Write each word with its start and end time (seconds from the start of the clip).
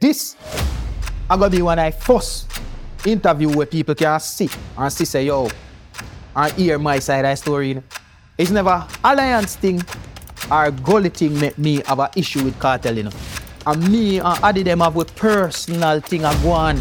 this 0.00 0.36
I 1.28 1.36
gonna 1.36 1.50
be 1.50 1.62
when 1.62 1.78
I 1.78 1.90
first 1.90 2.50
interview 3.06 3.48
where 3.54 3.66
people 3.66 3.94
can 3.94 4.18
see 4.18 4.48
and 4.76 4.92
see 4.92 5.04
say 5.04 5.26
yo 5.26 5.48
and 6.34 6.52
hear 6.54 6.78
my 6.78 6.98
side 6.98 7.24
of 7.24 7.30
the 7.30 7.36
story. 7.36 7.82
It's 8.36 8.50
never 8.50 8.86
alliance 9.04 9.56
thing 9.56 9.82
or 10.50 10.70
gully 10.70 11.10
thing 11.10 11.38
make 11.38 11.58
me 11.58 11.82
have 11.86 12.00
an 12.00 12.08
issue 12.16 12.44
with 12.44 12.58
Kartel, 12.58 12.96
you 12.96 13.02
know. 13.04 13.12
And 13.66 13.92
me 13.92 14.18
and 14.18 14.42
Adi 14.42 14.62
them 14.62 14.80
have 14.80 14.96
a 14.96 15.04
personal 15.04 16.00
thing 16.00 16.24
I 16.24 16.42
go 16.42 16.50
on. 16.50 16.80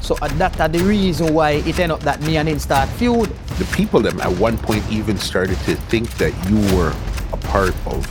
So 0.00 0.16
uh, 0.20 0.28
that 0.38 0.60
are 0.60 0.68
the 0.68 0.80
reason 0.80 1.32
why 1.32 1.52
it 1.52 1.78
end 1.78 1.92
up 1.92 2.00
that 2.00 2.20
me 2.22 2.36
and 2.36 2.48
him 2.48 2.58
start 2.58 2.88
feud. 2.90 3.28
The 3.58 3.64
people 3.76 4.00
them 4.00 4.20
at 4.20 4.32
one 4.38 4.58
point 4.58 4.84
even 4.90 5.16
started 5.16 5.58
to 5.60 5.76
think 5.76 6.10
that 6.18 6.32
you 6.50 6.58
were 6.76 6.92
a 7.32 7.36
part 7.36 7.74
of 7.86 8.04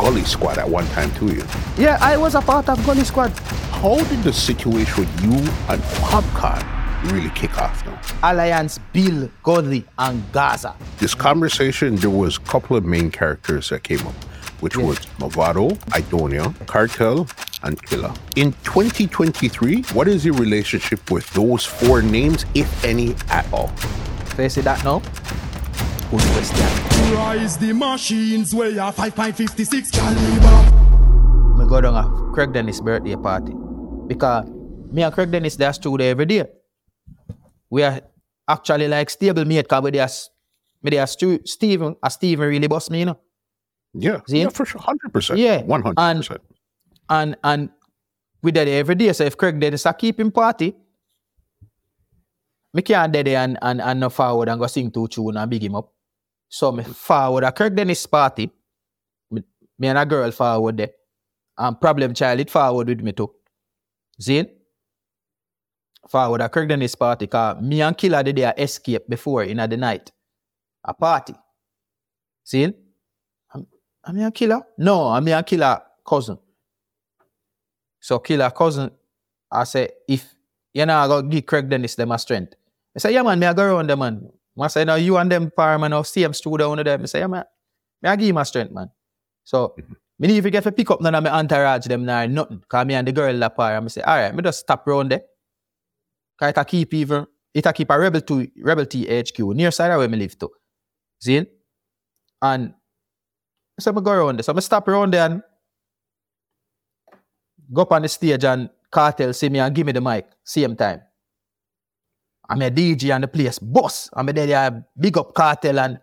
Gully 0.00 0.24
Squad 0.24 0.56
at 0.56 0.66
one 0.66 0.86
time 0.88 1.10
too. 1.12 1.26
You. 1.26 1.44
Yeah, 1.76 1.98
I 2.00 2.16
was 2.16 2.34
a 2.34 2.40
part 2.40 2.70
of 2.70 2.84
Gully 2.86 3.04
Squad. 3.04 3.32
How 3.82 4.02
did 4.04 4.22
the 4.22 4.32
situation 4.32 5.04
with 5.04 5.22
you 5.22 5.32
and 5.68 5.82
Popcaan 6.08 7.12
really 7.12 7.28
kick 7.30 7.58
off 7.58 7.84
now? 7.84 8.00
Alliance, 8.22 8.78
Bill, 8.94 9.28
Gully, 9.42 9.84
and 9.98 10.22
Gaza. 10.32 10.74
This 10.96 11.14
conversation, 11.14 11.96
there 11.96 12.08
was 12.08 12.38
a 12.38 12.40
couple 12.40 12.78
of 12.78 12.84
main 12.86 13.10
characters 13.10 13.68
that 13.68 13.82
came 13.82 14.00
up, 14.06 14.14
which 14.60 14.74
was 14.74 14.98
Mavado, 15.18 15.76
Aidonia, 15.90 16.54
Kartel, 16.66 17.28
and 17.62 17.80
Killer. 17.82 18.14
In 18.36 18.52
2023, 18.64 19.82
what 19.92 20.08
is 20.08 20.24
your 20.24 20.34
relationship 20.36 21.10
with 21.10 21.30
those 21.34 21.66
four 21.66 22.00
names, 22.00 22.46
if 22.54 22.84
any 22.86 23.14
at 23.28 23.46
all? 23.52 23.70
You 24.38 24.48
see 24.48 24.62
that 24.62 24.82
now? 24.82 25.02
Good 26.10 26.20
question. 26.20 27.14
Rise 27.14 27.56
the 27.56 27.72
machines 27.72 28.52
where 28.52 28.68
you 28.68 28.80
5.56 28.92 29.92
caliber. 29.92 31.56
Me 31.56 31.68
go 31.68 31.80
down 31.80 31.94
a 31.94 32.32
Craig 32.34 32.52
Dennis 32.52 32.80
birthday 32.80 33.14
party. 33.14 33.52
Because 34.08 34.48
me 34.90 35.02
and 35.04 35.14
Craig 35.14 35.30
Dennis, 35.30 35.54
they're 35.54 35.72
still 35.72 35.96
there 35.96 36.10
every 36.10 36.26
day. 36.26 36.46
We 37.70 37.84
are 37.84 38.00
actually 38.48 38.88
like 38.88 39.08
stable 39.08 39.44
mate 39.44 39.62
because 39.62 39.82
we 39.84 39.92
just, 39.92 40.30
me 40.82 40.90
there 40.90 41.06
Stu, 41.06 41.38
Steven, 41.44 41.94
a 42.02 42.06
uh, 42.06 42.08
Steven 42.08 42.48
really 42.48 42.66
boss 42.66 42.90
me, 42.90 43.00
you 43.00 43.06
know. 43.06 43.20
Yeah, 43.94 44.20
See? 44.26 44.40
yeah, 44.42 44.48
for 44.48 44.64
sure, 44.66 44.80
hundred 44.80 45.12
percent. 45.12 45.38
Yeah, 45.38 45.62
one 45.62 45.82
hundred 45.82 45.94
and- 45.98 46.18
percent. 46.20 46.40
And 47.08 47.36
and 47.44 47.70
we 48.42 48.50
there 48.52 48.66
every 48.80 48.94
day. 48.96 49.12
So 49.12 49.24
if 49.24 49.36
Craig 49.36 49.60
Dennis 49.60 49.86
a 49.86 49.92
keep 49.92 50.18
him 50.18 50.30
party, 50.32 50.74
me 52.72 52.82
can't 52.82 53.12
there 53.12 53.36
and, 53.36 53.58
and, 53.62 53.80
and 53.80 54.00
no 54.00 54.10
forward 54.10 54.48
and 54.48 54.60
go 54.60 54.66
sing 54.66 54.90
two 54.90 55.08
tune 55.08 55.36
and 55.36 55.50
big 55.50 55.62
him 55.62 55.74
up. 55.74 55.92
So 56.50 56.72
me 56.72 56.82
forward 56.82 57.44
a 57.44 57.52
Craig 57.52 57.76
Dennis 57.76 58.04
party. 58.06 58.50
Me, 59.30 59.42
me 59.78 59.88
and 59.88 59.96
a 59.96 60.04
girl 60.04 60.30
forward 60.32 60.78
there. 60.78 60.90
And 61.56 61.80
problem 61.80 62.12
child 62.12 62.40
it 62.40 62.50
forward 62.50 62.88
with 62.88 63.00
me 63.00 63.12
too. 63.12 63.32
See? 64.18 64.44
Forward 66.08 66.40
a 66.40 66.48
Craig 66.48 66.68
Dennis 66.68 66.96
party 66.96 67.28
cause 67.28 67.62
me 67.62 67.80
and 67.80 67.96
Killer 67.96 68.24
did 68.24 68.36
their 68.36 68.52
escape 68.58 69.08
before 69.08 69.44
in 69.44 69.58
the 69.58 69.76
night. 69.76 70.10
A 70.84 70.92
party. 70.92 71.34
See? 72.42 72.64
I'm, 73.54 73.66
I'm 74.02 74.18
a 74.18 74.32
killer? 74.32 74.60
No, 74.76 75.06
I'm 75.06 75.28
a 75.28 75.42
killer 75.44 75.80
cousin. 76.04 76.36
So 78.00 78.18
killer 78.18 78.50
cousin, 78.50 78.90
I 79.52 79.64
say, 79.64 79.90
if 80.08 80.34
you 80.74 80.84
know, 80.84 80.96
I 80.96 81.06
go 81.06 81.22
give 81.22 81.46
Craig 81.46 81.68
Dennis 81.68 81.94
them 81.94 82.10
a 82.10 82.18
strength. 82.18 82.54
I 82.96 82.98
say, 82.98 83.12
yeah 83.12 83.22
man, 83.22 83.38
me 83.38 83.46
I 83.46 83.52
go 83.52 83.62
around 83.62 83.88
them 83.88 84.00
man. 84.00 84.32
I 84.62 84.68
say, 84.68 84.84
no, 84.84 84.94
you 84.96 85.16
and 85.16 85.30
them 85.30 85.50
par 85.50 85.78
man, 85.78 85.90
now 85.90 86.02
same 86.02 86.32
studio 86.32 86.72
under 86.72 86.84
them. 86.84 87.02
I 87.02 87.06
say, 87.06 87.20
yeah 87.20 87.26
man, 87.26 87.44
me 88.02 88.08
I 88.08 88.16
give 88.16 88.26
you 88.26 88.34
my 88.34 88.42
strength 88.42 88.72
man. 88.72 88.90
So, 89.44 89.74
me 90.18 90.28
need 90.28 90.42
to 90.42 90.50
get 90.50 90.62
to 90.64 90.72
pick 90.72 90.90
up 90.90 91.00
none 91.00 91.14
of 91.14 91.24
my 91.24 91.30
entourage 91.30 91.86
them 91.86 92.04
now, 92.04 92.26
nothing. 92.26 92.62
Cause 92.68 92.86
me 92.86 92.94
and 92.94 93.08
the 93.08 93.12
girl 93.12 93.36
that 93.38 93.56
par, 93.56 93.76
I 93.76 93.86
say, 93.88 94.02
all 94.02 94.16
right, 94.16 94.34
me 94.34 94.42
just 94.42 94.60
stop 94.60 94.86
round 94.86 95.10
there. 95.10 95.22
Cause 96.38 96.52
it 96.56 96.66
keep 96.66 96.94
even, 96.94 97.26
it 97.54 97.66
keep 97.74 97.90
a 97.90 97.98
Rebel 97.98 98.20
to 98.20 98.48
Rebel 98.62 98.86
T 98.86 99.06
HQ, 99.06 99.38
near 99.38 99.70
side 99.70 99.90
of 99.90 99.98
where 99.98 100.08
me 100.08 100.18
live 100.18 100.38
to. 100.38 100.50
See? 101.20 101.46
And 102.42 102.74
so 103.78 103.92
I 103.96 104.00
go 104.00 104.10
around 104.10 104.38
there. 104.38 104.42
So 104.42 104.54
I 104.54 104.60
stop 104.60 104.88
around 104.88 105.14
there 105.14 105.26
and 105.26 105.42
go 107.72 107.82
up 107.82 107.92
on 107.92 108.02
the 108.02 108.08
stage 108.08 108.44
and 108.44 108.68
Kartel 108.92 109.34
see 109.34 109.48
me 109.48 109.58
and 109.58 109.74
give 109.74 109.86
me 109.86 109.92
the 109.92 110.00
mic 110.00 110.26
same 110.44 110.76
time. 110.76 111.00
I'm 112.50 112.62
a 112.62 112.70
DJ 112.70 113.14
and 113.14 113.22
the 113.22 113.28
place 113.28 113.60
boss. 113.60 114.10
I'm 114.12 114.28
a 114.28 114.32
there 114.32 114.84
big 114.98 115.16
up 115.16 115.32
Kartel 115.32 115.78
and 115.78 116.00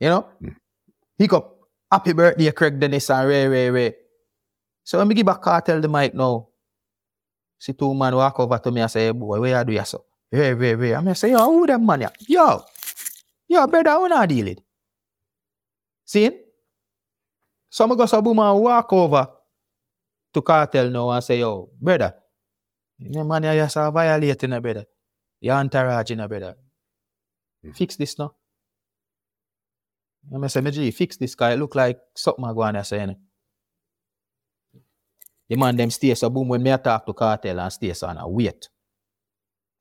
you 0.00 0.08
know, 0.08 0.26
hmm. 0.40 0.56
big 1.18 1.34
up 1.34 1.60
happy 1.90 2.14
birthday 2.14 2.50
Craig 2.52 2.80
Dennis 2.80 3.10
and 3.10 3.28
Ray 3.28 3.46
Ray 3.46 3.70
Ray. 3.70 3.94
So 4.82 4.96
when 4.98 5.08
me 5.08 5.14
give 5.14 5.28
a 5.28 5.34
Kartel 5.34 5.82
the 5.82 5.88
mic 5.88 6.14
now, 6.14 6.48
see 7.58 7.74
two 7.74 7.92
man 7.92 8.16
walk 8.16 8.40
over 8.40 8.58
to 8.58 8.70
me 8.70 8.80
and 8.80 8.90
say, 8.90 9.04
hey, 9.06 9.10
boy, 9.12 9.38
where 9.40 9.58
you 9.58 9.64
do 9.64 9.72
you 9.74 9.84
so? 9.84 10.04
Ray 10.32 10.54
Ray 10.54 10.74
Ray. 10.74 10.94
I'm 10.94 11.04
gonna 11.04 11.14
say, 11.14 11.32
yo, 11.32 11.44
who 11.44 11.66
them 11.66 11.84
man 11.84 12.00
ya? 12.00 12.08
Yo, 12.26 12.64
yo, 13.46 13.66
brother, 13.66 13.90
how 13.90 14.06
not 14.06 14.28
deal 14.28 14.48
it? 14.48 14.60
See? 16.06 16.30
So 17.68 17.84
I 17.84 17.94
go 17.94 18.06
so 18.06 18.22
boom 18.22 18.38
and 18.38 18.58
walk 18.58 18.90
over 18.92 19.28
to 20.32 20.40
Kartel 20.40 20.90
now 20.90 21.10
and 21.10 21.22
say, 21.22 21.40
yo, 21.40 21.68
brother, 21.78 22.14
the 22.98 23.22
man 23.22 23.44
you 23.44 23.52
just 23.52 23.76
a 23.76 23.90
violating, 23.90 24.48
you 24.48 24.54
know, 24.56 24.60
brother. 24.60 24.86
Your 25.42 25.56
entourage, 25.56 26.10
you 26.10 26.16
know, 26.16 26.28
brother. 26.28 26.54
Eh? 27.64 27.66
Hmm. 27.66 27.72
Fix 27.72 27.96
this 27.96 28.16
now. 28.16 28.32
And 30.30 30.44
I 30.44 30.46
say, 30.46 30.60
me 30.60 30.70
G, 30.70 30.90
fix 30.92 31.16
this 31.16 31.34
guy. 31.34 31.52
It 31.52 31.58
look 31.58 31.74
like 31.74 31.98
something 32.14 32.44
I 32.44 32.52
go 32.52 32.62
on 32.62 32.74
there 32.74 32.84
saying. 32.84 33.10
Eh? 33.10 33.14
The 35.48 35.56
man 35.56 35.76
them 35.76 35.90
stay 35.90 36.14
so 36.14 36.30
boom 36.30 36.48
when 36.48 36.62
me 36.62 36.70
a 36.70 36.78
talk 36.78 37.04
to 37.04 37.12
Kartel 37.12 37.60
and 37.60 37.72
stay 37.72 37.92
so 37.92 38.06
and 38.06 38.20
I 38.20 38.24
wait. 38.24 38.68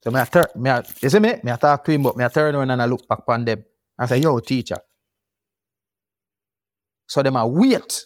So 0.04 0.10
me 0.10 0.20
a 0.20 0.26
turn, 0.26 0.48
me 0.56 0.70
a, 0.72 0.84
you 1.00 1.10
see 1.10 1.20
me? 1.20 1.36
Me 1.44 1.52
a 1.52 1.58
talk 1.58 1.86
to 1.86 1.92
him, 1.92 2.04
but 2.04 2.18
me 2.18 2.24
a 2.24 2.30
turn 2.30 2.56
around 2.56 2.72
and 2.72 2.82
I 2.82 2.86
look 2.86 3.08
back 3.08 3.20
on 3.28 3.46
them 3.46 3.64
and 4.00 4.10
say, 4.10 4.18
yo, 4.18 4.40
teacher. 4.40 4.80
So 7.08 7.22
them 7.22 7.36
a 7.36 7.48
wait. 7.48 8.06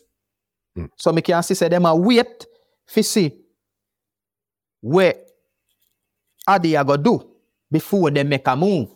Mm. 0.78 0.90
So 0.98 1.14
me 1.14 1.22
can 1.22 1.42
see 1.42 1.54
say 1.54 1.70
them 1.70 1.86
a 1.86 1.96
wait 1.96 2.46
fi 2.86 3.02
see 3.02 3.32
where 4.82 5.16
Adi 6.46 6.76
a 6.76 6.84
go 6.84 6.98
do 6.98 7.35
before 7.76 8.10
they 8.12 8.24
make 8.24 8.48
a 8.48 8.56
move. 8.56 8.90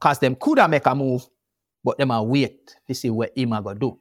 Cause 0.00 0.18
them 0.18 0.34
coulda 0.36 0.66
make 0.68 0.86
a 0.86 0.94
move, 0.94 1.22
but 1.84 1.98
them 1.98 2.10
a 2.10 2.22
wait 2.22 2.76
to 2.88 2.94
see 2.94 3.10
what 3.10 3.32
him 3.36 3.50
gonna 3.50 3.74
do. 3.76 3.98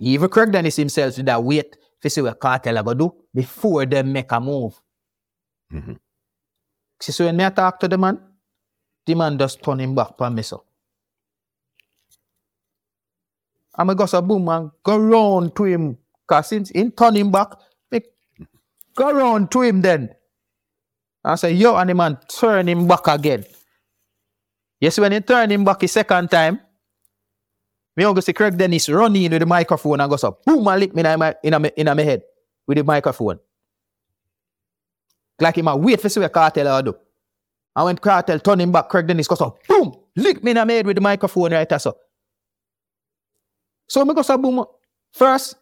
Even 0.00 0.28
Craig 0.28 0.52
Dennis 0.52 0.76
himself 0.76 1.16
did 1.16 1.28
a 1.28 1.40
wait 1.40 1.76
to 2.02 2.10
see 2.10 2.22
what 2.22 2.40
Kartel 2.40 2.82
gonna 2.84 2.94
do 2.94 3.14
before 3.34 3.86
they 3.86 4.02
make 4.04 4.32
a 4.32 4.40
move. 4.40 4.80
Mhm. 5.72 5.98
See, 7.00 7.12
so 7.12 7.24
when 7.26 7.36
me 7.36 7.50
talk 7.50 7.80
to 7.80 7.88
the 7.88 7.98
man, 7.98 8.20
the 9.06 9.14
man 9.16 9.38
just 9.38 9.62
turn 9.62 9.80
him 9.80 9.94
back 9.94 10.14
on 10.20 10.34
me 10.36 10.42
so. 10.42 10.64
I'm 13.76 13.86
going 13.88 13.96
go 13.98 14.06
so 14.06 14.22
boom 14.22 14.48
and 14.48 14.70
go 14.84 14.98
round 14.98 15.56
to 15.56 15.64
him. 15.64 15.98
Cause 16.28 16.48
since 16.48 16.70
he 16.70 16.90
turn 16.90 17.16
him 17.16 17.30
back, 17.32 17.48
me 17.90 18.00
go 18.96 19.12
round 19.12 19.50
to 19.52 19.62
him 19.62 19.82
then. 19.82 20.10
I 21.24 21.36
say, 21.36 21.52
yo, 21.52 21.76
and 21.76 21.90
the 21.90 21.94
man 21.94 22.18
turn 22.28 22.68
him 22.68 22.86
back 22.86 23.06
again. 23.06 23.44
Yes, 24.80 24.98
when 24.98 25.12
he 25.12 25.20
turn 25.20 25.50
him 25.50 25.64
back 25.64 25.82
a 25.82 25.88
second 25.88 26.30
time, 26.30 26.60
me 27.96 28.04
go 28.04 28.20
see 28.20 28.32
Craig 28.32 28.56
Dennis 28.56 28.88
run 28.88 29.14
in 29.14 29.30
with 29.30 29.40
the 29.40 29.46
microphone 29.46 30.00
and 30.00 30.10
go 30.10 30.16
so 30.16 30.38
boom 30.44 30.66
and 30.66 30.80
lick 30.80 30.94
me 30.94 31.02
in 31.04 31.18
my, 31.18 31.34
in 31.42 31.62
my, 31.62 31.72
in 31.76 31.86
my 31.86 32.02
head 32.02 32.22
with 32.66 32.78
the 32.78 32.84
microphone. 32.84 33.38
Like 35.40 35.56
him 35.56 35.68
a 35.68 35.76
wait 35.76 36.00
for 36.00 36.08
see 36.08 36.20
what 36.20 36.32
Kartel 36.32 36.66
I 36.68 36.82
do. 36.82 36.96
And 37.76 37.84
when 37.84 37.96
Kartel 37.96 38.40
turn 38.42 38.60
him 38.60 38.72
back, 38.72 38.88
Craig 38.88 39.06
Dennis 39.06 39.28
go 39.28 39.34
so 39.34 39.58
boom, 39.68 39.94
lick 40.16 40.42
me 40.42 40.50
in 40.52 40.56
my 40.56 40.72
head 40.72 40.86
with 40.86 40.96
the 40.96 41.00
microphone 41.00 41.52
right 41.52 41.80
so. 41.80 41.96
So 43.88 44.04
me 44.04 44.14
go 44.14 44.22
so 44.22 44.38
boom. 44.38 44.64
First, 45.12 45.56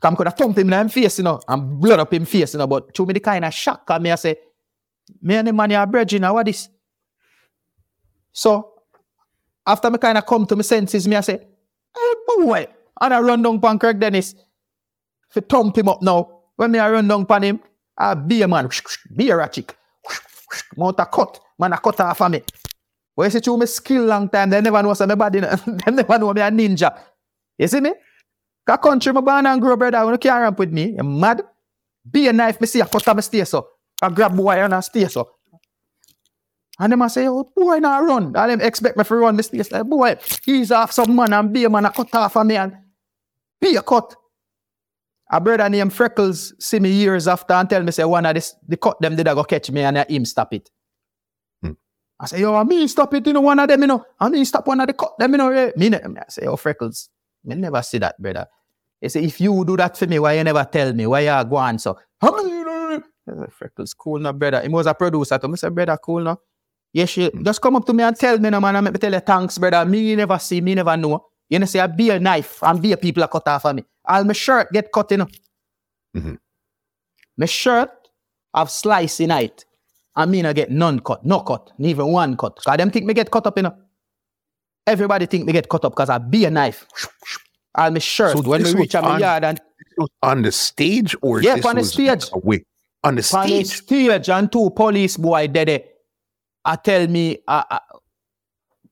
come 0.00 0.16
could 0.16 0.28
have 0.28 0.36
thumped 0.36 0.58
him 0.58 0.72
in 0.72 0.80
him 0.80 0.88
face, 0.88 1.18
you 1.18 1.24
know, 1.24 1.40
and 1.48 1.80
blood 1.80 1.98
up 1.98 2.14
him 2.14 2.24
face, 2.24 2.54
you 2.54 2.58
know, 2.58 2.66
but 2.66 2.94
to 2.94 3.04
me 3.04 3.14
the 3.14 3.20
kind 3.20 3.44
of 3.44 3.52
shock, 3.52 3.84
cause 3.84 4.00
me 4.00 4.10
I 4.10 4.14
say, 4.14 4.36
me 5.20 5.36
and 5.36 5.48
the 5.48 5.52
man 5.52 5.72
are 5.72 5.86
brethren, 5.86 6.22
now 6.22 6.34
what 6.34 6.46
this? 6.46 6.68
So, 8.32 8.72
after 9.66 9.90
me 9.90 9.98
kind 9.98 10.18
of 10.18 10.26
come 10.26 10.46
to 10.46 10.56
my 10.56 10.62
senses, 10.62 11.06
me 11.06 11.16
I 11.16 11.20
say, 11.20 11.38
hey 11.38 12.14
boy, 12.26 12.66
and 13.00 13.14
I 13.14 13.20
run 13.20 13.42
down 13.42 13.60
pan 13.60 13.78
Craig 13.78 13.98
Dennis, 14.00 14.34
fi 15.28 15.40
thump 15.40 15.76
him 15.76 15.88
up 15.88 16.02
now. 16.02 16.40
When 16.56 16.70
me 16.70 16.78
I 16.78 16.90
run 16.90 17.08
down 17.08 17.26
pan 17.26 17.42
him, 17.42 17.60
I 17.96 18.14
be 18.14 18.42
a 18.42 18.48
man, 18.48 18.68
be 19.14 19.30
a 19.30 19.36
ratchet, 19.36 19.74
mount 20.76 20.98
a 21.00 21.06
cut, 21.06 21.40
man 21.58 21.72
a 21.72 21.78
cut 21.78 22.00
off 22.00 22.20
of 22.20 22.30
me. 22.30 22.42
But 23.16 23.24
you 23.24 23.30
see, 23.30 23.40
through 23.40 23.56
my 23.56 23.64
skill 23.64 24.04
long 24.04 24.28
time, 24.28 24.50
they 24.50 24.60
never 24.60 24.82
know 24.82 24.94
say 24.94 25.06
my 25.06 25.14
body, 25.16 25.40
they 25.86 25.90
never 25.92 26.18
know 26.18 26.32
me 26.32 26.40
a 26.40 26.50
ninja. 26.50 26.96
You 27.58 27.66
see 27.66 27.80
me? 27.80 27.92
Cause 28.64 28.78
country 28.82 29.12
me 29.12 29.20
born 29.20 29.46
and 29.46 29.60
grow, 29.60 29.76
brother, 29.76 30.04
when 30.04 30.14
you 30.14 30.18
can't 30.18 30.42
ramp 30.42 30.58
with 30.58 30.72
me, 30.72 30.94
you 30.96 31.02
mad? 31.02 31.42
Be 32.08 32.28
a 32.28 32.32
knife, 32.32 32.60
me 32.60 32.66
see 32.66 32.80
a 32.80 32.86
cut 32.86 33.06
off 33.08 33.16
my 33.16 33.20
stay 33.20 33.44
so. 33.44 33.66
I 34.02 34.08
grab 34.10 34.36
boy 34.36 34.52
and 34.52 34.74
I 34.74 34.80
stay 34.80 35.06
so. 35.08 35.28
And 36.80 36.92
them 36.92 37.02
a 37.02 37.10
say, 37.10 37.26
oh, 37.26 37.50
boy, 37.56 37.78
not 37.78 38.04
run. 38.04 38.36
And 38.36 38.50
them 38.52 38.60
expect 38.60 38.96
me 38.96 39.02
to 39.02 39.14
run 39.16 39.42
space. 39.42 39.72
Like, 39.72 39.84
boy, 39.84 40.16
he's 40.44 40.70
off 40.70 40.92
some 40.92 41.14
man 41.16 41.32
and 41.32 41.52
be 41.52 41.64
a 41.64 41.70
man 41.70 41.84
a 41.86 41.90
cut 41.90 42.14
off 42.14 42.36
of 42.36 42.46
me 42.46 42.56
and 42.56 42.72
be 43.60 43.74
a 43.74 43.82
cut. 43.82 44.14
A 45.30 45.40
brother 45.40 45.68
named 45.68 45.92
Freckles 45.92 46.54
see 46.60 46.78
me 46.78 46.90
years 46.90 47.26
after 47.26 47.54
and 47.54 47.68
tell 47.68 47.82
me, 47.82 47.90
say, 47.90 48.04
one 48.04 48.24
of 48.24 48.34
this, 48.34 48.54
the 48.66 48.76
cut 48.76 49.00
them 49.00 49.16
did 49.16 49.26
I 49.26 49.34
go 49.34 49.42
catch 49.42 49.70
me 49.72 49.82
and 49.82 49.98
him 50.08 50.24
stop 50.24 50.54
it. 50.54 50.70
Hmm. 51.62 51.72
I 52.20 52.26
say, 52.26 52.40
yo, 52.40 52.54
I 52.54 52.62
mean 52.62 52.86
stop 52.86 53.12
it, 53.12 53.26
you 53.26 53.32
know, 53.32 53.40
one 53.40 53.58
of 53.58 53.68
them, 53.68 53.80
you 53.80 53.88
know. 53.88 54.04
I 54.20 54.28
mean 54.28 54.44
stop 54.44 54.66
one 54.68 54.80
of 54.80 54.86
the 54.86 54.92
cut 54.92 55.18
them, 55.18 55.32
you 55.32 55.38
know. 55.38 55.50
eh. 55.50 55.72
Me, 55.76 55.92
I 55.92 56.24
say, 56.28 56.46
oh, 56.46 56.56
Freckles, 56.56 57.10
me 57.44 57.56
never 57.56 57.82
see 57.82 57.98
that, 57.98 58.22
brother. 58.22 58.46
He 59.00 59.08
say, 59.08 59.24
if 59.24 59.40
you 59.40 59.64
do 59.64 59.76
that 59.76 59.96
for 59.96 60.06
me, 60.06 60.18
why 60.20 60.34
you 60.34 60.44
never 60.44 60.64
tell 60.64 60.92
me? 60.92 61.06
Why 61.06 61.20
you 61.20 61.44
go 61.50 61.56
on 61.56 61.78
so? 61.78 61.98
How 62.20 62.30
Freckles, 63.50 63.94
cool 63.94 64.18
now, 64.18 64.32
brother. 64.32 64.60
He 64.62 64.68
was 64.68 64.86
a 64.86 64.94
producer 64.94 65.38
to 65.38 65.48
me. 65.48 65.54
I 65.54 65.56
say, 65.56 65.68
brother, 65.68 65.96
cool 66.02 66.20
now. 66.22 66.38
Yes, 66.92 67.10
she 67.10 67.30
just 67.42 67.60
come 67.60 67.76
up 67.76 67.84
to 67.86 67.92
me 67.92 68.02
and 68.02 68.16
tell 68.16 68.38
me, 68.38 68.48
no 68.50 68.60
man, 68.60 68.76
and 68.76 68.84
make 68.84 68.94
me 68.94 68.98
tell 68.98 69.12
you 69.12 69.20
thanks, 69.20 69.58
brother. 69.58 69.84
Me 69.84 70.16
never 70.16 70.38
see, 70.38 70.60
me 70.60 70.74
never 70.74 70.96
know. 70.96 71.26
You 71.50 71.58
know, 71.58 71.66
say 71.66 71.80
I 71.80 71.86
be 71.86 72.10
a 72.10 72.18
knife 72.18 72.62
and 72.62 72.80
be 72.80 72.92
a 72.92 72.96
people 72.96 73.22
are 73.22 73.28
cut 73.28 73.46
off 73.48 73.64
of 73.66 73.76
me. 73.76 73.84
All 74.06 74.24
my 74.24 74.32
shirt 74.32 74.70
get 74.72 74.90
cut, 74.92 75.10
you 75.10 75.18
know. 75.18 75.28
Mhm. 76.16 76.38
My 77.36 77.46
shirt 77.46 77.90
have 78.54 78.70
slice 78.70 79.20
in 79.20 79.30
it. 79.30 79.64
I 80.16 80.26
mean, 80.26 80.46
I 80.46 80.52
get 80.52 80.70
none 80.70 81.00
cut, 81.00 81.24
no 81.24 81.40
cut, 81.40 81.70
not 81.78 81.88
even 81.88 82.06
one 82.08 82.36
cut. 82.36 82.58
Cause 82.64 82.76
them 82.76 82.90
think 82.90 83.06
me 83.06 83.14
get 83.14 83.30
cut 83.30 83.46
up, 83.46 83.56
you 83.56 83.62
know. 83.64 83.76
Everybody 84.86 85.26
think 85.26 85.44
me 85.44 85.52
get 85.52 85.68
cut 85.68 85.84
up 85.84 85.92
because 85.92 86.08
I 86.10 86.18
be 86.18 86.44
a 86.46 86.50
knife. 86.50 86.86
All 87.74 87.90
my 87.90 87.98
shirt, 87.98 88.36
So 88.36 88.42
when 88.42 88.62
we 88.64 88.72
reach 88.74 88.94
at 88.94 89.04
my 89.04 89.14
on- 89.14 89.20
yard 89.20 89.44
and 89.44 89.60
On 90.22 90.42
the 90.42 90.52
stage 90.52 91.14
or 91.22 91.42
Yeah, 91.42 91.56
on 91.64 91.76
the 91.76 91.84
stage. 91.84 92.24
away? 92.32 92.64
On 93.04 93.14
the 93.14 93.36
on 93.36 93.48
the 93.48 93.64
stage. 93.64 93.84
stage 93.84 94.28
and 94.28 94.50
two 94.50 94.70
police 94.70 95.16
boy 95.16 95.48
there. 95.48 95.82
I 96.64 96.76
tell 96.76 97.06
me 97.06 97.38
uh, 97.46 97.64
uh, 97.70 97.78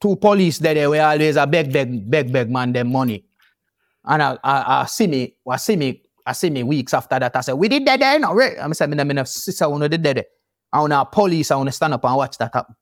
two 0.00 0.16
police 0.16 0.58
there 0.58 0.88
we 0.88 0.98
always 0.98 1.36
a 1.36 1.46
beg 1.46 1.72
beg 1.72 2.08
beg 2.10 2.32
beg 2.32 2.50
man 2.50 2.72
them 2.72 2.92
money. 2.92 3.24
And 4.06 4.22
I, 4.22 4.38
I, 4.44 4.82
I 4.82 4.86
see 4.86 5.08
me, 5.08 5.34
I 5.50 5.56
see 5.56 5.74
me, 5.74 6.00
I 6.24 6.32
see 6.32 6.48
me 6.48 6.62
weeks 6.62 6.94
after 6.94 7.18
that. 7.18 7.34
I 7.34 7.40
say, 7.40 7.52
we 7.52 7.68
did 7.68 7.84
that 7.86 7.98
there, 7.98 8.18
no, 8.20 8.34
right? 8.34 8.56
I'm 8.60 8.72
saying, 8.72 8.98
I'm 8.98 9.10
a 9.10 9.26
sister, 9.26 9.64
I 9.64 9.88
did 9.88 10.02
that 10.04 10.14
there. 10.14 10.24
I 10.72 10.80
want 10.80 10.92
a 10.92 11.04
police, 11.04 11.50
I 11.50 11.56
want 11.56 11.68
to 11.68 11.72
stand 11.72 11.94
up 11.94 12.04
and 12.04 12.16
watch 12.16 12.38
that 12.38 12.54
happen. 12.54 12.76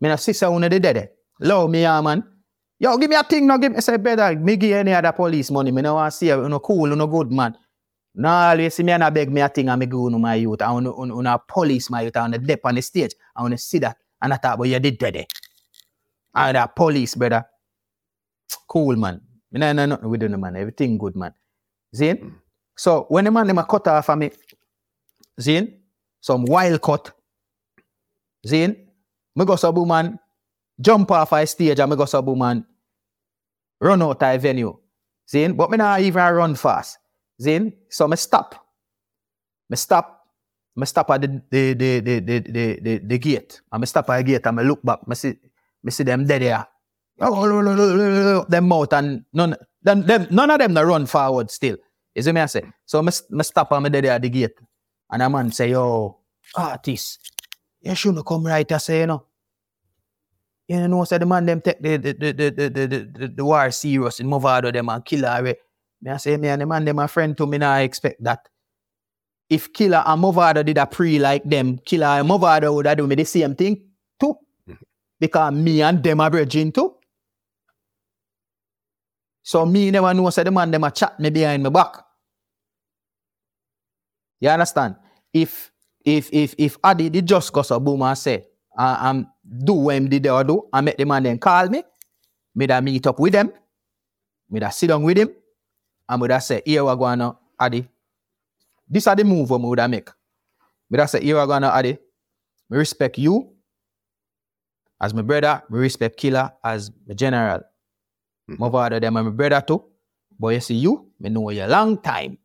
Me 0.00 0.08
a 0.08 0.16
sister, 0.16 0.46
I 0.46 0.68
did 0.68 0.82
that. 0.84 1.16
Love 1.40 1.70
me, 1.70 1.80
yeah, 1.82 2.00
man. 2.00 2.22
Yo, 2.78 2.96
give 2.96 3.10
me 3.10 3.16
a 3.16 3.24
thing, 3.24 3.46
no, 3.46 3.58
give 3.58 3.72
me, 3.72 3.78
I 3.78 3.80
say, 3.80 3.96
better, 3.96 4.38
me 4.38 4.56
give 4.56 4.76
any 4.76 4.92
other 4.92 5.10
police 5.10 5.50
money. 5.50 5.72
Me 5.72 5.82
no 5.82 5.94
want 5.94 6.12
to 6.12 6.16
see 6.16 6.28
you, 6.28 6.42
you 6.42 6.48
know, 6.48 6.60
cool, 6.60 6.88
you 6.88 6.94
know, 6.94 7.08
good, 7.08 7.32
man. 7.32 7.56
No, 8.18 8.30
always 8.30 8.74
see 8.74 8.82
me 8.82 8.92
and 8.92 9.04
I 9.04 9.10
beg 9.10 9.30
me 9.30 9.42
a 9.42 9.48
thing 9.48 9.68
and 9.68 9.78
me 9.78 9.84
go 9.84 10.06
on 10.06 10.18
my 10.18 10.36
youth. 10.36 10.62
I 10.62 10.72
want 10.72 10.86
to 10.86 10.92
on, 10.92 11.40
police 11.46 11.90
my 11.90 12.00
youth. 12.00 12.16
I 12.16 12.22
want 12.22 12.32
to 12.32 12.38
dip 12.38 12.64
on 12.64 12.74
the 12.74 12.80
stage. 12.80 13.12
I 13.36 13.42
want 13.42 13.52
to 13.52 13.58
see 13.58 13.78
that. 13.80 13.98
And 14.22 14.32
I 14.32 14.36
thought, 14.36 14.56
but 14.58 14.68
you 14.68 14.78
did 14.80 14.98
that 15.00 15.12
there. 15.12 15.26
And 16.34 16.56
that 16.56 16.74
police, 16.74 17.14
brother. 17.14 17.44
Cool, 18.66 18.96
man. 18.96 19.20
Me 19.52 19.60
no, 19.60 19.72
no, 19.72 19.84
nothing 19.84 20.08
with 20.08 20.20
them, 20.20 20.40
man. 20.40 20.56
Everything 20.56 20.96
good, 20.96 21.14
man. 21.14 21.34
Zin? 21.94 22.16
Mm. 22.16 22.34
So, 22.74 23.04
when 23.08 23.26
the 23.26 23.30
man 23.30 23.46
them 23.46 23.58
a 23.58 23.64
cut 23.64 23.86
off 23.88 24.08
of 24.08 24.18
me, 24.18 24.30
Zin? 25.38 25.78
Some 26.20 26.46
wild 26.46 26.80
cut. 26.80 27.12
Zin? 28.46 28.76
Me 29.34 29.44
go 29.44 29.56
so 29.56 29.72
man, 29.84 30.18
jump 30.80 31.10
off 31.10 31.32
a 31.32 31.46
stage 31.46 31.78
and 31.78 31.90
me 31.90 31.96
go 31.96 32.06
so 32.06 32.22
man, 32.22 32.64
run 33.78 34.02
out 34.02 34.22
of 34.22 34.42
venue. 34.42 34.74
Zin? 35.28 35.54
But 35.54 35.70
me 35.70 35.76
not 35.76 36.00
even 36.00 36.34
run 36.34 36.54
fast. 36.54 36.98
Zin? 37.40 37.72
So 37.90 38.08
me 38.08 38.16
stop. 38.16 38.54
Me 39.68 39.76
stop. 39.76 40.24
Me 40.76 40.84
stop 40.86 41.10
at 41.10 41.22
the 41.22 41.28
the 41.50 41.74
the 41.74 42.00
the 42.00 42.20
the 42.20 42.40
the, 42.40 42.80
the, 42.82 42.98
the 42.98 43.18
gate. 43.18 43.60
And 43.72 43.80
me 43.80 43.86
stop 43.86 44.10
at 44.10 44.18
the 44.18 44.24
gate 44.24 44.46
and 44.46 44.56
me 44.56 44.62
look 44.64 44.82
back. 44.82 45.06
Me 45.08 45.14
see 45.14 45.34
me 45.82 45.90
see 45.90 46.04
them 46.04 46.26
dead 46.26 46.42
there. 46.42 46.66
Them 47.18 48.72
out 48.72 48.92
and 48.92 49.24
none 49.32 49.56
them, 49.82 50.02
them 50.02 50.26
none 50.30 50.50
of 50.50 50.58
them 50.58 50.72
no 50.74 50.82
run 50.82 51.06
forward 51.06 51.50
still. 51.50 51.76
You 52.14 52.22
see 52.22 52.32
me 52.32 52.40
I 52.40 52.46
say? 52.46 52.62
So 52.84 53.02
me, 53.02 53.12
me 53.30 53.42
stop 53.44 53.72
and 53.72 53.84
me 53.84 53.90
dead 53.90 54.04
there 54.04 54.12
at 54.12 54.22
the 54.22 54.28
gate. 54.28 54.58
And 55.10 55.22
a 55.22 55.30
man 55.30 55.50
say, 55.52 55.70
yo, 55.70 56.18
artist, 56.54 57.32
you 57.80 57.94
shouldn't 57.94 58.26
come 58.26 58.46
right 58.46 58.70
I 58.70 58.78
say, 58.78 59.00
you 59.00 59.06
know. 59.06 59.24
You 60.68 60.88
know, 60.88 61.04
say 61.04 61.18
the 61.18 61.26
man 61.26 61.46
them 61.46 61.60
take 61.60 61.80
the 61.80 61.96
the 61.96 62.12
the 62.12 62.32
the 62.32 62.50
the, 62.50 62.70
the, 62.70 62.86
the, 62.86 63.10
the, 63.18 63.28
the 63.28 63.44
war 63.44 63.70
serious 63.70 64.20
in 64.20 64.26
Mavado 64.26 64.72
them 64.72 64.88
and 64.88 65.04
Killer. 65.04 65.54
Me 66.02 66.10
I 66.10 66.16
say, 66.18 66.36
me 66.36 66.48
and 66.48 66.62
the 66.62 66.66
man 66.66 66.84
them 66.84 66.98
a 66.98 67.08
friend 67.08 67.36
to 67.36 67.46
me 67.46 67.58
now 67.58 67.72
I 67.72 67.80
expect 67.80 68.22
that. 68.24 68.48
If 69.48 69.72
Killer 69.72 70.02
and 70.04 70.22
Mavado 70.22 70.64
did 70.64 70.78
a 70.78 70.86
pre 70.86 71.18
like 71.18 71.44
them, 71.44 71.78
Killer 71.78 72.06
and 72.06 72.28
Mavado 72.28 72.74
would 72.74 72.86
have 72.86 72.98
do 72.98 73.06
me 73.06 73.14
the 73.14 73.24
same 73.24 73.54
thing 73.54 73.80
too. 74.18 74.34
Mm-hmm. 74.68 74.82
Because 75.20 75.52
me 75.54 75.82
and 75.82 76.02
them 76.02 76.20
are 76.20 76.30
virgin 76.30 76.72
too. 76.72 76.96
So 79.42 79.64
me 79.64 79.92
never 79.92 80.12
know 80.12 80.28
say 80.30 80.42
the 80.42 80.50
man 80.50 80.72
them 80.72 80.82
a 80.82 80.90
chat 80.90 81.20
me 81.20 81.30
behind 81.30 81.62
my 81.62 81.70
back. 81.70 82.02
You 84.40 84.48
understand? 84.48 84.96
If 85.32 85.70
if 86.04 86.28
if 86.32 86.54
if 86.58 86.76
Adi 86.82 87.10
did 87.10 87.26
just 87.26 87.52
go 87.52 87.62
so 87.62 87.78
boom 87.78 88.02
and 88.02 88.18
say 88.18 88.46
I 88.76 89.10
am 89.10 89.28
do 89.64 89.74
what 89.74 89.94
him 89.94 90.08
did 90.08 90.24
there 90.24 90.42
do 90.42 90.68
I 90.72 90.80
make 90.80 90.96
the 90.96 91.04
man 91.04 91.22
then 91.22 91.38
call 91.38 91.68
me, 91.68 91.84
me 92.56 92.66
da 92.66 92.80
meet 92.80 93.06
up 93.06 93.20
with 93.20 93.34
them, 93.34 93.52
me 94.50 94.58
da 94.58 94.70
sit 94.70 94.88
down 94.88 95.04
with 95.04 95.16
him, 95.16 95.30
and 96.08 96.22
me 96.22 96.28
da 96.28 96.38
say, 96.38 96.62
here 96.64 96.84
we 96.84 96.94
go 96.96 97.14
now, 97.14 97.38
Adi. 97.58 97.88
This 98.88 99.06
are 99.06 99.16
the 99.16 99.24
move 99.24 99.50
we 99.50 99.58
would 99.58 99.90
make. 99.90 100.08
Me 100.90 100.96
da 100.98 101.06
say, 101.06 101.22
here 101.22 101.40
we 101.40 101.46
go 101.46 101.58
now, 101.58 101.70
Adi. 101.70 101.98
Me 102.70 102.78
respect 102.78 103.18
you 103.18 103.52
as 105.00 105.12
my 105.14 105.22
brother, 105.22 105.62
me 105.68 105.78
respect 105.78 106.16
Killer 106.16 106.52
as 106.64 106.90
my 107.06 107.14
general. 107.14 107.60
Mhm. 108.48 108.58
My 108.58 108.70
father 108.70 109.00
them 109.00 109.16
and 109.16 109.26
my 109.26 109.32
brother 109.32 109.60
too. 109.66 109.84
But 110.38 110.48
you 110.48 110.60
see 110.60 110.74
you, 110.76 111.12
me 111.18 111.30
know 111.30 111.50
you 111.50 111.64
a 111.64 111.66
long 111.66 111.98
time. 112.00 112.38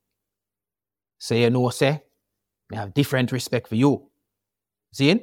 So 1.18 1.36
you 1.36 1.50
know, 1.50 1.70
say, 1.70 2.02
me 2.70 2.78
have 2.78 2.94
different 2.94 3.32
respect 3.32 3.68
for 3.68 3.76
you. 3.76 4.10
See? 4.94 5.14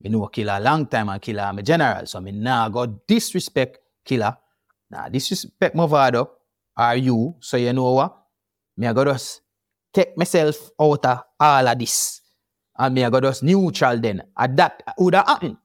Me 0.00 0.10
know 0.10 0.26
Killer 0.26 0.54
a 0.54 0.60
long 0.60 0.86
time 0.86 1.08
and 1.08 1.20
Killer 1.22 1.42
I'm 1.42 1.58
a 1.58 1.62
general. 1.62 2.06
So 2.06 2.20
me 2.20 2.32
nah 2.32 2.68
go 2.68 2.86
disrespect 2.86 3.78
Killer. 4.04 4.36
Nah, 4.90 5.08
disrespect 5.08 5.74
my 5.74 5.88
father 5.88 6.26
or 6.76 6.94
you. 6.96 7.36
So 7.40 7.56
you 7.56 7.72
know 7.72 7.92
what? 7.92 8.16
Me 8.76 8.86
I 8.86 8.92
go 8.92 9.04
just 9.04 9.40
take 9.92 10.16
myself 10.16 10.70
out 10.80 11.06
of 11.06 11.22
all 11.38 11.68
of 11.68 11.78
this. 11.78 12.20
And 12.76 12.94
me 12.94 13.04
I 13.04 13.10
go 13.10 13.20
just 13.20 13.42
neutral 13.42 13.98
then. 13.98 14.22
And 14.36 14.56
that 14.56 14.82
would 14.98 15.14
have 15.14 15.26
happened. 15.26 15.56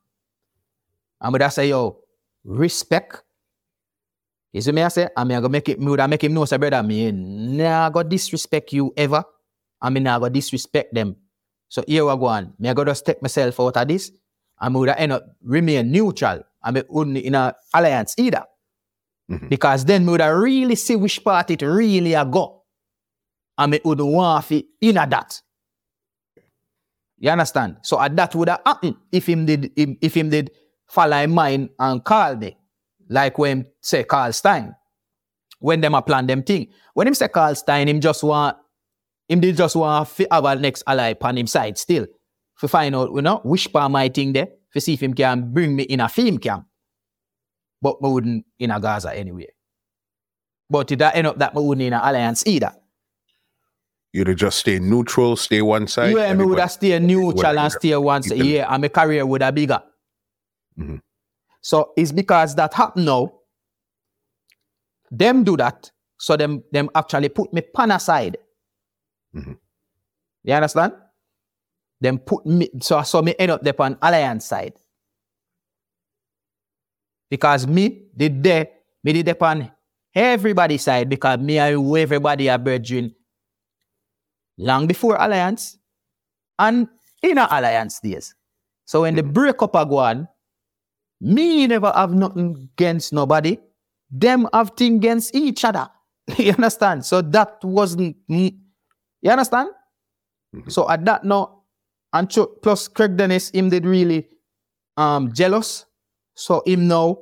And 1.21 1.33
me 1.33 1.39
just 1.39 1.56
say, 1.56 1.69
yo, 1.69 2.00
respect. 2.44 3.23
You 4.53 4.61
see 4.61 4.71
me 4.71 4.83
I 4.83 4.88
say, 4.88 5.09
and 5.15 5.27
me 5.29 5.35
I 5.35 5.41
go 5.41 5.50
make 5.50 5.69
it, 5.69 5.79
me 5.79 5.88
would 5.89 6.07
make 6.09 6.23
him 6.23 6.33
know, 6.33 6.45
say, 6.45 6.57
brother, 6.57 6.81
me 6.83 7.12
nah 7.12 7.89
go 7.89 8.03
disrespect 8.03 8.74
you 8.74 8.93
ever. 8.95 9.24
And 9.81 9.93
me 9.93 10.00
nah 10.00 10.19
go 10.19 10.29
disrespect 10.29 10.93
them. 10.93 11.15
So 11.67 11.84
here 11.88 12.05
we 12.05 12.15
go 12.15 12.25
on. 12.25 12.53
Me 12.60 12.69
I 12.69 12.74
go 12.74 12.86
just 12.86 13.05
take 13.05 13.22
myself 13.22 13.60
out 13.60 13.77
of 13.77 13.88
this. 13.88 14.12
And 14.60 14.74
me 14.74 14.79
would 14.79 14.89
end 14.89 15.13
up 15.13 15.25
remain 15.41 15.91
neutral. 15.91 16.43
And 16.63 16.75
me 16.75 16.84
wouldn't 16.89 17.17
in 17.17 17.36
a 17.36 17.55
alliance 17.74 18.15
either. 18.17 18.43
Mhm. 19.29 19.50
Because 19.50 19.86
then 19.86 20.05
me 20.05 20.12
would 20.12 20.21
really 20.21 20.75
see 20.75 20.95
which 20.95 21.24
part 21.24 21.51
it 21.51 21.62
really 21.62 22.13
a 22.13 22.25
go. 22.25 22.63
And 23.57 23.71
me 23.71 23.81
would 23.83 24.01
want 24.01 24.51
in 24.51 24.98
a 24.98 25.07
that. 25.07 25.41
You 27.19 27.29
understand? 27.29 27.77
So 27.83 28.00
at 28.01 28.15
that 28.15 28.33
would 28.36 28.50
have 28.50 28.62
happened 28.65 28.95
if 29.12 29.27
him 29.27 29.45
did 29.45 29.71
if, 29.75 29.89
if 30.01 30.15
him 30.15 30.29
did 30.29 30.51
follow 30.88 31.17
in 31.17 31.31
mind 31.31 31.69
and 31.77 32.03
call 32.03 32.36
me. 32.38 32.57
Like 33.09 33.38
when 33.38 33.65
say 33.81 34.03
Carl 34.03 34.31
Stein. 34.33 34.74
When 35.59 35.81
them 35.81 35.93
a 35.95 36.01
plan 36.01 36.25
them 36.27 36.41
thing. 36.43 36.67
When 36.93 37.07
him 37.07 37.13
say 37.13 37.27
Carl 37.27 37.53
Stein, 37.55 37.89
him 37.89 38.00
just 38.00 38.24
want 38.24 38.55
him 39.27 39.41
did 39.41 39.57
just 39.57 39.75
want 39.75 40.07
to 40.15 40.27
have 40.31 40.62
next 40.62 40.83
ally 40.88 41.13
on 41.21 41.38
him 41.38 41.48
side 41.48 41.77
still. 41.77 42.07
To 42.62 42.67
find 42.67 42.95
out, 42.95 43.12
you 43.13 43.21
know, 43.21 43.41
which 43.43 43.71
part 43.71 43.91
my 43.91 44.09
thing 44.09 44.33
there, 44.33 44.48
to 44.74 44.81
see 44.81 44.93
if 44.93 45.03
him 45.03 45.13
can 45.13 45.53
bring 45.53 45.75
me 45.75 45.83
in 45.83 46.00
a 46.00 46.07
film 46.09 46.38
camp. 46.39 46.65
But 47.81 48.01
me 48.01 48.09
wouldn't 48.09 48.45
in 48.59 48.71
a 48.71 48.79
Gaza 48.79 49.13
anyway. 49.15 49.48
But 50.69 50.88
did 50.88 51.01
it 51.01 51.15
end 51.15 51.27
up 51.27 51.38
that 51.39 51.55
me 51.55 51.62
wouldn't 51.62 51.86
in 51.88 51.93
an 51.93 52.01
alliance 52.01 52.45
either. 52.45 52.74
You'd 54.12 54.27
have 54.27 54.38
just 54.38 54.59
stay 54.59 54.79
neutral, 54.79 55.36
stay 55.36 55.62
one 55.62 55.88
side. 55.88 56.15
yeah, 56.15 56.33
me 56.33 56.43
would 56.45 56.59
have 56.59 56.71
stay 56.71 56.98
neutral 57.00 57.59
and 57.59 57.71
stay 57.71 57.91
a 57.91 58.00
can- 58.38 58.45
year, 58.45 58.65
and 58.69 58.81
my 58.81 58.88
career 58.88 59.25
would 59.25 59.41
have 59.41 59.53
bigger. 59.55 59.81
Mhm. 60.77 61.01
So 61.62 61.93
it's 61.95 62.12
because 62.12 62.55
that 62.55 62.74
happened 62.74 63.05
now. 63.05 63.33
Them 65.12 65.43
do 65.43 65.57
that, 65.57 65.91
so 66.17 66.38
them 66.38 66.63
them 66.71 66.89
actually 66.95 67.29
put 67.29 67.51
me 67.53 67.62
pan 67.62 67.91
aside. 67.91 68.38
Mhm. 69.36 69.57
You 70.43 70.53
understand? 70.53 70.93
Them 72.01 72.17
put 72.19 72.45
me 72.45 72.69
so 72.81 73.01
so 73.03 73.21
me 73.21 73.36
end 73.38 73.51
up 73.51 73.62
there 73.62 73.74
on 73.79 73.98
alliance 74.01 74.45
side. 74.45 74.74
Because 77.29 77.67
me 77.67 78.03
did 78.15 78.43
there, 78.43 78.67
me 79.03 79.13
did 79.13 79.25
there 79.25 79.41
on 79.43 79.71
everybody 80.15 80.77
side 80.77 81.09
because 81.09 81.39
me 81.39 81.59
I 81.59 81.74
who 81.74 81.95
everybody 81.98 82.50
are 82.50 82.57
brethren 82.57 83.13
long 84.57 84.88
before 84.88 85.15
alliance 85.15 85.77
and 86.57 86.88
in 87.21 87.38
a 87.38 87.48
alliance 87.51 88.00
days. 88.00 88.36
So 88.86 89.01
when 89.01 89.15
the 89.15 89.24
breakup 89.24 89.75
are 89.75 89.86
gone, 89.86 90.27
me 91.21 91.67
never 91.67 91.91
have 91.95 92.12
nothing 92.13 92.69
against 92.75 93.13
nobody. 93.13 93.57
Them 94.09 94.48
have 94.53 94.71
thing 94.75 94.95
against 94.95 95.36
each 95.36 95.63
other. 95.63 95.88
you 96.38 96.51
understand? 96.51 97.05
So 97.05 97.21
that 97.21 97.59
wasn't, 97.63 98.17
mm, 98.29 98.57
you 99.21 99.31
understand? 99.31 99.69
Mhm. 100.55 100.71
So 100.71 100.89
at 100.89 101.05
that 101.05 101.24
no, 101.24 101.63
and 102.13 102.27
plus 102.63 102.88
Craig 102.88 103.15
Dennis, 103.17 103.51
him 103.51 103.69
did 103.69 103.86
really 103.86 104.27
um 104.98 105.31
jealous. 105.33 105.86
So 106.39 106.63
him 106.65 106.88
now 106.88 107.17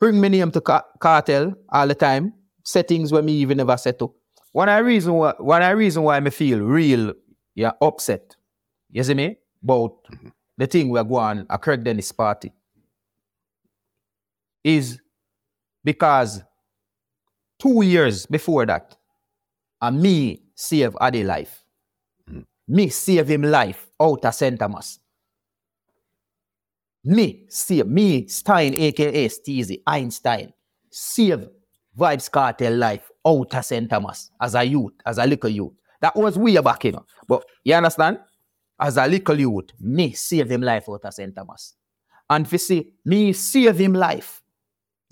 bring 0.00 0.20
me 0.20 0.28
name 0.28 0.50
to 0.50 0.60
ca- 0.60 0.84
Kartel 0.98 1.54
all 1.68 1.86
the 1.86 1.94
time. 1.94 2.34
Settings 2.64 3.12
where 3.12 3.22
me 3.22 3.34
even 3.34 3.58
never 3.58 3.76
settle. 3.76 4.16
One 4.50 4.68
of 4.68 4.84
reason 4.84 5.14
why 5.14 5.34
one 5.38 5.62
of 5.62 5.78
reason 5.78 6.02
why 6.02 6.18
me 6.18 6.30
feel 6.30 6.58
real 6.58 7.14
yeah 7.54 7.70
upset. 7.80 8.34
You 8.90 9.04
see 9.04 9.14
me? 9.14 9.36
About 9.62 10.02
mm-hmm. 10.10 10.28
the 10.58 10.66
thing 10.66 10.88
we're 10.88 11.04
going 11.04 11.46
at 11.48 11.62
Craig 11.62 11.84
Dennis 11.84 12.10
party 12.10 12.52
is 14.64 14.98
because 15.84 16.42
two 17.60 17.82
years 17.82 18.26
before 18.26 18.66
that, 18.66 18.96
and 19.80 20.02
me 20.02 20.42
save 20.56 20.96
Adi 21.00 21.22
life. 21.22 21.62
Mm-hmm. 22.28 22.40
Me 22.66 22.88
save 22.88 23.28
him 23.28 23.42
life 23.42 23.88
out 24.00 24.24
of 24.24 24.34
St. 24.34 24.58
Thomas. 24.58 24.98
Me 27.04 27.46
save 27.48 27.86
me 27.86 28.26
Stein, 28.26 28.74
aka 28.74 29.28
Steezy 29.28 29.82
Einstein, 29.86 30.52
save 30.90 31.48
Vybz 31.98 32.30
Kartel 32.30 32.76
life 32.76 33.10
out 33.26 33.54
of 33.54 33.64
St. 33.64 33.88
Thomas 33.88 34.30
as 34.40 34.54
a 34.54 34.64
youth, 34.64 34.92
as 35.06 35.18
a 35.18 35.26
little 35.26 35.50
youth. 35.50 35.72
That 36.00 36.16
was 36.16 36.38
way 36.38 36.58
back, 36.58 36.84
you 36.84 36.92
know. 36.92 37.06
But 37.26 37.44
you 37.64 37.74
understand? 37.74 38.18
As 38.78 38.96
a 38.96 39.06
little 39.06 39.38
youth, 39.38 39.70
me 39.78 40.12
save 40.12 40.50
him 40.50 40.62
life 40.62 40.88
out 40.88 41.04
of 41.04 41.14
St. 41.14 41.34
Thomas. 41.34 41.74
And 42.28 42.46
if 42.46 42.52
you 42.52 42.58
see, 42.58 42.92
me 43.04 43.32
save 43.32 43.78
him 43.78 43.94
life. 43.94 44.42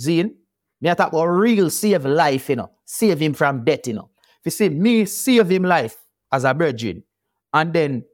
Zine, 0.00 0.34
me 0.80 0.90
I 0.90 0.94
talk 0.94 1.12
about 1.12 1.26
real 1.26 1.68
save 1.68 2.04
life, 2.04 2.48
you 2.48 2.56
know. 2.56 2.70
Save 2.84 3.18
him 3.20 3.34
from 3.34 3.64
death, 3.64 3.86
you 3.86 3.94
know. 3.94 4.10
If 4.40 4.46
you 4.46 4.50
see, 4.50 4.68
me 4.68 5.04
save 5.04 5.50
him 5.50 5.64
life 5.64 5.96
as 6.32 6.44
a 6.44 6.54
virgin. 6.54 7.02
And 7.52 7.72
then 7.72 8.04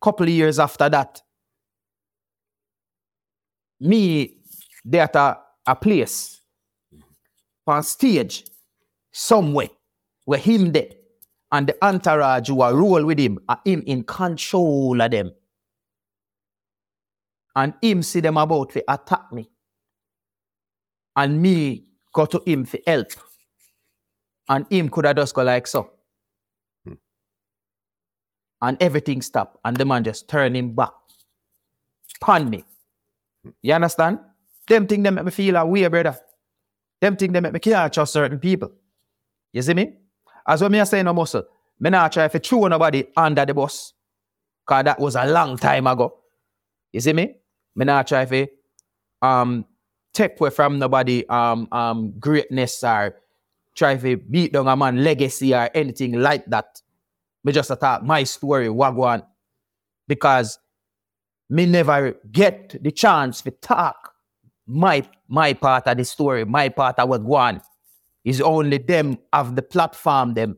couple 0.00 0.28
years 0.28 0.58
after 0.58 0.88
that, 0.90 1.20
me 3.84 4.38
there 4.84 5.02
at 5.02 5.16
a, 5.16 5.38
a 5.66 5.76
place 5.76 6.40
on 7.66 7.82
stage 7.82 8.44
somewhere 9.12 9.68
where 10.24 10.38
him 10.38 10.72
there 10.72 10.90
and 11.52 11.68
the 11.68 11.84
entourage 11.84 12.48
who 12.48 12.62
are 12.62 12.74
roll 12.74 13.04
with 13.04 13.18
him 13.18 13.38
are 13.48 13.60
him 13.64 13.82
in 13.86 14.02
control 14.02 15.00
of 15.00 15.10
them. 15.10 15.30
And 17.54 17.74
him 17.80 18.02
see 18.02 18.18
them 18.18 18.36
about 18.36 18.70
to 18.70 18.82
attack 18.88 19.32
me. 19.32 19.48
And 21.14 21.40
me 21.40 21.84
go 22.12 22.26
to 22.26 22.42
him 22.44 22.64
for 22.64 22.78
help. 22.84 23.06
And 24.48 24.66
him 24.68 24.88
could 24.88 25.04
have 25.04 25.14
just 25.14 25.32
go 25.32 25.44
like 25.44 25.68
so. 25.68 25.90
Hmm. 26.84 26.94
And 28.60 28.82
everything 28.82 29.22
stop. 29.22 29.60
And 29.64 29.76
the 29.76 29.84
man 29.84 30.02
just 30.02 30.28
turn 30.28 30.56
him 30.56 30.74
back. 30.74 30.90
Pan 32.20 32.50
me. 32.50 32.64
You 33.62 33.74
understand? 33.74 34.18
Them 34.66 34.86
thing 34.86 35.02
them 35.02 35.14
make 35.16 35.24
me 35.24 35.30
feel 35.30 35.56
a 35.56 35.66
way, 35.66 35.86
brother. 35.88 36.16
Them 37.00 37.16
thing 37.16 37.32
them 37.32 37.42
make 37.42 37.52
me 37.52 37.60
can't 37.60 37.92
trust 37.92 38.12
certain 38.12 38.38
people. 38.38 38.72
You 39.52 39.62
see 39.62 39.74
me? 39.74 39.94
As 40.46 40.62
what 40.62 40.72
me 40.72 40.80
I 40.80 40.84
say 40.84 41.02
no 41.02 41.12
muscle. 41.12 41.44
Me 41.80 41.90
not 41.90 42.12
try 42.12 42.28
to 42.28 42.38
throw 42.38 42.66
nobody 42.66 43.04
under 43.16 43.44
the 43.44 43.54
bus. 43.54 43.92
Cause 44.66 44.84
that 44.84 44.98
was 44.98 45.16
a 45.16 45.26
long 45.26 45.56
time 45.58 45.86
ago. 45.86 46.18
You 46.92 47.00
see 47.00 47.12
me? 47.12 47.36
Me 47.74 47.84
not 47.84 48.06
try 48.06 48.24
to 48.24 48.46
um 49.20 49.66
take 50.12 50.40
away 50.40 50.50
from 50.50 50.78
nobody 50.78 51.26
um 51.28 51.68
um 51.72 52.14
greatness 52.18 52.82
or 52.82 53.16
try 53.74 53.96
to 53.96 54.16
beat 54.16 54.52
down 54.52 54.68
a 54.68 54.76
man 54.76 55.02
legacy 55.02 55.54
or 55.54 55.68
anything 55.74 56.12
like 56.12 56.46
that. 56.46 56.80
Me 57.42 57.52
just 57.52 57.70
attack 57.70 58.02
my 58.02 58.24
story, 58.24 58.68
wagwan. 58.68 59.22
Because 60.06 60.58
me 61.48 61.66
never 61.66 62.14
get 62.32 62.82
the 62.82 62.90
chance 62.90 63.42
to 63.42 63.50
talk 63.50 64.14
my 64.66 65.06
my 65.28 65.52
part 65.52 65.86
of 65.86 65.96
the 65.96 66.04
story, 66.04 66.44
my 66.44 66.68
part 66.68 66.98
of 66.98 67.08
what 67.08 67.24
go 67.24 67.34
on. 67.34 67.60
Is 68.24 68.40
only 68.40 68.78
them 68.78 69.18
of 69.34 69.54
the 69.54 69.62
platform 69.62 70.32
them. 70.32 70.56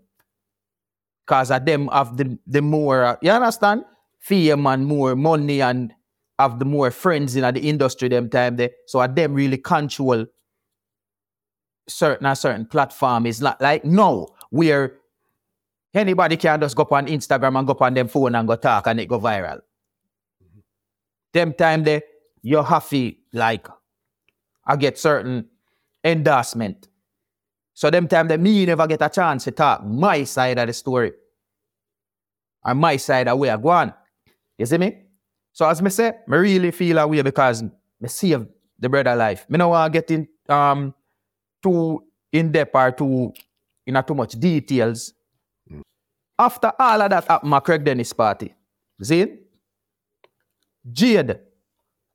Cause 1.26 1.50
of 1.50 1.64
them 1.64 1.88
of 1.88 2.16
the 2.16 2.38
the 2.46 2.62
more 2.62 3.18
you 3.22 3.30
understand? 3.30 3.84
Fame 4.20 4.66
and 4.66 4.86
more 4.86 5.16
money 5.16 5.60
and 5.60 5.92
have 6.38 6.58
the 6.58 6.64
more 6.64 6.90
friends 6.90 7.34
in 7.34 7.42
the 7.54 7.60
industry 7.60 8.08
them 8.08 8.28
time 8.30 8.56
there. 8.56 8.70
So 8.86 9.02
at 9.02 9.16
them 9.16 9.34
really 9.34 9.58
control 9.58 10.26
certain 11.88 12.26
a 12.26 12.36
certain 12.36 12.66
platform. 12.66 13.26
It's 13.26 13.40
not 13.40 13.60
like 13.60 13.84
no, 13.84 14.28
where 14.50 14.98
anybody 15.94 16.36
can 16.36 16.60
just 16.60 16.76
go 16.76 16.82
up 16.82 16.92
on 16.92 17.06
Instagram 17.06 17.58
and 17.58 17.66
go 17.66 17.72
up 17.72 17.82
on 17.82 17.94
them 17.94 18.08
phone 18.08 18.34
and 18.34 18.46
go 18.46 18.56
talk 18.56 18.86
and 18.86 19.00
it 19.00 19.08
go 19.08 19.18
viral. 19.18 19.60
Them 21.32 21.52
time 21.52 21.84
there, 21.84 22.02
you 22.42 22.62
have 22.62 22.88
to 22.88 23.12
like 23.32 23.68
I 24.66 24.76
get 24.76 24.98
certain 24.98 25.46
endorsement. 26.02 26.88
So 27.74 27.90
them 27.90 28.08
time 28.08 28.28
that 28.28 28.40
me 28.40 28.66
never 28.66 28.86
get 28.86 29.02
a 29.02 29.08
chance 29.08 29.44
to 29.44 29.50
talk 29.50 29.84
my 29.84 30.24
side 30.24 30.58
of 30.58 30.66
the 30.66 30.72
story. 30.72 31.12
And 32.64 32.80
my 32.80 32.96
side 32.96 33.28
of 33.28 33.38
where 33.38 33.52
I 33.52 33.56
go 33.56 33.68
on. 33.68 33.94
You 34.58 34.66
see 34.66 34.78
me? 34.78 35.02
So 35.52 35.68
as 35.68 35.80
me 35.80 35.90
say, 35.90 36.12
me 36.26 36.36
really 36.36 36.70
feel 36.70 36.98
away 36.98 37.22
because 37.22 37.62
me 37.62 38.08
save 38.08 38.46
the 38.78 38.88
brother 38.88 39.14
life. 39.14 39.46
Me 39.48 39.58
no 39.58 39.68
want 39.68 39.92
to 39.92 40.00
get 40.00 40.10
in 40.10 40.28
um 40.48 40.94
too 41.62 42.02
in 42.32 42.50
depth 42.50 42.74
or 42.74 42.90
too 42.92 43.32
in 43.86 43.96
a 43.96 44.02
too 44.02 44.14
much 44.14 44.32
details. 44.32 45.12
After 46.38 46.72
all 46.78 47.02
of 47.02 47.10
that 47.10 47.24
happened, 47.24 47.50
my 47.50 47.60
Craig 47.60 47.84
Dennis 47.84 48.12
party. 48.12 48.54
See? 49.00 49.45
Jade, 50.92 51.38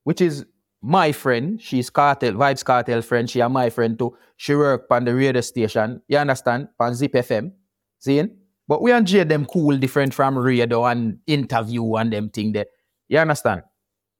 which 0.03 0.21
is 0.21 0.45
my 0.81 1.11
friend, 1.11 1.61
she's 1.61 1.89
Kartel, 1.89 2.33
Vybz 2.33 2.63
Kartel 2.63 3.03
friend, 3.03 3.29
she 3.29 3.39
and 3.39 3.53
my 3.53 3.69
friend 3.69 3.97
too. 3.99 4.17
She 4.37 4.55
work 4.55 4.87
on 4.89 5.05
the 5.05 5.13
radio 5.13 5.41
station, 5.41 6.01
you 6.07 6.17
understand, 6.17 6.69
on 6.79 6.95
Zip 6.95 7.13
FM. 7.13 7.51
See? 7.99 8.23
But 8.67 8.81
we 8.81 8.91
and 8.91 9.05
Jade 9.05 9.29
them 9.29 9.45
cool 9.45 9.77
different 9.77 10.13
from 10.13 10.37
radio 10.37 10.85
and 10.85 11.19
interview 11.27 11.95
and 11.95 12.11
them 12.11 12.29
thing 12.29 12.53
there. 12.53 12.65
You 13.09 13.19
understand? 13.19 13.63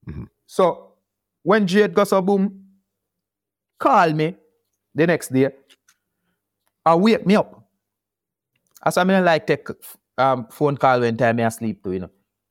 Mhm. 0.08 0.28
So 0.46 0.92
when 1.42 1.66
Jade 1.66 1.94
goes 1.94 2.12
a 2.12 2.20
boom, 2.22 2.64
call 3.78 4.12
me 4.12 4.36
the 4.94 5.06
next 5.06 5.32
day 5.32 5.48
and 6.86 7.02
wake 7.02 7.26
me 7.26 7.36
up. 7.36 7.64
As 8.84 8.96
I 8.96 9.04
mean 9.04 9.24
like 9.24 9.46
take 9.46 9.66
um, 10.18 10.46
phone 10.50 10.76
call 10.76 11.00
when 11.00 11.16
time 11.16 11.40
I 11.40 11.48
sleep 11.48 11.82
too, 11.82 11.92
you 11.92 12.00
know. 12.00 12.10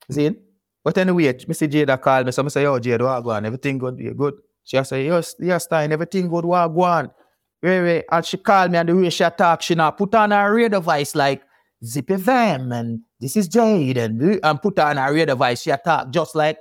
See? 0.09 0.35
But 0.83 0.97
anyway, 0.97 1.33
Mr. 1.33 1.69
Jada 1.69 2.01
called 2.01 2.25
me. 2.25 2.31
So 2.31 2.43
I 2.43 2.47
say, 2.47 2.63
yo, 2.63 2.79
Jada, 2.79 3.01
what 3.05 3.23
go 3.23 3.29
on? 3.31 3.45
Everything 3.45 3.77
good? 3.77 3.99
You 3.99 4.13
good? 4.13 4.35
She 4.63 4.83
say, 4.83 5.05
yes, 5.05 5.35
yes, 5.39 5.63
Stein, 5.65 5.91
everything 5.91 6.27
good, 6.27 6.45
what 6.45 6.67
go 6.67 6.81
on? 6.83 7.11
Wait, 7.63 7.81
wait. 7.81 8.05
And 8.11 8.25
she 8.25 8.37
called 8.37 8.71
me 8.71 8.77
and 8.77 8.89
the 8.89 8.95
way 8.95 9.09
she 9.09 9.23
talk, 9.37 9.61
she 9.61 9.75
now 9.75 9.91
put 9.91 10.15
on 10.15 10.31
her 10.31 10.53
radio 10.53 10.79
voice 10.79 11.13
like 11.15 11.43
Zip 11.85 12.07
FM 12.07 12.73
and 12.73 13.01
this 13.19 13.35
is 13.35 13.47
Jade 13.47 13.97
and, 13.97 14.39
and 14.43 14.61
put 14.61 14.79
on 14.79 14.97
her 14.97 15.13
radio 15.13 15.35
voice. 15.35 15.61
She 15.61 15.71
talk 15.83 16.09
just 16.11 16.35
like, 16.35 16.57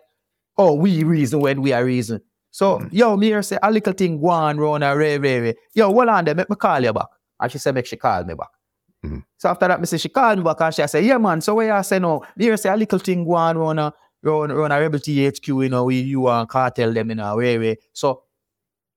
oh, 0.58 0.74
we 0.74 1.04
reason 1.04 1.40
when 1.40 1.62
we 1.62 1.72
are 1.72 1.84
reason. 1.84 2.20
So, 2.50 2.86
yo, 2.90 3.16
me 3.16 3.28
here 3.28 3.42
say, 3.42 3.58
a 3.62 3.70
little 3.70 3.92
thing 3.92 4.20
go 4.20 4.28
on 4.28 4.58
round 4.58 4.82
her, 4.82 4.96
ray, 4.96 5.18
ray, 5.18 5.40
ray. 5.40 5.54
Yo, 5.74 5.90
hold 5.92 6.08
on 6.08 6.24
there, 6.24 6.34
make 6.34 6.50
me 6.50 6.56
call 6.56 6.80
you 6.82 6.92
back. 6.92 7.06
And 7.38 7.50
she 7.50 7.58
said, 7.58 7.74
make 7.74 7.86
she 7.86 7.96
call 7.96 8.24
me 8.24 8.34
back. 8.34 8.48
Mhm. 9.04 9.24
So 9.38 9.48
after 9.48 9.68
that, 9.68 9.80
me 9.80 9.86
say, 9.86 9.96
she 9.98 10.08
called 10.10 10.38
me 10.38 10.44
back 10.44 10.60
and 10.60 10.74
she 10.74 10.86
say, 10.86 11.02
yeah, 11.02 11.16
man, 11.16 11.40
so 11.40 11.54
where 11.54 11.72
I 11.72 11.80
say 11.82 11.98
no, 11.98 12.22
me 12.36 12.44
here 12.46 12.56
say 12.56 12.68
a 12.68 12.76
little 12.76 12.98
thing 12.98 13.24
go 13.24 13.34
on 13.34 13.56
round 13.56 13.78
her, 13.78 13.92
round, 14.22 14.56
round 14.56 14.72
a 14.72 14.80
Rebel 14.80 14.98
THQ, 14.98 15.64
you 15.64 15.68
know, 15.68 15.84
we, 15.84 16.00
you 16.00 16.28
and 16.28 16.48
Kartel 16.48 16.92
them, 16.92 17.10
you 17.10 17.16
know, 17.16 17.36
way, 17.36 17.58
way. 17.58 17.76
So, 17.92 18.22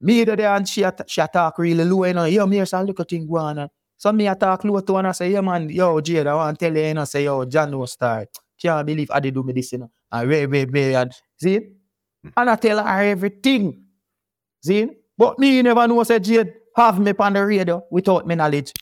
me 0.01 0.23
the 0.23 0.35
there 0.35 0.53
and 0.53 0.67
she, 0.67 0.83
at- 0.83 1.09
she 1.09 1.21
a 1.21 1.27
talk 1.27 1.57
really 1.59 1.83
low, 1.85 2.05
you 2.05 2.13
know, 2.13 2.25
yo, 2.25 2.45
me 2.45 2.57
here 2.57 2.65
say 2.65 2.77
a 2.77 2.83
little 2.83 3.05
thing 3.05 3.27
go 3.27 3.37
on. 3.37 3.69
So 3.97 4.11
me 4.11 4.27
a 4.27 4.35
talk 4.35 4.63
low 4.65 4.79
to 4.81 4.93
her 4.93 4.99
and 4.99 5.07
I 5.07 5.11
say, 5.13 5.31
yeah, 5.31 5.41
man, 5.41 5.69
yo, 5.69 5.99
Jade, 6.01 6.27
I 6.27 6.33
want 6.35 6.59
to 6.59 6.65
tell 6.65 6.77
you, 6.77 6.83
you 6.83 6.93
know, 6.93 7.05
say, 7.05 7.23
yo, 7.23 7.45
John 7.45 7.71
no 7.71 7.85
star. 7.85 8.27
Can't 8.61 8.85
believe 8.85 9.11
I 9.11 9.19
did 9.19 9.33
do 9.33 9.43
me 9.43 9.53
this, 9.53 9.71
you 9.71 9.79
know. 9.79 9.91
And 10.11 10.29
way, 10.29 10.45
way, 10.45 10.65
way, 10.65 10.95
and 10.95 11.11
see? 11.37 11.59
Hmm. 12.21 12.29
And 12.35 12.49
I 12.49 12.55
tell 12.57 12.83
her 12.83 13.01
everything. 13.01 13.83
See? 14.61 14.89
But 15.17 15.39
me 15.39 15.61
never 15.61 15.87
know, 15.87 16.03
say, 16.03 16.19
Jade, 16.19 16.53
have 16.75 16.99
me 16.99 17.13
on 17.17 17.33
the 17.33 17.45
radio 17.45 17.83
without 17.89 18.27
me 18.27 18.35
knowledge. 18.35 18.73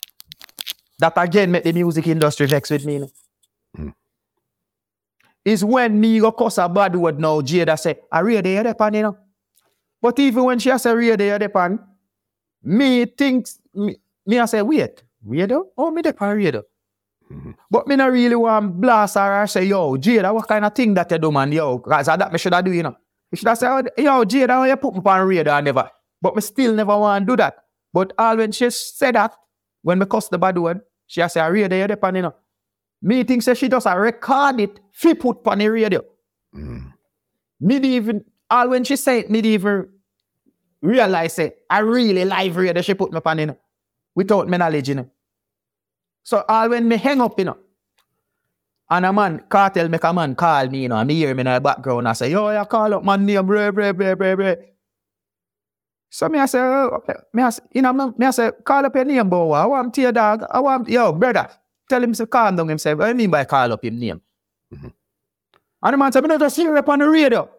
That 0.99 1.13
again 1.17 1.51
make 1.51 1.63
the 1.63 1.73
music 1.73 2.07
industry 2.07 2.45
vex 2.47 2.69
with 2.69 2.85
me. 2.85 2.93
you 2.93 2.99
know. 3.01 3.09
Is 5.43 5.65
when 5.65 5.99
me 5.99 6.19
go 6.19 6.31
cuss 6.31 6.59
a 6.59 6.69
bad 6.69 6.95
word 6.95 7.19
now, 7.19 7.41
Jada 7.41 7.77
say, 7.79 7.99
I 8.11 8.19
radio 8.19 8.57
you 8.57 8.63
depend, 8.63 8.95
you 8.95 9.01
know. 9.01 9.17
But 10.01 10.19
even 10.19 10.43
when 10.43 10.59
she 10.59 10.69
has 10.69 10.85
a 10.85 10.89
say 10.89 10.95
radio 10.95 11.33
you 11.33 11.39
depend, 11.39 11.79
me 12.63 13.05
thinks, 13.05 13.59
me, 13.73 13.95
me 14.25 14.39
I 14.39 14.45
say, 14.45 14.61
wait, 14.61 15.03
radio? 15.25 15.65
Oh, 15.77 15.89
me 15.89 16.01
depend 16.03 16.37
radio. 16.37 16.63
Mhm. 17.31 17.55
But 17.71 17.87
me 17.87 17.95
not 17.95 18.11
really 18.11 18.35
want 18.35 18.79
blast 18.79 19.15
her 19.15 19.41
or 19.43 19.47
say, 19.47 19.63
yo, 19.63 19.95
Jada, 19.97 20.31
what 20.33 20.47
kind 20.47 20.63
of 20.65 20.75
thing 20.75 20.93
that 20.93 21.09
you 21.09 21.17
do, 21.17 21.31
man, 21.31 21.51
yo? 21.51 21.77
Because 21.79 22.05
that 22.05 22.31
me 22.31 22.37
should 22.37 22.53
have 22.53 22.65
do, 22.65 22.71
you 22.71 22.83
know. 22.83 22.95
Me 23.31 23.37
should 23.37 23.47
have 23.47 23.57
said, 23.57 23.89
yo, 23.97 24.23
Jada, 24.25 24.67
you 24.67 24.75
put 24.77 24.93
me 24.93 25.01
on 25.03 25.27
radio 25.27 25.53
and 25.53 25.65
never. 25.65 25.89
But 26.21 26.35
me 26.35 26.41
still 26.41 26.73
never 26.75 26.95
want 26.97 27.25
to 27.25 27.31
do 27.31 27.37
that. 27.37 27.55
But 27.93 28.13
all 28.17 28.37
when 28.37 28.51
she 28.51 28.69
said 28.69 29.15
that, 29.15 29.33
when 29.81 29.97
me 29.97 30.05
cuss 30.05 30.27
the 30.27 30.37
bad 30.37 30.57
word, 30.57 30.81
she 31.07 31.21
a 31.21 31.29
say, 31.29 31.39
a 31.41 31.51
radio 31.51 31.79
you 31.79 31.87
depend, 31.87 32.17
you 32.17 32.23
know. 32.23 32.35
Me 33.01 33.23
think 33.23 33.41
say 33.41 33.55
she 33.55 33.67
just 33.67 33.87
a 33.87 33.99
record 33.99 34.59
it, 34.59 34.79
fi 34.91 35.13
put 35.13 35.45
on 35.47 35.57
the 35.57 35.67
radio. 35.67 36.03
Mm. 36.55 36.93
Me 37.59 37.75
even, 37.77 38.23
all 38.49 38.69
when 38.69 38.83
she 38.83 38.95
say 38.95 39.19
it, 39.19 39.29
me 39.29 39.39
even 39.39 39.89
realize 40.81 41.39
it. 41.39 41.57
I 41.69 41.79
really 41.79 42.25
live 42.25 42.55
radio 42.55 42.81
she 42.81 42.93
put 42.93 43.11
me 43.11 43.19
on, 43.23 43.39
you 43.39 43.45
know, 43.47 43.57
without 44.15 44.47
me 44.47 44.57
knowledge, 44.57 44.89
you 44.89 44.95
know. 44.95 45.09
So 46.23 46.43
all 46.47 46.69
when 46.69 46.87
me 46.87 46.97
hang 46.97 47.21
up, 47.21 47.37
you 47.39 47.45
know, 47.45 47.57
and 48.89 49.05
a 49.05 49.13
man, 49.13 49.43
Kartel 49.49 49.89
make 49.89 50.03
a 50.03 50.13
man 50.13 50.35
call 50.35 50.67
me, 50.67 50.83
you 50.83 50.89
know, 50.89 50.97
and 50.97 51.07
me 51.07 51.15
hear 51.15 51.33
me 51.33 51.41
in 51.41 51.45
the 51.45 51.59
background, 51.59 52.07
I 52.07 52.13
say, 52.13 52.29
yo, 52.29 52.47
I 52.47 52.65
call 52.65 52.93
up 52.93 53.03
man 53.03 53.25
name, 53.25 53.45
bre, 53.45 53.71
bre, 53.71 53.93
bre, 53.93 54.15
bre, 54.15 54.35
bre. 54.35 54.53
So 56.09 56.27
me 56.27 56.37
I 56.39 56.45
say, 56.45 56.59
oh, 56.59 57.01
me 57.33 57.41
I 57.41 57.49
say, 57.49 57.63
you 57.71 57.81
know, 57.81 57.93
me, 57.93 58.11
me 58.17 58.25
I 58.25 58.31
say, 58.31 58.51
call 58.65 58.85
up 58.85 58.93
your 58.93 59.05
name, 59.05 59.29
boy. 59.29 59.53
I 59.53 59.65
want 59.65 59.93
to 59.93 60.01
your 60.01 60.11
dog. 60.11 60.43
I 60.51 60.59
want, 60.59 60.89
yo, 60.89 61.13
brother. 61.13 61.49
Tell 61.91 62.01
him 62.01 62.13
to 62.13 62.25
calm 62.25 62.55
down 62.55 62.69
himself. 62.69 62.99
What 62.99 63.05
do 63.05 63.09
you 63.11 63.15
mean 63.15 63.29
by 63.29 63.43
call 63.43 63.73
up 63.73 63.83
him 63.83 63.99
name? 63.99 64.21
Mhm. 64.73 64.93
And 65.83 65.93
the 65.93 65.97
man 65.97 66.11
me 66.23 66.27
not 66.29 66.39
just 66.39 66.55
hear 66.55 66.73
it 66.77 66.87
on 66.87 66.99
the 66.99 67.09
radio. 67.09 67.49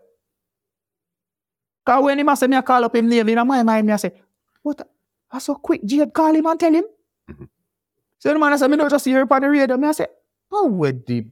Cause 1.84 2.02
when 2.02 2.26
a 2.26 2.36
say 2.36 2.46
me 2.46 2.56
I 2.56 2.62
call 2.62 2.82
up 2.84 2.96
him 2.96 3.08
name, 3.10 3.28
in 3.28 3.46
my 3.46 3.62
mind, 3.62 3.86
me 3.86 3.92
I 3.92 3.96
say, 3.96 4.12
what? 4.62 4.88
I 5.30 5.38
so 5.38 5.56
quick, 5.56 5.84
Jade 5.84 6.14
call 6.14 6.34
him 6.34 6.46
and 6.46 6.58
tell 6.58 6.72
him. 6.72 6.84
Mhm. 7.30 7.48
So 8.20 8.32
the 8.32 8.38
man 8.38 8.54
I 8.54 8.56
say, 8.56 8.68
me 8.68 8.76
not 8.76 8.90
just 8.90 9.04
hear 9.04 9.20
it 9.20 9.30
on 9.32 9.42
the 9.42 9.50
radio. 9.50 9.76
Me 9.76 9.88
I 9.88 9.92
say, 9.92 10.06
how 10.50 10.64
would 10.66 11.04
the 11.06 11.26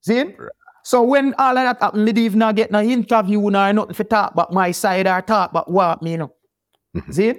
See? 0.00 0.34
So 0.84 1.02
when 1.02 1.34
all 1.38 1.58
of 1.58 1.64
that 1.64 1.78
happen, 1.82 2.04
me 2.06 2.12
didn't 2.12 2.24
even 2.36 2.54
get 2.54 2.70
no 2.70 2.80
interview 2.80 3.50
nor 3.50 3.72
nothing 3.74 3.92
for 3.94 4.04
talk 4.04 4.32
about 4.32 4.50
my 4.54 4.70
side 4.70 5.06
or 5.06 5.20
talk 5.20 5.50
about 5.50 5.70
what 5.70 6.00
me, 6.02 6.12
you 6.12 6.18
know. 6.18 6.32
Mhm. 6.96 7.12
See? 7.12 7.34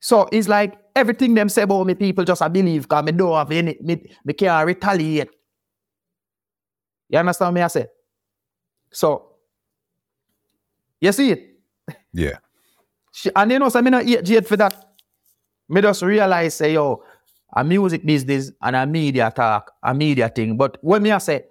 So 0.00 0.28
it's 0.32 0.48
like 0.48 0.81
everything 0.94 1.34
them 1.34 1.48
say 1.48 1.62
about 1.62 1.86
me, 1.86 1.94
people 1.94 2.24
just 2.24 2.42
I 2.42 2.48
believe 2.48 2.82
because 2.82 3.04
me 3.04 3.12
don't 3.12 3.34
have 3.34 3.50
any, 3.50 3.76
me, 3.80 4.10
me 4.24 4.32
can't 4.32 4.66
retaliate. 4.66 5.30
You 7.08 7.18
understand 7.18 7.54
me 7.54 7.62
I 7.62 7.66
say? 7.68 7.86
So, 8.90 9.36
you 11.00 11.12
see 11.12 11.30
it? 11.30 11.58
Yeah. 12.12 12.38
She, 13.12 13.30
and 13.34 13.52
you 13.52 13.58
know, 13.58 13.68
so 13.68 13.82
me 13.82 13.90
not 13.90 14.04
hate 14.04 14.24
Jade 14.24 14.46
for 14.46 14.56
that. 14.56 14.74
Me 15.68 15.80
just 15.80 16.02
realize, 16.02 16.54
say, 16.54 16.74
yo, 16.74 17.02
a 17.54 17.64
music 17.64 18.04
business 18.04 18.50
and 18.62 18.76
a 18.76 18.86
media 18.86 19.32
talk, 19.34 19.72
a 19.82 19.94
media 19.94 20.28
thing. 20.28 20.56
But 20.56 20.78
when 20.80 21.02
me 21.02 21.10
I 21.10 21.18
say, 21.18 21.44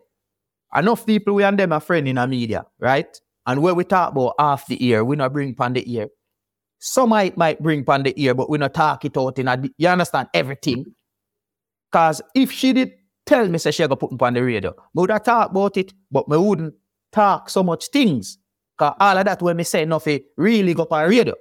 enough 0.76 1.06
people 1.06 1.36
we 1.36 1.44
and 1.44 1.58
them 1.60 1.74
are 1.74 1.80
friend 1.80 2.08
in 2.08 2.18
a 2.18 2.28
media, 2.28 2.66
right? 2.80 3.20
And 3.46 3.62
when 3.62 3.76
we 3.76 3.84
talk 3.84 4.12
about 4.12 4.36
half 4.40 4.68
the 4.68 4.84
ear, 4.86 5.04
we 5.04 5.16
not 5.16 5.34
bring 5.34 5.54
pan 5.54 5.74
the 5.74 5.94
ear. 5.94 6.10
Some 6.84 7.10
might 7.10 7.38
might 7.38 7.62
bring 7.62 7.86
pan 7.86 8.02
the 8.02 8.14
ear, 8.20 8.34
but 8.34 8.50
we 8.50 8.58
not 8.58 8.74
talk 8.74 9.06
it 9.06 9.16
out 9.16 9.38
in 9.38 9.48
a, 9.48 9.62
you 9.78 9.88
understand 9.88 10.30
everything. 10.34 10.84
Cause 11.92 12.24
if 12.34 12.52
she 12.52 12.74
did 12.74 12.94
tell 13.24 13.48
me 13.48 13.60
say 13.60 13.70
she 13.70 13.88
go 13.88 13.96
put 13.96 14.12
me 14.12 14.18
on 14.20 14.34
the 14.34 14.44
radio, 14.44 14.72
me 14.72 15.02
would 15.02 15.10
talk 15.24 15.52
about 15.52 15.78
it, 15.78 15.94
but 16.10 16.28
me 16.28 16.38
wouldn't 16.38 16.74
talk 17.12 17.52
so 17.52 17.62
much 17.62 17.90
things. 17.90 18.40
Cause 18.78 18.96
all 19.00 19.16
of 19.16 19.26
that 19.26 19.44
when 19.44 19.58
me 19.58 19.64
say 19.64 19.86
nothing 19.86 20.22
really 20.38 20.74
go 20.74 20.88
on 20.90 21.08
radio. 21.08 21.36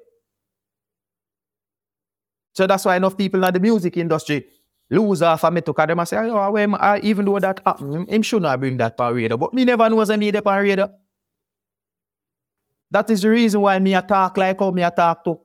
So 2.52 2.66
that's 2.66 2.85
why 2.85 2.97
enough 2.97 3.16
people 3.16 3.42
in 3.42 3.54
the 3.54 3.61
music 3.61 3.97
industry 3.97 4.44
lose 4.90 5.23
off 5.23 5.44
of 5.44 5.54
me 5.54 5.62
to 5.62 5.73
them 5.73 6.00
a 6.00 6.04
say, 6.04 6.18
oh, 6.18 6.54
I, 6.75 7.00
even 7.00 7.25
though 7.25 7.38
that 7.38 7.62
happen, 7.64 7.92
him, 7.92 8.06
him 8.06 8.20
should 8.20 8.42
not 8.42 8.61
bring 8.61 8.76
that 8.76 9.00
on 9.00 9.14
radio. 9.14 9.38
But 9.38 9.54
me 9.54 9.64
never 9.64 9.88
knows 9.88 10.11
I 10.11 10.16
need 10.16 10.35
it 10.35 10.47
on 10.47 10.62
radio. 10.62 10.90
That 12.90 13.11
is 13.11 13.23
the 13.23 13.30
reason 13.30 13.61
why 13.61 13.78
me 13.78 13.94
a 13.94 14.02
talk 14.02 14.37
like 14.37 14.59
how 14.61 14.70
me 14.70 14.82
a 14.82 14.90
talk 14.90 15.25
to. 15.25 15.40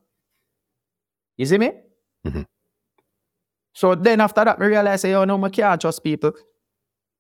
You 1.38 1.46
see 1.46 1.58
me? 1.58 1.72
Mhm. 2.26 2.46
So 3.74 3.96
then 3.96 4.22
after 4.22 4.46
that, 4.46 4.60
me 4.60 4.68
realize, 4.68 5.02
say, 5.02 5.14
oh 5.14 5.26
no, 5.26 5.44
I 5.44 5.50
can't 5.50 5.82
trust 5.82 6.04
people. 6.04 6.34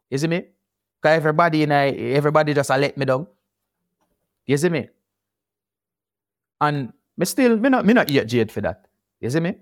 You 0.09 0.17
see 0.17 0.27
me? 0.27 0.45
Because 1.01 1.17
everybody 1.17 1.63
in 1.63 1.71
I, 1.71 1.89
everybody 1.89 2.53
just 2.53 2.69
a 2.69 2.77
let 2.77 2.97
me 2.97 3.05
down. 3.05 3.27
You 4.47 4.57
see 4.57 4.69
me? 4.69 4.89
And 6.61 6.93
me 7.17 7.25
still, 7.25 7.57
me 7.57 7.69
not, 7.69 7.85
me 7.85 7.93
not 7.93 8.09
yet 8.09 8.27
jade 8.27 8.51
for 8.51 8.61
that. 8.61 8.85
You 9.19 9.29
see 9.29 9.39
me? 9.39 9.55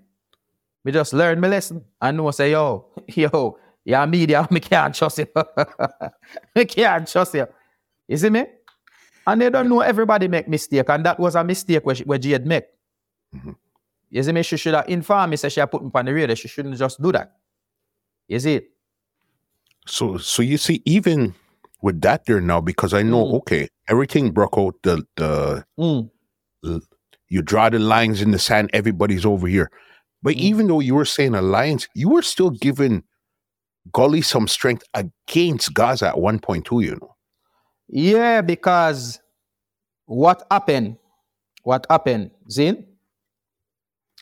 Me 0.85 0.91
just 0.91 1.13
learn 1.13 1.39
my 1.39 1.47
lesson 1.47 1.83
and 2.01 2.17
know 2.17 2.31
say, 2.31 2.51
yo, 2.51 2.88
yo, 3.07 3.57
yeah, 3.85 4.05
media, 4.05 4.47
me 4.51 4.59
can't 4.59 4.95
trust 4.95 5.19
you. 5.19 5.27
me 6.55 6.65
can't 6.65 7.07
trust 7.07 7.35
you. 7.35 7.47
You 8.07 8.17
see 8.17 8.29
me? 8.29 8.45
And 9.25 9.41
they 9.41 9.49
don't 9.49 9.69
know 9.69 9.79
everybody 9.81 10.27
make 10.27 10.47
mistake, 10.47 10.89
and 10.89 11.05
that 11.05 11.19
was 11.19 11.36
a 11.36 11.43
mistake 11.43 11.86
where, 11.86 11.95
she, 11.95 12.03
where 12.03 12.17
Jade 12.19 12.45
make. 12.45 12.65
Mhm. 13.36 13.55
You 14.09 14.21
see 14.23 14.31
me? 14.31 14.43
She 14.43 14.57
should 14.57 14.73
have 14.75 14.88
informed 14.89 15.31
me, 15.31 15.38
say 15.38 15.49
she 15.49 15.59
had 15.59 15.71
put 15.71 15.83
me 15.83 15.89
on 15.93 16.05
the 16.05 16.13
radio. 16.13 16.36
She 16.36 16.47
shouldn't 16.47 16.77
just 16.77 17.01
do 17.01 17.12
that. 17.13 17.38
You 18.27 18.39
see 18.39 18.55
it? 18.55 18.69
So 19.88 20.17
so 20.17 20.41
you 20.43 20.57
see, 20.57 20.81
even 20.86 21.33
with 21.81 22.01
that 22.01 22.25
there 22.25 22.39
now, 22.41 22.62
because 22.62 22.93
I 22.93 23.01
know, 23.03 23.25
Mm. 23.25 23.33
okay, 23.39 23.67
everything 23.88 24.31
broke 24.31 24.57
out 24.57 24.75
the 24.83 25.03
the 25.15 25.65
Mm. 25.79 26.09
you 27.29 27.41
draw 27.41 27.69
the 27.69 27.79
lines 27.79 28.21
in 28.21 28.31
the 28.31 28.39
sand, 28.39 28.69
everybody's 28.73 29.25
over 29.25 29.47
here. 29.47 29.71
But 30.21 30.36
Mm. 30.36 30.39
even 30.41 30.67
though 30.67 30.79
you 30.79 30.95
were 30.95 31.05
saying 31.05 31.33
alliance, 31.36 31.88
you 31.95 32.09
were 32.09 32.21
still 32.21 32.49
giving 32.51 33.03
Gully 33.91 34.21
some 34.21 34.47
strength 34.47 34.83
against 34.93 35.73
Gaza 35.73 36.07
at 36.09 36.19
one 36.19 36.39
point 36.39 36.65
too, 36.65 36.79
you 36.81 36.91
know. 37.01 37.12
Yeah, 37.93 38.41
because 38.41 39.19
what 40.06 40.41
happened? 40.49 40.97
What 41.62 41.86
happened, 41.88 42.32
Zin? 42.49 42.88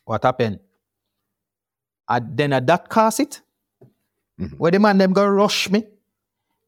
What 0.04 0.24
happened? 0.24 0.60
And 2.10 2.36
then 2.38 2.52
at 2.52 2.68
that 2.68 2.90
cast 2.90 3.22
it, 3.22 3.42
Mhm. 4.38 4.58
where 4.60 4.72
the 4.72 4.80
man 4.80 4.98
them 4.98 5.14
go 5.14 5.26
rush 5.26 5.70
me. 5.72 5.88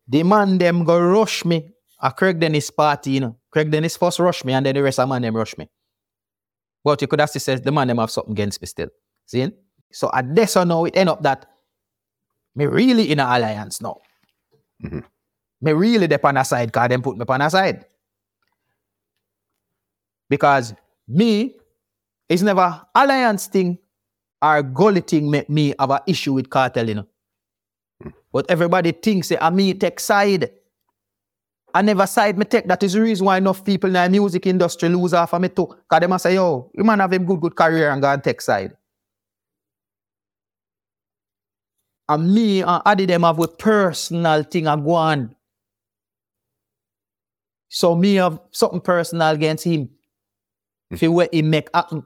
The 0.07 0.23
man 0.23 0.57
them 0.57 0.85
go 0.85 0.97
rush 0.99 1.43
me. 1.43 1.73
A 1.99 2.11
Craig 2.11 2.39
Dennis 2.39 2.71
party, 2.71 3.11
you 3.11 3.19
know. 3.19 3.35
Craig 3.51 3.69
Dennis 3.69 3.97
first 3.97 4.19
rush 4.19 4.45
me 4.45 4.53
and 4.53 4.65
then 4.65 4.75
the 4.75 4.83
rest 4.83 4.99
of 4.99 5.09
man 5.09 5.21
them 5.21 5.35
rush 5.35 5.57
me. 5.57 5.67
But 6.83 7.01
you 7.01 7.07
could 7.07 7.19
have 7.19 7.29
said 7.29 7.63
the 7.63 7.71
man 7.71 7.87
them 7.89 7.97
have 7.97 8.11
something 8.11 8.31
against 8.31 8.61
me 8.61 8.67
still. 8.67 8.89
See? 9.25 9.51
So 9.91 10.09
at 10.13 10.33
this 10.33 10.55
or 10.55 10.63
now 10.65 10.85
it 10.85 10.95
end 10.95 11.09
up 11.09 11.21
that 11.23 11.45
me 12.55 12.65
really 12.65 13.11
in 13.11 13.19
an 13.19 13.27
alliance 13.27 13.81
now. 13.81 13.99
Mhm. 14.81 15.03
Me 15.63 15.71
really 15.71 16.07
dep 16.07 16.25
on 16.25 16.35
a 16.35 16.43
side 16.43 16.67
because 16.67 16.89
them 16.89 17.01
put 17.01 17.17
me 17.17 17.23
on 17.25 17.41
a 17.41 17.49
side. 17.49 17.85
Because 20.29 20.73
me, 21.07 21.55
it's 22.27 22.41
never 22.41 22.81
alliance 22.93 23.47
thing 23.47 23.77
or 24.41 24.61
gully 24.61 24.99
thing 24.99 25.31
make 25.31 25.49
me 25.49 25.73
have 25.79 25.89
an 25.89 25.99
issue 26.05 26.33
with 26.33 26.49
Kartel, 26.49 26.89
you 26.89 26.95
know. 26.95 27.07
Hmm. 28.01 28.09
But 28.33 28.51
everybody 28.51 28.91
thinks 28.91 29.29
say, 29.29 29.37
I 29.39 29.49
me 29.51 29.73
take 29.73 30.01
side. 30.01 30.51
I 31.73 31.81
never 31.81 32.07
side 32.07 32.37
me 32.37 32.43
take. 32.43 32.67
That 32.67 32.83
is 32.83 32.91
the 32.91 33.01
reason 33.01 33.25
why 33.25 33.37
enough 33.37 33.63
people 33.63 33.87
in 33.87 33.93
the 33.93 34.09
music 34.09 34.45
industry 34.45 34.89
lose 34.89 35.13
off 35.13 35.33
of 35.33 35.41
me 35.41 35.47
too. 35.47 35.67
Because 35.67 36.01
them 36.01 36.19
say, 36.19 36.35
yo, 36.35 36.71
you 36.73 36.83
man 36.83 36.99
have 36.99 37.13
a 37.13 37.19
good, 37.19 37.39
good 37.39 37.55
career 37.55 37.89
and 37.89 38.01
go 38.01 38.11
and 38.11 38.21
take 38.21 38.41
side. 38.41 38.75
And 42.09 42.33
me 42.33 42.61
and 42.63 42.81
Adi 42.85 43.05
them 43.05 43.23
have 43.23 43.39
a 43.39 43.47
personal 43.47 44.43
thing 44.43 44.67
a 44.67 44.75
go 44.75 44.91
on. 44.91 45.33
So 47.73 47.95
me 47.95 48.15
have 48.21 48.39
something 48.51 48.81
personal 48.81 49.33
against 49.33 49.65
him. 49.65 49.89
If 50.91 50.99
For 50.99 51.09
what 51.09 51.33
he 51.33 51.41
make 51.41 51.73
happen. 51.73 52.03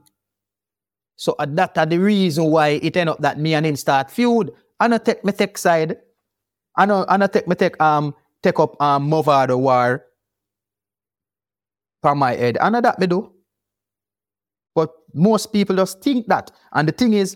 So 1.18 1.36
uh, 1.38 1.46
that 1.60 1.78
are 1.78 1.86
the 1.86 1.98
reason 2.00 2.46
why 2.46 2.80
it 2.82 2.96
end 2.96 3.10
up 3.10 3.20
that 3.20 3.38
me 3.38 3.54
and 3.54 3.66
him 3.66 3.76
start 3.76 4.10
feud. 4.10 4.52
I 4.80 4.88
not 4.88 5.04
take 5.04 5.26
me 5.26 5.34
take 5.34 5.58
side. 5.58 5.98
I 6.78 6.86
know 6.86 7.04
I 7.10 7.18
not 7.18 7.34
take 7.34 7.50
me 7.50 7.56
take 7.56 7.76
um 7.82 8.16
take 8.42 8.60
up 8.62 8.82
um 8.82 9.12
Mavado 9.12 9.60
war 9.60 10.06
from 12.02 12.20
my 12.20 12.34
head. 12.34 12.58
I 12.60 12.70
know 12.70 12.80
that 12.80 12.98
me 13.00 13.08
do. 13.08 13.34
But 14.74 14.92
most 15.14 15.52
people 15.52 15.76
just 15.76 16.02
think 16.02 16.28
that. 16.28 16.50
And 16.72 16.88
the 16.88 16.94
thing 16.94 17.12
is, 17.12 17.36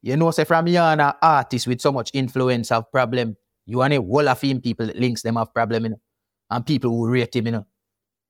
you 0.00 0.16
know, 0.16 0.30
say 0.30 0.44
from 0.44 0.66
you 0.66 0.78
and 0.78 1.02
an 1.02 1.12
artist 1.20 1.66
with 1.66 1.82
so 1.82 1.92
much 1.92 2.10
influence 2.14 2.70
have 2.70 2.90
problem. 2.90 3.36
You 3.66 3.82
and 3.82 3.92
a 3.92 4.00
whole 4.00 4.28
of 4.30 4.40
him 4.40 4.62
people 4.62 4.86
that 4.86 4.96
links 4.96 5.20
them 5.20 5.36
have 5.36 5.52
problem, 5.52 5.82
you 5.84 5.88
know. 5.90 6.00
And 6.50 6.64
people 6.64 6.90
who 6.90 7.08
rate 7.08 7.34
him, 7.34 7.46
you 7.46 7.52
know. 7.52 7.66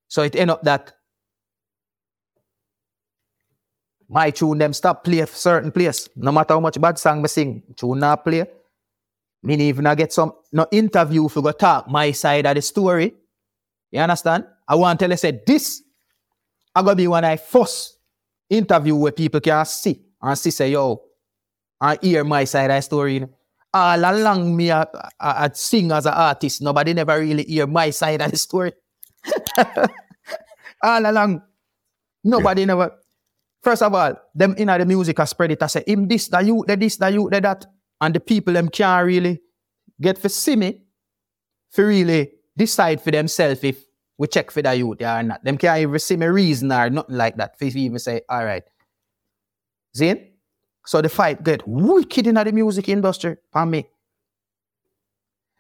So 0.09 0.23
it 0.23 0.37
end 0.37 0.51
up 0.51 0.63
that 0.63 0.93
my 4.09 4.31
tune 4.31 4.59
them 4.59 4.73
stop 4.73 5.05
play 5.05 5.25
certain 5.27 5.73
place. 5.73 6.09
No 6.17 6.33
matter 6.33 6.55
how 6.55 6.61
much 6.61 6.81
bad 6.81 6.99
song 6.99 7.23
me 7.23 7.29
sing, 7.29 7.63
tune 7.77 7.99
not 7.99 8.25
play. 8.25 8.47
Me 9.43 9.55
even 9.69 9.87
I 9.87 9.95
get 9.95 10.13
some 10.13 10.33
no 10.53 10.67
interview 10.71 11.29
for 11.29 11.43
go 11.43 11.53
talk 11.53 11.89
my 11.89 12.11
side 12.13 12.47
of 12.47 12.55
the 12.55 12.63
story. 12.63 13.15
You 13.91 14.01
understand? 14.01 14.45
I 14.67 14.75
want 14.75 14.99
to 14.99 15.05
tell 15.05 15.11
you 15.11 15.17
say 15.17 15.41
this 15.47 15.83
I 16.75 16.83
gonna 16.83 16.97
be 16.97 17.09
when 17.09 17.25
I 17.25 17.37
first 17.37 17.99
interview 18.49 18.95
where 18.97 19.13
people 19.13 19.41
can 19.41 19.65
see 19.65 20.03
and 20.21 20.39
see 20.39 20.51
say 20.51 20.71
yo 20.71 21.03
and 21.81 21.99
hear 22.03 22.25
my 22.25 22.45
side 22.45 22.71
of 22.71 22.77
the 22.77 22.81
story. 22.83 23.15
You 23.15 23.21
know? 23.21 23.36
Uh, 23.77 23.93
all 23.93 24.17
along 24.17 24.57
me 24.57 24.71
I, 24.71 24.83
I, 25.21 25.45
I 25.45 25.51
sing 25.53 25.93
as 25.93 26.07
an 26.07 26.15
artist, 26.15 26.63
nobody 26.63 26.95
never 26.95 27.19
really 27.21 27.45
hear 27.45 27.67
my 27.67 27.91
side 27.91 28.23
of 28.23 28.31
the 28.31 28.37
story. 28.37 28.73
Ah, 30.83 30.97
all 30.97 31.11
along. 31.11 31.43
Nobody 32.23 32.67
never 32.67 32.93
first 33.63 33.83
of 33.83 33.95
all, 33.95 34.15
them 34.35 34.55
in 34.59 34.69
the 34.69 34.85
music 34.85 35.19
are 35.19 35.27
spread 35.27 35.51
it. 35.51 35.63
I 35.63 35.67
say, 35.67 35.83
him 35.87 36.07
this, 36.07 36.29
the 36.29 36.41
you, 36.41 36.65
the 36.67 36.77
this, 36.77 36.97
the 36.97 37.11
you, 37.11 37.29
the 37.31 37.41
that. 37.41 37.67
And 38.01 38.15
the 38.15 38.21
people 38.21 38.53
them 38.53 38.69
can't 38.69 39.07
really 39.07 39.41
get 40.01 40.19
for 40.19 40.29
see 40.29 40.55
me, 40.55 40.85
for 41.71 41.87
really 41.87 42.31
decide 42.57 43.01
for 43.01 43.11
themselves 43.11 43.65
if 43.65 43.85
we 44.19 44.29
check 44.29 44.51
for 44.51 44.63
the 44.63 44.75
youth 44.75 45.01
or 45.03 45.23
not. 45.23 45.43
Them 45.43 45.59
can't 45.59 45.81
even 45.81 45.99
see 45.99 46.17
me 46.17 46.27
reason 46.27 46.71
or 46.71 46.91
nothing 46.91 47.17
like 47.17 47.37
that. 47.37 47.59
For 47.59 47.65
even 47.65 47.99
say, 47.99 48.21
all 48.29 48.45
right. 48.45 48.65
Zane? 49.97 50.36
So 50.87 51.03
the 51.03 51.09
fight 51.09 51.43
get 51.43 51.67
wicked 51.67 52.27
in 52.27 52.37
the 52.37 52.53
music 52.53 52.89
industry 52.89 53.37
for 53.53 53.67
me. 53.67 53.87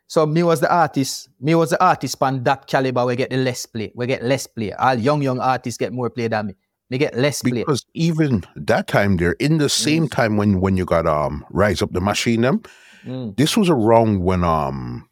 So 0.09 0.25
me 0.25 0.43
was 0.45 0.61
the 0.61 0.73
artist, 0.73 1.29
me 1.41 1.55
was 1.57 1.71
the 1.71 1.85
artist 1.85 2.17
on 2.23 2.45
that 2.45 2.69
caliber 2.69 3.05
we 3.05 3.17
get 3.17 3.31
the 3.31 3.37
less 3.37 3.67
play. 3.67 3.91
We 3.95 4.07
get 4.07 4.23
less 4.23 4.47
play. 4.47 4.73
All 4.73 4.95
young, 4.95 5.21
young 5.21 5.41
artists 5.41 5.79
get 5.79 5.93
more 5.93 6.11
play 6.11 6.29
than 6.29 6.47
me. 6.47 6.55
They 6.91 6.99
get 6.99 7.17
less 7.17 7.43
play. 7.43 7.51
Because 7.65 7.85
even 7.95 8.45
that 8.55 8.87
time 8.87 9.17
there, 9.17 9.33
in 9.41 9.59
the 9.59 9.69
same 9.69 10.07
time 10.09 10.37
when 10.37 10.61
when 10.61 10.77
you 10.77 10.85
got 10.85 11.07
um 11.07 11.45
Rise 11.51 11.83
Up 11.83 11.93
the 11.93 12.01
Machine 12.01 12.43
them, 12.43 12.63
Mm. 13.05 13.37
this 13.37 13.57
was 13.57 13.71
around 13.71 14.25
when 14.25 14.43
um 14.43 15.09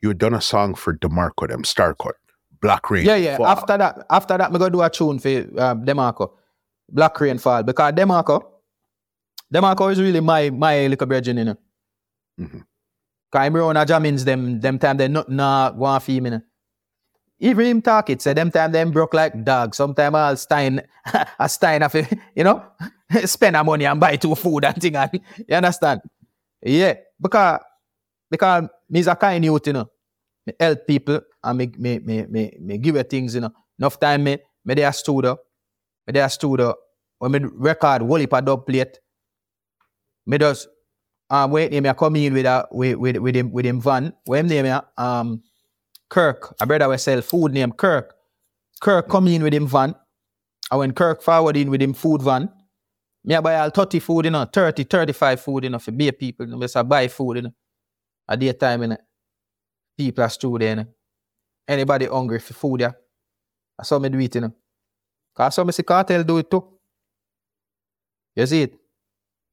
you 0.00 0.08
had 0.10 0.18
done 0.18 0.32
a 0.34 0.40
song 0.40 0.74
for 0.76 0.94
DeMarco 0.96 1.48
them, 1.48 1.64
Star 1.64 1.92
Cut, 1.94 2.14
Black 2.60 2.88
Rain. 2.88 3.04
Yeah, 3.04 3.16
yeah. 3.16 3.36
Fuck. 3.36 3.46
After 3.48 3.78
that, 3.78 4.06
after 4.10 4.38
that, 4.38 4.52
me 4.52 4.58
go 4.60 4.68
do 4.68 4.80
a 4.82 4.88
tune 4.90 5.18
for 5.18 5.28
um, 5.60 5.84
Demarco, 5.84 6.30
Black 6.88 7.20
Rainfall, 7.20 7.64
because 7.64 7.92
Demarco, 7.94 8.44
Demarco 9.52 9.90
is 9.92 10.00
really 10.00 10.20
my 10.20 10.50
my 10.50 10.86
little 10.86 11.06
virgin, 11.06 11.38
you 11.38 11.44
know. 11.44 11.56
Mhm. 12.40 12.64
Cause 13.32 13.40
I'm 13.42 13.56
around 13.56 13.76
a 13.76 13.86
jammings 13.86 14.24
them 14.24 14.60
them 14.60 14.78
time 14.78 14.96
they 14.98 15.08
not 15.08 15.28
nah 15.30 15.70
go 15.70 15.84
on 15.84 16.00
feel 16.00 16.22
me. 16.22 16.30
You 16.30 16.36
know. 16.36 16.42
Even 17.40 17.66
him 17.66 17.82
talk 17.82 18.10
it, 18.10 18.22
say 18.22 18.34
them 18.34 18.50
time 18.50 18.72
them 18.72 18.90
broke 18.92 19.14
like 19.14 19.44
dog. 19.44 19.74
Sometime 19.74 20.14
I'll 20.14 20.36
stein 20.36 20.82
a 21.38 21.48
stein 21.48 21.82
of 21.82 21.94
you 21.94 22.44
know, 22.44 22.64
spend 23.26 23.56
our 23.56 23.64
money 23.64 23.84
and 23.86 24.00
buy 24.00 24.16
two 24.16 24.34
food 24.34 24.64
and 24.64 24.76
thing. 24.80 24.96
And, 24.96 25.10
you 25.48 25.56
understand? 25.56 26.00
Yeah, 26.62 26.94
because 27.20 27.60
because 28.30 28.68
me's 28.90 29.06
a 29.08 29.16
kind 29.16 29.44
youth, 29.44 29.66
you 29.68 29.74
know. 29.74 29.90
Me 30.46 30.54
help 30.60 30.86
people 30.86 31.20
and 31.44 31.58
me 31.58 31.72
me 31.78 31.98
me 32.00 32.26
me, 32.28 32.56
me 32.60 32.78
give 32.78 32.96
you 32.96 33.02
things, 33.04 33.34
you 33.36 33.42
know. 33.42 33.52
Enough 33.78 34.00
time 34.00 34.24
me 34.24 34.38
me 34.64 34.74
there 34.74 34.92
studio, 34.92 35.38
me 36.06 36.12
there 36.12 36.28
studio. 36.30 36.74
When 37.18 37.32
me 37.32 37.40
record 37.54 38.02
whole 38.02 38.16
heap 38.16 38.34
of 38.34 38.44
dub 38.44 38.66
plate, 38.66 38.98
me 40.26 40.38
just 40.38 40.68
um 41.30 41.50
wait 41.50 41.72
me 41.72 41.88
I 41.88 41.92
come 41.94 42.16
in 42.16 42.34
with 42.34 42.46
a 42.46 42.66
with 42.70 42.96
with 42.96 43.16
with 43.18 43.36
him 43.36 43.52
with 43.52 43.66
him 43.66 43.80
van. 43.80 44.12
What 44.24 44.40
him 44.40 44.48
name 44.48 44.80
um 44.98 45.42
Kirk, 46.08 46.54
a 46.60 46.66
brother 46.66 46.88
we 46.88 46.98
sell 46.98 47.20
food 47.20 47.52
named 47.52 47.76
Kirk. 47.76 48.14
Kirk 48.80 49.08
come 49.08 49.28
in 49.28 49.42
with 49.42 49.54
him 49.54 49.66
van. 49.66 49.94
And 50.70 50.78
when 50.78 50.92
Kirk 50.92 51.22
forward 51.22 51.56
in 51.56 51.70
with 51.70 51.82
him 51.82 51.94
food 51.94 52.22
van, 52.22 52.48
me 53.24 53.34
I 53.34 53.40
buy 53.40 53.56
all 53.56 53.70
30 53.70 53.98
food, 54.00 54.24
you 54.26 54.30
know, 54.30 54.44
30, 54.44 54.84
35 54.84 55.40
food, 55.40 55.64
you 55.64 55.70
know, 55.70 55.78
for 55.78 55.90
beer 55.92 56.12
people. 56.12 56.46
You 56.46 56.56
know, 56.56 56.66
say 56.66 56.82
buy 56.82 57.08
food, 57.08 57.36
you 57.36 57.42
know. 57.42 57.54
At 58.28 58.38
daytime, 58.38 58.82
you 58.82 58.88
know. 58.88 58.96
People 59.98 60.24
are 60.24 60.28
still 60.30 60.58
there, 60.58 60.70
you 60.70 60.76
know. 60.76 60.86
Anybody 61.66 62.06
hungry 62.06 62.38
for 62.38 62.54
food, 62.54 62.80
yeah. 62.80 62.92
That's 63.78 63.90
how 63.90 63.98
me 63.98 64.08
do 64.08 64.18
it, 64.18 64.34
you 64.34 64.40
know. 64.42 64.54
Cause 65.34 65.54
some 65.54 65.70
see 65.72 65.82
Kartel 65.82 66.24
do 66.24 66.38
it 66.38 66.50
too. 66.50 66.64
You 68.36 68.46
see 68.46 68.62
it? 68.62 68.74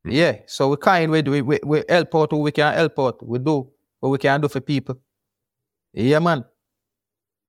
Yeah. 0.06 0.40
So 0.48 0.70
we 0.70 0.78
kind 0.78 1.12
we 1.12 1.22
do 1.22 1.32
we, 1.32 1.42
we, 1.42 1.60
we 1.66 1.84
help 1.88 2.14
out 2.16 2.32
who 2.32 2.40
we 2.40 2.52
can 2.52 2.74
help 2.74 3.00
out. 3.00 3.26
We 3.26 3.40
do 3.40 3.70
what 4.00 4.10
we 4.10 4.18
can 4.18 4.42
do 4.42 4.48
for 4.50 4.60
people. 4.62 5.00
Yeah, 5.94 6.20
man. 6.20 6.46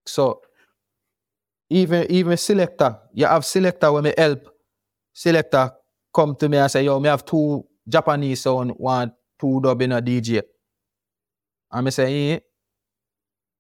So 0.07 0.43
even 1.71 2.11
even 2.11 2.37
selector, 2.37 2.99
you 3.13 3.27
have 3.27 3.45
selector 3.45 3.93
when 3.93 4.05
me 4.05 4.15
help. 4.17 4.49
Selector 5.13 5.73
come 6.15 6.37
to 6.37 6.49
me 6.49 6.59
and 6.59 6.71
say, 6.71 6.85
yo, 6.85 7.01
me 7.01 7.09
have 7.09 7.25
two 7.25 7.65
Japanese 7.89 8.43
sound, 8.43 8.73
one 8.77 9.13
two 9.41 9.61
dub 9.63 9.83
in 9.83 9.93
a 9.93 10.03
DJ. 10.03 10.43
And 11.73 11.85
me 11.85 11.91
say, 11.91 12.33
eh, 12.33 12.39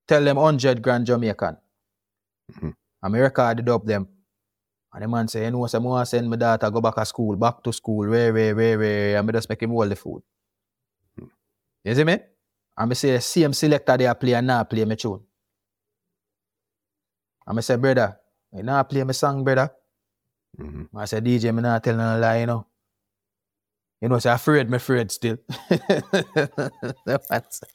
tell 0.07 0.25
them 0.25 0.37
100 0.37 0.83
grand 0.83 1.07
Jamaican. 1.07 1.57
Mhm. 2.53 2.75
And 3.03 3.13
me 3.13 3.21
record 3.21 3.59
the 3.59 3.63
dub 3.63 3.87
them. 3.87 4.09
And 4.95 5.03
the 5.03 5.09
man 5.09 5.27
say, 5.27 5.45
you 5.45 5.51
know, 5.51 5.67
say, 5.67 5.77
I 5.77 5.81
want 5.81 6.07
to 6.07 6.09
send 6.09 6.31
my 6.31 6.37
daughter 6.37 6.71
go 6.71 6.81
back 6.81 6.95
to 6.95 7.05
school, 7.05 7.35
back 7.35 7.63
to 7.65 7.73
school, 7.73 8.09
where, 8.09 8.33
where, 8.33 8.55
where, 8.55 8.79
where, 8.79 9.17
and 9.19 9.27
me 9.27 9.33
just 9.33 9.49
make 9.49 9.61
him 9.61 9.71
hold 9.71 9.91
the 9.91 9.97
food. 9.97 10.23
You 11.83 11.95
see 11.97 12.05
me? 12.05 12.17
And 12.79 12.89
me 12.89 12.95
say, 12.95 13.19
same 13.19 13.53
selector 13.53 13.97
they 13.97 14.15
play 14.15 14.35
and 14.35 14.47
now 14.47 14.63
play 14.63 14.85
me 14.85 14.95
tune. 14.95 15.21
And 17.45 17.57
me 17.57 17.63
say, 17.63 17.75
brother, 17.77 18.17
you 18.53 18.63
now 18.63 18.85
play 18.85 19.03
my 19.03 19.13
song, 19.13 19.43
brother. 19.43 19.71
Mhm. 20.61 20.89
I 20.95 21.07
said, 21.07 21.25
DJ, 21.25 21.53
me 21.53 21.61
not 21.61 21.83
tell 21.83 21.97
no 21.97 22.17
lie, 22.17 22.39
you 22.41 22.47
know. 22.47 22.65
You 24.01 24.09
know, 24.09 24.19
say, 24.21 24.31
afraid, 24.31 24.71
me 24.71 24.77
afraid 24.77 25.11
still. 25.11 25.39
man 27.07 27.43
say, 27.51 27.67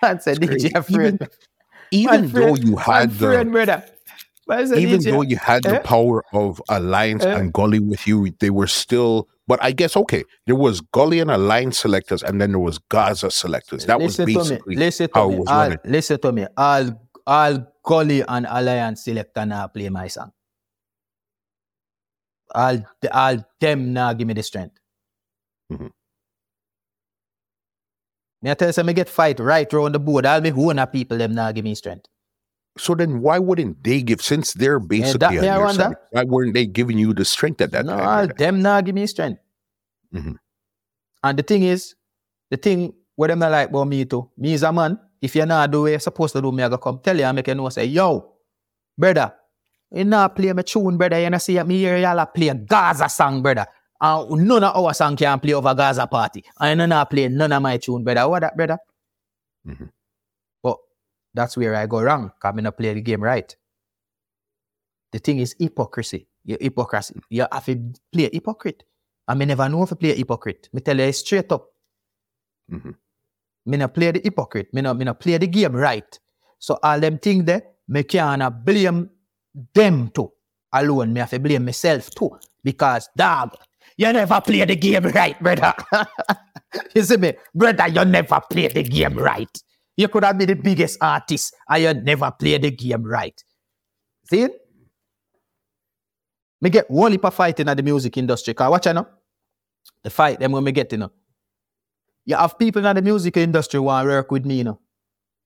man 0.00 0.20
say, 0.20 0.36
crazy. 0.36 0.68
DJ, 0.70 0.76
afraid. 0.76 1.28
Even 1.90 2.20
Man, 2.22 2.30
though 2.32 2.54
you 2.54 2.76
had 2.76 3.08
man, 3.08 3.10
afraid, 3.10 3.50
brother. 3.52 3.84
Even 4.48 5.02
though 5.02 5.22
you 5.22 5.36
had 5.36 5.64
the 5.64 5.76
eh? 5.76 5.78
power 5.80 6.24
of 6.32 6.62
Alliance 6.68 7.24
Eh? 7.24 7.36
and 7.36 7.52
Gully 7.52 7.80
with 7.80 8.06
you, 8.06 8.30
they 8.38 8.50
were 8.50 8.68
still. 8.68 9.28
But 9.48 9.58
I 9.62 9.72
guess 9.72 9.96
okay, 9.96 10.22
there 10.46 10.54
was 10.56 10.80
Gully 10.80 11.18
and 11.20 11.30
Alliance 11.30 11.78
selectors, 11.78 12.22
and 12.22 12.40
then 12.40 12.50
there 12.52 12.58
was 12.60 12.78
Gaza 12.78 13.30
selectors. 13.30 13.86
That 13.86 14.00
was 14.00 14.18
listen 14.18 14.26
to 14.34 14.38
basically 14.38 14.74
me. 14.76 14.80
Listen 14.80 15.08
to 15.08 15.14
how 15.14 15.28
me. 15.28 15.34
it 15.34 15.38
was 15.38 15.48
All, 15.48 15.58
running. 15.62 15.78
listen 15.84 16.20
to 16.20 16.32
me. 16.32 16.46
All, 16.56 17.08
all 17.26 17.72
Gully 17.84 18.22
and 18.26 18.46
Alliance 18.48 19.04
selector 19.04 19.46
now 19.46 19.66
play 19.68 19.88
my 19.88 20.06
song. 20.08 20.32
All, 22.54 22.78
all 23.12 23.36
them 23.60 23.92
now 23.92 24.12
give 24.12 24.28
me 24.28 24.34
the 24.34 24.42
strength. 24.42 24.76
Mhm. 25.72 25.90
Me 28.42 28.50
I 28.50 28.54
tell 28.54 28.68
you, 28.68 28.72
say 28.72 28.82
me 28.84 28.92
get 28.92 29.08
fight 29.08 29.40
right 29.40 29.70
round 29.72 29.94
the 29.94 29.98
board. 29.98 30.24
All 30.26 30.40
me 30.40 30.50
who 30.50 30.72
na 30.72 30.86
people 30.86 31.18
them 31.18 31.34
now 31.34 31.50
give 31.52 31.64
me 31.64 31.74
strength. 31.74 32.06
So 32.78 32.94
then, 32.94 33.20
why 33.20 33.38
wouldn't 33.38 33.82
they 33.82 34.02
give? 34.02 34.20
Since 34.20 34.54
they're 34.54 34.78
basically 34.78 35.38
that 35.38 35.48
on 35.48 35.60
your 35.60 35.72
side, 35.72 35.96
why 36.10 36.24
weren't 36.24 36.54
they 36.54 36.66
giving 36.66 36.98
you 36.98 37.14
the 37.14 37.24
strength 37.24 37.60
at 37.60 37.72
that 37.72 37.86
no, 37.86 37.96
time? 37.96 38.28
all 38.30 38.36
them 38.36 38.62
now 38.62 38.80
give 38.80 38.94
me 38.94 39.06
strength. 39.06 39.40
Mhm. 40.14 40.36
And 41.22 41.38
the 41.38 41.42
thing 41.42 41.62
is, 41.62 41.94
the 42.50 42.56
thing 42.56 42.92
what 43.16 43.28
them 43.28 43.38
not 43.38 43.50
like 43.50 43.70
about 43.70 43.88
me 43.88 44.04
too. 44.04 44.30
Me 44.36 44.52
is 44.52 44.62
a 44.62 44.72
man. 44.72 44.98
If 45.20 45.34
you're 45.34 45.46
not 45.46 45.70
do 45.70 45.82
what 45.82 45.90
you're 45.90 46.00
supposed 46.00 46.34
to 46.34 46.42
do, 46.42 46.52
me 46.52 46.62
I 46.62 46.68
go 46.68 46.76
come 46.76 47.00
tell 47.02 47.16
you 47.16 47.24
and 47.24 47.34
make 47.34 47.48
you 47.48 47.54
know 47.54 47.68
say, 47.70 47.86
yo, 47.86 48.34
brother, 48.96 49.32
you 49.90 50.04
not 50.04 50.36
play 50.36 50.52
my 50.52 50.62
tune, 50.62 50.96
brother. 50.96 51.18
You 51.20 51.30
not 51.30 51.40
see 51.42 51.60
me 51.62 51.78
here, 51.78 51.96
y'all 51.96 52.18
a 52.18 52.26
play 52.26 52.48
a 52.48 52.54
Gaza 52.54 53.08
song, 53.08 53.42
brother. 53.42 53.66
And 54.00 54.46
none 54.46 54.62
of 54.62 54.76
our 54.76 54.92
song 54.92 55.16
can 55.16 55.40
play 55.40 55.54
over 55.54 55.74
Gaza 55.74 56.06
party. 56.06 56.44
And 56.60 56.80
you 56.80 56.86
not 56.86 57.08
play 57.08 57.28
none 57.28 57.52
of 57.52 57.62
my 57.62 57.78
tune, 57.78 58.04
brother. 58.04 58.28
What 58.28 58.40
that, 58.40 58.56
brother? 58.56 58.78
Mhm. 59.66 59.90
That's 61.36 61.56
where 61.56 61.74
I 61.76 61.86
go 61.86 62.00
wrong, 62.02 62.32
because 62.34 62.54
I 62.56 62.60
not 62.62 62.78
play 62.78 62.94
the 62.94 63.02
game 63.02 63.22
right. 63.22 63.54
The 65.12 65.18
thing 65.18 65.38
is 65.38 65.54
hypocrisy. 65.58 66.26
Your 66.44 66.58
hypocrisy. 66.60 67.20
You 67.30 67.46
have 67.52 67.64
to 67.66 67.92
play 68.12 68.30
hypocrite. 68.32 68.84
I 69.28 69.34
may 69.34 69.44
never 69.44 69.68
know 69.68 69.82
if 69.82 69.92
I 69.92 69.96
play 69.96 70.14
hypocrite. 70.16 70.70
Me 70.72 70.80
tell 70.80 70.98
you 70.98 71.12
straight 71.12 71.52
up. 71.52 71.68
Mhm. 72.72 72.94
Me 73.66 73.76
not 73.76 73.92
play 73.94 74.12
the 74.12 74.20
hypocrite. 74.24 74.72
Me 74.72 74.80
not, 74.80 74.96
me 74.96 75.04
not 75.04 75.20
play 75.20 75.36
the 75.38 75.46
game 75.46 75.76
right. 75.76 76.18
So 76.58 76.78
all 76.82 77.00
them 77.00 77.18
things 77.18 77.44
there, 77.44 77.62
me 77.88 78.02
can't 78.04 78.64
blame 78.64 79.10
them 79.74 80.10
too. 80.10 80.32
Alone, 80.72 81.12
me 81.12 81.20
have 81.20 81.30
to 81.30 81.38
blame 81.38 81.64
myself 81.64 82.10
too. 82.10 82.38
Because 82.64 83.08
dog, 83.16 83.54
you 83.96 84.12
never 84.12 84.40
play 84.40 84.64
the 84.64 84.76
game 84.76 85.04
right, 85.04 85.40
brother. 85.42 85.74
you 86.94 87.02
see 87.02 87.16
me? 87.16 87.34
Brother, 87.54 87.88
you 87.88 88.04
never 88.04 88.40
play 88.50 88.68
the 88.68 88.82
game 88.82 89.18
right. 89.18 89.62
You 89.96 90.08
could 90.08 90.24
have 90.24 90.36
been 90.36 90.48
the 90.48 90.54
biggest 90.54 90.98
artist 91.00 91.54
and 91.68 91.82
you 91.82 91.94
never 91.94 92.30
play 92.30 92.58
the 92.58 92.70
game 92.70 93.02
right. 93.02 93.42
See? 94.30 94.48
Me 96.60 96.70
get 96.70 96.90
one 96.90 97.12
heap 97.12 97.24
of 97.24 97.34
fighting 97.34 97.68
at 97.68 97.76
the 97.76 97.82
music 97.82 98.16
industry. 98.16 98.54
Cause 98.54 98.70
watch 98.70 98.86
you 98.86 98.92
know? 98.92 99.06
The 100.02 100.10
fight 100.10 100.38
them 100.38 100.52
when 100.52 100.64
me 100.64 100.72
get, 100.72 100.92
you 100.92 100.98
know. 100.98 101.12
You 102.24 102.36
have 102.36 102.58
people 102.58 102.84
in 102.84 102.96
the 102.96 103.02
music 103.02 103.36
industry 103.36 103.78
who 103.78 103.84
want 103.84 104.06
work 104.06 104.30
with 104.30 104.44
me, 104.44 104.58
you 104.58 104.64
know. 104.64 104.80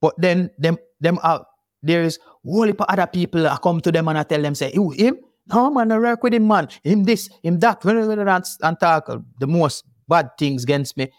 But 0.01 0.15
then 0.17 0.49
them 0.57 0.77
them 0.99 1.19
are 1.21 1.45
there 1.83 2.03
is 2.03 2.19
whole 2.43 2.63
heap 2.63 2.81
of 2.81 2.87
other 2.89 3.07
people 3.07 3.47
I 3.47 3.57
come 3.57 3.81
to 3.81 3.91
them 3.91 4.07
and 4.07 4.17
I 4.17 4.23
tell 4.23 4.41
them, 4.41 4.55
say, 4.55 4.71
you 4.73 4.89
him? 4.91 5.17
No 5.47 5.69
man, 5.69 5.91
I 5.91 5.97
work 5.97 6.23
with 6.23 6.33
him, 6.33 6.47
man. 6.47 6.67
Him 6.83 7.03
this, 7.03 7.29
him 7.43 7.59
that, 7.59 7.83
and, 7.85 8.45
and 8.61 8.79
talk 8.79 9.09
the 9.39 9.47
most 9.47 9.83
bad 10.07 10.29
things 10.37 10.63
against 10.63 10.97
me. 10.97 11.11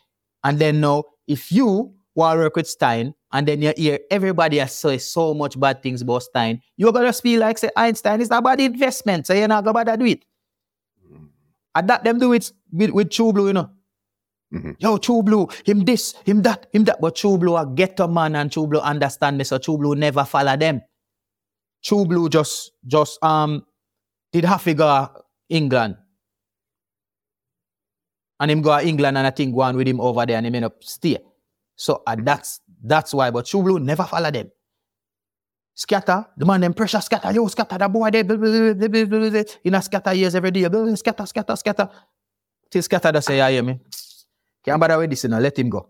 And 0.45 0.59
then 0.59 0.81
now, 0.81 1.05
if 1.27 1.53
you 1.53 1.95
want 2.15 2.37
to 2.37 2.43
work 2.43 2.57
with 2.57 2.69
Stein, 2.69 3.15
and 3.33 3.49
then 3.49 3.63
you 3.63 3.73
hear 3.77 3.99
everybody 4.11 4.59
has 4.59 4.75
say 4.75 4.99
so 4.99 5.35
much 5.35 5.59
bad 5.59 5.83
things 5.83 6.03
about 6.03 6.23
Stein, 6.25 6.61
you're 6.77 6.93
gonna 6.93 7.13
feel 7.13 7.41
like 7.41 7.59
say 7.59 7.71
Einstein 7.77 8.21
is 8.21 8.31
not 8.31 8.45
bad 8.45 8.61
investment, 8.61 9.27
so 9.27 9.35
you're 9.35 9.49
not 9.49 9.65
gonna 9.65 9.97
do 9.97 10.07
it. 10.07 10.25
And 11.75 11.89
that 11.89 12.05
them 12.05 12.19
do 12.19 12.33
it 12.35 12.53
with, 12.73 12.91
with 12.91 13.11
True 13.11 13.33
Blue, 13.33 13.47
you 13.49 13.53
know. 13.55 13.71
Mhm. 14.55 14.77
Yo, 14.79 14.99
True 14.99 15.23
Blue, 15.23 15.49
him 15.65 15.85
this, 15.85 16.15
him 16.25 16.43
that, 16.43 16.67
him 16.73 16.85
that. 16.85 17.01
But 17.01 17.17
True 17.17 17.39
Blue 17.39 17.57
a 17.57 17.67
ghetto 17.67 18.07
man 18.09 18.37
and 18.37 18.53
True 18.53 18.67
Blue 18.67 18.81
understand 18.81 19.39
me, 19.39 19.45
so 19.45 19.59
True 19.59 19.79
Blue 19.79 19.95
never 19.95 20.25
follow 20.25 20.57
them. 20.57 20.83
True 21.83 22.05
Blue 22.05 22.29
just 22.29 22.73
just 22.87 23.23
um 23.25 23.65
did 24.33 24.45
half 24.45 24.67
a 24.67 24.75
go 24.75 25.09
England 25.49 25.97
And 28.43 28.51
him 28.51 28.61
go 28.61 28.77
to 28.77 28.85
England 28.85 29.17
and 29.17 29.27
I 29.27 29.31
think 29.31 29.55
go 29.55 29.61
on 29.63 29.77
with 29.77 29.87
him 29.87 30.01
over 30.01 30.27
there 30.27 30.37
and 30.37 30.47
him 30.47 30.57
end 30.57 30.65
up 30.65 30.83
stay. 30.83 31.17
So 31.77 32.03
uh, 32.07 32.17
that's 32.19 32.61
that's 32.83 33.15
why. 33.15 33.31
But 33.31 33.47
True 33.47 33.63
Blue 33.63 33.79
never 33.79 34.05
follow 34.05 34.31
them. 34.31 34.51
Scatter, 35.75 36.27
the 36.37 36.45
man 36.45 36.61
them 36.61 36.75
pressure 36.75 37.01
scatter, 37.01 37.33
yo, 37.33 37.47
scatter, 37.49 37.79
that 37.79 37.91
boy 37.91 38.11
there, 38.11 38.25
blah, 38.25 38.37
blah, 38.37 38.75
blah, 38.75 38.89
blah, 38.89 39.05
blah, 39.07 39.31
blah. 39.31 39.43
you 39.65 39.71
know, 39.71 39.81
scatter 39.81 40.13
years 40.13 40.35
every 40.35 40.51
day, 40.51 40.69
blah, 40.69 40.83
blah, 40.83 40.95
scatter, 40.95 41.25
scatter, 41.25 41.57
scatter. 41.57 41.89
Till 42.71 42.83
scatter 42.83 43.13
that 43.13 43.25
say, 43.25 43.39
yeah, 43.39 43.49
hear 43.49 43.63
me. 43.63 43.81
Can't 44.65 44.79
bother 44.79 44.99
with 44.99 45.11
this, 45.11 45.25
you 45.25 45.31
know, 45.31 45.39
let 45.39 45.59
him 45.59 45.71
go. 45.71 45.89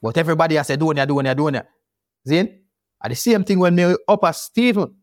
But 0.00 0.16
everybody 0.16 0.54
has 0.54 0.66
said, 0.68 0.80
doing 0.80 0.96
it, 0.96 1.06
doing 1.06 1.26
it, 1.26 1.36
doing 1.36 1.54
it. 1.54 1.66
Zin? 2.26 2.60
And 3.02 3.10
the 3.10 3.16
same 3.16 3.44
thing 3.44 3.58
when 3.58 3.74
me 3.74 3.94
up 4.08 4.24
as 4.24 4.42
Stephen. 4.42 4.94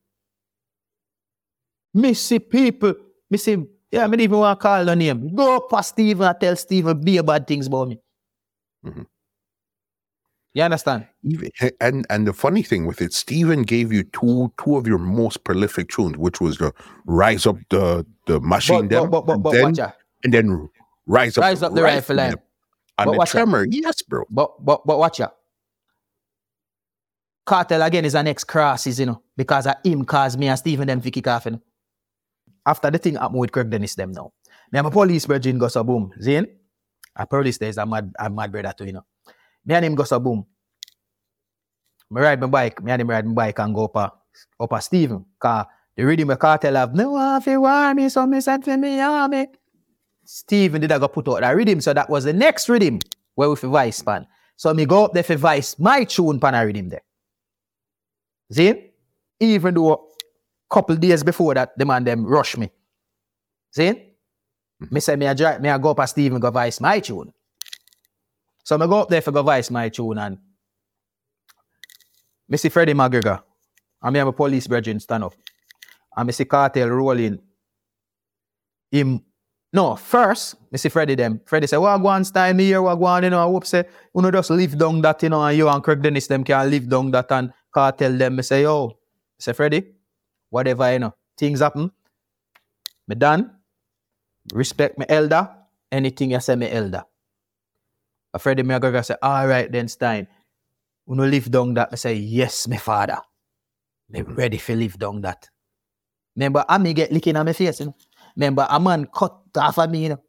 See 2.13 2.40
people, 2.40 2.94
me 3.30 3.38
see, 3.38 3.58
yeah, 3.92 4.08
me 4.08 4.24
even 4.24 4.38
want 4.38 4.60
to 4.60 4.62
call 4.62 4.86
the 4.86 4.96
name. 4.96 5.34
Go 5.34 5.58
up 5.58 5.74
as 5.74 5.88
Stephen 5.88 6.28
and 6.28 6.40
tell 6.40 6.56
Stephen 6.56 7.00
be 7.00 7.20
bad 7.22 7.48
things 7.48 7.68
about 7.68 7.88
me. 7.88 8.00
Mm-hmm. 8.86 9.02
Mhm. 10.58 10.62
You 10.62 10.63
understand? 10.63 11.08
Even, 11.24 11.52
and 11.82 12.06
and 12.10 12.28
the 12.28 12.34
funny 12.34 12.63
thing 12.63 12.88
with 12.88 13.02
it, 13.02 13.13
Steven 13.13 13.62
gave 13.63 13.93
you 13.93 14.04
two 14.04 14.52
two 14.63 14.76
of 14.78 14.88
your 14.88 14.98
most 14.98 15.43
prolific 15.43 15.89
tunes, 15.89 16.17
which 16.17 16.41
was 16.41 16.58
the 16.58 16.74
Rise 17.06 17.46
Up 17.46 17.58
the 17.70 18.06
the 18.26 18.39
Machine 18.39 18.88
But, 18.88 19.12
but, 19.12 19.26
but, 19.26 19.38
but, 19.38 19.54
and, 19.54 19.76
then, 19.76 19.86
watch 19.86 19.93
and 20.24 20.34
then 20.34 20.70
Rise 21.06 21.38
Up 21.38 21.43
Rise 21.43 21.63
Up 21.63 21.74
the 21.74 21.84
Rifle 21.84 22.15
Line. 22.15 22.36
And 22.98 23.06
But 23.06 23.20
the. 23.20 23.26
Tremor, 23.26 23.67
yes, 23.70 24.02
bro. 24.02 24.26
But 24.30 24.65
but 24.65 24.86
but 24.86 24.98
watch 24.98 25.20
ya. 25.20 25.30
Kartel 27.46 27.86
again 27.86 28.06
is 28.06 28.15
an 28.15 28.28
ex 28.28 28.43
crosses, 28.43 29.00
you 29.00 29.06
know, 29.06 29.22
because 29.38 29.67
of 29.67 29.76
him 29.84 30.04
caused 30.06 30.39
me 30.39 30.48
and 30.48 30.58
Stephen 30.58 30.88
them 30.88 31.00
kick 31.00 31.28
off, 31.28 31.46
you 31.46 31.52
know. 31.52 31.62
After 32.65 32.91
the 32.91 32.98
thing 32.98 33.15
happened 33.15 33.39
with 33.39 33.52
Craig 33.52 33.70
Dennis 33.70 33.96
them 33.96 34.12
now. 34.12 34.34
Me 34.72 34.80
and 34.80 34.86
my 34.86 34.91
police 34.91 35.26
brethren 35.28 35.60
go 35.60 35.67
so 35.70 35.84
boom. 35.84 36.12
Zin? 36.22 36.48
A 37.15 37.26
police 37.26 37.58
there 37.58 37.70
is 37.70 37.78
a 37.78 37.86
mad 37.86 38.12
a 38.20 38.30
mad 38.30 38.52
brother 38.52 38.74
too, 38.78 38.86
you 38.86 38.93
know. 38.93 39.06
Me 39.67 39.75
and 39.75 39.86
him 39.86 39.95
go 39.95 40.03
so 40.06 40.19
boom. 40.19 40.45
Me 42.10 42.21
ride 42.21 42.39
my 42.39 42.47
bike, 42.47 42.82
me 42.82 42.91
and 42.91 43.01
him 43.01 43.10
ride 43.10 43.25
my 43.27 43.34
bike 43.34 43.60
and 43.60 43.75
go 43.75 43.86
up 43.86 43.95
a, 43.97 44.13
up 44.63 44.71
a 44.71 44.82
Stephen. 44.82 45.25
Cause 45.38 45.65
the 45.95 46.06
rhythm 46.06 46.30
of 46.30 46.39
Kartel 46.39 46.75
have 46.75 46.95
no 46.95 47.39
fi 47.41 47.58
war 47.58 47.93
me, 47.93 48.08
so 48.08 48.25
me 48.25 48.39
send 48.39 48.63
for 48.63 48.77
me 48.77 48.99
army. 49.01 49.47
Stephen 50.23 50.80
did 50.82 50.91
I 50.91 50.99
go 50.99 51.10
put 51.10 51.27
out 51.27 51.41
that 51.41 51.56
rhythm, 51.56 51.82
so 51.82 51.93
that 51.93 52.10
was 52.10 52.23
the 52.23 52.34
next 52.34 52.69
rhythm 52.69 52.99
where 53.36 53.49
we 53.49 53.58
fi 53.58 53.67
vice 53.67 54.01
pan. 54.01 54.25
So 54.56 54.73
me 54.73 54.86
go 54.86 55.06
up 55.06 55.13
there 55.13 55.23
for 55.23 55.36
vice 55.36 55.77
my 55.77 56.06
tune 56.06 56.39
pan 56.39 56.56
a 56.56 56.65
rhythm 56.65 56.89
there. 56.89 57.03
See? 58.51 58.91
Even 59.39 59.73
though 59.73 60.08
couple 60.69 60.95
days 60.95 61.23
before 61.23 61.53
that, 61.56 61.77
the 61.77 61.86
man 61.86 62.06
them 62.06 62.25
rush 62.25 62.56
me. 62.58 62.69
See? 63.71 63.89
Mm-hmm. 63.89 64.93
Me 64.93 64.99
say 65.01 65.15
me 65.17 65.25
a 65.25 65.36
drive, 65.36 65.62
me 65.62 65.69
a 65.69 65.77
go 65.77 65.91
up 65.91 65.99
a 65.99 66.08
Stephen 66.08 66.39
go 66.39 66.51
vice 66.51 66.80
my 66.80 66.99
tune. 67.01 67.34
So 68.67 68.75
I'm 68.75 68.80
going 68.80 68.89
to 68.89 68.95
go 68.95 69.01
up 69.03 69.08
there 69.08 69.21
for 69.21 69.32
go 69.32 69.43
my 69.43 69.88
tune 69.88 70.17
and 70.17 70.38
see 72.58 72.67
Freddie 72.67 72.93
McGregor 72.93 73.41
and 74.01 74.12
me 74.12 74.19
have 74.19 74.27
a 74.27 74.34
police 74.34 74.67
brethren 74.67 74.99
stand 74.99 75.23
up. 75.23 75.34
And 76.17 76.27
me 76.27 76.34
see 76.34 76.43
Kartel 76.43 76.89
rolling 76.89 77.39
him 78.91 79.21
no, 79.71 79.95
first, 79.95 80.56
me 80.69 80.77
see 80.77 80.89
Freddie 80.89 81.15
them. 81.15 81.39
Freddie 81.45 81.67
say, 81.67 81.77
what 81.77 81.97
go 81.99 82.08
on 82.08 82.25
style 82.25 82.53
me 82.53 82.65
here, 82.65 82.82
what 82.82 82.95
go 82.95 83.06
on, 83.06 83.23
you 83.23 83.30
know, 83.30 83.39
I 83.39 83.49
hope 83.49 83.65
say, 83.65 83.86
you 84.13 84.21
know, 84.21 84.32
just 84.32 84.49
live 84.49 84.77
down 84.77 85.01
that, 85.01 85.23
you 85.23 85.30
know, 85.30 85.45
and 85.45 85.58
you 85.58 85.69
and 85.69 85.82
Craig 85.82 86.01
Dennis 86.01 86.27
them 86.27 86.43
can 86.43 86.69
live 86.69 86.89
down 86.89 87.10
that 87.12 87.32
and 87.32 87.53
cartel 87.73 88.17
them. 88.17 88.36
Me 88.36 88.43
say, 88.43 88.63
yo, 88.63 88.99
say, 89.39 89.53
Freddie, 89.53 89.93
whatever, 90.49 90.91
you 90.91 90.99
know, 90.99 91.13
things 91.38 91.62
happen. 91.62 91.89
Me 93.08 93.15
done. 93.15 93.49
Respect 94.51 94.99
me 94.99 95.06
elder. 95.08 95.49
Anything 95.89 96.32
you 96.32 96.39
say 96.41 96.58
me 96.58 96.69
elder. 96.69 97.06
A 98.38 98.39
Freddie 98.39 98.62
McGregor 98.62 99.04
say, 99.04 99.15
all 99.19 99.47
right 99.47 99.71
then, 99.71 99.88
Stein. 99.88 100.28
You 101.08 101.15
know, 101.15 101.26
live 101.26 101.50
down 101.50 101.73
that. 101.73 101.89
I 101.91 101.95
say, 101.95 102.13
yes, 102.13 102.67
my 102.67 102.78
father. 102.78 103.17
Me 104.10 104.21
ready 104.21 104.60
for 104.60 104.76
live 104.76 105.00
down 105.00 105.21
that. 105.21 105.50
Remember, 106.36 106.63
I 106.69 106.78
me 106.78 106.93
get 106.93 107.12
licking 107.12 107.36
on 107.36 107.47
my 107.47 107.54
face, 107.54 107.80
you 107.80 107.88
know. 107.88 107.95
Remember, 108.36 108.67
a 108.69 108.80
man 108.80 109.08
cut 109.12 109.34
off 109.58 109.80
of 109.80 109.89
me, 109.89 110.04
you 110.04 110.10
know. 110.10 110.21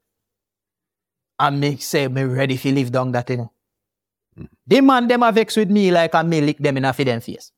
And 1.39 1.61
me 1.61 1.77
say, 1.77 2.09
me 2.09 2.23
ready 2.25 2.57
for 2.57 2.71
live 2.71 2.91
down 2.91 3.13
that, 3.13 3.29
you 3.29 3.37
know. 3.37 3.53
The 4.67 4.81
man, 4.81 5.07
them 5.07 5.23
a 5.23 5.31
vex 5.31 5.55
with 5.57 5.71
me 5.71 5.91
like 5.91 6.15
I 6.15 6.23
me 6.23 6.41
lick 6.41 6.57
them 6.57 6.79
in 6.79 6.87
a 6.87 6.95
for 6.95 7.05
them 7.05 7.21
face. 7.21 7.53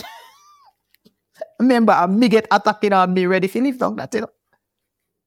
Remember, 1.60 1.92
I 1.92 2.06
me 2.08 2.28
get 2.28 2.48
attacking 2.50 2.92
on 2.92 3.14
me 3.14 3.26
ready 3.26 3.46
for 3.46 3.60
live 3.60 3.78
down 3.78 3.94
that, 3.94 4.12
you 4.12 4.22
know. 4.22 4.30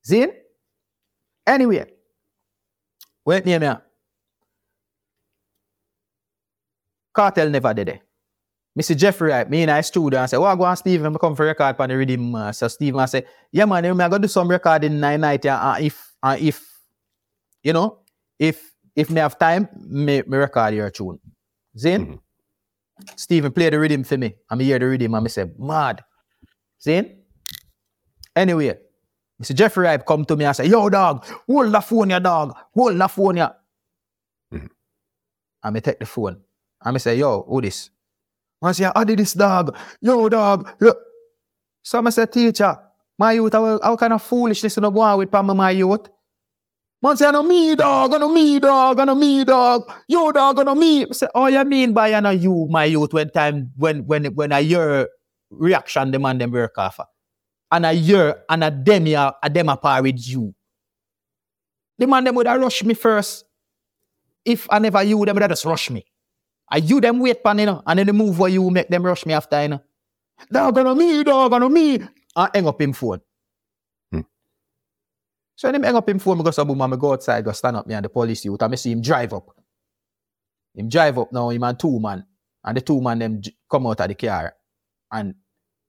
See? 0.03 0.27
Anyway, 1.47 1.85
wait 3.23 3.45
near 3.45 3.59
me. 3.61 3.67
ah. 3.67 3.81
Kartel 7.15 7.49
never 7.49 7.73
did 7.73 7.89
it. 7.89 8.01
Mr. 8.79 8.95
Jeffrey, 8.95 9.31
right, 9.31 9.49
me 9.49 9.63
in 9.63 9.69
a 9.69 9.83
studio 9.83 10.19
and 10.19 10.29
say, 10.29 10.37
well, 10.37 10.55
go 10.55 10.63
on 10.63 10.77
Stephen, 10.77 11.05
I'm 11.05 11.17
come 11.17 11.35
for 11.35 11.45
record 11.45 11.75
on 11.77 11.89
the 11.89 11.97
rhythm. 11.97 12.33
Uh, 12.33 12.51
so 12.53 12.69
Stephen 12.69 13.01
I 13.01 13.05
said, 13.05 13.25
yeah 13.51 13.65
man, 13.65 13.83
I'm 13.85 13.97
gonna 13.97 14.19
do 14.19 14.27
some 14.29 14.47
recording 14.49 14.99
nine 14.99 15.19
night 15.21 15.45
and 15.45 15.59
uh, 15.61 15.75
if 15.79 16.13
uh, 16.23 16.37
if 16.39 16.65
you 17.63 17.73
know, 17.73 17.99
if 18.39 18.71
if 18.95 19.09
me 19.09 19.19
have 19.19 19.37
time, 19.37 19.67
me, 19.75 20.21
me 20.25 20.37
record 20.37 20.73
your 20.73 20.89
tune. 20.89 21.19
Zane? 21.77 22.05
Mhm. 22.05 22.19
Stephen 23.17 23.51
play 23.51 23.69
the 23.69 23.79
rhythm 23.79 24.03
for 24.05 24.17
me. 24.17 24.35
I'm 24.49 24.59
hear 24.59 24.79
the 24.79 24.85
rhythm 24.87 25.15
and 25.15 25.25
I 25.25 25.29
say, 25.29 25.45
mad. 25.57 26.03
Zane? 26.81 27.17
Anyway, 28.35 28.77
Mr. 29.41 29.53
Jeffrey 29.53 29.83
Ripe 29.85 30.05
come 30.05 30.23
to 30.25 30.35
me 30.37 30.45
and 30.45 30.55
say, 30.55 30.67
yo 30.67 30.87
dog, 30.89 31.25
hold 31.47 31.71
the 31.73 31.81
phone, 31.81 32.09
ya 32.11 32.19
dog. 32.19 32.55
Hold 32.73 32.97
the 32.97 33.07
phone, 33.09 33.37
ya. 33.37 33.51
Mhm. 34.53 34.69
And 35.63 35.73
me 35.73 35.81
take 35.81 35.99
the 35.99 36.05
phone. 36.05 36.41
And 36.83 36.93
me 36.93 36.99
say, 36.99 37.17
yo, 37.17 37.43
who 37.43 37.61
this? 37.61 37.89
I 38.61 38.71
say, 38.73 38.91
I 38.93 39.03
did 39.03 39.19
this 39.19 39.33
dog. 39.33 39.75
Yo, 40.01 40.29
dog. 40.29 40.69
Yo. 40.79 40.93
So 41.83 42.05
I 42.05 42.09
say, 42.11 42.25
teacher, 42.25 42.77
my 43.17 43.33
youth, 43.33 43.53
how, 43.53 43.79
how 43.81 43.95
kind 43.95 44.13
of 44.13 44.21
foolishness 44.21 44.75
you 44.75 44.81
know 44.81 44.91
go 44.91 45.01
on 45.01 45.17
with 45.17 45.31
Pama, 45.31 45.53
my 45.55 45.71
youth? 45.71 46.07
Man 47.01 47.17
say, 47.17 47.25
I 47.27 47.31
know 47.31 47.41
me, 47.41 47.75
dog, 47.75 48.13
I 48.13 48.17
know 48.19 48.29
me, 48.29 48.59
dog, 48.59 48.99
I 48.99 49.05
know 49.05 49.15
me, 49.15 49.43
dog. 49.43 49.91
Yo, 50.07 50.31
dog, 50.31 50.59
I 50.59 50.63
know 50.63 50.75
me. 50.75 51.03
I 51.03 51.11
say, 51.11 51.27
oh, 51.33 51.47
you 51.47 51.63
mean 51.65 51.93
by 51.93 52.13
I 52.13 52.19
know 52.19 52.29
you, 52.29 52.67
my 52.69 52.85
youth, 52.85 53.13
when 53.13 53.31
time, 53.31 53.71
when, 53.75 54.05
when, 54.05 54.25
when 54.35 54.51
I 54.51 54.61
hear 54.61 55.07
reaction, 55.49 56.11
the 56.11 56.19
man 56.19 56.37
them 56.37 56.51
work 56.51 56.77
off. 56.77 56.99
And 57.71 57.87
I 57.87 57.95
hear, 57.95 58.43
and 58.49 58.63
a 58.63 58.69
them, 58.69 59.07
ya- 59.07 59.33
a 59.41 59.49
them 59.49 59.69
a 59.69 60.01
with 60.03 60.27
you. 60.27 60.53
The 61.97 62.05
man 62.05 62.23
them 62.23 62.35
would 62.35 62.45
have 62.47 62.61
rush 62.61 62.83
me 62.83 62.93
first. 62.93 63.45
If 64.45 64.67
I 64.69 64.77
never 64.79 65.01
you, 65.01 65.23
them 65.25 65.35
would 65.35 65.41
have 65.41 65.51
just 65.51 65.65
rush 65.65 65.89
me. 65.89 66.05
I 66.71 66.77
you 66.77 67.01
them 67.01 67.19
wait 67.19 67.43
pan, 67.43 67.59
you 67.59 67.65
know, 67.65 67.83
and 67.85 67.99
then 67.99 68.07
the 68.07 68.13
move 68.13 68.39
where 68.39 68.49
you 68.49 68.69
make 68.69 68.87
them 68.87 69.05
rush 69.05 69.25
me 69.25 69.33
after, 69.33 69.61
you 69.61 69.67
know. 69.67 69.81
Dog 70.51 70.77
on 70.77 70.97
me, 70.97 71.23
dog 71.23 71.51
on 71.53 71.71
me. 71.71 71.95
And 71.95 72.49
hang 72.53 72.67
up 72.67 72.81
him 72.81 72.93
phone. 72.93 73.19
Hmm. 74.11 74.21
So 75.55 75.67
when 75.67 75.75
him 75.75 75.83
hang 75.83 75.95
up 75.95 76.07
him 76.07 76.17
phone, 76.17 76.39
I 76.39 76.43
go 76.43 76.51
so 76.51 76.63
boom, 76.63 76.81
and 76.81 76.93
I 76.93 76.97
go 76.97 77.11
outside, 77.11 77.43
go 77.43 77.51
stand 77.51 77.75
up 77.75 77.85
me 77.85 77.93
and 77.93 78.05
the 78.05 78.09
police 78.09 78.45
youth, 78.45 78.61
and 78.61 78.73
I 78.73 78.75
see 78.77 78.91
him 78.91 79.01
drive 79.01 79.33
up. 79.33 79.49
Him 80.73 80.87
drive 80.87 81.19
up 81.19 81.33
now, 81.33 81.49
him 81.49 81.63
and 81.63 81.77
two 81.77 81.99
man. 81.99 82.25
And 82.63 82.77
the 82.77 82.81
two 82.81 83.01
man 83.01 83.19
them 83.19 83.41
come 83.69 83.87
out 83.87 83.99
of 83.99 84.07
the 84.07 84.15
car 84.15 84.55
and 85.11 85.35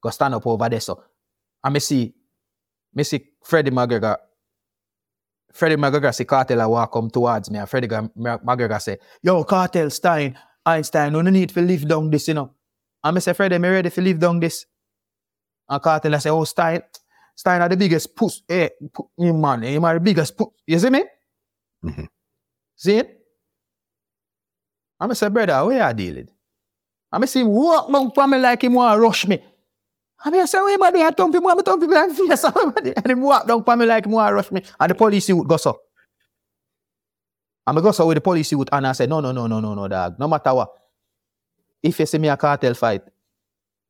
go 0.01 0.09
stand 0.09 0.35
up 0.35 0.45
over 0.45 0.67
there. 0.67 0.81
So 0.81 1.01
and 1.63 1.73
me 1.73 1.79
see, 1.79 2.13
me 2.93 3.03
see 3.03 3.25
Freddie 3.41 3.71
McGregor. 3.71 4.17
Freddie 5.53 5.77
McGregor 5.77 6.13
see 6.13 6.25
Kartel 6.25 6.61
a 6.61 6.67
walk 6.67 6.91
come 6.91 7.09
towards 7.09 7.49
me, 7.49 7.59
and 7.59 7.69
Freddie 7.69 7.87
McGregor 7.87 8.81
say, 8.81 8.97
Yo, 9.21 9.43
Kartel, 9.45 9.89
Stein, 9.89 10.37
Einstein, 10.65 11.11
no 11.13 11.21
need 11.21 11.49
to 11.49 11.61
live 11.61 11.87
down 11.87 12.09
this, 12.09 12.27
you 12.27 12.33
know. 12.35 12.51
And 13.03 13.17
I 13.17 13.19
say, 13.19 13.33
Freddie, 13.33 13.59
me 13.59 13.69
ready 13.69 13.89
to 13.89 14.01
live 14.01 14.19
down 14.19 14.39
this. 14.39 14.65
And 15.67 15.81
Kartel 15.81 16.15
I 16.15 16.19
say, 16.19 16.29
Oh, 16.29 16.43
Stein, 16.45 16.81
Stein 17.35 17.61
are 17.61 17.69
the 17.69 17.77
biggest 17.77 18.15
puss. 18.15 18.41
Hey, 18.47 18.69
pu- 18.93 19.09
you 19.17 19.33
man, 19.33 19.63
him 19.63 19.83
are 19.85 19.95
the 19.95 19.99
biggest 19.99 20.37
puss. 20.37 20.49
You 20.65 20.79
see 20.79 20.89
me? 20.89 21.03
Mhm. 21.83 22.07
See 22.75 22.97
it? 22.97 23.19
And 24.99 25.11
I 25.11 25.15
say, 25.15 25.27
brother, 25.29 25.65
where 25.65 25.87
you 25.89 25.93
dealing? 25.93 26.29
And 27.11 27.23
I 27.23 27.27
see 27.27 27.41
him 27.41 27.47
walk 27.49 27.91
down 27.91 28.11
for 28.11 28.27
me 28.27 28.37
like 28.37 28.63
him 28.63 28.73
want 28.73 28.95
to 28.95 29.01
rush 29.01 29.27
me. 29.27 29.43
And 30.23 30.35
I 30.35 30.45
say, 30.45 30.61
where 30.61 30.77
man, 30.77 30.95
I 31.01 31.11
thump 31.11 31.35
him, 31.35 31.45
I 31.45 31.55
thump 31.55 31.83
him 31.83 31.89
like 31.89 32.11
face. 32.11 32.39
Somebody 32.41 32.93
and 32.95 33.07
him 33.07 33.21
walk 33.21 33.47
down 33.47 33.63
for 33.63 33.75
me 33.75 33.85
like 33.85 34.05
him 34.05 34.11
want 34.13 34.29
to 34.31 34.35
rush 34.35 34.51
me. 34.51 34.63
And 34.79 34.91
the 34.91 34.95
police 34.95 35.27
would 35.29 35.47
go 35.47 35.57
so. 35.57 35.79
And 37.65 37.95
so 37.95 38.07
with 38.07 38.15
the 38.15 38.21
police 38.21 38.51
youth 38.51 38.67
and 38.71 38.87
I 38.87 38.91
say, 38.91 39.07
no, 39.07 39.21
no, 39.21 39.31
no, 39.31 39.47
no, 39.47 39.59
no, 39.59 39.73
no, 39.73 39.87
dog. 39.87 40.19
No 40.19 40.27
matter 40.27 40.53
what. 40.53 40.69
If 41.81 41.99
you 41.99 42.05
see 42.05 42.17
me 42.17 42.29
a 42.29 42.37
Kartel 42.37 42.75
fight, 42.75 43.01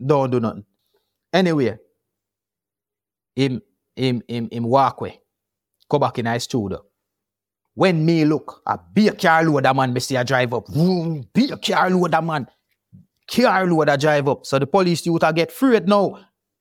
don't 0.05 0.29
do 0.29 0.39
nothing. 0.39 0.65
Anyway, 1.31 1.77
him, 3.35 3.61
him, 3.95 4.21
him, 4.27 4.49
him 4.51 4.63
walk 4.63 5.01
away. 5.01 5.19
Go 5.89 5.99
back 5.99 6.19
in 6.19 6.25
his 6.27 6.43
studio. 6.43 6.83
When 7.75 8.05
me 8.05 8.25
look, 8.25 8.61
a 8.67 8.77
big 8.77 9.19
car 9.19 9.43
load 9.43 9.65
that 9.65 9.75
man, 9.75 9.93
me 9.93 9.99
see 9.99 10.15
a 10.15 10.23
drive 10.23 10.53
up. 10.53 10.67
Vroom, 10.67 11.27
big 11.33 11.59
car 11.61 11.89
load 11.89 12.11
that 12.11 12.23
man. 12.23 12.47
Car 13.27 13.65
load 13.65 13.87
that 13.87 13.99
drive 13.99 14.27
up. 14.27 14.45
So 14.45 14.59
the 14.59 14.67
police 14.67 15.05
youth 15.05 15.23
a 15.23 15.33
get 15.33 15.49
afraid 15.49 15.87
now. 15.87 16.19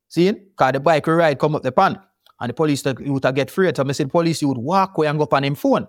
See? 0.09 0.33
Cause 0.57 0.72
the 0.72 0.81
bike 0.81 1.07
ride 1.07 1.38
come 1.38 1.57
up 1.57 1.62
the 1.62 1.72
pan. 1.72 1.98
And 2.40 2.51
the 2.51 2.55
police 2.55 2.85
youth 2.85 3.25
a 3.25 3.33
get 3.33 3.51
afraid. 3.51 3.77
So 3.77 3.85
me 3.85 3.92
see 3.92 4.05
the 4.05 4.11
police 4.11 4.40
youth 4.40 4.57
walk 4.57 4.96
away 4.96 5.09
and 5.09 5.18
go 5.18 5.25
up 5.25 5.35
on 5.35 5.44
him 5.44 5.55
phone. 5.55 5.87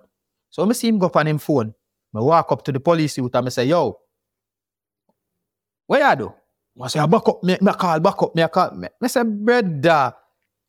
So 0.53 0.69
I 0.69 0.71
see 0.73 0.87
him 0.87 0.99
go 0.99 1.07
up 1.07 1.15
on 1.15 1.25
him 1.25 1.39
phone. 1.39 1.73
I 2.15 2.19
walk 2.19 2.51
up 2.51 2.63
to 2.65 2.71
the 2.71 2.79
police 2.79 3.17
and 3.17 3.35
I 3.35 3.49
say, 3.49 3.65
yo, 3.65 3.97
what 5.87 5.99
you 5.99 6.15
do? 6.15 6.33
I 6.79 6.87
say, 6.89 6.99
ah, 6.99 7.03
I 7.03 7.05
back 7.07 7.27
up, 7.27 7.43
me, 7.43 7.57
me 7.59 7.71
call, 7.73 7.99
back 7.99 8.21
up, 8.21 8.35
me 8.35 8.43
I 8.43 8.47
call. 8.47 8.69
Me, 8.75 8.87
I 9.01 9.07
say, 9.07 9.23
brother, 9.23 10.13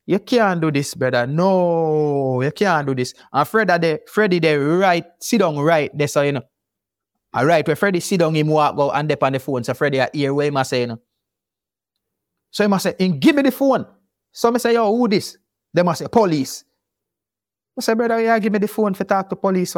you 0.07 0.18
can't 0.20 0.59
do 0.59 0.70
this, 0.70 0.94
brother. 0.94 1.27
No, 1.27 2.40
you 2.40 2.51
can't 2.53 2.87
do 2.87 2.94
this. 2.94 3.12
And 3.31 3.47
Freddie, 3.47 3.79
they, 3.79 3.99
Freddie, 4.09 4.38
they 4.38 4.57
right, 4.57 5.05
sit 5.20 5.40
down 5.40 5.59
right 5.59 5.90
there, 5.92 6.09
so 6.09 6.23
you 6.23 6.33
know. 6.33 6.42
All 7.35 7.44
right, 7.44 7.66
where 7.66 7.77
Freddie 7.77 8.01
sit 8.01 8.20
down, 8.20 8.35
him 8.35 8.47
walk 8.47 8.79
out 8.79 8.99
and 8.99 9.07
dep 9.07 9.23
on 9.23 9.35
the 9.35 9.38
phone. 9.38 9.64
So 9.64 9.75
Freddie, 9.75 10.01
I 10.01 10.09
hear 10.14 10.33
what 10.33 10.47
him 10.47 10.64
say, 10.64 10.81
you 10.81 10.87
know. 10.87 11.01
So 12.53 12.64
he 12.64 12.68
must 12.68 12.85
say, 12.85 12.94
"In 12.99 13.20
give 13.20 13.37
me 13.37 13.42
the 13.42 13.53
phone. 13.53 13.85
So 14.33 14.55
I 14.55 14.57
say, 14.57 14.75
yo, 14.75 14.97
who 14.97 15.09
this? 15.09 15.37
They 15.75 15.83
must 15.83 15.99
say, 15.99 16.07
police. 16.11 16.64
I 17.77 17.81
say, 17.81 17.95
brother, 17.95 18.21
yeah, 18.23 18.39
give 18.39 18.53
me 18.53 18.59
the 18.61 18.69
phone 18.69 18.95
for 18.95 19.05
talk 19.05 19.29
to 19.31 19.37
police. 19.37 19.77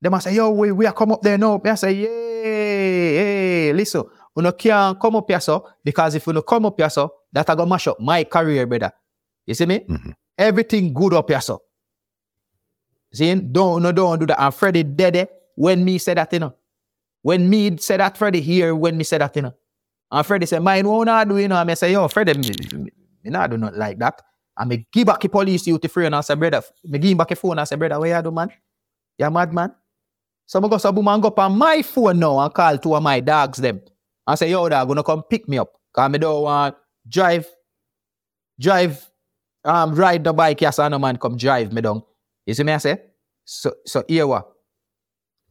They 0.00 0.08
must 0.08 0.24
say, 0.24 0.34
yo, 0.34 0.50
we, 0.50 0.72
we 0.72 0.86
are 0.86 0.92
come 0.92 1.12
up 1.12 1.22
there 1.22 1.36
now. 1.38 1.60
I 1.64 1.74
say, 1.74 1.92
yeah, 1.92 2.08
hey, 2.08 3.72
listen, 3.74 4.04
you 4.36 4.42
no 4.42 4.52
can't 4.52 4.98
come 5.00 5.16
up 5.16 5.28
here, 5.28 5.40
so, 5.40 5.66
because 5.84 6.14
if 6.14 6.26
you 6.26 6.32
no 6.32 6.42
come 6.42 6.66
up 6.66 6.74
here, 6.78 6.88
so, 6.90 7.12
that 7.32 7.48
I 7.50 7.54
go 7.54 7.66
mash 7.66 7.88
up 7.88 8.00
my 8.00 8.24
career, 8.24 8.66
brother. 8.66 8.92
You 9.46 9.54
see 9.54 9.66
me? 9.66 9.80
Mhm. 9.80 10.14
Everything 10.38 10.92
good 10.94 11.14
up 11.14 11.28
here, 11.28 11.40
so. 11.40 11.62
See, 13.12 13.34
don't, 13.34 13.82
no, 13.82 13.92
don't 13.92 14.20
do 14.20 14.26
that. 14.26 14.40
And 14.40 14.54
Freddie 14.54 14.84
dead 14.84 15.16
eh, 15.16 15.26
when 15.56 15.84
me 15.84 15.98
said 15.98 16.16
that, 16.18 16.32
you 16.32 16.38
know. 16.38 16.54
When 17.22 17.50
me 17.50 17.76
said 17.76 18.00
that, 18.00 18.16
Freddie 18.16 18.40
here 18.40 18.74
when 18.74 18.96
me 18.96 19.04
said 19.04 19.20
that, 19.20 19.34
you 19.36 19.42
know. 19.42 19.54
And 20.10 20.26
Freddie 20.26 20.46
said, 20.46 20.62
mine 20.62 20.86
won't 20.88 21.08
I 21.08 21.24
do, 21.24 21.36
you 21.36 21.48
know. 21.48 21.56
And 21.60 21.70
I 21.70 21.74
say, 21.74 21.92
yo, 21.92 22.06
Freddie, 22.08 22.34
me, 22.38 22.50
me, 22.78 22.90
me 23.24 23.30
not 23.30 23.50
do 23.50 23.58
not 23.58 23.76
like 23.76 23.98
that. 23.98 24.22
And 24.56 24.68
me 24.68 24.86
give 24.92 25.06
back 25.06 25.20
the 25.20 25.28
police 25.28 25.66
you 25.66 25.78
to 25.78 25.88
free 25.88 26.06
and 26.06 26.14
I 26.14 26.20
say, 26.20 26.34
brother, 26.34 26.62
me 26.84 26.98
give 26.98 27.10
him 27.12 27.18
back 27.18 27.28
the 27.28 27.36
phone 27.36 27.52
and 27.52 27.60
I 27.60 27.64
say, 27.64 27.76
brother, 27.76 27.98
what 27.98 28.08
you 28.08 28.22
do, 28.22 28.30
man? 28.30 28.50
You 29.18 29.30
mad, 29.30 29.52
man? 29.52 29.74
So 30.46 30.62
I 30.62 30.68
go 30.68 30.78
so 30.78 30.90
boom 30.92 31.20
go 31.20 31.28
up 31.28 31.38
on 31.38 31.56
my 31.56 31.82
phone 31.82 32.18
now 32.18 32.40
and 32.40 32.52
call 32.52 32.76
two 32.76 32.94
of 32.94 33.02
my 33.02 33.20
dogs 33.20 33.58
them. 33.58 33.80
And 34.26 34.38
say, 34.38 34.50
yo, 34.50 34.68
dog, 34.68 34.88
gonna 34.88 35.02
come 35.02 35.22
pick 35.22 35.48
me 35.48 35.58
up. 35.58 35.72
Cause 35.92 36.10
me 36.10 36.18
don't 36.18 36.42
want 36.42 36.76
drive, 37.08 37.48
drive, 38.58 39.08
um, 39.64 39.94
ride 39.94 40.24
the 40.24 40.32
bike, 40.32 40.60
yes, 40.60 40.78
and 40.78 40.92
no 40.92 40.98
man 40.98 41.16
come 41.16 41.36
drive 41.36 41.72
me 41.72 41.82
down. 41.82 42.02
You 42.46 42.54
see 42.54 42.64
me 42.64 42.72
I 42.72 42.78
say? 42.78 43.00
So 43.44 43.72
so 43.86 44.04
here 44.08 44.26
what? 44.26 44.50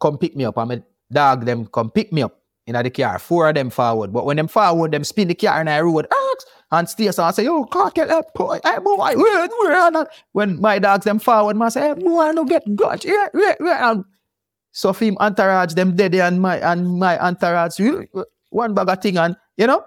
Come 0.01 0.17
pick 0.17 0.35
me 0.35 0.45
up. 0.45 0.57
And 0.57 0.69
my 0.69 0.83
dog 1.11 1.45
them 1.45 1.65
come 1.67 1.91
pick 1.91 2.11
me 2.11 2.23
up 2.23 2.39
in 2.67 2.73
the 2.73 2.89
car. 2.89 3.19
Four 3.19 3.49
of 3.49 3.55
them 3.55 3.69
forward. 3.69 4.13
But 4.13 4.25
when 4.25 4.37
them 4.37 4.47
forward, 4.47 4.91
them 4.91 5.03
spin 5.03 5.27
the 5.27 5.35
car 5.35 5.61
in 5.61 5.67
the 5.67 5.83
road. 5.83 6.07
"Ax," 6.11 6.45
And 6.71 6.87
stay 6.87 7.11
so 7.11 7.23
I 7.23 7.31
say, 7.31 7.45
yo, 7.45 7.65
can't 7.65 7.93
get 7.95 8.09
that 8.09 8.33
boy. 8.35 8.59
Hey, 8.63 8.77
boy, 8.77 8.95
wait, 8.97 9.17
wait. 9.17 10.07
When 10.33 10.61
my 10.61 10.77
dogs 10.77 11.03
them 11.03 11.17
forward, 11.17 11.57
man 11.57 11.71
say, 11.71 11.87
hey, 11.89 11.93
boy, 11.95 12.31
no 12.31 12.45
get 12.45 12.75
got. 12.75 13.03
Yeah, 13.03 13.27
yeah, 13.33 13.55
yeah. 13.59 13.91
And 13.91 14.05
so 14.71 14.93
him 14.93 15.17
entourage 15.19 15.73
them 15.73 15.95
dead 15.95 16.15
and 16.15 16.41
my 16.41 16.57
and 16.59 16.99
my 16.99 17.17
entourage 17.19 17.79
one 18.49 18.73
bag 18.73 18.89
of 18.89 19.01
thing 19.01 19.17
and 19.17 19.35
you 19.57 19.67
know 19.67 19.83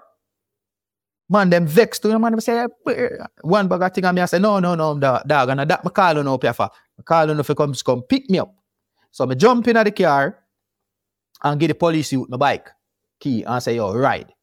man 1.29 1.49
them 1.49 1.65
vex 1.65 1.99
to 1.99 2.09
him 2.09 2.21
man 2.21 2.33
them 2.33 2.41
say 2.41 2.65
"Eh, 2.87 3.07
one 3.41 3.67
bag 3.67 3.81
of 3.81 3.93
thing 3.93 4.05
and 4.05 4.15
me 4.15 4.21
I 4.21 4.25
say 4.25 4.39
no 4.39 4.59
no 4.59 4.75
no 4.75 4.97
dog, 4.99 5.27
dog 5.27 5.49
and 5.49 5.69
that 5.69 5.83
me 5.83 5.91
call 5.91 6.15
you 6.15 6.33
up 6.33 6.41
here 6.43 6.53
for 6.53 6.69
I 6.99 7.01
call 7.01 7.27
you 7.29 7.39
if 7.39 7.49
you 7.49 7.55
come 7.55 7.73
come 7.73 8.01
pick 8.03 8.29
me 8.29 8.39
up 8.39 8.53
so 9.11 9.25
me 9.25 9.35
jump 9.35 9.67
in 9.67 9.75
the 9.75 9.91
car 9.91 10.39
and 11.43 11.59
give 11.59 11.69
the 11.69 11.75
police 11.75 12.11
youth 12.11 12.29
my 12.29 12.37
bike 12.37 12.69
key 13.19 13.43
and 13.43 13.63
say 13.63 13.75
yo 13.75 13.93
ride 13.93 14.33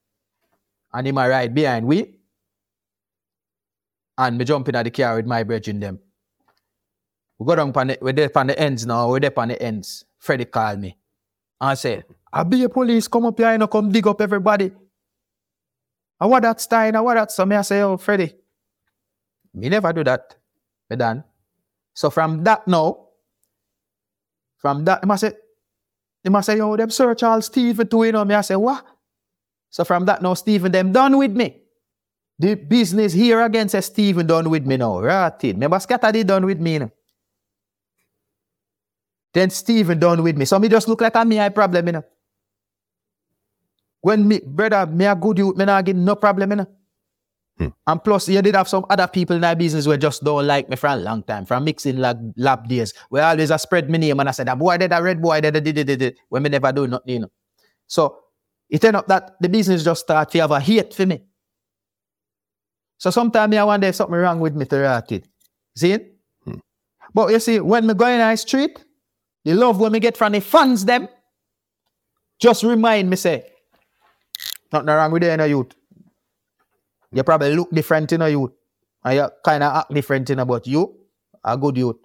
and 0.92 1.06
him 1.06 1.18
a 1.18 1.28
ride 1.28 1.54
behind 1.54 1.86
we 1.86 2.19
and 4.20 4.38
me 4.38 4.44
jump 4.44 4.68
in 4.68 4.84
the 4.84 4.90
car 4.90 5.16
with 5.16 5.26
my 5.26 5.42
brethren 5.42 5.80
them 5.80 5.98
we 7.40 7.46
go 7.46 7.56
down 7.56 7.72
the, 7.88 7.98
we're 8.02 8.12
there 8.12 8.30
on 8.36 8.48
the 8.48 8.58
ends 8.58 8.84
now, 8.84 9.08
we're 9.08 9.18
there 9.18 9.32
on 9.38 9.48
the 9.48 9.60
ends. 9.60 10.04
Freddie 10.18 10.44
called 10.44 10.78
me 10.78 10.94
and 11.58 11.78
said, 11.78 12.04
I'll 12.30 12.44
be 12.44 12.62
a 12.64 12.68
police, 12.68 13.08
come 13.08 13.24
up 13.24 13.38
here, 13.38 13.56
know, 13.56 13.66
come 13.66 13.90
dig 13.90 14.06
up 14.06 14.20
everybody. 14.20 14.70
I 16.20 16.26
what 16.26 16.42
that 16.42 16.60
style, 16.60 16.94
I 16.94 17.00
what 17.00 17.14
that. 17.14 17.32
So 17.32 17.46
me 17.46 17.56
I 17.56 17.62
say, 17.62 17.80
oh, 17.80 17.96
Freddie, 17.96 18.34
me 19.54 19.70
never 19.70 19.90
do 19.94 20.04
that. 20.04 20.36
Me 20.90 20.96
done. 20.96 21.24
So 21.94 22.10
from 22.10 22.44
that 22.44 22.68
now, 22.68 23.06
from 24.58 24.84
that, 24.84 25.02
must 25.06 25.22
say, 25.22 25.32
must 26.26 26.44
say, 26.44 26.58
yo, 26.58 26.76
them 26.76 26.90
Sir 26.90 27.14
Charles 27.14 27.46
Stephen 27.46 27.88
too, 27.88 28.04
you 28.04 28.12
know, 28.12 28.24
me 28.26 28.34
I 28.34 28.42
say, 28.42 28.56
what? 28.56 28.84
So 29.70 29.84
from 29.84 30.04
that 30.04 30.20
now, 30.20 30.34
Stephen, 30.34 30.70
them 30.70 30.92
done 30.92 31.16
with 31.16 31.32
me. 31.32 31.62
The 32.40 32.54
business 32.54 33.12
here 33.12 33.42
again 33.42 33.68
says 33.68 33.84
Stephen 33.84 34.26
done 34.26 34.48
with 34.48 34.64
me 34.64 34.78
now. 34.78 34.98
Right 34.98 35.44
it. 35.44 35.52
Remember 35.52 35.78
Scatter 35.78 36.10
did 36.10 36.26
done 36.26 36.46
with 36.46 36.58
me 36.58 36.78
now. 36.78 36.90
Then 39.34 39.50
Stephen 39.50 39.98
done 39.98 40.22
with 40.22 40.38
me. 40.38 40.46
So 40.46 40.58
me 40.58 40.68
just 40.68 40.88
look 40.88 41.02
like 41.02 41.14
a 41.14 41.24
me 41.24 41.38
I 41.38 41.50
problem, 41.50 41.86
you 41.86 41.92
know. 41.92 42.04
When 44.00 44.26
me, 44.26 44.40
brother, 44.40 44.86
me 44.86 45.04
a 45.04 45.14
good 45.14 45.36
youth, 45.36 45.54
me 45.54 45.66
not 45.66 45.84
get 45.84 45.94
no 45.94 46.16
problem, 46.16 46.50
you 46.52 46.56
know. 46.56 46.66
Hmm. 47.58 47.68
And 47.86 48.02
plus, 48.02 48.26
you 48.30 48.40
did 48.40 48.54
have 48.54 48.68
some 48.68 48.86
other 48.88 49.06
people 49.06 49.36
in 49.36 49.42
that 49.42 49.58
business 49.58 49.84
who 49.84 49.94
just 49.98 50.24
don't 50.24 50.46
like 50.46 50.70
me 50.70 50.76
for 50.76 50.86
a 50.86 50.96
long 50.96 51.22
time, 51.22 51.44
from 51.44 51.64
mixing 51.64 51.98
lab, 51.98 52.32
lab 52.38 52.66
days. 52.66 52.94
Where 53.10 53.22
always 53.22 53.50
I 53.50 53.58
spread 53.58 53.90
my 53.90 53.98
name 53.98 54.18
and 54.18 54.30
I 54.30 54.32
said, 54.32 54.48
that 54.48 54.58
boy 54.58 54.78
did 54.78 54.92
that 54.92 55.02
red 55.02 55.20
boy 55.20 55.42
did 55.42 55.52
that, 55.52 55.62
did, 55.62 55.74
did, 55.74 55.86
did, 55.86 55.98
did, 55.98 56.16
when 56.30 56.42
me 56.42 56.48
never 56.48 56.72
do 56.72 56.86
nothing, 56.86 57.12
you 57.12 57.20
know. 57.20 57.30
So 57.86 58.16
it 58.70 58.82
end 58.82 58.96
up 58.96 59.06
that 59.08 59.36
the 59.38 59.50
business 59.50 59.84
just 59.84 60.00
start 60.00 60.30
to 60.30 60.38
have 60.38 60.52
a 60.52 60.60
hate 60.60 60.94
for 60.94 61.04
me. 61.04 61.22
So 63.00 63.10
sometimes 63.10 63.56
I 63.56 63.64
wonder 63.64 63.86
if 63.86 63.94
something 63.94 64.14
wrong 64.14 64.40
with 64.40 64.54
me 64.54 64.66
to 64.66 64.78
rot 64.78 65.10
it. 65.10 65.26
See 65.74 65.92
it? 65.92 66.14
Hmm. 66.44 66.58
But 67.14 67.32
you 67.32 67.40
see, 67.40 67.58
when 67.58 67.86
me 67.86 67.94
go 67.94 68.06
in 68.06 68.18
the 68.18 68.36
street, 68.36 68.84
the 69.42 69.54
love 69.54 69.80
when 69.80 69.92
me 69.92 70.00
get 70.00 70.18
from 70.18 70.32
the 70.32 70.40
fans 70.40 70.84
them, 70.84 71.08
just 72.38 72.62
remind 72.62 73.08
me 73.08 73.16
say, 73.16 73.46
nothing 74.70 74.88
wrong 74.88 75.10
with 75.12 75.22
you 75.22 75.30
in 75.30 75.40
a 75.40 75.46
youth. 75.46 75.72
You 77.10 77.22
probably 77.22 77.56
look 77.56 77.70
different 77.70 78.12
in 78.12 78.20
a 78.20 78.28
youth. 78.28 78.52
And 79.02 79.16
you 79.16 79.28
kind 79.42 79.62
of 79.62 79.74
act 79.76 79.94
different 79.94 80.28
in 80.28 80.38
a 80.38 80.44
but 80.44 80.66
you, 80.66 80.94
a 81.42 81.56
good 81.56 81.78
youth. 81.78 81.96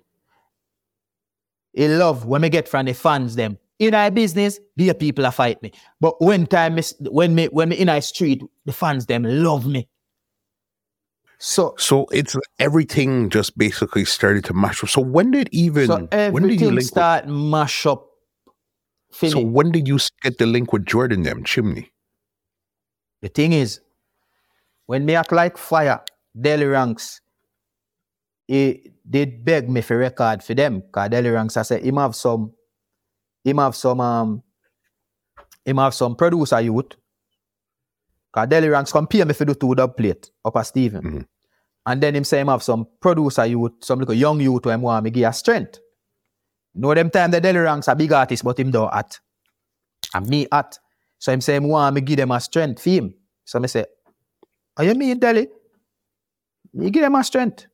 He 1.74 1.90
love 1.90 2.26
when 2.26 2.42
me 2.42 2.48
get 2.48 2.70
from 2.70 2.86
the 2.86 2.94
fans 2.94 3.36
them. 3.36 3.58
In 3.80 3.94
our 3.94 4.10
business, 4.12 4.62
be 4.78 4.88
a 4.88 4.94
people 4.94 5.26
a 5.26 5.32
fight 5.32 5.62
me. 5.62 5.74
But 6.00 6.22
when 6.22 6.48
time 6.48 6.78
is 6.78 6.96
when 7.02 7.36
me 7.36 7.48
when 7.48 7.68
me 7.68 7.76
in 7.76 7.90
a 7.90 8.02
street, 8.02 8.42
the 8.64 8.72
fans 8.72 9.06
them 9.08 9.24
love 9.24 9.68
me. 9.68 9.90
So 11.38 11.76
So 11.78 12.08
it's 12.12 12.36
everything 12.60 13.30
just 13.30 13.58
basically 13.58 14.06
started 14.06 14.46
to 14.46 14.54
mash 14.54 14.84
up. 14.84 14.90
So 14.90 15.02
when 15.02 15.32
did 15.32 15.50
even 15.52 15.88
so 15.88 16.32
when 16.32 16.48
did 16.48 16.62
you 16.62 16.68
link 16.68 16.78
with, 16.78 16.86
start 16.86 17.28
mash 17.28 17.86
up. 17.86 18.08
so 19.12 19.40
when 19.40 19.72
did 19.72 19.88
you 19.88 20.00
get 20.22 20.38
the 20.38 20.46
link 20.46 20.72
with 20.74 20.86
Jordan 20.86 21.24
them 21.24 21.44
chimney? 21.44 21.92
The 23.22 23.30
thing 23.30 23.54
is, 23.54 23.82
when 24.86 25.06
me 25.06 25.16
act 25.16 25.32
like 25.32 25.58
fire, 25.58 26.02
Delly 26.38 26.72
Ranx, 26.72 27.22
he 28.48 28.92
did 29.10 29.44
beg 29.44 29.70
me 29.70 29.82
for 29.82 29.98
record 29.98 30.44
for 30.44 30.54
them. 30.54 30.84
Cause 30.92 31.10
Delly 31.10 31.34
Ranx, 31.34 31.58
I 31.58 31.64
said, 31.64 31.84
him 31.84 31.98
have 31.98 32.16
some, 32.16 32.54
him 33.44 33.58
have 33.58 33.76
some, 33.76 34.00
um, 34.00 34.44
him 35.64 35.78
have 35.78 35.94
some 35.94 36.16
producer 36.16 36.62
youth. 36.62 36.94
Cause 38.36 38.50
Delly 38.50 38.70
Ranx 38.70 38.92
come 38.92 39.08
pay 39.08 39.24
me 39.24 39.34
for 39.34 39.46
the 39.46 39.56
two 39.56 39.74
dub 39.76 39.96
plate 39.96 40.30
up 40.44 40.58
at 40.58 40.64
Stephen. 40.64 41.02
Mhm. 41.02 41.26
And 41.86 42.04
then 42.04 42.16
him 42.16 42.26
say 42.26 42.42
him 42.42 42.50
have 42.50 42.64
some 42.64 42.86
producer 43.00 43.46
youth, 43.46 43.72
some 43.80 44.00
little 44.00 44.14
young 44.14 44.42
youth 44.42 44.66
who 44.66 44.72
him 44.72 44.82
want 44.82 45.06
me 45.06 45.10
give 45.10 45.30
a 45.30 45.32
strength. 45.32 45.80
Know 46.74 46.94
them 46.94 47.10
time 47.10 47.32
the 47.32 47.40
Delly 47.40 47.64
Ranx 47.64 47.88
a 47.88 47.96
big 47.96 48.12
artist, 48.12 48.44
but 48.44 48.60
him 48.60 48.72
don't 48.72 48.94
at. 48.94 49.20
And 50.14 50.28
me 50.28 50.48
at. 50.52 50.78
So 51.18 51.32
him 51.32 51.40
say 51.40 51.56
him 51.56 51.70
want 51.70 51.96
me 51.96 52.02
give 52.02 52.18
them 52.18 52.32
a 52.32 52.40
strength 52.42 52.82
for 52.82 52.90
him. 52.90 53.14
So 53.46 53.60
me 53.60 53.70
say, 53.70 53.86
are 54.76 54.84
you 54.84 54.96
mean 54.96 55.18
Delly? 55.18 55.48
Me 56.74 56.90
give 56.90 57.04
them 57.04 57.16
a 57.16 57.24
strength. 57.24 57.68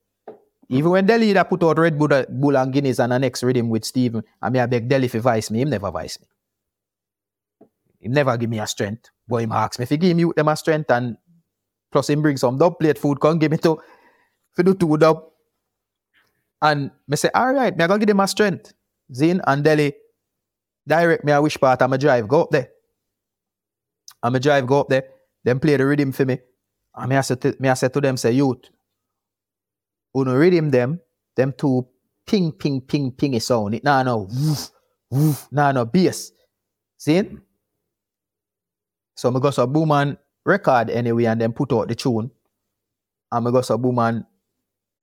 Even 0.68 0.92
when 0.92 1.06
Delly 1.08 1.34
that 1.34 1.48
put 1.48 1.64
out 1.64 1.78
Red 1.78 1.98
Bull, 1.98 2.24
Bull 2.28 2.56
and 2.56 2.72
Guinness 2.72 3.00
and 3.00 3.10
the 3.10 3.18
next 3.18 3.42
rhythm 3.42 3.68
with 3.68 3.84
Steven, 3.84 4.22
I 4.40 4.48
mean 4.50 4.62
I 4.62 4.66
beg 4.66 4.88
Delly 4.88 5.10
for 5.10 5.18
vice 5.18 5.50
me, 5.50 5.62
him 5.62 5.70
never 5.70 5.90
vice 5.90 6.20
me. 6.20 6.26
He 8.02 8.08
never 8.08 8.36
give 8.36 8.50
me 8.50 8.58
a 8.58 8.66
strength. 8.66 9.10
But 9.28 9.36
him 9.44 9.52
ask 9.52 9.78
me 9.78 9.84
if 9.84 9.90
he 9.90 9.96
give 9.96 10.16
me 10.16 10.26
them 10.36 10.48
a 10.48 10.56
strength 10.56 10.90
and 10.90 11.16
plus 11.90 12.10
him 12.10 12.20
bring 12.20 12.36
some 12.36 12.58
dub 12.58 12.78
plate 12.78 12.98
food, 12.98 13.20
come 13.20 13.38
give 13.38 13.52
me 13.52 13.58
to 13.58 13.78
for 14.52 14.62
do 14.62 14.74
two 14.74 14.96
dub. 14.96 15.22
And 16.60 16.90
me 17.06 17.16
say, 17.16 17.30
all 17.34 17.54
right, 17.54 17.76
me 17.76 17.84
I 17.84 17.86
gonna 17.86 18.00
give 18.00 18.08
them 18.08 18.20
a 18.20 18.28
strength. 18.28 18.74
Zin 19.14 19.40
and 19.46 19.64
Delly 19.64 19.92
direct 20.86 21.24
me 21.24 21.32
a 21.32 21.40
wish 21.40 21.58
part, 21.58 21.80
I'm 21.80 21.92
a 21.92 21.98
drive, 21.98 22.26
go 22.26 22.42
up 22.42 22.50
there. 22.50 22.70
I'm 24.22 24.34
a 24.34 24.40
drive, 24.40 24.66
go 24.66 24.80
up 24.80 24.88
there, 24.88 25.04
then 25.44 25.60
play 25.60 25.76
the 25.76 25.86
rhythm 25.86 26.12
for 26.12 26.24
me. 26.24 26.38
And 26.94 27.08
me 27.08 27.16
I 27.16 27.22
to, 27.22 27.56
me 27.58 27.68
I 27.68 27.74
to 27.74 28.00
them, 28.00 28.16
say, 28.16 28.32
youth, 28.32 28.68
uno 30.16 30.34
rhythm 30.34 30.70
them, 30.70 31.00
them 31.36 31.54
two 31.56 31.86
ping, 32.26 32.52
ping, 32.52 32.80
ping, 32.80 33.12
ping 33.12 33.34
is 33.34 33.46
sound. 33.46 33.74
It 33.74 33.84
nah 33.84 34.02
no 34.02 34.28
woof, 34.30 34.70
woof, 35.10 35.48
nah 35.52 35.72
no 35.72 35.84
bass. 35.84 36.32
See? 36.98 37.30
So 39.22 39.30
me 39.30 39.38
go 39.38 39.52
so 39.52 39.68
boom 39.68 39.92
and 39.92 40.18
record 40.44 40.90
anyway 40.90 41.26
and 41.26 41.40
then 41.40 41.52
put 41.52 41.72
out 41.72 41.86
the 41.86 41.94
tune. 41.94 42.28
And 43.30 43.44
me 43.44 43.52
go 43.52 43.60
so 43.60 43.78
boom 43.78 44.00
and 44.00 44.24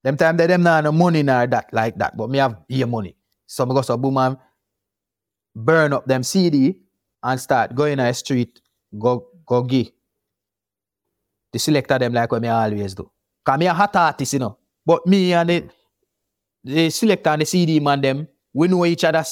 them 0.03 0.17
time 0.17 0.35
they 0.35 0.45
them 0.45 0.61
nah 0.61 0.81
no 0.81 0.91
money 0.91 1.23
nor 1.23 1.47
that 1.47 1.69
like 1.71 1.97
that, 1.99 2.17
but 2.17 2.29
me 2.29 2.37
have 2.39 2.57
ear 2.67 2.85
money. 2.85 3.15
So 3.45 3.65
me 3.65 3.73
go 3.73 3.81
so 3.81 3.95
boom 3.95 4.17
and 4.17 4.35
burn 5.55 5.93
up 5.93 6.05
them 6.05 6.23
CD 6.23 6.81
and 7.23 7.39
start 7.39 7.73
going 7.73 7.97
on 7.97 8.07
the 8.07 8.13
street, 8.13 8.59
go 8.99 9.27
go 9.45 9.63
gay. 9.63 9.89
The 11.53 11.59
selector 11.59 11.97
them 11.97 12.13
like 12.13 12.29
what 12.29 12.41
me 12.41 12.49
always 12.49 12.93
do. 12.93 13.09
Cause 13.45 13.57
me 13.57 13.67
a 13.67 13.73
hot 13.73 13.95
artist, 13.95 14.33
you 14.33 14.39
know. 14.39 14.57
But 14.85 15.07
me 15.07 15.31
and 15.31 15.49
the, 15.49 15.69
the 16.65 16.89
selector 16.89 17.29
and 17.29 17.41
the 17.41 17.45
CD 17.45 17.79
man 17.79 18.01
them, 18.01 18.27
we 18.51 18.67
know 18.67 18.85
each 18.85 19.05
other 19.05 19.23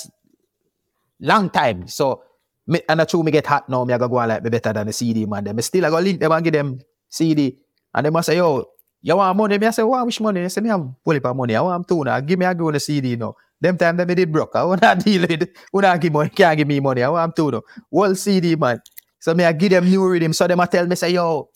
long 1.19 1.49
time. 1.49 1.89
So 1.89 2.23
me, 2.67 2.81
and 2.87 2.99
that's 2.99 3.11
true 3.11 3.23
me 3.23 3.31
get 3.31 3.47
hot 3.47 3.67
now, 3.69 3.85
me 3.85 3.93
I 3.93 3.97
go 3.97 4.07
go 4.07 4.15
like 4.15 4.43
me 4.43 4.49
better 4.49 4.73
than 4.73 4.87
the 4.87 4.93
CD 4.93 5.25
man 5.25 5.45
them. 5.45 5.55
Me 5.55 5.61
still 5.61 5.85
I 5.85 5.89
go 5.89 5.99
link 5.99 6.19
them 6.19 6.31
and 6.31 6.43
give 6.43 6.53
them 6.53 6.79
CD. 7.09 7.57
And 7.93 8.05
they 8.05 8.09
must 8.09 8.25
say, 8.27 8.37
yo, 8.37 8.65
you 9.01 9.15
want 9.15 9.37
money? 9.37 9.57
Me 9.57 9.67
I 9.67 9.71
say, 9.71 9.83
wow, 9.83 10.05
which 10.05 10.19
money? 10.19 10.41
They 10.41 10.49
say, 10.49 10.61
me 10.61 10.69
have 10.69 10.85
full 11.03 11.13
heap 11.13 11.23
money. 11.23 11.55
I 11.55 11.61
want 11.61 11.87
two 11.87 12.03
now. 12.03 12.19
Give 12.19 12.37
me 12.37 12.45
a 12.45 12.53
go 12.53 12.67
on 12.67 12.73
the 12.73 12.79
CD 12.79 13.15
now. 13.15 13.35
Them 13.59 13.77
time 13.77 13.97
them 13.97 14.07
me 14.07 14.15
did 14.15 14.31
broke. 14.31 14.55
I 14.55 14.63
want 14.63 14.81
to 14.81 14.95
deal 14.95 15.21
with 15.21 15.49
Who 15.71 15.81
not 15.81 15.99
give 15.99 16.13
money, 16.13 16.29
can't 16.29 16.57
give 16.57 16.67
me 16.67 16.79
money. 16.79 17.03
I 17.03 17.09
want 17.09 17.35
two 17.35 17.49
now. 17.51 17.61
Whole 17.91 18.13
CD 18.15 18.55
man. 18.55 18.81
So 19.19 19.33
me 19.33 19.45
I 19.45 19.53
give 19.53 19.71
them 19.71 19.85
new 19.89 20.07
rhythm. 20.07 20.33
So 20.33 20.45
them 20.47 20.59
I 20.59 20.65
tell 20.65 20.85
me 20.85 20.95
say, 20.95 21.11
yo, 21.11 21.49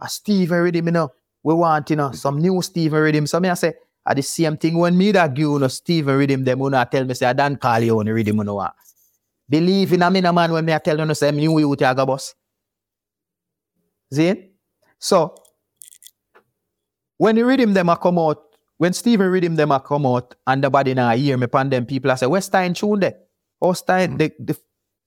a 0.00 0.08
Steve 0.08 0.50
rhythm, 0.50 0.86
you 0.86 0.92
know. 0.92 1.08
We 1.42 1.54
want, 1.54 1.88
you 1.90 1.96
know, 1.96 2.12
some 2.12 2.38
new 2.38 2.60
Steve 2.62 2.92
rhythm. 2.92 3.26
So 3.26 3.40
me 3.40 3.48
I 3.48 3.54
say, 3.54 3.74
at 4.06 4.16
the 4.16 4.22
same 4.22 4.56
thing 4.56 4.78
when 4.78 4.96
me 4.96 5.12
that 5.12 5.34
give 5.34 5.42
you 5.42 5.58
know, 5.58 5.68
Steve 5.68 6.06
rhythm, 6.06 6.44
them 6.44 6.58
who 6.58 6.70
not 6.70 6.92
tell 6.92 7.04
me 7.04 7.14
say, 7.14 7.26
I 7.26 7.32
don't 7.32 7.60
call 7.60 7.80
you 7.80 7.98
on 7.98 8.06
the 8.06 8.12
rhythm, 8.14 8.38
you 8.38 8.44
know. 8.44 8.68
Believe 9.48 9.92
in 9.94 10.02
a 10.02 10.32
man, 10.32 10.52
when 10.52 10.64
me 10.64 10.74
I 10.74 10.78
tell 10.78 10.98
you, 10.98 11.04
no, 11.04 11.14
say, 11.14 11.32
me 11.32 11.46
new 11.46 11.58
youth, 11.58 11.80
you 11.80 11.94
boss. 11.94 12.34
See? 14.12 14.50
So, 14.98 15.34
when 17.16 17.36
the 17.36 17.44
rhythm 17.44 17.72
them 17.72 17.88
a 17.88 17.96
come 17.96 18.18
out, 18.18 18.42
when 18.76 18.92
Stephen 18.92 19.30
rhythm 19.30 19.56
them 19.56 19.72
a 19.72 19.80
come 19.80 20.06
out, 20.06 20.34
and 20.46 20.62
the 20.62 20.70
body 20.70 20.94
now 20.94 21.10
hear 21.14 21.36
me 21.36 21.46
pan 21.46 21.70
them 21.70 21.86
people, 21.86 22.10
I 22.10 22.16
say, 22.16 22.26
where's 22.26 22.44
Stein 22.44 22.74
tune 22.74 23.00
there? 23.00 23.16
Oh, 23.60 23.72
Stein, 23.72 24.16
mm. 24.16 24.18
the, 24.18 24.32
the 24.38 24.58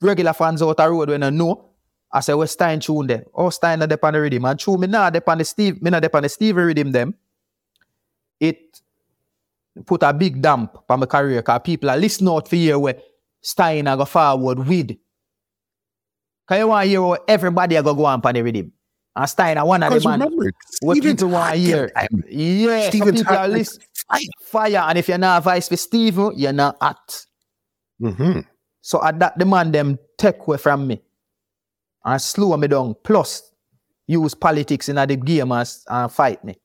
regular 0.02 0.34
fans 0.34 0.62
out 0.62 0.78
the 0.78 0.90
road 0.90 1.10
when 1.10 1.24
I 1.24 1.30
know, 1.30 1.70
I 2.12 2.20
say, 2.20 2.34
where's 2.34 2.52
Stein 2.52 2.80
tune 2.80 3.08
there? 3.08 3.26
Oh, 3.34 3.50
Stein 3.50 3.80
not 3.80 3.90
dep 3.90 4.04
on 4.04 4.14
the 4.14 4.22
rhythm. 4.22 4.46
And 4.46 4.60
true, 4.60 4.78
me 4.78 4.88
not 4.88 5.14
dep 5.14 5.30
on 5.30 5.38
the 5.38 5.46
Steve, 5.46 5.82
me 5.82 5.90
not 5.92 6.02
dep 6.02 6.16
on 6.16 6.24
the 6.24 6.30
Stephen 6.30 6.66
rhythm 6.66 6.92
them. 6.92 7.14
It 8.40 8.82
put 9.86 10.04
a 10.04 10.12
big 10.12 10.42
damp 10.42 10.78
on 10.90 11.00
my 11.00 11.06
career, 11.06 11.42
because 11.42 11.62
people 11.64 11.90
are 11.90 11.98
listening 11.98 12.34
out 12.34 12.48
for 12.48 12.56
hear 12.56 12.78
where 12.78 13.00
Stein 13.42 13.88
a 13.88 13.98
go 13.98 14.06
forward 14.06 14.60
with. 14.60 14.88
Because 14.88 16.60
you 16.60 16.68
want 16.68 16.86
to 16.86 16.90
hear 16.90 17.18
everybody 17.28 17.76
go 17.82 17.94
go 17.94 18.06
on 18.06 18.22
pan 18.22 18.36
the 18.36 18.42
rhythm. 18.44 18.72
And 19.16 19.30
Stein 19.30 19.58
a 19.58 19.66
one 19.66 19.84
of 19.84 19.92
the 19.94 20.08
man. 20.08 20.20
remember, 20.22 20.52
What 20.82 20.96
Stevens 20.98 21.22
people 21.22 21.30
want 21.34 21.54
to 21.54 21.60
hear. 21.60 21.90
time. 21.90 22.24
Yeah, 22.30 22.82
some 22.82 22.90
Stevens 22.92 23.22
people 23.22 23.36
are 23.36 23.64
fire. 24.44 24.86
And 24.90 24.98
if 24.98 25.08
you're 25.08 25.18
not 25.18 25.44
vice 25.44 25.68
for 25.70 25.78
Steve, 25.78 26.18
you're 26.36 26.54
not 26.54 26.78
hot. 26.82 27.26
Mhm. 28.02 28.46
So 28.82 29.04
at 29.04 29.20
that, 29.20 29.38
the 29.38 29.46
man 29.46 29.72
them 29.72 30.00
take 30.18 30.40
away 30.40 30.58
from 30.58 30.88
me 30.88 31.02
and 32.04 32.22
slow 32.22 32.58
me 32.58 32.68
down. 32.68 32.96
Plus, 33.04 33.52
use 34.08 34.34
politics 34.34 34.90
in 34.90 34.96
the 34.96 35.16
game 35.16 35.52
and, 35.52 35.70
and 35.88 36.12
fight 36.12 36.44
me. 36.44 36.56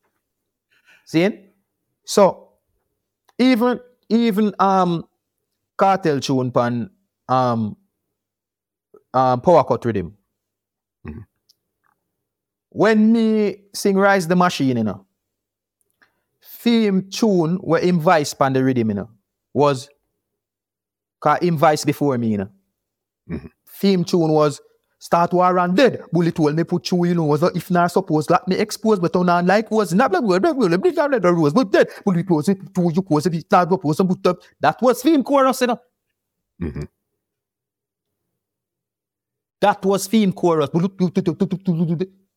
See? 1.04 1.50
So, 2.04 2.52
even 3.38 3.80
even 4.08 4.54
um 4.58 5.04
Kartel 5.78 6.20
tune 6.20 6.50
pan 6.50 6.90
um 7.28 7.76
um 9.14 9.40
power 9.40 9.64
cut 9.64 9.84
rhythm. 9.84 10.16
Mhm. 11.06 11.24
When 12.70 13.12
me 13.12 13.62
sing 13.74 13.96
Rise 13.96 14.28
the 14.28 14.36
Machine, 14.36 14.76
you 14.76 14.84
know, 14.84 15.06
theme 16.42 17.08
tune 17.10 17.56
where 17.56 17.80
him 17.80 18.00
vice 18.00 18.34
pan 18.34 18.52
the 18.52 18.62
rhythm, 18.64 18.88
you 18.90 18.94
know, 18.94 19.10
was 19.54 19.88
cause 21.20 21.38
him 21.40 21.56
vice 21.56 21.84
before 21.84 22.16
me, 22.18 22.28
you 22.28 22.38
know. 22.38 22.48
Mhm. 23.30 23.50
Theme 23.68 24.04
tune 24.04 24.32
was 24.32 24.60
Start 25.06 25.32
war 25.32 25.56
and 25.56 25.76
dead. 25.76 26.02
Bully 26.12 26.32
told 26.32 26.56
me 26.56 26.64
put 26.64 26.90
you 26.90 27.04
in 27.04 27.24
was 27.24 27.40
if 27.40 27.70
not 27.70 27.92
supposed 27.92 28.28
let 28.28 28.48
me 28.48 28.56
expose, 28.56 28.98
but 28.98 29.14
on 29.14 29.46
like 29.46 29.70
was 29.70 29.94
not 29.94 30.10
black 30.10 30.24
word, 30.24 30.42
black 30.42 30.56
word, 30.56 30.82
black 30.82 30.96
word, 30.96 31.22
black 31.22 31.36
was 31.36 31.52
but 31.52 31.70
dead. 31.70 31.86
Bully 32.04 32.24
pose 32.24 32.48
it, 32.48 32.58
two 32.74 32.90
you 32.92 33.02
pose 33.02 33.24
it, 33.26 33.40
start 33.42 33.70
up, 33.70 33.82
pose 33.82 34.00
and 34.00 34.08
put 34.08 34.26
up. 34.26 34.38
That 34.58 34.82
was 34.82 35.00
film 35.00 35.22
chorus, 35.22 35.60
you 35.60 35.68
know. 35.68 35.80
Mm-hmm. 36.60 36.82
That 39.60 39.84
was 39.84 40.08
film 40.08 40.32
chorus. 40.32 40.70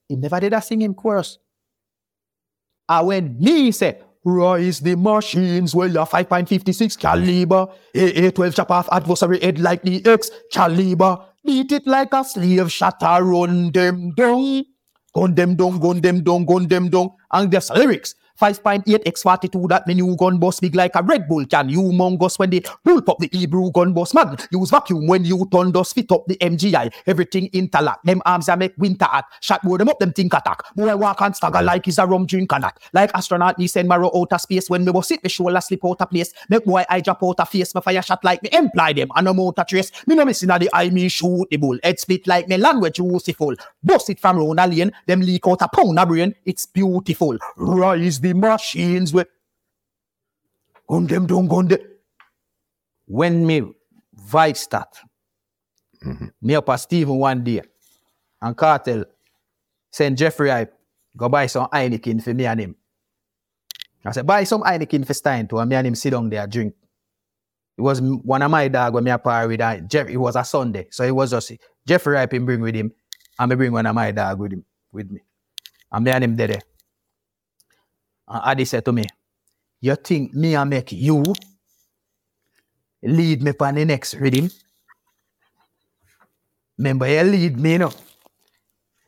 He 0.08 0.16
never 0.16 0.40
did 0.40 0.54
a 0.54 0.62
sing 0.62 0.84
him 0.84 0.94
chorus. 0.94 1.40
And 2.88 3.08
when 3.08 3.40
me 3.40 3.72
say, 3.72 4.00
Rise 4.24 4.82
the 4.82 4.96
machines, 4.96 5.74
well, 5.74 5.90
a 5.90 6.06
5.56 6.06 7.00
caliber, 7.00 7.68
A12 7.96 8.56
chop 8.56 8.70
off 8.70 8.90
adversary 8.92 9.40
head 9.40 9.58
like 9.58 9.82
the 9.82 10.06
X 10.06 10.30
caliber 10.52 11.18
beat 11.50 11.72
it 11.72 11.88
like 11.88 12.14
a 12.14 12.24
slave, 12.24 12.72
shatter, 12.72 13.24
run 13.24 13.72
them 13.72 14.12
down, 14.12 14.64
gun 15.16 15.34
them 15.34 15.56
down, 15.56 15.80
gun 15.80 16.02
them 16.02 16.24
down, 16.24 16.46
gun 16.46 16.68
them 16.68 16.90
down, 16.90 17.10
and 17.32 17.52
there's 17.52 17.72
lyrics. 17.72 18.14
5.8 18.40 18.86
X42, 19.04 19.68
that 19.70 19.86
mean 19.86 19.98
you 19.98 20.16
gun 20.16 20.38
boss 20.38 20.60
big 20.60 20.76
like 20.76 20.96
a 20.96 21.04
Red 21.04 21.28
Bull 21.28 21.46
can. 21.46 21.68
You 21.68 21.90
Humongous 21.90 22.40
when 22.40 22.50
they 22.50 22.62
pull 22.62 22.98
up 22.98 23.18
the 23.20 23.30
Hebrew 23.32 23.72
gun 23.72 23.94
boss 23.94 24.14
man. 24.14 24.38
Use 24.52 24.70
vacuum 24.70 25.08
when 25.08 25.26
you 25.26 25.48
turn 25.52 25.72
dust 25.72 25.96
fit 25.96 26.12
up 26.12 26.26
the 26.28 26.36
MGI. 26.38 26.94
Everything 27.08 27.50
interlock. 27.52 28.02
Them 28.04 28.22
arms 28.26 28.48
are 28.48 28.58
make 28.58 28.74
winter 28.78 29.08
at. 29.12 29.26
Shot 29.42 29.64
more 29.64 29.78
them 29.78 29.90
up 29.90 30.00
them 30.00 30.14
think 30.14 30.34
attack. 30.34 30.62
Boy 30.76 30.88
I 30.88 30.96
walk 30.96 31.22
and 31.22 31.36
stagger 31.36 31.62
like 31.62 31.86
he's 31.86 31.98
a 31.98 32.06
rum 32.06 32.26
drink 32.26 32.52
and 32.54 32.64
that. 32.64 32.78
Like 32.94 33.12
astronaut, 33.14 33.60
he 33.60 33.68
send 33.68 33.90
marrow 33.90 34.12
outer 34.16 34.38
space 34.38 34.70
when 34.70 34.86
me 34.86 34.92
was 34.92 35.08
sit 35.08 35.24
me 35.24 35.30
shoulder 35.30 35.60
slip 35.62 35.84
out 35.86 36.02
of 36.02 36.10
place. 36.10 36.34
Make 36.50 36.66
boy 36.66 36.86
I 36.90 37.02
drop 37.02 37.24
out 37.24 37.40
of 37.40 37.50
face. 37.50 37.74
Me 37.76 37.82
fire 37.82 38.02
shot 38.02 38.24
like 38.24 38.42
me 38.44 38.50
employ 38.54 38.94
them 38.94 39.10
and 39.16 39.26
no 39.26 39.34
motor 39.34 39.66
trace. 39.68 39.92
Me 40.08 40.16
no 40.16 40.26
missing 40.26 40.52
at 40.52 40.62
the 40.62 40.70
eye 40.74 40.90
me 40.90 41.10
shoot 41.10 41.48
the 41.50 41.58
bull. 41.58 41.78
Head 41.84 42.00
split 42.00 42.28
like 42.28 42.48
me 42.48 42.58
language 42.58 43.00
useful. 43.00 43.56
Bust 43.84 44.10
it 44.10 44.20
from 44.20 44.38
round 44.38 44.60
a 44.60 44.68
lane. 44.68 44.92
Them 45.08 45.22
leak 45.22 45.48
out 45.48 45.62
a 45.62 45.68
pound 45.68 46.00
of 46.00 46.08
brain. 46.08 46.36
It's 46.46 46.66
beautiful. 46.66 47.38
Rise 47.58 48.20
the 48.20 48.29
machines 48.34 49.14
with 49.14 49.28
gun 50.88 51.08
them 51.08 51.28
gun 51.28 51.68
them. 51.68 51.80
When 53.06 53.46
me 53.46 53.64
vibe 54.30 54.58
start, 54.58 54.98
mm-hmm. 56.06 56.28
me 56.42 56.56
up 56.56 56.70
a 56.70 56.78
Steven 56.78 57.18
one 57.18 57.44
day 57.44 57.62
and 58.42 58.56
Kartel 58.56 59.06
send 59.92 60.18
Jeffrey 60.18 60.50
Hype 60.50 60.74
go 61.18 61.30
buy 61.30 61.48
some 61.48 61.68
Heineken 61.68 62.24
for 62.24 62.34
me 62.34 62.46
and 62.46 62.60
him. 62.60 62.76
I 64.06 64.12
said, 64.12 64.26
buy 64.26 64.44
some 64.46 64.62
Heineken 64.62 65.06
for 65.06 65.14
Stein 65.14 65.48
too, 65.48 65.60
and 65.60 65.70
me 65.70 65.76
and 65.76 65.88
him 65.88 65.96
sit 65.96 66.12
down 66.12 66.30
there 66.30 66.48
drink. 66.48 66.74
It 67.78 67.82
was 67.82 68.02
one 68.02 68.42
of 68.42 68.52
my 68.52 68.68
dog 68.68 68.94
when 68.94 69.04
me 69.04 69.12
a 69.12 69.18
par 69.18 69.48
with 69.48 69.62
and 69.62 69.90
Jeff, 69.90 70.10
it 70.10 70.18
was 70.18 70.36
a 70.36 70.44
Sunday. 70.44 70.88
So 70.92 71.04
it 71.04 71.12
was 71.12 71.32
just 71.32 71.52
Jeffrey 71.86 72.18
Hype 72.18 72.34
him 72.34 72.46
bring 72.46 72.62
with 72.62 72.76
him, 72.76 72.92
and 73.38 73.50
me 73.50 73.56
bring 73.56 73.72
one 73.72 73.86
of 73.86 73.96
my 73.96 74.12
dog 74.12 74.40
with 74.40 74.54
him 74.54 74.66
with 74.92 75.10
me. 75.12 75.22
And 75.92 76.06
me 76.06 76.12
and 76.12 76.24
him 76.24 76.36
there. 76.36 76.60
And 78.30 78.42
Adi 78.46 78.66
said 78.66 78.86
to 78.86 78.94
me, 78.94 79.06
You 79.82 79.96
think 79.96 80.34
me 80.36 80.56
I 80.56 80.64
make 80.66 80.92
you 80.94 81.24
lead 83.04 83.44
me 83.44 83.54
for 83.54 83.72
the 83.74 83.86
next 83.86 84.16
rhythm? 84.16 84.50
Remember, 86.78 87.08
you 87.08 87.24
lead 87.24 87.60
me, 87.60 87.74
you 87.74 87.80
know. 87.80 87.92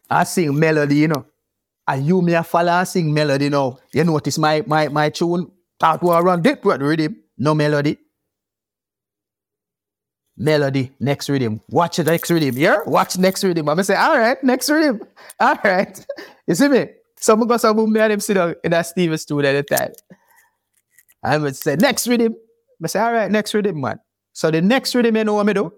I 0.10 0.24
sing 0.26 0.58
melody, 0.60 0.98
you 0.98 1.08
know. 1.10 1.26
And 1.88 2.06
you 2.06 2.22
me 2.22 2.34
a 2.36 2.44
follow 2.44 2.72
and 2.74 2.88
sing 2.88 3.14
melody 3.14 3.50
now. 3.50 3.80
You 3.94 4.04
notice 4.06 4.38
my 4.40 4.64
my 4.68 4.90
my 4.90 5.10
tune 5.10 5.52
start 5.78 6.02
to 6.02 6.08
run 6.08 6.42
deep 6.42 6.66
with 6.66 6.82
rhythm, 6.82 7.18
no 7.38 7.56
melody. 7.56 7.98
Melody, 10.38 10.92
next 11.00 11.30
rhythm. 11.30 11.62
Watch 11.70 11.98
the 11.98 12.06
next 12.06 12.30
rhythm. 12.32 12.58
Yeah? 12.58 12.80
Watch 12.88 13.18
next 13.18 13.44
rhythm. 13.44 13.70
I'm 13.70 13.76
gonna 13.76 13.86
say, 13.86 13.96
all 13.96 14.18
right, 14.18 14.44
next 14.44 14.70
rhythm. 14.70 15.02
All 15.40 15.56
right. 15.64 16.06
You 16.48 16.56
see 16.56 16.68
me? 16.70 16.88
So 17.22 17.34
I'm 17.34 17.40
gonna 17.40 17.50
go 17.50 17.58
some 17.58 17.94
me 17.94 18.00
and 18.00 18.14
him 18.14 18.20
sit 18.20 18.34
down 18.34 18.56
in 18.64 18.72
that 18.72 18.82
Steven 18.82 19.18
studio 19.18 19.52
at 19.52 19.68
the 19.68 19.76
time. 19.76 19.92
I'm 21.24 21.42
gonna 21.42 21.54
say, 21.54 21.76
next 21.76 22.08
rhythm. 22.08 22.36
I 22.84 22.88
say, 22.88 23.00
all 23.00 23.14
right, 23.14 23.30
next 23.30 23.54
rhythm, 23.54 23.80
man. 23.80 24.00
So 24.34 24.50
the 24.50 24.62
next 24.62 24.96
rhythm, 24.96 25.16
you 25.16 25.24
know 25.24 25.36
what 25.36 25.46
me 25.46 25.54
do? 25.54 25.72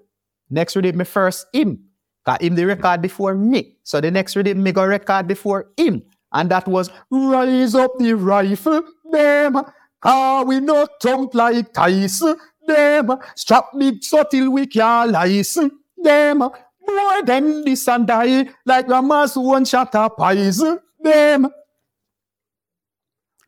Next 0.49 0.75
rhythm, 0.75 0.97
me 0.97 1.05
first 1.05 1.47
him. 1.53 1.83
Cause 2.25 2.37
him 2.39 2.55
the 2.55 2.65
record 2.65 3.01
before 3.01 3.35
me. 3.35 3.75
So 3.83 3.99
the 3.99 4.09
next 4.09 4.37
rhythm, 4.37 4.63
me 4.63 4.71
go 4.71 4.85
record 4.85 5.27
before 5.27 5.71
him. 5.75 6.03
And 6.31 6.49
that 6.49 6.65
was 6.65 6.89
Rise 7.11 7.75
Up 7.75 7.91
the 7.99 8.13
Rifle, 8.13 8.81
them. 9.11 9.61
Ah, 10.01 10.43
we 10.43 10.61
not 10.61 10.89
thump 11.01 11.35
like 11.35 11.73
Tyson, 11.73 12.37
them. 12.65 13.11
Strap 13.35 13.73
me 13.73 13.99
so 13.99 14.23
till 14.23 14.49
we 14.51 14.65
can't 14.65 15.11
lice, 15.11 15.57
them. 15.97 16.37
More 16.39 17.23
than 17.25 17.65
this 17.65 17.87
and 17.87 18.07
die, 18.07 18.47
like 18.65 18.87
grandma's 18.87 19.35
one 19.37 19.65
shot 19.65 19.93
of 19.95 20.15
poison, 20.17 20.79
them. 21.03 21.51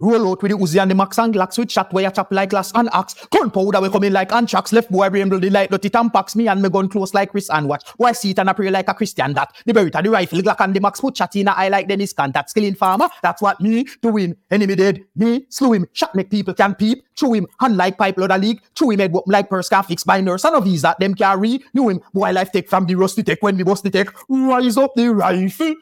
Roll 0.01 0.32
out 0.32 0.43
with 0.43 0.51
the 0.51 0.58
Uzi 0.58 0.82
and 0.82 0.91
the 0.91 0.95
Max 0.95 1.18
and 1.20 1.34
Glocks 1.34 1.58
with 1.58 1.72
shot 1.72 1.93
where 1.93 2.12
chop 2.12 2.32
like 2.32 2.49
glass 2.49 2.72
and 2.76 2.89
axe. 2.91 3.16
Gunpowder 3.32 3.80
we 3.80 3.89
come 3.89 4.03
in 4.03 4.12
like 4.12 4.32
anthrax. 4.34 4.74
Left 4.74 4.91
boy 4.91 5.10
rainbow 5.10 5.39
the 5.39 5.49
light 5.49 5.72
dirty 5.72 5.89
tampax. 5.89 6.36
Me 6.36 6.49
and 6.49 6.62
me 6.62 6.70
gun 6.70 6.89
close 6.89 7.14
like 7.14 7.32
Chris 7.32 7.49
and 7.49 7.70
watch. 7.70 7.88
Why 7.95 8.12
see 8.12 8.32
it 8.32 8.39
and 8.39 8.49
I 8.49 8.53
pray 8.53 8.70
like 8.70 8.89
a 8.89 8.93
Christian 8.93 9.34
that. 9.34 9.56
The 9.66 9.74
Beretta, 9.74 10.03
the 10.03 10.10
rifle, 10.10 10.39
Glock 10.39 10.60
and 10.60 10.76
the 10.76 10.82
Max 10.82 10.99
put 10.99 11.16
chat 11.16 11.36
in 11.38 11.47
eye 11.47 11.70
like 11.70 11.88
Dennis 11.88 12.12
Contact. 12.12 12.49
Skilling 12.49 12.76
farmer. 12.76 13.08
That's 13.22 13.41
what 13.41 13.62
me 13.62 13.86
doing. 14.01 14.36
Enemy 14.51 14.76
dead. 14.76 15.06
Me 15.16 15.45
slew 15.49 15.74
him. 15.74 15.88
Shot 15.93 16.14
make 16.14 16.30
people 16.30 16.53
can 16.53 16.76
peep. 16.76 17.06
Chew 17.16 17.34
him. 17.34 17.47
Hand 17.62 17.78
like 17.78 17.97
pipe 17.97 18.18
loader 18.18 18.38
league. 18.38 18.62
Chew 18.76 18.91
him 18.91 18.99
head 18.99 19.16
up 19.16 19.24
like 19.28 19.49
purse 19.49 19.70
can 19.70 19.84
fix 19.84 20.03
by 20.03 20.20
nurse. 20.20 20.43
And 20.43 20.56
of 20.56 20.66
these 20.66 20.82
that 20.82 20.99
them 20.99 21.16
carry. 21.16 21.64
Knew 21.74 21.88
him. 21.88 22.01
Boy 22.14 22.32
life 22.34 22.51
take 22.51 22.68
from 22.70 22.86
the 22.86 22.95
rusty 22.95 23.24
take 23.24 23.41
when 23.41 23.56
we 23.56 23.64
bust 23.64 23.84
the 23.84 23.89
take. 23.89 24.10
Rise 24.28 24.76
up 24.76 24.93
the 24.95 25.14
rifle. 25.14 25.76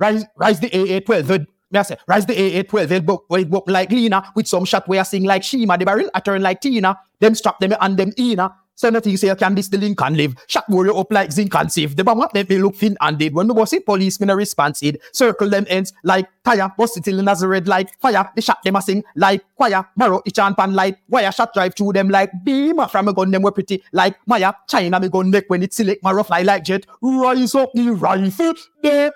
Rise, 0.00 0.24
rise 0.36 0.58
the 0.58 0.70
AA12. 0.70 1.46
Me 1.72 1.78
I 1.78 1.82
say, 1.82 1.96
rise 2.08 2.26
the 2.26 2.32
AA12, 2.34 2.90
it 2.90 3.06
book, 3.06 3.26
it 3.30 3.48
book 3.48 3.64
like 3.68 3.92
Lena, 3.92 4.32
with 4.34 4.48
some 4.48 4.64
shot 4.64 4.88
where 4.88 4.98
I 4.98 5.04
sing 5.04 5.22
like 5.22 5.44
Shima, 5.44 5.78
the 5.78 5.84
barrel, 5.84 6.10
I 6.12 6.18
turn 6.18 6.42
like 6.42 6.60
Tina, 6.60 6.98
them 7.20 7.36
strap 7.36 7.60
them 7.60 7.74
and 7.80 7.96
them 7.96 8.12
Ina. 8.18 8.56
Nothing 8.82 9.14
say, 9.18 9.34
can 9.36 9.54
this 9.54 9.68
the 9.68 9.76
link 9.76 10.00
live? 10.00 10.34
Shot 10.46 10.64
warrior 10.70 10.96
up 10.96 11.12
like 11.12 11.30
zinc 11.30 11.54
and 11.54 11.70
save. 11.70 11.96
The 11.96 12.02
bomb 12.02 12.22
up, 12.22 12.32
them 12.32 12.46
me 12.48 12.56
look 12.56 12.76
thin 12.76 12.96
and 13.02 13.18
dead. 13.18 13.34
When 13.34 13.46
the 13.46 13.52
boss 13.52 13.74
it, 13.74 13.84
police 13.84 14.18
me 14.20 14.26
no 14.26 14.34
response 14.34 14.82
it. 14.82 15.02
Circle 15.12 15.50
them 15.50 15.66
ends 15.68 15.92
like 16.02 16.26
tire, 16.44 16.72
bust 16.78 16.96
it 16.96 17.04
till 17.04 17.22
Nazareth 17.22 17.68
like 17.68 17.90
fire. 18.00 18.30
The 18.34 18.40
shot 18.40 18.62
them 18.64 18.76
a 18.76 18.80
sing 18.80 19.04
like 19.16 19.44
choir. 19.54 19.86
Marrow, 19.96 20.22
each 20.24 20.38
and 20.38 20.56
pan 20.56 20.72
light. 20.72 20.96
Wire 21.10 21.30
shot 21.30 21.52
drive 21.52 21.74
through 21.74 21.92
them 21.92 22.08
like 22.08 22.30
beam. 22.42 22.80
From 22.88 23.08
a 23.08 23.12
gun 23.12 23.30
them 23.30 23.42
were 23.42 23.52
pretty 23.52 23.82
like 23.92 24.16
Maya. 24.26 24.54
China 24.66 24.98
me 24.98 25.10
gun 25.10 25.30
neck 25.30 25.44
when 25.48 25.62
it 25.62 25.74
select. 25.74 26.02
Marrow 26.02 26.22
fly 26.22 26.40
like 26.40 26.64
jet. 26.64 26.86
Rise 27.02 27.54
up 27.54 27.70
the 27.74 27.90
rifle. 27.90 28.54
There. 28.82 29.12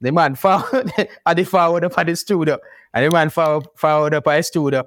The 0.00 0.12
man 0.12 0.34
forward 0.34 0.92
at 1.26 1.36
the 1.36 1.44
forward 1.44 1.84
up 1.84 1.98
at 1.98 2.06
the 2.06 2.16
studio. 2.16 2.58
And 2.92 3.06
the 3.06 3.10
man 3.10 3.30
forward, 3.30 3.66
forward 3.76 4.14
up 4.14 4.26
at 4.26 4.36
the 4.36 4.42
studio. 4.42 4.84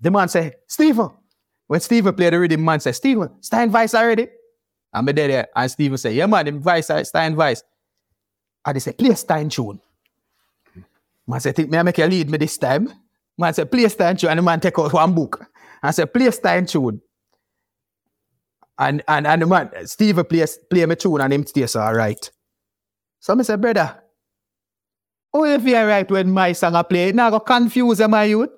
The 0.00 0.10
man 0.10 0.28
say, 0.28 0.52
Stephen. 0.66 1.10
When 1.66 1.80
Stephen 1.80 2.14
played 2.14 2.32
the 2.32 2.40
rhythm, 2.40 2.64
man 2.64 2.80
say, 2.80 2.92
Stephen, 2.92 3.30
Stein 3.42 3.70
Vice 3.70 3.94
already? 3.94 4.28
And 4.92 5.06
me 5.06 5.12
there, 5.12 5.28
there. 5.28 5.48
And 5.56 5.70
Steven 5.70 5.98
say, 5.98 6.14
yeah 6.14 6.26
man, 6.26 6.44
them 6.46 6.60
Vice, 6.60 6.90
uh, 6.90 7.02
Stein 7.02 7.34
Vice. 7.34 7.62
And 8.64 8.76
they 8.76 8.80
say, 8.80 8.92
play 8.92 9.14
Stein 9.14 9.48
tune. 9.48 9.80
Man 11.26 11.40
say, 11.40 11.52
think 11.52 11.70
me 11.70 11.78
I 11.78 11.82
make 11.82 11.98
you 11.98 12.06
lead 12.06 12.30
me 12.30 12.38
this 12.38 12.58
time? 12.58 12.92
Man 13.36 13.52
said, 13.52 13.70
play 13.70 13.88
Stein 13.88 14.16
tune. 14.16 14.30
And 14.30 14.38
the 14.38 14.42
man 14.42 14.60
take 14.60 14.78
out 14.78 14.92
one 14.92 15.14
book. 15.14 15.44
And 15.82 15.94
say, 15.94 16.06
play 16.06 16.30
Stein 16.30 16.66
tune. 16.66 17.00
And, 18.78 19.02
and, 19.08 19.26
and 19.26 19.42
the 19.42 19.46
man, 19.46 19.86
Steven 19.86 20.24
play, 20.24 20.44
play 20.70 20.86
me 20.86 20.94
tune 20.96 21.20
and 21.20 21.32
him 21.32 21.46
stay 21.46 21.66
so 21.66 21.80
all 21.80 21.94
right. 21.94 22.30
So 23.20 23.38
I 23.38 23.42
said, 23.42 23.60
brother, 23.60 24.02
how 25.34 25.44
you 25.44 25.58
feel 25.58 25.86
right 25.86 26.08
when 26.10 26.30
my 26.30 26.52
song 26.52 26.76
I 26.76 26.82
play? 26.82 27.12
Now 27.12 27.30
go 27.30 27.40
confuse 27.40 28.00
my 28.08 28.24
youth. 28.24 28.50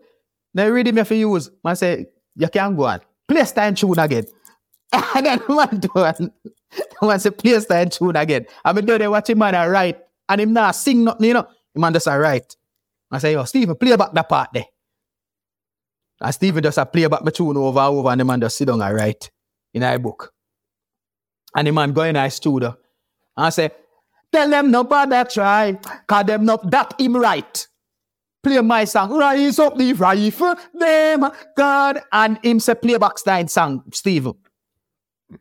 Now 0.54 0.68
ready 0.68 0.92
me 0.92 1.02
for 1.04 1.14
use. 1.14 1.50
Man 1.64 1.76
say, 1.76 2.06
you 2.34 2.48
can 2.48 2.76
go 2.76 2.84
on. 2.84 3.00
Play 3.26 3.44
Stein 3.44 3.74
tune 3.74 3.98
again. 3.98 4.24
and 4.92 5.26
then 5.26 5.40
man 5.48 5.80
do 5.80 5.88
one. 5.92 6.32
Man 7.02 7.18
say, 7.18 7.30
play 7.30 7.58
Stein 7.60 7.88
tune 7.88 8.16
again. 8.16 8.46
I 8.64 8.72
mean, 8.72 8.84
do 8.84 8.98
they 8.98 9.08
watch 9.08 9.30
him 9.30 9.38
man 9.38 9.54
I 9.54 9.66
write. 9.66 9.98
And 10.28 10.40
him 10.40 10.52
not 10.52 10.74
sing 10.74 11.04
nothing, 11.04 11.26
you 11.26 11.34
know. 11.34 11.46
The 11.74 11.80
man 11.80 11.92
just 11.92 12.06
a 12.06 12.18
write. 12.18 12.56
I 13.10 13.18
say, 13.18 13.32
yo, 13.32 13.44
Stephen, 13.44 13.76
play 13.76 13.96
back 13.96 14.12
that 14.12 14.28
part 14.28 14.50
there. 14.52 14.66
And 16.20 16.34
Stephen 16.34 16.62
just 16.62 16.78
a 16.78 16.86
play 16.86 17.06
back 17.06 17.24
my 17.24 17.30
tune 17.30 17.56
over 17.56 17.78
and 17.78 17.88
over 17.88 18.08
and 18.10 18.20
the 18.20 18.24
man 18.24 18.40
just 18.40 18.56
sit 18.56 18.66
down 18.66 18.82
and 18.82 18.94
write 18.94 19.30
in 19.72 19.82
a 19.82 19.98
book. 19.98 20.32
And 21.54 21.66
the 21.66 21.72
man 21.72 21.92
go 21.92 22.02
in 22.02 22.16
a 22.16 22.30
studio 22.30 22.76
and 23.36 23.46
I 23.46 23.50
say, 23.50 23.70
tell 24.37 24.51
them 24.51 24.70
no 24.70 24.84
bother 24.84 25.24
try, 25.24 25.78
cause 26.07 26.26
them 26.26 26.45
not 26.45 26.70
that 26.70 26.93
him 27.01 27.16
right. 27.16 27.66
Play 28.43 28.61
my 28.61 28.84
song, 28.84 29.16
rise 29.16 29.59
up 29.59 29.78
the 29.78 29.95
rifle, 29.95 30.55
them 30.74 31.30
God. 31.57 32.03
And 32.12 32.39
him 32.43 32.61
say 32.61 32.74
play 32.74 32.99
back 32.99 33.18
Stein 33.18 33.49
song, 33.49 33.82
Stephen. 33.93 34.34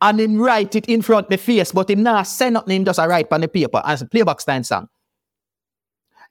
And 0.02 0.20
him 0.20 0.38
write 0.38 0.76
it 0.76 0.88
in 0.88 1.02
front 1.02 1.30
the 1.30 1.38
face, 1.38 1.72
but 1.74 1.89
him 1.89 2.04
not 2.04 2.24
say 2.24 2.50
nothing, 2.50 2.78
him 2.78 2.86
just 2.86 2.98
a 2.98 3.08
write 3.08 3.32
on 3.32 3.41
the 3.41 3.48
paper 3.48 3.82
and 3.86 4.10
play 4.10 4.24
back 4.24 4.39
Stein 4.39 4.64
song. 4.64 4.88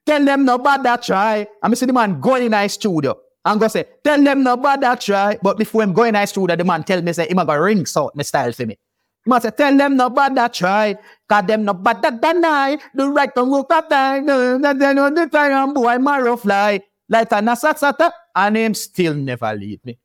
Tell 0.06 0.24
them 0.24 0.44
no 0.44 0.58
bother 0.58 0.96
try. 1.02 1.46
Me 1.68 1.76
see 1.76 1.86
the 1.86 1.92
man 1.92 2.20
going 2.20 2.44
in 2.44 2.54
a 2.54 2.68
studio 2.68 3.14
and 3.44 3.60
go 3.60 3.68
say, 3.68 3.84
tell 4.02 4.22
them 4.22 4.42
no 4.42 4.56
bother 4.56 4.96
try. 4.96 5.38
But 5.42 5.58
before 5.58 5.82
him 5.82 5.92
going 5.92 6.10
in 6.10 6.16
a 6.16 6.26
studio, 6.26 6.56
the 6.56 6.64
man 6.64 6.82
tell 6.82 7.00
me 7.02 7.12
say, 7.12 7.28
him 7.28 7.38
a 7.38 7.44
go 7.44 7.56
ring 7.56 7.84
out 7.96 8.16
my 8.16 8.22
style 8.22 8.52
for 8.52 8.66
me. 8.66 8.78
Man 9.26 9.40
say, 9.40 9.50
tell 9.50 9.76
them 9.76 9.96
no 9.96 10.10
bother 10.10 10.48
try. 10.48 10.96
Cause 11.28 11.46
them 11.46 11.64
no 11.64 11.74
bother 11.74 12.10
deny. 12.10 12.76
The 12.94 13.08
right 13.08 13.34
to 13.34 13.44
work 13.44 13.70
up 13.70 13.88
time. 13.88 14.26
Then 14.26 14.96
know 14.96 15.10
the 15.10 15.28
time 15.32 15.72
boy 15.72 15.98
marrow 15.98 16.36
fly. 16.36 16.80
Like 17.08 17.32
a 17.32 17.36
nasasata. 17.36 18.12
And 18.34 18.56
him 18.56 18.74
still 18.74 19.14
never 19.14 19.54
lead 19.54 19.80
me. 19.84 19.98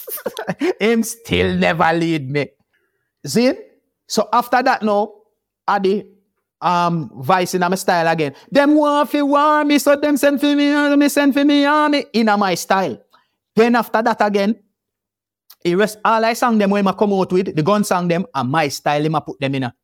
him 0.80 1.02
still 1.02 1.56
never 1.56 1.92
lead 1.92 2.30
me. 2.30 2.50
See? 3.26 3.52
So 4.06 4.28
after 4.32 4.62
that 4.62 4.82
now, 4.82 5.12
I 5.66 5.78
the 5.78 6.06
um 6.60 7.10
vice 7.16 7.54
in 7.54 7.60
my 7.60 7.74
style 7.74 8.06
again. 8.06 8.34
Them 8.50 8.76
want 8.76 9.10
fi 9.10 9.22
war 9.22 9.64
me, 9.64 9.78
so 9.78 9.96
them 9.96 10.16
send 10.16 10.40
for 10.40 10.54
me, 10.54 10.96
me 10.96 11.08
send 11.08 11.34
for 11.34 11.44
me 11.44 11.64
army 11.64 12.04
in 12.12 12.26
my 12.38 12.54
style. 12.54 13.02
Then 13.56 13.74
after 13.74 14.02
that 14.02 14.20
again, 14.20 14.56
it 15.64 15.76
rest 15.76 15.98
all 16.04 16.24
I 16.24 16.32
sang 16.34 16.58
them 16.58 16.70
when 16.70 16.86
I 16.86 16.92
come 16.92 17.12
out 17.12 17.32
with, 17.32 17.54
the 17.54 17.62
gun 17.62 17.84
sang 17.84 18.08
them, 18.08 18.26
and 18.34 18.50
my 18.50 18.68
style 18.68 19.04
him 19.04 19.14
I 19.14 19.20
put 19.20 19.40
them 19.40 19.54
in. 19.54 19.64
A, 19.64 19.74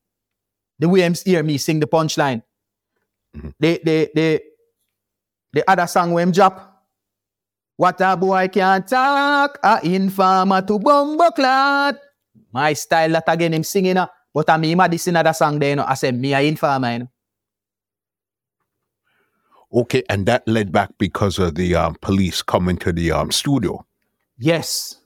the 0.78 0.88
way 0.88 1.00
him 1.00 1.14
hear 1.14 1.42
me 1.42 1.58
sing 1.58 1.80
the 1.80 1.86
punchline. 1.86 2.42
Mhm. 3.36 3.54
The 3.58 3.80
the 3.84 4.10
the 4.14 4.40
the 5.52 5.70
other 5.70 5.86
song 5.86 6.12
when 6.12 6.28
him 6.28 6.32
drop. 6.32 6.74
What 7.76 8.00
a 8.00 8.16
boy 8.16 8.48
can 8.48 8.82
talk, 8.82 9.58
a 9.62 9.78
informer 9.84 10.62
to 10.62 10.78
bumbo 10.80 11.30
clot. 11.30 11.96
My 12.52 12.72
style 12.72 13.12
that 13.12 13.24
again 13.28 13.54
him 13.54 13.62
singing. 13.62 13.96
Uh, 13.96 14.08
but 14.34 14.50
I 14.50 14.56
mean, 14.56 14.78
this 14.90 15.06
another 15.06 15.32
song 15.32 15.58
there, 15.60 15.70
you 15.70 15.76
know, 15.76 15.84
I 15.86 15.94
said, 15.94 16.18
me 16.18 16.34
a 16.34 16.40
informer, 16.40 16.92
you 16.92 16.98
know. 16.98 17.08
Okay, 19.72 20.02
and 20.08 20.26
that 20.26 20.48
led 20.48 20.72
back 20.72 20.90
because 20.98 21.38
of 21.38 21.54
the 21.54 21.76
um, 21.76 21.94
police 22.00 22.42
coming 22.42 22.78
to 22.78 22.92
the 22.92 23.12
um, 23.12 23.30
studio. 23.30 23.84
Yes. 24.38 24.97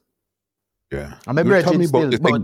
Yeah. 0.93 1.15
I'm 1.27 1.39
a 1.39 1.43
You 1.43 1.51
were 1.51 1.63
telling 1.63 1.79
me 1.79 1.87
about 1.87 2.11
the 2.11 2.19
thing 2.19 2.43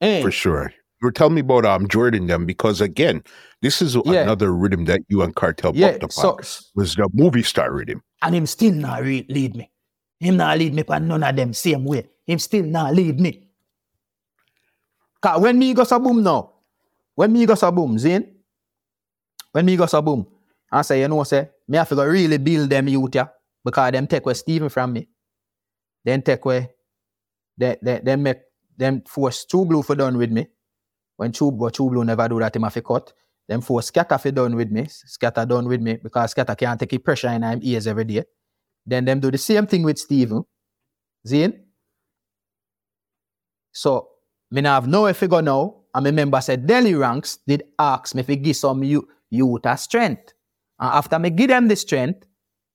there, 0.00 0.22
for 0.22 0.30
sure. 0.30 0.72
You 1.02 1.06
were 1.06 1.12
telling 1.12 1.34
me 1.34 1.40
about 1.40 1.66
um 1.66 1.88
Jordan 1.88 2.26
them 2.26 2.46
because 2.46 2.80
again, 2.80 3.22
this 3.62 3.82
is 3.82 3.96
Yeah. 4.04 4.22
another 4.22 4.54
rhythm 4.54 4.84
that 4.84 5.00
you 5.08 5.22
and 5.22 5.34
Kartel 5.34 5.72
yeah, 5.74 5.98
bumped 5.98 6.14
so, 6.14 6.38
was 6.74 6.94
the 6.94 7.08
movie 7.12 7.42
star 7.42 7.72
rhythm. 7.72 8.02
and 8.22 8.34
him 8.34 8.46
still 8.46 8.72
not 8.72 9.02
re- 9.02 9.26
lead 9.28 9.56
me. 9.56 9.70
Him 10.20 10.36
not 10.36 10.58
lead 10.58 10.74
me 10.74 10.82
but 10.82 11.02
none 11.02 11.22
of 11.22 11.34
them 11.36 11.52
same 11.52 11.84
way. 11.84 12.06
Him 12.26 12.38
still 12.38 12.64
not 12.64 12.94
lead 12.94 13.18
me. 13.18 13.48
Cause 15.20 15.40
when 15.40 15.58
me 15.58 15.74
go 15.74 15.84
so 15.84 15.98
boom 15.98 16.22
now, 16.22 16.52
when 17.14 17.32
me 17.32 17.44
go 17.46 17.54
so 17.54 17.70
boom, 17.72 17.98
Zane, 17.98 18.36
when 19.52 19.66
me 19.66 19.76
go 19.76 19.86
so 19.86 20.00
boom, 20.00 20.26
I 20.72 20.82
say, 20.82 21.00
you 21.00 21.08
know, 21.08 21.16
what? 21.16 21.28
say, 21.28 21.50
me 21.66 21.76
have 21.78 21.88
to 21.88 21.96
go 21.96 22.04
really 22.04 22.38
build 22.38 22.70
them 22.70 22.88
youth, 22.88 23.14
yeah, 23.14 23.26
because 23.64 23.92
them 23.92 24.06
take 24.06 24.22
away 24.24 24.34
Stephen 24.34 24.68
from 24.68 24.92
me. 24.92 25.08
Then 26.04 26.22
take 26.22 26.44
away, 26.44 26.70
they, 27.60 27.76
they, 27.82 28.00
they 28.02 28.16
make, 28.16 28.38
them 28.76 29.02
force 29.06 29.44
True 29.44 29.66
Blue 29.66 29.82
for 29.82 29.94
done 29.94 30.16
with 30.16 30.30
me. 30.30 30.46
When 31.16 31.32
two 31.32 31.52
but 31.52 31.74
True 31.74 31.90
Blue 31.90 32.04
never 32.04 32.26
do 32.28 32.38
that, 32.40 32.56
him 32.56 32.62
have 32.62 32.74
to 32.74 32.82
cut. 32.82 33.12
Them 33.46 33.60
force 33.60 33.86
Scatter 33.86 34.16
for 34.16 34.30
done 34.30 34.56
with 34.56 34.70
me. 34.70 34.86
Scatter 34.88 35.44
done 35.44 35.68
with 35.68 35.82
me 35.82 35.96
because 36.02 36.30
Scatter 36.30 36.54
can't 36.54 36.80
take 36.80 36.90
the 36.90 36.98
pressure 36.98 37.28
in 37.28 37.42
him 37.42 37.60
ears 37.62 37.86
every 37.86 38.04
day. 38.04 38.24
Then 38.86 39.04
them 39.04 39.20
do 39.20 39.30
the 39.30 39.38
same 39.38 39.66
thing 39.66 39.82
with 39.82 39.98
Steven. 39.98 40.42
Zane. 41.26 41.64
So, 43.72 44.08
me 44.50 44.62
now 44.62 44.74
have 44.74 44.88
no 44.88 45.12
figure 45.12 45.42
now. 45.42 45.76
And 45.94 46.04
me 46.04 46.10
member 46.12 46.40
said 46.40 46.66
Delly 46.66 46.98
Ranx 46.98 47.38
did 47.46 47.64
ask 47.78 48.14
me 48.14 48.24
if 48.26 48.42
give 48.42 48.56
some 48.56 48.82
you 48.82 49.06
youth 49.28 49.66
a 49.66 49.76
strength. 49.76 50.32
And 50.78 50.90
after 50.94 51.18
me 51.18 51.30
give 51.30 51.48
them 51.48 51.68
the 51.68 51.76
strength, 51.76 52.24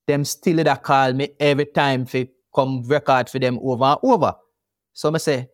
them 0.06 0.24
still 0.26 0.60
a 0.60 0.78
call 0.78 1.14
me 1.14 1.30
every 1.40 1.66
time 1.66 2.06
for 2.06 2.26
come 2.54 2.84
record 2.84 3.30
for 3.30 3.40
them 3.40 3.60
over 3.64 3.86
and 3.86 4.00
over. 4.04 4.36
So 4.96 5.12
me 5.12 5.20
say, 5.20 5.50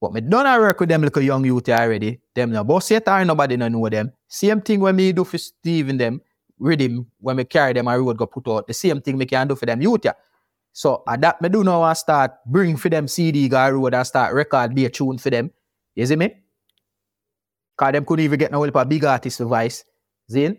what 0.00 0.12
me 0.12 0.20
done 0.20 0.44
a 0.44 0.58
work 0.58 0.80
with 0.80 0.88
them 0.88 1.02
little 1.02 1.22
young 1.22 1.44
youth 1.44 1.68
already. 1.68 2.20
Them 2.34 2.50
no 2.50 2.64
boss 2.64 2.90
yet 2.90 3.06
or 3.06 3.24
nobody 3.24 3.56
no 3.56 3.68
know 3.68 3.88
them. 3.88 4.12
Same 4.26 4.60
thing 4.60 4.80
when 4.80 4.96
me 4.96 5.12
do 5.12 5.22
for 5.22 5.38
Steven 5.38 5.96
them, 5.96 6.20
rhythm, 6.58 7.06
when 7.20 7.36
me 7.36 7.44
carry 7.44 7.74
them 7.74 7.86
I 7.86 7.96
road 7.96 8.18
go 8.18 8.26
put 8.26 8.48
out. 8.48 8.66
The 8.66 8.74
same 8.74 9.00
thing 9.00 9.16
me 9.16 9.24
can 9.24 9.46
do 9.46 9.54
for 9.54 9.66
them 9.66 9.80
youth 9.80 10.00
yeah. 10.02 10.14
So 10.72 11.04
at 11.06 11.20
that 11.20 11.40
me 11.40 11.48
do 11.48 11.62
now 11.62 11.82
I 11.82 11.92
start 11.92 12.32
bring 12.44 12.76
for 12.76 12.88
them 12.88 13.06
CD 13.06 13.48
go 13.48 13.70
road 13.70 13.94
and 13.94 14.04
start 14.04 14.34
record 14.34 14.74
be 14.74 14.84
a 14.84 14.90
tune 14.90 15.18
for 15.18 15.30
them. 15.30 15.52
You 15.94 16.04
see 16.04 16.16
me? 16.16 16.34
Cause 17.76 17.92
them 17.92 18.04
couldn't 18.04 18.24
even 18.24 18.38
get 18.40 18.50
no 18.50 18.62
help 18.62 18.74
a 18.74 18.84
big 18.84 19.04
artist 19.04 19.38
device. 19.38 19.84
Zin? 20.28 20.58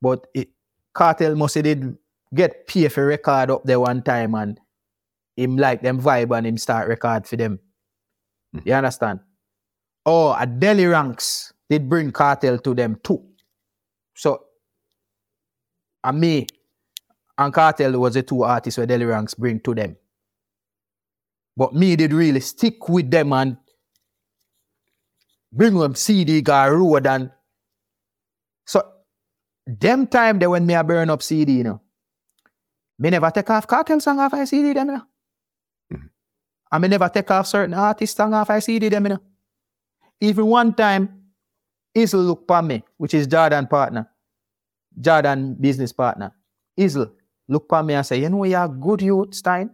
But 0.00 0.26
it 0.34 0.48
Kartel 0.92 1.36
must 1.36 1.54
did 1.54 1.96
get 2.34 2.68
for 2.90 3.06
record 3.06 3.52
up 3.52 3.62
there 3.62 3.78
one 3.78 4.02
time 4.02 4.34
and 4.34 4.58
him 5.36 5.56
like 5.56 5.82
them 5.82 6.00
vibe 6.00 6.36
and 6.36 6.46
him 6.46 6.58
start 6.58 6.88
record 6.88 7.26
for 7.26 7.36
them. 7.36 7.58
Mm. 8.54 8.66
You 8.66 8.72
understand? 8.74 9.20
Oh, 10.04 10.32
a 10.32 10.46
Delly 10.46 10.90
Ranx 10.90 11.52
did 11.70 11.88
bring 11.88 12.12
Kartel 12.12 12.62
to 12.62 12.74
them 12.74 12.98
too. 13.02 13.22
So, 14.14 14.44
and 16.04 16.20
me, 16.20 16.46
and 17.38 17.54
Kartel 17.54 17.98
was 17.98 18.14
the 18.14 18.22
two 18.22 18.42
artists 18.42 18.78
where 18.78 18.86
Delly 18.86 19.08
Ranx 19.08 19.34
bring 19.34 19.60
to 19.60 19.74
them. 19.74 19.96
But 21.56 21.74
me 21.74 21.96
did 21.96 22.12
really 22.12 22.40
stick 22.40 22.88
with 22.88 23.10
them 23.10 23.32
and 23.32 23.56
bring 25.52 25.74
them 25.74 25.94
CD 25.94 26.40
guy 26.40 26.68
road 26.68 27.06
and 27.06 27.30
so 28.66 28.82
them 29.66 30.06
time 30.06 30.38
they 30.38 30.46
when 30.46 30.64
me 30.66 30.74
a 30.74 30.82
burn 30.82 31.10
up 31.10 31.22
CD, 31.22 31.58
you 31.58 31.64
know. 31.64 31.80
Me 32.98 33.10
never 33.10 33.30
take 33.30 33.50
off 33.50 33.66
Kartel 33.66 34.00
song 34.00 34.18
off 34.18 34.34
I 34.34 34.44
CD 34.44 34.72
them, 34.72 34.88
you 34.88 34.94
know. 34.94 35.02
And 36.72 36.80
me 36.82 36.88
never 36.88 37.08
take 37.10 37.30
off 37.30 37.46
certain 37.46 37.74
artist 37.74 38.16
song 38.16 38.32
off 38.32 38.48
I 38.48 38.58
CD 38.58 38.88
them, 38.88 39.04
you 39.04 39.08
know. 39.10 39.20
Even 40.20 40.46
one 40.46 40.72
time, 40.72 41.22
Izzle 41.94 42.26
look 42.26 42.46
for 42.48 42.62
me, 42.62 42.82
which 42.96 43.12
is 43.12 43.26
Jordan 43.26 43.66
partner, 43.66 44.08
Jordan 44.98 45.54
business 45.60 45.92
partner. 45.92 46.34
Izzle 46.78 47.12
look 47.48 47.66
for 47.68 47.82
me 47.82 47.92
and 47.92 48.06
say, 48.06 48.20
you 48.20 48.30
know 48.30 48.44
you're 48.44 48.64
a 48.64 48.68
good 48.68 49.02
youth, 49.02 49.34
Stein. 49.34 49.70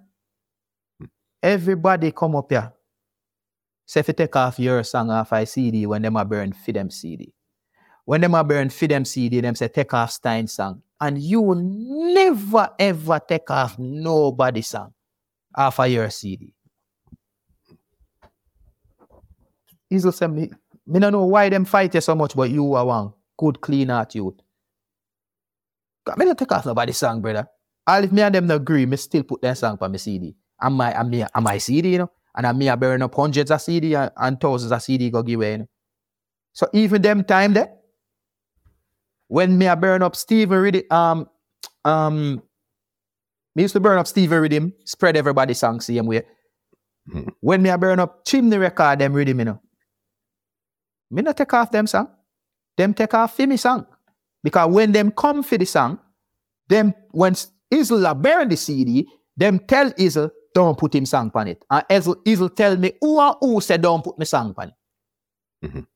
Hmm. 0.99 1.07
Everybody 1.41 2.11
come 2.11 2.35
up 2.35 2.51
here. 2.51 2.73
Say 3.87 4.01
if 4.01 4.09
you 4.09 4.15
take 4.15 4.35
off 4.35 4.59
your 4.59 4.83
song 4.83 5.11
off 5.11 5.33
I 5.33 5.45
CD 5.45 5.87
when 5.87 6.03
them 6.03 6.17
are 6.17 6.25
burn 6.25 6.53
for 6.53 6.73
them 6.73 6.91
CD. 6.91 7.33
When 8.05 8.21
them 8.21 8.35
a 8.35 8.43
burn 8.43 8.71
for 8.71 8.87
them 8.87 9.05
CD, 9.05 9.41
them 9.41 9.55
say 9.55 9.69
take 9.69 9.95
off 9.95 10.11
Stein 10.11 10.47
song. 10.47 10.83
And 11.01 11.19
you 11.19 11.41
will 11.41 11.63
never 11.63 12.71
ever 12.79 13.21
take 13.21 13.51
off 13.51 13.79
nobody 13.79 14.63
song 14.63 14.93
off 15.55 15.79
of 15.79 15.89
your 15.89 16.11
CD. 16.11 16.55
Izzle 19.91 20.13
say 20.15 20.27
me, 20.27 20.51
me 20.87 21.01
don't 21.01 21.13
know 21.13 21.25
why 21.25 21.49
them 21.49 21.65
fight 21.65 21.95
you 21.95 22.01
so 22.01 22.15
much, 22.15 22.35
but 22.37 22.51
you 22.51 22.75
are 22.75 22.85
one 22.87 23.13
good 23.39 23.61
clean 23.61 23.91
out 23.91 24.15
youth. 24.15 24.35
'Cause 26.05 26.17
Me 26.17 26.25
don't 26.25 26.39
take 26.39 26.53
off 26.53 26.67
nobody 26.67 26.93
song, 26.93 27.21
brother. 27.21 27.49
All 27.87 28.05
if 28.05 28.13
me 28.13 28.23
and 28.23 28.35
them 28.35 28.47
not 28.47 28.57
agree, 28.57 28.87
me 28.87 28.97
still 28.97 29.23
put 29.23 29.41
that 29.43 29.57
song 29.59 29.79
on 29.81 29.93
my 29.93 29.97
CD. 29.99 30.37
And 30.61 30.75
my 30.77 30.91
and 30.99 31.11
me 31.11 31.23
and 31.23 31.45
my 31.45 31.59
CD, 31.59 31.93
you 31.93 31.99
know. 31.99 32.11
And 32.35 32.47
I 32.47 32.53
me 32.53 32.69
a 32.69 32.77
burn 32.77 33.03
up 33.03 33.15
hundreds 33.15 33.51
of 33.51 33.61
CD 33.61 33.95
and, 33.95 34.11
and 34.17 34.41
thousands 34.41 34.73
of 34.73 34.83
CD 34.83 35.11
go 35.11 35.23
give 35.23 35.39
away. 35.41 35.53
You 35.53 35.59
know? 35.59 35.69
So 36.53 36.69
even 36.73 37.03
them 37.03 37.25
time 37.25 37.55
there, 37.55 37.73
when 39.29 39.57
me 39.59 39.67
a 39.67 39.77
burn 39.77 40.03
up 40.03 40.17
Steven 40.17 40.59
Riddim, 40.59 40.93
um, 40.93 41.29
um, 41.85 42.43
me 43.55 43.63
used 43.63 43.75
to 43.75 43.81
burn 43.81 43.99
up 43.99 44.07
Steven 44.07 44.43
Riddim, 44.43 44.73
spread 44.85 45.17
everybody 45.17 45.55
song 45.55 45.81
same 45.81 46.07
way. 46.07 46.23
Mhm. 47.09 47.29
When 47.41 47.63
me 47.63 47.71
a 47.71 47.79
burn 47.79 48.01
up 48.01 48.25
Chimney 48.25 48.59
record, 48.59 48.99
them 48.99 49.15
Riddim, 49.15 49.39
you 49.39 49.45
know. 49.47 49.61
Me 51.11 51.23
not 51.23 51.37
take 51.37 51.53
off 51.55 51.71
them 51.71 51.87
song. 51.87 52.09
Them 52.77 52.95
take 52.95 53.15
off 53.15 53.35
for 53.37 53.47
me 53.47 53.57
song. 53.57 53.87
Because 54.43 54.73
when 54.73 54.93
them 54.93 55.11
come 55.11 55.43
for 55.43 55.59
the 55.59 55.65
song, 55.65 55.99
them 56.69 56.95
when 57.11 57.35
Izzle 57.71 58.11
a 58.11 58.15
burn 58.15 58.49
the 58.49 58.57
CD, 58.57 59.09
them 59.37 59.59
tell 59.59 59.91
Izzle 59.93 60.31
don't 60.55 60.79
put 60.79 60.95
him 60.95 61.07
song 61.07 61.31
on 61.35 61.49
it. 61.49 61.65
And 61.71 61.85
Izzle, 61.89 62.23
Izzle 62.25 62.55
tell 62.55 62.77
me 62.77 62.93
who 63.01 63.21
and 63.21 63.37
who 63.41 63.61
said 63.61 63.83
don't 63.83 64.03
put 64.03 64.19
me 64.19 64.25
song 64.25 64.55
on 64.57 64.69
it. 64.69 64.75
Mhm. 65.71 65.87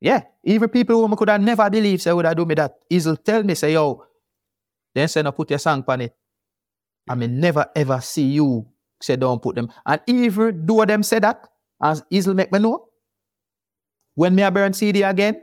Yeah, 0.00 0.22
even 0.44 0.68
people 0.68 1.06
who 1.06 1.16
could 1.16 1.28
have 1.28 1.40
never 1.40 1.68
believed 1.70 2.02
say 2.02 2.12
would 2.12 2.24
have 2.24 2.36
do 2.36 2.44
me 2.44 2.54
that. 2.54 2.74
Izzle 2.90 3.22
tell 3.22 3.42
me 3.42 3.54
say 3.54 3.72
yo, 3.74 4.04
then 4.94 5.08
say 5.08 5.22
no 5.22 5.32
put 5.32 5.50
your 5.50 5.58
song 5.58 5.84
on 5.86 6.00
it. 6.00 6.16
I 7.08 7.14
mean 7.14 7.38
never 7.40 7.66
ever 7.74 8.00
see 8.00 8.32
you 8.32 8.66
say 9.00 9.16
don't 9.16 9.42
put 9.42 9.56
them. 9.56 9.70
And 9.84 10.00
even 10.06 10.64
though 10.66 10.84
them 10.84 11.02
say 11.02 11.18
that, 11.18 11.48
as 11.82 12.02
Izzle 12.10 12.34
make 12.34 12.52
me 12.52 12.58
know, 12.58 12.88
when 14.14 14.34
me 14.34 14.42
a 14.42 14.50
burn 14.50 14.72
CD 14.72 15.02
again, 15.02 15.42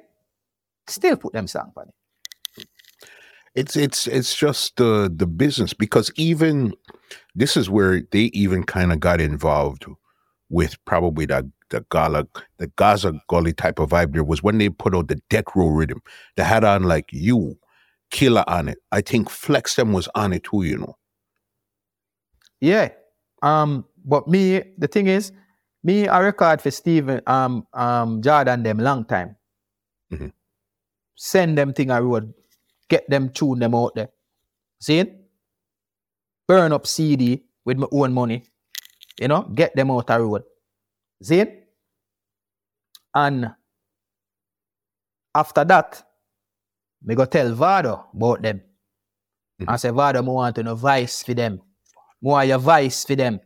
still 0.88 1.18
put 1.18 1.34
them 1.34 1.48
song 1.48 1.72
on 1.76 1.88
it. 1.88 2.68
It's 3.56 3.76
it's 3.76 4.08
it's 4.08 4.36
just 4.36 4.78
the 4.78 5.12
the 5.14 5.26
business 5.26 5.74
because 5.74 6.12
even 6.16 6.74
this 7.36 7.58
is 7.58 7.70
where 7.70 8.02
they 8.12 8.26
even 8.34 8.64
kind 8.64 8.94
of 8.94 9.00
got 9.00 9.20
involved 9.20 9.86
with 10.50 10.78
probably 10.86 11.26
the 11.26 11.50
the 11.70 11.86
Gala 11.92 12.28
the 12.58 12.68
Gaza 12.76 13.20
Gully 13.28 13.54
type 13.54 13.80
of 13.80 13.90
vibe. 13.90 14.14
There 14.14 14.24
was 14.24 14.44
when 14.44 14.60
they 14.60 14.70
put 14.70 14.96
out 14.96 15.08
the 15.08 15.22
deck 15.30 15.56
row 15.56 15.68
rhythm. 15.68 16.02
They 16.36 16.44
had 16.44 16.64
on 16.64 16.84
like 16.84 17.10
you, 17.12 17.58
Killer 18.12 18.44
on 18.48 18.70
it. 18.70 18.78
I 18.92 19.02
think 19.02 19.30
Flex 19.30 19.76
them 19.76 19.94
was 19.94 20.08
on 20.16 20.34
it 20.34 20.44
too. 20.44 20.64
You 20.64 20.78
know. 20.78 20.98
Yeah. 22.62 22.90
Um, 23.42 23.86
but 24.04 24.28
me, 24.28 24.62
the 24.78 24.88
thing 24.88 25.08
is, 25.08 25.32
me 25.90 26.08
I 26.08 26.20
record 26.20 26.62
for 26.62 26.72
Steven, 26.72 27.22
um, 27.26 27.66
um, 27.74 28.22
Jordan 28.22 28.64
them 28.64 28.78
long 28.90 29.06
time. 29.06 29.36
Mhm. 30.12 30.32
Send 31.16 31.58
them 31.58 31.74
thing 31.74 31.92
I 31.92 32.00
road, 32.00 32.34
get 32.88 33.10
them 33.10 33.30
tune 33.30 33.60
them 33.60 33.76
out 33.76 33.96
there. 33.96 34.10
See? 34.80 35.04
Burn 36.48 36.74
up 36.74 36.86
CD 36.88 37.44
with 37.66 37.78
my 37.78 37.88
own 37.92 38.14
money. 38.14 38.40
You 39.20 39.28
know, 39.28 39.42
get 39.62 39.76
them 39.76 39.92
out 39.92 40.08
the 40.08 40.20
road. 40.20 40.44
See? 41.22 41.44
And 43.14 43.52
after 45.36 45.66
that, 45.66 46.04
me 47.02 47.16
go 47.16 47.26
tell 47.26 47.54
Vado 47.54 48.06
about 48.14 48.42
them. 48.42 48.62
I 49.68 49.76
say, 49.78 49.90
Vado, 49.90 50.22
me 50.22 50.30
want 50.30 50.56
to 50.56 50.64
know 50.64 50.76
vice 50.76 51.24
for 51.24 51.34
them. 51.34 51.62
Want 52.22 52.48
your 52.48 52.60
vice 52.60 53.04
for 53.06 53.16
them. 53.16 53.40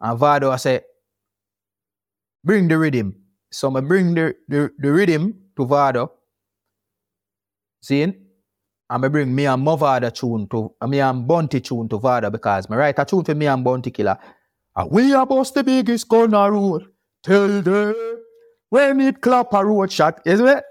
And 0.00 0.18
Vado, 0.18 0.50
I 0.50 0.56
say, 0.56 0.82
bring 2.44 2.68
the 2.68 2.78
rhythm. 2.78 3.14
So 3.50 3.74
I 3.76 3.80
bring 3.80 4.14
the, 4.14 4.34
the, 4.48 4.70
the 4.78 4.92
rhythm 4.92 5.34
to 5.56 5.66
Vado. 5.66 6.12
See? 7.80 8.02
And 8.02 8.14
I 9.04 9.08
bring 9.08 9.34
me 9.34 9.46
and 9.46 9.66
Mavado 9.66 10.12
tune 10.12 10.48
to, 10.48 10.74
me 10.86 11.00
and 11.00 11.26
Bounty 11.26 11.60
tune 11.60 11.88
to 11.88 11.98
Vado 11.98 12.30
because 12.30 12.66
I 12.70 12.76
write 12.76 12.98
a 12.98 13.04
tune 13.04 13.24
for 13.24 13.34
me 13.34 13.46
and 13.46 13.62
Bounty 13.62 13.90
Killer. 13.90 14.18
And 14.76 14.90
we 14.90 15.12
are 15.12 15.26
boss 15.26 15.50
the 15.50 15.64
biggest 15.64 16.06
a 16.12 16.50
road. 16.50 16.86
Tell 17.22 17.60
them 17.62 17.94
when 18.70 19.00
it 19.00 19.20
clap 19.20 19.52
a 19.52 19.64
road 19.64 19.90
shot, 19.90 20.20
is 20.24 20.40
it? 20.40 20.64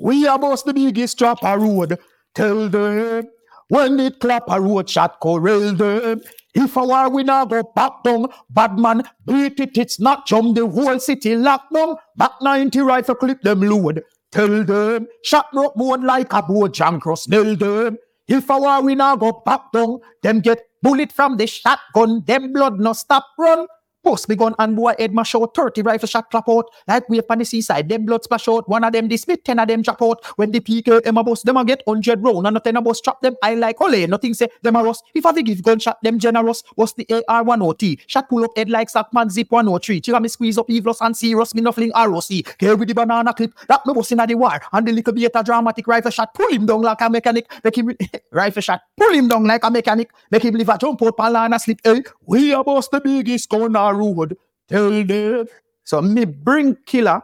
We 0.00 0.26
are 0.26 0.38
boss 0.38 0.62
the 0.62 0.72
biggest 0.72 1.18
trap 1.18 1.38
a 1.42 1.58
road. 1.58 1.98
Tell 2.34 2.68
them 2.68 3.24
when 3.68 4.00
it 4.00 4.20
clap 4.20 4.44
a 4.48 4.60
road 4.60 4.88
shot, 4.88 5.20
corral 5.20 5.72
them. 5.72 6.20
If 6.60 6.76
a 6.76 6.84
war 6.84 7.08
we 7.08 7.22
now 7.22 7.44
go 7.44 7.62
back 7.62 8.02
down, 8.02 8.26
bad 8.50 8.76
man, 8.76 9.04
beat 9.24 9.60
it, 9.60 9.78
it's 9.78 10.00
not 10.00 10.26
jump 10.26 10.56
the 10.56 10.66
whole 10.66 10.98
city 10.98 11.36
lock 11.36 11.72
down. 11.72 11.94
Back 12.16 12.32
90 12.42 12.80
rifle 12.80 13.14
clip 13.14 13.42
them 13.42 13.60
load. 13.60 14.02
Tell 14.32 14.64
them, 14.64 15.06
shot 15.22 15.46
rock 15.54 15.74
mode 15.76 16.02
like 16.02 16.32
a 16.32 16.42
boat 16.42 16.74
jam 16.74 16.98
cross, 16.98 17.28
nail 17.28 17.54
them. 17.54 17.96
If 18.26 18.50
a 18.50 18.58
war 18.58 18.82
we 18.82 18.96
now 18.96 19.14
go 19.14 19.40
back 19.46 19.70
down, 19.72 20.00
them 20.24 20.40
get 20.40 20.58
bullet 20.82 21.12
from 21.12 21.36
the 21.36 21.46
shotgun, 21.46 22.24
them 22.26 22.52
blood 22.52 22.80
no 22.80 22.92
stop 22.92 23.24
run. 23.38 23.68
Post 24.08 24.26
me 24.30 24.36
gun 24.36 24.54
and 24.58 24.74
boy 24.74 24.94
head 24.98 25.12
mash 25.12 25.34
out 25.34 25.54
30 25.54 25.82
rifle 25.82 26.08
shot 26.08 26.30
clap 26.30 26.48
out 26.48 26.64
like 26.86 27.04
up 27.10 27.30
on 27.30 27.40
the 27.40 27.44
seaside. 27.44 27.90
Them 27.90 28.06
blood 28.06 28.24
splash 28.24 28.48
out. 28.48 28.66
One 28.66 28.82
of 28.82 28.90
them 28.90 29.06
dismiss, 29.06 29.40
ten 29.44 29.58
of 29.58 29.68
them 29.68 29.82
drop 29.82 30.00
out. 30.00 30.24
When 30.36 30.50
the 30.50 30.60
PK 30.60 31.02
them 31.02 31.18
a 31.18 31.22
bust, 31.22 31.44
them 31.44 31.58
a 31.58 31.64
get 31.66 31.82
100 31.84 32.24
round 32.24 32.46
and 32.46 32.54
nothing 32.54 32.76
a 32.76 32.80
bust 32.80 33.04
trap 33.04 33.20
them. 33.20 33.36
I 33.42 33.54
like 33.54 33.78
ole, 33.82 34.06
nothing 34.06 34.32
say 34.32 34.48
them 34.62 34.76
a 34.76 34.82
rust. 34.82 35.04
If 35.14 35.26
I 35.26 35.34
fi 35.34 35.42
give 35.42 35.62
gunshot 35.62 36.02
them 36.02 36.18
generous, 36.18 36.62
what's 36.74 36.94
the 36.94 37.04
AR1OT? 37.04 38.00
Shot 38.06 38.30
pull 38.30 38.44
up 38.44 38.56
head 38.56 38.70
like 38.70 38.88
Sackman 38.90 39.30
zip 39.30 39.50
103. 39.50 40.00
Chiga 40.00 40.22
me 40.22 40.28
squeeze 40.28 40.56
up 40.56 40.70
evilous 40.70 41.02
and 41.02 41.14
serious, 41.14 41.54
me 41.54 41.60
no 41.60 41.72
fling 41.72 41.92
ROC. 41.94 42.56
Care 42.56 42.76
with 42.76 42.88
the 42.88 42.94
banana 42.94 43.34
clip, 43.34 43.52
that 43.68 43.84
me 43.84 43.92
bust 43.92 44.12
inna 44.12 44.26
the 44.26 44.36
war. 44.36 44.58
And 44.72 44.88
the 44.88 44.92
little 44.92 45.12
bit 45.12 45.32
a 45.34 45.44
dramatic 45.44 45.86
rifle 45.86 46.10
shot, 46.10 46.32
pull 46.32 46.48
him 46.48 46.64
down 46.64 46.80
like 46.80 47.02
a 47.02 47.10
mechanic. 47.10 47.46
Make 47.62 47.76
him 47.76 47.94
rifle 48.32 48.62
shot, 48.62 48.80
pull 48.96 49.12
him 49.12 49.28
down 49.28 49.44
like 49.44 49.62
a 49.64 49.70
mechanic. 49.70 50.10
Make 50.30 50.44
him 50.44 50.54
live 50.54 50.70
a 50.70 50.78
jump 50.78 51.02
out, 51.02 51.14
pan 51.14 51.36
and 51.36 51.54
a 51.54 51.58
slip. 51.58 51.80
Hey, 51.84 52.02
we 52.24 52.54
a 52.54 52.64
bust 52.64 52.90
the 52.90 53.02
biggest 53.02 53.50
gun 53.50 53.76
road. 53.98 54.36
Tell 54.68 55.04
them. 55.04 55.46
So 55.84 56.02
me 56.02 56.24
bring 56.24 56.76
killer 56.86 57.22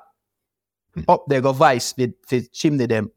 hmm. 0.94 1.02
up 1.08 1.24
there 1.28 1.40
go 1.40 1.52
vice 1.52 1.94
with, 1.96 2.14
with 2.30 2.52
chimney 2.52 2.86
them. 2.86 3.10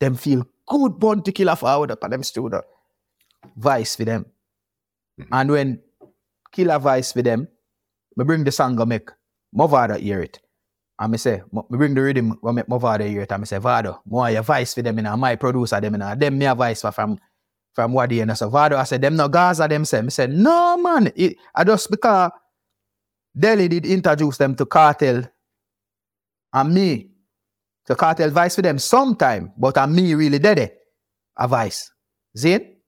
Them 0.00 0.16
feel 0.16 0.44
good 0.66 0.98
born 0.98 1.22
to 1.22 1.32
killer 1.32 1.56
forward 1.56 1.92
up 1.92 2.02
and 2.02 2.12
them 2.12 2.22
studio. 2.22 2.62
Vice 3.56 3.96
for 3.96 4.04
them. 4.04 4.26
Hmm. 5.18 5.34
And 5.34 5.50
when 5.50 5.80
killer 6.50 6.78
vice 6.78 7.12
for 7.12 7.22
them, 7.22 7.48
me 8.16 8.24
bring 8.24 8.44
the 8.44 8.52
song 8.52 8.76
go 8.76 8.84
make 8.84 9.08
Mavado 9.56 9.98
hear 9.98 10.20
it. 10.20 10.40
And 10.98 11.12
me 11.12 11.18
say, 11.18 11.42
me 11.52 11.62
bring 11.70 11.94
the 11.94 12.02
rhythm 12.02 12.38
go 12.42 12.52
make 12.52 12.66
Mavado 12.66 13.08
hear 13.08 13.22
it. 13.22 13.32
And 13.32 13.42
me 13.42 13.46
say, 13.46 13.58
Vado, 13.58 14.00
more 14.04 14.30
your 14.30 14.42
vice 14.42 14.74
for 14.74 14.82
them 14.82 14.98
and 14.98 15.20
my 15.20 15.36
producer 15.36 15.80
them 15.80 15.94
and 15.94 16.20
them 16.20 16.38
me 16.38 16.46
a 16.46 16.54
vice 16.54 16.82
for 16.82 16.92
from 16.92 17.18
from 17.74 17.92
Wadi 17.92 18.20
and 18.20 18.36
so 18.36 18.48
Vado. 18.48 18.76
I 18.76 18.84
said, 18.84 19.02
them 19.02 19.16
no 19.16 19.28
Gaza 19.28 19.66
them 19.68 19.84
say. 19.84 20.02
Me 20.02 20.10
say, 20.10 20.26
no 20.26 20.76
man. 20.76 21.12
It, 21.16 21.36
I 21.54 21.64
just 21.64 21.90
because 21.90 22.30
Delly 23.36 23.68
did 23.68 23.86
introduce 23.86 24.36
them 24.36 24.54
to 24.56 24.66
Kartel 24.66 25.28
and 26.52 26.74
me. 26.74 27.10
So 27.86 27.94
Kartel 27.94 28.30
vice 28.30 28.56
for 28.56 28.62
them 28.62 28.78
sometime, 28.78 29.52
but 29.56 29.76
I'm 29.78 29.94
me 29.94 30.14
really 30.14 30.38
dead 30.38 30.58
it. 30.58 30.78
A 31.36 31.48
vice. 31.48 31.90
See 32.36 32.52
it? 32.52 32.78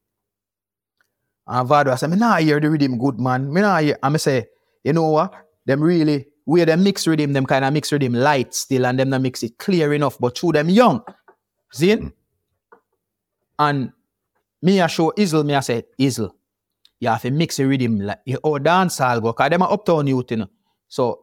And 1.47 1.68
Vado 1.68 1.91
I 1.93 1.97
said, 1.97 2.11
me 2.11 2.16
nah 2.16 2.37
hear 2.37 2.61
the 2.61 2.70
rhythm 2.70 2.99
good 2.99 3.18
man. 3.18 3.53
Me 3.53 3.61
nah 3.61 3.78
hear. 3.78 3.99
And 4.03 4.12
me 4.12 4.18
say, 4.18 4.47
you 4.82 4.93
know 4.93 5.09
what? 5.09 5.35
Them 5.66 5.82
really, 5.82 6.26
where 6.45 6.66
them 6.66 6.85
mix 6.85 7.07
rhythm, 7.07 7.32
them 7.32 7.47
kind 7.47 7.64
of 7.64 7.72
mix 7.72 7.91
rhythm 7.91 8.12
light 8.12 8.55
still 8.55 8.87
and 8.87 8.99
them 8.99 9.11
not 9.11 9.22
mix 9.22 9.43
it 9.43 9.59
clear 9.59 9.95
enough, 9.95 10.18
but 10.18 10.39
through 10.39 10.53
them 10.53 10.68
young. 10.68 11.03
See 11.72 11.91
it? 11.91 12.01
Mm. 12.01 12.12
And 13.59 13.93
me 14.65 14.81
I 14.81 14.87
show 14.87 15.12
Izzle, 15.17 15.45
me 15.45 15.55
I 15.55 15.61
say, 15.61 15.85
Izzle, 16.01 16.31
you 16.99 17.09
have 17.09 17.23
to 17.23 17.31
mix 17.31 17.59
the 17.59 17.67
rhythm 17.67 18.01
like 18.01 18.21
you 18.25 18.39
oh 18.43 18.59
dance 18.59 19.01
all 19.01 19.21
go, 19.21 19.33
cause 19.33 19.51
them 19.51 19.62
are 19.62 19.73
uptown 19.73 20.07
youth, 20.07 20.31
you 20.31 20.39
know. 20.39 20.51
So 20.89 21.21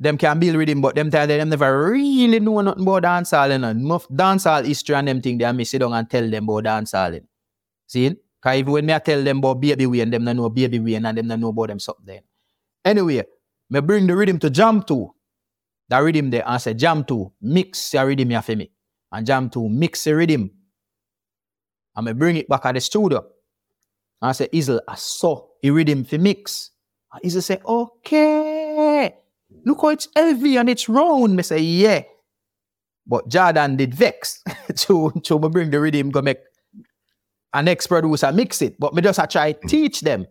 them 0.00 0.18
can 0.18 0.38
build 0.40 0.56
rhythm, 0.56 0.80
but 0.80 0.96
them 0.96 1.10
tell 1.10 1.26
them 1.26 1.48
never 1.48 1.90
really 1.90 2.40
know 2.40 2.60
nothing 2.60 2.82
about 2.82 3.04
dancehall, 3.04 3.52
you 3.52 3.58
know. 3.58 3.70
Enough 3.70 4.08
dancehall 4.08 4.64
history 4.66 4.96
and 4.96 5.06
them 5.06 5.22
thing 5.22 5.38
they 5.38 5.52
me 5.52 5.64
sit 5.64 5.78
down 5.78 5.92
and 5.92 6.10
tell 6.10 6.28
them 6.28 6.48
about 6.48 6.64
dancehall. 6.64 7.14
You 7.14 7.20
know. 7.20 7.26
See? 7.86 8.16
Cause 8.42 8.56
even 8.56 8.72
when 8.72 8.86
me 8.86 8.92
I 8.92 8.98
tell 8.98 9.22
them 9.22 9.38
about 9.38 9.60
baby 9.60 9.86
Wayne, 9.86 10.10
them 10.10 10.24
don't 10.24 10.36
know 10.36 10.50
baby 10.50 10.80
Wayne 10.80 11.06
and 11.06 11.16
them 11.16 11.28
don't 11.28 11.40
know 11.40 11.50
about 11.50 11.68
them 11.68 11.78
something. 11.78 12.20
Anyway, 12.84 13.22
me 13.70 13.80
bring 13.80 14.08
the 14.08 14.16
rhythm 14.16 14.40
to 14.40 14.50
jam 14.50 14.82
to. 14.82 15.14
That 15.88 15.98
rhythm 15.98 16.30
there 16.30 16.42
and 16.44 16.60
say 16.60 16.74
jam 16.74 17.04
to, 17.04 17.32
mix 17.40 17.94
your 17.94 18.06
rhythm 18.06 18.30
here 18.30 18.42
for 18.42 18.56
me. 18.56 18.72
And 19.12 19.24
jam 19.24 19.50
to, 19.50 19.68
mix 19.68 20.02
the 20.02 20.16
rhythm. 20.16 20.50
And 21.94 22.06
me 22.06 22.12
bring 22.12 22.36
it 22.36 22.48
back 22.48 22.64
at 22.66 22.74
the 22.74 22.80
studio. 22.80 23.18
And 24.20 24.28
I 24.28 24.32
say, 24.32 24.48
Izzle, 24.52 24.80
I 24.88 24.94
saw 24.94 25.46
the 25.62 25.70
rhythm 25.70 26.04
for 26.04 26.18
mix. 26.18 26.70
And 27.12 27.22
Izzle 27.22 27.42
say, 27.42 27.60
okay. 27.64 29.14
Look 29.64 29.82
how 29.82 29.88
it's 29.88 30.08
heavy 30.16 30.56
and 30.56 30.68
it's 30.68 30.88
round. 30.88 31.36
Me 31.36 31.42
say, 31.42 31.58
yeah. 31.58 32.02
But 33.06 33.28
Jordan 33.28 33.76
did 33.76 33.94
vex 33.94 34.42
to, 34.76 35.10
to 35.10 35.38
me 35.38 35.48
bring 35.48 35.70
the 35.70 35.80
rhythm 35.80 36.10
go 36.10 36.22
make 36.22 36.38
an 37.52 37.64
next 37.64 37.88
producer 37.88 38.32
mix 38.32 38.62
it. 38.62 38.78
But 38.78 38.94
me 38.94 39.02
just 39.02 39.18
I 39.18 39.26
try 39.26 39.52
mm. 39.52 39.68
teach 39.68 40.00
them. 40.00 40.26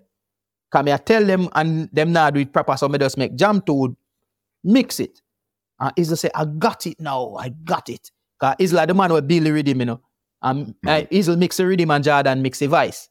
Cause 0.72 0.86
me 0.86 0.93
I 0.93 0.97
tell 0.97 1.26
them 1.26 1.49
and 1.53 1.89
them 1.91 2.14
now 2.14 2.30
do 2.30 2.39
it 2.39 2.53
proper. 2.53 2.78
So 2.78 2.88
me 2.88 2.97
just 2.97 3.18
make 3.18 3.36
jam 3.36 3.62
to 3.64 3.95
mix 4.64 4.99
it. 4.99 5.22
And 5.80 5.93
Izzle 5.95 6.18
say, 6.18 6.30
I 6.34 6.45
got 6.45 6.88
it 6.88 6.99
now. 6.99 7.36
I 7.36 7.49
got 7.49 7.89
it. 7.89 8.09
Cause 8.39 8.55
Izzle 8.59 8.76
like 8.76 8.88
the 8.88 8.93
man 8.93 9.12
will 9.12 9.22
build 9.22 9.45
the 9.45 9.51
rhythm, 9.51 9.80
you 9.80 9.86
know. 9.86 10.01
And 10.44 10.74
uh, 10.88 11.04
Izzle 11.12 11.38
mix 11.38 11.58
the 11.58 11.68
rhythm 11.68 11.92
and 11.92 12.04
Jordan 12.04 12.42
mix 12.42 12.60
the 12.60 12.68
voice. 12.68 13.10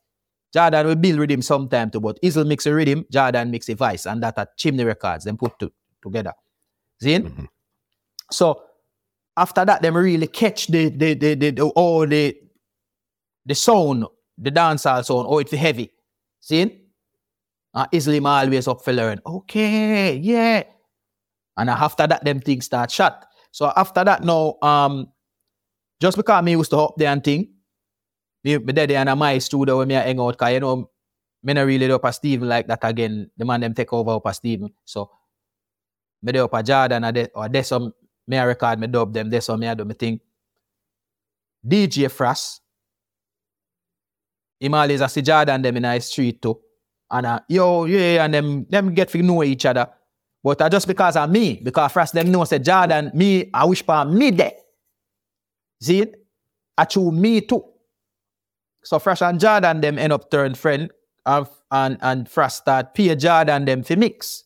Jordan 0.53 0.87
will 0.87 0.97
build 0.97 1.19
rhythm 1.21 1.43
sometime 1.43 1.91
too, 1.91 2.01
but 2.01 2.19
Izzle 2.23 2.47
mix 2.47 2.65
the 2.65 2.75
rhythm, 2.75 3.07
Jordan 3.11 3.51
mix 3.51 3.67
the 3.67 3.75
voice. 3.75 4.07
And 4.07 4.23
that 4.23 4.39
at 4.39 4.57
Chimney 4.57 4.85
Records, 4.85 5.25
them 5.25 5.37
put 5.37 5.59
to, 5.61 5.71
together. 6.03 6.33
See? 7.01 7.19
Mhm. 7.19 7.47
So 8.33 8.63
after 9.37 9.65
that, 9.65 9.83
them 9.83 9.97
really 9.97 10.27
catch 10.27 10.67
the 10.67 10.89
the 10.89 11.15
the 11.15 11.35
the, 11.35 11.51
the 11.51 11.63
all 11.63 12.07
the 12.07 12.37
the 13.47 13.55
sound, 13.55 14.07
the 14.37 14.51
dancehall 14.51 15.05
sound, 15.05 15.27
oh 15.29 15.39
it's 15.39 15.53
heavy. 15.53 15.93
See? 16.41 16.77
And 17.73 17.89
me 17.93 18.27
always 18.27 18.67
up 18.67 18.83
for 18.83 18.93
learn. 18.93 19.21
Okay, 19.25 20.17
yeah. 20.17 20.65
And 21.57 21.71
after 21.71 22.07
that, 22.07 22.25
them 22.25 22.41
things 22.41 22.65
start 22.65 22.91
shut. 22.91 23.25
So 23.53 23.73
after 23.77 24.03
that, 24.05 24.25
now, 24.25 24.57
um, 24.63 25.09
just 26.01 26.17
because 26.17 26.43
me 26.45 26.53
used 26.53 26.71
to 26.71 26.79
up 26.79 26.95
there 26.97 27.13
and 27.13 27.23
thing, 27.23 27.49
me, 28.43 28.59
me 28.59 28.73
there 28.73 28.97
and 28.97 29.19
my 29.19 29.39
studio 29.39 29.79
when 29.79 29.89
me 29.89 29.95
hang 29.95 30.19
out, 30.19 30.37
cause 30.37 30.53
you 30.53 30.61
know, 30.61 30.91
me 31.43 31.53
not 31.55 31.67
really 31.67 31.91
up 31.91 32.05
a 32.05 32.13
Steven 32.13 32.49
like 32.49 32.67
that 32.67 32.81
again. 32.83 33.31
The 33.37 33.45
man 33.45 33.61
them 33.61 33.75
take 33.75 33.93
over 33.93 34.13
up 34.13 34.27
a 34.27 34.35
Steven. 34.35 34.73
So 34.85 35.11
me 36.23 36.33
there 36.33 36.45
up 36.45 36.55
a 36.55 36.63
Jordan 36.63 37.05
or 37.05 37.13
there, 37.13 37.29
or 37.35 37.49
there 37.49 37.65
some 37.65 37.93
me 38.27 38.37
a 38.37 38.47
record 38.47 38.79
me 38.79 38.87
dub 38.87 39.13
them, 39.13 39.31
there 39.31 39.41
some 39.41 39.61
me 39.61 39.67
a 39.67 39.75
do 39.75 39.85
me 39.85 39.95
thing. 39.95 40.21
DJ 41.67 42.11
Frost, 42.11 42.63
him 44.59 44.75
always 44.75 45.01
a 45.01 45.09
see 45.09 45.23
Jordan 45.23 45.61
them 45.63 45.77
in 45.77 45.83
the 45.83 45.99
street 46.01 46.41
too. 46.41 46.59
And 47.11 47.27
uh, 47.27 47.41
yo, 47.49 47.85
yeah, 47.85 48.25
and 48.25 48.33
them 48.33 48.67
them 48.69 48.95
get 48.95 49.09
to 49.11 49.23
know 49.23 49.43
each 49.43 49.67
other. 49.67 49.89
But 50.43 50.63
uh, 50.63 50.71
just 50.71 50.87
because 50.87 51.17
of 51.17 51.29
me, 51.29 51.61
because 51.63 51.93
Frost 51.93 52.15
them 52.15 52.31
know 52.31 52.45
say 52.45 52.59
Jordan, 52.59 53.11
me, 53.13 53.51
I 53.53 53.65
wish 53.67 53.85
for 53.85 54.05
me 54.07 54.31
there. 54.31 54.53
See 55.81 56.01
it? 56.03 56.15
I 56.77 56.85
choose 56.85 57.13
me 57.13 57.41
too. 57.41 57.65
So 58.83 58.99
Fresh 58.99 59.23
and 59.23 59.39
Jordan 59.41 59.81
them 59.81 59.99
end 59.99 60.13
up 60.13 60.31
turn 60.31 60.55
friend 60.55 60.91
and 61.27 61.47
and, 61.71 61.99
and 62.01 62.29
Frost 62.29 62.59
start 62.59 62.95
pay 62.95 63.15
Jordan 63.15 63.65
them 63.65 63.83
for 63.83 63.97
mix. 63.97 64.45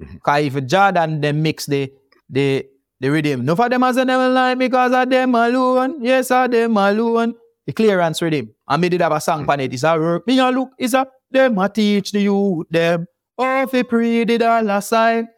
Mhm. 0.00 0.22
Cause 0.22 0.44
if 0.44 0.66
Jordan 0.66 1.20
them 1.20 1.42
mix 1.42 1.66
the 1.66 1.92
the 2.30 2.66
the 3.00 3.08
rhythm, 3.10 3.44
no 3.44 3.54
for 3.56 3.68
them 3.68 3.82
as 3.84 3.96
them 3.96 4.08
like 4.34 4.58
because 4.58 4.92
of 4.92 5.10
them 5.10 5.34
alone. 5.34 6.02
Yes, 6.02 6.30
of 6.30 6.50
them 6.50 6.76
alone. 6.76 7.34
The 7.66 7.72
clearance 7.72 8.22
rhythm. 8.22 8.54
And 8.68 8.80
me 8.80 8.88
did 8.88 9.00
have 9.00 9.12
a 9.12 9.20
song 9.20 9.46
pan 9.46 9.60
it. 9.60 9.72
It's 9.74 9.82
a 9.84 9.96
work. 9.98 10.26
Me 10.26 10.38
a 10.38 10.50
look, 10.50 10.70
is 10.78 10.94
a 10.94 11.06
them 11.30 11.58
a 11.58 11.68
teach 11.68 12.12
the 12.12 12.20
youth 12.20 12.66
them. 12.70 13.06
How 13.38 13.66
fi 13.66 13.82
the 14.24 14.38
dollar 14.38 14.80
sign. 14.80 15.28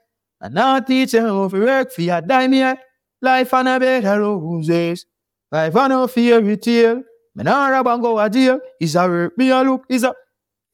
And 0.41 0.55
now 0.55 0.79
teach 0.81 1.13
them 1.13 1.25
how 1.27 1.49
fi 1.49 1.59
work 1.59 1.93
for 1.93 2.03
your 2.03 2.21
dime 2.21 2.53
here. 2.53 2.79
Life 3.23 3.53
on 3.53 3.67
a 3.67 3.79
better 3.81 4.21
roses. 4.21 5.05
Life 5.53 5.77
on 5.77 5.93
a 5.93 6.09
fairy 6.09 6.57
tale. 6.57 7.03
Me 7.35 7.45
nah 7.45 7.69
rob 7.69 7.87
and 7.89 8.03
go 8.03 8.19
a 8.19 8.31
jail. 8.31 8.61
Is 8.81 8.97
a. 8.97 9.31
Me 9.37 9.51
a 9.51 9.63
look, 9.63 9.85
is 9.89 10.05
a 10.05 10.15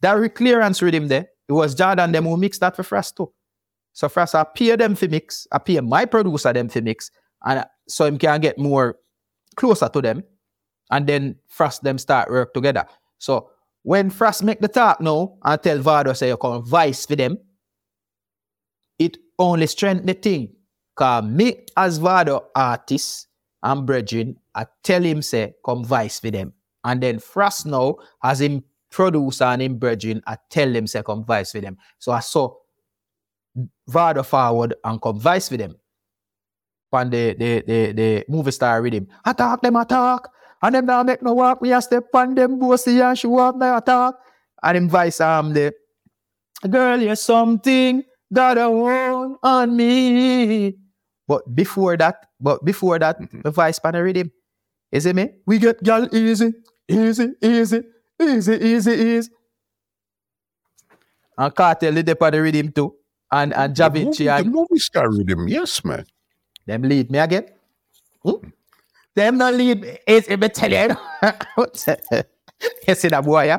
that 0.00 0.34
clearance 0.34 0.82
rhythm 0.82 1.08
there. 1.08 1.28
It 1.48 1.52
was 1.52 1.74
Jordan 1.74 2.12
them 2.12 2.24
who 2.24 2.36
mixed 2.36 2.60
that 2.60 2.76
for 2.76 2.82
Frost 2.82 3.16
too. 3.16 3.32
So 3.92 4.08
Frost 4.08 4.34
I 4.34 4.44
pay 4.44 4.76
them 4.76 4.94
for 4.94 5.08
mix. 5.08 5.46
I 5.50 5.58
pay 5.58 5.80
my 5.80 6.04
producer 6.04 6.52
them 6.52 6.68
for 6.68 6.82
mix. 6.82 7.10
And 7.44 7.60
uh, 7.60 7.64
so 7.88 8.04
him 8.04 8.18
can 8.18 8.40
get 8.40 8.58
more 8.58 8.96
closer 9.56 9.88
to 9.88 10.02
them. 10.02 10.24
And 10.90 11.06
then 11.06 11.36
Frost 11.48 11.82
them 11.82 11.98
start 11.98 12.30
work 12.30 12.52
together. 12.52 12.84
So 13.18 13.50
when 13.82 14.10
Frost 14.10 14.42
make 14.42 14.60
the 14.60 14.68
talk 14.68 15.00
now 15.00 15.38
and 15.42 15.62
tell 15.62 15.78
Vado 15.78 16.12
say 16.12 16.28
you 16.28 16.36
come 16.36 16.64
vice 16.64 17.06
for 17.06 17.16
them, 17.16 17.38
it 18.98 19.16
only 19.38 19.66
strengthen 19.66 20.06
the 20.06 20.14
thing. 20.14 20.54
Cause 20.94 21.24
me 21.24 21.64
as 21.76 21.98
Vado 21.98 22.48
artist 22.54 23.28
and 23.62 23.86
brethren, 23.86 24.36
I 24.56 24.66
tell 24.82 25.02
him 25.02 25.22
say 25.22 25.54
come 25.64 25.84
vice 25.84 26.18
for 26.18 26.30
them. 26.30 26.52
And 26.84 27.02
then 27.02 27.18
Frost 27.18 27.66
now 27.66 27.96
as 28.22 28.40
him 28.40 28.64
producer 28.90 29.44
and 29.44 29.60
him 29.62 29.78
brethren, 29.78 30.22
I 30.26 30.36
tell 30.50 30.72
them 30.72 30.86
say 30.86 31.02
come 31.02 31.24
vice 31.24 31.52
for 31.52 31.60
them. 31.60 31.76
So 31.98 32.12
I 32.12 32.20
saw 32.20 32.54
Vado 33.88 34.22
forward 34.22 34.74
and 34.84 35.00
come 35.00 35.20
vice 35.20 35.48
for 35.48 35.56
them. 35.56 35.76
On 36.92 37.10
the 37.10 37.34
the 37.34 37.62
the 37.66 37.92
the 37.92 38.24
movie 38.28 38.50
star 38.52 38.80
rhythm. 38.80 39.06
Attack 39.26 39.60
them 39.60 39.76
attack. 39.76 40.22
And 40.62 40.74
them 40.74 40.86
now 40.86 41.02
make 41.02 41.22
no 41.22 41.34
walk. 41.34 41.60
We 41.60 41.72
a 41.72 41.82
step 41.82 42.04
on 42.14 42.34
them 42.34 42.58
bossy 42.58 43.00
and 43.00 43.18
show 43.18 43.38
up 43.38 43.58
their 43.58 43.76
attack. 43.76 44.14
And 44.62 44.76
him 44.78 44.88
vice 44.88 45.20
um 45.20 45.52
the 45.52 45.74
girl, 46.70 46.98
you're 47.00 47.16
something 47.16 48.02
that 48.30 48.56
I 48.56 48.66
want 48.66 49.38
on 49.42 49.76
me. 49.76 50.74
But 51.28 51.54
before 51.54 51.96
that, 51.98 52.26
but 52.40 52.64
before 52.64 52.98
that, 52.98 53.20
Mhm. 53.20 53.42
the 53.42 53.50
vice 53.50 53.78
pan 53.78 53.94
rhythm. 53.96 54.30
You 54.96 55.00
see 55.04 55.12
me? 55.12 55.28
We 55.44 55.58
get 55.58 55.82
girl 55.84 56.08
easy, 56.10 56.54
easy, 56.88 57.28
easy, 57.42 57.80
easy, 58.20 58.54
easy, 58.70 58.92
easy. 58.92 59.30
And 61.38 61.54
Kartel 61.54 61.94
did 61.94 62.06
the 62.06 62.16
pan 62.16 62.32
rhythm 62.32 62.72
too. 62.72 62.94
And 63.30 63.52
and 63.52 63.76
The 63.76 63.90
movie, 63.90 64.04
Javinci 64.06 64.24
the 64.24 64.34
and 64.36 64.52
movie 64.52 64.78
star 64.78 65.10
rhythm, 65.12 65.48
yes, 65.48 65.84
man. 65.84 66.06
them 66.66 66.82
lead 66.82 67.10
me 67.10 67.18
again. 67.18 67.44
Hmm? 68.22 68.48
Them 69.14 69.36
not 69.38 69.52
lead 69.54 69.80
me. 69.82 69.98
It's 70.06 70.28
me 70.30 70.48
tell 70.48 70.70
you. 70.72 70.96
you 72.88 72.94
see 72.94 73.08
that 73.08 73.24
boy, 73.24 73.44
yeah? 73.46 73.58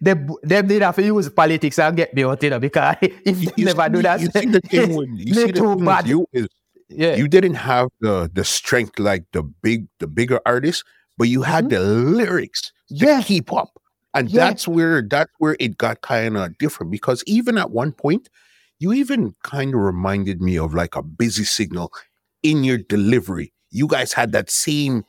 Them, 0.00 0.28
them 0.42 0.66
did 0.66 0.82
have 0.82 0.96
to 0.96 1.02
use 1.02 1.28
politics 1.30 1.78
and 1.78 1.96
get 1.96 2.14
me 2.14 2.24
out, 2.24 2.42
you 2.42 2.50
know, 2.50 2.58
because 2.58 2.96
if 3.02 3.42
you, 3.42 3.50
You 3.56 3.64
never 3.66 3.84
see- 3.84 3.92
do 3.92 4.02
that, 4.02 4.20
You 4.20 4.26
see 4.30 4.46
the 4.46 4.60
thing 4.60 4.96
with 4.96 5.08
you 5.14 5.34
see 5.46 5.46
the 5.46 5.52
too 5.52 5.74
thing 5.76 5.84
with 5.84 6.06
you 6.06 6.26
is 6.32 6.48
yeah. 6.88 7.16
you 7.16 7.28
didn't 7.28 7.54
have 7.54 7.88
the 8.00 8.30
the 8.32 8.44
strength 8.44 8.98
like 8.98 9.24
the 9.32 9.42
big 9.42 9.86
the 9.98 10.06
bigger 10.06 10.40
artists, 10.46 10.84
but 11.18 11.28
you 11.28 11.42
had 11.42 11.70
the 11.70 11.80
lyrics 11.80 12.72
to 12.88 12.94
Mm-hmm. 12.94 13.04
Yeah. 13.06 13.22
keep 13.22 13.52
up. 13.52 13.80
And 14.14 14.30
Yeah. 14.30 14.44
that's 14.46 14.68
where 14.68 15.02
that's 15.02 15.32
where 15.38 15.56
it 15.58 15.78
got 15.78 16.00
kind 16.02 16.36
of 16.36 16.56
different 16.58 16.92
because 16.92 17.22
even 17.26 17.58
at 17.58 17.70
one 17.70 17.92
point, 17.92 18.28
you 18.78 18.92
even 18.92 19.34
kind 19.42 19.74
of 19.74 19.80
reminded 19.80 20.40
me 20.42 20.58
of 20.58 20.74
like 20.74 20.94
a 20.96 21.02
busy 21.02 21.44
signal 21.44 21.90
in 22.42 22.62
your 22.64 22.78
delivery. 22.78 23.52
You 23.70 23.86
guys 23.88 24.12
had 24.12 24.32
that 24.32 24.50
same 24.50 25.04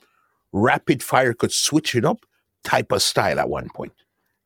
rapid 0.54 1.04
fire 1.04 1.34
could 1.34 1.52
switch 1.52 1.96
it 1.96 2.06
up 2.06 2.26
type 2.64 2.92
of 2.92 3.02
style 3.02 3.40
at 3.40 3.50
one 3.50 3.70
point. 3.76 3.94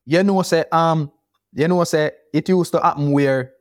you 0.05 0.23
know, 0.23 0.41
say, 0.41 0.65
um, 0.71 1.11
you 1.53 1.67
know, 1.67 1.83
say, 1.83 2.11
it 2.33 2.49
used 2.49 2.71
to 2.73 2.79
happen 2.81 3.11
where 3.11 3.51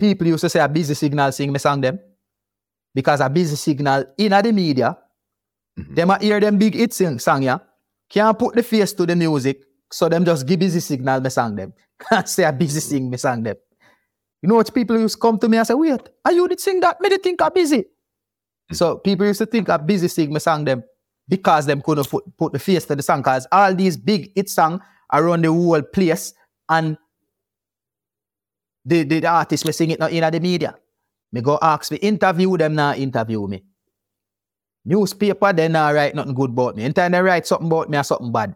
people 0.00 0.26
used 0.26 0.40
to 0.40 0.48
say 0.48 0.60
a 0.60 0.68
busy 0.68 0.94
signal 0.94 1.30
sing 1.32 1.52
me 1.52 1.58
song 1.58 1.80
them. 1.80 1.98
Because 2.94 3.20
a 3.20 3.28
busy 3.28 3.56
signal 3.56 4.04
in 4.18 4.32
the 4.32 4.52
media, 4.52 4.98
Mhm. 5.78 5.94
them 5.94 6.10
a 6.10 6.18
hear 6.18 6.40
them 6.40 6.58
big 6.58 6.74
hit 6.74 6.92
sing 6.92 7.18
song, 7.20 7.42
yeah. 7.42 7.58
Can't 8.08 8.36
put 8.36 8.54
the 8.56 8.62
face 8.62 8.92
to 8.94 9.06
the 9.06 9.14
music, 9.14 9.62
so 9.92 10.08
them 10.08 10.24
just 10.24 10.44
give 10.46 10.58
busy 10.58 10.80
signal 10.80 11.20
me 11.20 11.30
song 11.30 11.54
them. 11.54 11.72
say 12.24 12.42
a 12.44 12.52
busy 12.52 12.80
sing 12.80 13.08
me 13.08 13.16
song 13.16 13.42
them. 13.44 13.56
You 14.42 14.48
know 14.48 14.56
what 14.56 14.74
people 14.74 14.98
used 14.98 15.14
to 15.16 15.20
come 15.20 15.38
to 15.38 15.48
me 15.48 15.58
and 15.58 15.66
say, 15.66 15.74
wait, 15.74 16.00
are 16.24 16.32
you 16.32 16.48
did 16.48 16.58
sing 16.60 16.80
that? 16.80 17.00
Me 17.00 17.08
did 17.10 17.22
think 17.22 17.40
I 17.42 17.50
busy. 17.50 17.84
So 18.72 18.96
people 18.98 19.26
used 19.26 19.38
to 19.38 19.46
think 19.46 19.68
I 19.68 19.76
busy 19.76 20.08
sing 20.08 20.32
me 20.32 20.40
song 20.40 20.64
them 20.64 20.82
because 21.28 21.66
them 21.66 21.82
couldn't 21.82 22.08
put, 22.10 22.24
put 22.36 22.52
the 22.52 22.58
face 22.58 22.86
to 22.86 22.96
the 22.96 23.02
song. 23.02 23.22
Cause 23.22 23.46
all 23.52 23.74
these 23.74 23.96
big 23.96 24.32
hit 24.34 24.48
song 24.48 24.80
around 25.12 25.42
the 25.44 25.52
whole 25.52 25.82
place 25.82 26.32
and 26.68 26.96
the, 28.84 29.02
the, 29.04 29.20
the 29.20 29.26
artist 29.28 29.64
me 29.64 29.72
sing 29.72 29.90
it 29.90 29.98
not 30.00 30.12
in 30.12 30.30
the 30.32 30.40
media. 30.40 30.76
Me 31.32 31.40
go 31.40 31.58
ask 31.60 31.92
me 31.92 31.98
interview 31.98 32.56
them 32.56 32.74
now 32.74 32.94
interview 32.94 33.46
me. 33.46 33.62
Newspaper, 34.84 35.52
they 35.52 35.68
not 35.68 35.94
write 35.94 36.14
nothing 36.14 36.34
good 36.34 36.50
about 36.50 36.76
me. 36.76 36.84
Anytime 36.84 37.12
they 37.12 37.20
write 37.20 37.46
something 37.46 37.66
about 37.66 37.90
me 37.90 37.98
or 37.98 38.02
something 38.02 38.32
bad. 38.32 38.54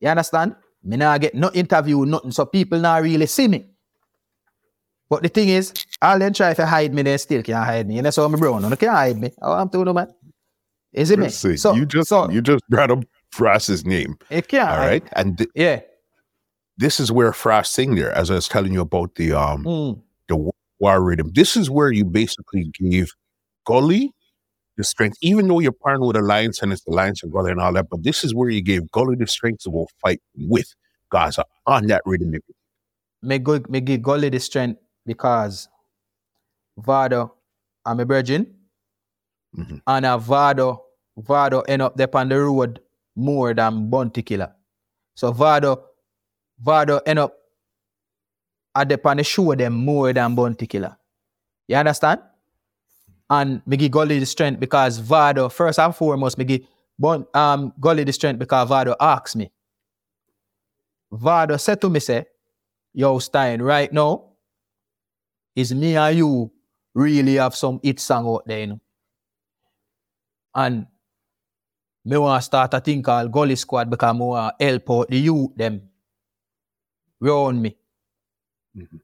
You 0.00 0.08
understand? 0.08 0.54
Me 0.84 0.96
not 0.96 1.20
get 1.20 1.34
no 1.34 1.50
interview, 1.52 2.04
nothing. 2.04 2.30
So 2.30 2.44
people 2.46 2.78
not 2.78 3.02
really 3.02 3.26
see 3.26 3.48
me. 3.48 3.66
But 5.08 5.22
the 5.22 5.28
thing 5.30 5.48
is, 5.48 5.72
all 6.02 6.18
them 6.18 6.32
try 6.34 6.52
to 6.54 6.66
hide 6.66 6.92
me, 6.92 7.02
they 7.02 7.16
still 7.16 7.42
can't 7.42 7.64
hide 7.64 7.88
me. 7.88 7.96
You 7.96 8.02
know, 8.02 8.10
so 8.10 8.28
my 8.28 8.38
bro, 8.38 8.58
no, 8.58 8.68
they 8.68 8.76
can't 8.76 8.92
hide 8.92 9.18
me. 9.18 9.32
How 9.40 9.52
I'm 9.52 9.68
doing, 9.68 9.92
man? 9.94 10.08
Is 10.92 11.10
it 11.10 11.18
me? 11.18 11.30
See. 11.30 11.56
So, 11.56 11.74
you 11.74 11.86
just 11.86 12.10
so, 12.10 12.30
you 12.30 12.42
just 12.42 12.62
brought 12.68 12.90
up 12.90 13.04
Frost's 13.32 13.84
name. 13.84 14.16
it 14.30 14.46
can't 14.48 14.68
All 14.68 14.76
hide. 14.76 15.08
And 15.14 15.38
th- 15.38 15.50
Yeah. 15.54 15.80
This 16.78 16.98
is 17.00 17.12
where 17.12 17.32
Frost 17.32 17.72
sing 17.74 17.94
there, 17.96 18.12
as 18.12 18.30
I 18.30 18.34
was 18.34 18.48
telling 18.48 18.72
you 18.72 18.80
about 18.80 19.14
the 19.16 19.32
um 19.32 19.64
Mm. 19.64 20.02
the 20.28 20.36
war 20.78 21.02
rhythm. 21.02 21.30
This 21.34 21.56
is 21.56 21.68
where 21.70 21.90
you 21.92 22.04
basically 22.04 22.70
gave 22.80 23.12
Gully 23.66 24.12
the 24.76 24.84
strength, 24.84 25.16
even 25.20 25.48
though 25.48 25.58
you're 25.58 25.72
partnered 25.72 26.06
with 26.06 26.16
Alliance 26.16 26.62
and 26.62 26.72
it's 26.72 26.84
the 26.84 26.92
Alliance 26.92 27.22
and 27.22 27.32
Gully 27.32 27.50
and 27.50 27.60
all 27.60 27.72
that, 27.72 27.88
but 27.90 28.02
this 28.04 28.22
is 28.24 28.32
where 28.34 28.48
you 28.48 28.62
gave 28.62 28.90
Gully 28.92 29.16
the 29.16 29.26
strength 29.26 29.64
to 29.64 29.70
go 29.70 29.88
fight 30.00 30.20
with 30.36 30.72
Gaza 31.10 31.44
on 31.66 31.86
that 31.88 32.02
rhythm. 32.06 32.32
Me, 33.22 33.38
go, 33.40 33.60
me 33.68 33.80
give 33.80 34.02
Gully 34.02 34.28
the 34.28 34.38
strength 34.38 34.80
because 35.04 35.68
Vado 36.78 37.34
I'm 37.84 37.98
a 38.00 38.04
virgin 38.04 38.54
Mhm. 39.56 39.80
and 39.86 40.06
a 40.06 40.16
Vado, 40.18 40.84
Vado 41.16 41.60
end 41.62 41.82
up 41.82 41.96
there 41.96 42.08
on 42.14 42.28
the 42.28 42.38
road 42.38 42.80
more 43.16 43.52
than 43.54 43.90
Bounty 43.90 44.22
Killer. 44.22 44.54
So 45.16 45.32
Vado, 45.32 45.82
Vado 46.60 47.00
end 47.06 47.18
up 47.18 47.34
at 48.74 48.88
the 48.88 48.96
the 48.96 49.24
show 49.24 49.54
them 49.54 49.72
more 49.72 50.12
than 50.12 50.34
Bounty 50.34 50.66
Killer. 50.66 50.96
You 51.66 51.76
understand? 51.76 52.20
And 53.30 53.62
me 53.66 53.76
give 53.76 53.92
Gully 53.92 54.18
the 54.18 54.26
strength 54.26 54.58
because 54.58 54.98
Vado, 54.98 55.48
first 55.48 55.78
and 55.78 55.94
foremost, 55.94 56.38
me 56.38 56.44
give 56.44 56.62
Bun, 56.98 57.26
um, 57.34 57.72
Gully 57.78 58.04
the 58.04 58.12
strength 58.12 58.38
because 58.38 58.68
Vado 58.68 58.96
asked 58.98 59.36
me. 59.36 59.50
Vado 61.12 61.56
said 61.56 61.80
to 61.80 61.90
me, 61.90 62.00
say, 62.00 62.26
Yo, 62.94 63.18
Stein, 63.18 63.62
right 63.62 63.92
now, 63.92 64.24
is 65.54 65.74
me 65.74 65.96
and 65.96 66.16
you 66.16 66.50
really 66.94 67.34
have 67.34 67.54
some 67.54 67.80
hit 67.82 68.00
song 68.00 68.26
out 68.26 68.46
there, 68.46 68.60
you 68.60 68.66
know? 68.66 68.80
And 70.54 70.86
me 72.04 72.16
want 72.16 72.40
to 72.40 72.44
start 72.44 72.74
a 72.74 72.80
thing 72.80 73.02
called 73.02 73.30
Gully 73.30 73.56
Squad 73.56 73.90
because 73.90 74.08
I 74.08 74.12
want 74.12 74.58
to 74.58 74.64
help 74.64 74.90
out 74.90 75.08
the 75.08 75.18
youth 75.18 75.54
them 75.54 75.82
round 77.20 77.62
me. 77.62 77.76
Mhm. 78.76 79.00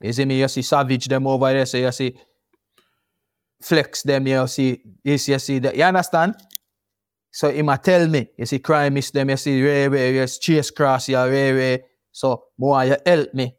You 0.00 0.12
see 0.12 0.24
me, 0.24 0.40
you 0.40 0.48
see 0.48 0.62
Savage 0.62 1.06
them 1.06 1.26
over 1.26 1.52
there, 1.52 1.66
so 1.66 1.78
you 1.78 1.92
see 1.92 2.16
Flex 3.62 4.02
them, 4.02 4.26
you 4.26 4.46
see 4.46 4.80
this, 5.04 5.28
you 5.28 5.38
see 5.38 5.58
that. 5.58 5.76
You 5.76 5.84
understand? 5.84 6.34
So 7.30 7.50
he 7.50 7.62
might 7.62 7.82
tell 7.82 8.06
me, 8.08 8.30
you 8.38 8.46
see 8.46 8.58
crime 8.58 8.94
miss 8.94 9.10
them, 9.10 9.30
you 9.30 9.36
see 9.36 9.62
Ray 9.62 9.88
Ray, 9.88 10.14
you 10.14 10.26
see 10.26 10.40
Chase 10.40 10.70
Cross, 10.70 11.08
you 11.08 11.18
Ray 11.18 11.52
Ray. 11.52 11.84
So 12.12 12.44
more 12.58 12.84
you 12.84 12.96
help 13.04 13.34
me. 13.34 13.54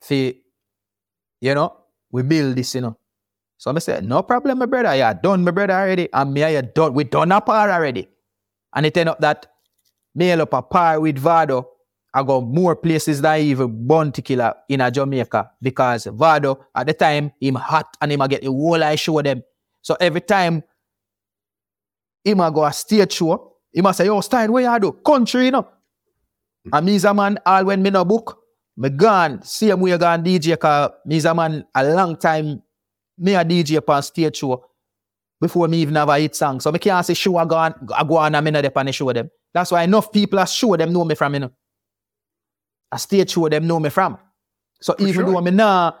See, 0.00 0.42
you 1.40 1.54
know, 1.54 1.76
we 2.10 2.22
build 2.22 2.56
this, 2.56 2.74
you 2.74 2.80
know. 2.80 2.98
So 3.56 3.74
I 3.74 3.78
said, 3.80 4.04
no 4.04 4.22
problem, 4.22 4.58
my 4.58 4.66
brother. 4.66 4.94
Yeah, 4.94 5.12
done, 5.12 5.44
my 5.44 5.50
brother 5.50 5.74
already. 5.74 6.08
And 6.12 6.32
me, 6.32 6.54
you 6.54 6.62
done. 6.62 6.94
We 6.94 7.04
done 7.04 7.32
a 7.32 7.40
par 7.40 7.70
already. 7.70 8.08
And 8.74 8.86
it 8.86 8.96
end 8.96 9.08
up 9.08 9.20
that 9.20 9.46
me 10.14 10.30
up 10.32 10.52
a 10.52 10.62
par 10.62 11.00
with 11.00 11.18
Vado. 11.18 11.68
I 12.18 12.24
go 12.24 12.40
more 12.40 12.74
places 12.74 13.20
than 13.20 13.40
even 13.40 13.86
Bounty 13.86 14.22
Killer 14.22 14.52
in 14.68 14.80
a 14.80 14.90
Jamaica 14.90 15.52
because 15.62 16.06
Vado 16.06 16.66
at 16.74 16.86
the 16.88 16.92
time 16.92 17.32
him 17.40 17.54
hot 17.54 17.96
and 18.00 18.10
him 18.10 18.20
a 18.20 18.26
get 18.26 18.42
the 18.42 18.48
whole 18.48 18.82
I 18.82 18.96
show 18.96 19.22
them. 19.22 19.42
So 19.82 19.96
every 20.00 20.22
time 20.22 20.64
him 22.24 22.40
a 22.40 22.50
go 22.50 22.64
a 22.64 22.72
stage 22.72 23.12
show, 23.12 23.52
him 23.72 23.86
a 23.86 23.94
say, 23.94 24.06
yo, 24.06 24.20
Stein, 24.20 24.50
what 24.50 24.64
you 24.64 24.80
do? 24.80 24.92
Country, 24.92 25.46
you 25.46 25.50
know. 25.52 25.68
And 26.72 26.86
me's 26.86 27.04
a 27.04 27.14
man, 27.14 27.38
all 27.46 27.64
when 27.64 27.82
me 27.82 27.90
no 27.90 28.04
book, 28.04 28.42
me 28.76 28.90
gone, 28.90 29.42
same 29.42 29.80
way 29.80 29.96
gone 29.96 30.24
DJ, 30.24 30.58
cause 30.58 30.90
me's 31.06 31.24
a 31.24 31.32
man 31.32 31.64
a 31.72 31.84
long 31.84 32.16
time, 32.16 32.60
me 33.16 33.34
a 33.34 33.44
DJ 33.44 33.76
upon 33.76 34.02
stage 34.02 34.38
show 34.38 34.64
before 35.40 35.68
me 35.68 35.78
even 35.78 35.94
have 35.94 36.08
a 36.08 36.18
hit 36.18 36.34
song. 36.34 36.58
So 36.58 36.72
me 36.72 36.80
can't 36.80 37.06
say 37.06 37.14
show 37.14 37.36
I 37.36 37.44
go 37.44 37.56
on, 37.56 37.74
I 37.94 38.02
go 38.02 38.16
on 38.16 38.34
and 38.34 38.44
me 38.44 38.58
on 38.58 38.86
the 38.86 38.92
show 38.92 39.12
them. 39.12 39.30
That's 39.54 39.70
why 39.70 39.84
enough 39.84 40.10
people 40.10 40.40
are 40.40 40.46
show 40.48 40.76
them 40.76 40.92
know 40.92 41.04
me 41.04 41.14
from, 41.14 41.34
you 41.34 41.40
know. 41.40 41.52
A 42.92 42.98
stage 42.98 43.30
show 43.30 43.48
them 43.48 43.66
know 43.66 43.78
me 43.80 43.90
from. 43.90 44.18
So 44.80 44.94
For 44.94 45.02
even 45.02 45.24
sure. 45.26 45.32
though 45.32 45.40
me 45.40 45.50
nah, 45.50 45.92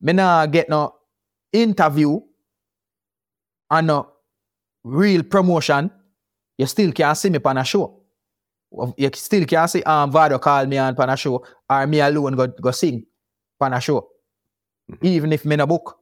me 0.00 0.12
nah 0.12 0.46
get 0.46 0.68
no 0.68 0.94
interview 1.52 2.20
and 3.70 3.86
no 3.86 4.08
real 4.84 5.22
promotion, 5.22 5.90
you 6.58 6.66
still 6.66 6.92
can't 6.92 7.16
see 7.18 7.30
me 7.30 7.38
on 7.44 7.58
a 7.58 7.64
show. 7.64 8.00
You 8.96 9.10
still 9.14 9.44
can't 9.44 9.70
see 9.70 9.82
um 9.82 10.10
Vado 10.10 10.38
call 10.38 10.66
me 10.66 10.78
on 10.78 10.94
on 10.96 11.10
a 11.10 11.16
show 11.16 11.44
or 11.68 11.86
me 11.86 12.00
alone 12.00 12.36
go, 12.36 12.46
go 12.46 12.70
sing 12.70 13.04
on 13.60 13.72
a 13.72 13.80
show. 13.80 14.08
Even 15.02 15.32
if 15.32 15.44
me 15.44 15.56
no 15.56 15.66
book. 15.66 15.98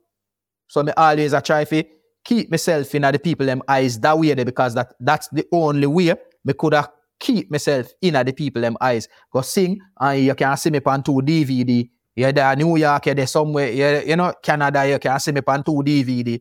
So 0.66 0.82
me 0.82 0.92
always 0.96 1.32
I 1.34 1.40
try 1.40 1.64
to 1.64 1.84
keep 2.24 2.50
myself 2.50 2.94
in 2.94 3.02
the 3.02 3.18
people 3.18 3.46
them 3.46 3.62
eyes 3.68 4.00
that 4.00 4.18
way 4.18 4.34
there 4.34 4.44
because 4.44 4.74
that 4.74 4.94
that's 4.98 5.28
the 5.28 5.46
only 5.52 5.86
way 5.86 6.14
me 6.44 6.52
could 6.54 6.74
have 6.74 6.90
keep 7.20 7.50
myself 7.50 7.88
in 8.02 8.14
the 8.14 8.32
people 8.32 8.62
them 8.62 8.76
eyes. 8.80 9.08
Go 9.32 9.40
sing 9.42 9.78
and 10.00 10.24
you 10.24 10.34
can 10.34 10.56
see 10.56 10.70
me 10.70 10.80
on 10.84 11.02
two 11.02 11.20
DVD. 11.22 11.88
You're 12.16 12.32
there 12.32 12.54
New 12.56 12.76
York, 12.76 13.06
you're 13.06 13.14
there 13.14 13.26
somewhere, 13.26 13.70
you're, 13.70 14.02
you 14.02 14.16
know, 14.16 14.32
Canada, 14.42 14.88
you 14.88 14.98
can 14.98 15.18
see 15.18 15.32
me 15.32 15.40
on 15.46 15.64
two 15.64 15.82
DVD. 15.82 16.40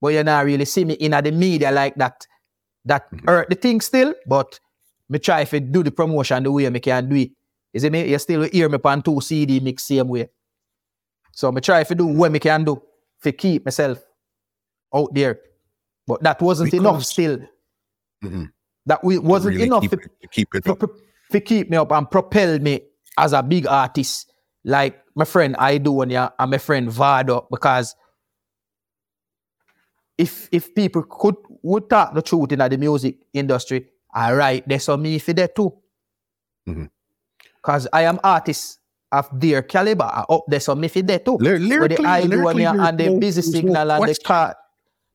But 0.00 0.08
you're 0.12 0.24
not 0.24 0.44
really 0.44 0.64
see 0.64 0.84
me 0.84 0.94
in 0.94 1.12
the 1.12 1.32
media 1.32 1.70
like 1.70 1.94
that. 1.96 2.26
That 2.84 3.06
hurt 3.26 3.48
the 3.50 3.56
thing 3.56 3.80
still, 3.80 4.14
but 4.28 4.60
me 5.08 5.18
try 5.18 5.44
to 5.44 5.60
do 5.60 5.82
the 5.82 5.90
promotion 5.90 6.42
the 6.44 6.52
way 6.52 6.68
me 6.70 6.78
can 6.80 7.08
do 7.08 7.16
it. 7.16 7.30
You 7.72 7.80
see 7.80 7.90
me? 7.90 8.08
You 8.08 8.18
still 8.18 8.42
hear 8.42 8.68
me 8.68 8.78
on 8.84 9.02
two 9.02 9.20
CD 9.20 9.58
mix 9.60 9.84
same 9.84 10.08
way. 10.08 10.28
So 11.32 11.50
me 11.52 11.60
try 11.60 11.82
to 11.84 11.94
do 11.94 12.06
what 12.06 12.30
me 12.32 12.38
can 12.38 12.64
do 12.64 12.80
to 13.22 13.32
keep 13.32 13.64
myself 13.64 13.98
out 14.94 15.12
there. 15.14 15.40
But 16.06 16.22
that 16.22 16.40
wasn't 16.40 16.72
enough 16.74 16.94
Because- 16.94 17.08
still. 17.08 17.38
Mhm. 18.24 18.50
That 18.86 19.02
we 19.04 19.18
wasn't 19.18 19.56
Really 19.56 19.66
enough 19.66 19.82
keep 19.82 19.90
to, 19.92 19.96
it, 19.98 20.10
to 20.22 20.28
keep 20.28 20.54
it 20.54 20.66
up. 20.68 20.80
to 21.32 21.40
keep 21.40 21.70
me 21.70 21.76
up 21.76 21.92
and 21.92 22.10
propel 22.10 22.58
me 22.60 22.80
as 23.18 23.32
a 23.32 23.42
big 23.42 23.66
artist 23.66 24.30
like 24.64 25.02
my 25.14 25.24
friend 25.24 25.56
Aidonia 25.56 26.32
and 26.38 26.50
my 26.50 26.58
friend 26.58 26.88
Vado 26.90 27.46
because 27.50 27.94
if 30.18 30.48
if 30.52 30.74
people 30.74 31.02
could 31.02 31.36
would 31.62 31.90
talk 31.90 32.14
the 32.14 32.22
truth 32.22 32.52
in 32.52 32.58
the 32.60 32.78
music 32.78 33.16
industry, 33.32 33.86
all 34.14 34.34
right, 34.34 34.66
there's 34.68 34.84
some 34.84 35.02
me 35.02 35.18
for 35.18 35.32
that 35.34 35.54
too. 35.54 35.72
Because 37.62 37.88
I 37.92 38.02
am 38.02 38.18
artist 38.22 38.78
of 39.12 39.28
their 39.32 39.62
caliber 39.62 40.04
are 40.04 40.26
up 40.28 40.44
there, 40.48 40.60
so 40.60 40.74
me 40.74 40.88
for 40.88 41.02
that 41.02 41.24
too. 41.24 41.38
Ly- 41.38 41.52
with 41.78 41.96
the 41.96 42.02
lyrically, 42.04 42.24
lyrically, 42.28 42.62
Aidonia 42.64 42.76
there's 42.76 42.88
and 42.88 42.98
the 42.98 43.08
busy 43.18 43.40
there's 43.42 43.52
no 43.52 43.52
signal 43.60 43.90
and 43.92 44.08
the 44.08 44.14
car, 44.24 44.56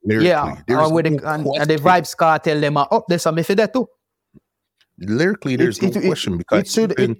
Lyrically, 0.03 0.29
yeah, 0.29 0.55
there's 0.67 0.79
uh, 0.79 0.85
or 0.85 0.93
with 0.93 1.05
the, 1.05 1.11
no 1.11 1.27
and, 1.29 1.45
and 1.45 1.69
the 1.69 1.75
vibes 1.77 2.15
Kartel 2.15 2.59
them 2.59 2.77
uh, 2.77 2.85
oh, 2.91 2.95
are 2.95 2.97
up 2.99 3.05
there, 3.07 3.19
so 3.19 3.31
me 3.31 3.43
for 3.43 3.55
that 3.55 3.71
too. 3.73 3.87
lyrically 4.99 5.55
there's 5.55 5.77
it- 5.79 5.95
no 5.95 6.01
it- 6.01 6.07
question 6.07 6.37
because 6.37 6.59
it 6.61 6.67
should- 6.67 6.99
even 6.99 7.17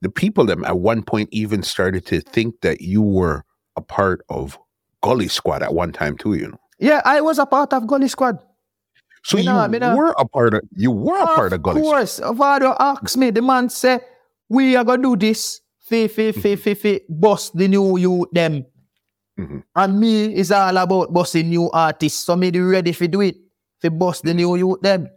the 0.00 0.10
people 0.10 0.44
them 0.44 0.64
at 0.64 0.78
one 0.78 1.02
point 1.02 1.28
even 1.32 1.62
started 1.62 2.04
to 2.06 2.20
think 2.20 2.60
that 2.60 2.80
you 2.82 3.00
were 3.02 3.42
a 3.76 3.80
part 3.80 4.22
of 4.28 4.58
Gully 5.02 5.28
Squad 5.28 5.62
at 5.62 5.72
one 5.74 5.92
time 5.92 6.16
too, 6.18 6.34
you 6.34 6.48
know. 6.48 6.58
Yeah, 6.78 7.00
I 7.04 7.20
was 7.20 7.38
a 7.38 7.46
part 7.46 7.72
of 7.72 7.86
Gully 7.86 8.08
Squad. 8.08 8.38
So 9.24 9.38
you 9.38 9.44
nah- 9.44 9.66
me 9.66 9.78
nah- 9.78 9.96
were 9.96 10.14
a 10.18 10.26
part 10.28 10.54
of 10.54 10.60
you 10.72 10.90
were 10.92 11.16
a 11.22 11.26
part 11.26 11.52
of 11.54 11.62
Gully 11.62 11.80
Squad. 11.80 11.88
Of 11.88 11.94
course, 11.94 12.36
Vado 12.38 12.76
asked 12.78 13.16
me, 13.16 13.30
the 13.30 13.40
man 13.42 13.70
said, 13.70 14.02
we 14.50 14.76
are 14.76 14.84
gonna 14.84 15.02
do 15.02 15.16
this, 15.16 15.60
fi, 15.80 16.06
fi, 16.08 16.32
fi, 16.32 16.56
fi, 16.56 16.74
fi, 16.74 17.00
bust 17.08 17.56
the 17.56 17.66
new 17.66 17.96
youth 17.96 18.28
them. 18.32 18.66
Mhm. 19.38 19.64
And 19.74 19.98
me 20.00 20.34
is 20.34 20.52
all 20.52 20.76
about 20.76 21.12
busting 21.12 21.48
new 21.48 21.70
artists, 21.72 22.22
so 22.24 22.36
me 22.36 22.50
the 22.50 22.60
ready 22.60 22.92
for 22.92 23.06
do 23.08 23.20
it, 23.20 23.36
fi 23.82 23.88
bust 23.88 24.22
the 24.22 24.32
new 24.34 24.54
youth 24.56 24.80
them. 24.80 25.08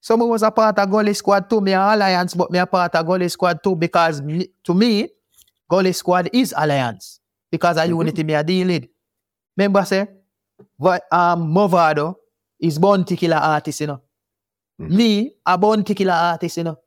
So 0.00 0.16
me 0.16 0.26
was 0.26 0.42
a 0.42 0.50
part 0.50 0.78
of 0.78 0.90
Gully 0.90 1.14
Squad 1.14 1.50
too, 1.50 1.60
me 1.60 1.72
a 1.72 1.80
Alliance, 1.94 2.34
but 2.34 2.50
me 2.50 2.58
a 2.58 2.66
part 2.66 2.94
of 2.94 3.06
Gully 3.06 3.28
Squad 3.28 3.62
too, 3.62 3.76
because 3.76 4.22
me, 4.22 4.48
to 4.64 4.74
me, 4.74 5.10
Gully 5.70 5.92
Squad 5.92 6.30
is 6.32 6.54
Alliance. 6.56 7.20
Because 7.50 7.78
of 7.78 7.88
unity 7.88 8.24
me 8.24 8.34
a 8.34 8.44
deal 8.44 8.68
with. 8.68 8.84
Remember 9.56 9.84
say, 9.84 10.08
but 10.78 11.04
um 11.12 11.52
Mavado 11.54 12.16
is 12.60 12.78
bounty 12.78 13.16
killer 13.16 13.36
artist, 13.36 13.80
you 13.82 13.88
know. 13.88 14.02
Mhm. 14.80 14.90
Me, 14.90 15.32
a 15.46 15.58
bounty 15.58 15.94
killer 15.94 16.12
artist, 16.14 16.58
you 16.58 16.64
know. 16.64 16.78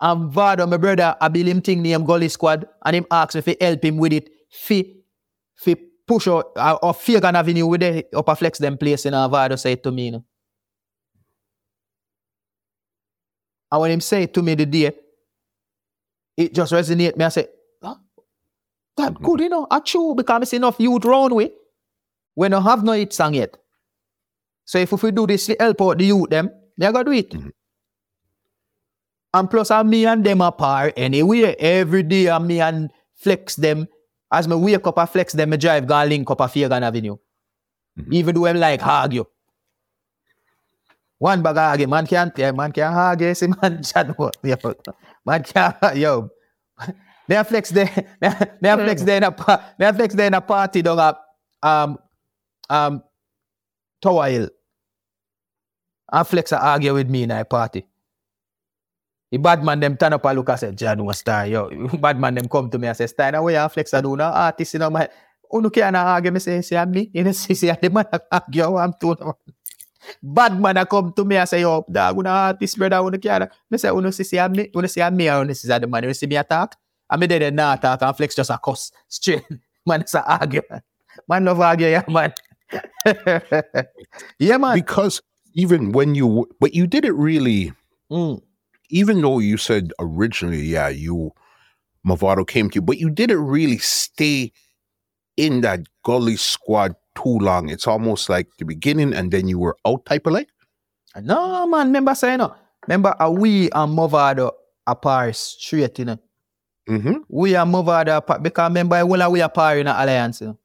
And 0.00 0.32
Vado, 0.32 0.66
my 0.66 0.76
brother, 0.76 1.16
I 1.20 1.28
build 1.28 1.46
him 1.48 1.60
thing 1.60 1.82
named 1.82 2.06
Gully 2.06 2.28
Squad, 2.28 2.66
and 2.84 2.96
him 2.96 3.06
ask 3.10 3.34
me 3.34 3.42
to 3.42 3.56
help 3.60 3.84
him 3.84 3.96
with 3.98 4.12
it, 4.12 4.30
fi, 4.50 4.96
fi 5.56 5.76
push 6.06 6.28
out, 6.28 6.52
uh, 6.56 6.78
or 6.82 6.94
Fagan 6.94 7.36
Avenue 7.36 7.66
with 7.66 7.80
the 7.80 8.06
upper 8.16 8.34
flex 8.36 8.58
them 8.58 8.78
place, 8.78 9.04
you 9.04 9.10
know, 9.10 9.26
Vado 9.28 9.56
say 9.56 9.72
it 9.72 9.82
to 9.82 9.90
me, 9.90 10.06
you 10.06 10.12
know. 10.12 10.24
And 13.70 13.80
when 13.80 13.90
him 13.90 14.00
say 14.00 14.26
to 14.26 14.42
me 14.42 14.54
the 14.54 14.66
day, 14.66 14.92
it 16.36 16.54
just 16.54 16.72
resonate 16.72 17.16
me. 17.16 17.24
I 17.24 17.28
say, 17.28 17.48
huh? 17.82 17.96
that 18.96 19.14
good, 19.22 19.40
you 19.40 19.48
know, 19.48 19.66
I 19.70 19.80
true, 19.80 20.14
because 20.16 20.42
I 20.42 20.44
see 20.44 20.56
enough 20.56 20.76
youth 20.80 21.04
round 21.04 21.34
with. 21.34 21.52
we 22.36 22.48
don't 22.48 22.62
have 22.64 22.84
no 22.84 22.92
hit 22.92 23.12
song 23.12 23.34
yet. 23.34 23.56
So 24.64 24.78
if, 24.78 24.92
if 24.92 25.02
we 25.02 25.10
do 25.10 25.26
this 25.26 25.46
to 25.46 25.56
help 25.58 25.82
out 25.82 25.98
the 25.98 26.06
youth 26.06 26.30
them, 26.30 26.50
they 26.78 26.90
gotta 26.92 27.04
do 27.04 27.12
it. 27.12 27.30
Mhm. 27.30 27.52
And 29.34 29.50
plus 29.50 29.70
and 29.70 29.88
me 29.90 30.06
and 30.06 30.24
them 30.24 30.40
apart 30.40 30.94
anyway. 30.96 31.54
Every 31.58 32.02
day 32.02 32.26
and 32.28 32.46
me 32.46 32.60
and 32.60 32.90
flex 33.14 33.56
them. 33.56 33.86
As 34.32 34.48
me 34.48 34.56
wake 34.56 34.86
up 34.86 34.98
and 34.98 35.08
flex 35.08 35.32
them, 35.32 35.50
me 35.50 35.56
drive 35.56 35.86
go 35.86 36.02
link 36.04 36.30
up 36.30 36.40
a 36.40 36.48
Fagan 36.48 36.82
Avenue. 36.82 37.16
Mhm. 37.98 38.12
Even 38.12 38.34
though 38.34 38.46
I'm 38.46 38.56
like 38.58 38.84
argue. 38.86 39.24
One 41.18 41.42
bag 41.42 41.56
argue, 41.56 41.88
man 41.88 42.06
can't 42.06 42.36
yeah, 42.38 42.52
man 42.52 42.70
can't 42.72 42.94
argue, 42.94 43.34
see 43.34 43.48
man 43.60 43.82
chat 43.88 44.16
what. 44.18 44.36
Man 45.26 45.42
can't 45.42 45.96
yo. 45.96 46.30
A 47.30 47.44
flex 47.44 47.68
there, 47.68 47.90
me 48.22 48.28
a- 48.70 48.76
me 48.78 48.84
flex 48.84 49.02
there 49.02 49.18
in 49.18 49.22
a 49.24 49.30
pa- 49.30 49.74
me 49.78 49.84
a 49.84 49.92
flex 49.92 50.14
there 50.14 50.28
in 50.28 50.32
a 50.34 50.40
party 50.40 50.80
down 50.80 50.98
at 50.98 51.16
um 51.62 51.98
um 52.70 53.02
Tower 54.00 54.28
Hill. 54.30 54.48
And 56.10 56.26
flex 56.26 56.52
a 56.52 56.58
argue 56.64 56.94
with 56.94 57.10
me 57.10 57.24
in 57.24 57.30
a 57.30 57.44
party. 57.44 57.86
The 59.30 59.36
bad 59.38 59.62
man 59.62 59.80
them 59.80 59.96
turn 59.96 60.14
up 60.14 60.24
and 60.24 60.38
look 60.38 60.48
and 60.48 60.58
say, 60.60 60.72
John 60.72 61.04
was 61.04 61.18
star, 61.18 61.46
yo. 61.46 61.68
Bad 62.00 62.18
man 62.18 62.34
them 62.34 62.48
come 62.48 62.70
to 62.70 62.78
me 62.78 62.88
and 62.88 62.96
say, 62.96 63.06
Steiner, 63.06 63.42
where 63.42 63.62
you 63.62 63.68
flex 63.68 63.92
a 63.92 64.00
do 64.00 64.16
now? 64.16 64.32
Artist, 64.32 64.72
you 64.72 64.80
know, 64.80 64.88
my 64.88 65.08
Uno 65.52 65.70
can't 65.70 65.96
argue 65.96 66.30
me 66.30 66.40
say, 66.40 66.62
say 66.62 66.82
me. 66.86 67.10
You 67.14 67.24
know, 67.24 67.32
see, 67.32 67.54
say, 67.54 67.76
the 67.80 67.90
man 67.90 68.06
argue, 68.32 68.76
I'm 68.76 68.92
told. 68.94 69.20
Bad 70.22 70.58
man 70.58 70.78
a 70.78 70.86
come 70.86 71.12
to 71.12 71.24
me 71.24 71.36
and 71.36 71.48
say, 71.48 71.60
yo, 71.60 71.84
dog, 71.90 72.16
una 72.18 72.30
artist, 72.30 72.78
brother, 72.78 72.96
uno 72.96 73.18
can't. 73.18 73.50
Me 73.70 73.76
say, 73.76 73.90
uno 73.90 74.10
see, 74.10 74.24
see 74.24 74.48
me, 74.48 74.70
uno 74.74 74.86
see 74.86 75.10
me, 75.10 75.28
and 75.28 75.42
uno 75.44 75.52
see 75.52 75.68
the 75.68 75.86
man, 75.86 76.04
you 76.04 76.14
see 76.14 76.26
me 76.26 76.36
attack. 76.36 76.76
And 77.10 77.20
me 77.20 77.26
there 77.26 77.50
not 77.50 77.78
attack 77.78 78.02
and 78.02 78.16
flex 78.16 78.34
just 78.34 78.50
a 78.50 78.58
cuss 78.58 78.92
straight. 79.08 79.44
Man, 79.86 80.02
it's 80.02 80.14
a 80.14 80.22
argue. 80.22 80.60
Man 81.26 81.46
love 81.46 81.60
argue, 81.60 81.86
yeah, 81.86 82.04
man. 82.06 82.34
yeah, 84.38 84.58
man. 84.58 84.74
Because 84.74 85.22
even 85.54 85.92
when 85.92 86.14
you, 86.14 86.46
but 86.60 86.74
you 86.74 86.86
did 86.86 87.06
it 87.06 87.14
really, 87.14 87.72
Mm. 88.10 88.40
Even 88.90 89.20
though 89.20 89.38
you 89.38 89.56
said 89.56 89.92
originally, 89.98 90.62
yeah, 90.62 90.88
you, 90.88 91.32
Mavado 92.06 92.46
came 92.46 92.70
to 92.70 92.76
you, 92.76 92.82
but 92.82 92.98
you 92.98 93.10
didn't 93.10 93.44
really 93.44 93.78
stay 93.78 94.52
in 95.36 95.60
that 95.60 95.80
gully 96.04 96.36
squad 96.36 96.94
too 97.14 97.38
long. 97.38 97.68
It's 97.68 97.86
almost 97.86 98.28
like 98.28 98.48
the 98.58 98.64
beginning 98.64 99.12
and 99.12 99.30
then 99.30 99.48
you 99.48 99.58
were 99.58 99.76
out 99.86 100.04
type 100.06 100.26
of 100.26 100.32
like. 100.32 100.48
No, 101.20 101.66
man, 101.66 101.86
remember 101.88 102.14
saying 102.14 102.38
no. 102.38 102.54
Remember, 102.86 103.14
uh, 103.20 103.30
we 103.30 103.64
and 103.70 103.96
Mavado 103.96 104.52
apart 104.86 105.36
straight, 105.36 105.98
you 105.98 106.04
know. 106.06 106.18
Mm-hmm. 106.88 107.14
We 107.28 107.54
and 107.54 107.72
Mavado 107.72 108.16
apart 108.16 108.42
because 108.42 108.70
remember, 108.70 108.96
of 108.96 109.32
we 109.32 109.40
apart 109.40 109.78
in 109.78 109.86
the 109.86 109.92
alliance, 109.92 110.40
you 110.40 110.48
know. 110.48 110.58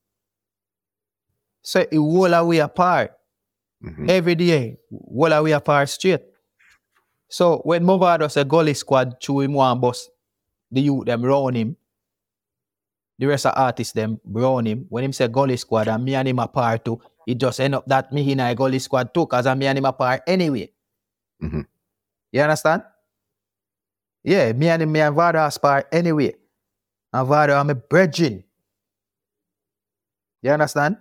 So, 1.61 1.85
it 1.91 1.97
all 1.97 2.47
we 2.47 2.59
apart 2.59 3.13
Mm-hmm. 3.83 4.09
every 4.09 4.35
day, 4.35 4.77
all 5.09 5.43
we 5.43 5.51
apart 5.51 5.89
straight. 5.89 6.21
So, 7.29 7.57
when 7.63 7.83
Mavado 7.83 8.29
say 8.29 8.43
gully 8.43 8.73
squad, 8.73 9.19
chew 9.19 9.39
him 9.41 9.53
one 9.53 9.79
bus, 9.79 10.09
the 10.71 10.81
youth 10.81 11.05
them 11.05 11.23
round 11.23 11.55
him, 11.57 11.75
the 13.17 13.25
rest 13.25 13.45
of 13.45 13.53
artists 13.55 13.93
them 13.93 14.19
round 14.25 14.67
him. 14.67 14.85
When 14.89 15.03
him 15.03 15.13
say 15.13 15.27
gully 15.27 15.57
squad 15.57 15.87
and 15.87 16.03
me 16.03 16.15
and 16.15 16.27
him 16.27 16.39
apart 16.39 16.85
too, 16.85 16.99
it 17.25 17.37
just 17.39 17.59
end 17.59 17.75
up 17.75 17.85
that 17.87 18.11
me 18.11 18.31
in 18.31 18.39
a 18.39 18.53
gully 18.53 18.79
squad 18.79 19.13
too, 19.13 19.25
cause 19.25 19.45
I 19.47 19.53
me 19.55 19.65
and 19.65 19.77
him 19.77 19.85
apart 19.85 20.21
anyway. 20.27 20.71
Mhm. 21.41 21.65
You 22.31 22.41
understand? 22.41 22.83
Yeah, 24.23 24.53
me 24.53 24.69
and 24.69 24.81
him, 24.83 24.91
me 24.91 25.01
and 25.01 25.15
Vado 25.15 25.39
aspire 25.45 25.85
anyway. 25.91 26.35
And 27.11 27.27
Vado 27.27 27.55
I'm 27.55 27.69
a 27.69 27.75
brethren. 27.75 28.43
You 30.41 30.51
understand? 30.51 30.97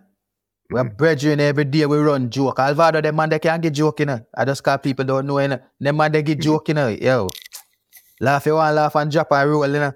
We're 0.73 0.85
brethren 0.85 1.41
every 1.41 1.65
day 1.65 1.85
we 1.87 1.99
run 1.99 2.31
joke. 2.31 2.57
Alvado, 2.59 3.03
them 3.03 3.17
man 3.17 3.29
they 3.29 3.39
can't 3.39 3.63
get 3.63 3.75
joke, 3.75 4.01
you 4.01 4.07
know. 4.07 4.21
I 4.35 4.45
just 4.45 4.63
call 4.65 4.79
people 4.79 5.05
don't 5.05 5.27
know, 5.27 5.39
you 5.39 5.49
know. 5.49 5.61
Them 5.79 5.97
man 5.97 6.13
they 6.13 6.23
get 6.23 6.39
mm-hmm. 6.39 6.51
joke, 6.51 6.69
you 6.69 6.75
know. 6.75 6.89
Yo. 6.89 7.29
Laugh 8.21 8.47
you 8.47 8.55
want 8.55 8.75
laugh 8.75 8.95
and 8.97 9.11
drop 9.11 9.33
and 9.33 9.51
roll, 9.51 9.67
you 9.67 9.81
know. 9.81 9.93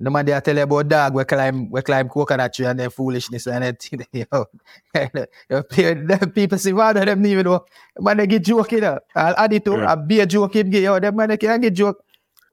The 0.00 0.10
man 0.10 0.24
they 0.26 0.40
tell 0.40 0.56
you 0.56 0.62
about 0.62 0.88
dog 0.88 1.14
we 1.14 1.24
climb 1.24 1.70
we 1.70 1.82
climb 1.82 2.08
coconut 2.08 2.54
tree 2.54 2.66
and 2.66 2.78
then 2.78 2.90
foolishness 2.90 3.46
and 3.46 3.64
everything. 3.64 4.06
Yo. 4.12 4.46
Yo, 5.50 5.62
pe- 5.62 5.94
them 6.06 6.30
people 6.30 6.58
see 6.58 6.72
Vado, 6.72 7.04
them 7.04 7.24
even 7.26 7.44
know. 7.44 7.64
Man 7.98 8.16
they 8.16 8.26
get 8.26 8.44
joke, 8.44 8.72
you 8.72 8.80
know. 8.80 8.98
I'll 9.14 9.34
add 9.36 9.52
it 9.52 9.64
to 9.64 9.72
Yeah. 9.72 9.92
a 9.92 9.96
be 9.96 10.20
a 10.20 10.26
joke 10.26 10.54
him 10.54 10.70
get 10.70 10.82
yo, 10.82 10.98
them 11.00 11.16
man 11.16 11.28
they 11.30 11.36
can't 11.36 11.60
get 11.60 11.74
joke. 11.74 12.04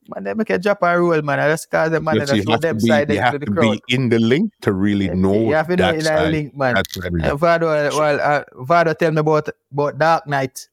Man, 0.08 0.24
they 0.24 0.34
make 0.36 0.50
a 0.52 0.60
drop 0.60 0.84
and 0.84 1.02
roll, 1.02 1.22
man. 1.24 1.40
I 1.40 1.50
just 1.50 1.70
cause 1.70 1.90
them 1.90 2.04
man 2.04 2.18
Yes, 2.18 2.32
you 2.32 2.44
have 2.52 2.62
them 2.62 2.80
side 2.80 3.12
you 3.12 3.20
have 3.20 3.40
to 3.40 3.40
the 3.40 3.52
be 3.52 3.82
in 3.94 4.10
the 4.10 4.20
link 4.20 4.52
to 4.62 4.72
really 4.72 5.10
know 5.10 5.34
you 5.34 5.54
have 5.56 5.68
to 5.68 5.76
know 5.76 5.90
in 5.94 6.02
side. 6.02 6.32
link, 6.32 6.56
man. 6.56 6.76
That's 6.76 6.98
Uh, 6.98 7.36
Vado, 7.36 7.66
well, 7.66 8.20
uh, 8.22 8.44
Vado 8.64 8.94
tell 8.94 9.12
me 9.12 9.20
about, 9.20 9.50
about 9.72 9.98
Dark 9.98 10.28
Knight. 10.28 10.68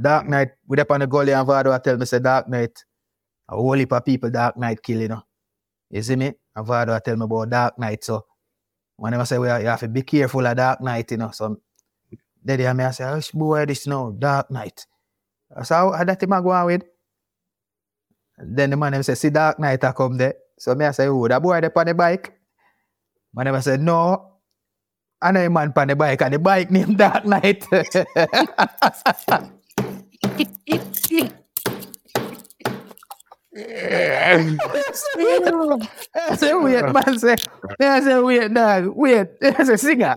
Dark 0.00 0.28
Knight, 0.28 0.50
we 0.66 0.76
up 0.78 0.90
on 0.90 1.00
the 1.00 1.06
gully 1.06 1.32
and 1.32 1.46
Vado 1.46 1.76
tell 1.78 1.96
me 1.96 2.04
say 2.04 2.18
Dark 2.18 2.48
Knight. 2.48 2.84
A 3.48 3.56
whole 3.56 3.72
heap 3.72 3.92
of 3.92 4.04
people 4.04 4.30
Dark 4.30 4.56
Knight 4.58 4.82
kill, 4.82 5.00
you 5.00 5.08
know. 5.08 5.22
You 5.90 6.02
see 6.02 6.16
me? 6.16 6.34
And 6.54 6.66
Vado 6.66 6.98
tell 6.98 7.16
me 7.16 7.24
about 7.24 7.48
Dark 7.48 7.78
Knight. 7.78 8.04
So 8.04 8.26
whenever 8.96 9.22
I 9.22 9.24
say 9.24 9.38
well, 9.38 9.60
you 9.60 9.68
have 9.68 9.80
to 9.80 9.88
be 9.88 10.02
careful 10.02 10.46
of 10.46 10.56
Dark 10.56 10.82
Knight, 10.82 11.10
you 11.10 11.16
know. 11.16 11.30
So 11.30 11.60
daddy 12.44 12.66
and 12.66 12.76
me 12.76 12.84
I 12.84 12.90
say, 12.90 13.04
oh 13.04 13.20
boy, 13.32 13.64
this 13.64 13.86
now, 13.86 14.10
Dark 14.10 14.50
Knight. 14.50 14.86
So 15.64 15.74
how, 15.74 16.04
that 16.04 16.22
him 16.22 16.32
a 16.32 16.42
go 16.42 16.50
on 16.50 16.66
with? 16.66 16.82
Then 18.42 18.70
the 18.70 18.76
man 18.76 18.94
him 18.94 19.02
say, 19.02 19.14
see 19.14 19.30
Dark 19.30 19.58
Knight 19.58 19.84
a 19.84 19.92
come 19.92 20.16
there. 20.16 20.34
So 20.58 20.74
me 20.74 20.84
I 20.84 20.90
say, 20.92 21.08
oh, 21.08 21.28
that 21.28 21.42
boy 21.42 21.60
there 21.60 21.72
on 21.76 21.86
the 21.86 21.94
bike. 21.94 22.32
Man 23.34 23.46
him 23.46 23.60
say, 23.60 23.76
no, 23.76 24.30
I 25.20 25.32
know 25.32 25.44
a 25.44 25.50
man 25.50 25.72
on 25.76 25.88
the 25.88 25.96
bike 25.96 26.22
and 26.22 26.34
the 26.34 26.38
bike 26.38 26.70
named 26.70 26.96
Dark 26.98 27.24
Knight. 27.24 27.66
I 27.72 27.84
say, 36.36 36.54
wait, 36.54 36.84
man 36.84 37.18
say, 37.18 37.36
I 37.80 38.00
say, 38.00 38.20
wait, 38.20 38.54
dog, 38.54 38.92
wait. 38.94 39.28
I 39.42 39.64
say, 39.64 39.76
singer. 39.76 40.16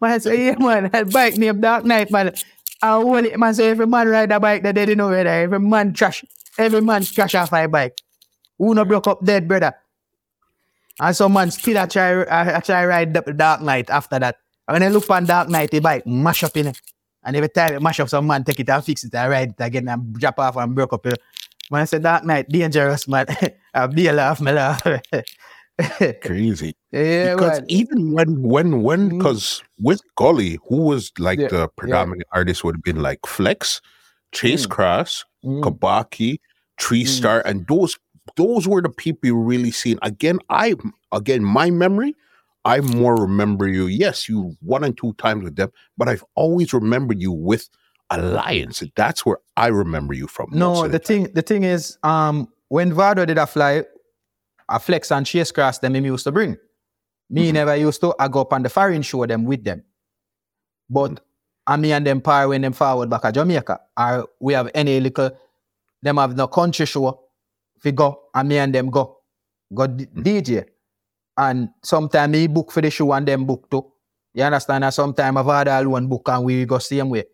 Man 0.00 0.20
say, 0.20 0.46
yeah, 0.46 0.56
man, 0.58 0.90
that 0.92 1.10
bike 1.12 1.36
named 1.36 1.62
Dark 1.62 1.84
Knight, 1.84 2.10
man. 2.10 2.34
And 2.82 3.08
when 3.08 3.26
it, 3.26 3.38
man 3.38 3.54
say, 3.54 3.70
every 3.70 3.86
man 3.86 4.08
ride 4.08 4.32
a 4.32 4.40
bike, 4.40 4.62
that 4.64 4.74
they 4.74 4.84
didn't 4.84 4.98
know 4.98 5.08
whether 5.08 5.30
every 5.30 5.60
man 5.60 5.92
trash, 5.92 6.24
every 6.58 6.80
man 6.80 7.04
crash 7.04 7.34
off 7.34 7.52
a 7.52 7.66
bike. 7.66 7.96
Who 8.58 8.74
no 8.74 8.84
broke 8.84 9.06
up 9.08 9.24
dead, 9.24 9.48
brother? 9.48 9.74
And 11.00 11.16
some 11.16 11.32
man 11.32 11.50
still 11.50 11.82
a 11.82 11.86
try, 11.86 12.10
a 12.10 12.60
try 12.60 12.86
ride 12.86 13.14
the 13.14 13.32
Dark 13.32 13.62
Knight 13.62 13.90
after 13.90 14.18
that. 14.18 14.36
And 14.68 14.74
when 14.74 14.82
I 14.82 14.88
look 14.88 15.08
on 15.10 15.24
Dark 15.24 15.48
Knight, 15.48 15.70
the 15.70 15.80
bike 15.80 16.06
mash 16.06 16.44
up 16.44 16.56
in 16.56 16.68
it. 16.68 16.80
And 17.24 17.36
every 17.36 17.48
time 17.48 17.74
it 17.74 17.82
mash 17.82 18.00
up, 18.00 18.08
some 18.08 18.26
man 18.26 18.44
take 18.44 18.60
it 18.60 18.68
and 18.68 18.84
fix 18.84 19.04
it 19.04 19.14
and 19.14 19.30
ride 19.30 19.50
it 19.50 19.62
again 19.62 19.88
and 19.88 20.12
drop 20.14 20.38
off 20.38 20.56
and 20.56 20.74
broke 20.74 20.92
up. 20.92 21.06
When 21.68 21.80
I 21.80 21.84
say 21.84 21.98
Dark 21.98 22.24
Knight, 22.24 22.48
dangerous 22.48 23.08
man. 23.08 23.26
I 23.74 23.86
be 23.86 24.08
a 24.08 24.12
laugh, 24.12 24.40
me 24.40 24.52
laugh. 24.52 24.82
crazy. 26.22 26.76
yeah, 26.90 27.34
because 27.34 27.60
man. 27.60 27.66
even 27.68 28.12
when 28.12 28.42
when 28.42 28.82
when 28.82 29.10
mm. 29.10 29.18
because 29.18 29.62
with 29.80 30.02
Gully, 30.16 30.58
who 30.68 30.76
was 30.76 31.10
like 31.18 31.38
Yeah, 31.38 31.48
the 31.48 31.68
predominant 31.68 32.28
artist 32.32 32.62
would 32.64 32.76
have 32.76 32.82
been 32.82 33.00
like 33.02 33.20
Flex, 33.26 33.80
Chase 34.32 34.66
Mm. 34.66 34.70
Cross, 34.70 35.24
Mm, 35.44 35.62
Kabaki, 35.62 36.38
Tree 36.78 37.04
Mm. 37.04 37.08
Star, 37.08 37.42
and 37.44 37.66
those 37.66 37.98
those 38.36 38.68
were 38.68 38.80
the 38.80 38.88
people 38.88 39.26
you 39.26 39.36
really 39.36 39.70
seen. 39.72 39.98
Again, 40.02 40.38
I 40.48 40.74
again 41.10 41.44
my 41.44 41.70
memory, 41.70 42.14
I 42.64 42.80
more 42.80 43.16
remember 43.16 43.66
you. 43.68 43.86
Yes, 43.86 44.28
you 44.28 44.56
one 44.60 44.84
and 44.84 44.96
two 44.96 45.12
times 45.14 45.42
with 45.44 45.56
them, 45.56 45.70
but 45.98 46.08
I've 46.08 46.24
always 46.36 46.72
remembered 46.72 47.20
you 47.20 47.32
with 47.32 47.68
Alliance. 48.10 48.82
That's 48.94 49.24
where 49.26 49.38
I 49.56 49.68
remember 49.68 50.14
you 50.14 50.26
from. 50.28 50.50
No, 50.52 50.84
of 50.84 50.92
the 50.92 50.98
thing, 50.98 51.32
the 51.34 51.42
thing 51.42 51.64
is, 51.64 51.98
um, 52.02 52.46
when 52.68 52.92
Vado 52.92 53.24
did 53.24 53.38
a 53.38 53.46
fly, 53.46 53.84
a 54.68 54.78
flex 54.78 55.10
and 55.10 55.26
chase 55.26 55.50
cross 55.50 55.78
them 55.80 55.96
him 55.96 56.04
used 56.04 56.24
to 56.24 56.32
bring. 56.32 56.56
Me 57.30 57.50
Mhm. 57.50 57.54
never 57.54 57.74
used 57.76 58.00
to. 58.02 58.14
I 58.20 58.28
go 58.28 58.42
up 58.42 58.52
on 58.52 58.62
the 58.62 58.68
foreign 58.68 59.02
show 59.02 59.26
them 59.26 59.44
with 59.44 59.64
them. 59.64 59.82
But 60.88 61.20
and 61.66 61.82
me 61.82 61.92
and 61.92 62.06
them 62.06 62.20
when 62.20 62.62
them 62.62 62.72
forward 62.72 63.08
back 63.10 63.24
at 63.24 63.34
Jamaica. 63.34 63.80
Or 63.96 64.28
we 64.40 64.52
have 64.54 64.70
any 64.74 65.00
little 65.00 65.30
them 66.02 66.16
have 66.16 66.36
no 66.36 66.48
country 66.48 66.86
show. 66.86 67.20
We 67.84 67.92
go 67.92 68.22
and 68.34 68.48
me 68.48 68.58
and 68.58 68.74
them 68.74 68.90
go. 68.90 69.18
Go 69.72 69.86
D- 69.86 70.06
Mhm. 70.06 70.22
DJ. 70.24 70.64
And 71.36 71.70
sometimes 71.82 72.30
me 72.32 72.46
book 72.46 72.70
for 72.72 72.80
the 72.80 72.90
show 72.90 73.12
and 73.12 73.26
them 73.26 73.44
book 73.46 73.70
too. 73.70 73.86
You 74.34 74.42
understand? 74.44 74.84
And 74.84 74.92
sometimes 74.94 75.36
I've 75.36 75.46
had 75.46 75.68
all 75.68 75.88
one 75.90 76.06
book 76.08 76.28
and 76.28 76.44
we 76.44 76.64
go 76.64 76.78
same 76.78 77.08
way. 77.10 77.24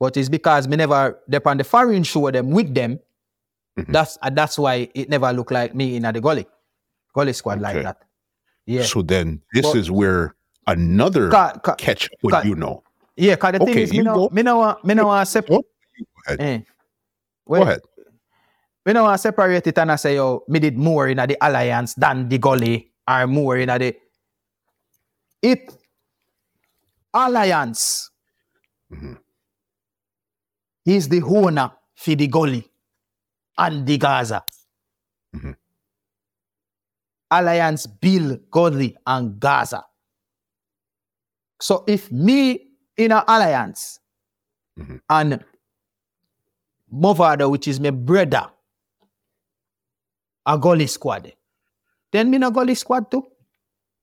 But 0.00 0.16
it's 0.16 0.28
because 0.28 0.66
me 0.66 0.76
never 0.76 1.18
dep 1.28 1.46
on 1.46 1.58
the 1.58 1.64
foreign 1.64 2.02
show 2.02 2.30
them 2.30 2.50
with 2.50 2.74
them. 2.74 2.98
Mhm. 3.78 3.92
That's 3.92 4.18
and 4.22 4.36
that's 4.36 4.58
why 4.58 4.88
it 4.94 5.08
never 5.08 5.32
looked 5.32 5.52
like 5.52 5.74
me 5.74 5.96
in 5.96 6.02
the 6.02 6.20
gully. 6.20 6.46
Gully 7.14 7.32
squad 7.34 7.60
like 7.60 7.82
that. 7.82 8.02
Yeah. 8.66 8.82
So 8.84 9.02
then 9.02 9.42
this 9.52 9.66
But- 9.66 9.76
is 9.76 9.90
where 9.90 10.34
another 10.66 11.30
Ca- 11.30 11.58
ca- 11.58 11.74
catch 11.76 12.08
what 12.22 12.32
ca- 12.32 12.42
you 12.48 12.54
know. 12.54 12.82
Yeah, 13.16 13.36
cause 13.36 13.52
the 13.52 13.58
thing 13.64 13.78
is, 13.78 13.92
me 13.92 14.02
go. 14.04 14.28
me 14.32 14.42
no, 14.42 14.58
want- 14.58 14.84
me 14.84 14.94
no 14.94 15.06
want 15.06 15.28
sep- 15.28 15.46
Go 15.48 15.62
ahead. 16.26 16.40
eh. 16.40 16.60
Go 17.46 17.62
ahead. 17.62 17.80
Me 18.86 18.92
no 18.92 19.04
want 19.04 19.20
separate 19.20 19.66
it 19.66 19.78
and 19.78 19.92
I 19.92 19.96
say, 19.96 20.16
yo, 20.16 20.44
me 20.48 20.58
did 20.58 20.76
more 20.76 21.08
in 21.08 21.18
the 21.18 21.36
alliance 21.40 21.94
than 21.94 22.28
the 22.28 22.38
gully 22.38 22.92
or 23.08 23.26
more 23.26 23.58
in 23.58 23.68
the. 23.68 23.94
It 25.42 25.70
Alliance. 27.14 28.10
Mhm. 28.90 29.18
He's 30.84 31.08
the 31.08 31.22
owner 31.22 31.70
for 31.94 32.14
the 32.14 32.26
gully 32.26 32.66
and 33.58 33.86
the 33.86 33.98
Gaza. 33.98 34.42
Mhm. 35.36 35.56
Alliance 37.30 37.86
Bill 37.86 38.36
Gully 38.50 38.96
and 39.06 39.38
Gaza. 39.38 39.84
So 41.60 41.84
if 41.86 42.10
me 42.10 42.71
in 42.96 43.12
an 43.12 43.22
alliance 43.26 44.00
Mhm. 44.78 45.00
and 45.08 45.44
Mavado, 46.92 47.50
which 47.50 47.68
is 47.68 47.80
my 47.80 47.90
brother, 47.90 48.50
a 50.46 50.58
gully 50.58 50.86
squad, 50.86 51.32
then 52.12 52.30
me 52.30 52.38
no 52.38 52.50
gully 52.50 52.74
squad 52.74 53.10
too. 53.10 53.26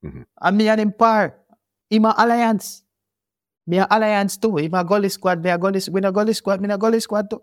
Mhm. 0.03 0.25
And 0.41 0.57
me 0.57 0.69
and 0.69 0.81
him 0.81 0.91
par. 0.93 1.35
In 1.89 2.01
my 2.03 2.13
alliance. 2.17 2.83
Me 3.67 3.77
a 3.79 3.87
alliance 3.89 4.37
too. 4.37 4.57
In 4.57 4.71
my 4.71 4.83
gully 4.83 5.09
squad, 5.09 5.43
me 5.43 5.49
a 5.51 5.57
goalie, 5.57 5.87
we 5.89 6.01
a 6.01 6.11
gully 6.11 6.33
squad, 6.33 6.61
me 6.61 6.69
a 6.73 6.77
gully 6.77 6.99
squad 6.99 7.29
too. 7.29 7.41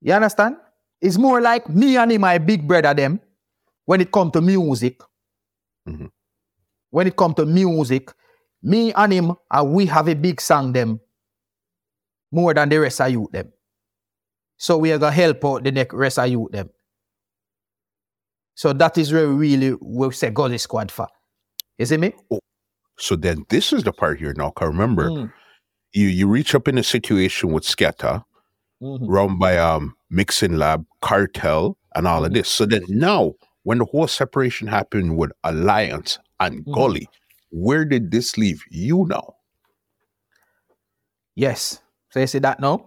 You 0.00 0.14
understand? 0.14 0.56
It's 1.00 1.18
more 1.18 1.40
like 1.40 1.68
me 1.68 1.96
and 1.98 2.12
him, 2.12 2.22
my 2.22 2.38
big 2.38 2.66
brother 2.66 2.94
them, 2.94 3.20
when 3.84 4.00
it 4.00 4.10
come 4.12 4.30
to 4.30 4.40
music. 4.40 5.00
Mhm. 5.88 6.10
When 6.90 7.06
it 7.06 7.16
come 7.16 7.34
to 7.34 7.44
music, 7.44 8.12
me 8.66 8.92
and 8.94 9.12
him, 9.12 9.32
and 9.50 9.72
we 9.72 9.86
have 9.86 10.08
a 10.08 10.14
big 10.14 10.40
song 10.40 10.72
them 10.72 11.00
more 12.32 12.52
than 12.52 12.68
the 12.68 12.78
rest 12.80 13.00
of 13.00 13.10
you 13.10 13.28
them. 13.32 13.52
So 14.58 14.76
we 14.78 14.90
are 14.92 14.98
gonna 14.98 15.12
help 15.12 15.44
out 15.44 15.62
the 15.64 15.70
next 15.72 15.94
rest 15.94 16.18
of 16.18 16.28
you 16.28 16.48
them. 16.52 16.68
So 18.54 18.72
that 18.72 18.98
is 18.98 19.12
where 19.12 19.28
we 19.28 19.56
really 19.56 19.76
we 19.80 20.10
say 20.12 20.30
Gully 20.30 20.58
Squad 20.58 20.90
for. 20.90 21.06
You 21.78 21.86
see 21.86 21.96
me? 21.98 22.12
Oh, 22.30 22.40
So 22.98 23.14
then 23.16 23.44
this 23.50 23.72
is 23.72 23.84
the 23.84 23.92
part 23.92 24.18
here 24.18 24.34
now. 24.36 24.50
'cause 24.50 24.68
remember, 24.68 25.10
Mm, 25.10 25.32
you 25.92 26.06
you 26.08 26.26
reach 26.26 26.54
up 26.54 26.66
in 26.66 26.78
a 26.78 26.82
situation 26.82 27.52
with 27.52 27.64
Skatta, 27.64 28.24
mhm. 28.82 28.98
run 29.08 29.38
by 29.38 29.58
um 29.58 29.94
mixing 30.10 30.56
lab, 30.56 30.84
Kartel, 31.02 31.76
and 31.94 32.06
all 32.08 32.24
of 32.24 32.30
Mhm. 32.30 32.34
this. 32.34 32.48
So 32.48 32.64
then 32.66 32.84
now, 32.88 33.34
when 33.64 33.78
the 33.78 33.84
whole 33.84 34.08
separation 34.08 34.66
happened 34.68 35.18
with 35.18 35.30
Alliance 35.44 36.18
and 36.40 36.64
Mhm. 36.64 36.72
Gully, 36.72 37.08
where 37.56 37.84
did 37.86 38.10
this 38.10 38.36
leave 38.36 38.62
you 38.70 39.06
now? 39.08 39.34
Yes. 41.34 41.80
So 42.10 42.20
you 42.20 42.26
see 42.26 42.38
that 42.40 42.60
now? 42.60 42.84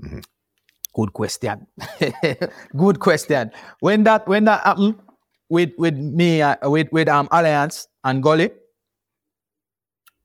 Mhm. 0.00 0.24
Good 0.94 1.12
question. 1.12 1.66
Good 2.76 3.00
question. 3.00 3.52
When 3.80 4.04
that 4.04 4.26
when 4.26 4.44
that 4.46 4.64
happened 4.64 4.96
with 5.50 5.72
with 5.76 5.94
me 5.96 6.40
uh, 6.40 6.56
with 6.70 6.88
with 6.92 7.08
um 7.08 7.28
Alliance 7.30 7.88
and 8.04 8.22
Gully, 8.22 8.50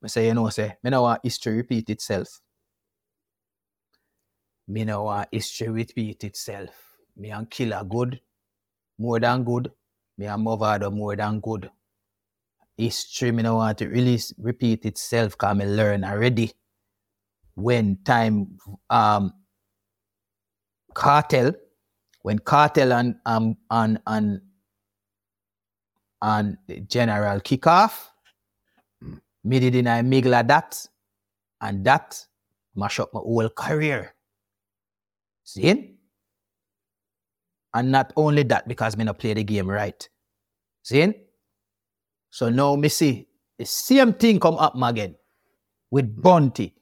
I 0.04 0.08
say 0.08 0.28
you 0.28 0.34
know 0.34 0.48
say 0.50 0.78
me 0.84 0.90
know 0.92 1.04
want 1.04 1.22
history 1.24 1.58
repeat 1.58 1.90
itself. 1.90 2.40
Me 4.68 4.86
know 4.86 5.04
want 5.04 5.28
history 5.32 5.68
repeat 5.70 6.24
itself. 6.24 6.70
Me 7.18 7.32
and 7.32 7.50
Killer 7.50 7.84
good, 7.84 8.22
more 8.98 9.20
than 9.20 9.44
good. 9.44 9.72
Me 10.18 10.28
and 10.28 10.46
Mavado 10.46 10.92
more 10.94 11.16
than 11.16 11.40
good. 11.42 11.70
History 12.80 13.32
me 13.34 13.44
no 13.44 13.58
want 13.58 13.80
to 13.80 13.90
really 13.90 14.20
repeat 14.40 14.86
itself 14.86 15.34
because 15.34 15.58
me 15.58 15.66
learn 15.66 16.06
already. 16.06 16.54
When 17.56 18.00
time 18.06 18.58
um 18.90 19.34
Kartel 20.96 21.54
when 22.24 22.40
Kartel 22.40 22.94
and 22.94 23.16
um 23.26 23.58
and 23.72 24.00
and 24.08 24.42
and 26.22 26.58
the 26.68 26.82
general 26.82 27.40
kick 27.42 27.68
off 27.68 28.12
Mm. 29.04 29.22
me 29.46 29.60
did 29.60 29.76
in 29.76 29.88
a 29.88 30.02
migla 30.04 30.48
that 30.48 30.88
and 31.62 31.86
that 31.86 32.26
mash 32.76 33.00
up 33.00 33.14
my 33.14 33.22
whole 33.22 33.50
career. 33.50 34.14
See? 35.46 35.98
And 37.74 37.92
not 37.92 38.14
only 38.18 38.44
that 38.44 38.68
because 38.68 38.98
me 38.98 39.06
not 39.06 39.20
play 39.20 39.34
the 39.34 39.44
game 39.44 39.70
right. 39.70 40.10
See 40.84 41.29
so 42.30 42.50
now 42.50 42.76
me 42.76 42.90
see 42.90 43.28
the 43.58 43.66
same 43.66 44.14
thing 44.14 44.40
come 44.40 44.56
up 44.56 44.74
again 44.82 45.16
with 45.92 46.22
Bounty 46.22 46.74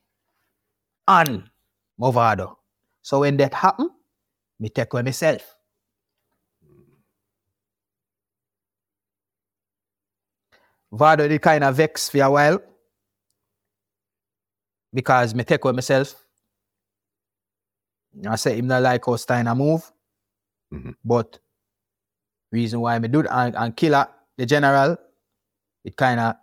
and 1.07 1.49
Mavado. 1.99 2.55
So 3.01 3.21
when 3.21 3.37
that 3.37 3.53
happen, 3.53 3.89
me 4.59 4.69
take 4.69 4.93
away 4.93 5.03
myself. 5.03 5.57
Vado 10.91 11.27
did 11.27 11.41
kind 11.41 11.63
of 11.63 11.75
vex 11.75 12.09
for 12.09 12.21
a 12.23 12.31
while 12.31 12.59
because 14.93 15.35
me 15.35 15.43
take 15.43 15.63
away 15.63 15.73
myself. 15.73 16.15
I 18.27 18.35
say 18.35 18.57
him 18.57 18.67
not 18.67 18.81
like 18.83 19.05
how 19.05 19.15
Steiner 19.15 19.53
move, 19.53 19.91
Mhm. 20.73 20.95
but 21.03 21.39
reason 22.51 22.79
why 22.81 22.97
me 22.99 23.07
do 23.07 23.27
and, 23.27 23.55
and 23.55 23.75
killer 23.75 24.07
the 24.37 24.45
general, 24.45 24.97
it 25.85 25.97
kind 25.97 26.19
of 26.19 26.35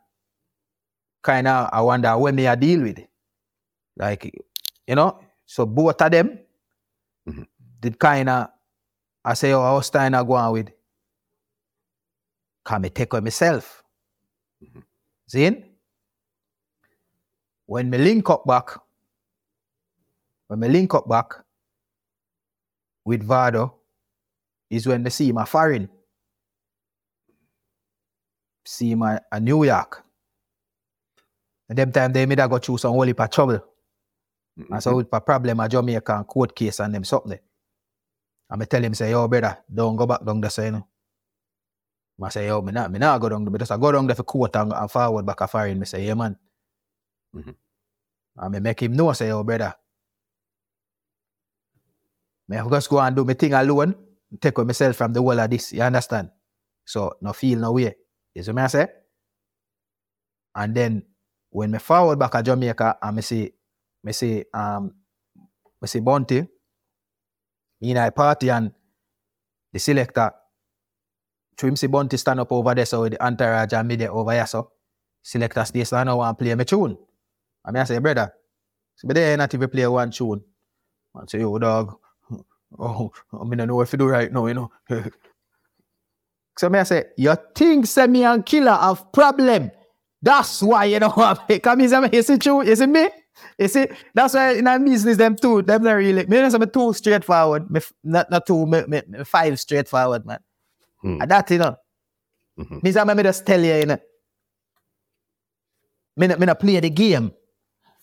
kind 1.23 1.49
of 1.49 1.71
I 1.73 1.83
wonder 1.83 2.17
when 2.19 2.37
me 2.37 2.47
I 2.49 2.55
deal 2.57 2.83
with 2.83 2.99
it. 2.99 3.11
Like 3.97 4.33
you 4.87 4.95
know, 4.97 5.21
so 5.47 5.67
both 5.67 6.03
of 6.03 6.11
them 6.13 6.39
Mhm. 7.29 7.47
did 7.81 7.99
kind 7.99 8.29
of 8.29 8.49
I 9.25 9.35
say, 9.35 9.53
oh, 9.53 9.63
how 9.63 9.81
Steiner 9.81 10.25
go 10.25 10.35
on 10.35 10.53
with? 10.53 10.71
Can 12.65 12.83
me 12.83 12.91
take 12.91 13.13
away 13.13 13.21
myself? 13.23 13.83
See? 15.29 15.65
When 17.67 17.91
me 17.91 17.99
link 17.99 18.29
up 18.31 18.45
back, 18.47 18.79
when 20.49 20.61
me 20.61 20.69
link 20.69 20.95
up 20.95 21.09
back 21.09 21.33
with 23.05 23.23
Vado, 23.25 23.77
is 24.71 24.87
when 24.87 25.03
they 25.05 25.11
see 25.11 25.33
my 25.33 25.45
foreign. 25.47 25.89
See 28.65 28.95
my 28.95 29.21
a 29.31 29.41
New 29.41 29.65
York. 29.65 30.03
And 31.69 31.79
them 31.79 31.93
time 31.93 32.13
they 32.13 32.27
made 32.27 32.41
I 32.41 32.49
go 32.49 32.59
through 32.59 32.79
some 32.79 32.93
whole 32.93 33.03
heap 33.03 33.21
of 33.21 33.31
trouble. 33.31 33.61
And 34.71 34.83
so 34.83 34.97
with 34.97 35.09
a 35.13 35.21
problem 35.21 35.61
a 35.61 35.69
Jamaica 35.69 36.17
and 36.17 36.27
court 36.27 36.55
case 36.55 36.81
and 36.81 36.95
them 36.95 37.05
something. 37.05 37.39
And 38.51 38.61
me 38.61 38.67
tell 38.67 38.85
him 38.85 38.95
say, 38.95 39.11
yo 39.11 39.27
brother, 39.27 39.59
don't 39.73 39.97
go 39.97 40.07
back 40.07 40.25
down 40.25 40.41
there, 40.41 40.51
say, 40.51 40.67
you 40.67 40.73
know. 40.73 40.87
I 42.23 42.29
say, 42.29 42.47
yo, 42.47 42.63
me 42.63 42.71
not, 42.71 42.93
me 42.93 42.99
not 42.99 43.21
go 43.21 43.29
down 43.29 43.45
there, 43.45 43.59
just 43.59 43.73
I 43.73 43.77
go 43.77 43.91
down 43.91 44.07
there 44.07 44.15
for 44.15 44.23
court 44.23 44.55
and, 44.57 44.73
and 44.73 44.91
forward 44.91 45.27
back 45.27 45.41
a 45.41 45.49
foreign. 45.49 45.79
Me 45.79 45.87
say, 45.87 46.07
yeah 46.07 46.15
man. 46.15 46.37
Mhm. 47.35 47.55
And 48.37 48.53
me 48.53 48.61
make 48.61 48.81
him 48.83 48.93
know, 48.93 49.13
say, 49.13 49.29
yo 49.29 49.43
brother. 49.43 49.75
Me 52.49 52.59
just 52.71 52.91
go 52.91 53.01
and 53.01 53.17
do 53.17 53.25
my 53.25 53.35
thing 53.35 53.55
alone, 53.55 53.95
take 54.41 54.57
away 54.59 54.67
myself 54.67 54.97
from 54.97 55.13
the 55.13 55.21
whole 55.21 55.41
of 55.41 55.51
this, 55.51 55.73
you 55.73 55.83
understand? 55.83 56.31
So 56.85 57.17
no 57.21 57.33
feel 57.33 57.59
no 57.59 57.73
way. 57.73 57.97
You 58.35 58.53
me 58.53 58.63
I 58.63 58.67
say? 58.67 58.89
And 60.55 60.75
then 60.75 61.03
when 61.51 61.71
me 61.71 61.79
forward 61.79 62.19
back 62.19 62.35
at 62.35 62.45
Jamaica 62.45 62.99
and 63.01 63.17
me 63.17 63.23
see 63.23 63.53
me 64.03 64.13
see 64.13 64.45
um 64.53 64.93
me 65.81 65.87
see 65.89 66.01
Bounty 66.01 66.43
me 67.81 67.91
in 67.91 67.97
a 67.97 68.11
party 68.11 68.51
and 68.51 68.73
the 69.73 69.79
selector 69.79 70.33
to 71.57 71.67
him 71.67 71.77
see 71.77 71.87
Bounty 71.87 72.17
stand 72.17 72.41
up 72.41 72.51
over 72.53 72.75
there 72.75 72.87
so 72.87 73.09
the 73.09 73.25
entourage 73.25 73.73
and 73.73 73.89
me 73.89 73.97
there 73.97 74.13
over 74.13 74.33
here 74.33 74.47
so 74.47 74.73
selector 75.23 75.65
stay 75.65 75.85
stand 75.85 76.09
up 76.09 76.21
and 76.21 76.39
play 76.39 76.55
me 76.55 76.65
tune. 76.65 76.97
And 77.65 77.75
me 77.75 77.81
I 77.81 77.85
say 77.85 77.99
brother, 77.99 78.33
so 78.97 79.09
me 79.09 79.15
there 79.15 79.37
not 79.37 79.55
even 79.55 79.71
play 79.71 79.87
one 79.87 80.11
tune. 80.11 80.43
I 81.17 81.23
say 81.27 81.41
yo 81.41 81.57
dog, 81.59 81.97
oh 82.79 83.13
I 83.33 83.45
mean 83.45 83.61
I 83.61 83.65
know 83.65 83.77
what 83.77 83.89
to 83.89 83.97
do 83.97 84.07
right 84.07 84.33
now, 84.33 84.47
you 84.47 84.55
know. 84.55 84.73
so 86.57 86.69
me 86.69 86.79
I 86.79 86.83
say, 86.85 87.05
you 87.17 87.35
think 87.55 87.87
say 87.87 88.07
me 88.07 88.25
and 88.25 88.45
killer 88.45 88.73
have 88.73 89.13
problem. 89.13 89.71
That's 90.23 90.63
why 90.63 90.87
you 90.87 91.01
know 91.01 91.11
what 91.11 91.63
come 91.63 91.81
is 91.81 91.93
you 92.13 92.23
see 92.23 92.39
true, 92.39 92.65
you 92.65 92.77
see 92.77 92.87
me? 92.87 93.09
You 93.59 93.69
see, 93.69 93.87
that's 94.15 94.35
why 94.35 94.53
in 94.55 94.67
our 94.67 94.79
business 94.79 95.17
them 95.17 95.37
two, 95.37 95.63
them 95.63 95.83
not 95.83 95.93
really 95.93 96.25
me 96.27 96.41
not 96.41 96.73
too 96.73 96.93
straightforward. 96.93 97.71
Me, 97.71 97.81
not 98.03 98.31
not 98.31 98.47
two, 98.47 98.67
me, 98.67 98.85
me, 98.87 99.03
me 99.07 99.25
five 99.25 99.59
straightforward, 99.61 100.25
man. 100.25 100.39
Hmm. 101.03 101.21
And 101.21 101.31
that 101.31 101.51
you 101.51 101.59
know. 101.59 101.77
Mhm. 102.59 102.83
Me 102.83 102.93
say 102.93 103.05
me 103.05 103.23
just 103.23 103.45
tell 103.45 103.63
you, 103.63 103.75
you 103.75 103.87
know. 103.87 103.99
Me 106.17 106.27
not, 106.29 106.39
me 106.39 106.47
not 106.47 106.61
play 106.61 106.81
the 106.81 106.91
game. 106.91 107.33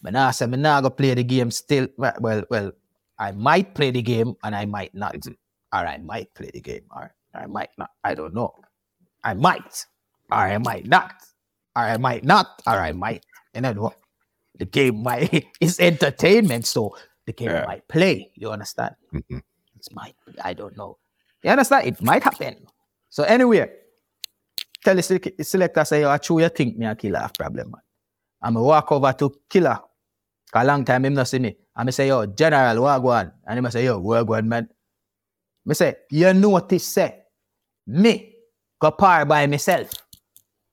But 0.01 0.13
now 0.13 0.27
I 0.27 0.31
say 0.31 0.45
me 0.47 0.57
not 0.57 0.83
go 0.83 0.89
play 0.89 1.13
the 1.13 1.23
game 1.23 1.51
still. 1.51 1.87
Well, 1.97 2.43
well, 2.49 2.71
I 3.17 3.31
might 3.31 3.73
play 3.73 3.91
the 3.91 4.01
game 4.01 4.35
and 4.43 4.55
I 4.55 4.65
might 4.65 4.93
not. 4.93 5.15
Or 5.73 5.79
I 5.79 5.97
might 5.97 6.33
play 6.33 6.51
the 6.53 6.59
game. 6.59 6.83
Or 6.93 7.13
I 7.33 7.45
might 7.47 7.69
not. 7.77 7.91
I 8.03 8.13
don't 8.15 8.33
know. 8.33 8.53
I 9.23 9.33
might. 9.33 9.85
Or 10.31 10.37
I 10.37 10.57
might 10.57 10.87
not. 10.87 11.13
Or 11.75 11.83
I 11.83 11.97
might 11.97 12.23
not. 12.23 12.61
Or 12.67 12.73
I 12.73 12.91
might. 12.91 13.25
You 13.53 13.61
know 13.61 13.73
what? 13.73 13.97
The 14.57 14.65
game 14.65 15.03
might 15.03 15.45
is 15.61 15.79
entertainment, 15.79 16.65
so 16.67 16.95
the 17.25 17.33
game 17.33 17.49
Yeah. 17.49 17.65
might 17.65 17.87
play. 17.87 18.31
You 18.35 18.51
understand? 18.51 18.95
Mhm. 19.13 19.41
It 19.75 19.87
might. 19.93 20.15
I 20.43 20.53
don't 20.53 20.75
know. 20.77 20.97
You 21.43 21.51
understand? 21.51 21.87
It 21.87 22.01
might 22.01 22.23
happen. 22.23 22.67
So 23.09 23.23
anyway, 23.23 23.69
tell 24.83 24.95
the 24.95 25.01
selec- 25.01 25.43
selector 25.45 25.83
say, 25.85 26.03
"Oh, 26.03 26.11
I 26.11 26.17
true 26.17 26.39
you 26.41 26.49
think 26.49 26.77
me 26.77 26.85
a 26.85 26.95
killer 26.95 27.19
have 27.19 27.33
problem, 27.33 27.71
man." 27.71 27.81
And 28.41 28.57
I 28.57 28.61
walk 28.61 28.91
over 28.91 29.13
to 29.13 29.33
Killer. 29.49 29.79
A 30.53 30.65
long 30.65 30.83
time 30.83 31.05
him 31.05 31.13
not 31.13 31.27
see 31.27 31.39
me. 31.39 31.55
And 31.75 31.87
I 31.87 31.91
say, 31.91 32.07
yo, 32.09 32.25
General, 32.25 32.75
Wagwan. 32.83 33.31
And 33.47 33.59
him 33.59 33.71
say, 33.71 33.85
yo, 33.85 34.01
Wagwan, 34.01 34.45
man. 34.47 34.67
I 35.69 35.73
say, 35.73 35.95
you 36.09 36.33
notice, 36.33 36.85
say, 36.85 37.20
me 37.87 38.35
go 38.79 38.91
par 38.91 39.25
by 39.25 39.47
myself. 39.47 39.91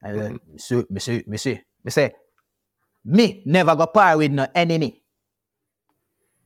I 0.04 0.12
say, 0.14 0.84
me 0.90 1.00
see, 1.00 1.24
me 1.26 1.36
see, 1.36 1.60
me. 1.84 1.90
Say, 1.90 2.12
me 3.04 3.42
never 3.46 3.74
go 3.76 3.86
par 3.86 4.16
with 4.18 4.32
no 4.32 4.46
enemy. 4.54 5.02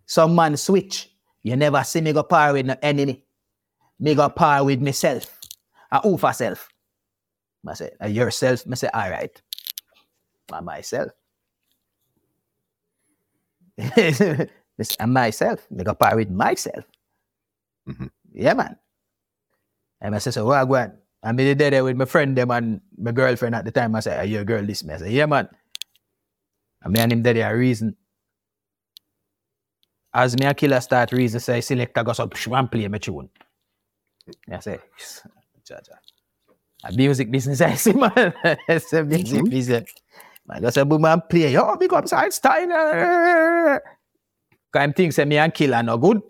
Some 0.06 0.34
man 0.34 0.56
switch. 0.56 1.10
You 1.42 1.56
never 1.56 1.82
see 1.84 2.00
me 2.00 2.12
go 2.12 2.22
par 2.22 2.52
with 2.52 2.66
no 2.66 2.76
enemy. 2.82 3.24
Me 4.00 4.14
go 4.14 4.28
par 4.28 4.64
with 4.64 4.80
myself. 4.80 5.38
I 5.90 5.98
who 5.98 6.16
for 6.18 6.32
self? 6.32 6.68
I 7.66 7.74
say, 7.74 7.90
"Uh, 8.02 8.06
yourself. 8.08 8.64
I 8.70 8.74
say, 8.74 8.88
all 8.92 9.10
right. 9.10 9.42
By 10.48 10.60
myself. 10.60 11.12
I'm 15.00 15.12
myself. 15.12 15.66
Me 15.70 15.84
go 15.84 15.94
par 15.94 16.16
with 16.16 16.30
myself. 16.30 16.84
Mhm. 17.88 18.10
Yeah, 18.32 18.54
man. 18.54 18.76
And 20.02 20.16
I 20.16 20.20
say, 20.20 20.32
so 20.32 20.46
what 20.46 20.58
I 20.58 20.66
go 20.66 20.76
on? 20.76 20.94
And 21.24 21.38
me 21.38 21.44
did 21.54 21.60
there 21.60 21.84
with 21.84 21.96
my 21.96 22.06
friend 22.06 22.36
them 22.38 22.52
and 22.52 22.82
my 22.98 23.12
girlfriend 23.12 23.56
at 23.56 23.66
the 23.66 23.72
time. 23.72 23.96
I 23.96 24.00
say, 24.00 24.18
are 24.18 24.26
you 24.26 24.40
a 24.40 24.46
girl 24.46 24.66
this? 24.66 24.84
Me 24.84 24.94
I 24.94 24.98
say, 24.98 25.12
yeah, 25.12 25.26
man. 25.26 25.48
And 26.82 26.94
me 26.94 27.00
and 27.00 27.12
him 27.12 27.24
there 27.24 27.54
a 27.54 27.58
reason. 27.58 27.96
As 30.14 30.38
me 30.38 30.46
a 30.46 30.54
killer 30.54 30.80
start 30.80 31.12
reason, 31.12 31.40
say, 31.40 31.62
selector 31.62 32.04
go 32.04 32.14
some 32.14 32.30
and 32.52 32.72
play 32.72 32.88
my 32.88 32.98
tune. 32.98 33.30
I 34.50 34.60
say, 34.60 34.78
Jaja. 35.68 35.96
A 36.84 36.92
music 36.92 37.30
business, 37.30 37.60
I 37.62 37.76
see, 37.76 37.94
man. 37.94 38.34
it's 38.68 38.92
a 38.94 39.04
music 39.04 39.44
Mhm. 39.44 39.50
business. 39.50 39.94
Man, 40.46 40.62
go 40.62 40.70
say, 40.70 40.82
boom, 40.84 41.02
man, 41.02 41.22
play. 41.30 41.52
Yo, 41.52 41.76
big 41.76 41.92
up, 41.94 42.08
side 42.08 42.32
style. 42.32 42.66
Because 42.66 43.80
I'm 44.84 44.92
thinking, 44.94 45.12
say, 45.12 45.24
me 45.26 45.38
and 45.38 45.54
killer 45.54 45.82
no 45.82 45.98
good. 45.98 46.20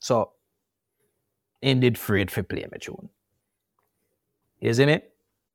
So, 0.00 0.32
indeed 1.66 1.96
afraid 1.96 2.30
for 2.30 2.42
play 2.42 2.64
my 2.70 2.78
tune. 2.78 3.08
You 4.60 4.72
see 4.74 4.86
me? 4.86 5.00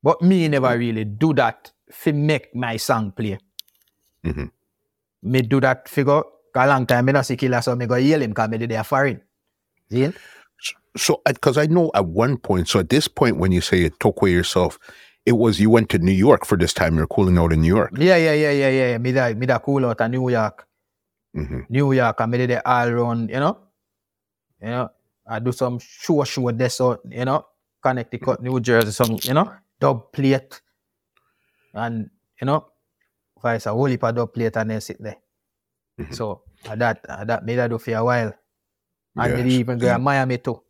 But 0.04 0.22
me 0.22 0.48
never 0.48 0.78
really 0.78 1.06
do 1.06 1.34
that 1.34 1.72
for 1.92 2.14
make 2.14 2.54
my 2.56 2.78
song 2.78 3.12
play. 3.12 3.38
Mhm. 4.24 4.52
Me 5.24 5.42
do 5.42 5.60
that 5.62 5.90
figure. 5.90 6.24
A 6.56 6.68
long 6.68 6.86
time 6.86 7.06
me 7.06 7.14
not 7.14 7.26
see 7.26 7.38
killer, 7.38 7.62
so 7.62 7.76
me 7.76 7.86
go 7.86 7.96
yell 7.96 8.22
him 8.22 8.32
because 8.32 8.50
me 8.50 8.58
did 8.58 8.72
there 8.72 8.84
foreign. 8.84 9.22
See? 9.90 10.12
So, 10.98 11.22
because 11.26 11.58
I 11.58 11.66
know 11.68 11.92
at 11.96 12.06
one 12.06 12.38
point, 12.38 12.68
so 12.68 12.80
at 12.80 12.90
this 12.90 13.08
point, 13.08 13.38
when 13.38 13.52
you 13.52 13.62
say 13.62 13.78
you 13.78 13.90
took 13.90 14.22
away 14.22 14.32
yourself, 14.32 14.78
it 15.26 15.32
was 15.34 15.60
you 15.60 15.70
went 15.70 15.90
to 15.90 16.00
New 16.00 16.12
York 16.12 16.46
for 16.46 16.58
this 16.58 16.74
time. 16.74 16.98
You're 16.98 17.08
cooling 17.08 17.38
out 17.38 17.54
in 17.54 17.62
New 17.62 17.74
York. 17.74 17.92
Yeah, 17.98 18.18
yeah, 18.18 18.34
yeah, 18.34 18.52
yeah, 18.52 18.70
yeah. 18.70 18.98
Me 18.98 19.14
da, 19.14 19.34
me 19.34 19.46
da 19.46 19.60
cool 19.60 19.86
out 19.86 20.02
of 20.02 20.12
New 20.12 20.30
York. 20.30 20.68
hmm 21.34 21.62
New 21.70 21.94
York, 21.94 22.28
me 22.28 22.38
did 22.38 22.52
it 22.52 22.62
all 22.66 22.90
around, 22.90 23.30
you 23.30 23.40
know? 23.40 23.58
You 24.62 24.68
know, 24.68 24.90
I 25.28 25.40
do 25.40 25.52
some 25.52 25.80
show 25.80 26.24
show 26.24 26.52
there, 26.52 26.70
so, 26.70 27.00
you 27.10 27.26
know, 27.26 27.46
Connecticut, 27.82 28.42
New 28.42 28.60
Jersey, 28.60 28.92
some, 28.92 29.18
you 29.24 29.34
know, 29.34 29.52
dub 29.80 30.12
plate. 30.12 30.62
And, 31.74 32.10
you 32.40 32.46
know, 32.46 32.68
vice 33.42 33.66
a 33.66 33.72
whole 33.72 33.86
heap 33.86 34.04
of 34.04 34.16
dub 34.16 34.34
plate 34.34 34.58
and 34.58 34.72
then 34.72 34.82
sit 34.82 35.02
there. 35.02 35.18
Mhm. 36.00 36.14
So, 36.16 36.44
uh, 36.68 36.76
that, 36.76 37.06
uh, 37.08 37.24
that 37.26 37.46
made 37.46 37.60
I 37.60 37.68
do 37.68 37.78
for 37.78 37.94
a 37.96 38.04
while. 38.04 38.34
And 39.16 39.38
Yes. 39.38 39.44
me 39.46 39.52
even 39.60 39.78
go 39.80 39.88
to 39.94 40.00
Miami 40.00 40.38
too. 40.38 40.62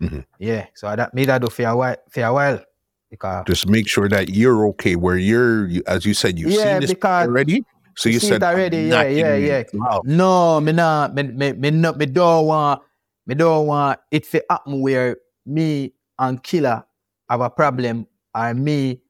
Mhm. 0.00 0.24
Yeah, 0.38 0.66
so 0.74 0.88
uh, 0.88 0.96
that 0.96 1.14
made 1.14 1.28
I 1.30 1.38
do 1.38 1.48
for 1.48 1.62
a 1.66 1.76
while, 1.76 1.96
for 2.10 2.22
a 2.24 2.32
while. 2.32 2.64
Because, 3.10 3.44
Just 3.46 3.66
make 3.68 3.88
sure 3.88 4.08
that 4.08 4.28
you're 4.28 4.66
okay 4.68 4.94
where 4.96 5.16
you're, 5.16 5.66
you, 5.68 5.82
as 5.86 6.06
you 6.06 6.14
said, 6.14 6.38
you've 6.38 6.52
Yeah, 6.52 6.80
seen 6.80 6.80
this 6.80 6.94
already. 7.04 7.64
So 7.96 8.08
you 8.08 8.20
see 8.20 8.28
said 8.28 8.42
it 8.42 8.46
already, 8.46 8.94
"I'm 8.94 9.10
yeah, 9.10 9.34
yeah, 9.34 9.36
yeah. 9.36 9.62
Wow. 9.74 10.02
No, 10.04 10.60
me 10.60 10.72
not, 10.72 11.12
me, 11.14 11.24
me, 11.24 11.52
me, 11.52 11.70
no, 11.70 11.92
me 11.92 12.06
don't 12.06 12.46
want, 12.46 12.82
me 13.26 13.34
don't 13.34 13.66
want 13.66 14.00
it 14.10 14.24
to 14.30 14.44
happen 14.50 14.80
where 14.80 15.16
me 15.46 15.92
and 16.18 16.42
Killer 16.42 16.84
have 17.28 17.40
a 17.40 17.50
problem 17.50 18.06
or 18.34 18.54
me 18.54 19.00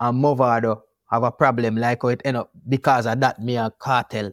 and 0.00 0.22
Mavado 0.22 0.82
have 1.10 1.22
a 1.22 1.30
problem 1.32 1.76
like 1.76 2.02
how 2.02 2.08
it 2.08 2.22
end 2.24 2.36
up 2.36 2.50
because 2.68 3.06
of 3.06 3.20
that 3.20 3.40
me 3.40 3.56
and 3.56 3.72
Kartel 3.80 4.32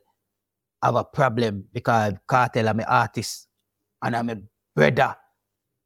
have 0.83 0.95
a 0.95 1.03
problem 1.03 1.65
because 1.73 2.13
Kartel 2.27 2.67
are 2.69 2.73
my 2.73 2.83
artist 2.83 3.47
and 4.01 4.15
I'm 4.15 4.29
a 4.29 4.37
brother. 4.75 5.15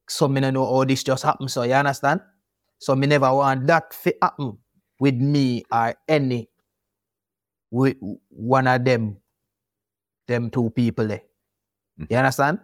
So 0.08 0.28
me 0.28 0.40
no 0.40 0.50
know 0.50 0.64
how 0.66 0.84
this 0.84 1.02
just 1.02 1.24
happen, 1.24 1.48
so 1.48 1.62
you 1.62 1.72
understand? 1.72 2.20
So 2.78 2.94
me 2.94 3.06
never 3.06 3.32
want 3.32 3.66
that 3.66 3.90
to 4.04 4.14
happen 4.22 4.58
with 5.00 5.14
me 5.16 5.64
or 5.72 5.94
any 6.08 6.48
with 7.70 7.96
one 8.28 8.66
of 8.66 8.84
them 8.84 9.16
them 10.28 10.50
two 10.50 10.70
people 10.70 11.06
there. 11.06 11.22
You 11.98 12.06
mm-hmm. 12.06 12.14
understand? 12.16 12.58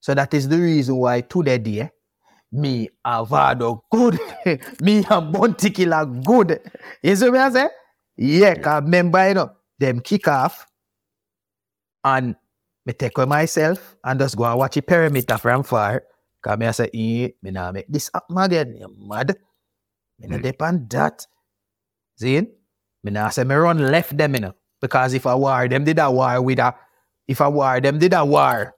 So 0.00 0.14
that 0.14 0.32
is 0.34 0.48
the 0.48 0.58
reason 0.58 0.96
why 0.96 1.20
today, 1.22 1.58
dear, 1.58 1.90
me 2.52 2.88
and 3.04 3.28
Vado 3.28 3.84
good, 3.90 4.18
me 4.80 5.04
and 5.08 5.32
Bounty 5.32 5.70
Killer 5.70 6.04
good. 6.06 6.60
You 7.02 7.16
see 7.16 7.30
what 7.30 7.40
I 7.40 7.50
say? 7.50 7.68
Yeah, 8.16 8.54
cause 8.56 8.82
remember, 8.82 9.28
you 9.28 9.34
know, 9.34 9.50
them 9.78 10.00
kick 10.00 10.28
off 10.28 10.66
and 12.04 12.34
me 12.86 12.92
take 12.92 13.16
with 13.16 13.28
myself 13.28 13.96
and 14.04 14.18
just 14.20 14.36
go 14.36 14.44
and 14.44 14.58
watch 14.58 14.74
the 14.74 14.82
perimeter 14.82 15.38
from 15.38 15.62
far. 15.62 16.02
Cause 16.42 16.58
me 16.58 16.66
I 16.66 16.70
say, 16.72 16.90
eh, 16.94 17.28
me 17.42 17.50
nah 17.50 17.70
make 17.72 17.86
this 17.88 18.10
happen 18.12 18.38
again. 18.38 18.76
You 18.80 18.94
mad? 18.98 19.36
Me 20.18 20.36
Mm. 20.36 20.42
depend 20.42 20.90
that. 20.90 21.26
See? 22.16 22.40
Me 23.04 23.10
nah 23.10 23.28
say 23.28 23.44
me 23.44 23.54
run 23.54 23.78
left 23.90 24.16
them, 24.16 24.34
you 24.34 24.40
know. 24.40 24.54
Because 24.80 25.12
if 25.14 25.26
I 25.26 25.34
war, 25.34 25.68
them 25.68 25.84
did 25.84 25.98
a 25.98 26.10
war 26.10 26.40
with 26.40 26.58
a, 26.58 26.74
if 27.28 27.40
I 27.40 27.48
war, 27.48 27.80
them 27.80 27.98
did 27.98 28.14
a 28.14 28.24
war. 28.24 28.74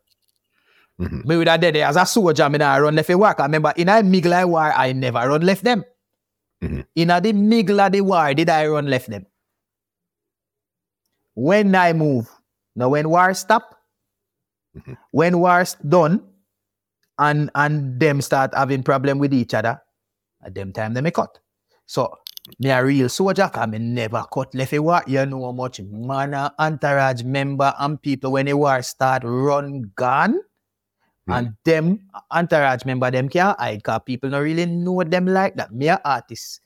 Mhm. 1.02 1.24
Me 1.26 1.36
would 1.36 1.48
have 1.48 1.60
dead 1.60 1.76
as 1.76 1.96
a 1.96 2.06
soldier, 2.06 2.48
me 2.48 2.58
nah 2.58 2.76
run 2.76 2.94
left 2.94 3.10
a 3.10 3.18
war. 3.18 3.34
'Cause 3.34 3.46
remember, 3.46 3.72
in 3.76 3.88
a 3.88 4.02
Migla 4.02 4.46
war, 4.48 4.70
I 4.72 4.92
never 4.92 5.18
run 5.28 5.42
left 5.42 5.64
them. 5.64 5.84
Mhm. 6.62 6.86
In 6.94 7.10
a 7.10 7.20
the 7.20 7.32
Migla 7.32 7.90
the 7.90 8.00
war, 8.02 8.34
did 8.34 8.48
I 8.50 8.66
run 8.68 8.86
left 8.88 9.10
them? 9.10 9.26
When 11.34 11.74
I 11.74 11.92
move, 11.92 12.28
now 12.76 12.90
when 12.90 13.08
war 13.08 13.32
stop, 13.34 13.64
Mhm. 14.76 14.96
when 15.12 15.38
war's 15.40 15.74
done, 15.88 16.20
and 17.18 17.50
and 17.54 18.00
them 18.00 18.20
start 18.20 18.54
having 18.54 18.82
problem 18.82 19.18
with 19.18 19.32
each 19.34 19.54
other, 19.54 19.80
at 20.44 20.54
them 20.54 20.72
time 20.72 20.94
they 20.94 21.00
me 21.02 21.10
cut. 21.10 21.38
So 21.86 22.18
me 22.60 22.70
a 22.70 22.84
real 22.84 23.08
soldier, 23.08 23.48
cause 23.52 23.68
me 23.68 23.78
never 23.78 24.24
cut 24.32 24.54
left 24.54 24.72
a 24.74 24.78
war. 24.80 25.02
You 25.06 25.26
know 25.26 25.44
how 25.46 25.52
much 25.52 25.80
man 25.80 26.34
and 26.34 26.52
entourage 26.58 27.22
member 27.24 27.74
and 27.78 28.00
people 28.02 28.32
when 28.32 28.46
the 28.46 28.54
war 28.56 28.82
start 28.82 29.22
run 29.24 29.92
gun. 29.96 30.40
Mm. 31.28 31.38
And 31.38 31.46
them 31.64 31.86
entourage 32.30 32.84
member 32.84 33.10
them 33.10 33.28
can't 33.28 33.58
hide 33.58 33.84
cause 33.84 34.00
people 34.04 34.30
don't 34.30 34.42
really 34.42 34.66
know 34.66 35.02
them 35.04 35.26
like 35.26 35.54
that. 35.54 35.72
Me 35.72 35.86
a 35.88 36.00
artist. 36.04 36.60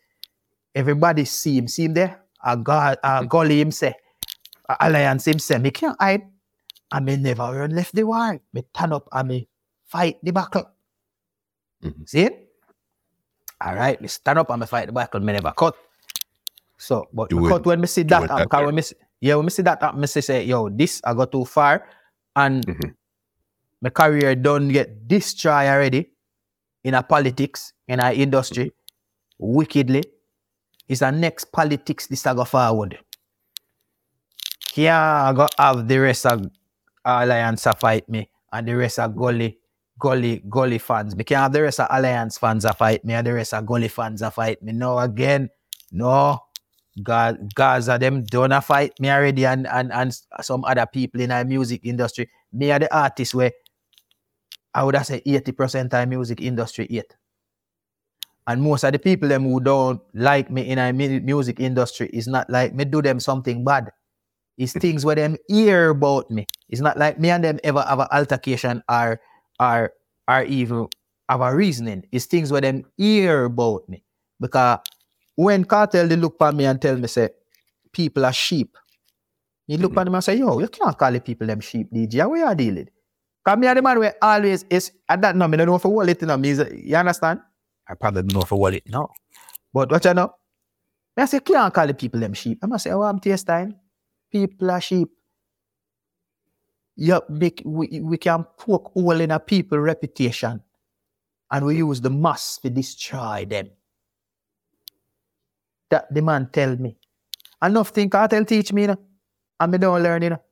Everybody 0.75 1.25
see 1.27 1.59
him, 1.59 1.69
see 1.69 1.85
him 1.85 1.95
there. 1.95 2.23
A 2.45 2.57
God, 2.57 2.97
a 3.05 3.25
gully 3.27 3.61
him 3.61 3.71
say. 3.71 3.93
A 4.69 4.77
alliance 4.89 5.27
him 5.27 5.39
say. 5.39 5.59
Me 5.59 5.71
can't 5.71 5.97
hide. 6.01 6.23
And 6.93 7.05
me 7.05 7.17
never 7.17 7.43
run 7.53 7.71
left 7.75 7.95
the 7.95 8.05
war. 8.05 8.41
Me 8.53 8.63
turn 8.73 8.93
up 8.93 9.09
and 9.13 9.29
me 9.29 9.49
fight 9.85 10.17
the 10.23 10.33
battle. 10.33 10.71
Mhm. 11.85 12.09
See? 12.09 12.31
All 13.61 13.75
right, 13.75 14.01
me 14.01 14.09
stand 14.09 14.39
up 14.39 14.49
and 14.51 14.61
me 14.61 14.67
fight 14.67 14.87
the 14.87 14.93
battle. 14.93 15.21
Me 15.21 15.33
never 15.33 15.53
cut. 15.53 15.77
So, 16.79 17.09
but 17.13 17.33
would- 17.33 17.49
cut 17.51 17.67
when 17.67 17.81
me 17.81 17.87
see 17.87 18.05
that 18.05 18.21
would 18.21 18.31
happen. 18.31 18.45
that 18.45 18.51
Cause 18.51 18.59
there. 18.61 18.67
when 18.67 18.75
me 18.75 18.83
see, 18.83 18.97
yeah, 19.21 19.35
when 19.37 19.45
me 19.45 19.51
see 19.51 19.63
that 19.63 19.97
me 19.97 20.07
say, 20.07 20.21
say, 20.21 20.45
yo, 20.45 20.69
this 20.69 21.01
I 21.05 21.13
go 21.15 21.25
too 21.27 21.45
far. 21.45 21.89
And 22.37 22.65
Mhm. 22.67 22.95
My 23.87 23.91
career 23.91 24.35
done 24.35 24.69
get 24.69 25.07
destroyed 25.07 25.71
already 25.71 26.11
in 26.83 26.95
a 26.95 27.03
politics, 27.03 27.73
in 27.87 28.01
our 28.01 28.13
industry, 28.13 28.73
wickedly. 29.39 30.03
It's 30.89 31.01
the 31.01 31.11
next 31.13 31.53
politics 31.53 32.09
this 32.09 32.27
I 32.27 32.35
go 32.35 32.45
forward. 32.45 32.99
Can 34.73 34.93
I 34.93 35.33
go 35.33 35.47
have 35.59 35.87
the 35.87 35.99
rest 35.99 36.27
of 36.27 36.51
Alliance 37.05 37.67
fight 37.79 38.09
me 38.09 38.29
and 38.53 38.67
the 38.67 38.75
rest 38.75 38.99
of 38.99 39.15
Gully, 39.15 39.59
Gully, 40.01 40.43
Gully 40.49 40.79
fans. 40.79 41.15
Me 41.15 41.23
can't 41.23 41.43
have 41.43 41.53
the 41.53 41.63
rest 41.63 41.81
of 41.81 41.87
Alliance 41.91 42.39
fans 42.39 42.65
a 42.65 42.73
fight 42.73 43.05
me 43.05 43.15
and 43.15 43.27
the 43.27 43.35
rest 43.35 43.55
of 43.55 43.65
Gully 43.67 43.89
fans 43.89 44.21
a 44.23 44.33
fight 44.33 44.63
me. 44.63 44.73
No 44.73 44.99
again. 44.99 45.49
No. 45.93 46.41
Ga- 47.03 47.37
Gaza 47.55 47.99
them 47.99 48.25
done 48.25 48.59
fight 48.63 48.99
me 48.99 49.11
already 49.11 49.47
and, 49.47 49.67
and, 49.67 49.93
and 49.93 50.19
some 50.41 50.65
other 50.65 50.87
people 50.87 51.21
in 51.21 51.31
our 51.31 51.45
music 51.45 51.83
industry. 51.85 52.29
Me 52.53 52.71
are 52.73 52.79
the 52.81 52.97
artist 52.97 53.35
where 53.35 53.53
I 54.77 54.85
would 54.85 54.95
have 54.95 55.07
said 55.07 55.23
80% 55.27 55.95
of 55.95 56.09
music 56.09 56.41
industry 56.43 56.87
yet. 56.91 57.17
And 58.47 58.63
most 58.63 58.85
of 58.85 58.93
the 58.93 58.99
people 58.99 59.29
them 59.29 59.45
who 59.45 59.59
don't 59.61 60.01
like 60.15 60.51
me 60.51 60.69
in 60.69 60.79
a 60.79 60.93
music 60.93 61.59
industry 61.59 62.09
is 62.13 62.29
not 62.29 62.49
like 62.49 62.75
me 62.75 62.85
do 62.85 63.03
them 63.03 63.19
something 63.19 63.65
bad. 63.65 63.91
It's 64.59 64.75
things 64.85 65.05
where 65.05 65.17
them 65.17 65.37
hear 65.49 65.91
about 65.91 66.31
me. 66.31 66.47
It's 66.69 66.81
not 66.83 66.99
like 66.99 67.19
me 67.19 67.31
and 67.31 67.45
them 67.45 67.59
ever 67.65 67.83
have 67.83 68.01
an 68.01 68.09
altercation 68.13 68.83
or 68.89 69.21
or 69.61 69.93
or 70.29 70.43
even 70.45 70.89
have 71.29 71.41
a 71.41 71.55
reasoning. 71.55 72.05
It's 72.13 72.27
things 72.27 72.53
where 72.53 72.61
them 72.63 72.85
hear 72.97 73.47
about 73.47 73.89
me. 73.89 74.05
Because 74.41 74.81
when 75.37 75.65
Kartel 75.65 76.09
they 76.09 76.17
look 76.17 76.37
at 76.41 76.55
me 76.55 76.67
and 76.67 76.81
tell 76.81 76.97
me 76.97 77.09
say 77.09 77.31
people 77.93 78.25
are 78.27 78.33
sheep. 78.33 78.77
He 79.67 79.77
look 79.79 79.95
Mhm. 79.95 80.01
at 80.03 80.07
him 80.09 80.15
and 80.15 80.25
say, 80.25 80.37
yo, 80.37 80.61
you 80.61 80.69
can't 80.69 80.99
call 80.99 81.13
the 81.13 81.21
people 81.21 81.47
them 81.47 81.61
sheep, 81.61 81.89
DJ. 81.93 82.21
How 82.21 82.35
you 82.35 82.45
are 82.45 82.55
dealing? 82.55 82.89
Because 83.47 83.61
me 83.61 83.69
are 83.69 83.77
the 83.77 83.83
man 83.83 84.01
where 84.01 84.15
always 84.21 84.65
is, 84.69 84.91
at 85.09 85.23
that 85.23 85.37
no, 85.37 85.47
me 85.47 85.57
don't 85.57 85.69
know 85.69 85.79
for 85.79 85.95
what 85.95 86.09
it, 86.09 86.21
you 86.21 86.27
know, 86.27 86.37
me 86.37 86.49
is, 86.49 86.65
you 86.75 86.97
understand? 86.97 87.39
I 87.89 87.95
probably 87.95 88.23
don't 88.23 88.35
know 88.35 88.41
for 88.41 88.59
what 88.59 88.75
it, 88.75 88.83
no. 88.89 89.09
But 89.73 89.93
what 89.93 90.05
you 90.05 90.15
know? 90.15 90.35
I 91.17 91.27
say, 91.27 91.39
can't 91.39 91.73
call 91.73 91.87
the 91.87 91.95
people 91.95 92.19
them 92.19 92.35
sheep. 92.35 92.59
I 92.61 92.67
must 92.67 92.83
say, 92.83 92.91
oh, 92.91 93.03
I'm 93.03 93.21
taste 93.21 93.47
time. 93.47 93.77
People 94.33 94.69
are 94.73 94.81
sheep. 94.81 95.09
Yeah, 96.97 97.21
make, 97.29 97.63
we, 97.65 98.01
we 98.01 98.19
can 98.19 98.45
poke 98.59 98.91
hole 98.93 99.21
in 99.21 99.31
a 99.31 99.39
people 99.39 99.79
reputation 99.79 100.61
and 101.53 101.67
we 101.67 101.77
use 101.77 102.01
the 102.01 102.11
mass 102.11 102.59
to 102.59 102.71
destroy 102.71 103.47
them. 103.49 103.71
That 105.91 106.13
the 106.13 106.21
man 106.21 106.49
tell 106.53 106.75
me. 106.75 106.97
Enough 107.63 107.91
thing 107.91 108.11
Kartel 108.11 108.45
teach 108.45 108.73
me, 108.73 108.83
you 108.83 108.89
know, 108.89 108.99
and 109.61 109.71
me 109.71 109.79
don't 109.79 110.03
learn, 110.03 110.23
you 110.23 110.31
know. 110.31 110.43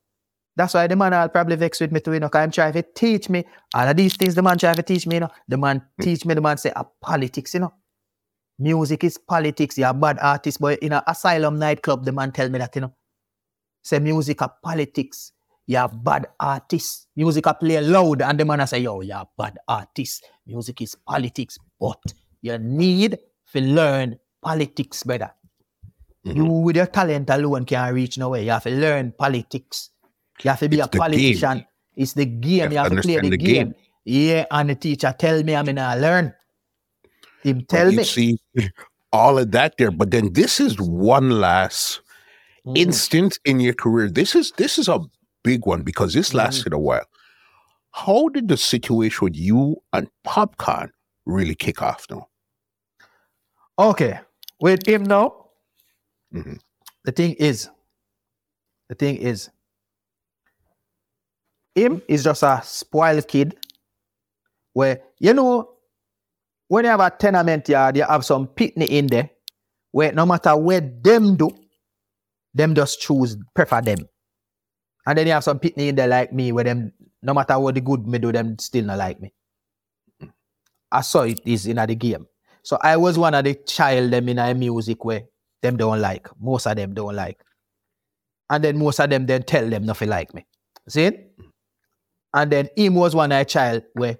That's 0.56 0.74
why 0.74 0.86
the 0.86 0.94
man 0.96 1.12
will 1.12 1.28
probably 1.28 1.56
vex 1.56 1.80
with 1.80 1.90
me 1.90 2.00
too, 2.00 2.12
you 2.12 2.20
know, 2.20 2.28
because 2.28 2.42
I'm 2.44 2.50
trying 2.50 2.72
to 2.74 2.82
teach 2.82 3.28
me. 3.28 3.44
All 3.74 3.88
of 3.88 3.96
these 3.96 4.16
things 4.16 4.34
the 4.36 4.42
man 4.42 4.56
trying 4.56 4.76
to 4.76 4.82
teach 4.82 5.06
me, 5.06 5.16
you 5.16 5.20
know. 5.20 5.30
The 5.48 5.56
man 5.56 5.82
teach 6.00 6.24
me, 6.24 6.34
the 6.34 6.40
man 6.40 6.58
say, 6.58 6.72
ah, 6.76 6.86
politics, 7.00 7.54
you 7.54 7.60
know. 7.60 7.72
Music 8.58 9.02
is 9.02 9.18
politics. 9.18 9.76
You're 9.76 9.88
a 9.88 9.94
bad 9.94 10.18
artist, 10.20 10.60
but 10.60 10.78
in 10.78 10.92
a 10.92 11.02
asylum 11.08 11.58
nightclub, 11.58 12.04
the 12.04 12.12
man 12.12 12.30
tell 12.30 12.48
me 12.48 12.58
that, 12.60 12.74
you 12.76 12.82
know. 12.82 12.94
Say 13.82 13.98
music 13.98 14.42
are 14.42 14.54
politics. 14.62 15.32
You're 15.66 15.84
a 15.84 15.88
bad 15.88 16.26
artist. 16.38 17.08
Music 17.16 17.46
are 17.48 17.54
play 17.54 17.80
loud, 17.80 18.22
and 18.22 18.38
the 18.38 18.44
man 18.44 18.60
a 18.60 18.66
say, 18.66 18.78
yo, 18.78 19.00
you're 19.00 19.16
a 19.16 19.26
bad 19.36 19.58
artist. 19.66 20.24
Music 20.46 20.82
is 20.82 20.94
politics, 20.94 21.58
but 21.80 22.00
you 22.42 22.56
need 22.58 23.18
to 23.52 23.60
learn 23.60 24.18
politics 24.40 25.02
better. 25.02 25.30
Mhm. 26.26 26.36
You 26.36 26.44
with 26.44 26.76
your 26.76 26.86
talent 26.86 27.28
alone 27.30 27.64
can't 27.64 27.92
reach 27.94 28.18
nowhere. 28.18 28.42
You 28.42 28.50
have 28.50 28.62
to 28.64 28.70
learn 28.70 29.12
politics. 29.18 29.90
You 30.42 30.50
have 30.50 30.58
to 30.60 30.68
be 30.68 30.78
It's 30.78 30.86
a 30.86 30.90
the 30.90 30.92
game. 30.92 31.00
politician. 31.00 31.66
It's 31.96 32.12
the 32.14 32.26
game. 32.26 32.72
You 32.72 32.78
have, 32.78 32.90
to 32.92 33.00
play 33.02 33.20
the, 33.20 33.30
the 33.30 33.36
game. 33.36 33.54
game. 33.68 33.74
Yeah, 34.04 34.44
and 34.50 34.70
the 34.70 34.74
teacher 34.74 35.14
tell 35.18 35.42
me 35.42 35.54
I'm 35.54 35.64
gonna 35.66 35.96
learn. 35.96 36.34
Him 37.42 37.64
tell 37.66 37.90
you 37.90 37.98
me. 37.98 38.04
see 38.04 38.38
all 39.12 39.38
of 39.38 39.52
that 39.52 39.76
there. 39.78 39.90
But 39.90 40.10
then 40.10 40.32
this 40.32 40.60
is 40.60 40.78
one 40.80 41.30
last 41.30 42.00
Mm. 42.66 42.78
instant 42.78 43.38
in 43.44 43.60
your 43.60 43.74
career. 43.74 44.08
This 44.10 44.34
is 44.34 44.50
this 44.56 44.78
is 44.78 44.88
a 44.88 44.98
big 45.42 45.66
one 45.66 45.82
because 45.82 46.14
this 46.14 46.30
Mhm. 46.30 46.34
lasted 46.36 46.72
a 46.72 46.78
while. 46.78 47.04
How 47.92 48.28
did 48.28 48.48
the 48.48 48.56
situation 48.56 49.26
with 49.26 49.36
you 49.36 49.76
and 49.92 50.08
Popcaan 50.26 50.88
really 51.26 51.54
kick 51.54 51.82
off 51.82 52.06
now? 52.10 52.26
Okay, 53.78 54.18
with 54.60 54.86
him 54.88 55.02
now, 55.04 55.50
Mhm. 56.32 56.58
the 57.04 57.12
thing 57.12 57.34
is, 57.34 57.68
the 58.88 58.94
thing 58.94 59.16
is, 59.16 59.50
him 61.74 62.02
is 62.08 62.24
just 62.24 62.42
a 62.42 62.60
spoiled 62.64 63.26
kid. 63.28 63.56
Where 64.72 65.00
you 65.18 65.32
know, 65.34 65.70
when 66.68 66.84
you 66.84 66.90
have 66.90 67.00
a 67.00 67.10
tenement 67.10 67.68
yard, 67.68 67.96
you 67.96 68.04
have 68.04 68.24
some 68.24 68.46
picnic 68.46 68.90
in 68.90 69.06
there. 69.06 69.30
Where 69.92 70.12
no 70.12 70.26
matter 70.26 70.56
where 70.56 70.80
them 70.80 71.36
do, 71.36 71.50
them 72.52 72.74
just 72.74 73.00
choose 73.00 73.36
prefer 73.54 73.80
them. 73.80 74.08
And 75.06 75.18
then 75.18 75.26
you 75.26 75.32
have 75.32 75.44
some 75.44 75.58
picnic 75.58 75.88
in 75.88 75.94
there 75.94 76.08
like 76.08 76.32
me, 76.32 76.50
where 76.52 76.64
them 76.64 76.92
no 77.22 77.34
matter 77.34 77.58
what 77.58 77.74
the 77.74 77.80
good 77.80 78.06
me 78.06 78.18
do, 78.18 78.32
them 78.32 78.58
still 78.58 78.84
not 78.84 78.98
like 78.98 79.20
me. 79.20 79.32
I 80.92 81.00
saw 81.00 81.22
it 81.22 81.40
is 81.44 81.66
in 81.66 81.76
the 81.76 81.94
game. 81.94 82.26
So 82.62 82.78
I 82.82 82.96
was 82.96 83.18
one 83.18 83.34
of 83.34 83.44
the 83.44 83.54
child 83.54 84.10
them 84.10 84.28
in 84.28 84.38
a 84.38 84.54
music 84.54 85.04
where 85.04 85.22
them 85.62 85.76
don't 85.76 86.00
like. 86.00 86.28
Most 86.40 86.66
of 86.66 86.76
them 86.76 86.94
don't 86.94 87.16
like. 87.16 87.40
And 88.50 88.62
then 88.62 88.78
most 88.78 89.00
of 89.00 89.10
them 89.10 89.26
then 89.26 89.42
tell 89.42 89.68
them 89.68 89.84
nothing 89.84 90.08
like 90.08 90.32
me. 90.34 90.46
See? 90.88 91.10
And 92.34 92.50
then 92.50 92.68
him 92.76 92.96
was 92.96 93.14
one 93.14 93.32
of 93.32 93.38
the 93.38 93.44
child 93.44 93.84
where 93.94 94.18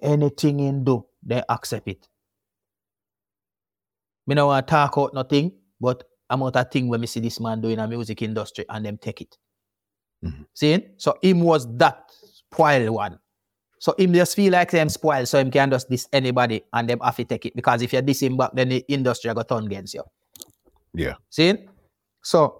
anything 0.00 0.60
in 0.60 0.84
do, 0.84 1.04
they 1.22 1.42
accept 1.48 1.88
it. 1.88 2.08
Me 4.26 4.36
no 4.36 4.46
want 4.46 4.66
to 4.66 4.70
talk 4.70 4.94
out 4.96 5.12
nothing, 5.12 5.52
but 5.80 6.04
I'm 6.30 6.44
out 6.44 6.54
a 6.54 6.64
thing 6.64 6.88
when 6.88 7.00
me 7.00 7.08
see 7.08 7.18
this 7.18 7.40
man 7.40 7.60
doing 7.60 7.80
a 7.80 7.88
music 7.88 8.22
industry 8.22 8.64
and 8.68 8.86
them 8.86 8.96
take 8.98 9.20
it. 9.20 9.36
Mhm. 10.24 10.46
See? 10.54 10.86
So 10.96 11.18
him 11.20 11.40
was 11.40 11.66
that 11.76 12.08
spoiled 12.22 12.90
one. 12.90 13.18
So 13.80 13.94
him 13.98 14.12
just 14.12 14.36
feel 14.36 14.52
like 14.52 14.70
them 14.70 14.88
spoiled, 14.88 15.26
so 15.26 15.38
him 15.38 15.50
can 15.50 15.70
just 15.70 15.90
diss 15.90 16.06
anybody 16.12 16.62
and 16.72 16.88
them 16.88 17.00
have 17.00 17.16
to 17.16 17.24
take 17.24 17.46
it. 17.46 17.56
Because 17.56 17.82
if 17.82 17.92
you 17.92 18.02
diss 18.02 18.22
him 18.22 18.36
back, 18.36 18.52
then 18.54 18.68
the 18.68 18.84
industry 18.88 19.34
go 19.34 19.42
turn 19.42 19.66
against 19.66 19.94
you. 19.94 20.04
Yeah. 20.94 21.14
See? 21.30 21.66
So 22.22 22.59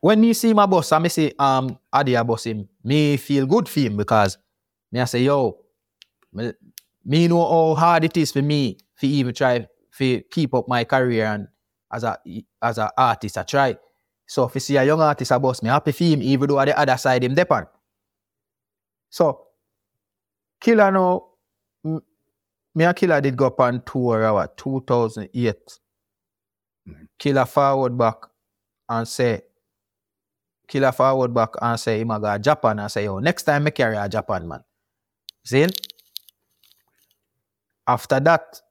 when 0.00 0.20
me 0.20 0.32
see 0.32 0.54
my 0.54 0.66
boss, 0.66 0.92
I 0.92 0.98
me 0.98 1.08
see 1.08 1.32
um 1.38 1.78
Adi 1.92 2.14
a 2.14 2.24
boss 2.24 2.44
him, 2.44 2.68
me 2.84 3.16
feel 3.16 3.46
good 3.46 3.68
for 3.68 3.80
him 3.80 3.96
because 3.96 4.38
me 4.92 5.00
I 5.00 5.04
say, 5.04 5.22
yo, 5.22 5.58
me, 6.32 6.52
me 7.04 7.28
know 7.28 7.48
how 7.48 7.74
hard 7.80 8.04
it 8.04 8.16
is 8.16 8.32
for 8.32 8.42
me 8.42 8.78
to 9.00 9.06
even 9.06 9.34
try 9.34 9.66
to 9.98 10.20
keep 10.30 10.54
up 10.54 10.68
my 10.68 10.84
career 10.84 11.26
and 11.26 11.48
as 11.92 12.04
a 12.04 12.18
as 12.62 12.78
a 12.78 12.90
artist, 12.96 13.38
I 13.38 13.42
try. 13.42 13.76
So 14.26 14.44
if 14.44 14.54
you 14.54 14.60
see 14.60 14.76
a 14.76 14.84
young 14.84 15.00
artist 15.00 15.32
I 15.32 15.38
boss 15.38 15.62
me 15.62 15.68
happy 15.70 15.92
for 15.92 16.04
him, 16.04 16.22
even 16.22 16.48
though 16.48 16.60
at 16.60 16.66
the 16.66 16.78
other 16.78 16.96
side 16.96 17.24
him 17.24 17.34
depend. 17.34 17.66
So 19.10 19.48
Killer 20.60 20.90
now, 20.90 21.26
m- 21.84 22.02
me 22.74 22.84
and 22.84 22.96
Killer 22.96 23.20
did 23.20 23.36
go 23.36 23.46
up 23.46 23.60
on 23.60 23.82
tour 23.84 24.24
our 24.24 24.48
2008. 24.56 25.80
Mhm. 26.88 27.08
Killer 27.18 27.44
forward 27.46 27.96
back 27.98 28.16
and 28.88 29.08
say, 29.08 29.42
Killer 30.70 30.92
forward 30.92 31.34
back 31.34 31.50
and 31.60 31.80
say, 31.80 31.98
him 31.98 32.12
a 32.12 32.20
go 32.20 32.38
Japan 32.38 32.78
and 32.78 32.90
say, 32.92 33.02
yo, 33.04 33.18
next 33.18 33.42
time 33.42 33.64
me 33.64 33.72
carry 33.72 33.96
a 33.96 34.08
Japan 34.08 34.46
man. 34.46 34.62
See? 35.44 35.66
After 37.88 38.20
that, 38.20 38.62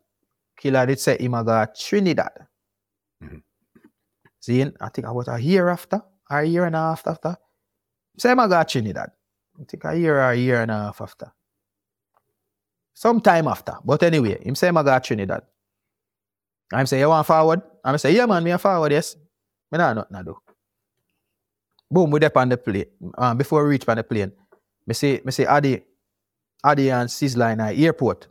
Killer 0.58 0.86
did 0.86 0.98
say 1.02 1.18
him 1.20 1.34
a 1.34 1.44
go 1.44 1.66
Trinidad. 1.78 2.48
Mhm. 3.22 3.44
See? 4.40 4.62
I 4.62 4.90
think 4.90 5.08
about 5.08 5.28
a 5.28 5.42
year 5.42 5.68
after, 5.68 6.02
or 6.32 6.40
a 6.40 6.46
year 6.46 6.64
and 6.64 6.76
a 6.78 6.80
half 6.80 7.06
after. 7.06 7.36
Say 8.18 8.32
him 8.32 8.40
a 8.40 8.48
go 8.48 8.64
Trinidad. 8.64 9.12
I 9.60 9.64
think 9.66 9.84
a 9.84 9.94
year 9.98 10.20
or 10.20 10.32
a 10.32 10.36
year 10.36 10.62
and 10.62 10.72
a 10.72 10.76
half 10.76 11.02
after. 11.02 11.34
Sometime 12.94 13.50
after. 13.50 13.74
But 13.84 14.04
anyway, 14.04 14.42
him 14.42 14.56
say 14.56 14.70
him 14.70 14.78
a 14.78 14.86
go 14.86 14.98
Trinidad. 15.00 15.42
I'm 16.72 16.86
say, 16.86 17.02
you 17.02 17.10
want 17.10 17.28
forward? 17.28 17.62
I'm 17.84 17.98
say, 17.98 18.16
yeah 18.16 18.26
man, 18.26 18.42
me 18.42 18.52
a 18.52 18.58
forward, 18.58 18.94
yes. 18.94 19.18
Me 19.70 19.78
nah 19.78 19.94
nothing 19.94 20.16
to 20.16 20.24
do. 20.24 20.38
Boom, 21.92 22.12
we 22.12 22.20
dep 22.20 22.38
on 22.38 22.50
the 22.50 22.58
plane. 22.58 22.86
Um, 23.18 23.38
before 23.38 23.64
we 23.64 23.72
reach 23.72 23.88
on 23.88 23.98
the 23.98 24.04
plane, 24.04 24.32
me 24.86 24.94
say, 24.94 25.22
me 25.26 25.32
say, 25.32 25.46
Adi, 25.46 25.82
Adi 26.64 26.90
and 26.92 27.10
Sizzla 27.10 27.54
in 27.54 27.60
a 27.60 27.74
airport. 27.74 28.28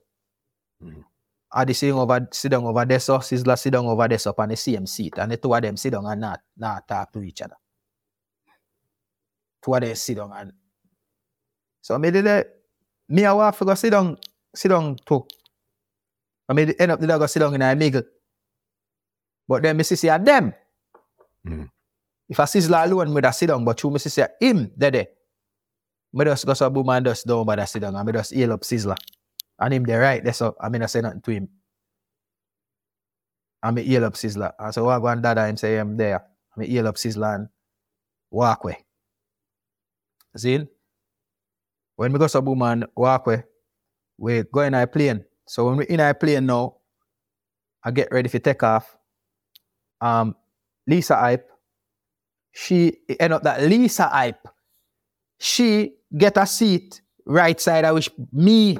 Mhm. 0.82 1.04
Adi 1.50 1.72
sitting 1.72 1.94
over, 1.96 2.28
sit 2.30 2.50
down 2.50 2.64
over 2.64 2.84
there, 2.84 3.00
so 3.00 3.18
Sizzla 3.18 3.58
sit 3.58 3.72
down 3.72 3.86
over 3.86 4.06
there, 4.06 4.18
so 4.18 4.30
up 4.30 4.38
on 4.40 4.50
the 4.50 4.56
same 4.56 4.86
seat. 4.86 5.18
And 5.18 5.32
the 5.32 5.36
two 5.38 5.52
of 5.52 5.62
them 5.62 5.76
sit 5.76 5.90
down 5.90 6.06
and 6.06 6.20
not, 6.20 6.40
not 6.56 6.86
talk 6.86 7.12
to 7.12 7.22
each 7.22 7.42
other. 7.42 7.56
Two 9.64 9.74
of 9.74 9.80
them 9.80 9.94
sit 9.96 10.16
down 10.16 10.32
and 10.32 10.52
so 11.80 11.98
me 11.98 12.10
did 12.10 12.26
it. 12.26 12.54
Me 13.08 13.24
I 13.24 13.32
want 13.32 13.56
to 13.56 13.64
go 13.64 13.74
sit 13.74 13.90
down, 13.90 14.18
sit 14.54 14.68
down 14.68 14.96
too. 15.06 15.26
I 16.48 16.52
mean, 16.52 16.70
end 16.78 16.92
up 16.92 17.00
the 17.00 17.06
dog 17.06 17.20
go 17.20 17.26
sit 17.26 17.40
down 17.40 17.54
in 17.54 17.62
a 17.62 17.74
middle. 17.74 18.02
But 19.48 19.62
then 19.62 19.76
me 19.76 19.84
see 19.84 19.96
say 19.96 20.16
them. 20.18 20.52
Mhm. 21.46 21.70
If 22.28 22.40
I 22.40 22.44
Sizzla 22.44 22.84
alone, 22.84 23.12
me 23.12 23.20
da 23.20 23.30
sit 23.30 23.46
down, 23.48 23.64
but 23.64 23.82
you 23.82 23.90
me 23.90 23.98
see 23.98 24.10
say 24.10 24.26
him 24.40 24.70
there 24.76 24.90
there. 24.90 25.06
Me 26.12 26.24
just 26.24 26.44
go 26.46 26.54
so 26.54 26.68
boom 26.70 26.88
and 26.90 27.06
just 27.06 27.26
down 27.26 27.44
by 27.46 27.56
that 27.56 27.68
sit 27.68 27.80
down 27.80 27.96
and 27.96 28.06
me 28.06 28.12
just 28.12 28.34
hail 28.34 28.52
up 28.52 28.60
Sizzla. 28.62 28.96
And 29.58 29.74
him 29.74 29.84
there 29.84 30.00
right 30.00 30.22
there, 30.22 30.32
so 30.32 30.54
I 30.60 30.68
mean 30.68 30.82
I 30.82 30.86
say 30.86 31.00
nothing 31.00 31.22
to 31.22 31.30
him. 31.30 31.48
And 33.62 33.76
me 33.76 33.82
hail 33.84 34.04
up 34.04 34.14
Sizzla. 34.14 34.52
And 34.58 34.74
so 34.74 34.88
I 34.88 34.98
go 34.98 35.06
and 35.06 35.22
dada 35.22 35.46
him 35.46 35.56
say 35.56 35.78
I'm 35.78 35.96
there. 35.96 36.20
I 36.56 36.60
me 36.60 36.68
hail 36.68 36.88
up 36.88 36.96
Sizzla 36.96 37.34
and 37.34 37.48
walk 38.30 38.64
away. 38.64 38.84
See? 40.36 40.66
When 41.96 42.12
we 42.12 42.18
go 42.18 42.28
so 42.28 42.40
boom 42.40 42.62
and 42.62 42.86
walk 42.94 43.26
away, 43.26 43.42
we 44.18 44.44
go 44.44 44.60
in 44.60 44.74
our 44.74 44.86
plane. 44.86 45.24
So 45.46 45.66
when 45.66 45.78
we 45.78 45.86
in 45.86 46.00
our 46.00 46.14
plane 46.14 46.46
now, 46.46 46.76
I 47.82 47.90
get 47.90 48.12
ready 48.12 48.28
for 48.28 48.38
take 48.38 48.62
off. 48.62 48.96
Um, 50.00 50.36
Lisa 50.86 51.16
Hype, 51.16 51.48
she 52.52 52.98
end 53.20 53.32
up 53.32 53.42
that 53.42 53.62
Lisa 53.62 54.08
Hype, 54.08 54.46
she 55.38 55.94
get 56.16 56.36
a 56.36 56.46
seat 56.46 57.00
right 57.28 57.60
side 57.60 57.84
I 57.84 57.92
wish 57.92 58.10
me 58.32 58.78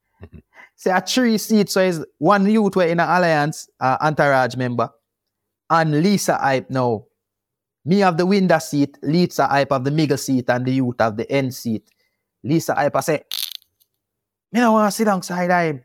say 0.76 0.90
a 0.90 1.00
three 1.00 1.38
seat. 1.38 1.70
So 1.70 1.80
it's 1.80 2.00
one 2.18 2.48
youth 2.48 2.76
were 2.76 2.84
in 2.84 3.00
an 3.00 3.08
alliance, 3.08 3.68
uh, 3.80 3.96
entourage 4.00 4.56
member, 4.56 4.90
and 5.70 6.02
Lisa 6.02 6.36
Hype 6.36 6.70
now. 6.70 7.06
Me 7.84 7.98
have 7.98 8.16
the 8.16 8.26
window 8.26 8.60
seat, 8.60 8.96
Lisa 9.02 9.46
Hype 9.48 9.72
have 9.72 9.82
the 9.82 9.90
middle 9.90 10.16
seat, 10.16 10.48
and 10.48 10.64
the 10.64 10.72
youth 10.72 10.94
have 11.00 11.16
the 11.16 11.30
end 11.32 11.52
seat. 11.52 11.90
Lisa 12.44 12.74
Hype 12.74 12.94
I 12.94 13.00
say, 13.00 13.24
me 14.52 14.60
don't 14.60 14.72
want 14.74 14.92
to 14.92 14.96
sit 14.96 15.08
alongside 15.08 15.50
him. 15.50 15.82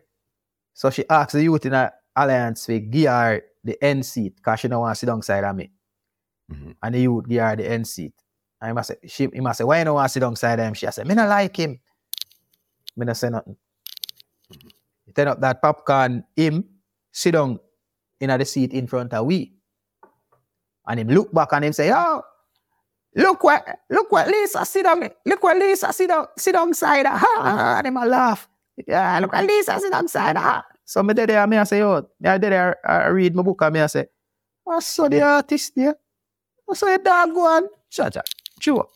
So 0.73 0.91
she 0.91 1.09
asked 1.09 1.31
the 1.31 1.41
youth 1.41 1.65
in 1.65 1.73
a 1.73 1.91
alliance 2.15 2.67
with 2.67 2.91
give 2.91 3.09
her 3.09 3.41
the 3.63 3.83
end 3.83 4.05
seat 4.05 4.35
because 4.35 4.59
she 4.59 4.67
don't 4.67 4.81
want 4.81 4.95
to 4.95 4.99
sit 4.99 5.07
down 5.07 5.21
side 5.21 5.43
of 5.43 5.55
me. 5.55 5.71
Mhm. 6.51 6.75
And 6.81 6.95
the 6.95 6.99
youth 7.01 7.27
give 7.27 7.41
her 7.41 7.55
the 7.55 7.69
end 7.69 7.87
seat. 7.87 8.13
And 8.61 8.69
he 8.69 8.73
must 8.73 8.87
say, 8.87 8.95
she, 9.07 9.27
he 9.33 9.39
must 9.39 9.57
say, 9.57 9.63
why 9.63 9.79
you 9.79 9.85
don't 9.85 9.95
want 9.95 10.07
to 10.07 10.13
sit 10.13 10.19
down 10.21 10.35
side 10.35 10.59
of 10.59 10.65
him? 10.65 10.73
She 10.73 10.87
I 10.87 10.89
said, 10.89 11.07
me 11.07 11.15
not 11.15 11.29
like 11.29 11.55
him. 11.55 11.79
Me 12.95 13.05
not 13.05 13.17
say 13.17 13.29
nothing. 13.29 13.55
He 15.05 15.11
turn 15.13 15.27
up 15.27 15.39
that 15.41 15.61
Popcaan, 15.61 16.23
him 16.35 16.65
sit 17.11 17.31
down 17.31 17.59
in 18.19 18.29
the 18.29 18.45
seat 18.45 18.73
in 18.73 18.87
front 18.87 19.13
of 19.13 19.25
we. 19.25 19.53
And 20.87 20.99
him 20.99 21.09
look 21.09 21.31
back 21.33 21.49
and 21.51 21.65
him 21.65 21.73
say, 21.73 21.91
oh, 21.93 22.21
look 23.15 23.43
what, 23.43 23.67
look 23.89 24.11
what 24.11 24.27
Lisa 24.27 24.65
sit 24.65 24.83
down, 24.83 25.09
look 25.25 25.43
what 25.43 25.57
Lisa 25.57 25.91
sit 25.93 26.07
down, 26.07 26.27
sit 26.37 26.53
down 26.53 26.73
side 26.73 27.05
of 27.05 27.19
her. 27.19 27.37
And 27.77 27.87
him 27.87 27.97
a 27.97 28.05
laugh. 28.05 28.47
Yeah, 28.87 29.19
look 29.19 29.33
what 29.33 29.45
Lisa 29.45 29.79
sit 29.79 29.91
down 29.91 30.07
side 30.07 30.37
of 30.37 30.43
her. 30.43 30.63
So 30.85 31.03
me 31.03 31.13
there, 31.13 31.45
me 31.45 31.57
I 31.57 31.63
say, 31.65 31.81
oh, 31.83 32.07
me 32.19 32.29
I 32.29 32.37
there, 32.37 32.77
I, 32.87 33.07
read 33.07 33.35
my 33.35 33.43
book 33.43 33.61
and 33.61 33.73
me 33.73 33.81
I 33.81 33.87
say, 33.87 34.07
I 34.67 34.79
saw 34.79 35.09
the 35.09 35.21
artist 35.21 35.73
there. 35.75 35.95
I 36.69 36.73
saw 36.73 36.93
a 36.93 36.97
dog 36.97 37.35
one. 37.35 37.67
Jaja, 37.91 38.21
sure. 38.59 38.87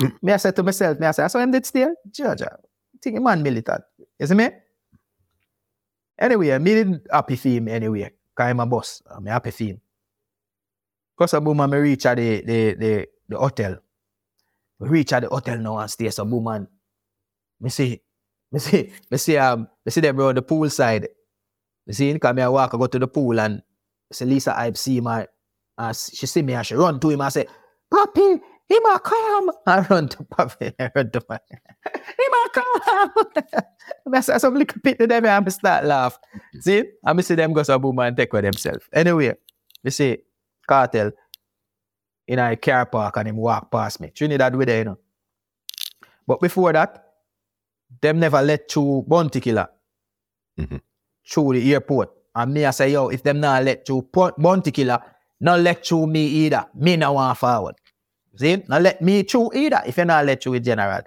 Mm. 0.00 0.12
Me 0.22 0.32
I 0.32 0.36
say 0.36 0.52
to 0.52 0.62
myself, 0.62 0.98
me 0.98 1.06
I 1.06 1.10
say, 1.12 1.24
I 1.24 1.26
saw 1.28 1.38
him 1.40 1.50
did 1.50 1.66
still. 1.66 1.94
Jaja, 2.10 2.56
think 3.02 3.18
a 3.18 3.20
man 3.20 3.42
militant. 3.42 3.84
You 4.18 4.26
see 4.26 4.34
me? 4.34 4.50
Anyway, 6.18 6.58
me 6.58 6.74
didn't 6.74 7.06
happy 7.10 7.36
him 7.36 7.68
anyway. 7.68 8.10
Cause 8.34 8.50
I'm 8.50 8.60
a 8.60 8.66
boss. 8.66 9.02
I'm 9.10 9.26
happy 9.26 9.50
for 9.50 9.64
him. 9.64 9.80
Cause 11.18 11.34
a 11.34 11.40
boom 11.40 11.58
me 11.70 11.76
reach 11.78 12.06
at 12.06 12.16
the, 12.16 12.42
the, 12.42 12.74
the, 12.74 13.08
the 13.28 13.38
hotel. 13.38 13.78
We 14.78 14.88
reach 14.88 15.12
at 15.12 15.22
the 15.22 15.28
hotel 15.28 15.58
now 15.58 15.78
and 15.78 15.90
stay. 15.90 16.10
So 16.10 16.24
boom 16.24 16.46
and 16.48 16.68
me 17.60 17.70
see, 17.70 18.00
me 18.52 18.58
see, 18.60 18.92
me 19.10 19.18
see, 19.18 19.36
um, 19.36 19.68
me 19.84 19.90
see 19.90 20.00
them 20.00 20.16
bro 20.16 20.32
the 20.32 20.42
pool 20.42 20.70
side. 20.70 21.08
Me 21.86 21.92
see 21.92 22.18
come 22.18 22.36
here 22.36 22.50
walk, 22.50 22.74
I 22.74 22.78
go 22.78 22.86
to 22.86 22.98
the 22.98 23.08
pool 23.08 23.40
and 23.40 23.62
see 24.12 24.24
Lisa 24.24 24.56
I 24.58 24.72
see 24.72 25.00
my, 25.00 25.26
uh, 25.78 25.92
she 25.92 26.26
see 26.26 26.42
me 26.42 26.54
and 26.54 26.66
she 26.66 26.74
run 26.74 26.98
to 27.00 27.10
him 27.10 27.20
and 27.20 27.32
say, 27.32 27.46
Papi, 27.92 28.40
he 28.68 28.80
ma 28.80 28.98
come. 28.98 29.50
I 29.66 29.80
run 29.88 30.08
to 30.08 30.18
Papi, 30.24 30.74
I 30.78 30.90
run 30.94 31.10
to 31.12 31.22
my, 31.28 31.38
he 31.94 32.24
ma 32.30 32.48
come. 32.52 33.44
I 34.12 34.20
say 34.20 34.38
some 34.38 34.54
little 34.54 34.80
bit 34.82 34.98
to 34.98 35.06
them 35.06 35.24
and 35.24 35.46
I 35.46 35.50
start 35.50 35.84
laugh. 35.84 36.18
See, 36.60 36.84
I 37.04 37.12
me 37.12 37.22
see 37.22 37.34
them 37.34 37.52
go 37.52 37.62
so 37.62 37.78
boom 37.78 37.98
and 38.00 38.16
take 38.16 38.32
with 38.32 38.44
themselves. 38.44 38.84
Anyway, 38.92 39.34
you 39.82 39.90
see, 39.90 40.18
Kartel 40.68 41.12
in 42.26 42.38
a 42.38 42.56
car 42.56 42.84
park 42.86 43.16
and 43.16 43.28
him 43.28 43.36
walk 43.36 43.70
past 43.70 44.00
me. 44.00 44.10
Trinidad 44.10 44.54
with 44.54 44.68
there, 44.68 44.78
you 44.78 44.84
know. 44.84 44.98
But 46.26 46.40
before 46.40 46.72
that, 46.74 47.04
them 48.02 48.20
never 48.20 48.42
let 48.42 48.70
through 48.70 49.04
Bounty 49.08 49.40
Killer 49.40 49.68
Mhm. 50.58 50.80
through 51.26 51.54
the 51.54 51.72
airport. 51.74 52.10
And 52.34 52.52
me 52.52 52.66
I 52.66 52.70
say, 52.72 52.92
yo, 52.92 53.08
if 53.08 53.22
them 53.22 53.40
not 53.40 53.64
let 53.64 53.86
through 53.86 54.02
Po- 54.12 54.32
Bounty 54.36 54.70
Killer, 54.72 55.00
not 55.40 55.60
let 55.60 55.86
through 55.86 56.06
me 56.06 56.26
either. 56.26 56.66
Me 56.74 56.96
no 56.96 57.12
want 57.12 57.38
forward. 57.38 57.76
See? 58.36 58.62
Not 58.68 58.82
let 58.82 59.02
me 59.02 59.22
through 59.22 59.50
either. 59.54 59.82
If 59.86 59.96
you 59.96 60.04
not 60.04 60.24
let 60.24 60.42
through 60.42 60.52
with 60.52 60.64
general. 60.64 61.02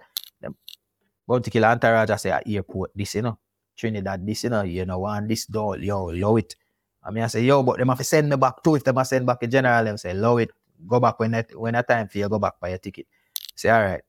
Bounty 1.27 1.51
Killer 1.51 1.67
entourage 1.69 2.09
I 2.09 2.15
say 2.17 2.31
at 2.31 2.47
airport, 2.47 2.91
this, 2.95 3.15
you 3.15 3.21
know. 3.21 3.37
Trinidad, 3.77 4.25
this, 4.25 4.43
you 4.43 4.49
know, 4.49 4.63
you 4.63 4.85
know, 4.85 4.99
want 4.99 5.27
this 5.27 5.45
door, 5.45 5.77
yo, 5.77 6.05
low 6.07 6.37
it. 6.37 6.55
I 7.03 7.11
mean, 7.11 7.23
I 7.23 7.27
say, 7.27 7.41
yo, 7.41 7.63
but 7.63 7.79
have 7.79 7.97
to 7.97 8.03
send 8.03 8.29
me 8.29 8.35
back 8.35 8.61
too. 8.63 8.75
If 8.75 8.83
them 8.83 8.97
have 8.97 9.07
send 9.07 9.25
back 9.25 9.41
a 9.41 9.47
general, 9.47 9.83
them 9.83 9.97
say, 9.97 10.13
low 10.13 10.37
it. 10.37 10.51
Go 10.85 10.99
back 10.99 11.19
when 11.19 11.31
that 11.31 11.57
when 11.57 11.73
that 11.73 11.87
time 11.87 12.07
for 12.07 12.17
you, 12.17 12.27
go 12.27 12.37
back 12.37 12.59
by 12.59 12.69
your 12.69 12.77
ticket. 12.79 13.07
Say, 13.55 13.69
all 13.69 13.81
right. 13.81 14.01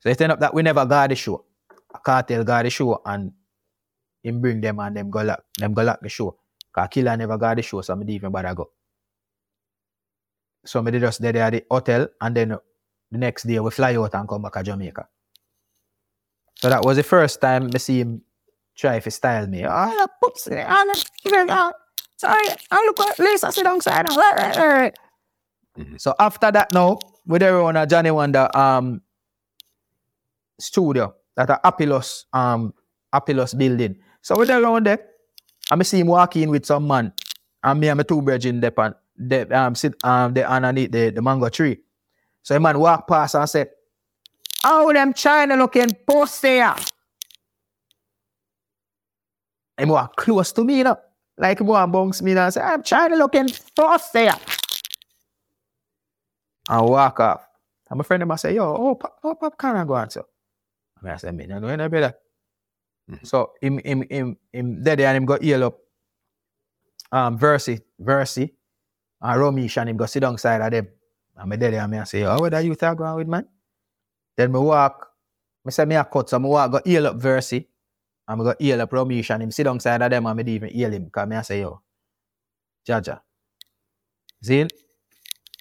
So 0.00 0.08
it 0.08 0.20
end 0.20 0.32
up 0.32 0.40
that 0.40 0.54
we 0.54 0.62
never 0.62 0.84
got 0.84 1.08
the 1.08 1.16
show. 1.16 1.44
A 1.94 1.98
Kartel 1.98 2.44
got 2.44 2.64
the 2.64 2.70
show 2.70 3.00
and 3.04 3.32
him 4.22 4.40
bring 4.40 4.60
them 4.60 4.78
and 4.80 4.96
them 4.96 5.10
go 5.10 5.22
lock, 5.22 5.42
them 5.56 5.72
go 5.72 5.82
lock 5.82 6.00
the 6.00 6.08
show. 6.08 6.36
Cause 6.72 6.88
killer 6.90 7.16
never 7.16 7.38
got 7.38 7.56
the 7.56 7.62
show, 7.62 7.80
so 7.80 7.94
I 7.94 7.98
didn't 7.98 8.10
even 8.10 8.30
bother 8.30 8.54
go. 8.54 8.70
So 10.64 10.82
me 10.82 10.90
did 10.90 11.00
just 11.00 11.20
there 11.20 11.36
at 11.36 11.52
the 11.52 11.64
hotel 11.70 12.08
and 12.20 12.36
then 12.36 12.48
the 13.10 13.18
next 13.18 13.44
day 13.44 13.58
we 13.58 13.70
fly 13.70 13.94
out 13.96 14.14
and 14.14 14.28
come 14.28 14.42
back 14.42 14.52
to 14.54 14.62
Jamaica. 14.62 15.08
So 16.56 16.68
that 16.68 16.84
was 16.84 16.96
the 16.96 17.02
first 17.02 17.40
time 17.40 17.70
me 17.70 17.78
see 17.78 18.00
him 18.00 18.22
try 18.76 18.98
to 18.98 19.10
style 19.10 19.46
me. 19.46 19.64
Oh, 19.66 20.06
poops, 20.22 20.48
oh, 20.50 21.72
sorry, 22.16 22.48
I 22.70 22.84
look 22.84 23.00
at 23.00 23.18
Lisa 23.18 23.52
sit 23.52 23.64
down 23.64 23.80
side. 23.80 24.06
So 25.96 26.14
after 26.18 26.50
that 26.50 26.72
now, 26.72 26.98
we 27.26 27.38
there 27.38 27.60
on 27.60 27.76
a 27.76 27.86
Johnny 27.86 28.10
Wonder 28.10 28.48
um 28.56 29.00
studio 30.58 31.14
that 31.36 31.50
a 31.50 31.60
Apilus 31.64 32.24
um 32.32 32.74
Apilus 33.14 33.56
building. 33.56 33.96
So 34.22 34.36
we 34.36 34.46
there 34.46 34.62
around 34.62 34.86
there. 34.86 34.98
And 35.70 35.80
I 35.80 35.84
see 35.84 36.00
him 36.00 36.08
walking 36.08 36.50
with 36.50 36.66
some 36.66 36.86
man. 36.86 37.12
And 37.62 37.80
me 37.80 37.88
and 37.88 37.98
my 37.98 38.02
two 38.02 38.22
brethren 38.22 38.60
there 38.60 38.70
pan 38.70 38.94
they 39.18 39.42
um 39.48 39.74
sit 39.74 39.94
um 40.04 40.34
they 40.34 40.44
underneath 40.44 40.92
the, 40.92 41.10
the 41.10 41.22
mango 41.22 41.48
tree. 41.48 41.78
So 42.42 42.56
a 42.56 42.60
man 42.60 42.78
walk 42.78 43.06
past 43.08 43.34
and 43.34 43.48
said, 43.48 43.70
Oh 44.64 44.92
them 44.92 45.12
China 45.12 45.56
looking 45.56 45.90
post 46.06 46.42
there. 46.42 46.74
Him 49.76 49.90
walk 49.90 50.16
close 50.16 50.52
to 50.52 50.64
me, 50.64 50.78
you 50.78 50.84
know. 50.84 50.96
Like 51.36 51.60
want 51.60 51.92
bounce 51.92 52.20
me 52.22 52.32
and 52.32 52.52
say, 52.52 52.60
I'm 52.60 52.82
China 52.82 53.16
looking 53.16 53.48
post 53.76 54.12
there. 54.12 54.34
And 56.68 56.88
walk 56.88 57.20
off. 57.20 57.46
And 57.90 57.98
my 57.98 58.04
friend 58.04 58.20
them 58.20 58.30
I 58.32 58.36
say, 58.36 58.54
yo, 58.54 58.74
oh, 58.76 58.94
pop, 58.96 59.18
oh, 59.24 59.34
pop, 59.34 59.56
can 59.56 59.76
I 59.76 59.84
go 59.84 59.94
on, 59.94 60.10
so? 60.10 60.26
And 61.00 61.10
I 61.10 61.16
say, 61.16 61.30
me, 61.30 61.46
no, 61.46 61.58
no, 61.58 61.74
no, 61.74 61.88
better. 61.88 62.14
Mhm. 63.10 63.26
So, 63.26 63.52
him, 63.62 63.78
him, 63.78 64.02
him, 64.10 64.36
him, 64.52 64.82
there, 64.82 65.00
and 65.00 65.16
him 65.16 65.24
got 65.24 65.42
heal 65.42 65.64
up. 65.64 65.78
Um, 67.10 67.38
Versi, 67.38 67.80
Versi, 68.02 68.50
Ah, 69.20 69.32
and 69.32 69.40
Romish, 69.40 69.76
and 69.78 69.90
him 69.90 69.96
go 69.96 70.06
sit 70.06 70.20
down 70.20 70.38
side 70.38 70.60
of 70.60 70.70
them. 70.70 70.88
And 71.36 71.48
me 71.50 71.56
and 71.76 71.90
me 71.90 71.98
I 71.98 72.04
say, 72.04 72.24
oh, 72.24 72.38
what 72.40 72.54
are 72.54 72.60
you 72.62 72.74
talking 72.74 72.98
going 72.98 73.16
with, 73.16 73.28
man? 73.28 73.46
Then 74.36 74.52
me 74.52 74.58
walk, 74.60 75.08
me 75.64 75.72
say, 75.72 75.84
me 75.84 75.96
a 75.96 76.04
cut, 76.04 76.28
so 76.30 76.38
me 76.38 76.48
walk, 76.48 76.72
go 76.72 76.80
heal 76.84 77.06
up 77.06 77.16
Versi, 77.18 77.66
and 78.26 78.38
me 78.38 78.44
go 78.44 78.54
heal 78.58 78.80
up 78.80 78.90
Romish, 78.90 79.30
and 79.30 79.42
him 79.42 79.50
sit 79.50 79.64
down 79.64 79.80
side 79.80 80.02
of 80.02 80.10
them, 80.10 80.26
and 80.26 80.36
me 80.46 80.52
even 80.52 80.70
heal 80.70 80.92
him, 80.92 81.04
because 81.04 81.28
me 81.28 81.36
I 81.36 81.42
say, 81.42 81.60
yo, 81.60 81.80
Jaja. 82.86 83.20
See? 84.42 84.66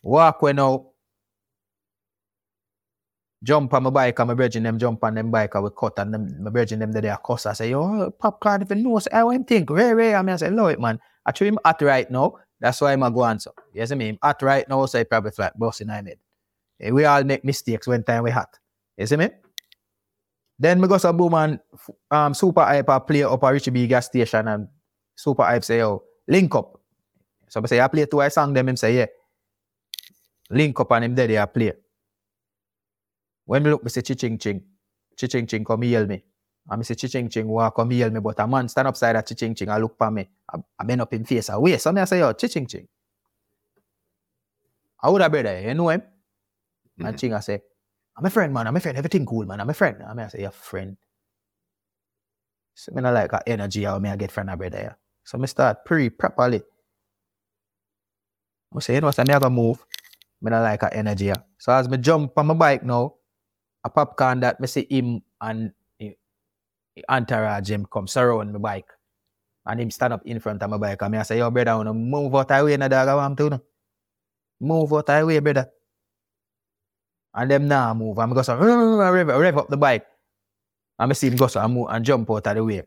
Walk 0.04 0.42
when 0.42 0.58
now, 0.58 0.88
jump 3.44 3.74
on 3.74 3.84
my 3.84 3.90
bike 3.90 4.20
and 4.20 4.28
my 4.28 4.34
brethren 4.34 4.64
them 4.64 4.80
jump 4.80 5.04
on 5.04 5.16
them 5.16 5.32
bike 5.32 5.54
and 5.56 5.64
we 5.64 5.70
cut 5.78 5.98
and 6.00 6.14
them, 6.14 6.44
my 6.44 6.50
brethren 6.50 6.80
them 6.80 6.92
there 6.92 7.02
they 7.02 7.10
are 7.10 7.20
cuss. 7.20 7.46
I 7.46 7.54
say, 7.54 7.70
yo, 7.70 8.12
Popcaan 8.12 8.64
if 8.64 8.70
you 8.70 8.76
know, 8.76 9.00
say, 9.00 9.12
I 9.14 9.24
want 9.24 9.38
him 9.38 9.44
think, 9.46 9.70
ray, 9.70 9.94
ray. 9.94 10.16
I 10.16 10.22
mean, 10.22 10.34
I 10.34 10.38
say, 10.38 10.50
love 10.50 10.72
it, 10.72 10.80
man. 10.80 11.00
I 11.26 11.32
treat 11.32 11.50
him 11.50 11.60
hot 11.64 11.82
right 11.82 12.10
now. 12.10 12.36
That's 12.60 12.82
why 12.82 12.94
I'm 12.94 13.04
a 13.04 13.12
go 13.12 13.26
answer. 13.26 13.52
You 13.74 13.86
see 13.86 13.96
me? 13.96 14.10
Him 14.10 14.20
hot 14.22 14.42
right 14.42 14.68
now, 14.68 14.86
so 14.86 14.98
he 14.98 15.04
probably 15.04 15.32
flat 15.32 15.58
busting 15.58 15.90
I 15.90 16.02
made. 16.02 16.18
Eh, 16.82 16.92
We 16.92 17.06
all 17.06 17.24
make 17.24 17.46
mistakes 17.46 17.88
when 17.88 18.04
time 18.04 18.24
we 18.24 18.32
hot. 18.32 18.50
You 18.98 19.06
see 19.06 19.16
me? 19.18 19.30
Then 20.60 20.82
me 20.82 20.88
go 20.88 20.98
some 20.98 21.16
boom 21.18 21.34
and 21.36 21.60
um, 22.10 22.34
super 22.34 22.64
hype 22.64 22.90
a 22.90 23.00
play 23.00 23.24
up 23.24 23.44
a 23.44 23.52
Richie 23.54 23.70
B 23.70 23.86
gas 23.86 24.08
station 24.08 24.48
and 24.48 24.68
super 25.16 25.44
hype 25.44 25.64
say, 25.64 25.78
yo, 25.80 26.04
link 26.28 26.54
up. 26.56 26.82
So 27.48 27.62
I 27.64 27.68
say, 27.68 27.80
I 27.80 27.88
play 27.88 28.06
two 28.08 28.22
I 28.22 28.30
song 28.30 28.54
them, 28.54 28.68
him 28.70 28.76
say, 28.76 28.98
yeah. 28.98 29.06
Link 30.50 30.80
up 30.80 30.92
and 30.94 31.06
him 31.06 31.16
there, 31.16 31.28
they 31.28 31.46
play. 31.54 31.74
When 33.46 33.64
we 33.64 33.70
look, 33.70 33.84
me 33.84 33.90
say 33.90 34.02
chiching 34.02 34.40
ching. 34.40 34.64
Chiching 35.16 35.48
ching 35.48 35.64
come 35.64 35.84
yell 35.84 36.08
me. 36.08 36.24
And 36.70 36.80
me 36.80 36.84
say 36.84 36.96
chiching 36.96 37.12
ching 37.12 37.30
ching. 37.30 37.48
walk 37.48 37.76
come 37.76 37.92
heal 37.92 38.10
me. 38.10 38.20
But 38.20 38.40
a 38.40 38.48
man 38.48 38.68
stand 38.70 38.88
upside 38.88 39.16
that 39.16 39.28
chiching 39.28 39.56
ching 39.58 39.70
and 39.70 39.82
look 39.82 39.98
for 39.98 40.12
me. 40.12 40.30
I, 40.54 40.58
I 40.80 40.84
bend 40.86 41.02
up 41.02 41.14
him 41.14 41.24
face 41.26 41.50
away. 41.50 41.78
So 41.78 41.92
me 41.92 42.02
I 42.02 42.06
say, 42.06 42.20
yo, 42.20 42.34
chiching 42.34 42.70
ching. 42.70 42.88
I 45.02 45.10
would 45.10 45.22
have 45.22 45.32
brother, 45.32 45.62
you 45.62 45.74
know 45.74 45.90
him? 45.90 46.04
And 47.00 47.16
Mhm. 47.16 47.20
ching 47.20 47.34
I 47.34 47.40
say, 47.42 47.62
I'm 48.18 48.26
a 48.26 48.30
friend, 48.30 48.54
man. 48.54 48.68
I'm 48.68 48.76
a 48.76 48.80
friend. 48.80 48.98
Everything 48.98 49.26
cool, 49.26 49.46
man. 49.46 49.62
I'm 49.62 49.70
a 49.70 49.74
friend. 49.74 50.04
I 50.04 50.14
mean, 50.14 50.26
I 50.26 50.30
say, 50.30 50.42
your 50.42 50.52
friend. 50.52 50.98
So 52.76 52.92
me 52.94 53.02
not 53.02 53.14
like 53.14 53.34
a 53.34 53.48
energy 53.48 53.84
how 53.84 54.00
me 54.00 54.10
I 54.10 54.16
get 54.16 54.32
friend 54.32 54.50
a 54.50 54.58
brother. 54.58 54.80
Yeah. 54.80 54.94
So 55.24 55.38
me 55.38 55.48
start 55.48 55.86
pre 55.86 56.10
properly. 56.10 56.62
I 58.76 58.80
say, 58.80 58.96
you 58.96 59.02
know 59.02 59.08
what, 59.08 59.20
I 59.20 59.24
me 59.24 59.34
I 59.34 59.40
go 59.40 59.50
move. 59.50 59.86
Me 60.42 60.52
not 60.52 60.62
like 60.64 60.84
a 60.84 60.94
energy. 60.94 61.26
Yeah. 61.26 61.42
So 61.58 61.72
as 61.72 61.90
me 61.90 61.98
jump 61.98 62.38
on 62.38 62.48
my 62.48 62.54
bike 62.54 62.84
now, 62.84 63.16
a 63.84 63.90
popcorn 63.90 64.42
that 64.42 64.60
me 64.60 64.68
see 64.68 64.86
him 64.90 65.22
and 65.42 65.72
entourage 67.10 67.70
him 67.70 67.86
come 67.86 68.08
surround 68.08 68.54
my 68.54 68.60
bike. 68.60 68.90
And 69.66 69.82
him 69.82 69.92
stand 69.92 70.14
up 70.14 70.26
in 70.26 70.40
front 70.40 70.64
of 70.64 70.70
my 70.70 70.78
bike. 70.78 71.02
And 71.02 71.12
me 71.12 71.18
I 71.18 71.24
say, 71.24 71.40
yo, 71.40 71.52
brother, 71.52 71.76
wanna 71.76 71.94
move 71.94 72.34
out 72.36 72.52
of 72.52 72.58
the 72.58 72.66
way, 72.66 72.78
no 72.78 72.88
dog, 72.88 73.08
I 73.08 73.16
want 73.16 73.38
to, 73.38 73.50
no. 73.50 73.62
Move 74.60 74.94
out 74.94 75.10
of 75.10 75.20
the 75.20 75.26
way, 75.26 75.40
brother. 75.40 75.70
And 77.34 77.52
them 77.52 77.68
now 77.68 77.94
move. 77.94 78.18
I'm 78.18 78.34
go 78.34 78.42
so 78.42 78.56
rev, 78.58 79.28
rev 79.28 79.58
up 79.58 79.68
the 79.70 79.78
bike. 79.78 80.08
And 80.98 81.12
I 81.12 81.14
see 81.14 81.28
him 81.28 81.36
go 81.36 81.48
so 81.48 81.62
and 81.62 81.74
move 81.74 81.88
and 81.90 82.04
jump 82.04 82.30
out 82.32 82.48
of 82.48 82.56
the 82.56 82.64
way. 82.64 82.84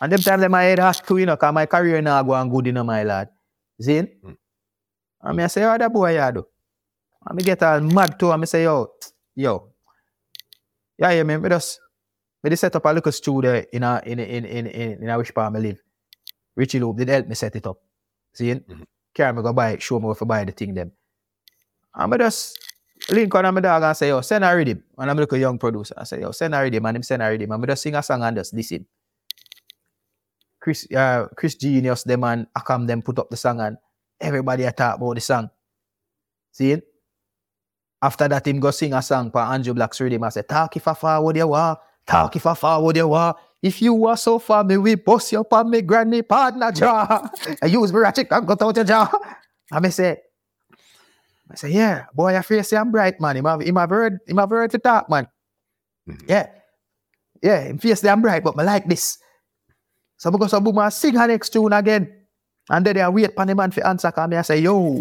And 0.00 0.12
them 0.12 0.20
time 0.20 0.40
them 0.40 0.50
my 0.50 0.64
head 0.64 0.78
has 0.80 1.00
to, 1.00 1.18
you 1.18 1.26
know, 1.26 1.36
cause 1.36 1.54
my 1.54 1.66
career 1.66 2.02
now 2.02 2.22
go 2.22 2.32
on 2.32 2.50
good, 2.50 2.66
you 2.66 2.72
know, 2.72 2.84
my 2.84 3.04
lad. 3.04 3.28
See? 3.80 4.00
Mm. 4.00 4.36
And 5.22 5.36
me 5.36 5.44
I 5.44 5.46
say, 5.46 5.64
oh, 5.64 5.78
that 5.78 5.92
boy, 5.92 6.14
yeah, 6.14 6.30
do. 6.30 6.46
And 7.24 7.36
me 7.36 7.44
get 7.44 7.62
all 7.62 7.80
mad 7.80 8.18
too. 8.18 8.32
And 8.32 8.40
me 8.40 8.46
say, 8.46 8.64
yo, 8.64 8.92
yo. 9.36 9.68
Yeah, 10.98 11.10
yeah, 11.12 11.22
man, 11.22 11.40
me 11.40 11.48
just, 11.48 11.80
me 12.42 12.50
just 12.50 12.60
set 12.60 12.74
up 12.76 12.84
a 12.84 12.92
little 12.92 13.12
studio 13.12 13.64
in 13.72 13.82
a, 13.82 14.02
in, 14.04 14.18
in, 14.18 14.44
in, 14.44 14.66
in, 14.66 15.02
in 15.02 15.08
a 15.08 15.18
which 15.18 15.34
part 15.34 15.54
I 15.54 15.58
live. 15.58 15.80
Richie 16.56 16.80
Loop 16.80 16.96
did 16.96 17.08
help 17.08 17.28
me 17.28 17.34
set 17.34 17.56
it 17.56 17.66
up. 17.66 17.78
See? 18.34 18.54
Mhm. 18.54 18.84
Carry 19.14 19.32
me 19.32 19.42
go 19.42 19.52
buy 19.52 19.70
it, 19.72 19.82
show 19.82 20.00
me 20.00 20.06
where 20.06 20.14
to 20.14 20.24
buy 20.24 20.44
the 20.44 20.52
thing 20.52 20.74
them. 20.74 20.92
And 21.94 22.14
I 22.14 22.16
just 22.16 22.58
link 23.10 23.34
on 23.34 23.54
my 23.54 23.60
dog 23.60 23.82
and 23.82 23.96
say, 23.96 24.08
yo, 24.08 24.20
send 24.22 24.44
a 24.44 24.56
rhythm. 24.56 24.82
And 24.96 25.10
I'm 25.10 25.18
like 25.18 25.32
a 25.32 25.38
young 25.38 25.58
producer. 25.58 25.94
I 25.96 26.04
say, 26.04 26.20
yo, 26.20 26.30
send 26.32 26.54
a 26.54 26.62
rhythm. 26.62 26.86
And 26.86 26.96
him 26.96 27.02
send 27.02 27.22
a 27.22 27.28
rhythm. 27.28 27.52
And 27.52 27.62
I 27.62 27.66
just 27.66 27.82
sing 27.82 27.94
a 27.94 28.02
song 28.02 28.22
and 28.22 28.36
just 28.36 28.54
listen. 28.54 28.86
Chris, 30.58 30.86
uh, 30.92 31.26
Chris 31.36 31.56
Genius, 31.56 32.04
them 32.04 32.24
and 32.24 32.46
Akam, 32.56 32.86
them 32.86 33.02
put 33.02 33.18
up 33.18 33.28
the 33.28 33.36
song 33.36 33.60
and 33.60 33.76
everybody 34.20 34.64
a 34.64 34.72
talk 34.72 34.96
about 34.96 35.14
the 35.14 35.20
song. 35.20 35.50
See? 36.52 36.80
After 38.00 38.28
that, 38.28 38.46
him 38.46 38.60
go 38.60 38.70
sing 38.70 38.94
a 38.94 39.02
song 39.02 39.30
for 39.30 39.40
Andrew 39.40 39.74
Black's 39.74 40.00
rhythm. 40.00 40.24
I 40.24 40.30
say, 40.30 40.42
talk 40.42 40.76
if 40.76 40.88
I 40.88 40.94
forward 40.94 41.36
you 41.36 41.52
are. 41.52 41.78
Talk 42.06 42.36
if 42.36 42.46
I 42.46 42.54
forward 42.54 42.96
you 42.96 43.12
are. 43.12 43.34
If 43.62 43.80
you 43.80 43.94
were 43.94 44.16
so 44.16 44.38
far, 44.38 44.64
me 44.64 44.76
we 44.76 44.96
bust 44.96 45.30
you 45.32 45.40
up 45.40 45.52
on 45.52 45.70
me 45.70 45.82
granny 45.82 46.22
partner 46.22 46.72
jaw. 46.72 47.28
I 47.62 47.66
use 47.66 47.92
me 47.92 48.00
ratchet 48.00 48.26
and 48.30 48.46
cut 48.46 48.60
out 48.62 48.74
your 48.76 48.84
jaw. 48.84 49.08
And 49.70 49.82
me 49.84 49.90
say, 49.90 50.18
I 51.50 51.54
say, 51.54 51.70
yeah, 51.70 52.06
boy, 52.14 52.36
I 52.36 52.42
feel 52.42 52.62
say 52.64 52.76
I'm 52.76 52.90
bright, 52.90 53.20
man. 53.20 53.36
Him 53.36 53.44
have, 53.44 53.60
him 53.60 53.76
have 53.76 53.90
heard, 53.90 54.18
him 54.26 54.38
have 54.38 54.50
heard 54.50 54.70
to 54.72 54.78
talk, 54.78 55.08
man. 55.08 55.28
Mhm. 56.08 56.24
Yeah. 56.28 56.46
Yeah, 57.42 57.60
him 57.60 57.78
feel 57.78 57.94
say 57.94 58.08
I'm 58.08 58.22
bright, 58.22 58.42
but 58.42 58.56
me 58.56 58.64
like 58.64 58.88
this. 58.88 59.18
So 60.16 60.32
I 60.32 60.36
go 60.38 60.46
so 60.46 60.60
boom 60.60 60.78
and 60.78 60.92
sing 60.92 61.14
her 61.14 61.26
next 61.26 61.50
tune 61.50 61.72
again. 61.72 62.12
And 62.70 62.86
then 62.86 62.98
I 62.98 63.08
wait 63.08 63.34
for 63.34 63.44
the 63.46 63.54
man 63.54 63.70
for 63.70 63.86
answer, 63.86 64.12
me 64.28 64.36
I 64.36 64.42
say, 64.42 64.58
yo, 64.58 65.00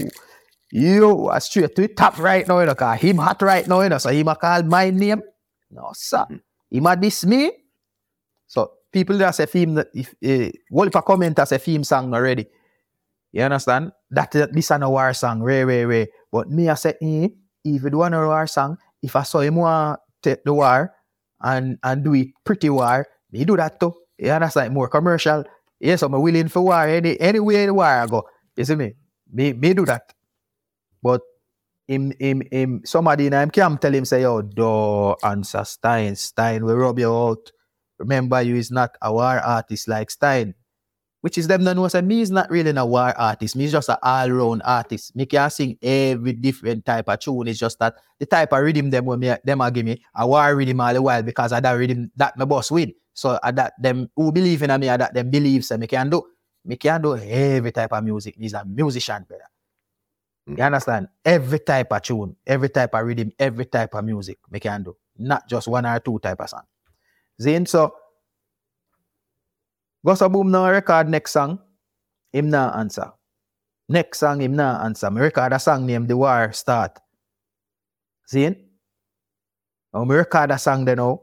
yo, 0.71 1.27
I 1.27 1.39
straight 1.39 1.75
to 1.75 1.81
the 1.83 1.87
top 1.89 2.17
right 2.19 2.47
now, 2.47 2.59
you 2.59 2.65
know, 2.65 2.75
cause 2.75 2.99
him 2.99 3.17
hot 3.17 3.41
right 3.41 3.67
now, 3.67 3.81
you 3.81 3.89
know, 3.89 3.97
so 3.97 4.09
him 4.09 4.27
a 4.27 4.35
call 4.35 4.63
my 4.63 4.89
name. 4.89 5.21
No, 5.69 5.91
sir. 5.93 6.25
Him 6.29 6.41
a 6.71 6.95
diss 6.95 7.25
me. 7.25 7.51
So 8.47 8.71
people 8.91 9.17
that 9.17 9.35
say 9.35 9.45
theme 9.45 9.83
if 9.93 10.15
uh, 10.23 10.51
well 10.69 10.87
if 10.87 10.95
a 10.95 11.01
comment 11.01 11.39
as 11.39 11.51
a 11.51 11.59
theme 11.59 11.83
song 11.83 12.13
already. 12.13 12.47
You 13.31 13.43
understand? 13.43 13.91
That 14.09 14.31
this 14.31 14.65
is 14.65 14.71
a 14.71 14.89
war 14.89 15.13
song, 15.13 15.39
way, 15.39 15.63
way, 15.63 15.85
way. 15.85 16.07
But 16.31 16.49
me 16.49 16.67
I 16.67 16.73
say, 16.75 16.95
eh, 17.01 17.29
if 17.63 17.83
you 17.83 17.89
do 17.89 18.03
a 18.03 18.09
war 18.09 18.45
song, 18.47 18.77
if 19.01 19.15
I 19.15 19.23
saw 19.23 19.39
him 19.39 19.55
want 19.55 19.99
take 20.21 20.43
the 20.43 20.53
war 20.53 20.93
and 21.41 21.77
and 21.83 22.03
do 22.03 22.13
it 22.13 22.27
pretty 22.43 22.69
war, 22.69 23.07
me 23.31 23.45
do 23.45 23.55
that 23.55 23.79
too. 23.79 23.93
You 24.17 24.31
understand? 24.31 24.73
More 24.73 24.89
commercial. 24.89 25.43
Yes, 25.79 26.03
I'm 26.03 26.11
willing 26.11 26.49
for 26.49 26.61
war 26.61 26.85
any 26.85 27.19
anywhere 27.19 27.65
the 27.67 27.73
war 27.73 27.85
I 27.85 28.05
go. 28.05 28.27
You 28.55 28.65
see 28.65 28.75
me? 28.75 28.93
Me 29.31 29.53
me 29.53 29.73
do 29.73 29.85
that. 29.85 30.13
But 31.01 31.21
him 31.91 32.13
him 32.19 32.41
him 32.51 32.81
somebody 32.85 33.27
in 33.27 33.33
him 33.33 33.51
camp 33.51 33.81
tell 33.81 33.93
him 33.93 34.05
say, 34.05 34.23
oh, 34.23 34.39
yo, 34.39 34.41
do 34.41 35.27
answer 35.27 35.65
Stein. 35.65 36.15
Stein 36.15 36.63
will 36.63 36.77
rub 36.77 36.99
you 36.99 37.13
out. 37.13 37.51
Remember, 37.99 38.41
you 38.41 38.55
is 38.55 38.71
not 38.71 38.95
a 39.01 39.11
war 39.11 39.39
artist 39.39 39.87
like 39.87 40.09
Stein. 40.09 40.55
Which 41.21 41.37
is 41.37 41.45
them 41.45 41.63
that 41.65 41.75
know 41.75 41.87
say 41.87 42.01
me 42.01 42.21
is 42.21 42.31
not 42.31 42.49
really 42.49 42.71
a 42.75 42.85
war 42.85 43.13
artist. 43.15 43.55
Me 43.55 43.65
is 43.65 43.71
just 43.71 43.89
an 43.89 43.97
all-round 44.01 44.63
artist. 44.65 45.15
Me 45.15 45.27
can 45.27 45.51
sing 45.51 45.77
every 45.81 46.33
different 46.33 46.83
type 46.83 47.09
of 47.09 47.19
tune. 47.19 47.47
It's 47.47 47.59
just 47.59 47.77
that 47.77 47.93
the 48.17 48.25
type 48.25 48.53
of 48.53 48.63
rhythm 48.63 48.89
them 48.89 49.05
when 49.05 49.19
me 49.19 49.35
them 49.43 49.61
a 49.61 49.69
give 49.69 49.85
me 49.85 50.01
a 50.15 50.25
war 50.25 50.55
rhythm 50.55 50.81
all 50.81 50.93
the 50.93 51.01
while 51.01 51.21
because 51.21 51.51
of 51.51 51.61
that 51.61 51.73
rhythm 51.73 52.11
that 52.15 52.35
my 52.37 52.45
boss 52.45 52.71
win. 52.71 52.93
So 53.13 53.37
I 53.43 53.51
that 53.51 53.73
them 53.79 54.09
who 54.15 54.31
believe 54.31 54.63
in 54.63 54.79
me, 54.79 54.89
I 54.89 54.97
that 54.97 55.13
them 55.13 55.29
believe 55.29 55.63
say 55.63 55.77
me 55.77 55.85
can 55.85 56.09
do. 56.09 56.23
Me 56.65 56.75
can 56.75 57.01
do 57.01 57.15
every 57.15 57.71
type 57.71 57.93
of 57.93 58.03
music. 58.03 58.35
He's 58.39 58.53
a 58.53 58.65
musician, 58.65 59.25
brother. 59.27 59.50
You 60.47 60.63
understand? 60.63 61.07
Every 61.23 61.59
type 61.59 61.91
of 61.91 62.01
tune, 62.01 62.35
every 62.45 62.69
type 62.69 62.93
of 62.95 63.05
rhythm, 63.05 63.31
every 63.37 63.65
type 63.65 63.93
of 63.93 64.03
music 64.03 64.39
me 64.49 64.59
can 64.59 64.83
do. 64.83 64.97
Not 65.17 65.47
just 65.47 65.67
one 65.67 65.85
or 65.85 65.99
two 65.99 66.19
type 66.19 66.41
of 66.41 66.49
song. 66.49 66.63
Zane, 67.39 67.65
so 67.65 67.93
Gosa 70.05 70.31
Boom 70.31 70.49
now 70.49 70.69
record 70.69 71.09
next 71.09 71.31
song, 71.31 71.59
him 72.33 72.49
na 72.49 72.71
answer. 72.77 73.11
Next 73.87 74.19
song, 74.19 74.41
him 74.41 74.55
na 74.55 74.83
answer. 74.83 75.11
Me 75.11 75.21
record 75.21 75.53
a 75.53 75.59
song 75.59 75.85
named 75.85 76.07
The 76.07 76.17
War 76.17 76.51
Start. 76.53 76.97
Zane? 78.27 78.55
Now 79.93 80.05
me 80.05 80.15
record 80.15 80.51
a 80.51 80.57
song 80.57 80.85
then 80.85 80.97
now. 80.97 81.21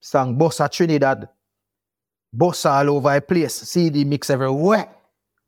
Song 0.00 0.38
Bossa 0.38 0.70
Trinidad. 0.70 1.28
Bossa 2.34 2.70
all 2.70 2.96
over 2.96 3.14
the 3.14 3.20
place. 3.22 3.54
CD 3.54 4.04
mix 4.04 4.30
everywhere. 4.30 4.99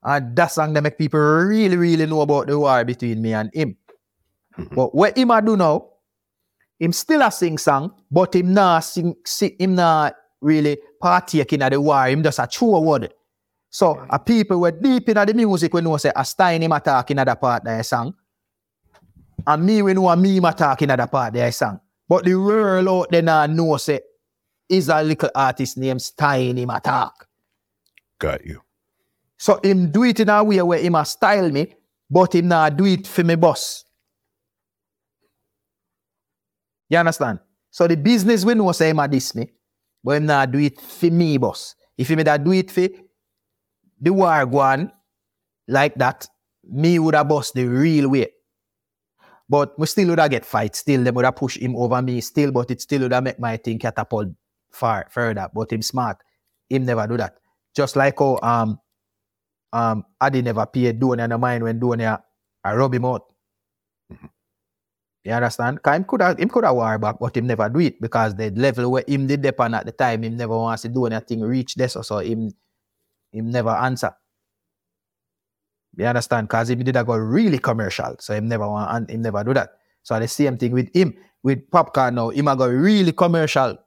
And 0.02 0.34
that 0.36 0.48
song 0.48 0.72
that 0.72 0.82
make 0.82 0.98
people 0.98 1.20
really, 1.20 1.76
really 1.76 2.06
know 2.06 2.22
about 2.22 2.48
the 2.48 2.58
war 2.58 2.84
between 2.84 3.22
me 3.22 3.34
and 3.34 3.50
him. 3.54 3.76
Mhm. 4.58 4.74
But 4.74 4.94
what 4.94 5.16
him 5.16 5.30
I 5.30 5.40
do 5.40 5.56
now, 5.56 5.88
him 6.78 6.92
still 6.92 7.22
a 7.22 7.30
sing 7.30 7.58
song, 7.58 7.92
but 8.10 8.34
him 8.34 8.52
not 8.52 8.80
sing, 8.80 9.14
sing 9.24 9.56
him 9.58 9.74
not 9.76 10.14
really 10.40 10.78
partaking 11.00 11.62
of 11.62 11.70
the 11.70 11.80
war. 11.80 12.08
Him 12.08 12.22
just 12.22 12.40
a 12.40 12.46
true 12.46 12.78
word. 12.80 13.14
So 13.70 14.04
a 14.10 14.18
people 14.18 14.60
were 14.60 14.72
deep 14.72 15.08
in 15.08 15.14
the 15.14 15.34
music 15.34 15.72
when 15.72 15.84
know 15.84 15.96
say 15.96 16.12
a 16.14 16.24
Stein 16.24 16.62
him 16.62 16.72
attacking 16.72 17.18
at 17.18 17.26
the 17.28 17.36
part 17.36 17.66
of 17.66 17.78
the 17.78 17.82
song. 17.84 18.14
And 19.46 19.64
me 19.64 19.82
we 19.82 19.94
know 19.94 20.08
a 20.08 20.16
me 20.16 20.38
attacking 20.38 20.90
at 20.90 20.98
the 20.98 21.06
part 21.06 21.34
of 21.34 21.40
the 21.40 21.50
song. 21.52 21.80
But 22.08 22.24
the 22.24 22.34
world 22.34 22.88
out 22.88 23.10
there 23.10 23.22
now 23.22 23.46
know 23.46 23.76
say 23.76 24.00
is 24.68 24.88
a 24.88 25.02
little 25.02 25.30
artist 25.34 25.78
named 25.78 26.02
Stein 26.02 26.58
him 26.58 26.70
attack. 26.70 27.12
Got 28.18 28.44
you. 28.44 28.60
So 29.43 29.59
him 29.60 29.90
do 29.90 30.05
it 30.05 30.20
in 30.20 30.28
a 30.28 30.44
way 30.44 30.62
where 30.62 30.78
him 30.78 30.94
a 30.94 31.05
style 31.05 31.51
me, 31.51 31.74
but 32.09 32.32
him 32.32 32.47
not 32.47 32.77
do 32.77 32.85
it 32.85 33.09
for 33.09 33.24
me 33.24 33.35
boss. 33.35 33.85
You 36.89 36.98
understand? 36.98 37.40
So 37.69 37.89
the 37.89 37.97
business 37.97 38.44
we 38.44 38.55
know 38.55 38.70
say 38.70 38.90
him 38.90 39.01
a 39.01 39.09
diss 39.09 39.35
me, 39.35 39.51
but 40.05 40.12
him 40.12 40.27
not 40.27 40.52
do 40.52 40.60
it 40.60 40.81
for 40.81 41.10
me 41.10 41.39
boss. 41.39 41.74
If 41.98 42.09
him 42.09 42.23
that 42.23 42.44
do 42.44 42.52
it 42.52 42.70
for 42.70 42.86
the 44.01 44.12
war 44.12 44.47
go 44.47 44.60
on 44.60 44.93
like 45.66 45.97
that, 45.97 46.28
me 46.62 47.01
would 47.01 47.16
have 47.16 47.27
boss 47.27 47.51
the 47.51 47.64
real 47.64 48.10
way. 48.10 48.28
But 49.48 49.77
we 49.77 49.86
still 49.89 50.10
would 50.10 50.20
have 50.20 50.31
get 50.31 50.44
fight. 50.44 50.77
Still, 50.77 51.02
them 51.02 51.16
would 51.16 51.24
have 51.24 51.35
push 51.35 51.59
him 51.59 51.74
over 51.74 52.01
me 52.01 52.20
still, 52.20 52.52
but 52.52 52.70
it 52.70 52.81
still 52.81 53.01
would 53.01 53.12
have 53.12 53.24
make 53.24 53.40
my 53.40 53.56
thing 53.56 53.81
catapult 53.81 54.28
far 54.70 55.09
further. 55.10 55.48
But 55.52 55.73
him 55.73 55.82
smart. 55.82 56.19
Him 56.70 56.85
never 56.85 57.09
do 57.09 57.16
that. 57.16 57.39
Just 57.74 57.97
like 57.97 58.20
how 58.20 58.39
um 58.44 58.78
um 59.72 60.04
Adi 60.20 60.42
never 60.42 60.66
paid 60.66 61.00
Donia 61.00 61.28
no 61.28 61.38
mind 61.38 61.64
when 61.64 61.80
Donia 61.80 62.22
I 62.64 62.74
rub 62.74 62.94
him 62.94 63.04
out. 63.04 63.26
You 65.24 65.32
understand? 65.32 65.82
Cause 65.82 65.96
him 65.96 66.04
could 66.04 66.22
have 66.22 66.38
him 66.38 66.48
could 66.48 66.64
have 66.64 66.74
war 66.74 66.98
back, 66.98 67.16
but 67.20 67.36
him 67.36 67.46
never 67.46 67.68
do 67.68 67.78
it 67.80 68.00
because 68.00 68.34
the 68.34 68.50
level 68.50 68.90
where 68.90 69.04
him 69.06 69.26
did 69.26 69.42
depend 69.42 69.74
at 69.74 69.86
the 69.86 69.92
time, 69.92 70.24
him 70.24 70.36
never 70.36 70.56
wants 70.56 70.82
to 70.82 70.88
do 70.88 71.06
anything 71.06 71.40
reach 71.42 71.74
this 71.74 71.96
or 71.96 72.02
so 72.02 72.18
him 72.18 72.52
him 73.30 73.50
never 73.50 73.70
answer. 73.70 74.12
You 75.96 76.06
understand? 76.06 76.48
Cause 76.48 76.70
him 76.70 76.82
did 76.82 76.94
that 76.96 77.06
go 77.06 77.16
really 77.16 77.58
commercial. 77.58 78.16
So 78.18 78.34
him 78.34 78.48
never 78.48 78.68
want 78.68 78.90
and 78.90 79.10
him 79.10 79.22
never 79.22 79.44
do 79.44 79.54
that. 79.54 79.70
So 80.02 80.18
the 80.18 80.26
same 80.26 80.58
thing 80.58 80.72
with 80.72 80.90
him, 80.94 81.14
with 81.42 81.70
Popcaan 81.70 82.14
now, 82.14 82.30
him 82.30 82.46
go 82.46 82.68
really 82.68 83.12
commercial. 83.12 83.78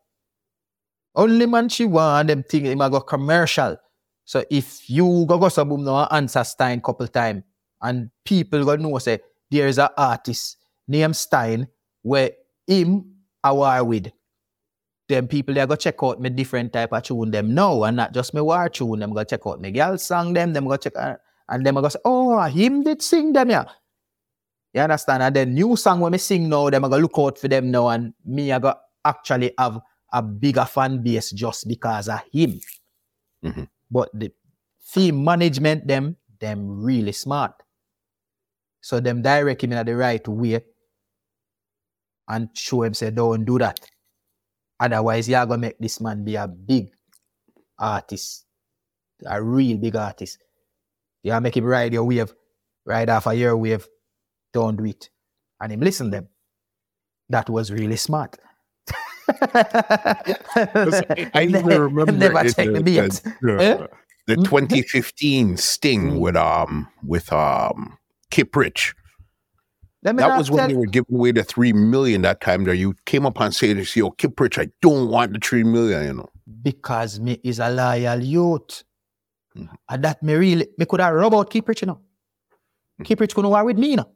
Only 1.15 1.45
man 1.45 1.69
she 1.69 1.85
want 1.85 2.29
them 2.29 2.43
thing, 2.43 2.65
him 2.65 2.77
go 2.77 3.01
commercial. 3.01 3.77
So 4.25 4.43
if 4.49 4.89
you 4.89 5.25
go 5.27 5.37
go 5.37 5.49
some 5.49 5.69
boom 5.69 5.83
now 5.83 6.07
answer 6.11 6.43
Stein 6.43 6.81
couple 6.81 7.07
time 7.07 7.43
and 7.81 8.09
people 8.25 8.65
go 8.65 8.75
know 8.75 8.97
say 8.97 9.19
there 9.51 9.67
is 9.67 9.77
a 9.77 9.89
artist 9.97 10.57
named 10.87 11.15
Stein 11.15 11.67
where 12.01 12.31
him 12.67 13.05
a 13.43 13.53
war 13.53 13.83
with. 13.83 14.11
Them 15.07 15.27
people 15.27 15.53
they 15.53 15.65
go 15.67 15.75
check 15.75 16.01
out 16.01 16.19
me 16.19 16.31
different 16.31 16.73
type 16.73 16.91
of 16.91 17.03
tune 17.03 17.29
them 17.29 17.53
now 17.53 17.83
and 17.83 17.97
not 17.97 18.13
just 18.13 18.33
me 18.33 18.41
war 18.41 18.67
tune. 18.69 18.99
Them 18.99 19.13
go 19.13 19.23
check 19.23 19.41
out 19.45 19.61
me 19.61 19.71
girl 19.71 19.97
song 19.99 20.33
them, 20.33 20.51
them 20.53 20.67
go 20.67 20.77
check 20.77 20.93
uh, 20.97 21.15
and 21.47 21.63
them 21.63 21.75
go 21.75 21.87
say, 21.89 21.99
oh 22.03 22.41
him 22.41 22.81
did 22.83 23.03
sing 23.03 23.31
them 23.31 23.51
yeah. 23.51 23.65
You 24.73 24.81
understand? 24.81 25.21
And 25.21 25.35
then 25.35 25.53
new 25.53 25.75
song 25.75 25.99
when 25.99 26.11
me 26.11 26.17
sing 26.17 26.49
now, 26.49 26.69
them 26.71 26.83
I 26.85 26.89
go 26.89 26.97
look 26.97 27.13
out 27.17 27.37
for 27.37 27.47
them 27.47 27.69
now 27.69 27.89
and 27.89 28.13
me 28.25 28.51
I 28.51 28.57
go 28.57 28.73
actually 29.05 29.53
have 29.59 29.79
a 30.11 30.21
bigger 30.23 30.65
fan 30.65 31.03
base 31.03 31.29
just 31.31 31.67
because 31.67 32.09
of 32.09 32.21
him. 32.33 32.59
Mhm. 33.45 33.67
But 33.89 34.09
the 34.13 34.31
theme 34.93 35.23
management, 35.23 35.87
them, 35.87 36.17
them 36.39 36.81
really 36.81 37.11
smart. 37.11 37.53
So 38.81 38.99
them 38.99 39.21
direct 39.21 39.63
him 39.63 39.73
in 39.73 39.85
the 39.85 39.95
right 39.95 40.27
way 40.27 40.63
and 42.27 42.49
show 42.53 42.83
him 42.83 42.93
say, 42.93 43.11
don't 43.11 43.45
do 43.45 43.57
that. 43.59 43.79
Otherwise, 44.79 45.29
you're 45.29 45.45
gonna 45.45 45.57
make 45.57 45.79
this 45.79 46.01
man 46.01 46.23
be 46.23 46.35
a 46.35 46.47
big 46.47 46.89
artist, 47.79 48.45
a 49.25 49.41
real 49.41 49.77
big 49.77 49.95
artist. 49.95 50.37
You 51.23 51.39
make 51.41 51.57
him 51.57 51.65
ride 51.65 51.93
your 51.93 52.03
wave, 52.03 52.33
ride 52.85 53.09
off 53.09 53.27
of 53.27 53.37
your 53.37 53.57
wave. 53.57 53.87
Don't 54.53 54.77
do 54.77 54.85
it. 54.85 55.09
And 55.59 55.71
him 55.71 55.79
listen 55.79 56.11
them. 56.11 56.27
That 57.29 57.49
was 57.49 57.71
really 57.71 57.95
smart. 57.95 58.37
I 59.27 61.29
Him 61.43 61.49
even 61.55 61.65
ne- 61.67 61.77
remember 61.77 62.11
never 62.11 62.45
it, 62.45 62.55
check 62.55 62.67
uh, 62.69 62.71
the 62.73 62.83
beat. 62.83 63.21
the- 63.41 63.61
Eh? 63.61 63.87
the 64.27 64.35
Mm. 64.37 64.43
2015 64.45 65.57
Sting 65.57 66.11
Mm. 66.13 66.19
with 66.19 66.35
um 66.35 66.87
with 67.05 67.31
um 67.31 67.97
Kiprich. 68.31 68.93
That 70.01 70.37
was 70.37 70.51
when 70.51 70.69
they 70.69 70.75
were 70.75 70.85
giving 70.85 71.15
away 71.15 71.31
the 71.31 71.43
three 71.43 71.73
million 71.73 72.21
that 72.23 72.39
time. 72.41 72.63
There, 72.63 72.73
you 72.75 72.93
came 73.05 73.25
up 73.25 73.39
and 73.39 73.53
said, 73.53 73.77
"This, 73.77 73.95
yo, 73.95 74.11
Kiprich, 74.11 74.59
I 74.61 74.69
don't 74.81 75.09
want 75.09 75.33
the 75.33 75.39
three 75.39 75.63
million. 75.63 76.05
You 76.05 76.13
know, 76.13 76.29
because 76.61 77.19
me 77.19 77.39
is 77.43 77.59
a 77.59 77.69
loyal 77.71 78.21
youth. 78.23 78.83
Mhm. 79.57 79.69
And 79.89 80.03
that 80.03 80.21
me 80.21 80.33
really, 80.35 80.67
me 80.77 80.85
could 80.85 80.99
have 81.01 81.13
rub 81.13 81.33
out 81.33 81.49
Kiprich, 81.49 81.81
you 81.81 81.87
know. 81.87 81.99
Kiprich 83.03 83.33
couldn't 83.33 83.49
war 83.51 83.65
with 83.65 83.77
me, 83.79 83.91
you 83.91 83.95
know. 83.97 84.09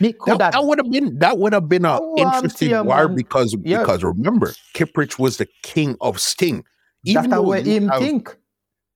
That, 0.00 0.38
that 0.52 0.64
would 0.64 0.78
have 0.78 0.90
been 0.90 1.18
that 1.20 1.38
would 1.38 1.52
have 1.52 1.68
been 1.68 1.84
an 1.84 1.98
Oh, 2.02 2.14
interesting 2.18 2.70
you, 2.70 2.82
war 2.82 3.08
because 3.08 3.56
Yeah. 3.64 3.80
because 3.80 4.02
remember 4.04 4.52
Kiprich 4.74 5.18
was 5.18 5.36
the 5.38 5.46
king 5.62 5.96
of 6.00 6.20
Sting. 6.20 6.64
That's 7.04 7.28
though 7.28 7.42
what 7.42 7.64
him 7.66 7.88
have- 7.88 8.00
think. 8.00 8.36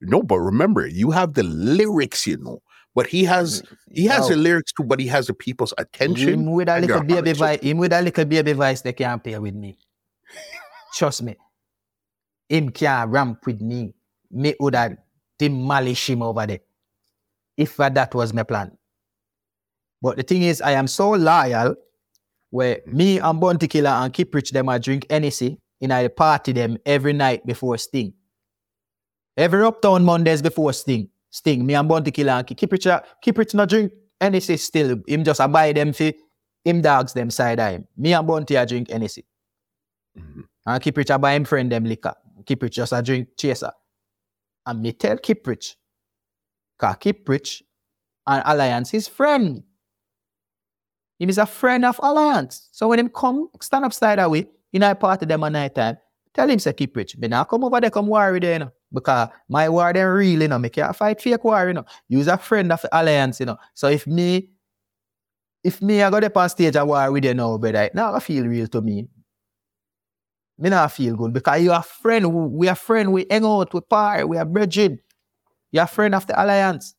No, 0.02 0.22
but 0.22 0.38
remember 0.38 0.86
you 0.86 1.10
have 1.10 1.34
the 1.34 1.42
lyrics, 1.42 2.26
you 2.26 2.38
know. 2.38 2.62
But 2.94 3.06
he 3.06 3.24
has 3.24 3.62
mm, 3.62 3.76
he 3.92 4.06
has 4.06 4.28
the 4.28 4.36
lyrics 4.36 4.72
too, 4.72 4.82
but 4.84 4.98
he 4.98 5.06
has 5.06 5.28
the 5.28 5.34
people's 5.34 5.72
attention. 5.78 6.28
Him 6.28 6.52
with 6.52 6.68
a 6.68 6.80
little 6.80 7.02
baby 7.04 7.32
voice, 7.32 7.60
him 7.60 7.78
with 7.78 7.92
a 7.92 8.02
little 8.02 8.24
baby 8.24 8.52
voice, 8.52 8.80
they 8.82 8.92
can't 8.92 9.22
play 9.22 9.38
with 9.38 9.54
me. 9.54 9.78
Trust 10.94 11.22
me. 11.22 11.36
Him 12.48 12.70
can't 12.70 13.08
ramp 13.10 13.46
with 13.46 13.60
me. 13.60 13.94
Me 14.30 14.54
would 14.58 14.74
have 14.74 14.96
demolish 15.38 16.10
him 16.10 16.22
over 16.22 16.46
there. 16.46 16.60
If 17.56 17.76
that 17.76 18.12
was 18.14 18.32
my 18.34 18.42
plan. 18.42 18.76
But 20.02 20.16
the 20.16 20.22
thing 20.22 20.42
is, 20.42 20.60
I 20.62 20.72
am 20.72 20.86
so 20.86 21.10
loyal 21.10 21.74
where 22.50 22.80
me 22.86 23.18
and 23.18 23.40
Bounty 23.40 23.68
Killer 23.68 23.90
and 23.90 24.12
Kiprich 24.12 24.50
them 24.50 24.68
I 24.68 24.78
drink 24.78 25.06
NEC 25.10 25.56
in 25.80 25.92
I 25.92 26.08
party 26.08 26.52
them 26.52 26.78
every 26.86 27.12
night 27.12 27.44
before 27.46 27.76
Sting. 27.78 28.12
Every 29.36 29.62
uptown 29.62 30.04
Mondays 30.04 30.42
before 30.42 30.72
Sting. 30.72 31.08
Sting, 31.30 31.64
me 31.64 31.74
and 31.74 31.88
Bounty 31.88 32.10
Killer 32.10 32.32
and 32.32 32.46
Kiprich, 32.46 32.86
a- 32.86 33.04
Kiprich 33.24 33.54
not 33.54 33.68
drink 33.68 33.92
NEC 34.20 34.58
still. 34.58 35.00
Him 35.06 35.22
just 35.22 35.38
a 35.40 35.46
buy 35.48 35.72
them 35.72 35.92
for 35.92 36.12
him 36.64 36.80
dogs 36.82 37.12
them 37.12 37.30
side 37.30 37.60
of 37.60 37.70
him. 37.72 37.86
Me 37.96 38.12
and 38.12 38.26
Bounty 38.26 38.56
a 38.56 38.66
drink 38.66 38.88
NEC. 38.90 39.24
Mhm. 40.18 40.44
And 40.66 40.82
Kiprich 40.82 41.14
a 41.14 41.18
buy 41.18 41.34
him 41.34 41.44
friend 41.44 41.70
them 41.70 41.84
liquor. 41.84 42.14
Kiprich 42.42 42.72
just 42.72 42.92
a 42.92 43.00
drink 43.02 43.28
chaser. 43.38 43.70
And 44.66 44.82
me 44.82 44.92
tell 44.92 45.16
Kiprich, 45.18 45.76
cause 46.78 46.96
Kiprich 46.96 47.62
and 48.26 48.42
Alliance 48.44 48.92
is 48.92 49.06
friend. 49.08 49.62
Him 51.20 51.28
is 51.28 51.38
a 51.38 51.44
friend 51.44 51.84
of 51.84 52.00
Alliance. 52.02 52.70
So 52.72 52.88
when 52.88 52.98
him 52.98 53.10
come, 53.10 53.50
stand 53.60 53.84
up 53.84 53.92
side 53.92 54.18
away, 54.18 54.48
in 54.72 54.82
I 54.82 54.94
party 54.94 55.26
them 55.26 55.44
at 55.44 55.52
night 55.52 55.74
time, 55.74 55.98
tell 56.32 56.48
him 56.48 56.58
say 56.58 56.72
Kiprich. 56.72 57.18
Me 57.18 57.28
now 57.28 57.44
come 57.44 57.62
over 57.62 57.78
there, 57.78 57.90
come 57.90 58.08
with 58.08 58.42
there, 58.42 58.54
you 58.54 58.58
know. 58.60 58.72
Because 58.92 59.28
my 59.46 59.68
war 59.68 59.92
them 59.92 60.08
real, 60.08 60.40
you 60.40 60.48
know. 60.48 60.58
Me 60.58 60.70
can't 60.70 60.96
fight 60.96 61.20
fake 61.20 61.44
war, 61.44 61.68
you 61.68 61.74
know. 61.74 61.84
A 62.26 62.38
friend 62.38 62.72
of 62.72 62.84
Alliance, 62.90 63.38
you 63.40 63.46
know. 63.46 63.58
So 63.74 63.88
if 63.88 64.06
me, 64.06 64.48
if 65.62 65.82
me 65.82 66.02
I 66.02 66.08
go 66.08 66.20
there 66.20 66.32
on 66.34 66.48
stage 66.48 66.76
a 66.76 66.86
war 66.86 67.12
with 67.12 67.24
you 67.26 67.34
now, 67.34 67.58
brother, 67.58 67.90
now 67.92 68.14
I 68.14 68.20
feel 68.20 68.46
real 68.46 68.66
to 68.68 68.80
me. 68.80 69.06
Me 70.58 70.70
not 70.70 70.92
feel 70.92 71.16
good 71.16 71.34
because 71.34 71.62
you 71.62 71.72
are 71.72 71.82
friend. 71.82 72.34
We 72.34 72.46
we 72.46 72.68
are 72.68 72.74
friend. 72.74 73.12
We 73.12 73.26
hang 73.30 73.44
out. 73.44 73.74
We 73.74 73.80
party. 73.82 74.24
We 74.24 74.38
are 74.38 74.44
bridging. 74.46 74.98
You 75.70 75.80
are 75.80 75.86
friend 75.86 76.14
of 76.14 76.26
the 76.26 76.42
Alliance. 76.42 76.94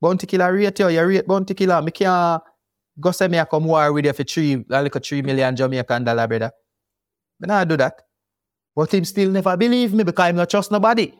Bounty 0.00 0.26
killer 0.26 0.52
rate 0.52 0.78
you. 0.78 0.88
You 0.88 1.04
rate 1.04 1.26
bounty 1.26 1.54
killer. 1.54 1.82
Me 1.82 1.90
can't 1.90 2.42
go 3.00 3.10
say 3.12 3.28
me 3.28 3.38
I 3.38 3.44
come 3.44 3.64
war 3.64 3.92
with 3.92 4.04
you 4.04 4.12
for 4.12 4.24
three, 4.24 4.64
like 4.68 4.94
a 4.94 5.00
three 5.00 5.22
million 5.22 5.56
Jamaican 5.56 6.04
dollar, 6.04 6.26
brother. 6.28 6.52
Me 7.40 7.46
not 7.46 7.66
do 7.68 7.76
that. 7.76 8.02
But 8.76 8.92
him 8.92 9.04
still 9.04 9.30
never 9.30 9.56
believe 9.56 9.92
me 9.94 10.04
because 10.04 10.26
I'm 10.26 10.36
not 10.36 10.50
trust 10.50 10.70
nobody. 10.70 11.12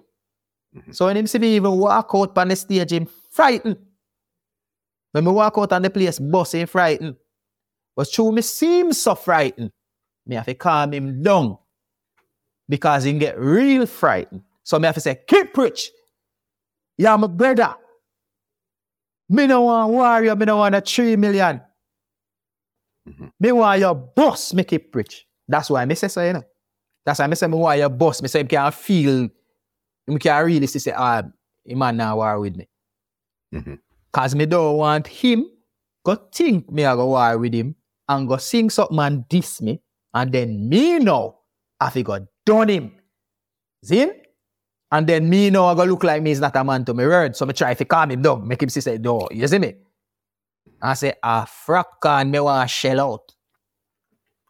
Mhm. 0.77 0.95
So 0.95 1.07
when 1.07 1.17
him 1.17 1.27
see 1.27 1.39
me 1.39 1.57
even 1.57 1.73
walk 1.73 2.11
out 2.15 2.37
on 2.39 2.49
the 2.49 2.57
stage, 2.57 2.93
him 2.93 3.07
frightened. 3.31 3.77
When 5.13 5.25
me 5.25 5.31
walk 5.33 5.55
out 5.59 5.73
on 5.73 5.83
the 5.83 5.91
place, 5.91 6.19
boss 6.19 6.53
him 6.53 6.67
frightened. 6.67 7.17
But 7.97 8.07
through 8.13 8.33
me 8.33 8.43
seem 8.43 8.93
so 8.93 9.15
frightened, 9.15 9.73
me 10.27 10.37
have 10.37 10.47
to 10.47 10.55
calm 10.55 10.93
him 10.93 11.23
down. 11.23 11.59
Because 12.69 13.03
he 13.05 13.13
get 13.15 13.37
real 13.39 13.85
frightened. 13.87 14.43
So 14.63 14.79
me 14.79 14.87
have 14.87 14.95
to 14.95 15.01
say, 15.01 15.21
Kiprich. 15.27 15.89
Yeah, 16.97 17.17
my 17.17 17.27
brother. 17.27 17.75
Me 19.29 19.47
no 19.47 19.63
want 19.63 19.93
warrior, 19.93 20.37
me 20.37 20.47
no 20.47 20.59
want 20.59 20.75
a 20.75 20.81
three 20.81 21.17
million. 21.17 21.61
Mhm. 23.11 23.33
Me 23.41 23.53
want 23.53 23.81
your 23.81 23.95
boss, 23.95 24.55
me 24.55 24.63
Kiprich. 24.65 25.23
That's 25.49 25.71
why 25.71 25.85
me 25.85 25.95
say 25.95 26.09
so, 26.09 26.25
you 26.25 26.33
know. 26.35 26.45
That's 27.05 27.19
why 27.19 27.27
me 27.27 27.35
say 27.35 27.47
me 27.49 27.57
want 27.57 27.79
your 27.79 27.89
boss. 27.89 28.23
Me 28.23 28.29
say 28.29 28.41
him 28.41 28.49
can 28.49 28.71
feel, 28.73 29.29
me 30.07 30.19
can 30.19 30.45
really 30.47 30.67
see 30.67 30.79
say, 30.79 30.93
ah, 30.97 31.23
he 31.65 31.75
man 31.75 31.97
now 31.97 32.17
war 32.17 32.39
with 32.41 32.57
me. 32.57 32.69
Mhm. 33.55 33.79
Cause 34.13 34.35
me 34.35 34.47
don't 34.47 34.77
want 34.77 35.07
him 35.07 35.47
go 36.05 36.15
think 36.33 36.71
me 36.71 36.85
a 36.85 36.95
go 36.95 37.07
war 37.07 37.37
with 37.39 37.53
him 37.55 37.75
and 38.09 38.29
go 38.29 38.37
sing 38.37 38.71
something 38.71 38.99
and 38.99 39.29
diss 39.29 39.61
me. 39.61 39.81
And 40.15 40.33
then 40.33 40.69
me 40.69 40.99
know 40.99 41.39
I 41.81 41.91
fi 41.91 42.03
go 42.03 42.27
done 42.47 42.69
him. 42.69 42.93
See? 43.85 44.11
And 44.93 45.07
then 45.07 45.29
me 45.29 45.51
know 45.51 45.67
I 45.67 45.75
go 45.75 45.85
look 45.85 46.03
like 46.05 46.23
me 46.23 46.33
is 46.33 46.41
not 46.41 46.57
a 46.57 46.65
man 46.65 46.85
to 46.85 46.95
me 46.95 47.07
word. 47.07 47.37
So 47.37 47.47
me 47.47 47.53
try 47.53 47.75
to 47.75 47.85
calm 47.85 48.11
him 48.11 48.23
down. 48.23 48.47
Make 48.47 48.63
him 48.63 48.69
see 48.69 48.81
say, 48.81 48.99
no, 48.99 49.29
you 49.31 49.47
see 49.47 49.59
me? 49.59 49.75
I 50.83 50.95
say, 50.95 51.15
a 51.23 51.43
frack 51.47 51.85
can 52.03 52.31
me 52.31 52.41
want 52.41 52.71
shell 52.71 53.01
out. 53.01 53.33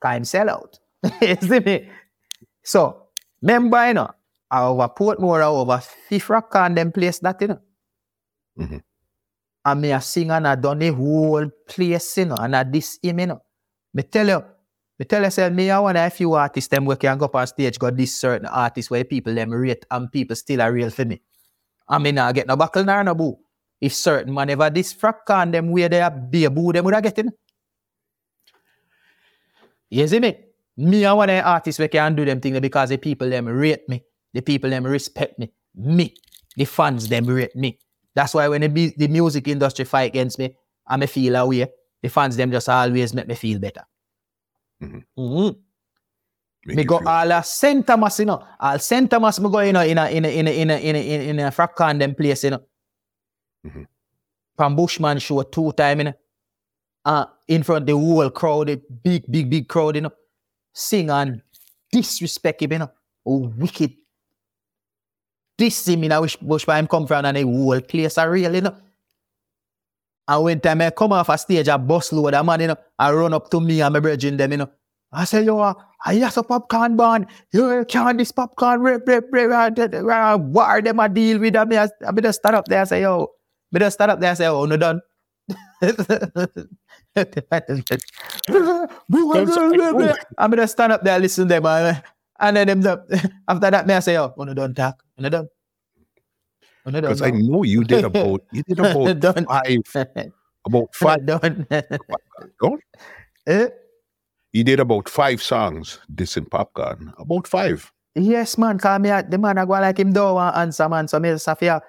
Can 0.03 0.24
sell 0.24 0.51
out. 0.51 0.78
you 1.20 1.37
see 1.37 1.61
me? 1.61 1.89
So, 2.62 3.09
remember, 3.43 3.89
you 3.89 3.95
know, 3.95 4.11
I 4.51 4.62
over 4.65 4.89
Portmore, 4.89 5.43
I 5.43 5.47
over 5.47 5.78
fifth 5.81 6.31
rock 6.31 6.53
and 6.57 6.77
them 6.77 6.93
place 6.93 7.19
that, 7.20 7.41
you 7.43 7.49
know. 7.49 7.61
Mhm. 8.59 8.82
And 9.65 9.81
me 9.81 9.93
a 9.93 10.01
sing 10.01 10.31
and 10.31 10.49
I 10.49 10.55
done 10.57 10.78
the 10.81 10.91
whole 10.93 11.49
place, 11.69 12.19
you 12.19 12.27
know, 12.27 12.37
and 12.37 12.57
I 12.57 12.65
this 12.65 12.99
him, 13.03 13.20
you 13.20 13.27
know. 13.27 13.43
Me 13.95 14.03
tell 14.05 14.28
you, 14.28 14.43
me 14.99 15.05
tell 15.07 15.23
you, 15.24 15.31
say, 15.31 15.51
me 15.51 15.70
I 15.70 15.78
want 15.81 15.99
a 15.99 16.11
few 16.11 16.32
artists 16.35 16.69
them 16.69 16.87
we 16.87 16.97
can 16.97 17.19
go 17.19 17.27
up 17.27 17.37
on 17.37 17.47
stage, 17.47 17.78
got 17.78 17.97
this 17.97 18.16
certain 18.16 18.47
artist 18.47 18.91
where 18.91 19.05
people 19.05 19.35
them 19.35 19.51
rate 19.51 19.87
and 19.91 20.11
people 20.12 20.37
still 20.37 20.62
are 20.62 20.73
real 20.73 20.91
for 20.91 21.05
me. 21.05 21.20
I 21.89 21.99
mean, 21.99 22.19
I 22.19 22.32
get 22.32 22.47
no 22.47 22.57
buckle 22.57 22.85
nor 22.85 23.05
no 23.05 23.15
boo. 23.15 23.39
If 23.81 23.94
certain 23.94 24.35
man 24.35 24.51
ever 24.51 24.69
this 24.70 24.93
frack 24.93 25.28
and 25.28 25.55
them 25.55 25.70
where 25.70 25.89
they 25.89 26.01
are 26.02 26.11
be 26.11 26.44
a 26.44 26.51
boo, 26.51 26.73
them 26.73 26.85
would 26.85 26.94
have 26.94 27.02
get 27.02 27.19
in. 27.19 27.31
You 29.89 30.07
see 30.07 30.20
me? 30.20 30.36
Me, 30.77 31.05
I 31.05 31.12
want 31.12 31.31
an 31.31 31.44
artist 31.44 31.78
where 31.78 31.89
can 31.89 32.15
do 32.15 32.24
them 32.24 32.40
things 32.40 32.61
because 32.61 32.90
the 32.90 32.97
people 32.97 33.28
them 33.28 33.47
rate 33.47 33.89
me. 33.89 34.05
The 34.32 34.40
people 34.43 34.70
them 34.70 34.86
respect 34.86 35.39
me. 35.39 35.52
Me. 35.74 36.15
The 36.57 36.65
fans 36.65 37.09
them 37.09 37.27
rate 37.27 37.55
me. 37.57 37.78
That's 38.15 38.35
why 38.35 38.48
when 38.48 38.61
the, 38.62 38.94
the 38.97 39.09
music 39.09 39.48
industry 39.48 39.85
fight 39.85 40.11
against 40.11 40.39
me, 40.39 40.55
I 40.86 40.97
me 40.97 41.07
feel 41.07 41.36
away. 41.36 41.66
The 42.02 42.09
fans 42.09 42.36
them 42.36 42.51
just 42.51 42.69
always 42.69 43.12
make 43.15 43.27
me 43.28 43.35
feel 43.35 43.59
better. 43.59 43.82
Mhm. 44.82 45.05
Mhm. 45.19 45.57
Make 46.66 46.77
Me 46.77 46.85
go 46.85 46.98
feel- 46.98 47.09
all 47.09 47.32
a 47.32 47.43
St. 47.43 47.86
Thomas, 47.86 48.19
you 48.20 48.27
know. 48.27 48.43
All 48.59 48.78
St. 48.78 49.11
Thomas, 49.11 49.40
me 49.40 49.51
go, 49.51 49.61
you 49.61 49.73
know, 49.73 49.82
in 49.82 49.98
a, 49.98 50.09
in 50.11 50.24
a, 50.24 50.28
in 50.28 50.47
a, 50.47 50.51
in 50.51 50.70
a, 50.70 50.74
in 50.74 50.97
a, 50.97 50.98
in 50.98 51.20
a, 51.20 51.28
in 51.31 51.39
a 51.40 51.51
frack 51.51 51.81
and 51.90 52.01
them 52.01 52.15
place, 52.15 52.44
you 52.44 52.51
know. 52.51 52.61
Mhm. 53.66 53.87
From 54.57 54.77
Bushman 54.77 55.19
show 55.19 55.43
two 55.43 55.73
time, 55.73 55.99
know. 56.01 56.15
Uh, 57.05 57.27
in 57.49 57.62
front 57.62 57.82
of 57.82 57.87
the 57.87 57.93
whole 57.97 58.31
crowd, 58.31 58.69
the 58.69 58.77
big, 59.05 59.24
big, 59.31 59.51
big 59.51 59.69
crowd, 59.69 59.97
you 59.97 60.03
know. 60.03 60.12
Sing 60.74 61.11
and 61.11 61.43
disrespect 61.93 62.62
him, 62.62 62.73
you 62.73 62.78
know. 62.81 62.91
Oh, 63.27 63.49
wicked. 63.59 63.93
This 65.59 65.87
him, 65.89 66.03
you 66.03 66.09
know, 66.09 66.23
which 66.23 66.41
Bushman 66.41 66.87
come 66.87 67.07
from 67.07 67.24
and 67.24 67.37
the 67.37 67.43
whole 67.43 67.81
place 67.81 68.16
are 68.19 68.31
real, 68.31 68.55
you 68.55 68.62
know. 68.62 68.77
And 70.28 70.45
when 70.45 70.61
time 70.61 70.81
I 70.81 70.91
come 70.91 71.12
off 71.12 71.28
a 71.28 71.37
stage, 71.39 71.69
I 71.69 71.77
bust 71.77 72.12
load 72.12 72.35
a 72.35 72.45
man, 72.45 72.61
you 72.61 72.66
know, 72.69 72.77
I 72.99 73.12
run 73.12 73.35
up 73.35 73.51
to 73.51 73.61
me 73.61 73.81
and 73.82 73.93
my 73.93 74.01
brethren 74.01 74.37
them, 74.37 74.53
you 74.53 74.59
know. 74.59 74.70
I 75.12 75.24
say, 75.24 75.43
yo, 75.43 75.59
uh, 75.59 75.74
I 76.05 76.15
hear 76.15 76.31
some 76.31 76.45
Popcaan 76.45 76.97
band. 76.97 77.27
You 77.53 77.85
can't 77.89 78.16
this 78.16 78.31
Popcaan 78.31 78.81
rip, 78.82 79.09
rip, 79.09 79.27
rip, 79.32 79.51
uh, 79.51 80.09
uh, 80.12 80.37
war 80.39 80.81
them 80.81 81.01
a 81.01 81.09
deal 81.09 81.41
with 81.41 81.55
them. 81.55 81.73
I, 81.73 81.89
I 82.07 82.11
better 82.12 82.32
stand 82.32 82.55
up 82.55 82.66
there 82.69 82.78
and 82.81 82.89
say, 82.89 83.03
yo, 83.03 83.28
better 83.72 83.90
stand 83.90 84.10
up 84.12 84.20
there 84.20 84.30
and 84.30 84.38
say, 84.38 84.47
oh, 84.47 84.64
no 84.66 84.76
done. 84.76 85.01
I 90.38 90.47
better 90.48 90.66
stand 90.66 90.92
up 90.92 91.02
there 91.02 91.14
and 91.14 91.22
listen 91.22 91.48
to 91.48 91.55
them. 91.60 91.66
And, 91.66 92.02
and 92.38 92.56
then 92.56 92.66
them, 92.68 92.80
the- 92.82 93.30
after 93.48 93.70
that, 93.70 93.86
me 93.86 93.94
I 93.94 94.01
say, 94.01 94.16
oh, 94.16 94.32
no 94.36 94.55
done 94.55 94.74
talk. 94.74 95.02
No 95.18 95.28
done. 95.28 95.48
Because 96.84 97.20
I 97.22 97.30
know 97.30 97.62
you 97.62 97.84
did 97.84 98.05
about 98.05 98.40
you 98.52 98.62
did 98.62 98.78
about 98.80 99.20
Done. 99.20 99.44
five 99.44 100.06
about 100.64 100.94
five 100.94 101.26
done. 101.26 101.66
don't 102.59 102.80
Eh? 103.47 103.68
you 104.52 104.64
did 104.64 104.80
about 104.80 105.06
five 105.09 105.42
songs 105.42 105.98
dissing 106.12 106.48
Popcaan. 106.48 107.12
About 107.18 107.47
five. 107.47 107.92
Yes, 108.14 108.56
man, 108.56 108.78
cause 108.78 108.98
me 108.98 109.10
the 109.28 109.36
man 109.38 109.59
I 109.59 109.66
go 109.66 109.72
like 109.72 109.98
him 109.98 110.12
don't 110.12 110.34
want 110.34 110.56
answer, 110.56 110.88
man. 110.88 111.06
So 111.06 111.20
me 111.20 111.28
just 111.28 111.44
to 111.44 111.82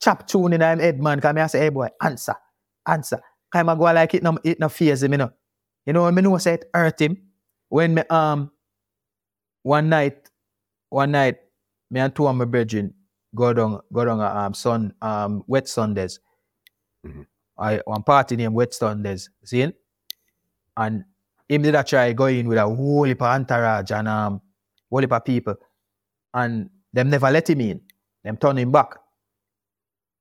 chop 0.00 0.26
tune 0.26 0.52
in 0.52 0.62
him 0.62 0.78
head, 0.78 1.00
man. 1.00 1.20
Cause 1.20 1.34
me 1.34 1.40
I 1.40 1.46
say, 1.46 1.60
hey 1.60 1.68
boy, 1.70 1.88
answer, 2.02 2.34
answer. 2.86 3.20
Cause 3.52 3.66
I 3.66 3.74
go 3.74 3.82
like 3.84 4.14
it 4.14 4.22
no 4.22 4.38
it 4.44 4.60
no 4.60 4.68
fears 4.68 5.02
him, 5.02 5.12
you 5.12 5.18
know. 5.18 5.32
You 5.86 5.92
know, 5.92 6.10
me 6.12 6.22
know 6.22 6.38
say 6.38 6.54
it 6.54 6.70
hurt 6.74 7.00
him. 7.00 7.16
When 7.68 7.94
me 7.94 8.02
um 8.10 8.50
one 9.62 9.88
night, 9.88 10.30
one 10.90 11.12
night, 11.12 11.38
me 11.90 12.00
and 12.00 12.14
two 12.14 12.26
of 12.26 12.36
my 12.36 12.44
brethren 12.44 12.94
go 13.34 13.52
down 13.52 13.80
go 13.92 14.04
down 14.04 14.20
um 14.20 14.54
sun 14.54 14.94
um 15.02 15.44
wet 15.46 15.68
Sundays. 15.68 16.20
Mhm. 17.06 17.26
I 17.58 17.78
one 17.84 18.02
party 18.02 18.36
named 18.36 18.54
Wet 18.54 18.72
Sundays, 18.72 19.30
see? 19.44 19.72
And 20.76 21.04
him 21.48 21.62
did 21.62 21.74
a 21.74 21.82
try 21.82 22.12
go 22.12 22.26
in 22.26 22.46
with 22.48 22.58
a 22.58 22.66
whole 22.66 23.04
heap 23.04 23.20
of 23.22 23.28
entourage 23.28 23.90
and 23.90 24.06
um 24.08 24.40
whole 24.90 25.00
heap 25.00 25.12
of 25.12 25.24
people. 25.24 25.56
And 26.34 26.70
them 26.92 27.10
never 27.10 27.30
let 27.30 27.50
him 27.50 27.60
in. 27.60 27.80
Them 28.22 28.36
turn 28.36 28.58
him 28.58 28.70
back. 28.70 28.94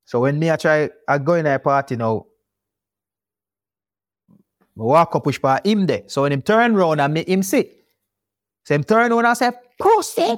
So 0.07 0.21
when 0.21 0.39
me 0.39 0.49
I 0.49 0.55
try, 0.55 0.89
I 1.05 1.17
go 1.17 1.33
in 1.33 1.45
a 1.45 1.59
party 1.59 1.97
now, 1.97 2.25
I 4.29 4.33
walk 4.81 5.13
up 5.13 5.23
push 5.25 5.37
by 5.37 5.59
him 5.65 5.85
there. 5.85 6.03
So 6.07 6.21
when 6.21 6.31
him 6.31 6.41
turn 6.41 6.75
round 6.75 7.01
and 7.01 7.13
me 7.13 7.25
him 7.27 7.43
see, 7.43 7.69
so 8.63 8.73
him 8.73 8.85
turn 8.85 9.11
around 9.11 9.25
and 9.25 9.37
say, 9.37 9.51
pussy. 9.77 10.37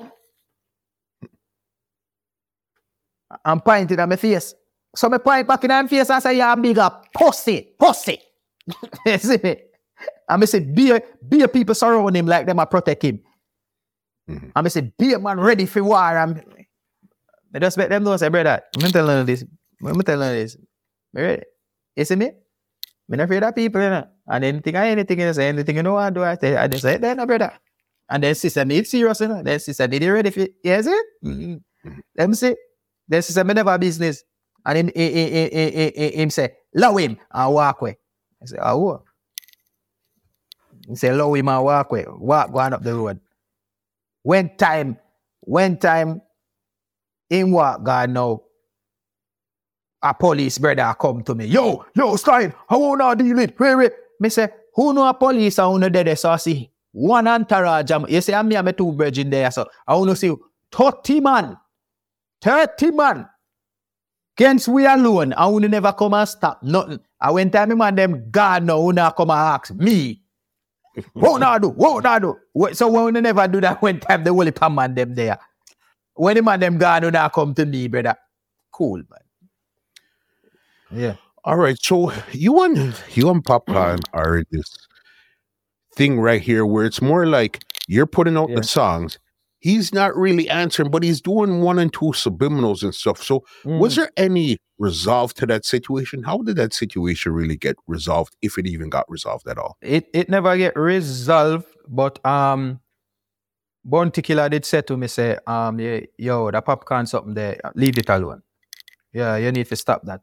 I'm 3.46 3.62
pointing 3.62 4.00
at 4.00 4.10
my 4.10 4.16
face. 4.16 4.56
So 4.96 5.08
me 5.08 5.20
point 5.20 5.48
back 5.48 5.64
in 5.64 5.68
my 5.68 5.86
face 5.86 6.10
and 6.10 6.24
say, 6.24 6.38
yeah, 6.38 6.52
I'm 6.52 6.64
big 6.64 6.80
up, 6.80 7.06
pussy, 7.14 7.76
pussy. 7.80 8.20
you 9.06 9.18
see 9.20 9.38
me? 9.44 9.56
And 10.28 10.40
me 10.40 10.48
say, 10.48 10.62
be 10.62 10.92
a, 10.92 11.02
be 11.28 11.42
a 11.44 11.48
people 11.48 11.76
surround 11.76 12.18
him 12.18 12.26
like 12.26 12.48
them, 12.48 12.60
I 12.60 12.66
protect 12.66 13.04
him. 13.04 13.20
Mhm. 14.28 14.52
And 14.56 14.64
me 14.64 14.70
say, 14.72 14.92
be 14.98 15.14
a 15.14 15.20
man 15.20 15.40
ready 15.40 15.68
for 15.68 15.84
war. 15.84 16.18
And 16.18 16.44
me 17.54 17.60
just 17.60 17.78
make 17.78 17.90
them 17.90 18.04
know, 18.04 18.18
say, 18.18 18.30
brother, 18.30 18.62
I'm 18.82 18.92
telling 18.92 19.20
you 19.20 19.24
this. 19.26 19.44
I'm 19.86 20.02
telling 20.02 20.30
you 20.36 20.44
this. 20.44 20.58
Me 21.14 21.22
ready. 21.22 21.44
You 21.96 22.06
see 22.06 22.16
me? 22.16 22.32
Not 23.08 23.22
afraid 23.22 23.44
of 23.44 23.56
people, 23.56 23.82
you 23.82 23.90
know. 23.90 24.08
And 24.28 24.46
anything, 24.46 24.76
I 24.76 24.90
anything, 24.90 25.20
you 25.20 25.34
say, 25.34 25.50
anything 25.50 25.76
you 25.78 25.84
know, 25.84 25.98
I 25.98 26.10
do, 26.12 26.24
I 26.24 26.36
say, 26.38 26.56
I 26.56 26.68
just 26.68 26.84
say, 26.84 26.98
then, 26.98 27.18
no, 27.18 27.26
brother. 27.26 27.52
And 28.08 28.24
then 28.24 28.36
sister, 28.36 28.66
me 28.66 28.84
serious, 28.84 29.20
you 29.20 29.28
know. 29.28 29.42
Then 29.42 29.60
sister, 29.60 29.88
did 29.88 30.04
you 30.04 30.14
ready 30.14 30.30
for 30.30 30.42
it? 30.42 30.54
Yes, 30.64 30.86
it? 30.86 31.06
Mm. 31.26 31.62
Let 32.16 32.30
me 32.30 32.36
see. 32.36 32.56
Then 33.08 33.22
sister, 33.22 33.44
me 33.44 33.54
never 33.56 33.78
business. 33.78 34.24
And 34.66 34.78
him, 34.78 34.88
him, 34.96 35.14
him, 35.14 35.52
him, 35.52 35.94
him, 35.96 36.14
him, 36.14 36.30
say, 36.30 36.54
love 36.76 37.00
him 37.00 37.18
and 37.32 37.54
walk 37.54 37.82
away. 37.82 37.98
I 38.42 38.46
say, 38.46 38.58
oh, 38.62 38.78
what? 38.78 39.02
He 40.88 40.96
say, 40.96 41.12
love 41.12 41.36
him 41.36 41.48
and 41.48 41.64
walk 41.64 41.92
away. 41.92 42.06
Walk 42.08 42.52
going 42.52 42.74
up 42.74 42.84
the 42.84 42.94
road. 42.94 43.20
When 44.22 44.56
time, 44.58 44.98
when 45.40 45.78
time, 45.78 46.22
him 47.30 47.52
walk 47.52 47.84
God 47.84 48.12
now, 48.12 48.42
a 50.02 50.14
police 50.14 50.58
brother 50.58 50.96
come 51.00 51.24
to 51.24 51.36
me. 51.36 51.46
Yo, 51.46 51.86
yo, 51.96 52.16
Stein, 52.16 52.54
how 52.70 52.80
wanna 52.80 53.16
deal 53.16 53.40
it? 53.40 53.60
Wait, 53.60 53.76
wait. 53.76 53.92
Me 54.20 54.30
say, 54.30 54.50
who 54.74 54.94
know 54.94 55.08
a 55.08 55.14
police 55.14 55.60
and 55.60 55.72
who 55.72 55.80
know 55.80 55.90
there, 55.90 56.16
so 56.16 56.32
I 56.32 56.38
see 56.38 56.72
one 56.92 57.28
entourage. 57.28 57.92
You 58.08 58.22
say, 58.22 58.34
ah, 58.34 58.40
I'm 58.40 58.48
me 58.48 58.56
and 58.56 58.66
my 58.66 58.72
two 58.72 58.92
brethren 58.92 59.30
there, 59.30 59.52
so 59.52 59.68
I 59.88 59.96
wanna 59.96 60.16
see 60.16 60.34
30 60.72 61.20
man. 61.22 61.58
30 62.42 62.92
man. 62.92 63.30
Against 64.38 64.70
we 64.70 64.86
alone, 64.86 65.34
and 65.34 65.52
who 65.52 65.60
never 65.60 65.92
come 65.92 66.14
and 66.14 66.30
stop 66.30 66.64
nothing. 66.64 67.02
And 67.20 67.34
when 67.34 67.52
time 67.52 67.70
me 67.70 67.76
man 67.76 67.96
them 67.96 68.32
God 68.32 68.64
now, 68.64 68.82
who 68.82 68.94
not 68.94 69.18
come 69.18 69.32
and 69.32 69.40
ask 69.40 69.74
me. 69.74 70.22
What 71.14 71.40
not 71.40 71.62
do? 71.62 71.70
What 71.70 72.04
not 72.04 72.22
do? 72.22 72.38
So 72.74 72.90
when 72.90 73.14
we 73.14 73.22
never 73.22 73.48
do 73.48 73.62
that 73.62 73.82
when 73.82 74.00
time 74.00 74.24
the 74.24 74.34
holy 74.34 74.54
man 74.72 74.96
them 74.96 75.14
there. 75.14 75.38
When 76.14 76.36
the 76.36 76.42
man 76.42 76.60
them 76.60 76.78
God 76.78 77.04
who 77.04 77.12
not 77.12 77.34
come 77.34 77.54
to 77.56 77.66
me, 77.66 77.88
brother. 77.88 78.16
Cool, 78.72 78.98
man. 78.98 79.29
Yeah. 80.92 81.16
All 81.46 81.56
right, 81.58 81.78
so 81.82 82.12
you 82.32 82.62
and 82.64 82.94
you 83.14 83.30
and 83.30 83.44
Popcaan 83.44 84.02
are 84.14 84.44
this 84.52 84.88
thing 85.96 86.20
right 86.20 86.42
here 86.42 86.66
where 86.66 86.86
it's 86.86 87.02
more 87.02 87.26
like 87.26 87.64
you're 87.88 88.06
putting 88.06 88.38
out 88.38 88.50
Yeah. 88.50 88.58
the 88.58 88.64
songs. 88.64 89.20
He's 89.62 89.94
not 89.94 90.16
really 90.16 90.48
answering, 90.50 90.90
but 90.90 91.04
he's 91.04 91.20
doing 91.22 91.62
one 91.62 91.80
and 91.80 91.92
two 91.92 92.12
subliminals 92.14 92.82
and 92.84 92.96
stuff. 92.96 93.22
So, 93.22 93.44
was 93.66 93.94
Mm. 93.94 93.96
there 93.98 94.12
any 94.16 94.58
resolve 94.78 95.34
to 95.36 95.46
that 95.48 95.66
situation? 95.66 96.24
How 96.24 96.38
did 96.40 96.56
that 96.58 96.74
situation 96.74 97.34
really 97.34 97.58
get 97.58 97.76
resolved, 97.88 98.36
if 98.42 98.58
it 98.58 98.68
even 98.68 98.90
got 98.90 99.06
resolved 99.10 99.48
at 99.50 99.58
all? 99.58 99.78
it 99.82 100.08
it 100.14 100.30
never 100.30 100.56
get 100.58 100.76
resolved, 100.78 101.66
but 101.88 102.24
um 102.26 102.80
Bounty 103.86 104.22
Killer 104.22 104.50
did 104.50 104.66
say 104.66 104.82
to 104.82 104.98
me, 104.98 105.08
say, 105.08 105.38
um, 105.48 105.80
yo, 105.80 106.52
the 106.52 106.62
Popcaan 106.62 107.08
something 107.08 107.34
there, 107.34 107.60
leave 107.76 107.98
it 107.98 108.10
alone. 108.10 108.44
Yeah, 109.14 109.38
you 109.38 109.52
need 109.52 109.68
to 109.68 109.76
stop 109.76 110.04
that. 110.06 110.22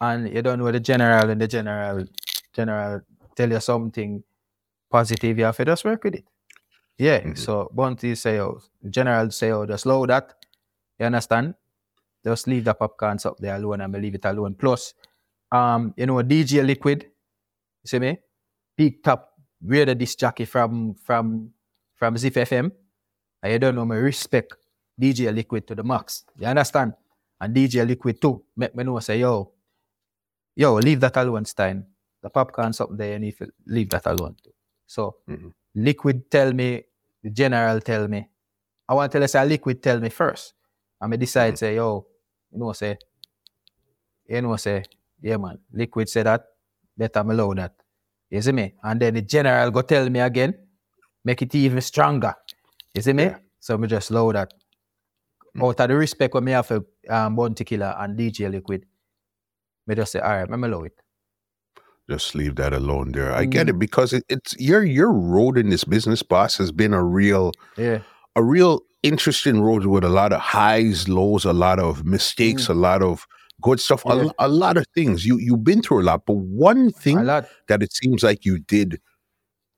And 0.00 0.32
you 0.32 0.42
don't 0.42 0.58
know 0.58 0.70
the 0.70 0.80
general 0.80 1.30
and 1.30 1.40
the 1.40 1.48
general 1.48 2.04
general 2.52 3.00
tell 3.34 3.50
you 3.50 3.60
something 3.60 4.22
positive, 4.90 5.38
you 5.38 5.44
have 5.44 5.56
to 5.56 5.64
just 5.64 5.84
work 5.84 6.04
with 6.04 6.16
it. 6.16 6.24
Yeah. 6.98 7.20
Mhm. 7.20 7.38
So 7.38 7.70
Bounty 7.72 8.14
say, 8.14 8.40
oh, 8.40 8.60
general 8.90 9.30
say, 9.30 9.50
oh, 9.52 9.66
just 9.66 9.82
slow 9.84 10.06
that. 10.06 10.34
You 10.98 11.06
understand? 11.06 11.54
Just 12.24 12.46
leave 12.48 12.64
the 12.64 12.74
Popcaans 12.74 13.26
up 13.26 13.38
there 13.38 13.56
alone 13.56 13.80
and 13.82 13.92
leave 13.94 14.14
it 14.14 14.24
alone. 14.24 14.54
Plus, 14.54 14.94
um, 15.52 15.94
you 15.96 16.06
know, 16.06 16.22
DJ 16.22 16.62
Liquid, 16.66 17.04
you 17.04 17.86
see 17.88 17.98
me? 17.98 18.18
picked 18.76 19.08
up 19.08 19.32
where 19.60 19.86
the 19.86 19.94
disc 19.94 20.18
jockey 20.18 20.44
from 20.44 20.94
from 20.94 21.50
from 21.96 22.16
Zip 22.18 22.34
FM. 22.34 22.70
And 23.42 23.52
you 23.52 23.58
don't 23.58 23.74
know 23.74 23.84
me 23.86 23.96
respect 23.96 24.54
DJ 25.00 25.34
Liquid 25.34 25.66
to 25.68 25.74
the 25.74 25.82
max. 25.84 26.24
You 26.38 26.46
understand? 26.48 26.94
And 27.40 27.54
DJ 27.54 27.86
Liquid 27.86 28.20
too. 28.20 28.42
Make 28.56 28.74
me 28.74 28.84
know 28.84 28.98
say, 29.00 29.20
yo, 29.20 29.52
yo, 30.56 30.74
leave 30.76 31.00
that 31.00 31.16
alone, 31.16 31.44
Stein. 31.44 31.86
The 32.22 32.30
Popcaan 32.30 32.80
up 32.80 32.90
there, 32.96 33.14
and 33.14 33.22
need 33.24 33.38
to 33.38 33.48
leave 33.66 33.90
that 33.90 34.06
alone. 34.06 34.36
So 34.86 35.16
Mhm. 35.28 35.52
Liquid 35.74 36.30
tell 36.30 36.52
me, 36.52 36.84
the 37.22 37.30
general 37.30 37.80
tell 37.80 38.08
me. 38.08 38.28
I 38.88 38.94
want 38.94 39.12
to 39.12 39.18
tell 39.18 39.24
us 39.24 39.32
say 39.32 39.44
Liquid 39.46 39.82
tell 39.82 40.00
me 40.00 40.08
first. 40.08 40.54
And 41.00 41.10
me 41.10 41.16
decide 41.18 41.58
say, 41.58 41.76
yo, 41.76 42.06
you 42.52 42.58
know, 42.58 42.72
say, 42.72 42.98
you 44.28 44.40
know, 44.42 44.56
say, 44.56 44.82
yeah 45.20 45.36
man, 45.36 45.58
Liquid 45.72 46.08
say 46.08 46.22
that, 46.22 46.44
better 46.96 47.22
me 47.24 47.34
allow 47.34 47.52
that. 47.54 47.74
You 48.30 48.42
see 48.42 48.52
me? 48.52 48.74
And 48.82 49.00
then 49.00 49.14
the 49.14 49.22
general 49.22 49.70
go 49.70 49.82
tell 49.82 50.08
me 50.08 50.20
again, 50.20 50.54
make 51.24 51.42
it 51.42 51.54
even 51.54 51.80
stronger. 51.80 52.34
You 52.94 53.02
see 53.02 53.12
me? 53.12 53.24
Yeah. 53.24 53.38
So 53.60 53.76
me 53.78 53.88
just 53.88 54.10
load 54.10 54.36
that. 54.36 54.52
Out 55.60 55.80
of 55.80 55.88
the 55.88 55.96
respect 55.96 56.34
what 56.34 56.42
me 56.42 56.52
have 56.52 56.66
for 56.66 56.84
um, 57.08 57.36
Bounty 57.36 57.64
Killer 57.64 57.94
and 57.98 58.18
DJ 58.18 58.50
Liquid, 58.50 58.86
just 59.94 60.12
say, 60.12 60.20
all 60.20 60.36
right, 60.36 60.48
me 60.50 60.68
allow 60.68 60.82
it. 60.84 60.92
Just 62.08 62.34
leave 62.34 62.54
that 62.56 62.72
alone 62.72 63.12
there. 63.12 63.32
I 63.32 63.44
get 63.44 63.66
Mm. 63.66 63.70
it 63.70 63.78
because 63.78 64.12
it, 64.12 64.24
it's 64.28 64.54
your 64.58 64.84
your 64.84 65.12
road 65.12 65.58
in 65.58 65.70
this 65.70 65.84
business, 65.84 66.22
boss, 66.22 66.56
has 66.58 66.70
been 66.70 66.94
a 66.94 67.02
real 67.02 67.52
Yeah. 67.76 67.98
a 68.36 68.42
real 68.44 68.80
interesting 69.02 69.60
road 69.60 69.86
with 69.86 70.04
a 70.04 70.08
lot 70.08 70.32
of 70.32 70.40
highs, 70.40 71.08
lows, 71.08 71.44
a 71.44 71.52
lot 71.52 71.78
of 71.80 72.04
mistakes, 72.04 72.68
a 72.68 72.74
lot 72.74 73.02
of 73.02 73.26
good 73.60 73.80
stuff, 73.80 74.04
a, 74.04 74.08
Mm. 74.08 74.16
Yeah. 74.18 74.22
lo- 74.24 74.32
a 74.38 74.48
lot 74.48 74.76
of 74.76 74.86
things. 74.94 75.26
You 75.26 75.38
you've 75.38 75.64
been 75.64 75.82
through 75.82 76.02
a 76.02 76.04
lot, 76.10 76.26
but 76.26 76.36
one 76.36 76.90
thing 76.92 77.24
that 77.68 77.82
it 77.82 77.92
seems 77.92 78.22
like 78.22 78.44
you 78.44 78.58
did 78.60 79.00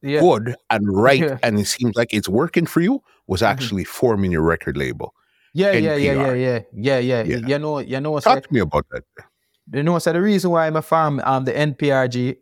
Yeah. 0.02 0.20
good 0.20 0.54
and 0.70 0.84
right, 0.94 1.20
Yeah. 1.20 1.38
and 1.42 1.58
it 1.58 1.66
seems 1.66 1.96
like 1.96 2.12
it's 2.12 2.28
working 2.28 2.66
for 2.66 2.80
you, 2.82 3.02
was 3.26 3.40
Mhm. 3.40 3.46
actually 3.48 3.84
forming 3.84 4.30
your 4.32 4.42
record 4.42 4.76
label. 4.76 5.14
Yeah, 5.54 5.72
yeah, 5.72 5.96
yeah, 5.96 6.12
yeah, 6.12 6.34
yeah, 6.34 6.60
yeah, 6.74 6.98
yeah. 6.98 7.22
Yeah. 7.22 7.46
You 7.48 7.58
know, 7.58 7.78
you 7.78 7.98
know, 8.00 8.20
Talk 8.20 8.42
to 8.46 8.52
me 8.52 8.60
about 8.60 8.86
that. 8.90 9.04
You 9.72 9.82
know, 9.82 9.98
so 9.98 10.12
the 10.12 10.20
reason 10.20 10.50
why 10.50 10.66
I'm 10.66 10.76
a 10.76 10.82
farm 10.82 11.20
um 11.24 11.44
the 11.44 11.52
NPRG, 11.52 12.36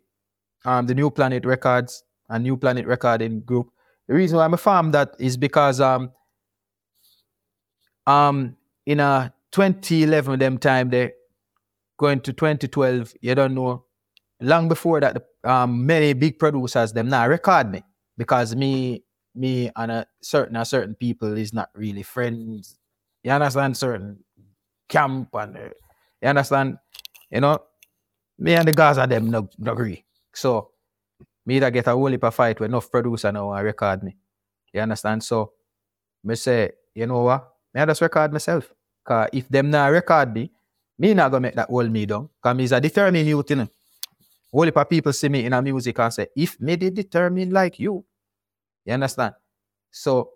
um 0.65 0.87
the 0.87 0.95
New 0.95 1.09
Planet 1.09 1.45
Records 1.45 2.03
and 2.29 2.43
New 2.43 2.57
Planet 2.57 2.85
Recording 2.85 3.41
Group. 3.41 3.69
The 4.07 4.13
reason 4.13 4.37
why 4.37 4.45
I'm 4.45 4.53
a 4.53 4.57
farm 4.57 4.91
that 4.91 5.15
is 5.19 5.37
because 5.37 5.81
um 5.81 6.11
um 8.05 8.55
in 8.85 8.99
a 8.99 9.33
2011 9.51 10.39
them 10.39 10.57
time 10.57 10.89
they 10.89 11.11
going 11.97 12.19
to 12.21 12.31
2012 12.31 13.13
you 13.21 13.35
don't 13.35 13.55
know 13.55 13.83
long 14.39 14.67
before 14.69 14.99
that 14.99 15.15
the, 15.15 15.51
um 15.51 15.85
many 15.85 16.13
big 16.13 16.37
producers 16.37 16.93
them 16.93 17.09
now 17.09 17.27
record 17.27 17.71
me 17.71 17.81
because 18.17 18.55
me 18.55 19.03
me 19.35 19.69
and 19.75 19.91
a 19.91 20.07
certain 20.21 20.55
a 20.55 20.65
certain 20.65 20.95
people 20.95 21.35
is 21.37 21.53
not 21.53 21.69
really 21.75 22.03
friends 22.03 22.77
you 23.23 23.31
understand 23.31 23.75
certain 23.75 24.19
camp 24.89 25.29
and 25.33 25.57
uh, 25.57 25.69
you 26.21 26.27
understand 26.29 26.77
you 27.31 27.41
know? 27.41 27.59
Me 28.39 28.53
and 28.53 28.67
the 28.67 28.73
guys 28.73 28.97
are 28.97 29.07
them 29.07 29.29
no, 29.29 29.49
no 29.57 29.71
agree. 29.71 30.03
So 30.33 30.71
me 31.45 31.59
that 31.59 31.73
get 31.73 31.87
a 31.87 31.91
whole 31.91 32.07
heap 32.07 32.23
of 32.23 32.35
fight 32.35 32.59
with 32.59 32.69
enough 32.69 32.91
producer 32.91 33.31
now 33.31 33.51
and 33.53 33.65
record 33.65 34.03
me. 34.03 34.15
You 34.73 34.81
understand? 34.81 35.23
So 35.23 35.53
me 36.23 36.35
say 36.35 36.71
you 36.93 37.07
know 37.07 37.23
what? 37.23 37.47
Me 37.73 37.81
I 37.81 37.85
just 37.85 38.01
record 38.01 38.31
myself. 38.31 38.71
Cause 39.03 39.29
if 39.33 39.47
them 39.49 39.71
not 39.71 39.91
record 39.91 40.33
me 40.33 40.51
me 40.99 41.13
not 41.13 41.31
gonna 41.31 41.41
make 41.41 41.55
that 41.55 41.69
hold 41.69 41.91
me 41.91 42.05
down. 42.05 42.29
Cause 42.41 42.55
me 42.55 42.63
is 42.65 42.71
a 42.71 42.81
determined 42.81 43.27
youth 43.27 43.49
you 43.49 43.55
know. 43.55 43.67
Whole 44.51 44.63
heap 44.63 44.77
of 44.77 44.89
people 44.89 45.13
see 45.13 45.29
me 45.29 45.45
in 45.45 45.53
a 45.53 45.61
music 45.61 45.97
and 45.99 46.13
say 46.13 46.27
if 46.35 46.59
me 46.61 46.75
did 46.75 46.93
determine 46.93 47.49
like 47.49 47.79
you 47.79 48.05
you 48.85 48.93
understand? 48.93 49.33
So 49.91 50.31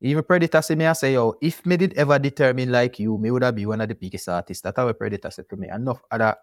even 0.00 0.22
Predator 0.22 0.62
see 0.62 0.76
me 0.76 0.84
and 0.84 0.96
say, 0.96 1.14
yo, 1.14 1.34
if 1.40 1.64
me 1.66 1.76
did 1.76 1.94
ever 1.94 2.18
determine 2.18 2.70
like 2.70 2.98
you, 3.00 3.18
me 3.18 3.30
would 3.30 3.42
have 3.42 3.56
be 3.56 3.66
one 3.66 3.80
of 3.80 3.88
the 3.88 3.94
biggest 3.94 4.28
artists. 4.28 4.62
That's 4.62 4.76
how 4.76 4.92
Predator 4.92 5.30
said 5.30 5.48
to 5.50 5.56
me. 5.56 5.68
Enough 5.68 6.00
other 6.10 6.36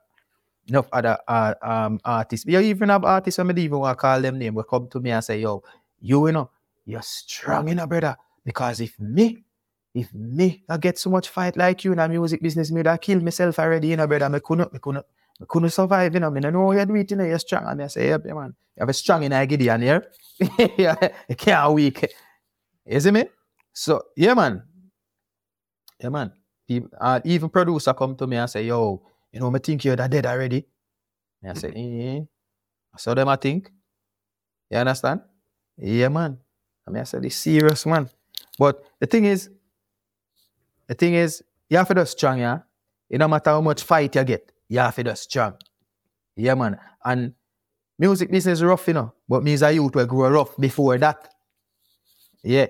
enough 0.68 0.88
other 0.91 1.18
uh, 1.27 1.53
um 1.61 1.99
artists. 2.03 2.45
You 2.45 2.60
even 2.60 2.90
have 2.90 3.06
artists 3.06 3.40
me 3.40 3.61
even 3.64 3.80
want 3.80 3.98
to 3.98 4.02
call 4.02 4.19
them 4.22 4.40
name 4.40 4.56
will 4.56 4.64
come 4.64 4.90
to 4.90 4.99
me 4.99 5.11
and 5.11 5.23
say, 5.23 5.40
yo, 5.40 5.64
you, 6.02 6.27
you 6.27 6.34
know, 6.34 6.49
you're 6.86 7.02
strong, 7.02 7.69
you 7.69 7.76
know, 7.76 7.88
brother. 7.88 8.18
Because 8.44 8.82
if 8.82 8.99
me, 8.99 9.44
if 9.94 10.14
me 10.14 10.64
I 10.68 10.77
get 10.77 10.98
so 10.99 11.10
much 11.10 11.30
fight 11.30 11.56
like 11.56 11.84
you 11.86 11.94
in 11.94 11.98
the 11.98 12.10
music 12.10 12.41
business, 12.41 12.72
me 12.72 12.82
have 12.86 12.99
killed 12.99 13.23
myself 13.23 13.57
already, 13.60 13.90
you 13.90 13.98
know, 13.98 14.07
brother. 14.07 14.30
Me 14.30 14.40
couldn't, 14.44 14.73
me 14.73 14.80
couldn't, 14.80 15.06
me 15.40 15.45
couldn't 15.48 15.69
survive, 15.69 16.14
you 16.14 16.19
know. 16.19 16.30
Don't 16.30 16.52
know 16.52 16.72
how 16.72 16.80
you 16.80 16.86
do 16.86 16.95
it, 16.95 17.10
you 17.10 17.18
know, 17.18 17.23
you're 17.23 17.40
strong. 17.40 17.68
And 17.68 17.84
I 17.84 17.88
say, 17.88 18.10
yeah, 18.10 18.18
man, 18.18 18.53
you 18.76 18.82
have 18.82 18.90
a 18.90 18.94
strong 18.94 19.23
in 19.23 19.48
Gideon 19.48 19.82
here. 19.82 20.11
you 20.68 21.36
can't 21.38 21.73
weak. 21.73 22.06
You 22.86 22.99
see 22.99 23.11
me? 23.11 23.26
So 23.76 24.02
yeah, 24.18 24.34
man. 24.35 24.64
Yeah, 26.02 26.10
man. 26.10 26.31
People, 26.68 26.89
uh, 26.99 27.19
even 27.26 27.49
producer 27.49 27.93
come 27.93 28.15
to 28.18 28.27
me 28.27 28.38
and 28.38 28.49
say, 28.49 28.65
yo, 28.65 29.03
you 29.31 29.39
know, 29.39 29.52
me 29.52 29.60
think 29.60 29.85
you're 29.85 29.95
that 29.97 30.10
dead 30.11 30.26
already. 30.26 30.65
And 31.43 31.52
I 31.52 31.56
say, 31.60 31.72
Mm-hmm. 31.72 32.18
eh. 32.23 32.26
So 32.97 33.14
them 33.14 33.27
I 33.30 33.35
think. 33.38 33.72
You 34.72 34.77
understand? 34.80 35.22
Yeah, 35.77 36.10
man. 36.10 36.39
I 36.88 36.91
mean, 36.91 37.02
I 37.02 37.03
said, 37.06 37.26
it's 37.26 37.35
serious, 37.35 37.85
man. 37.85 38.10
But 38.57 38.84
the 38.99 39.07
thing 39.07 39.26
is, 39.26 39.49
the 40.88 40.95
thing 40.95 41.14
is, 41.15 41.43
you 41.69 41.77
have 41.77 41.88
to 41.89 41.93
do 41.95 42.06
strong, 42.06 42.39
yeah? 42.39 42.60
It 43.10 43.19
no 43.19 43.27
matter 43.27 43.52
how 43.52 43.61
much 43.61 43.84
fight 43.84 44.15
you 44.15 44.23
get, 44.23 44.52
you 44.69 44.80
have 44.80 44.95
to 44.95 45.03
do 45.03 45.15
strong. 45.15 45.56
Yeah, 46.35 46.56
man. 46.56 46.80
And 47.03 47.34
music 47.99 48.31
business 48.31 48.60
is 48.60 48.64
rough, 48.64 48.88
you 48.88 48.93
know. 48.95 49.14
But 49.27 49.43
me 49.43 49.53
as 49.53 49.61
a 49.64 49.72
youth 49.73 49.95
will 49.95 50.06
grow 50.07 50.30
rough 50.30 50.57
before 50.57 50.97
that. 50.99 51.30
Yeah. 52.43 52.68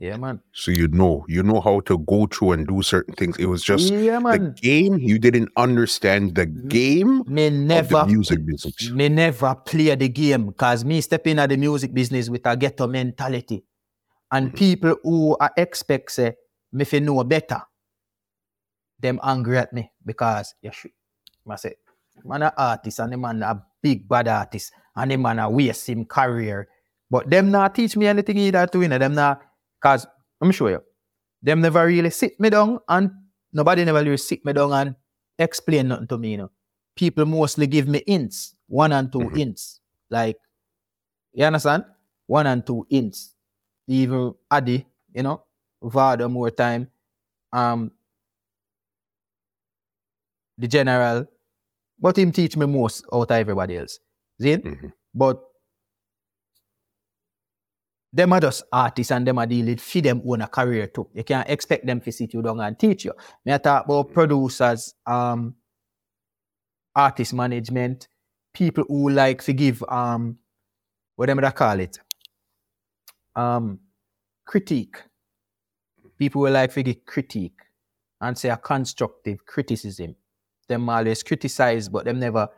Yeah, 0.00 0.16
man. 0.16 0.40
So 0.52 0.70
you 0.72 0.88
know, 0.88 1.24
you 1.28 1.42
know 1.42 1.60
how 1.60 1.80
to 1.80 1.98
go 1.98 2.26
through 2.26 2.52
and 2.52 2.66
do 2.66 2.82
certain 2.82 3.14
things. 3.14 3.36
It 3.38 3.46
was 3.46 3.62
just 3.62 3.92
yeah, 3.92 4.18
man. 4.18 4.32
the 4.54 4.60
game. 4.60 4.98
You 4.98 5.18
didn't 5.18 5.50
understand 5.56 6.34
the 6.34 6.46
game 6.46 7.22
Me 7.26 7.46
of 7.46 7.52
never 7.52 7.88
the 8.02 8.06
music 8.06 8.44
business. 8.44 8.90
me 8.90 9.08
never 9.08 9.54
play 9.54 9.94
the 9.94 10.08
game 10.08 10.46
because 10.46 10.84
me 10.84 11.00
step 11.00 11.26
in 11.28 11.38
at 11.38 11.48
the 11.50 11.56
music 11.56 11.94
business 11.94 12.28
with 12.28 12.44
a 12.46 12.56
ghetto 12.56 12.86
mentality. 12.88 13.64
And 14.32 14.50
Mhm. 14.50 14.56
people 14.58 14.96
who 15.04 15.36
I 15.40 15.50
expect 15.56 16.10
say 16.10 16.34
me 16.72 16.84
fi 16.84 16.98
know 16.98 17.22
better, 17.22 17.62
them 19.00 19.20
angry 19.22 19.58
at 19.58 19.72
me 19.72 19.90
because 20.04 20.54
you 20.60 20.70
should. 20.72 20.90
I 21.48 21.56
say, 21.56 21.74
man 22.24 22.42
a 22.42 22.52
artist 22.56 22.98
and 22.98 23.12
the 23.12 23.16
man 23.16 23.42
a 23.42 23.62
big 23.82 24.08
bad 24.08 24.26
artist 24.28 24.72
and 24.96 25.10
the 25.10 25.16
man 25.16 25.38
a 25.38 25.48
waste 25.48 25.88
him 25.88 26.04
career. 26.04 26.68
But 27.10 27.30
them 27.30 27.50
not 27.50 27.74
teach 27.76 27.96
me 27.96 28.06
anything 28.06 28.38
either 28.38 28.66
to 28.66 28.78
win. 28.78 28.90
Them 28.90 29.14
not 29.14 29.42
cause 29.84 30.06
I'm 30.42 30.52
sure 30.52 30.70
you. 30.70 30.82
Them 31.42 31.60
never 31.62 31.86
really 31.86 32.10
sit 32.10 32.40
me 32.40 32.50
down 32.50 32.80
and 32.88 33.10
nobody 33.52 33.84
never 33.84 34.02
really 34.02 34.16
sit 34.18 34.44
me 34.44 34.52
down 34.54 34.72
and 34.72 34.96
explain 35.38 35.88
nothing 35.88 36.08
to 36.08 36.18
me, 36.18 36.32
you 36.32 36.38
know. 36.38 36.50
People 36.96 37.26
mostly 37.26 37.66
give 37.68 37.88
me 37.88 38.02
hints, 38.06 38.54
one 38.68 38.92
and 38.92 39.12
2 39.12 39.30
Mhm. 39.30 39.36
hints. 39.36 39.80
Like, 40.10 40.38
you 41.34 41.44
understand? 41.46 41.84
One 42.26 42.46
and 42.46 42.66
two 42.66 42.86
hints. 42.90 43.34
Even 43.88 44.34
Addy, 44.50 44.86
you 45.14 45.22
know, 45.22 45.44
Vada 45.82 46.28
more 46.28 46.50
time. 46.50 46.90
Um 47.52 47.92
the 50.58 50.68
general, 50.68 51.26
but 51.98 52.18
him 52.18 52.32
teach 52.32 52.56
me 52.56 52.66
most 52.66 53.04
out 53.12 53.30
of 53.30 53.36
everybody 53.36 53.76
else. 53.78 53.98
See? 54.40 54.56
Mhm. 54.56 54.92
But 55.14 55.42
them 58.14 58.32
are 58.32 58.40
just 58.40 58.62
artists 58.72 59.10
and 59.10 59.26
them 59.26 59.38
are 59.40 59.46
dealing 59.46 59.76
for 59.76 60.00
them 60.00 60.22
own 60.24 60.40
a 60.42 60.46
career 60.46 60.86
too. 60.86 61.08
You 61.12 61.24
can't 61.24 61.50
expect 61.50 61.84
them 61.84 62.00
to 62.00 62.12
sit 62.12 62.32
you 62.32 62.42
down 62.42 62.60
and 62.60 62.78
teach 62.78 63.04
you. 63.04 63.12
Me 63.44 63.52
I 63.52 63.58
talk 63.58 63.84
about 63.84 64.12
producers, 64.12 64.94
um, 65.04 65.56
artist 66.94 67.34
management, 67.34 68.06
people 68.52 68.84
who 68.86 69.10
like 69.10 69.42
to 69.42 69.52
give 69.52 69.82
um 69.88 70.38
whatever 71.16 71.40
they 71.40 71.50
call 71.50 71.80
it. 71.80 71.98
Um 73.34 73.80
critique. 74.46 74.96
People 76.16 76.46
who 76.46 76.52
like 76.52 76.72
to 76.74 76.84
give 76.84 77.04
critique 77.04 77.58
and 78.20 78.38
say 78.38 78.48
a 78.48 78.56
constructive 78.56 79.44
criticism. 79.44 80.14
Them 80.68 80.88
always 80.88 81.24
criticize, 81.24 81.88
but 81.88 82.04
them 82.04 82.20
never 82.20 82.48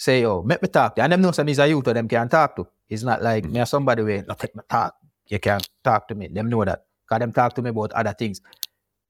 say, 0.00 0.24
oh, 0.24 0.42
make 0.42 0.62
me 0.62 0.68
talk. 0.68 0.94
to 0.94 1.00
you." 1.00 1.04
And 1.04 1.12
them 1.12 1.20
know 1.20 1.32
some 1.32 1.48
is 1.48 1.58
a 1.58 1.68
youth, 1.68 1.86
or 1.88 1.94
them 1.94 2.08
can 2.08 2.28
talk 2.28 2.56
to. 2.56 2.66
It's 2.88 3.02
not 3.02 3.22
like 3.22 3.44
mm. 3.44 3.52
me 3.52 3.60
or 3.60 3.66
somebody 3.66 4.02
way, 4.02 4.24
not 4.26 4.38
take 4.38 4.56
me 4.56 4.62
talk. 4.68 4.94
You 5.28 5.38
can't 5.38 5.68
talk 5.84 6.08
to 6.08 6.14
me. 6.14 6.28
Them 6.28 6.48
know 6.48 6.64
that. 6.64 6.84
Because 7.04 7.20
them 7.20 7.32
talk 7.32 7.54
to 7.54 7.62
me 7.62 7.70
about 7.70 7.92
other 7.92 8.14
things. 8.14 8.40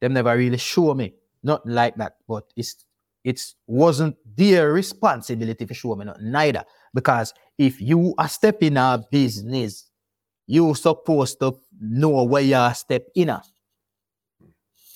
Them 0.01 0.13
never 0.13 0.37
really 0.37 0.59
show 0.59 0.95
me. 0.95 1.15
Not 1.43 1.67
like 1.67 1.97
that. 1.97 2.17
But 2.27 2.45
it's 2.57 2.85
it 3.23 3.41
wasn't 3.67 4.17
their 4.37 4.73
responsibility 4.73 5.67
to 5.67 5.75
show 5.75 5.95
me 5.95 6.07
not 6.07 6.21
neither. 6.21 6.65
Because 6.93 7.35
if 7.59 7.81
you 7.81 8.15
are 8.19 8.29
stepping 8.29 8.77
a 8.77 9.05
business, 9.11 9.91
you 10.47 10.75
supposed 10.75 11.39
to 11.41 11.57
know 11.81 12.25
where 12.25 12.43
you 12.43 12.57
are 12.57 12.75
step 12.75 13.07
in. 13.15 13.35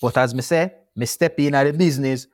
But 0.02 0.16
as 0.16 0.34
me 0.34 0.42
say, 0.42 0.72
me 0.96 1.06
step 1.06 1.38
in 1.38 1.54
at 1.54 1.64
the 1.64 1.72
business 1.72 2.26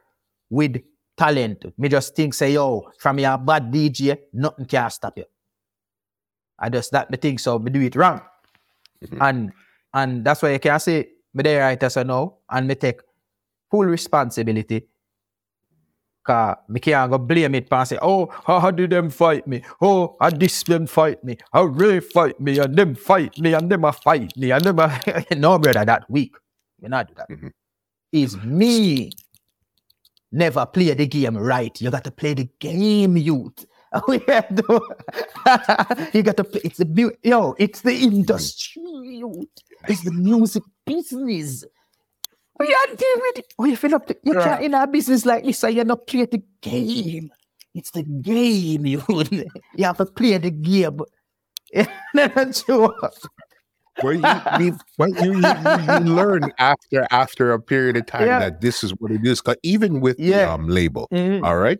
with 0.48 0.80
talent. 1.20 1.64
Me 1.76 1.88
just 1.88 2.16
think 2.16 2.32
say, 2.34 2.52
yo, 2.55 2.88
from 2.98 3.18
your 3.18 3.36
bad 3.38 3.70
DJ, 3.70 4.16
nothing 4.32 4.64
can 4.64 4.90
stop 4.90 5.18
you. 5.18 5.24
I 6.59 6.68
just 6.70 6.90
that 6.92 7.10
me 7.10 7.16
think 7.18 7.40
so, 7.40 7.59
me 7.59 7.70
do 7.70 7.80
it 7.80 7.94
wrong. 7.97 8.20
Mhm. 9.05 9.18
And 9.28 9.52
and 9.92 10.24
that's 10.24 10.42
why 10.42 10.52
you 10.52 10.59
can 10.60 10.80
say 10.80 11.09
me 11.34 11.42
there 11.42 11.60
right 11.60 11.82
as 11.82 11.97
I 11.97 12.05
know 12.05 12.38
and 12.48 12.66
me 12.68 12.74
take 12.74 13.01
full 13.70 13.84
responsibility. 13.84 14.86
Cause 16.26 16.56
me 16.68 16.80
can't 16.80 17.10
go 17.10 17.18
blame 17.18 17.55
it 17.55 17.68
and 17.72 17.88
say, 17.88 17.98
oh, 18.02 18.26
how, 18.47 18.60
how 18.60 18.70
did 18.70 18.90
them 18.90 19.09
fight 19.10 19.47
me? 19.47 19.62
Oh, 19.80 20.16
how 20.20 20.28
this 20.30 20.62
them 20.64 20.86
fight 20.86 21.24
me? 21.24 21.38
How 21.52 21.64
Ray 21.64 22.01
fight 22.01 22.38
me? 22.40 22.59
And 22.59 22.76
them 22.76 22.94
fight 22.94 23.38
me 23.38 23.55
and 23.55 23.70
them 23.70 23.84
a 23.84 23.92
fight 23.92 24.32
me 24.36 24.51
and 24.52 24.62
them 24.64 24.78
a 24.78 24.88
no 25.36 25.59
brother 25.59 25.84
that 25.84 26.05
weak. 26.10 26.34
Me 26.80 26.88
not 26.88 27.09
do 27.09 27.14
that. 27.16 27.28
Mhm. 27.30 27.51
It's 28.12 28.36
me. 28.36 29.12
Never 30.32 30.65
play 30.66 30.94
the 30.94 31.07
game 31.07 31.36
right. 31.36 31.78
You 31.81 31.90
got 31.90 32.05
to 32.05 32.11
play 32.11 32.35
the 32.35 32.48
game, 32.61 33.16
youth. 33.16 33.66
We 34.07 34.20
have 34.28 34.55
to- 34.55 36.11
you 36.15 36.23
got 36.23 36.36
to 36.36 36.44
play. 36.44 36.61
It's 36.62 36.78
the 36.78 36.85
bu- 36.85 37.11
yo. 37.24 37.57
It's 37.59 37.81
the 37.81 37.93
industry, 37.93 38.82
youth. 38.85 39.48
It's 39.89 40.05
the 40.05 40.12
music 40.12 40.62
business. 40.86 41.65
We 42.61 42.66
are 42.66 42.94
dealing 42.94 43.20
with 43.23 43.39
it. 43.39 43.55
Oh, 43.59 43.65
you 43.65 43.77
feel 43.77 43.94
up 43.97 44.07
to, 44.07 44.16
you 44.23 44.35
can't 44.35 44.62
in 44.62 44.74
a 44.74 44.86
business 44.86 45.27
like 45.27 45.43
this, 45.44 45.59
so 45.59 45.66
you're 45.66 45.85
not 45.85 46.07
play 46.07 46.27
the 46.27 46.40
game. 46.61 47.31
It's 47.74 47.90
the 47.90 48.02
game, 48.05 48.86
you. 48.86 49.02
You 49.74 49.85
have 49.85 49.97
to 49.97 50.07
play 50.07 50.39
the 50.39 50.51
game. 50.52 51.01
Well, 54.02 54.14
you, 54.14 54.64
you, 54.66 54.78
well, 54.98 55.08
you, 55.10 55.34
you, 55.36 56.14
learn 56.14 56.52
after 56.58 57.06
after 57.10 57.52
a 57.52 57.60
period 57.60 57.96
of 57.96 58.06
time 58.06 58.26
Yeah. 58.26 58.38
that 58.38 58.60
this 58.60 58.82
is 58.84 58.92
what 58.98 59.10
it 59.10 59.24
is. 59.26 59.42
even 59.62 60.00
with 60.00 60.16
the 60.16 60.34
um, 60.34 60.68
label, 60.68 61.08
Mhm. 61.12 61.44
all 61.44 61.58
right. 61.58 61.78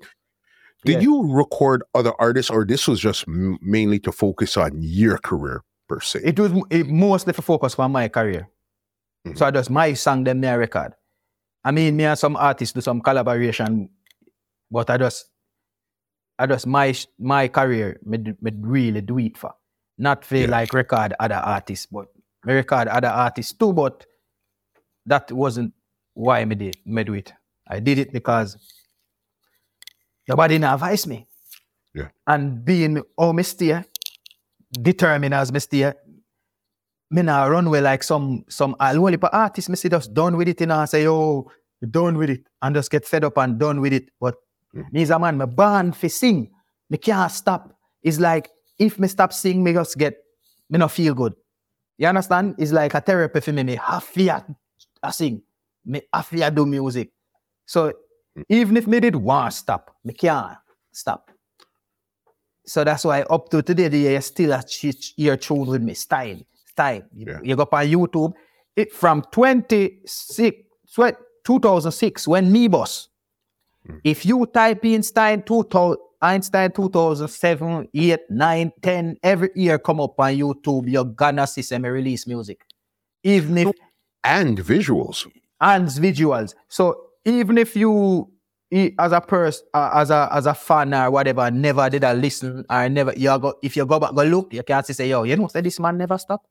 Did 0.85 0.95
Yeah. 0.97 1.01
you 1.09 1.32
record 1.32 1.82
other 1.95 2.12
artists, 2.19 2.51
or 2.51 2.65
this 2.65 2.89
was 2.89 3.01
just 3.01 3.28
m- 3.28 3.59
mainly 3.62 3.99
to 4.01 4.12
focus 4.12 4.57
on 4.57 4.73
your 4.81 5.19
career 5.19 5.62
per 5.89 6.01
se? 6.01 6.20
It 6.24 6.39
was 6.39 6.53
it 6.70 6.89
mostly 6.89 7.32
for 7.32 7.43
focus 7.43 7.78
on 7.78 7.93
my 7.93 8.09
career. 8.09 8.49
Mhm. 9.27 9.37
So 9.39 9.47
I 9.47 9.51
just 9.51 9.70
my 9.70 9.93
song 9.95 10.24
them 10.24 10.41
me 10.41 10.49
a 10.49 10.59
record. 10.59 10.95
I 11.65 11.70
mean, 11.70 11.97
me 11.97 12.05
and 12.05 12.19
some 12.19 12.37
artists 12.37 12.73
do 12.74 12.81
some 12.81 13.01
collaboration, 13.03 13.89
but 14.70 14.89
I 14.91 14.97
just 14.99 15.27
I 16.39 16.47
just 16.47 16.66
my 16.66 16.95
my 17.19 17.49
career 17.49 18.01
me, 18.05 18.19
me 18.41 18.51
really 18.61 19.01
do 19.03 19.19
it 19.19 19.37
for. 19.37 19.53
Not 20.01 20.25
feel 20.25 20.49
Yeah. 20.49 20.61
like 20.61 20.73
record 20.73 21.13
other 21.21 21.35
artists, 21.37 21.85
but 21.85 22.07
me 22.47 22.55
record 22.55 22.89
other 22.89 23.09
artists 23.09 23.53
too, 23.53 23.73
but 23.75 24.07
that 25.05 25.31
wasn't 25.31 25.75
why 26.15 26.43
me 26.47 26.55
did 26.55 26.77
me 26.87 27.05
do 27.05 27.15
it. 27.15 27.33
I 27.69 27.81
did 27.81 27.99
it 27.99 28.11
because 28.11 28.57
nobody 30.27 30.55
didn't 30.55 30.73
advise 30.73 31.07
me. 31.07 31.27
Yeah. 31.95 32.09
And 32.27 32.65
being 32.65 33.03
oh 33.19 33.33
me 33.35 33.43
determined 34.73 35.35
as 35.35 35.53
me 35.53 35.61
stay, 35.61 35.93
me 37.11 37.23
nah 37.23 37.45
run 37.45 37.67
away 37.67 37.83
like 37.83 38.03
some 38.03 38.45
some 38.49 38.75
only 38.81 39.17
but 39.19 39.35
artists 39.35 39.69
me 39.69 39.77
see 39.77 39.91
just 39.91 40.15
done 40.15 40.37
with 40.39 40.49
it 40.49 40.61
you 40.61 40.67
know, 40.67 40.81
and 40.81 40.89
say, 40.89 41.03
yo, 41.03 41.51
you 41.83 41.89
done 41.89 42.17
with 42.17 42.31
it, 42.31 42.47
and 42.63 42.75
just 42.75 42.91
get 42.91 43.05
fed 43.05 43.25
up 43.25 43.37
and 43.37 43.59
done 43.59 43.83
with 43.83 43.93
it. 43.93 44.09
But 44.19 44.37
mm. 44.75 44.91
me 44.93 45.03
as 45.03 45.11
a 45.11 45.19
man, 45.19 45.37
me 45.37 45.45
born 45.45 45.93
for 45.93 46.09
sing. 46.09 46.51
Me 46.89 46.97
can't 46.97 47.31
stop. 47.31 47.77
It's 48.03 48.19
like 48.19 48.49
if 48.81 48.98
me 48.98 49.07
stop 49.07 49.32
sing, 49.32 49.62
me 49.62 49.73
just 49.73 49.97
get 49.97 50.16
me 50.69 50.78
not 50.78 50.90
feel 50.90 51.15
good. 51.15 51.35
You 51.98 52.09
understand? 52.09 52.55
It's 52.59 52.73
like 52.73 52.94
a 52.94 53.01
therapy 53.01 53.40
for 53.40 53.52
me. 53.52 53.62
Me 53.62 53.77
have 53.77 54.12
to 54.15 54.44
I 55.02 55.11
sing. 55.11 55.43
Me 55.85 56.02
have 56.12 56.31
to 56.31 56.51
do 56.51 56.66
music. 56.66 57.11
So 57.66 57.93
even 58.48 58.77
if 58.77 58.86
me 58.86 59.01
did 59.01 59.16
want 59.16 59.52
stop, 59.52 59.94
me 60.05 60.15
can't 60.15 60.57
stop. 60.93 61.31
So 62.66 62.85
that's 62.85 63.05
why 63.05 63.23
up 63.23 63.48
to 63.51 63.62
today, 63.62 63.89
the 63.89 63.98
year 63.98 64.20
still 64.20 64.52
a 64.52 64.62
ch- 64.62 65.15
year 65.16 65.36
tune 65.36 65.66
with 65.66 65.82
me. 65.82 65.94
Style, 65.94 66.39
style. 66.66 67.02
You, 67.15 67.27
Yeah. 67.27 67.39
you 67.43 67.57
go 67.57 67.62
up 67.62 67.74
on 67.74 67.86
YouTube. 67.86 68.32
It 68.77 68.93
from 68.93 69.23
26, 69.32 70.57
sweat 70.86 71.16
2006 71.44 72.28
when 72.28 72.52
me 72.52 72.69
boss. 72.69 73.09
Mm. 73.89 74.01
If 74.05 74.24
you 74.24 74.47
type 74.47 74.85
in 74.85 75.02
Stein 75.02 75.43
2000, 75.43 75.98
Einstein 76.23 76.71
2007, 76.73 77.89
8, 77.95 78.21
9, 78.29 78.73
10, 78.83 79.17
every 79.23 79.51
year 79.55 79.79
come 79.79 80.01
up 80.01 80.19
on 80.21 80.35
YouTube, 80.35 80.91
you're 80.91 81.05
gonna 81.05 81.47
see 81.47 81.63
some 81.63 81.85
release 81.85 82.27
music. 82.27 82.63
Even 83.23 83.59
if 83.59 83.71
and 84.25 84.59
visuals. 84.59 85.27
and 85.61 85.89
visuals. 85.89 86.55
So 86.69 87.07
even 87.25 87.59
if 87.59 87.77
you 87.77 88.31
as 88.99 89.13
a 89.13 89.21
person 89.21 89.67
uh, 89.75 89.91
as 89.95 90.11
a 90.11 90.29
as 90.33 90.47
a 90.47 90.55
fan 90.55 90.95
or 90.95 91.11
whatever 91.11 91.51
never 91.51 91.91
did 91.91 92.05
a 92.05 92.15
listen 92.15 92.65
or 92.71 92.89
never 92.89 93.13
you 93.17 93.37
go 93.39 93.55
if 93.63 93.77
you 93.77 93.85
go 93.85 93.99
back 93.99 94.15
go 94.15 94.23
look 94.23 94.53
you 94.55 94.63
can't 94.63 94.87
say 94.87 95.09
yo 95.09 95.25
you 95.25 95.37
know 95.37 95.49
say 95.49 95.61
this 95.61 95.81
man 95.81 95.99
never 95.99 96.17
stop 96.17 96.45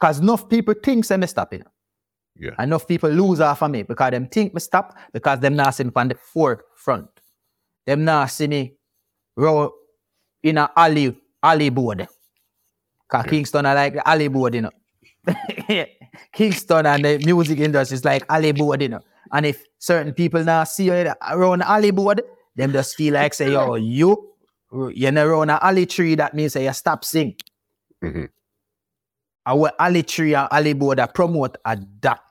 because 0.00 0.20
enough 0.20 0.48
people 0.48 0.74
think 0.82 1.04
say 1.04 1.18
me 1.18 1.26
stop 1.26 1.52
it 1.52 1.62
Yeah. 2.38 2.62
Enough 2.62 2.86
people 2.86 3.10
lose 3.10 3.40
off 3.40 3.62
of 3.62 3.70
me 3.70 3.82
because 3.82 4.10
them 4.10 4.28
think 4.28 4.54
me 4.54 4.60
stop 4.60 4.96
because 5.12 5.40
them 5.40 5.56
not 5.56 5.74
see 5.74 5.84
me 5.84 5.92
on 5.96 6.08
the 6.08 6.14
forefront. 6.14 7.08
Them 7.86 8.04
not 8.04 8.30
see 8.30 8.48
me 8.48 8.74
row 9.36 9.72
in 10.42 10.58
a 10.58 10.70
alley 10.76 11.16
alley 11.42 11.70
board. 11.70 12.08
Cause 13.08 13.26
Kingston 13.26 13.66
I 13.66 13.74
like 13.74 13.94
the 13.94 14.08
alley 14.08 14.28
board, 14.28 14.54
you 14.54 14.62
know. 14.62 14.70
Kingston 16.32 16.86
and 16.86 17.04
the 17.04 17.18
music 17.24 17.58
industry 17.60 17.94
is 17.94 18.04
like 18.04 18.24
alley 18.28 18.52
board, 18.52 18.82
you 18.82 18.88
know. 18.88 19.00
And 19.32 19.46
if 19.46 19.64
certain 19.78 20.12
people 20.12 20.42
now 20.42 20.64
see 20.64 20.86
you 20.86 20.92
around 21.28 21.60
the 21.60 21.70
alley 21.70 21.90
board, 21.92 22.22
them 22.56 22.72
just 22.72 22.96
feel 22.96 23.14
like 23.14 23.34
say, 23.34 23.52
yo, 23.52 23.74
you 23.76 24.32
you're 24.92 25.12
not 25.12 25.26
around 25.26 25.50
an 25.50 25.58
alley 25.62 25.86
tree, 25.86 26.16
that 26.16 26.34
means 26.34 26.52
say 26.54 26.64
you 26.64 26.72
stop 26.72 27.04
sing. 27.04 27.36
Mhm. 28.04 28.28
Our 29.46 29.70
alley 29.78 30.02
tree 30.02 30.34
and 30.34 30.48
alley 30.50 30.72
board 30.72 30.98
that 30.98 31.14
promote 31.14 31.56
a 31.64 31.78
that. 32.00 32.25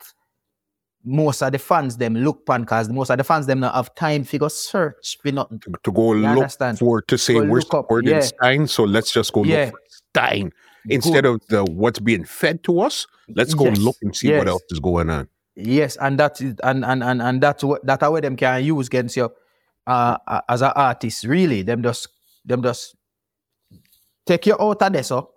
Most 1.07 1.44
of 1.44 1.52
the 1.52 1.60
fans 1.60 1.98
them 1.98 2.15
look 2.15 2.45
pan 2.48 2.61
because 2.61 2.90
most 2.90 3.11
of 3.11 3.18
the 3.19 3.23
fans 3.23 3.45
them 3.45 3.60
not 3.60 3.76
have 3.76 3.94
time 3.94 4.26
to 4.26 4.38
go 4.40 4.48
search 4.48 5.18
for 5.22 5.32
nothing. 5.32 5.61
To 5.84 5.91
go 5.91 6.10
look 6.10 6.30
understand? 6.38 6.80
for 6.80 7.02
to 7.03 7.18
say 7.18 7.40
we're 7.40 7.61
supporting 7.61 8.10
yeah. 8.10 8.22
Stein, 8.22 8.65
so 8.68 8.84
let's 8.86 9.11
just 9.11 9.32
go 9.32 9.44
Yeah. 9.44 9.65
look 9.65 9.69
for 9.73 9.80
Stein 9.88 10.52
instead 10.90 11.26
of 11.26 11.41
the 11.49 11.64
what's 11.64 11.99
being 11.99 12.26
fed 12.26 12.64
to 12.64 12.80
us. 12.80 13.06
Let's 13.36 13.53
go 13.53 13.65
Yes, 13.65 13.77
look 13.80 13.98
and 14.02 14.15
see 14.15 14.36
what 14.36 14.48
else 14.48 14.64
is 14.69 14.80
going 14.80 15.10
on. 15.11 15.27
Yes, 15.56 15.95
and 15.98 16.19
that 16.19 16.41
is 16.41 16.56
and 16.64 16.84
and 16.84 17.03
and, 17.03 17.22
and 17.22 17.41
that's 17.41 17.64
what 17.64 17.86
that 17.86 18.02
how 18.02 18.19
them 18.19 18.36
can 18.36 18.64
use 18.64 18.88
against 18.88 19.15
you 19.15 19.30
uh, 19.88 20.18
uh, 20.27 20.41
as 20.49 20.61
an 20.64 20.72
artist. 20.76 21.23
Really, 21.23 21.61
them 21.61 21.84
just 21.84 22.07
them 22.45 22.64
just 22.64 22.95
take 24.26 24.48
you 24.48 24.56
out 24.60 24.82
of 24.82 24.94
this, 24.94 25.07
so 25.07 25.30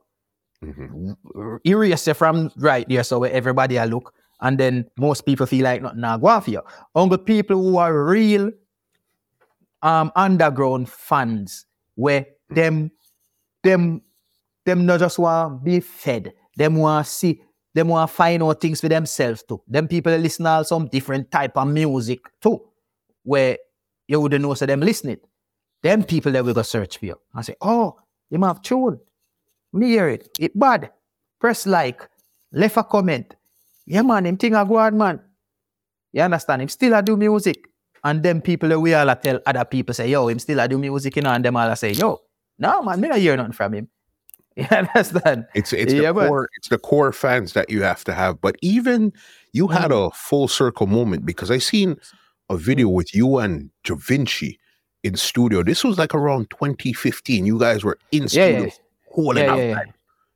Mhm. 0.64 1.16
erase 1.64 2.06
you 2.08 2.14
from 2.14 2.50
right 2.56 2.88
there, 2.88 3.04
so 3.04 3.20
where 3.20 3.30
everybody 3.32 3.78
I 3.78 3.84
look, 3.84 4.12
and 4.40 4.58
then 4.58 4.84
most 4.98 5.26
people 5.26 5.46
feel 5.46 5.64
like 5.64 5.82
nothing 5.82 6.00
nah 6.00 6.16
go 6.16 6.28
on. 6.28 6.42
Only 6.94 7.18
people 7.18 7.56
who 7.56 7.76
are 7.78 8.04
real 8.04 8.50
um 9.82 10.10
underground 10.16 10.88
fans, 10.88 11.66
where 11.94 12.26
them 12.50 12.90
them 13.62 14.02
them 14.64 14.86
not 14.86 15.00
just 15.00 15.18
want 15.18 15.64
be 15.64 15.80
fed, 15.80 16.32
them 16.56 16.76
want 16.76 17.06
see, 17.06 17.40
them 17.74 17.88
want 17.88 18.10
find 18.10 18.42
out 18.42 18.60
things 18.60 18.80
for 18.80 18.88
themselves 18.88 19.42
too. 19.42 19.62
Them 19.66 19.88
people 19.88 20.12
that 20.12 20.20
listen 20.20 20.46
all 20.46 20.64
some 20.64 20.88
different 20.88 21.30
type 21.30 21.56
of 21.56 21.68
music 21.68 22.20
too, 22.40 22.60
where 23.22 23.58
you 24.06 24.20
wouldn't 24.20 24.42
know 24.42 24.54
so 24.54 24.66
them 24.66 24.80
listening. 24.80 25.18
Them 25.82 26.02
people 26.02 26.32
that 26.32 26.44
will 26.44 26.54
go 26.54 26.62
search 26.62 26.98
for 26.98 27.06
you 27.06 27.20
and 27.34 27.44
say, 27.44 27.54
oh, 27.60 27.98
you 28.30 28.40
have 28.42 28.62
tune. 28.62 28.98
Me 29.72 29.88
hear 29.90 30.08
it. 30.08 30.28
It 30.40 30.58
bad. 30.58 30.90
Press 31.38 31.66
like. 31.66 32.08
Left 32.50 32.78
a 32.78 32.82
comment. 32.82 33.36
Yeah, 33.88 34.02
man, 34.02 34.26
him 34.26 34.36
thing 34.36 34.54
a 34.54 34.64
go 34.64 34.76
on, 34.78 34.96
man. 34.98 35.20
You 36.12 36.22
understand? 36.22 36.62
Him 36.62 36.68
still 36.68 36.94
a 36.94 37.02
do 37.02 37.16
music. 37.16 37.64
And 38.04 38.22
them 38.22 38.40
people 38.40 38.68
that 38.68 38.78
we 38.80 38.94
all 38.94 39.08
a 39.08 39.16
tell 39.16 39.40
other 39.44 39.64
people 39.64 39.94
say, 39.94 40.08
yo, 40.08 40.28
him 40.28 40.38
still 40.38 40.60
a 40.60 40.68
do 40.68 40.78
music, 40.78 41.16
you 41.16 41.22
know, 41.22 41.30
and 41.32 41.44
them 41.44 41.56
all 41.56 41.68
a 41.70 41.74
say, 41.76 41.92
yo, 41.92 42.20
no, 42.58 42.82
man, 42.82 43.00
me 43.00 43.08
not 43.08 43.18
hear 43.18 43.36
nothing 43.36 43.52
from 43.52 43.72
him. 43.74 43.88
You 44.58 44.66
understand? 44.72 45.46
It's 45.54 45.72
it's 45.72 45.92
Yeah, 45.92 46.08
the 46.08 46.14
but- 46.14 46.28
core 46.28 46.48
it's 46.56 46.68
the 46.68 46.78
core 46.78 47.12
fans 47.12 47.52
that 47.52 47.70
you 47.70 47.82
have 47.82 48.02
to 48.04 48.12
have. 48.12 48.40
But 48.40 48.56
even 48.60 49.12
you 49.52 49.68
had 49.68 49.90
Mm. 49.92 50.08
a 50.08 50.10
full 50.14 50.48
circle 50.48 50.86
moment 50.88 51.24
because 51.24 51.50
I 51.50 51.58
seen 51.58 51.96
a 52.50 52.56
video 52.56 52.88
with 52.88 53.14
you 53.14 53.38
and 53.38 53.70
Da 53.84 53.94
Vinci 53.94 54.58
in 55.04 55.14
studio. 55.16 55.62
This 55.62 55.84
was 55.84 55.96
like 55.96 56.12
around 56.14 56.50
2015. 56.50 57.46
You 57.46 57.58
guys 57.58 57.84
were 57.84 57.98
in 58.10 58.28
studio 58.28 58.64
yeah. 58.64 58.70
holding 59.12 59.44
Yeah, 59.44 59.52
up 59.52 59.58
yeah, 59.58 59.64
yeah. 59.64 59.82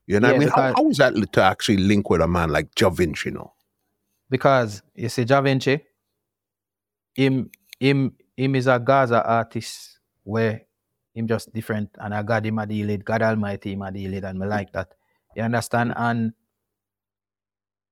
You 0.07 0.21
know 0.21 0.29
what 0.29 0.37
I 0.37 0.39
mean? 0.39 0.49
How, 0.49 0.75
how 0.75 0.83
was 0.83 0.99
that 0.99 1.15
to 1.33 1.43
actually 1.43 1.79
link 1.79 2.11
with 2.11 2.21
a 2.21 2.29
man 2.29 2.51
like 2.51 2.75
Da 2.75 2.91
Vinci, 2.91 3.29
you 3.29 3.35
know? 3.35 3.53
Because 4.29 4.83
you 4.95 5.09
see, 5.09 5.25
Da 5.25 5.41
Vinci, 5.41 5.81
him, 7.15 7.51
him, 7.79 8.13
him 8.37 8.55
is 8.57 8.67
a 8.67 8.79
Gaza 8.79 9.25
artist 9.25 10.01
where 10.25 10.63
him 11.15 11.29
just 11.29 11.53
different, 11.53 11.91
and 11.99 12.15
I 12.15 12.23
got 12.23 12.45
him 12.45 12.59
a 12.59 12.67
deal 12.67 12.91
it, 12.91 13.05
God 13.05 13.23
Almighty 13.23 13.73
him 13.73 13.83
a 13.83 13.93
deal 13.93 14.15
it, 14.15 14.25
and 14.25 14.39
me 14.39 14.47
like 14.47 14.73
that. 14.73 14.95
You 15.37 15.43
understand? 15.43 15.93
And 15.97 16.33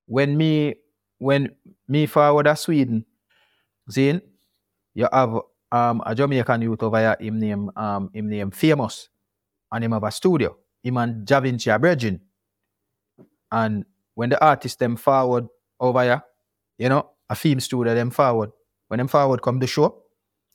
when 0.07 0.37
me, 0.37 0.75
when 1.19 1.51
me 1.87 2.07
forward 2.07 2.47
a 2.47 2.57
Sweden, 2.57 3.05
see, 3.89 4.21
you 4.95 5.09
have 5.13 5.37
um 5.71 6.03
a 6.05 6.15
Jamaican 6.15 6.63
youth 6.63 6.83
over 6.83 6.99
here, 6.99 7.17
him 7.21 7.39
name 7.39 7.71
um 7.77 8.11
him 8.15 8.29
name 8.29 8.51
famous, 8.51 9.09
and 9.71 9.85
him 9.85 9.93
have 9.93 10.05
a 10.05 10.11
studio. 10.11 10.57
Him 10.83 10.97
and 10.97 11.25
Da 11.27 11.41
Vinci 11.41 11.71
are 11.71 11.79
brethren. 11.79 12.21
And 13.53 13.85
when 14.15 14.31
the 14.31 14.45
artist 14.45 14.79
them 14.79 14.97
forward 14.97 15.49
over 15.79 16.03
here, 16.03 16.23
you 16.79 16.89
know, 16.89 17.11
a 17.29 17.35
film 17.35 17.61
studio 17.61 17.95
them 17.95 18.11
forward. 18.11 18.51
When 18.89 18.99
them 18.99 19.09
forward 19.09 19.43
come 19.43 19.61
to 19.61 19.67
show, 19.67 20.03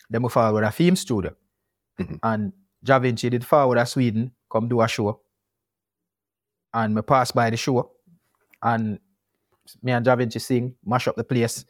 them 0.09 0.27
forward 0.29 0.63
a 0.63 0.71
film 0.71 0.95
studio. 0.95 1.35
Mhm. 1.99 2.19
And 2.23 2.53
Da 2.83 2.99
Vinci 2.99 3.29
did 3.29 3.45
forward 3.45 3.77
a 3.77 3.85
Sweden, 3.85 4.31
come 4.49 4.67
do 4.67 4.81
a 4.81 4.87
show. 4.87 5.21
And 6.73 6.93
me 6.93 7.01
pass 7.01 7.31
by 7.31 7.49
the 7.49 7.57
show. 7.57 7.91
And 8.61 8.99
me 9.81 9.91
and 9.91 10.05
Da 10.05 10.15
Vinci 10.15 10.39
sing, 10.39 10.75
mash 10.85 11.07
up 11.07 11.15
the 11.15 11.23
place. 11.23 11.65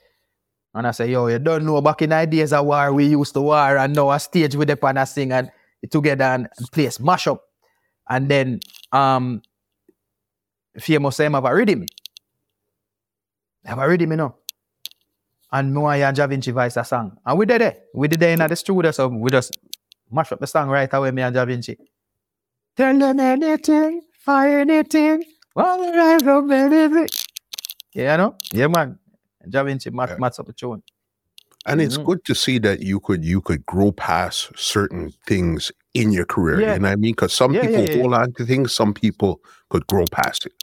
And 0.73 0.87
I 0.87 0.91
say, 0.91 1.09
yo, 1.11 1.27
you 1.27 1.39
don't 1.39 1.65
know 1.65 1.81
back 1.81 2.01
in 2.01 2.09
the 2.09 2.25
days 2.25 2.51
of 2.51 2.65
war, 2.65 2.91
we 2.91 3.05
used 3.05 3.33
to 3.33 3.41
war 3.41 3.77
and 3.77 3.95
now 3.95 4.11
a 4.11 4.19
stage 4.19 4.55
with 4.55 4.67
the 4.67 4.75
pan 4.75 4.97
and 4.97 5.07
sing 5.07 5.31
and 5.31 5.49
together 5.89 6.25
and 6.25 6.49
place 6.71 6.99
mash 6.99 7.27
up. 7.27 7.41
And 8.09 8.29
then 8.29 8.59
um 8.91 9.41
famous 10.79 11.17
them 11.17 11.33
have 11.33 11.45
a 11.45 11.53
rhythm. 11.55 11.85
Have 13.65 13.79
a 13.79 13.87
rhythm, 13.87 14.11
you 14.11 14.17
know. 14.17 14.35
And 15.51 15.73
me 15.73 16.01
and 16.03 16.15
Da 16.15 16.27
Vinci 16.27 16.51
voice 16.51 16.77
a 16.77 16.83
song. 16.83 17.17
And 17.25 17.37
we 17.37 17.45
did 17.45 17.61
it. 17.61 17.83
We 17.93 18.07
did 18.07 18.21
it 18.21 18.39
in 18.39 18.47
the 18.47 18.55
studio, 18.55 18.91
so 18.91 19.07
we 19.07 19.31
just 19.31 19.57
mash 20.11 20.31
up 20.31 20.39
the 20.39 20.47
song 20.47 20.69
right 20.69 20.91
away, 20.93 21.11
me 21.11 21.21
and 21.21 21.33
Da 21.33 21.45
Vinci. 21.45 21.77
Tell 22.75 22.97
them 22.97 23.19
anything, 23.19 24.01
for 24.19 24.45
anything, 24.45 25.23
all 25.55 25.77
the 25.85 25.97
right 25.97 26.27
of 26.27 26.51
anything. 26.51 27.07
Yeah, 27.93 28.11
you 28.13 28.17
know? 28.17 28.35
Yeah, 28.51 28.67
man. 28.67 28.99
Da 29.49 29.63
Vinci 29.63 29.89
match, 29.91 30.09
Yeah. 30.19 30.25
up 30.25 30.45
the 30.45 30.53
tune. 30.53 30.83
And 31.65 31.79
it's 31.81 31.97
Mhm. 31.97 32.05
good 32.05 32.25
to 32.25 32.35
see 32.35 32.59
that 32.59 32.81
you 32.81 32.99
could 32.99 33.23
you 33.23 33.41
could 33.41 33.65
grow 33.65 33.91
past 33.91 34.51
certain 34.57 35.11
things 35.25 35.71
in 35.95 36.11
your 36.11 36.25
career. 36.25 36.59
Yeah. 36.61 36.73
You 36.73 36.79
know 36.79 36.89
what 36.89 36.91
I 36.91 36.95
mean? 36.97 37.13
Because 37.13 37.33
some 37.33 37.53
Yeah, 37.53 37.61
people 37.61 37.85
yeah. 37.85 38.01
hold 38.01 38.13
on 38.13 38.33
to 38.33 38.45
things, 38.45 38.73
some 38.73 38.93
people 38.93 39.41
could 39.69 39.87
grow 39.87 40.05
past 40.11 40.45
it. 40.45 40.53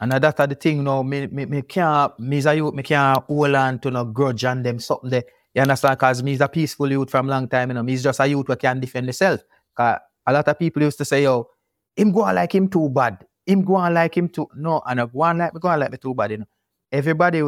And 0.00 0.12
that's 0.12 0.36
the 0.38 0.54
thing 0.54 0.82
now, 0.84 1.02
me, 1.02 1.26
me, 1.26 1.44
me 1.44 1.60
can't, 1.60 2.18
me 2.18 2.38
as 2.38 2.46
a 2.46 2.54
youth, 2.54 2.72
me 2.72 2.82
can't 2.82 3.22
hold 3.24 3.54
on 3.54 3.78
to 3.80 3.90
no 3.90 4.04
grudge 4.06 4.44
and 4.44 4.64
them 4.64 4.78
something 4.78 5.10
there. 5.10 5.24
You 5.54 5.62
understand? 5.62 5.98
Because 5.98 6.22
me 6.22 6.32
is 6.32 6.40
a 6.40 6.48
peaceful 6.48 6.90
youth 6.90 7.10
from 7.10 7.26
long 7.26 7.48
time, 7.48 7.68
you 7.68 7.74
know. 7.74 7.82
Me 7.82 7.92
is 7.92 8.02
just 8.02 8.20
a 8.20 8.26
youth 8.26 8.46
who 8.46 8.56
can 8.56 8.80
defend 8.80 9.06
himself. 9.06 9.42
Because 9.76 9.98
a 10.26 10.32
lot 10.32 10.48
of 10.48 10.58
people 10.58 10.82
used 10.82 10.96
to 10.98 11.04
say, 11.04 11.24
yo, 11.24 11.48
him 11.96 12.12
go 12.12 12.22
on 12.22 12.36
like 12.36 12.54
him 12.54 12.68
too 12.68 12.88
bad. 12.88 13.26
Him 13.44 13.62
go 13.62 13.74
on 13.74 13.92
like 13.92 14.16
him 14.16 14.28
too, 14.28 14.48
no, 14.54 14.80
and 14.86 15.00
I 15.00 15.06
go 15.06 15.20
on 15.22 15.36
like 15.36 15.52
me 15.52 15.60
go 15.60 15.68
on 15.68 15.80
like 15.80 15.90
me 15.90 15.98
too 15.98 16.14
bad, 16.14 16.30
you 16.30 16.38
know. 16.38 16.46
Everybody, 16.92 17.42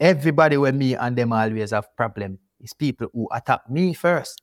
everybody 0.00 0.56
with 0.56 0.74
me 0.74 0.94
and 0.94 1.14
them 1.16 1.32
always 1.32 1.70
have 1.70 1.94
problem. 1.94 2.38
It's 2.58 2.72
people 2.72 3.08
who 3.12 3.28
attack 3.30 3.68
me 3.68 3.92
first. 3.92 4.40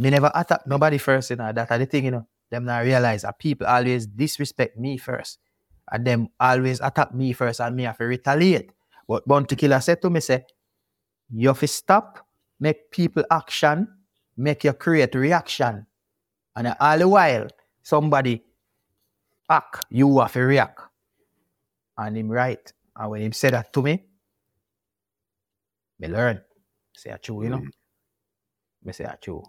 Me 0.00 0.08
never 0.08 0.32
attack 0.34 0.66
nobody 0.66 0.96
first, 0.96 1.30
you 1.30 1.36
know. 1.36 1.52
That's 1.52 1.68
the 1.68 1.86
thing, 1.86 2.06
you 2.06 2.10
know. 2.10 2.26
Them 2.50 2.64
not 2.64 2.84
realize 2.84 3.22
that 3.22 3.38
people 3.38 3.66
always 3.66 4.06
disrespect 4.06 4.76
me 4.78 4.96
first 4.96 5.38
and 5.92 6.06
them 6.06 6.28
always 6.40 6.80
attack 6.80 7.14
me 7.14 7.32
first 7.32 7.60
and 7.60 7.76
me 7.76 7.84
have 7.84 7.98
to 7.98 8.04
retaliate. 8.04 8.72
But 9.06 9.28
Bounty 9.28 9.56
Killer 9.56 9.80
said 9.80 10.00
to 10.02 10.10
me, 10.10 10.20
say, 10.20 10.44
you 11.30 11.48
have 11.48 11.60
to 11.60 11.68
stop, 11.68 12.26
make 12.58 12.90
people 12.90 13.24
action, 13.30 13.88
make 14.36 14.64
you 14.64 14.72
create 14.72 15.14
reaction. 15.14 15.86
And 16.56 16.74
all 16.80 16.98
the 16.98 17.08
while, 17.08 17.48
somebody 17.82 18.42
act, 19.48 19.84
you 19.90 20.18
have 20.18 20.32
to 20.32 20.40
react. 20.40 20.80
And 21.98 22.16
him 22.16 22.30
right. 22.30 22.72
And 22.96 23.10
when 23.10 23.22
him 23.22 23.32
said 23.32 23.52
that 23.52 23.72
to 23.74 23.82
me, 23.82 24.02
me 25.98 26.08
learn. 26.08 26.40
Say 26.94 27.10
a 27.10 27.18
true, 27.18 27.44
you 27.44 27.50
know. 27.50 27.58
Mm. 27.58 27.70
Me 28.84 28.92
say 28.92 29.04
a 29.04 29.18
true. 29.20 29.44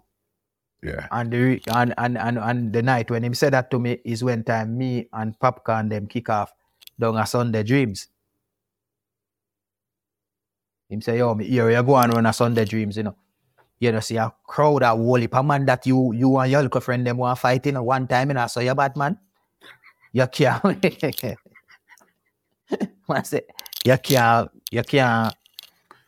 Yeah. 0.82 1.06
And 1.12 1.32
the 1.32 1.60
and, 1.68 1.94
and 1.96 2.18
and 2.18 2.38
and 2.38 2.72
the 2.72 2.82
night 2.82 3.10
when 3.10 3.22
him 3.24 3.34
said 3.34 3.52
that 3.52 3.70
to 3.70 3.78
me 3.78 4.00
is 4.04 4.24
when 4.24 4.42
time 4.44 4.76
me 4.76 5.08
and 5.12 5.38
Popcaan 5.38 5.88
them 5.90 6.06
kick 6.08 6.28
off 6.28 6.52
down 6.98 7.16
a 7.16 7.26
Sunday 7.26 7.62
Dreams. 7.62 8.08
Him 10.88 11.00
say, 11.00 11.18
yo, 11.18 11.34
me 11.34 11.46
hear 11.46 11.70
you 11.70 11.82
go 11.82 11.96
and 11.96 12.12
run 12.12 12.26
a 12.26 12.32
Sunday 12.32 12.64
Dreams, 12.64 12.96
you 12.96 13.04
know. 13.04 13.16
You 13.80 13.92
know, 13.92 14.00
see 14.00 14.16
a 14.16 14.32
crowd 14.46 14.82
of 14.84 14.98
whole 14.98 15.16
heap 15.16 15.34
man 15.44 15.66
that 15.66 15.86
you 15.86 16.12
you 16.12 16.36
and 16.38 16.50
your 16.52 16.62
little 16.62 16.80
friend 16.80 17.06
them 17.06 17.16
want 17.18 17.38
fight 17.38 17.66
in 17.66 17.82
one 17.84 18.06
time, 18.06 18.28
you 18.30 18.34
know, 18.34 18.46
so 18.46 18.60
you 18.60 18.74
bad 18.74 18.96
man. 18.96 19.18
You 20.12 20.26
can't 20.28 20.64
man 23.08 23.24
say, 23.24 23.42
you 23.84 23.96
can't 23.98 24.50
you 24.70 24.82
can't 24.82 25.34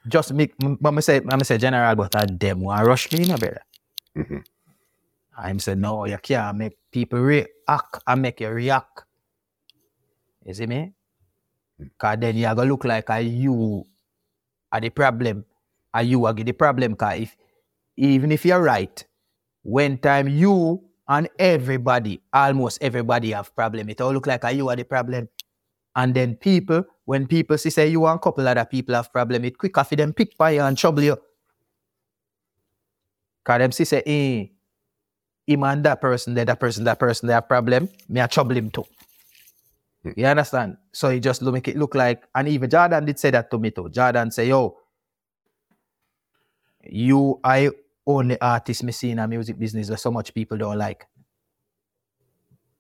just 0.09 0.34
make 0.34 0.55
me 0.62 1.02
say 1.02 1.20
me 1.20 1.44
say 1.44 1.59
general 1.59 1.96
but 1.96 2.14
uh, 2.16 2.26
them 2.30 2.60
want 2.60 2.86
rush 2.86 3.12
me, 3.12 3.20
you 3.20 3.26
know, 3.28 3.38
brother. 3.38 3.62
Mhm. 4.16 4.44
I'm 5.36 5.59
saying, 5.59 5.81
no, 5.81 6.05
you 6.06 6.19
can't 6.19 6.56
make 6.56 6.78
people 6.93 7.20
react 7.20 7.98
and 8.06 8.23
make 8.23 8.40
you 8.40 8.51
react. 8.51 9.05
You 10.44 10.55
see 10.55 10.66
me? 10.66 10.93
Cause 11.98 12.16
then 12.20 12.36
you 12.36 12.47
are 12.47 12.55
gonna 12.55 12.70
look 12.70 12.85
like 12.85 13.11
a 13.11 13.20
you 13.20 13.85
are 14.70 14.81
the 14.81 14.90
problem. 14.90 15.44
Are 15.93 16.02
you 16.02 16.24
are 16.27 16.32
the 16.32 16.52
problem? 16.52 16.94
Cause 16.94 17.20
if 17.20 17.36
even 17.97 18.32
if 18.32 18.44
you're 18.44 18.62
right, 18.62 19.05
when 19.62 19.98
time 19.98 20.28
you 20.28 20.82
and 21.09 21.28
everybody, 21.39 22.23
almost 22.32 22.82
everybody 22.82 23.32
have 23.32 23.55
problem, 23.55 23.89
it 23.89 24.01
all 24.01 24.12
look 24.12 24.27
like 24.27 24.44
a 24.44 24.52
you 24.52 24.69
are 24.69 24.77
the 24.77 24.85
problem. 24.85 25.28
And 25.97 26.15
then 26.15 26.36
people, 26.36 26.85
when 27.05 27.27
people 27.27 27.56
see 27.59 27.70
say 27.70 27.89
you 27.89 28.06
and 28.06 28.20
couple 28.20 28.47
other 28.47 28.65
people 28.65 28.94
have 28.94 29.12
problem, 29.12 29.44
it 29.44 29.59
quicker 29.59 29.85
for 29.85 29.97
them 29.97 30.12
pick 30.12 30.36
by 30.36 30.51
you 30.52 30.62
and 30.62 30.77
trouble 30.77 31.02
you. 31.02 31.16
Cause 33.44 33.59
them 33.59 33.73
see 33.73 33.85
say, 33.85 34.02
eh, 34.06 34.53
him 35.46 35.62
and 35.64 35.84
that 35.84 36.00
person, 36.00 36.34
there, 36.34 36.44
that 36.44 36.60
person, 36.60 36.84
that 36.84 36.98
person, 36.98 37.26
they 37.26 37.34
have 37.34 37.48
problem, 37.48 37.88
me 38.08 38.20
I 38.20 38.26
trouble 38.26 38.56
him 38.56 38.70
too. 38.70 38.84
Hmm. 40.02 40.10
You 40.16 40.26
understand? 40.26 40.76
So 40.92 41.10
he 41.10 41.20
just 41.20 41.42
look, 41.42 41.54
make 41.54 41.68
it 41.68 41.76
look 41.76 41.94
like, 41.94 42.24
and 42.34 42.48
even 42.48 42.70
Jordan 42.70 43.04
did 43.04 43.18
say 43.18 43.30
that 43.30 43.50
to 43.50 43.58
me 43.58 43.70
too. 43.70 43.88
Jordan 43.90 44.30
say, 44.30 44.48
yo, 44.48 44.76
you 46.82 47.40
I 47.42 47.70
only 48.06 48.40
artist 48.40 48.82
me 48.84 48.92
see 48.92 49.10
in 49.10 49.18
a 49.18 49.26
music 49.26 49.58
business 49.58 49.88
that 49.88 49.98
so 49.98 50.10
much 50.10 50.34
people 50.34 50.58
don't 50.58 50.78
like. 50.78 51.06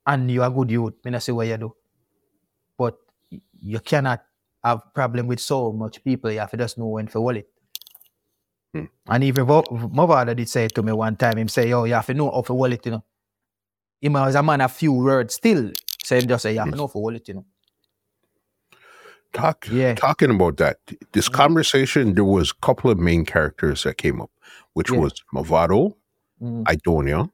And 0.06 0.30
you 0.30 0.42
are 0.42 0.50
good 0.50 0.70
youth, 0.70 0.94
me 1.04 1.12
not 1.12 1.22
say 1.22 1.32
what 1.32 1.46
you 1.46 1.56
do. 1.56 1.74
But 2.76 2.96
you 3.60 3.80
cannot 3.80 4.22
have 4.62 4.82
problem 4.94 5.26
with 5.26 5.40
so 5.40 5.72
much 5.72 6.04
people, 6.04 6.30
you 6.30 6.40
have 6.40 6.50
to 6.50 6.56
just 6.56 6.76
know 6.76 6.86
when 6.86 7.06
to 7.06 7.28
it. 7.30 7.48
Hmm. 8.74 8.84
And 9.08 9.22
even 9.24 9.46
Vo- 9.46 9.64
my 9.92 10.06
father 10.06 10.34
did 10.34 10.48
say 10.48 10.66
to 10.68 10.82
me 10.82 10.92
one 10.92 11.16
time, 11.16 11.38
him 11.38 11.48
say, 11.48 11.68
yo, 11.68 11.84
you 11.84 11.94
have 11.94 12.06
to 12.06 12.14
know 12.14 12.30
how 12.30 12.42
to 12.42 12.52
hold 12.52 12.72
it, 12.72 12.84
you 12.84 12.92
know. 12.92 13.04
Him 14.00 14.14
was 14.14 14.34
a 14.34 14.42
man 14.42 14.60
of 14.60 14.72
few 14.72 14.92
words 14.92 15.34
still. 15.34 15.70
So 16.02 16.16
him 16.18 16.26
just 16.26 16.42
say, 16.42 16.52
you 16.54 16.58
have 16.58 16.70
to 16.70 16.76
know 16.76 16.82
how 16.88 16.92
to 16.92 16.92
hold 16.98 17.14
it, 17.14 17.28
you 17.28 17.34
know. 17.34 17.44
Talk, 19.32 19.66
Yeah. 19.70 19.94
Talking 19.94 20.30
about 20.30 20.56
that, 20.58 20.78
this 21.12 21.28
conversation, 21.28 22.14
there 22.14 22.24
was 22.24 22.50
a 22.52 22.66
couple 22.66 22.90
of 22.90 22.98
main 22.98 23.24
characters 23.24 23.82
that 23.84 23.96
came 23.98 24.20
up, 24.20 24.30
which 24.74 24.90
Yeah. 24.90 24.98
was 24.98 25.14
Mavado, 25.34 25.94
Mm, 26.42 26.64
Aidonia, 26.64 27.30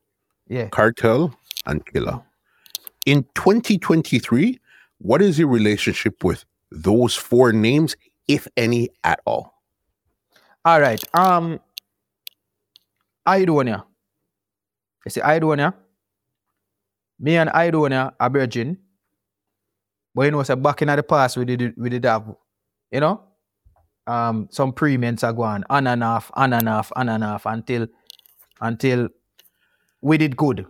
yeah. 0.46 0.68
Kartel, 0.68 1.34
and 1.66 1.84
Killer. 1.86 2.20
In 3.06 3.24
2023, 3.34 4.60
what 4.98 5.22
is 5.22 5.38
your 5.38 5.48
relationship 5.48 6.22
with 6.22 6.44
those 6.70 7.16
four 7.16 7.52
names, 7.52 7.96
if 8.28 8.46
any 8.58 8.90
at 9.04 9.20
all? 9.26 9.54
All 10.64 10.80
right. 10.80 11.02
Um, 11.14 11.60
Aidonia. 13.26 13.84
You 15.04 15.10
see, 15.10 15.20
Aidonia. 15.20 15.74
Me 17.18 17.36
and 17.36 17.50
Aidonia 17.50 18.12
are 18.18 18.30
virgin. 18.30 18.78
But 20.14 20.22
you 20.24 20.30
know, 20.32 20.42
so 20.42 20.56
back 20.56 20.82
in 20.82 20.88
the 20.88 21.02
past, 21.02 21.36
we 21.36 21.44
did 21.44 21.74
we 21.76 21.88
did 21.88 22.04
have, 22.04 22.34
you 22.90 23.00
know, 23.00 23.22
um, 24.06 24.48
some 24.50 24.72
premiums 24.72 25.22
are 25.22 25.32
going 25.32 25.62
on 25.70 25.86
and 25.86 26.02
off, 26.02 26.30
on 26.34 26.52
and 26.52 26.68
off, 26.68 26.92
on 26.96 27.08
and 27.08 27.22
off 27.22 27.46
until 27.46 27.86
until 28.60 29.08
we 30.02 30.18
did 30.18 30.36
good. 30.36 30.66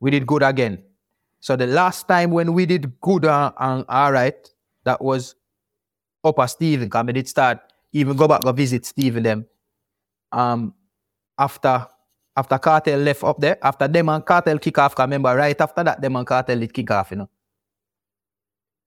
We 0.00 0.10
did 0.10 0.26
good 0.26 0.42
again. 0.42 0.82
So 1.40 1.56
the 1.56 1.66
last 1.66 2.06
time 2.06 2.30
when 2.30 2.52
we 2.52 2.66
did 2.66 3.00
good 3.00 3.24
and, 3.24 3.54
and 3.58 3.84
all 3.88 4.12
right, 4.12 4.36
that 4.84 5.02
was 5.02 5.34
Upper 6.22 6.46
Stephen. 6.46 6.90
Cause 6.90 7.04
we 7.06 7.12
did 7.14 7.28
start 7.28 7.60
even 7.92 8.16
go 8.16 8.26
back 8.28 8.42
go 8.42 8.52
visit 8.52 8.84
Stephen 8.86 9.22
them. 9.22 9.46
Um, 10.32 10.74
after 11.38 11.86
after 12.36 12.58
Kartel 12.58 13.04
left 13.04 13.22
up 13.24 13.38
there, 13.38 13.58
after 13.62 13.86
them 13.88 14.08
and 14.08 14.24
Kartel 14.24 14.58
kick 14.58 14.78
off, 14.78 14.94
'cause 14.94 15.04
remember 15.04 15.34
right 15.36 15.60
after 15.60 15.84
that, 15.84 16.00
them 16.00 16.16
and 16.16 16.26
Kartel 16.26 16.58
did 16.60 16.72
kick 16.72 16.90
off, 16.90 17.10
you 17.10 17.18
know. 17.18 17.28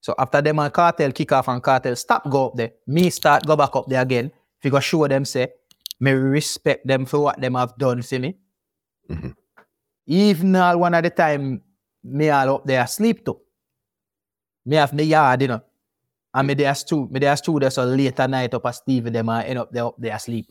So 0.02 0.15
after 0.18 0.41
them 0.41 0.60
and 0.60 0.73
Kartel 0.73 1.14
kick 1.14 1.32
off 1.32 1.48
and 1.48 1.61
Kartel 1.61 1.95
stop 1.95 2.30
go 2.30 2.48
up 2.48 2.56
there, 2.56 2.72
me 2.88 3.10
start 3.11 3.45
go 3.45 3.56
back 3.56 3.76
up 3.76 3.86
there 3.88 4.02
again. 4.02 4.32
If 4.60 4.65
you 4.65 4.72
go 4.72 4.80
show 4.80 5.07
them 5.07 5.26
say, 5.26 5.53
me 5.99 6.11
respect 6.11 6.88
them 6.88 7.06
for 7.06 7.19
what 7.19 7.40
them 7.40 7.56
have 7.56 7.77
done 7.77 8.02
for 8.02 8.19
me. 8.19 8.36
Mhm. 9.10 9.36
Even 10.07 10.56
all 10.56 10.80
one 10.80 10.94
at 10.95 11.03
the 11.03 11.10
time, 11.11 11.61
me 12.03 12.30
all 12.30 12.56
up 12.56 12.65
there 12.65 12.82
asleep 12.84 13.23
too. 13.26 13.40
Me 14.65 14.76
have 14.77 14.94
me 14.94 15.03
yard, 15.03 15.41
you 15.41 15.48
know. 15.49 15.61
And 16.36 16.48
me 16.49 16.53
there 16.53 16.76
two, 16.76 17.07
me 17.10 17.20
there 17.22 17.36
two 17.38 17.60
there 17.60 17.72
so 17.72 17.86
late 17.86 18.20
at 18.20 18.30
night 18.30 18.53
up 18.53 18.66
at 18.66 18.76
Steve 18.76 19.06
them 19.12 19.30
and 19.30 19.48
end 19.48 19.60
up 19.60 19.72
there 19.72 19.86
up 19.86 19.95
there 19.98 20.14
asleep. 20.16 20.48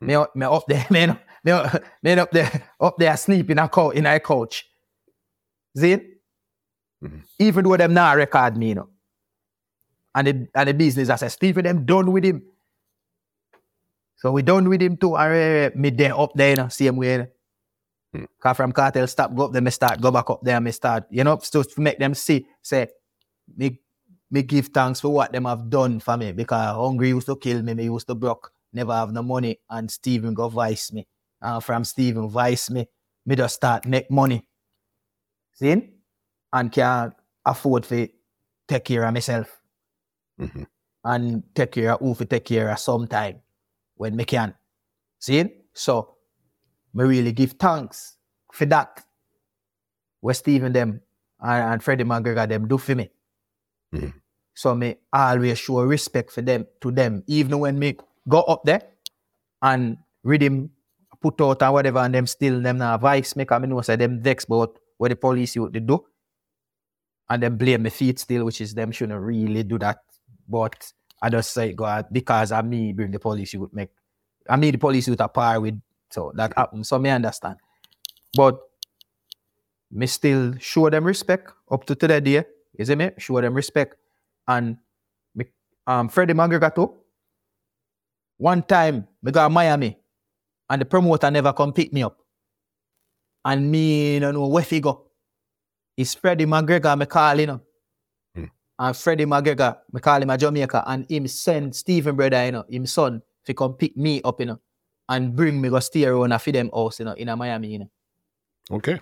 Me, 0.00 0.14
up- 0.14 0.34
me 0.34 0.46
up 0.46 0.64
there, 0.66 0.86
me, 0.90 1.04
up- 1.04 1.20
me, 1.44 1.52
up- 1.52 1.82
me 2.02 2.12
up 2.12 2.30
there, 2.30 2.62
up 2.80 2.96
there 2.96 3.12
asleep 3.12 3.50
in 3.50 3.58
a 3.58 3.68
couch, 3.68 3.94
in 3.94 4.06
a 4.06 4.18
couch. 4.18 4.64
See 5.76 5.92
it? 5.92 6.06
Mhm. 7.04 7.22
Even 7.38 7.64
though 7.64 7.76
them 7.76 7.92
not 7.94 8.16
record 8.16 8.56
me, 8.56 8.68
you 8.70 8.74
know. 8.76 8.88
And 10.14 10.26
the, 10.26 10.48
and 10.54 10.68
the 10.68 10.74
business, 10.74 11.10
I 11.10 11.16
said, 11.16 11.32
Stephen, 11.32 11.64
them 11.64 11.84
done 11.84 12.10
with 12.10 12.24
him. 12.24 12.42
So 14.16 14.32
we 14.32 14.42
done 14.42 14.68
with 14.68 14.80
him 14.82 14.96
too. 14.96 15.16
And 15.16 15.72
uh, 15.74 15.76
me 15.78 15.90
there 15.90 16.18
up 16.18 16.32
there, 16.34 16.50
you 16.50 16.56
know, 16.56 16.68
same 16.68 16.96
way. 16.96 17.12
You 17.12 17.18
know. 17.18 17.26
Hmm. 18.14 18.24
Cause 18.40 18.56
from 18.56 18.72
Kartel 18.72 19.06
stop, 19.06 19.34
go 19.34 19.44
up 19.44 19.52
there, 19.52 19.60
me 19.62 19.70
start, 19.70 20.00
go 20.00 20.10
back 20.10 20.30
up 20.30 20.40
there, 20.42 20.60
me 20.60 20.72
start, 20.72 21.04
you 21.10 21.22
know, 21.24 21.38
so 21.42 21.62
to 21.62 21.80
make 21.80 21.98
them 21.98 22.14
see, 22.14 22.46
say, 22.62 22.88
me, 23.54 23.78
me 24.30 24.42
give 24.42 24.66
thanks 24.68 25.00
for 25.00 25.08
what 25.10 25.32
them 25.32 25.44
have 25.46 25.70
done 25.70 26.00
for 26.00 26.16
me. 26.16 26.32
Because 26.32 26.74
hungry 26.76 27.08
used 27.10 27.26
to 27.26 27.36
kill 27.36 27.62
me, 27.62 27.74
me 27.74 27.84
used 27.84 28.06
to 28.08 28.14
broke, 28.14 28.52
never 28.72 28.92
have 28.92 29.12
no 29.12 29.22
money, 29.22 29.58
and 29.70 29.90
Stephen 29.90 30.34
go 30.34 30.48
vice 30.48 30.92
me. 30.92 31.06
And 31.40 31.62
from 31.62 31.84
Stephen 31.84 32.28
vice 32.28 32.70
me, 32.70 32.86
me 33.24 33.36
just 33.36 33.56
start 33.56 33.86
make 33.86 34.10
money. 34.10 34.46
See? 35.54 35.94
And 36.52 36.72
can 36.72 37.12
afford 37.44 37.84
to 37.84 38.08
take 38.66 38.84
care 38.84 39.04
of 39.04 39.14
myself 39.14 39.60
Mhm. 40.38 40.66
and 41.04 41.42
take 41.54 41.72
care 41.72 41.92
of 41.92 42.00
who 42.00 42.14
to 42.14 42.24
take 42.24 42.44
care 42.44 42.68
of 42.70 42.78
sometime 42.78 43.42
when 43.96 44.16
me 44.16 44.24
can. 44.24 44.54
See? 45.18 45.44
So 45.74 46.16
me 46.94 47.04
really 47.04 47.32
give 47.32 47.52
thanks 47.52 48.16
for 48.52 48.66
that. 48.66 49.04
What 50.20 50.36
Stephen 50.36 50.72
them 50.72 51.00
and, 51.40 51.72
and 51.72 51.82
Freddie 51.82 52.04
McGregor 52.04 52.48
them 52.48 52.66
do 52.68 52.78
for 52.78 52.94
me. 52.94 53.10
Mhm. 53.94 54.12
So 54.54 54.74
me 54.74 54.96
always 55.12 55.58
show 55.58 55.82
respect 55.82 56.30
for 56.32 56.42
them 56.42 56.66
to 56.80 56.90
them. 56.90 57.22
Even 57.26 57.58
when 57.60 57.78
me 57.78 57.96
go 58.28 58.42
up 58.42 58.62
there 58.64 58.82
and 59.62 59.98
read 60.24 60.42
him 60.42 60.70
put 61.22 61.40
out 61.42 61.62
and 61.62 61.72
whatever 61.74 61.98
and 62.00 62.14
them 62.14 62.26
still 62.26 62.60
them 62.62 62.78
now 62.78 62.98
vice 62.98 63.36
me 63.36 63.44
because 63.44 63.60
me 63.62 63.68
know 63.68 63.80
say 63.82 63.96
them 63.96 64.22
vex 64.22 64.44
about 64.44 64.78
what 64.98 65.10
the 65.10 65.16
police 65.16 65.56
youth 65.56 65.72
they 65.72 65.80
do. 65.80 66.04
And 67.30 67.42
them 67.42 67.56
blame 67.56 67.82
me 67.82 67.90
feet 67.90 68.18
still, 68.18 68.44
which 68.44 68.60
is 68.60 68.74
them 68.74 68.90
shouldn't 68.90 69.20
really 69.20 69.62
do 69.62 69.78
that. 69.80 69.98
But 70.48 70.92
I 71.20 71.28
just 71.28 71.52
say 71.52 71.72
God 71.72 72.06
because 72.10 72.52
I 72.52 72.62
me 72.62 72.92
bring 72.92 73.10
the 73.10 73.18
police 73.18 73.52
you 73.52 73.60
would 73.60 73.72
make 73.74 73.90
I 74.48 74.56
mean 74.56 74.72
the 74.72 74.78
police 74.78 75.08
youth 75.08 75.20
a 75.20 75.28
par 75.28 75.60
with 75.60 75.80
so 76.10 76.32
that 76.36 76.54
happen. 76.56 76.84
So 76.84 76.98
me 76.98 77.10
understand. 77.10 77.56
But 78.36 78.58
me 79.90 80.06
still 80.06 80.54
show 80.58 80.90
them 80.90 81.04
respect 81.04 81.52
up 81.70 81.84
to 81.86 81.94
today 81.94 82.44
day. 82.78 82.82
it 82.82 82.86
see 82.86 82.94
me? 82.94 83.10
Show 83.18 83.40
them 83.40 83.54
respect. 83.54 83.96
And 84.46 84.76
me, 85.34 85.46
um 85.86 86.08
Freddie 86.08 86.34
McGregor 86.34 86.74
too. 86.74 86.94
One 88.38 88.62
time 88.62 89.06
me 89.22 89.32
go 89.32 89.42
to 89.42 89.50
Miami 89.50 89.98
and 90.70 90.80
the 90.80 90.84
promoter 90.84 91.30
never 91.30 91.52
come 91.52 91.72
pick 91.72 91.92
me 91.92 92.02
up. 92.02 92.18
And 93.44 93.70
me 93.70 94.18
no 94.18 94.32
know 94.32 94.46
where 94.46 94.62
he 94.62 94.80
go. 94.80 95.10
It's 95.96 96.14
Freddie 96.14 96.46
McGregor 96.46 96.96
me 96.98 97.06
call, 97.06 97.40
you 97.40 97.46
know. 97.46 97.60
And 98.80 98.96
Freddie 98.96 99.26
McGregor, 99.26 99.76
me 99.92 100.00
call 100.00 100.22
him 100.22 100.30
a 100.30 100.38
Jamaica, 100.38 100.84
and 100.86 101.04
him 101.10 101.26
send 101.26 101.74
Stephen 101.74 102.14
brother, 102.14 102.44
you 102.44 102.52
know, 102.52 102.64
him 102.68 102.86
son, 102.86 103.20
to 103.44 103.52
come 103.52 103.74
pick 103.74 103.96
me 103.96 104.22
up, 104.22 104.38
you 104.38 104.46
know, 104.46 104.60
and 105.08 105.34
bring 105.34 105.60
me 105.60 105.68
go 105.68 105.80
stay 105.80 106.04
around 106.04 106.38
for 106.40 106.52
them 106.52 106.70
house, 106.72 107.00
you 107.00 107.04
know, 107.04 107.12
in 107.14 107.28
a 107.28 107.34
Miami, 107.36 107.72
you 107.72 107.78
know. 107.80 107.90
Okay. 108.70 109.00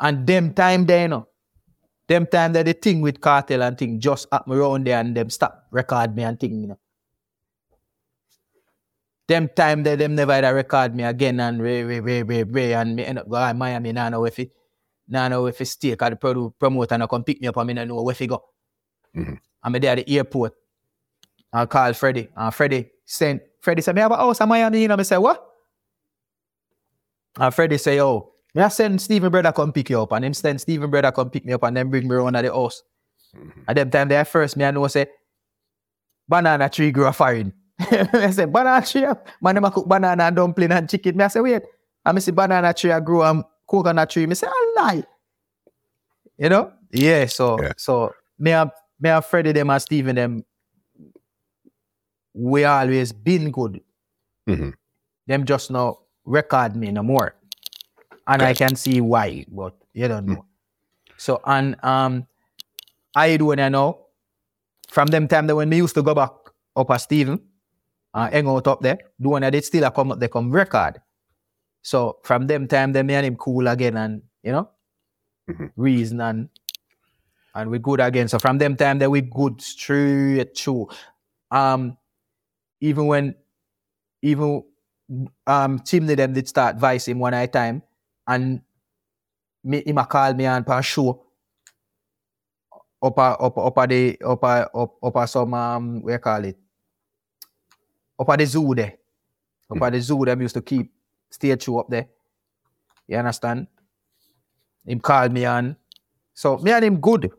And 0.00 0.26
them 0.26 0.54
time 0.54 0.86
there, 0.86 1.02
you 1.02 1.08
know, 1.08 1.27
them 2.08 2.26
time 2.26 2.54
that 2.54 2.64
the 2.66 2.72
thing 2.72 3.00
with 3.02 3.20
Kartel 3.20 3.62
and 3.62 3.76
thing 3.76 4.00
just 4.00 4.26
up 4.32 4.48
me 4.48 4.56
around 4.56 4.86
there 4.86 4.98
and 4.98 5.14
them 5.14 5.30
stop 5.30 5.66
record 5.70 6.16
me 6.16 6.22
and 6.24 6.40
thing, 6.40 6.62
you 6.62 6.68
know. 6.68 6.78
Them 9.28 9.48
time 9.54 9.82
that 9.82 9.98
them 9.98 10.14
never 10.14 10.32
had 10.32 10.48
record 10.54 10.94
me 10.94 11.04
again 11.04 11.38
and 11.38 11.62
re, 11.62 11.82
re, 11.82 12.00
re, 12.00 12.22
re, 12.22 12.42
re, 12.44 12.72
and 12.72 12.96
me 12.96 13.04
end 13.04 13.18
up 13.18 13.28
going 13.28 13.48
to 13.48 13.54
Miami, 13.54 13.92
now 13.92 14.08
know 14.08 14.24
if 14.24 14.38
it, 14.38 14.52
now 15.06 15.28
know 15.28 15.46
if 15.46 15.60
it 15.60 15.66
stay, 15.66 15.94
cause 15.96 16.10
the 16.10 16.50
promoter 16.58 16.94
I 16.94 17.06
come 17.06 17.24
pick 17.24 17.40
me 17.40 17.48
up 17.48 17.56
and 17.58 17.66
me 17.66 17.74
no 17.74 17.84
know 17.84 18.02
where 18.02 18.14
he 18.14 18.26
go. 18.26 18.42
Mhm. 19.14 19.38
And 19.62 19.72
me 19.72 19.78
there 19.78 19.92
at 19.96 20.06
the 20.06 20.16
airport. 20.16 20.54
I 21.52 21.66
call 21.66 21.92
Freddie, 21.92 22.28
and 22.34 22.54
Freddie 22.54 22.90
sent, 23.04 23.42
Freddie 23.60 23.82
said, 23.82 23.94
me 23.94 24.00
have 24.00 24.12
a 24.12 24.16
house 24.16 24.40
in 24.40 24.48
Miami, 24.48 24.82
you 24.82 24.88
know, 24.88 24.96
me 24.96 25.04
say, 25.04 25.18
what? 25.18 25.44
And 27.38 27.54
Freddie 27.54 27.78
say, 27.78 28.00
oh, 28.00 28.32
me 28.58 28.64
I 28.64 28.68
send 28.68 29.00
Stephen 29.00 29.30
brother 29.30 29.52
come 29.52 29.72
pick 29.72 29.88
you 29.90 30.02
up, 30.02 30.10
and 30.10 30.24
him 30.24 30.34
send 30.34 30.60
Steven 30.60 30.90
brother 30.90 31.12
come 31.12 31.30
pick 31.30 31.44
me 31.44 31.52
up, 31.52 31.62
and 31.62 31.76
then 31.76 31.88
bring 31.90 32.08
me 32.08 32.14
around 32.16 32.34
at 32.34 32.42
the 32.42 32.52
house. 32.52 32.82
At 33.68 33.76
them 33.76 33.88
time 33.90 34.08
there 34.08 34.24
first, 34.24 34.56
me 34.56 34.64
I 34.64 34.72
know 34.72 34.86
say, 34.88 35.06
banana 36.28 36.68
tree 36.68 36.90
grow 36.90 37.12
foreign. 37.12 37.52
I 37.78 38.30
say, 38.32 38.46
banana 38.46 38.84
tree, 38.84 39.06
man, 39.40 39.54
them 39.54 39.70
cook 39.70 39.86
banana 39.88 40.24
and 40.24 40.34
dumpling 40.36 40.72
and 40.72 40.90
chicken. 40.90 41.16
Me 41.16 41.22
I 41.24 41.28
say, 41.28 41.40
wait, 41.40 41.62
I 42.04 42.10
me 42.10 42.20
see 42.20 42.32
banana 42.32 42.74
tree 42.74 42.90
I 42.90 42.98
grow 42.98 43.22
and 43.22 43.44
coconut 43.68 44.10
tree. 44.10 44.26
Me 44.26 44.34
say, 44.34 44.48
I 44.50 44.72
lie. 44.76 45.04
You 46.36 46.48
know? 46.48 46.72
Yeah, 46.90 47.26
so 47.26 47.62
Yeah. 47.62 47.72
so 47.76 48.12
me 48.40 48.52
I 48.54 48.64
me 48.98 49.10
and 49.10 49.24
Freddie 49.24 49.52
them 49.52 49.70
and 49.70 49.80
Stephen 49.82 50.16
them, 50.16 50.44
we 52.34 52.64
always 52.64 53.12
been 53.12 53.52
good. 53.52 53.80
Mhm. 54.48 54.72
Them 55.28 55.44
just 55.44 55.70
now 55.70 55.98
record 56.24 56.74
me 56.74 56.90
no 56.90 57.04
more. 57.04 57.34
And 58.28 58.42
I 58.42 58.54
can 58.54 58.76
see 58.76 59.00
why, 59.00 59.46
but 59.48 59.74
you 59.94 60.08
don't 60.08 60.26
know. 60.26 60.44
So 61.16 61.40
and 61.46 61.76
um 61.84 62.26
I 63.14 63.36
do 63.36 63.46
when 63.46 63.60
I 63.60 63.68
know 63.70 64.06
from 64.88 65.08
them 65.08 65.28
time 65.28 65.46
that 65.48 65.56
when 65.56 65.70
we 65.70 65.78
used 65.78 65.94
to 65.96 66.02
go 66.02 66.14
back 66.14 66.32
up 66.76 66.90
at 66.90 66.98
Stephen, 66.98 67.40
and 68.14 68.34
hang 68.34 68.48
out 68.48 68.66
up 68.68 68.80
there, 68.80 68.98
the 69.18 69.28
one 69.28 69.42
that 69.42 69.50
did 69.50 69.64
still 69.64 69.84
a 69.84 69.90
come 69.90 70.12
up 70.12 70.20
they 70.20 70.28
come 70.28 70.50
record. 70.50 71.00
So 71.82 72.18
from 72.24 72.46
them 72.46 72.68
time 72.68 72.92
then 72.92 73.06
me 73.06 73.14
and 73.14 73.26
him 73.26 73.36
cool 73.36 73.68
again 73.68 73.96
and 73.96 74.22
you 74.42 74.52
know 74.52 74.70
Mhm. 75.48 75.72
reason 75.76 76.20
and 76.20 76.48
and 77.54 77.70
we 77.70 77.78
good 77.78 78.00
again. 78.00 78.28
So 78.28 78.38
from 78.38 78.58
them 78.58 78.76
time 78.76 78.98
that 79.00 79.10
we 79.10 79.22
good 79.22 79.60
straight 79.60 80.56
through. 80.56 80.88
Um 81.50 81.96
even 82.80 83.06
when 83.06 83.34
even 84.22 84.64
um 85.46 85.80
Chimney 85.84 86.14
them 86.14 86.34
did 86.34 86.48
start 86.48 86.76
vice 86.76 87.08
him 87.08 87.18
one 87.18 87.34
at 87.34 87.44
a 87.44 87.48
time 87.48 87.82
and 88.28 88.60
me 89.64 89.82
him 89.84 89.98
a 89.98 90.06
call 90.06 90.34
me 90.34 90.46
on 90.46 90.62
for 90.64 90.78
a 90.78 90.82
show. 90.82 91.24
Up 93.02 93.16
a, 93.16 93.20
up 93.20 93.58
up 93.58 93.78
a 93.78 93.86
the 93.86 94.18
up 94.24 94.42
a, 94.42 94.70
up 94.74 94.96
up 95.02 95.16
a 95.16 95.26
some 95.26 95.54
um 95.54 96.02
what 96.02 96.12
you 96.12 96.18
call 96.18 96.44
it? 96.44 96.58
Up 98.18 98.28
at 98.28 98.38
the 98.38 98.46
zoo 98.46 98.74
there 98.74 98.98
up 99.70 99.82
at 99.82 99.92
the 99.92 100.00
zoo 100.00 100.24
them 100.24 100.42
used 100.42 100.54
to 100.54 100.62
keep 100.62 100.90
show 101.60 101.78
up 101.78 101.88
there. 101.88 102.08
You 103.06 103.16
understand? 103.16 103.66
Him 104.84 105.00
called 105.00 105.32
me 105.32 105.44
on 105.44 105.76
so 106.34 106.58
me 106.58 106.72
and 106.72 106.84
him 106.84 107.00
good. 107.00 107.30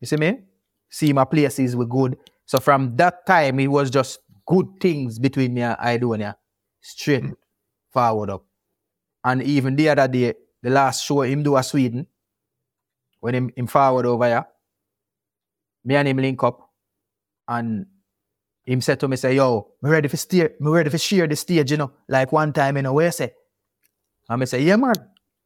You 0.00 0.06
see 0.06 0.16
me? 0.16 0.40
See 0.88 1.12
my 1.12 1.24
places 1.24 1.74
were 1.74 1.86
good. 1.86 2.18
So 2.44 2.60
from 2.60 2.96
that 2.96 3.26
time 3.26 3.60
it 3.60 3.68
was 3.68 3.90
just 3.90 4.20
good 4.46 4.66
things 4.80 5.18
between 5.18 5.54
me 5.54 5.62
and 5.62 5.76
Aidonia. 5.78 6.36
Straight 6.80 7.24
forward 7.92 8.30
up 8.30 8.44
and 9.26 9.42
even 9.42 9.74
the 9.74 9.88
other 9.88 10.08
day 10.08 10.32
the 10.62 10.70
last 10.70 11.04
show 11.04 11.22
him 11.22 11.42
do 11.42 11.56
a 11.56 11.62
Sweden 11.62 12.06
when 13.20 13.34
him, 13.34 13.50
him 13.56 13.66
forward 13.66 14.06
over 14.06 14.26
here 14.26 14.46
me 15.84 15.96
and 15.96 16.08
him 16.08 16.16
link 16.18 16.42
up 16.44 16.70
and 17.48 17.86
him 18.64 18.80
said 18.80 19.00
to 19.00 19.08
me 19.08 19.16
say 19.16 19.34
yo 19.34 19.48
me 19.82 19.90
ready 19.90 20.08
for 20.08 20.16
steer 20.16 20.54
me 20.60 20.70
ready 20.70 20.90
for 20.90 20.98
share 20.98 21.26
the 21.26 21.36
stage 21.36 21.72
you 21.72 21.76
know 21.76 21.92
like 22.08 22.30
one 22.32 22.52
time 22.52 22.76
in 22.76 22.86
a 22.86 22.92
way 22.92 23.10
say? 23.10 23.32
And 24.28 24.40
me 24.40 24.46
say 24.46 24.62
yeah 24.62 24.76
man. 24.76 24.94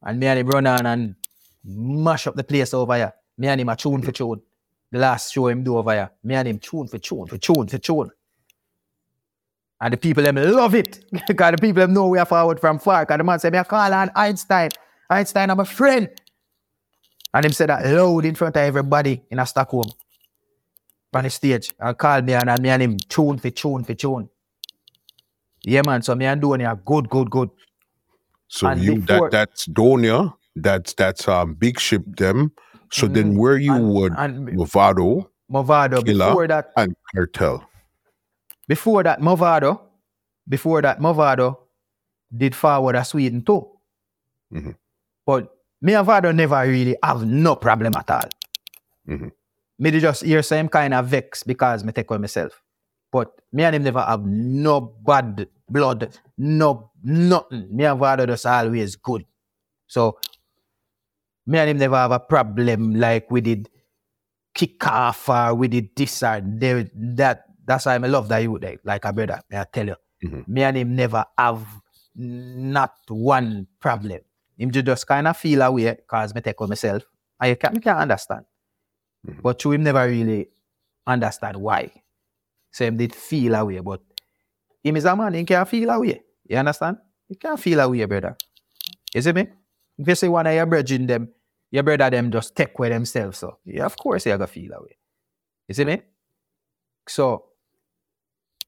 And 0.03 0.19
me 0.19 0.27
and 0.27 0.39
him 0.39 0.47
run 0.47 0.67
on 0.67 0.85
and 0.85 1.15
mash 1.63 2.25
up 2.27 2.35
the 2.35 2.43
place 2.43 2.73
over 2.73 2.95
here 2.95 3.13
me 3.37 3.47
and 3.47 3.61
him 3.61 3.69
a 3.69 3.75
tune 3.75 4.01
for 4.01 4.11
tune. 4.11 4.41
The 4.91 4.99
last 4.99 5.33
show 5.33 5.47
him 5.47 5.63
do 5.63 5.77
over 5.77 5.93
here 5.93 6.11
me 6.23 6.35
and 6.35 6.47
him 6.47 6.59
tune 6.59 6.87
for 6.87 6.99
tune 6.99 7.27
for 7.27 7.37
tune 7.37 7.67
for 7.67 7.77
tune 7.79 8.11
and 9.81 9.93
the 9.93 9.97
people 9.97 10.23
them 10.23 10.35
love 10.35 10.75
it 10.75 11.03
because 11.27 11.51
the 11.51 11.57
people 11.57 11.81
them 11.81 11.93
know 11.93 12.07
we 12.07 12.17
are 12.19 12.25
forward 12.25 12.59
from 12.59 12.79
far 12.79 13.03
because 13.05 13.17
the 13.17 13.23
man 13.23 13.39
say 13.39 13.49
me 13.49 13.57
a 13.57 13.63
call 13.65 13.93
on 13.93 14.09
Einstein 14.15 14.69
Einstein 15.09 15.49
I'm 15.49 15.59
a 15.59 15.65
friend 15.65 16.09
and 17.33 17.45
him 17.45 17.51
said 17.51 17.69
that 17.69 17.85
loud 17.85 18.25
in 18.25 18.35
front 18.35 18.55
of 18.57 18.61
everybody 18.63 19.23
in 19.31 19.39
a 19.39 19.45
Stockholm 19.45 19.89
on 21.13 21.23
the 21.23 21.29
stage 21.29 21.73
and 21.79 21.97
called 21.97 22.25
me 22.25 22.33
and, 22.33 22.49
and 22.49 22.61
me 22.61 22.69
and 22.69 22.81
him 22.83 22.97
tune 22.97 23.37
for 23.37 23.49
tune 23.49 23.83
for 23.83 23.93
tune. 23.93 24.29
Yeah, 25.63 25.81
man. 25.85 26.01
So 26.01 26.15
me 26.15 26.25
and 26.25 26.41
Donia 26.41 26.79
good, 26.85 27.09
good, 27.09 27.29
good. 27.29 27.49
So 28.47 28.67
And 28.67 28.81
you 28.81 28.95
before- 29.01 29.29
that 29.29 29.31
that's 29.31 29.67
Donia, 29.67 30.33
that's 30.55 30.93
that's 30.93 31.27
um 31.27 31.53
big 31.55 31.79
ship 31.79 32.03
them. 32.17 32.51
So 32.91 33.07
then 33.07 33.35
where 33.35 33.57
you 33.57 33.73
And- 33.75 33.89
would 33.93 34.13
and 34.17 34.47
Mavado 34.49 35.27
Mavado, 35.51 36.03
Killer. 36.05 36.27
before 36.29 36.47
that, 36.47 36.71
and 36.77 36.95
Cartel. 37.13 37.63
Before 38.71 39.03
that, 39.03 39.19
Mavado, 39.19 39.81
before 40.47 40.81
that, 40.81 40.99
Mavado 40.99 41.57
did 42.31 42.55
forward 42.55 42.95
a 42.95 43.03
Sweden 43.03 43.43
too. 43.43 43.67
Mhm. 44.53 44.75
But 45.25 45.51
me 45.81 45.93
and 45.93 46.05
Vado 46.05 46.31
never 46.31 46.61
really 46.61 46.95
have 47.03 47.25
no 47.25 47.57
problem 47.57 47.93
at 47.97 48.09
all. 48.09 48.29
Mhm. 49.05 49.31
Me 49.77 49.91
just 49.99 50.23
hear 50.23 50.41
same 50.41 50.69
kind 50.69 50.93
of 50.93 51.07
vex 51.07 51.43
because 51.43 51.83
me 51.83 51.91
take 51.91 52.09
on 52.11 52.21
myself. 52.21 52.63
But 53.11 53.27
me 53.51 53.63
and 53.63 53.75
him 53.75 53.83
never 53.83 53.99
have 53.99 54.23
no 54.25 54.79
bad 54.79 55.49
blood, 55.67 56.17
no 56.37 56.91
nothing. 57.03 57.75
Me 57.75 57.83
and 57.83 57.99
Vado 57.99 58.25
just 58.25 58.45
always 58.45 58.95
good. 58.95 59.25
So 59.87 60.17
me 61.45 61.59
and 61.59 61.71
him 61.71 61.77
never 61.77 61.97
have 61.97 62.11
a 62.11 62.19
problem 62.19 62.95
like 62.95 63.29
we 63.29 63.41
did 63.41 63.69
kick 64.55 64.87
off 64.87 65.27
or 65.27 65.55
we 65.55 65.67
did 65.67 65.89
this 65.97 66.23
or 66.23 66.39
that. 67.19 67.50
That's 67.65 67.85
why 67.85 67.95
I 67.95 67.97
love 67.97 68.27
that 68.29 68.39
you 68.43 68.57
like, 68.57 68.79
like 68.83 69.05
a 69.05 69.13
brother. 69.13 69.41
I 69.51 69.63
tell 69.71 69.87
you, 69.87 69.95
Mhm. 70.23 70.47
me 70.47 70.63
and 70.63 70.77
him 70.77 70.95
never 70.95 71.25
have 71.37 71.65
not 72.15 72.93
one 73.07 73.67
problem. 73.79 74.19
Him 74.57 74.71
ju- 74.71 74.81
just 74.81 75.07
kind 75.07 75.27
of 75.27 75.37
feel 75.37 75.61
away 75.61 75.93
because 75.95 76.33
me 76.35 76.41
take 76.41 76.59
on 76.61 76.69
myself. 76.69 77.03
I 77.39 77.55
can't, 77.55 77.73
me 77.75 77.79
can't 77.81 77.99
understand. 77.99 78.45
Mhm. 79.27 79.41
But 79.41 79.63
you 79.63 79.71
him 79.71 79.83
never 79.83 80.05
really 80.07 80.49
understand 81.07 81.57
why. 81.57 81.91
So 82.71 82.85
him 82.85 82.97
did 82.97 83.13
feel 83.15 83.55
away, 83.55 83.79
but 83.79 84.01
him 84.83 84.95
is 84.97 85.05
a 85.05 85.15
man, 85.15 85.33
he 85.33 85.43
can't 85.45 85.67
feel 85.67 85.89
away. 85.89 86.21
You 86.47 86.57
understand? 86.57 86.97
He 87.27 87.35
can't 87.35 87.59
feel 87.59 87.79
away, 87.79 88.05
brother. 88.05 88.35
You 89.13 89.21
see 89.21 89.31
me? 89.33 89.47
If 89.97 90.07
you 90.07 90.15
say 90.15 90.27
one 90.27 90.47
of 90.47 90.53
your 90.53 90.65
brethren 90.65 91.05
them, 91.07 91.29
your 91.69 91.83
brother 91.83 92.09
them 92.09 92.31
just 92.31 92.55
take 92.55 92.77
with 92.79 92.91
themselves. 92.91 93.37
So 93.39 93.57
yeah, 93.65 93.85
of 93.85 93.95
course 93.97 94.25
you're 94.25 94.37
gonna 94.37 94.47
feel 94.47 94.73
away. 94.73 94.97
You 95.67 95.73
see 95.75 95.85
me? 95.85 96.01
So 97.07 97.45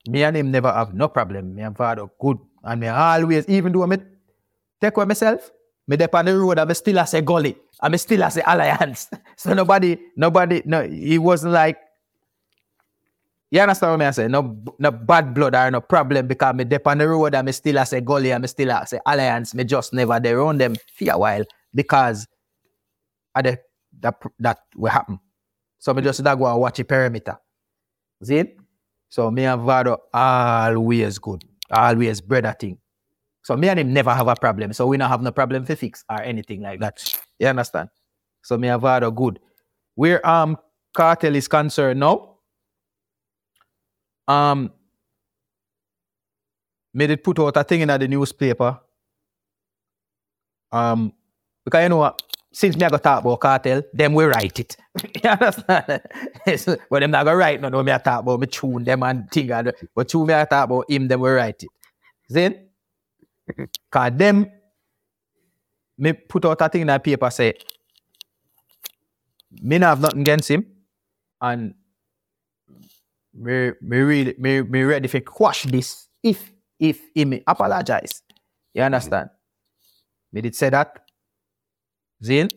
me 0.07 0.23
and 0.23 0.35
him 0.37 0.51
never 0.51 0.71
have 0.71 0.93
no 0.93 1.07
problem. 1.07 1.55
Me 1.55 1.61
and 1.63 1.75
father 1.75 2.07
good. 2.19 2.37
And 2.63 2.81
me 2.81 2.87
always, 2.87 3.47
even 3.47 3.71
though 3.71 3.87
me 3.87 3.97
take 4.81 4.95
with 4.97 5.07
myself, 5.07 5.51
me 5.87 5.97
dep 5.97 6.13
on 6.15 6.25
the 6.25 6.37
road, 6.37 6.59
I'm 6.59 6.73
still 6.73 6.99
as 6.99 7.13
a 7.13 7.21
gully. 7.21 7.55
I'm 7.81 7.97
still 7.97 8.23
as 8.23 8.37
a 8.37 8.43
alliance. 8.45 9.09
So 9.35 9.53
nobody, 9.53 9.97
nobody, 10.15 10.61
no, 10.65 10.87
he 10.87 11.17
wasn't 11.17 11.53
like, 11.53 11.77
you 13.51 13.59
understand 13.59 13.99
what 13.99 14.07
I 14.07 14.11
say? 14.11 14.27
No, 14.27 14.57
no 14.79 14.91
bad 14.91 15.33
blood 15.33 15.55
or 15.55 15.69
no 15.71 15.81
problem 15.81 16.27
because 16.27 16.55
me 16.55 16.63
dep 16.63 16.87
on 16.87 16.99
the 16.99 17.07
road, 17.07 17.35
I'm 17.35 17.51
still 17.51 17.77
as 17.79 17.93
a 17.93 18.01
gully, 18.01 18.33
I'm 18.33 18.45
still 18.47 18.71
as 18.71 18.93
a 18.93 19.01
alliance. 19.05 19.53
Me 19.53 19.63
just 19.63 19.93
never 19.93 20.19
there 20.19 20.41
on 20.41 20.57
them 20.57 20.75
for 20.97 21.11
a 21.11 21.17
while 21.17 21.43
because 21.75 22.25
of 23.35 23.43
the, 23.43 23.59
that, 23.99 24.15
that 24.39 24.59
will 24.75 24.91
happen. 24.91 25.19
So 25.79 25.93
me 25.93 26.01
just 26.01 26.23
that 26.23 26.37
go 26.37 26.45
and 26.45 26.59
watch 26.59 26.77
the 26.77 26.83
perimeter. 26.83 27.37
See 28.23 28.37
it? 28.37 28.57
So 29.13 29.29
me 29.29 29.45
and 29.45 29.61
Vado 29.61 29.95
always 30.11 31.19
good. 31.19 31.43
Always 31.69 32.19
brother 32.19 32.55
thing. 32.59 32.79
So 33.43 33.55
me 33.55 33.69
and 33.69 33.79
him 33.79 33.93
never 33.93 34.11
have 34.11 34.27
a 34.27 34.35
problem. 34.35 34.73
So 34.73 34.87
we 34.87 34.97
not 34.97 35.11
have 35.11 35.21
no 35.21 35.31
problem 35.31 35.67
to 35.67 35.75
fix 35.75 36.03
or 36.09 36.19
anything 36.23 36.61
like 36.61 36.79
that. 36.79 36.97
You 37.37 37.45
understand? 37.45 37.89
So 38.41 38.57
me 38.57 38.69
and 38.69 38.81
Vado 38.81 39.11
good. 39.11 39.39
Where 39.93 40.27
um 40.27 40.57
Kartel 40.97 41.35
is 41.35 41.47
concerned 41.47 41.99
now, 41.99 42.37
um 44.27 44.71
made 46.95 47.11
it 47.11 47.23
put 47.23 47.37
out 47.37 47.55
a 47.55 47.63
thing 47.63 47.81
in 47.81 47.89
the 47.89 48.07
newspaper. 48.07 48.79
Um 50.71 51.13
because 51.63 51.83
you 51.83 51.89
know 51.89 51.97
what? 51.97 52.19
Since 52.53 52.77
me 52.77 52.85
I 52.85 52.89
go 52.89 52.97
talk 52.97 53.21
about 53.21 53.39
Kartel, 53.39 53.81
them 53.93 54.13
we 54.13 54.25
write 54.25 54.59
it. 54.59 54.77
you 55.23 55.29
understand? 55.29 56.01
But 56.89 56.99
them 56.99 57.11
not 57.11 57.25
gonna 57.25 57.35
write 57.35 57.59
no, 57.59 57.69
no 57.69 57.81
me 57.81 57.91
I 57.91 57.97
talk 57.97 58.21
about 58.21 58.39
me 58.39 58.47
tune 58.47 58.83
them 58.83 59.01
and 59.03 59.29
thing 59.31 59.51
and 59.51 59.73
but 59.95 60.07
tune 60.07 60.27
me 60.27 60.33
I 60.35 60.45
talk 60.45 60.65
about 60.65 60.89
him, 60.89 61.07
them 61.07 61.19
we 61.21 61.29
write 61.31 61.63
it. 61.63 61.69
See? 62.29 63.65
Cause 63.91 64.11
them 64.15 64.45
me 65.97 66.13
put 66.13 66.45
out 66.45 66.61
a 66.61 66.69
thing 66.69 66.81
in 66.81 66.87
the 66.87 66.99
paper 66.99 67.29
say 67.29 67.53
me 69.61 69.79
not 69.79 69.89
have 69.89 70.01
nothing 70.01 70.21
against 70.21 70.49
him 70.49 70.65
and 71.41 71.73
me, 73.33 73.71
me 73.81 73.97
really 73.97 74.35
me, 74.37 74.61
me 74.61 74.83
ready 74.83 75.07
to 75.07 75.21
quash 75.21 75.63
this 75.63 76.07
if 76.21 76.51
if 76.79 76.99
him 77.15 77.39
apologize. 77.47 78.21
You 78.73 78.83
understand? 78.83 79.29
Mm-hmm. 79.29 80.35
Me 80.35 80.41
did 80.41 80.55
say 80.55 80.69
that. 80.69 81.02
Zin. 82.23 82.49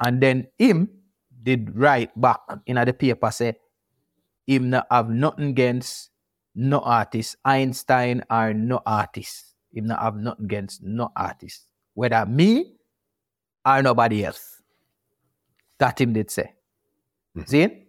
And 0.00 0.20
then 0.22 0.48
him 0.58 0.88
did 1.42 1.76
write 1.76 2.10
back 2.20 2.40
in 2.66 2.76
the 2.76 2.92
paper 2.92 3.30
say 3.30 3.54
him 4.46 4.70
not 4.70 4.86
have 4.90 5.08
nothing 5.08 5.50
against 5.50 6.10
no 6.54 6.80
artist, 6.80 7.36
Einstein 7.44 8.22
are 8.30 8.54
no 8.54 8.80
artist. 8.86 9.54
Him 9.72 9.86
not 9.86 10.00
have 10.00 10.16
nothing 10.16 10.44
against 10.44 10.82
no 10.82 11.10
artist. 11.16 11.66
Whether 11.94 12.24
me 12.26 12.76
or 13.66 13.82
nobody 13.82 14.24
else. 14.24 14.62
That 15.78 16.00
him 16.00 16.12
did 16.12 16.30
say. 16.30 16.54
Mhm. 17.36 17.48
See? 17.48 17.86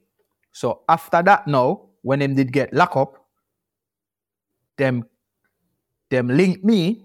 So 0.52 0.82
after 0.90 1.22
that 1.22 1.48
now, 1.48 1.90
when 2.02 2.22
him 2.22 2.36
did 2.36 2.52
get 2.52 2.74
locked 2.74 2.96
up, 2.98 3.18
them 4.78 5.06
them 6.10 6.28
link 6.30 6.64
me, 6.64 7.05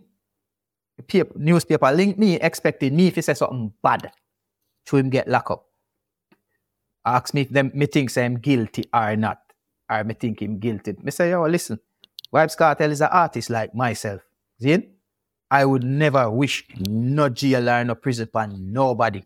paper, 1.00 1.32
newspaper 1.36 1.90
link 1.92 2.18
me, 2.18 2.34
expecting 2.36 2.96
me 2.96 3.08
if 3.08 3.16
he 3.16 3.22
say 3.22 3.34
something 3.34 3.72
bad 3.82 4.12
to 4.86 4.96
him 4.96 5.10
get 5.10 5.28
locked 5.28 5.50
up. 5.50 5.66
ask 7.04 7.34
me 7.34 7.44
them 7.44 7.70
me 7.74 7.86
think 7.86 8.10
say 8.10 8.24
I'm 8.24 8.38
guilty 8.38 8.84
or 8.92 9.16
not. 9.16 9.38
Or 9.90 10.04
me 10.04 10.14
think 10.14 10.40
him 10.40 10.58
guilty. 10.58 10.94
Me 11.02 11.10
say, 11.10 11.30
yo, 11.30 11.42
listen, 11.46 11.80
Vybz 12.32 12.56
Kartel 12.56 12.90
is 12.90 13.00
an 13.00 13.08
artist 13.10 13.50
like 13.50 13.74
myself. 13.74 14.20
See? 14.60 14.88
I 15.50 15.64
would 15.64 15.82
never 15.82 16.30
wish 16.30 16.64
no 16.88 17.28
jail 17.28 17.68
or 17.68 17.84
no 17.84 17.96
prison 17.96 18.28
for 18.32 18.46
nobody. 18.46 19.24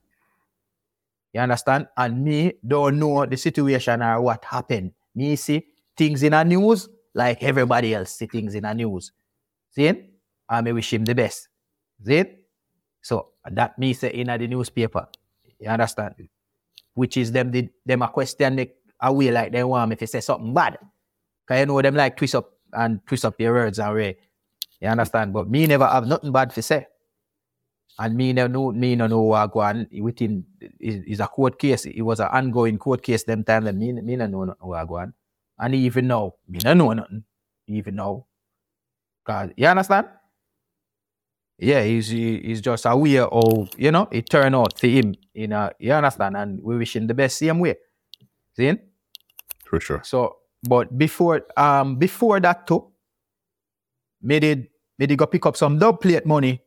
You 1.34 1.40
understand? 1.40 1.88
And 1.96 2.24
me 2.24 2.54
don't 2.66 2.98
know 2.98 3.26
the 3.26 3.36
situation 3.36 4.00
or 4.00 4.22
what 4.22 4.42
happened. 4.44 4.92
Me 5.14 5.36
see 5.36 5.66
things 5.96 6.22
in 6.22 6.32
the 6.32 6.42
news 6.44 6.88
like 7.14 7.42
everybody 7.42 7.94
else 7.94 8.12
see 8.12 8.26
things 8.26 8.54
in 8.54 8.62
the 8.62 8.72
news. 8.72 9.12
See? 9.70 9.92
I 10.48 10.60
may 10.62 10.72
wish 10.72 10.92
him 10.92 11.04
the 11.04 11.14
best. 11.14 11.48
See? 12.02 12.16
it? 12.16 12.44
So 13.02 13.28
that 13.44 13.78
me 13.78 13.92
say 13.92 14.10
in 14.10 14.28
the 14.28 14.46
newspaper. 14.48 15.06
You 15.60 15.68
understand? 15.68 16.14
Which 16.94 17.16
is 17.16 17.32
them 17.32 17.50
the 17.50 17.68
them 17.84 18.02
a 18.02 18.08
question 18.08 18.56
me 18.56 18.68
a 19.00 19.12
like 19.12 19.52
they 19.52 19.62
want 19.64 19.92
if 19.92 19.98
to 19.98 20.06
say 20.06 20.20
something 20.20 20.54
bad. 20.54 20.78
Cause 21.46 21.60
you 21.60 21.66
know 21.66 21.82
them 21.82 21.94
like 21.94 22.16
twist 22.16 22.34
up 22.34 22.50
and 22.72 23.00
twist 23.06 23.24
up 23.24 23.38
your 23.40 23.52
words 23.52 23.78
and 23.78 23.94
way. 23.94 24.16
You 24.80 24.88
understand? 24.88 25.32
But 25.32 25.50
me 25.50 25.66
never 25.66 25.86
have 25.86 26.06
nothing 26.06 26.32
bad 26.32 26.50
to 26.50 26.62
say. 26.62 26.86
And 27.98 28.16
me 28.16 28.32
no 28.32 28.46
know 28.46 28.72
me 28.72 28.96
no 28.96 29.06
know 29.06 29.22
what 29.22 29.52
go 29.52 29.60
on 29.60 29.86
within 30.00 30.44
is, 30.80 31.04
is 31.06 31.20
a 31.20 31.26
court 31.28 31.58
case. 31.58 31.86
It 31.86 32.02
was 32.02 32.20
an 32.20 32.28
ongoing 32.32 32.78
court 32.78 33.02
case 33.02 33.24
them 33.24 33.44
time 33.44 33.64
that 33.64 33.74
me, 33.74 33.92
me 33.92 34.16
no 34.16 34.26
know 34.26 34.54
what 34.60 34.88
go 34.88 34.96
on. 34.98 35.14
And 35.58 35.74
even 35.74 36.08
now, 36.08 36.34
me 36.48 36.58
no 36.64 36.74
know 36.74 36.92
nothing. 36.92 37.24
Even 37.68 37.96
now. 37.96 38.26
Cause 39.24 39.50
you 39.56 39.66
understand? 39.66 40.08
Yeah, 41.58 41.82
he's 41.84 42.08
he- 42.08 42.40
he's 42.40 42.60
just 42.60 42.84
aware 42.86 43.26
of 43.26 43.68
you 43.78 43.90
know 43.92 44.08
it 44.10 44.28
turned 44.28 44.54
out 44.54 44.78
for 44.78 44.86
him. 44.88 45.14
You 45.34 45.48
know, 45.48 45.70
you 45.78 45.92
understand? 45.92 46.36
And 46.36 46.60
we 46.62 46.76
wish 46.76 46.96
him 46.96 47.06
the 47.06 47.14
best 47.14 47.38
same 47.38 47.58
way. 47.60 47.76
See? 48.56 48.74
For 49.66 49.80
sure. 49.80 50.02
So, 50.04 50.36
but 50.62 50.96
before 50.96 51.42
um 51.56 51.96
before 51.96 52.40
that 52.40 52.66
too, 52.66 52.90
me 54.22 54.40
did 54.40 54.68
me 54.98 55.06
did 55.06 55.18
go 55.18 55.26
pick 55.26 55.46
up 55.46 55.56
some 55.56 55.78
dub 55.78 56.00
plate 56.00 56.26
money 56.26 56.62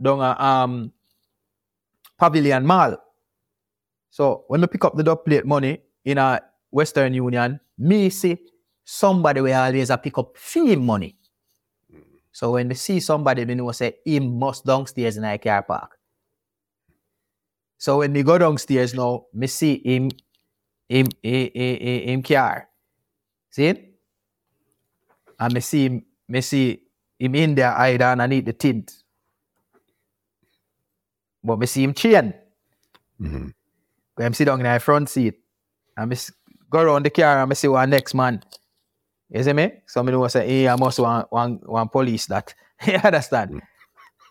down 0.00 0.20
a 0.20 0.36
um 0.42 0.92
Pavilion 2.18 2.64
Mall. 2.66 2.96
So 4.10 4.44
when 4.48 4.60
me 4.60 4.66
pick 4.66 4.84
up 4.84 4.96
the 4.96 5.02
dub 5.02 5.24
plate 5.24 5.44
money 5.44 5.80
in 6.04 6.18
a 6.18 6.40
Western 6.70 7.12
Union, 7.14 7.60
me 7.78 8.10
see 8.10 8.38
somebody 8.84 9.40
will 9.40 9.54
always 9.54 9.90
a 9.90 9.98
pick 9.98 10.16
up 10.18 10.36
fee 10.36 10.76
money. 10.76 11.16
So 12.36 12.50
when 12.50 12.68
me 12.68 12.74
see 12.74 13.00
somebody, 13.00 13.46
me 13.46 13.54
know 13.54 13.72
say 13.72 13.96
him 14.04 14.38
must 14.38 14.66
downstairs 14.66 15.16
in 15.16 15.24
a 15.24 15.38
car 15.38 15.62
park. 15.62 15.96
So 17.78 17.96
when 18.00 18.12
me 18.12 18.22
go 18.22 18.36
downstairs 18.36 18.92
now, 18.92 19.24
me 19.32 19.46
see 19.46 19.80
him 19.82 20.10
him 20.86 21.06
him, 21.22 21.50
him, 21.54 22.08
him 22.08 22.22
car. 22.22 22.68
See 23.48 23.68
it? 23.68 23.94
And 25.40 25.54
me 25.54 25.60
see 25.60 25.84
him, 25.86 26.04
me 26.28 26.42
see 26.42 26.82
him 27.18 27.34
in 27.36 27.54
there 27.54 27.72
hide 27.72 28.02
underneath 28.02 28.44
the 28.44 28.52
tint. 28.52 28.92
But 31.42 31.58
me 31.58 31.64
see 31.64 31.84
him 31.84 31.94
chain. 31.94 32.34
hmm 33.18 33.48
I'm 34.18 34.34
sitting 34.34 34.52
down 34.52 34.60
in 34.60 34.70
the 34.70 34.78
front 34.78 35.08
seat. 35.08 35.40
And 35.96 36.10
me 36.10 36.16
go 36.68 36.80
around 36.80 37.06
the 37.06 37.10
car 37.10 37.40
and 37.40 37.48
me 37.48 37.54
see 37.54 37.68
one 37.68 37.88
next 37.88 38.12
man. 38.12 38.42
You 39.30 39.42
see 39.42 39.52
me? 39.52 39.72
So 39.86 40.02
me 40.02 40.12
know 40.12 40.26
say, 40.28 40.46
hey, 40.46 40.68
I 40.68 40.76
must 40.76 40.98
want 40.98 41.30
one, 41.30 41.60
one 41.64 41.88
police 41.88 42.26
that. 42.26 42.54
you 42.86 42.94
understand? 42.94 43.50
Mm. 43.50 43.60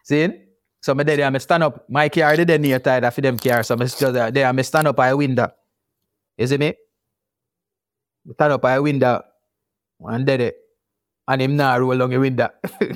See? 0.03 0.21
it? 0.21 0.41
So 0.81 0.93
me 0.93 1.03
there, 1.03 1.25
I 1.25 1.37
stand 1.39 1.63
up. 1.63 1.89
My 1.89 2.09
car 2.09 2.35
did 2.35 2.61
near 2.61 2.79
tied 2.79 3.11
for 3.13 3.21
them 3.21 3.37
car. 3.37 3.63
So 3.63 3.75
me 3.75 3.85
just 3.85 4.03
uh, 4.03 4.11
there, 4.11 4.31
there, 4.31 4.47
I 4.47 4.61
stand 4.61 4.87
up 4.87 4.95
by 4.95 5.07
a 5.07 5.17
window. 5.17 5.51
You 6.37 6.47
see 6.47 6.57
me? 6.57 6.73
Stand 8.33 8.53
up 8.53 8.61
by 8.61 8.73
a 8.73 8.81
window 8.81 9.23
and 9.99 10.25
dead 10.25 10.41
it. 10.41 10.57
And 11.27 11.41
him 11.41 11.55
now 11.57 11.79
roll 11.79 11.93
along 11.93 12.11
the 12.11 12.19
window. 12.19 12.49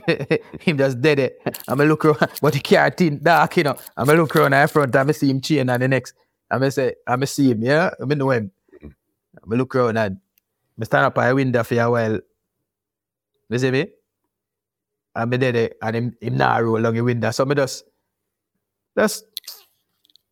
him 0.62 0.78
just 0.78 1.02
dead 1.02 1.18
it. 1.18 1.42
And 1.68 1.80
me 1.80 1.86
look 1.86 2.06
around, 2.06 2.30
but 2.42 2.54
the 2.54 2.60
car 2.60 2.92
thin 2.92 3.24
dark, 3.24 3.58
you 3.58 3.64
know. 3.64 3.76
And 3.98 4.08
me 4.08 4.16
look 4.16 4.36
around 4.36 4.54
in 4.54 4.68
front 4.68 4.96
and 4.96 5.08
me 5.08 5.14
see 5.14 5.30
him 5.32 5.42
chain 5.42 5.68
and 5.68 5.82
the 5.82 5.88
next. 5.88 6.14
Me 6.60 6.70
say, 6.70 6.94
me 7.18 7.26
see 7.26 7.52
him, 7.52 7.64
yeah? 7.64 7.90
I 8.00 8.06
know 8.14 8.30
him. 8.30 8.52
Mm. 8.76 8.94
And 9.42 9.48
me 9.48 9.58
look 9.58 9.76
around 9.76 9.98
and 9.98 10.18
me 10.80 10.86
stand 10.86 11.06
up 11.06 11.14
by 11.16 11.28
a 11.28 11.36
window 11.36 11.62
for 11.64 11.76
a 11.80 11.92
while. 11.92 12.20
You 13.50 13.60
see 13.60 13.72
me? 13.72 13.88
And 15.16 15.30
me 15.30 15.38
dead 15.38 15.56
it. 15.56 15.78
And 15.82 15.96
him, 15.96 16.18
him 16.22 16.38
now 16.38 16.62
roll 16.62 16.78
along 16.80 16.96
the 16.96 17.02
window. 17.02 17.32
So 17.32 17.46
me 17.46 17.56
just, 17.56 17.84
just, 18.98 19.26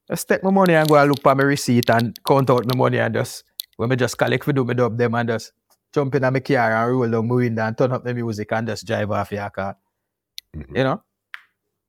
just 0.10 0.28
take 0.28 0.44
my 0.44 0.52
money 0.52 0.74
and 0.74 0.88
go 0.88 0.96
and 0.96 1.10
look 1.12 1.22
for 1.22 1.36
my 1.36 1.44
receipt 1.44 1.90
and 1.90 2.18
count 2.26 2.50
out 2.50 2.66
my 2.66 2.78
money 2.78 3.00
and 3.00 3.14
just, 3.14 3.44
when 3.76 3.90
me 3.90 3.98
just 3.98 4.18
collect 4.18 4.46
for 4.46 4.54
do 4.54 4.64
me 4.64 4.74
dub 4.74 4.98
them 4.98 5.16
and 5.16 5.28
just 5.30 5.52
jump 5.94 6.16
in 6.16 6.22
my 6.22 6.40
car 6.40 6.72
and 6.72 6.92
roll 6.92 7.10
down 7.12 7.28
my 7.28 7.36
window 7.36 7.66
and 7.66 7.78
turn 7.78 7.92
up 7.92 8.06
the 8.06 8.14
music 8.14 8.52
and 8.54 8.68
just 8.68 8.88
drive 8.88 9.12
off 9.12 9.32
your 9.32 9.50
car. 9.50 9.76
Mhm. 10.56 10.78
You 10.78 10.84
know? 10.84 11.04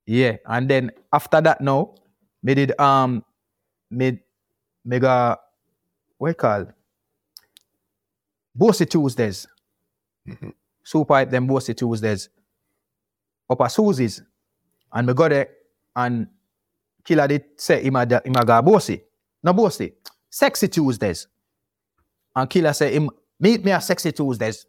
Yeah. 0.07 0.37
And 0.47 0.69
then 0.69 0.91
after 1.13 1.41
that 1.41 1.61
now, 1.61 1.95
me 2.43 2.55
did 2.55 2.79
um 2.81 3.25
me 3.91 4.21
me 4.85 4.99
got 4.99 5.41
what 6.19 6.29
you 6.29 6.35
call 6.35 6.67
Bossy 8.59 8.87
Tuesdays. 8.87 9.47
Mhm. 10.27 10.53
Super 10.83 11.15
hype 11.15 11.31
them 11.31 11.47
Bossy 11.47 11.75
Tuesdays. 11.75 12.29
Up 13.49 13.61
at 13.61 13.69
Susie's. 13.69 14.23
And 14.93 15.07
me 15.07 15.15
got 15.15 15.29
there 15.31 15.49
and 15.95 16.27
Killer 17.05 17.29
did 17.29 17.45
say 17.57 17.83
him 17.83 17.97
a, 17.97 18.05
him 18.05 18.35
a 18.37 18.45
got 18.45 18.65
bossy. 18.65 19.03
No 19.43 19.53
bossy. 19.53 19.95
Sexy 20.29 20.69
Tuesdays. 20.69 21.29
And 22.35 22.51
Killer 22.51 22.73
say 22.73 22.93
him 22.95 23.11
meet 23.39 23.65
me 23.65 23.71
at 23.71 23.79
Sexy 23.85 24.13
Tuesdays. 24.13 24.67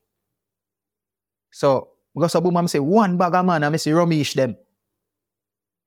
So 1.52 1.90
because 2.14 2.36
a 2.36 2.42
boom 2.42 2.58
and 2.58 2.70
say 2.70 2.80
one 2.80 3.18
bag 3.18 3.34
of 3.34 3.46
man 3.46 3.64
and 3.64 3.74
I 3.74 3.78
say 3.78 3.92
Ramesh 3.92 4.36
them. 4.36 4.56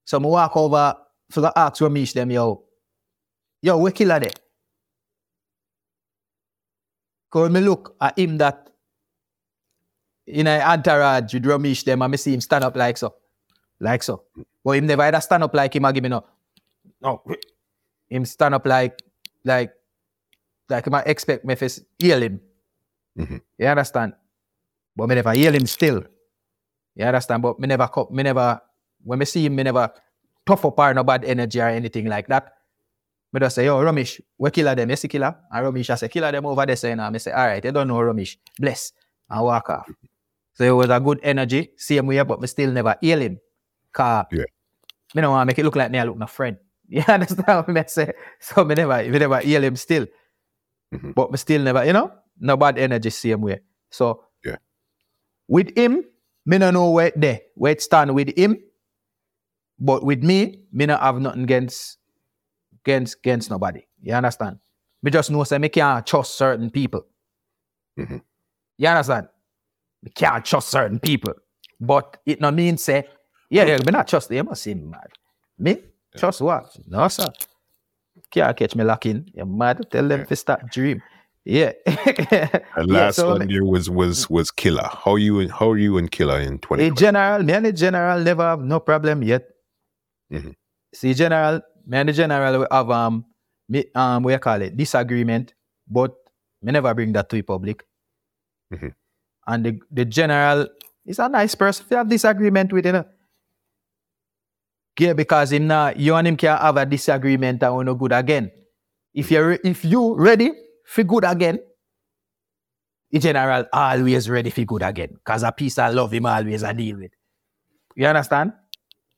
So 0.04 0.18
I 0.18 0.22
walk 0.26 0.56
over 0.56 0.96
for 1.30 1.40
the 1.40 1.52
ask 1.56 1.80
Ramesh 1.80 2.14
them, 2.14 2.30
yo. 2.30 2.64
Yo, 3.62 3.78
we 3.78 3.92
Killer 3.92 4.18
there? 4.18 4.30
Cause 7.32 7.48
me 7.50 7.60
look 7.60 7.96
at 7.98 8.18
him 8.18 8.36
that 8.36 8.68
in 10.26 10.46
a 10.46 10.60
entourage 10.60 11.32
with 11.32 11.44
Ramesh 11.44 11.82
them 11.82 12.02
and 12.02 12.12
I 12.12 12.16
see 12.16 12.34
him 12.34 12.42
stand 12.42 12.62
up 12.62 12.76
like 12.76 12.98
so. 12.98 13.14
Like 13.80 14.02
so. 14.02 14.24
But 14.62 14.72
him 14.72 14.86
never 14.86 15.02
either 15.02 15.20
stand 15.20 15.42
up 15.42 15.54
like 15.54 15.74
him 15.74 15.86
or 15.86 15.92
give 15.92 16.02
me 16.02 16.10
no. 16.10 16.24
No. 17.00 17.22
Him 18.10 18.26
stand 18.26 18.54
up 18.54 18.66
like 18.66 19.00
like 19.44 19.72
like 20.68 20.86
him 20.86 20.92
a 20.94 21.02
expect 21.06 21.46
me 21.46 21.56
to 21.56 21.70
heal 21.98 22.22
him. 22.22 22.40
Mhm. 23.18 23.40
You 23.56 23.66
understand? 23.66 24.12
But 24.94 25.08
me 25.08 25.14
never 25.14 25.32
heal 25.32 25.54
him 25.54 25.66
still. 25.66 26.04
You 26.94 27.06
understand? 27.06 27.42
But 27.42 27.58
me 27.58 27.66
never 27.66 27.88
me 28.10 28.22
never 28.22 28.60
when 29.02 29.18
me 29.18 29.24
see 29.24 29.46
him, 29.46 29.56
me 29.56 29.62
never 29.62 29.90
tough 30.44 30.66
up 30.66 30.78
or 30.78 30.92
no 30.92 31.02
bad 31.02 31.24
energy 31.24 31.60
or 31.60 31.68
anything 31.68 32.06
like 32.06 32.26
that. 32.28 32.52
Me 33.32 33.40
just 33.40 33.54
say, 33.56 33.64
yo, 33.64 33.78
Ramesh, 33.80 34.20
we 34.36 34.50
killer 34.50 34.74
them, 34.74 34.90
you 34.90 34.96
see 34.96 35.08
killer? 35.08 35.34
And 35.50 35.66
Ramesh 35.66 35.88
I 35.90 35.94
say, 35.94 36.08
killer 36.08 36.30
them 36.32 36.44
over 36.44 36.66
there, 36.66 36.76
saying, 36.76 37.00
I 37.00 37.16
say, 37.16 37.32
all 37.32 37.46
right, 37.46 37.64
you 37.64 37.72
don't 37.72 37.88
know 37.88 37.94
Ramesh, 37.96 38.36
bless, 38.58 38.92
and 39.30 39.42
walk 39.42 39.70
off. 39.70 39.90
So 40.54 40.64
it 40.64 40.70
was 40.70 40.90
a 40.90 41.00
good 41.00 41.18
energy, 41.22 41.72
same 41.76 42.06
way, 42.06 42.22
but 42.22 42.40
me 42.40 42.46
still 42.46 42.70
never 42.70 42.94
heal 43.00 43.20
him. 43.20 43.40
Cause 43.92 44.26
Yeah. 44.30 44.44
me 45.14 45.22
don't 45.22 45.30
want 45.30 45.42
to 45.42 45.46
make 45.46 45.58
it 45.58 45.64
look 45.64 45.76
like 45.76 45.90
me 45.90 45.98
I 45.98 46.04
look 46.04 46.16
my 46.16 46.26
friend. 46.26 46.56
You 46.88 47.02
understand 47.08 47.46
what 47.48 47.68
me 47.68 47.82
say? 47.86 48.12
So 48.38 48.64
me 48.64 48.74
never, 48.74 49.02
me 49.02 49.18
never 49.18 49.38
heal 49.40 49.64
him 49.64 49.76
still. 49.76 50.06
Mhm. 50.92 51.14
But 51.14 51.30
me 51.30 51.38
still 51.38 51.62
never, 51.62 51.82
you 51.86 51.94
know, 51.94 52.12
no 52.38 52.56
bad 52.58 52.76
energy 52.76 53.08
same 53.08 53.40
way. 53.40 53.60
So 53.88 54.24
Yeah. 54.44 54.56
with 55.48 55.74
him, 55.76 56.04
me 56.44 56.58
no 56.58 56.70
know 56.70 56.90
where 56.90 57.06
it 57.06 57.18
there, 57.18 57.40
where 57.54 57.72
it 57.72 57.80
stand 57.80 58.14
with 58.14 58.36
him. 58.36 58.58
But 59.78 60.04
with 60.04 60.22
me, 60.22 60.64
me 60.70 60.84
not 60.86 61.00
have 61.00 61.18
nothing 61.18 61.44
against 61.44 61.96
against 62.84 63.16
against 63.18 63.50
nobody. 63.50 63.86
You 64.02 64.14
understand? 64.14 64.58
Me 65.02 65.10
just 65.10 65.30
know 65.30 65.44
say 65.44 65.58
me 65.58 65.68
can't 65.68 66.06
trust 66.06 66.36
certain 66.36 66.70
people. 66.70 67.06
Mhm. 67.98 68.22
You 68.78 68.88
understand? 68.88 69.28
Me 70.02 70.10
can't 70.14 70.44
trust 70.44 70.68
certain 70.68 70.98
people. 70.98 71.34
But 71.80 72.18
it 72.26 72.40
no 72.40 72.50
mean 72.50 72.76
say, 72.78 73.04
yeah, 73.50 73.64
yeah, 73.64 73.78
me 73.78 73.92
not 73.92 74.08
trust 74.08 74.28
them, 74.28 74.46
must 74.46 74.62
seem 74.62 74.88
mad. 74.90 75.08
Me? 75.58 75.78
Trust 76.16 76.40
what? 76.40 76.76
No, 76.86 77.08
sir. 77.08 77.28
Can't 78.30 78.56
catch 78.56 78.74
me 78.76 78.84
locking. 78.84 79.30
You 79.34 79.46
mad? 79.46 79.90
Tell 79.90 80.06
them 80.06 80.26
to 80.26 80.36
start 80.36 80.70
dream. 80.70 81.02
Yeah. 81.44 81.72
And 81.86 82.88
Yeah, 82.90 83.06
last 83.06 83.16
so 83.16 83.30
one 83.30 83.48
there 83.48 83.64
was 83.64 83.90
was 83.90 84.30
was 84.30 84.50
Killer. 84.50 84.88
How 85.04 85.16
you 85.16 85.48
how 85.48 85.70
are 85.70 85.78
you 85.78 85.98
and 85.98 86.10
Killer 86.10 86.38
in 86.40 86.58
twenty? 86.58 86.86
In 86.86 86.94
general, 86.94 87.42
me 87.42 87.52
and 87.52 87.66
the 87.66 87.72
general 87.72 88.20
never 88.22 88.42
have 88.42 88.60
no 88.60 88.80
problem 88.80 89.22
yet. 89.22 89.48
Mhm. 90.32 90.54
See, 90.94 91.14
general, 91.14 91.62
me 91.86 91.98
and 91.98 92.08
the 92.08 92.12
general 92.12 92.60
we 92.60 92.66
have 92.70 92.90
um, 92.90 93.24
me, 93.68 93.84
um, 93.94 94.22
what 94.22 94.32
you 94.32 94.38
call 94.38 94.60
it, 94.62 94.76
disagreement, 94.76 95.54
but 95.88 96.14
me 96.62 96.72
never 96.72 96.92
bring 96.94 97.12
that 97.12 97.28
to 97.30 97.36
the 97.36 97.42
public. 97.42 97.84
Mhm. 98.72 98.94
And 99.46 99.66
the, 99.66 99.80
the 99.90 100.04
general 100.04 100.68
is 101.04 101.18
a 101.18 101.28
nice 101.28 101.54
person. 101.54 101.84
If 101.86 101.90
you 101.90 101.96
have 101.96 102.08
disagreement 102.08 102.72
with 102.72 102.84
him, 102.84 103.04
yeah, 104.98 105.12
because 105.14 105.52
him 105.52 105.66
now, 105.66 105.92
you 105.96 106.14
and 106.14 106.28
him 106.28 106.36
can 106.36 106.56
have 106.58 106.76
a 106.76 106.86
disagreement 106.86 107.62
and 107.62 107.74
we're 107.74 107.84
no 107.84 107.94
good 107.94 108.12
again. 108.12 108.50
If 109.14 109.30
you're 109.30 109.58
if 109.64 109.84
you 109.84 110.14
ready 110.14 110.52
for 110.86 111.02
good 111.02 111.24
again, 111.24 111.58
the 113.10 113.18
general 113.18 113.66
always 113.72 114.28
ready 114.30 114.50
for 114.50 114.64
good 114.64 114.82
again. 114.82 115.16
Cause 115.24 115.42
a 115.42 115.52
piece 115.52 115.78
of 115.78 115.94
love 115.94 116.12
him 116.12 116.26
always 116.26 116.62
I 116.62 116.72
deal 116.72 116.98
with. 116.98 117.12
You 117.96 118.06
understand? 118.06 118.52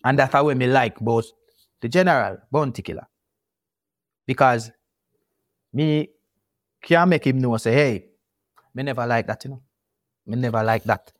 And 0.04 0.18
that's 0.18 0.32
how 0.32 0.44
we 0.44 0.54
me 0.54 0.66
like 0.66 0.98
both 1.00 1.26
the 1.84 1.88
general 1.90 2.38
bounty 2.50 2.80
killer. 2.80 3.06
Because 4.26 4.72
me 5.70 6.08
can't 6.82 7.10
make 7.10 7.26
him 7.26 7.38
know 7.38 7.58
say, 7.58 7.74
hey, 7.74 8.06
me 8.74 8.82
never 8.82 9.06
like 9.06 9.26
that, 9.26 9.44
you 9.44 9.50
know. 9.50 9.62
Me 10.26 10.36
never 10.36 10.64
like 10.64 10.82
that. 10.84 11.12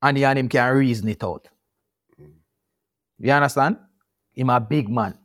And 0.00 0.16
he 0.16 0.24
and 0.24 0.38
him 0.38 0.48
can 0.48 0.74
reason 0.74 1.10
it 1.10 1.22
out. 1.22 1.46
Mm. 2.18 2.32
You 3.18 3.32
understand? 3.32 3.76
Him 4.32 4.48
a 4.48 4.58
big 4.58 4.88
man. 4.88 5.18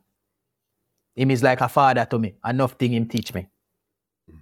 Him 1.14 1.30
is 1.30 1.42
like 1.42 1.62
a 1.62 1.68
father 1.70 2.04
to 2.04 2.18
me. 2.18 2.34
Enough 2.44 2.72
thing 2.72 2.92
him 2.92 3.08
teach 3.08 3.32
me. 3.32 3.48
Mm. 4.30 4.36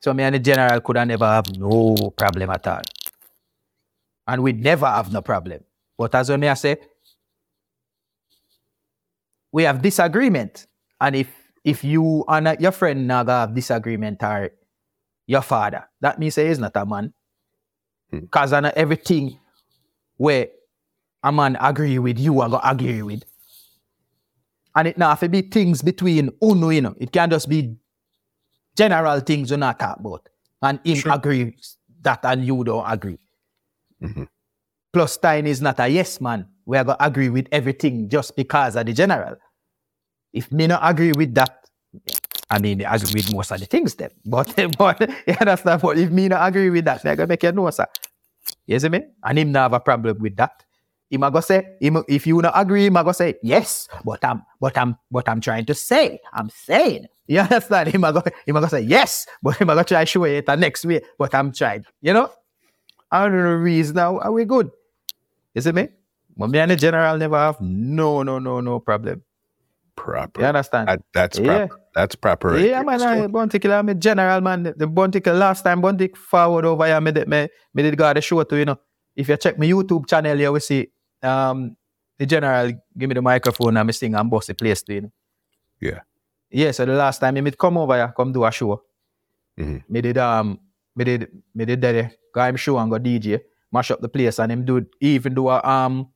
So 0.00 0.14
me 0.14 0.22
and 0.22 0.36
the 0.36 0.38
general 0.38 0.80
could 0.80 0.96
have 0.98 1.08
never 1.08 1.26
have 1.26 1.58
no 1.58 2.12
problem 2.16 2.50
at 2.50 2.64
all. 2.68 2.82
And 4.28 4.40
we 4.40 4.52
never 4.52 4.86
have 4.86 5.12
no 5.12 5.20
problem. 5.20 5.64
But 5.98 6.14
as 6.14 6.30
me 6.30 6.46
I 6.46 6.54
say, 6.54 6.76
we 9.54 9.62
have 9.62 9.80
disagreement. 9.80 10.66
And 11.00 11.14
if 11.14 11.28
if 11.64 11.84
you 11.84 12.24
and 12.26 12.60
your 12.60 12.72
friend 12.72 13.06
now 13.06 13.24
have 13.24 13.54
disagreement 13.54 14.22
or 14.22 14.50
your 15.28 15.42
father, 15.42 15.88
that 16.00 16.18
means 16.18 16.34
he 16.34 16.42
is 16.42 16.58
not 16.58 16.72
a 16.74 16.84
man. 16.84 17.14
Hmm. 18.10 18.18
Because 18.18 18.52
on 18.52 18.66
everything 18.74 19.38
where 20.16 20.48
a 21.22 21.30
man 21.30 21.56
agree 21.60 21.98
with 22.00 22.18
you, 22.18 22.40
I 22.40 22.48
go 22.48 22.60
agree 22.64 23.02
with. 23.02 23.22
And 24.74 24.88
it 24.88 24.98
now 24.98 25.10
have 25.10 25.20
to 25.20 25.28
be 25.28 25.42
things 25.42 25.82
between 25.82 26.30
uno, 26.42 26.70
you 26.70 26.80
know. 26.82 26.94
It 26.98 27.12
can 27.12 27.30
just 27.30 27.48
be 27.48 27.76
general 28.76 29.20
things 29.20 29.52
you 29.52 29.56
not 29.56 29.78
talk 29.78 30.00
about. 30.00 30.28
And 30.62 30.80
him 30.84 30.96
Sure. 30.96 31.12
agree 31.12 31.56
that 32.02 32.24
and 32.24 32.44
you 32.44 32.64
don't 32.64 32.84
agree. 32.90 33.18
Mhm. 34.02 34.26
Plus 34.92 35.12
Stein 35.12 35.46
is 35.46 35.62
not 35.62 35.78
a 35.78 35.86
yes 35.86 36.20
man. 36.20 36.48
We 36.66 36.76
are 36.78 36.84
going 36.84 36.98
to 36.98 37.04
agree 37.04 37.28
with 37.28 37.46
everything 37.52 38.08
just 38.08 38.36
because 38.36 38.76
of 38.76 38.86
the 38.86 38.92
general. 38.92 39.36
If 40.32 40.50
me 40.50 40.66
not 40.66 40.80
agree 40.82 41.12
with 41.12 41.34
that, 41.34 41.64
I 42.50 42.58
mean, 42.58 42.84
I 42.84 42.96
agree 42.96 43.12
with 43.14 43.34
most 43.34 43.50
of 43.50 43.60
the 43.60 43.66
things 43.66 43.94
then. 43.94 44.10
But, 44.24 44.54
but 44.78 45.00
you 45.26 45.34
understand? 45.40 45.82
But 45.82 45.98
if 45.98 46.10
me 46.10 46.28
not 46.28 46.46
agree 46.48 46.70
with 46.70 46.84
that, 46.86 47.00
I 47.00 47.14
going 47.14 47.18
to 47.18 47.26
make 47.26 47.42
you 47.42 47.52
know, 47.52 47.70
sir. 47.70 47.86
You 48.66 48.78
see 48.78 48.88
me? 48.88 49.02
And 49.22 49.38
him 49.38 49.52
not 49.52 49.62
have 49.62 49.72
a 49.74 49.80
problem 49.80 50.18
with 50.18 50.36
that. 50.36 50.64
Him 51.10 51.22
a 51.22 51.30
go 51.30 51.40
say, 51.40 51.76
him, 51.80 52.02
if 52.08 52.26
you 52.26 52.40
not 52.40 52.54
agree, 52.56 52.86
him 52.86 52.96
a 52.96 53.04
go 53.04 53.12
say, 53.12 53.34
yes, 53.42 53.88
but 54.04 54.24
I'm, 54.24 54.42
but 54.60 54.76
I'm, 54.76 54.96
but 55.10 55.28
I'm 55.28 55.40
trying 55.40 55.66
to 55.66 55.74
say, 55.74 56.18
I'm 56.32 56.50
saying. 56.50 57.06
You 57.26 57.40
understand? 57.40 57.88
Him 57.88 58.04
a 58.04 58.12
go, 58.12 58.22
him 58.46 58.56
a 58.56 58.60
go 58.60 58.66
say, 58.66 58.80
yes, 58.80 59.26
but 59.42 59.56
him 59.56 59.70
a 59.70 59.74
go 59.74 59.82
try 59.82 60.04
show 60.04 60.24
it 60.24 60.46
the 60.46 60.56
next 60.56 60.84
way, 60.84 61.02
but 61.18 61.34
I'm 61.34 61.52
trying. 61.52 61.84
You 62.00 62.14
know? 62.14 62.30
I 63.10 63.24
don't 63.24 63.32
know 63.32 63.52
reason 63.54 63.96
now, 63.96 64.18
are 64.18 64.32
we 64.32 64.44
good? 64.44 64.70
You 65.54 65.60
see 65.62 65.72
me? 65.72 65.88
But 66.36 66.50
me 66.50 66.58
and 66.58 66.70
the 66.70 66.76
general 66.76 67.16
never 67.16 67.36
have 67.38 67.60
no, 67.60 68.22
no, 68.22 68.38
no, 68.38 68.60
no 68.60 68.80
problem. 68.80 69.22
Proper. 69.96 70.40
You 70.40 70.46
understand? 70.48 70.88
That, 70.88 71.00
that's 71.12 71.38
Yeah. 71.38 71.66
proper. 71.66 71.80
That's 71.94 72.14
proper. 72.16 72.48
right 72.48 72.66
yeah, 72.68 72.82
man, 72.82 72.98
So- 72.98 73.06
I 73.08 73.26
Bounty 73.28 73.58
Killer, 73.60 73.76
I'm 73.76 73.88
a 73.88 73.94
general 73.94 74.40
man. 74.40 74.64
The 74.76 74.86
Killer, 75.20 75.38
last 75.38 75.62
time 75.62 75.80
Bounty 75.80 76.08
forward 76.08 76.64
over 76.64 76.84
here, 76.86 77.00
me, 77.00 77.12
did- 77.12 77.28
me, 77.28 77.48
me 77.72 77.82
did 77.84 77.96
go 77.96 78.12
the 78.12 78.20
show 78.20 78.42
to, 78.42 78.56
you 78.56 78.64
know. 78.64 78.78
If 79.14 79.28
you 79.28 79.36
check 79.36 79.56
my 79.58 79.66
YouTube 79.66 80.08
channel, 80.08 80.38
you 80.40 80.50
will 80.52 80.58
see 80.60 80.90
um 81.22 81.76
the 82.18 82.26
general 82.26 82.72
give 82.98 83.08
me 83.08 83.14
the 83.14 83.22
microphone 83.22 83.76
and 83.76 83.86
me 83.86 83.92
sing 83.92 84.14
and 84.14 84.28
bust 84.28 84.48
the 84.48 84.54
place 84.54 84.82
to, 84.82 84.94
you 84.94 85.00
know. 85.02 85.12
Yeah. 85.80 86.00
Yeah, 86.50 86.72
so 86.72 86.84
the 86.84 86.94
last 86.94 87.20
time 87.20 87.36
he 87.36 87.40
me 87.40 87.52
come 87.52 87.78
over 87.78 87.94
here, 87.94 88.12
come 88.16 88.32
do 88.32 88.44
a 88.44 88.50
show. 88.50 88.82
Mhm. 89.58 89.84
Me 89.88 90.00
did 90.00 90.18
um 90.18 90.58
me 90.96 91.04
did 91.04 91.28
me 91.54 91.64
did 91.64 91.80
go 92.34 92.42
him 92.42 92.56
show 92.56 92.76
and 92.78 92.90
go 92.90 92.98
DJ, 92.98 93.38
mash 93.72 93.92
up 93.92 94.00
the 94.00 94.08
place 94.08 94.40
and 94.40 94.50
him 94.50 94.64
do 94.64 94.84
even 95.00 95.32
do 95.34 95.48
a 95.48 95.62
um 95.62 96.08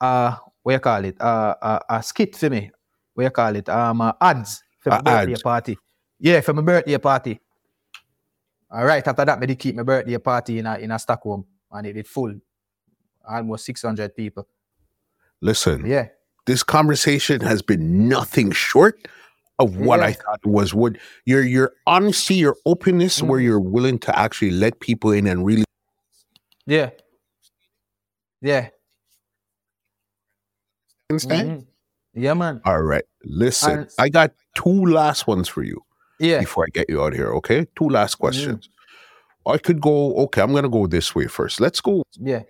uh 0.00 0.36
what 0.62 0.72
you 0.72 0.80
call 0.80 1.04
it? 1.04 1.16
Uh, 1.20 1.54
uh 1.62 1.78
a 1.88 2.02
skit 2.02 2.34
for 2.36 2.50
me. 2.50 2.70
What 3.14 3.24
you 3.24 3.30
call 3.30 3.54
it? 3.56 3.68
Um 3.68 4.00
uh, 4.00 4.12
ads 4.20 4.62
for 4.78 4.90
my 4.90 5.00
birthday 5.00 5.36
party. 5.42 5.78
Yeah, 6.18 6.40
for 6.40 6.52
my 6.54 6.62
birthday 6.62 6.98
party. 6.98 7.40
All 8.70 8.84
right, 8.84 9.06
after 9.06 9.24
that, 9.24 9.38
me 9.40 9.46
did 9.46 9.58
keep 9.58 9.76
my 9.76 9.82
birthday 9.84 10.18
party 10.18 10.58
in 10.58 10.66
a 10.66 10.76
in 10.78 10.90
a 10.90 10.98
Stockholm 10.98 11.44
and 11.70 11.86
it 11.86 11.92
did 11.94 12.06
full. 12.06 12.34
Almost 13.28 13.64
600 13.66 14.14
people. 14.14 14.46
Listen, 15.40 15.84
Yeah. 15.86 16.08
this 16.46 16.62
conversation 16.62 17.40
has 17.40 17.60
been 17.62 18.08
nothing 18.08 18.50
short 18.52 19.08
of 19.58 19.76
what 19.76 20.00
I 20.00 20.12
thought 20.12 20.44
was 20.44 20.74
what 20.74 20.96
your 21.24 21.42
your 21.42 21.72
honesty, 21.86 22.34
your 22.36 22.56
openness, 22.66 23.22
where 23.22 23.40
Mhm. 23.40 23.44
you're 23.44 23.60
willing 23.60 23.98
to 24.00 24.18
actually 24.18 24.50
let 24.52 24.80
people 24.80 25.10
in 25.12 25.26
and 25.26 25.44
really 25.46 25.64
Yeah. 26.66 26.90
Yeah. 28.40 28.68
Understand. 31.16 31.62
Mhm. 31.62 31.66
Yeah, 32.14 32.34
man. 32.34 32.60
All 32.64 32.82
right, 32.82 33.04
listen, 33.24 33.80
And- 33.80 33.90
I 33.98 34.08
got 34.08 34.32
two 34.54 34.86
last 34.86 35.26
ones 35.26 35.48
for 35.48 35.62
you 35.62 35.82
Yeah. 36.18 36.40
before 36.40 36.64
I 36.64 36.70
get 36.72 36.88
you 36.88 37.02
out 37.02 37.12
of 37.12 37.18
here. 37.18 37.32
Okay, 37.34 37.66
two 37.76 37.88
last 37.88 38.14
Mm-hmm. 38.14 38.20
questions. 38.20 38.68
I 39.46 39.58
could 39.58 39.80
go. 39.80 40.14
Okay, 40.24 40.42
I'm 40.42 40.52
gonna 40.52 40.68
go 40.68 40.86
this 40.88 41.14
way 41.14 41.26
first. 41.28 41.60
Let's 41.60 41.80
go. 41.80 42.02
Yeah. 42.18 42.42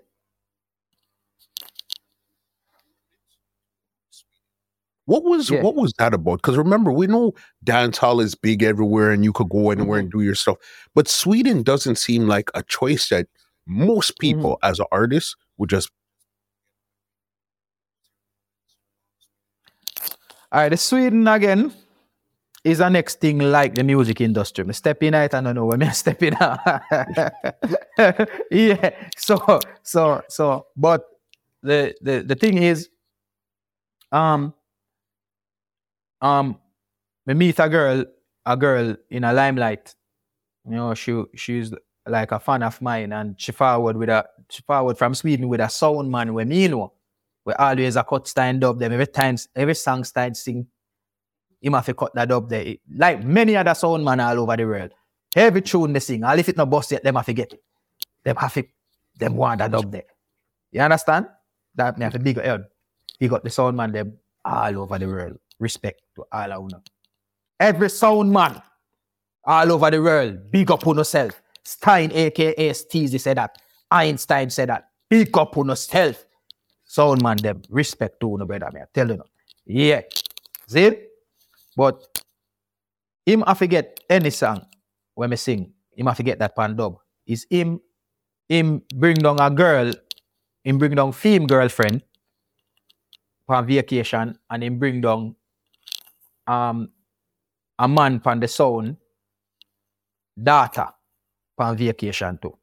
What 5.05 5.23
was 5.23 5.51
Yeah. 5.51 5.63
what 5.63 5.77
was 5.77 5.93
that 5.99 6.15
about? 6.15 6.37
Because 6.43 6.57
remember, 6.57 6.91
we 6.93 7.07
know 7.07 7.33
dance 7.63 7.99
hall 7.99 8.19
is 8.21 8.35
big 8.35 8.63
everywhere, 8.63 9.11
and 9.13 9.23
you 9.25 9.33
could 9.33 9.49
go 9.51 9.71
anywhere 9.71 9.99
Mm-hmm. 10.01 10.05
and 10.05 10.13
do 10.13 10.21
your 10.23 10.35
stuff. 10.35 10.57
But 10.95 11.07
Sweden 11.07 11.63
doesn't 11.63 11.97
seem 11.97 12.27
like 12.27 12.51
a 12.55 12.63
choice 12.63 13.09
that 13.11 13.29
most 13.67 14.13
Mm-hmm. 14.13 14.21
people, 14.21 14.59
as 14.63 14.81
an 14.81 14.87
artist, 14.91 15.37
would 15.59 15.71
just 15.71 15.91
All 20.53 20.61
right, 20.61 20.69
the 20.69 20.77
Sweden 20.77 21.27
again 21.27 21.73
is 22.65 22.79
the 22.79 22.89
next 22.89 23.21
thing 23.21 23.39
like 23.39 23.75
the 23.75 23.83
music 23.85 24.21
industry. 24.21 24.65
Me 24.65 24.73
step 24.73 25.03
in 25.03 25.15
it, 25.15 25.35
I 25.35 25.41
don't 25.41 25.55
know 25.55 25.67
where 25.67 25.79
me 25.79 25.91
step 25.93 26.23
in. 26.23 26.35
out. 26.41 26.61
yeah. 28.51 28.91
So 29.17 29.61
so 29.83 30.23
so, 30.29 30.67
but 30.77 31.05
the 31.63 31.95
the 32.01 32.23
the 32.23 32.35
thing 32.35 32.63
is, 32.63 32.89
um, 34.13 34.55
um, 36.21 36.59
me 37.27 37.35
meet 37.35 37.59
a 37.59 37.69
girl, 37.69 38.05
a 38.45 38.57
girl 38.57 38.97
in 39.11 39.25
a 39.25 39.33
limelight. 39.33 39.95
You 40.65 40.77
know, 40.77 40.95
she 40.95 41.23
she's 41.35 41.73
like 42.07 42.33
a 42.33 42.41
fan 42.41 42.63
of 42.63 42.81
mine, 42.81 43.13
and 43.13 43.41
she 43.41 43.53
forward 43.53 43.97
with 43.97 44.09
a 44.09 44.25
she 44.49 44.63
forward 44.63 44.97
from 44.97 45.15
Sweden 45.15 45.49
with 45.49 45.61
a 45.61 45.69
sound 45.69 46.11
man 46.11 46.33
where 46.35 46.47
me 46.47 46.69
know. 46.69 46.93
We 47.47 47.55
always 47.55 47.95
a 47.95 48.03
cut 48.03 48.27
stand 48.27 48.65
up 48.65 48.77
them 48.77 48.93
every 48.93 49.07
time 49.07 49.37
every 49.55 49.77
song 49.77 50.03
start 50.03 50.37
sing. 50.37 50.67
Him 51.63 51.73
have 51.73 51.87
to 51.87 51.95
cut 51.95 52.13
that 52.15 52.31
up 52.33 52.49
there. 52.49 52.75
Like 52.93 53.25
many 53.25 53.57
other 53.57 53.75
sound 53.75 54.05
man 54.05 54.21
all 54.21 54.41
over 54.41 54.57
the 54.57 54.65
world. 54.65 54.91
Every 55.35 55.63
tune 55.63 55.93
they 55.93 56.01
sing, 56.01 56.25
all 56.25 56.39
if 56.39 56.49
it 56.49 56.57
not 56.57 56.69
bust 56.69 56.91
yet, 56.91 57.05
them 57.05 57.15
have 57.15 57.27
to 57.27 57.33
get 57.33 57.53
it. 57.53 57.63
Them 58.25 58.37
have 58.37 58.53
to 58.55 58.65
them 59.19 59.37
want 59.37 59.61
that 59.61 59.73
up 59.73 59.91
there. 59.91 60.05
You 60.73 60.81
understand? 60.81 61.27
That 61.77 61.97
me 61.97 62.05
have 62.05 62.13
to 62.15 62.19
big 62.19 62.39
up. 62.39 62.63
Big 63.19 63.33
up 63.33 63.45
the 63.45 63.51
sound 63.51 63.77
man 63.77 63.93
them 63.93 64.19
all 64.45 64.79
over 64.81 64.99
the 64.99 65.07
world. 65.07 65.39
Respect 65.61 66.03
to 66.17 66.25
all 66.33 66.53
of 66.53 66.71
them. 66.71 66.83
Every 67.61 67.89
sound 67.89 68.33
man 68.33 68.61
all 69.45 69.71
over 69.71 69.91
the 69.91 70.03
world, 70.03 70.51
big 70.51 70.71
up 70.71 70.87
on 70.87 70.97
yourself. 70.97 71.41
Stein, 71.65 72.11
aka 72.13 72.71
Steezy, 72.71 73.21
said 73.21 73.37
that. 73.37 73.57
Einstein 73.91 74.51
said 74.51 74.69
that. 74.69 74.89
Big 75.09 75.37
up 75.39 75.57
on 75.57 75.69
yourself. 75.69 76.26
Sound 76.87 77.21
man, 77.21 77.37
them 77.37 77.63
respect 77.69 78.21
to 78.21 78.39
no 78.39 78.47
brother, 78.47 78.71
me. 78.73 78.81
I 78.81 78.85
tell 78.95 79.09
you. 79.11 79.17
No. 79.17 79.25
Yeah. 79.67 80.03
See? 80.69 80.93
But 81.77 82.23
him 83.27 83.43
I 83.47 83.55
forget 83.55 83.99
any 84.09 84.31
song 84.31 84.65
when 85.15 85.31
me 85.31 85.37
sing. 85.37 85.73
Him 85.91 86.09
I 86.09 86.15
forget 86.15 86.39
that 86.39 86.55
pan 86.55 86.77
dub. 86.77 86.99
Is 87.27 87.45
him 87.51 87.81
him 88.49 88.83
bring 88.95 89.17
down 89.17 89.41
a 89.41 89.51
girl, 89.51 89.93
him 90.63 90.79
bring 90.79 90.95
down 90.95 91.11
femme 91.13 91.47
girlfriend 91.47 92.03
on 93.49 93.67
vacation 93.67 94.39
and 94.49 94.63
him 94.63 94.79
bring 94.79 95.01
down 95.01 95.35
um 96.47 96.89
a 97.79 97.89
man 97.89 98.21
pan 98.21 98.41
the 98.41 98.49
sound 98.49 98.97
daughter 100.41 100.87
on 101.59 101.77
vacation 101.77 102.39
too. 102.41 102.57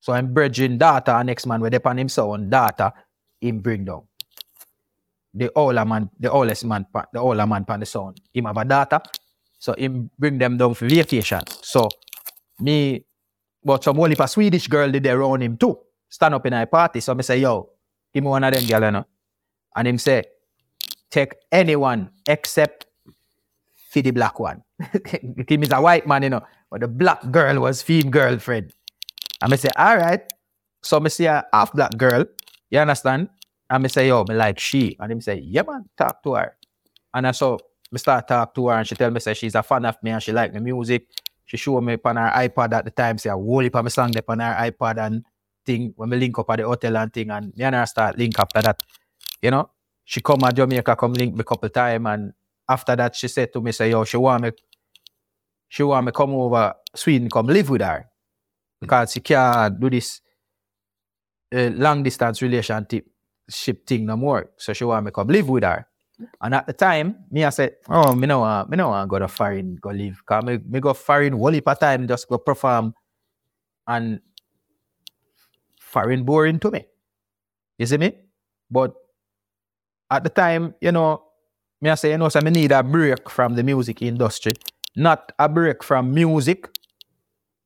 So 0.00 0.12
I'm 0.12 0.32
bridging 0.32 0.78
daughter 0.78 1.10
and 1.10 1.26
next 1.26 1.44
man 1.46 1.60
with 1.60 1.72
the 1.72 1.80
pan 1.80 1.98
him 1.98 2.08
sound 2.08 2.50
daughter 2.50 2.92
him 3.40 3.60
bring 3.60 3.84
down. 3.84 4.02
The 5.34 5.52
older 5.54 5.84
man, 5.84 6.10
the 6.18 6.30
oldest 6.30 6.64
man, 6.64 6.86
the 7.12 7.20
older 7.20 7.46
man 7.46 7.64
pan 7.64 7.80
the 7.80 7.86
sound. 7.86 8.20
Him 8.32 8.46
have 8.46 8.56
a 8.56 8.64
daughter, 8.64 9.00
so 9.58 9.74
him 9.74 10.10
bring 10.18 10.38
them 10.38 10.56
down 10.56 10.74
for 10.74 10.88
vacation. 10.88 11.42
So 11.62 11.88
me, 12.60 13.04
but 13.62 13.84
some 13.84 14.00
only 14.00 14.16
a 14.18 14.28
Swedish 14.28 14.66
girl 14.68 14.90
did 14.90 15.06
around 15.06 15.42
him 15.42 15.56
too. 15.56 15.78
Stand 16.08 16.34
up 16.34 16.46
in 16.46 16.54
a 16.54 16.66
party. 16.66 17.00
So 17.00 17.14
me 17.14 17.22
say, 17.22 17.38
yo, 17.38 17.70
him 18.12 18.24
me 18.24 18.30
one 18.30 18.44
of 18.44 18.54
them 18.54 18.66
girl, 18.66 18.84
you 18.84 18.90
know. 18.90 19.04
And 19.76 19.88
him 19.88 19.98
say, 19.98 20.24
take 21.10 21.34
anyone 21.52 22.10
except 22.26 22.86
for 23.90 24.02
the 24.02 24.10
black 24.10 24.38
one. 24.40 24.62
Kim 25.46 25.62
is 25.62 25.72
a 25.72 25.80
white 25.80 26.06
man, 26.06 26.22
you 26.22 26.30
know, 26.30 26.42
but 26.70 26.80
the 26.80 26.88
black 26.88 27.30
girl 27.30 27.60
was 27.60 27.82
female 27.82 28.10
girlfriend. 28.10 28.72
And 29.42 29.52
I 29.52 29.56
say, 29.56 29.70
all 29.76 29.96
right. 29.96 30.20
So 30.82 31.02
I 31.02 31.08
see 31.08 31.26
a 31.26 31.44
half 31.52 31.72
black 31.72 31.96
girl, 31.96 32.24
you 32.70 32.78
understand? 32.78 33.28
And 33.70 33.84
I 33.84 33.88
say, 33.88 34.08
yo, 34.08 34.24
me 34.28 34.34
like 34.34 34.58
she. 34.58 34.96
And 34.98 35.12
him 35.12 35.20
say, 35.20 35.40
yeah 35.40 35.62
man, 35.62 35.88
talk 35.96 36.22
to 36.22 36.34
her. 36.34 36.56
And 37.12 37.26
I 37.26 37.32
saw 37.32 37.58
me 37.90 37.98
start 37.98 38.28
talk 38.28 38.54
to 38.54 38.68
her 38.68 38.78
and 38.78 38.86
she 38.86 38.94
tell 38.94 39.10
me 39.10 39.20
say 39.20 39.34
she's 39.34 39.54
a 39.54 39.62
fan 39.62 39.84
of 39.84 40.02
me 40.02 40.10
and 40.10 40.22
she 40.22 40.32
like 40.32 40.52
the 40.52 40.60
music. 40.60 41.06
She 41.44 41.56
show 41.56 41.80
me 41.80 41.96
on 42.04 42.16
her 42.16 42.30
iPad 42.34 42.72
at 42.74 42.84
the 42.84 42.90
time, 42.90 43.18
say 43.18 43.30
a 43.30 43.34
whole 43.34 43.60
heap 43.60 43.74
of 43.74 43.84
my 43.84 43.88
song 43.88 44.12
on 44.28 44.40
her 44.40 44.70
iPad 44.70 44.98
and 45.06 45.24
thing 45.64 45.92
when 45.96 46.10
we 46.10 46.18
link 46.18 46.38
up 46.38 46.50
at 46.50 46.58
the 46.58 46.64
hotel 46.64 46.96
and 46.96 47.12
thing 47.12 47.30
and 47.30 47.56
me 47.56 47.64
and 47.64 47.74
her 47.74 47.86
start 47.86 48.18
link 48.18 48.38
after 48.38 48.62
that. 48.62 48.82
You 49.42 49.50
know? 49.50 49.70
She 50.04 50.20
come 50.20 50.44
at 50.44 50.56
Jamaica, 50.56 50.96
come 50.96 51.12
link 51.12 51.34
me 51.34 51.44
couple 51.44 51.68
time 51.68 52.06
and 52.06 52.32
after 52.68 52.96
that 52.96 53.16
she 53.16 53.28
said 53.28 53.52
to 53.52 53.60
me, 53.60 53.72
say, 53.72 53.90
yo, 53.90 54.04
she 54.04 54.16
want 54.16 54.42
me 54.42 54.50
she 55.68 55.82
want 55.82 56.06
me 56.06 56.12
come 56.12 56.34
over 56.34 56.74
Sweden, 56.94 57.28
come 57.28 57.46
live 57.46 57.68
with 57.68 57.82
her. 57.82 58.06
Because 58.80 59.12
she 59.12 59.20
can't 59.20 59.78
do 59.78 59.90
this 59.90 60.20
uh, 61.54 61.70
long 61.74 62.02
distance 62.02 62.42
relationship 62.42 63.06
thing 63.86 64.06
no 64.06 64.16
more. 64.16 64.50
So 64.56 64.72
she 64.72 64.84
want 64.84 65.06
me 65.06 65.10
come 65.12 65.28
live 65.28 65.48
with 65.48 65.64
her. 65.64 65.86
And 66.40 66.54
at 66.54 66.66
the 66.66 66.72
time, 66.72 67.24
me 67.30 67.44
I 67.44 67.50
said, 67.50 67.76
oh, 67.88 68.14
me 68.14 68.26
no 68.26 68.40
want, 68.40 68.70
me 68.70 68.76
no 68.76 68.88
want 68.88 69.08
go 69.08 69.18
to 69.18 69.28
foreign 69.28 69.76
go 69.76 69.90
live. 69.90 70.20
Cause 70.26 70.44
me, 70.44 70.58
me 70.68 70.80
go 70.80 70.92
foreign 70.94 71.38
heap 71.54 71.68
of 71.68 71.78
time 71.78 72.08
just 72.08 72.28
go 72.28 72.38
perform 72.38 72.92
and 73.86 74.20
foreign 75.80 76.24
boring 76.24 76.58
to 76.60 76.70
me. 76.70 76.86
You 77.78 77.86
see 77.86 77.98
me? 77.98 78.12
But 78.70 78.94
at 80.10 80.24
the 80.24 80.30
time, 80.30 80.74
you 80.80 80.92
know, 80.92 81.22
me 81.80 81.90
I 81.90 81.94
say, 81.94 82.10
you 82.10 82.18
know, 82.18 82.28
so 82.28 82.40
need 82.40 82.72
a 82.72 82.82
break 82.82 83.30
from 83.30 83.54
the 83.54 83.62
music 83.62 84.02
industry. 84.02 84.52
Not 84.96 85.30
a 85.38 85.48
break 85.48 85.84
from 85.84 86.12
music, 86.12 86.68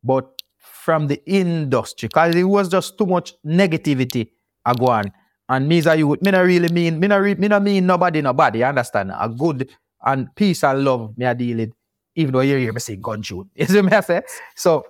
but 0.04 0.41
from 0.84 1.06
the 1.06 1.22
industry. 1.26 2.09
Because 2.09 2.34
it 2.34 2.42
was 2.42 2.68
just 2.68 2.98
too 2.98 3.06
much 3.06 3.34
negativity 3.46 4.30
a 4.66 4.74
go 4.74 4.86
on. 4.86 5.12
And 5.48 5.68
me 5.68 5.78
as 5.78 5.86
a 5.86 5.96
youth, 5.96 6.20
me 6.22 6.30
not 6.32 6.40
really 6.40 6.68
mean, 6.72 6.98
me 6.98 7.06
not, 7.06 7.16
re, 7.16 7.34
me 7.36 7.46
not 7.46 7.62
mean 7.62 7.86
nobody, 7.86 8.20
nobody, 8.20 8.60
you 8.60 8.64
understand? 8.64 9.12
A 9.16 9.28
good 9.28 9.70
and 10.04 10.34
peace 10.34 10.64
and 10.64 10.84
love 10.84 11.16
me 11.16 11.24
a 11.24 11.34
deal 11.34 11.68
even 12.14 12.32
though 12.32 12.40
you 12.40 12.56
hear 12.56 12.72
me 12.72 12.80
sing 12.80 13.00
gun 13.00 13.22
tune. 13.22 13.48
You 13.54 13.66
see 13.66 13.80
me 13.80 13.92
I 13.92 14.00
say? 14.00 14.22
So, 14.56 14.84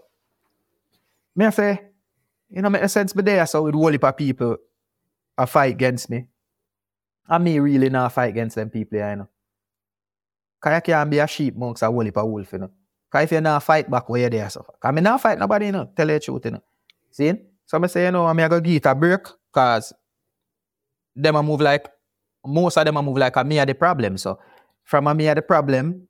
me 1.36 1.44
I 1.46 1.50
say, 1.50 1.80
you 2.48 2.62
know, 2.62 2.70
make 2.70 2.88
sense 2.88 3.14
me 3.14 3.22
there, 3.22 3.46
so 3.46 3.62
with 3.62 3.74
whole 3.74 3.92
heap 3.92 4.04
of 4.04 4.16
people 4.16 4.56
a 5.36 5.46
fight 5.46 5.74
against 5.74 6.10
me. 6.10 6.26
And 7.28 7.44
me 7.44 7.58
really 7.58 7.90
not 7.90 8.12
fight 8.12 8.30
against 8.30 8.56
them 8.56 8.70
people, 8.70 8.98
you 8.98 9.16
know. 9.16 9.28
Cause 10.60 10.74
you 10.74 10.80
can't 10.80 11.10
be 11.10 11.18
a 11.18 11.26
sheep 11.26 11.54
amongst 11.54 11.82
a 11.82 11.86
whole 11.86 12.00
heap 12.00 12.16
of 12.16 12.28
wolf, 12.28 12.52
you 12.52 12.58
know. 12.60 12.70
Cause 13.12 13.24
if 13.24 13.32
you 13.32 13.40
not 13.42 13.62
fight 13.62 13.90
back 13.90 14.08
where 14.08 14.22
you're 14.22 14.30
there, 14.30 14.48
so. 14.48 14.64
Cause 14.80 14.94
me 14.94 15.02
not 15.02 15.20
fight 15.20 15.38
nobody, 15.38 15.66
you 15.66 15.72
know, 15.72 15.90
tell 15.94 16.08
you 16.08 16.14
the 16.14 16.20
truth, 16.20 16.44
you 16.46 16.52
know. 16.52 16.62
See? 17.10 17.34
So 17.66 17.78
I 17.82 17.86
say, 17.86 18.06
you 18.06 18.10
know, 18.10 18.26
I'm 18.26 18.36
going 18.36 18.50
to 18.50 18.60
give 18.62 18.76
it 18.76 18.86
a 18.86 18.94
break, 18.94 19.20
cause 19.52 19.92
them 21.14 21.36
a 21.36 21.42
move 21.42 21.60
like 21.60 21.86
most 22.44 22.76
of 22.76 22.84
them 22.84 22.96
a 22.96 23.02
move 23.02 23.18
like 23.18 23.36
a 23.36 23.44
me 23.44 23.58
are 23.58 23.66
the 23.66 23.74
problem. 23.74 24.16
So 24.16 24.38
from 24.84 25.06
a 25.06 25.14
me 25.14 25.28
are 25.28 25.34
the 25.34 25.42
problem, 25.42 26.08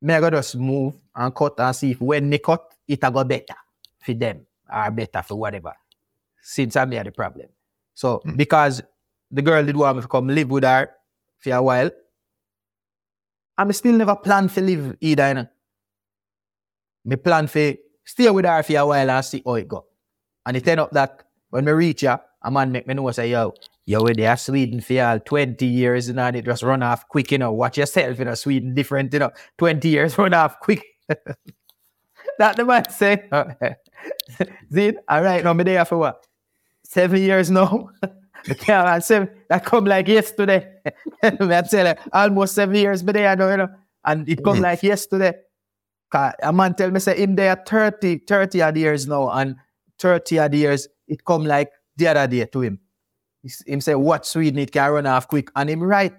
me 0.00 0.14
I 0.14 0.20
go 0.20 0.30
just 0.30 0.56
move 0.56 0.94
and 1.14 1.34
cut 1.34 1.58
and 1.58 1.74
see 1.74 1.92
if 1.92 2.00
when 2.00 2.30
they 2.30 2.38
cut, 2.38 2.62
it 2.86 3.00
a 3.02 3.10
go 3.10 3.24
better 3.24 3.54
for 4.00 4.14
them 4.14 4.46
or 4.72 4.90
better 4.90 5.22
for 5.22 5.36
whatever. 5.36 5.74
Since 6.42 6.76
I'm 6.76 6.92
are 6.92 7.04
the 7.04 7.12
problem. 7.12 7.48
So 7.94 8.20
mm. 8.26 8.36
because 8.36 8.82
the 9.30 9.42
girl 9.42 9.64
did 9.64 9.76
want 9.76 9.96
me 9.96 10.02
to 10.02 10.08
come 10.08 10.28
live 10.28 10.50
with 10.50 10.64
her 10.64 10.90
for 11.38 11.52
a 11.52 11.62
while, 11.62 11.90
I'm 13.56 13.72
still 13.72 13.96
never 13.96 14.16
plan 14.16 14.48
to 14.48 14.60
live 14.60 14.96
either. 15.00 15.28
You 15.28 15.34
know? 15.34 15.48
Me 17.04 17.16
plan 17.16 17.46
for 17.46 17.74
stay 18.04 18.30
with 18.30 18.44
her 18.44 18.62
for 18.62 18.76
a 18.76 18.86
while 18.86 19.10
and 19.10 19.24
see 19.24 19.42
how 19.44 19.54
it 19.54 19.68
go. 19.68 19.86
And 20.46 20.56
it 20.56 20.66
end 20.66 20.80
up 20.80 20.90
that 20.92 21.24
when 21.50 21.64
we 21.64 21.72
reach 21.72 22.02
her, 22.02 22.20
a 22.42 22.50
man 22.50 22.72
make 22.72 22.86
me 22.86 22.94
know 22.94 23.10
say, 23.10 23.30
yo, 23.30 23.54
yo, 23.84 24.02
we 24.02 24.12
there 24.14 24.36
Sweden 24.36 24.80
for 24.80 25.00
all 25.02 25.18
20 25.20 25.64
years 25.66 26.08
you 26.08 26.14
know, 26.14 26.24
and 26.24 26.36
it 26.36 26.44
just 26.44 26.62
run 26.62 26.82
off 26.82 27.08
quick, 27.08 27.30
you 27.30 27.38
know. 27.38 27.52
Watch 27.52 27.78
yourself, 27.78 28.18
you 28.18 28.24
know, 28.24 28.34
Sweden 28.34 28.74
different, 28.74 29.12
you 29.12 29.20
know. 29.20 29.30
20 29.58 29.88
years 29.88 30.18
run 30.18 30.34
off 30.34 30.58
quick. 30.60 30.82
that 32.38 32.56
the 32.56 32.64
man 32.64 32.88
say. 32.90 33.28
See, 34.72 34.92
all 35.08 35.22
right, 35.22 35.44
now 35.44 35.52
me 35.52 35.64
there 35.64 35.84
for 35.84 35.98
what? 35.98 36.26
Seven 36.84 37.20
years 37.20 37.50
now. 37.50 37.90
yeah, 38.66 38.98
seven, 38.98 39.30
that 39.48 39.64
come 39.64 39.84
like 39.84 40.08
yesterday. 40.08 40.68
me 41.22 41.54
I 41.54 41.62
tell 41.62 41.86
you, 41.86 41.94
almost 42.12 42.54
seven 42.54 42.74
years 42.74 43.04
me 43.04 43.12
there, 43.12 43.30
you 43.30 43.56
know. 43.56 43.68
And 44.04 44.28
it 44.28 44.42
come 44.42 44.54
mm-hmm. 44.54 44.62
like 44.64 44.82
yesterday. 44.82 45.34
A 46.14 46.52
man 46.52 46.74
tell 46.74 46.90
me 46.90 47.00
say 47.00 47.22
him 47.22 47.36
there 47.36 47.56
30, 47.66 48.18
30 48.18 48.62
odd 48.62 48.76
years 48.76 49.06
now, 49.06 49.30
and 49.30 49.56
30 49.98 50.38
odd 50.38 50.54
years, 50.54 50.88
it 51.08 51.24
come 51.24 51.44
like 51.44 51.70
the 51.96 52.08
other 52.08 52.26
day 52.26 52.44
to 52.46 52.60
him. 52.60 52.80
Him 53.66 53.80
say, 53.80 53.94
what 53.94 54.26
Sweden 54.26 54.58
it 54.58 54.70
can 54.70 54.90
run 54.90 55.06
off 55.06 55.28
quick. 55.28 55.50
And 55.56 55.68
him 55.70 55.82
right. 55.82 56.14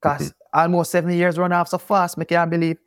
Because 0.00 0.28
mm-hmm. 0.28 0.60
almost 0.60 0.90
seven 0.90 1.12
years 1.12 1.38
run 1.38 1.52
off 1.52 1.68
so 1.68 1.78
fast, 1.78 2.18
me 2.18 2.24
can't 2.24 2.50
believe. 2.50 2.78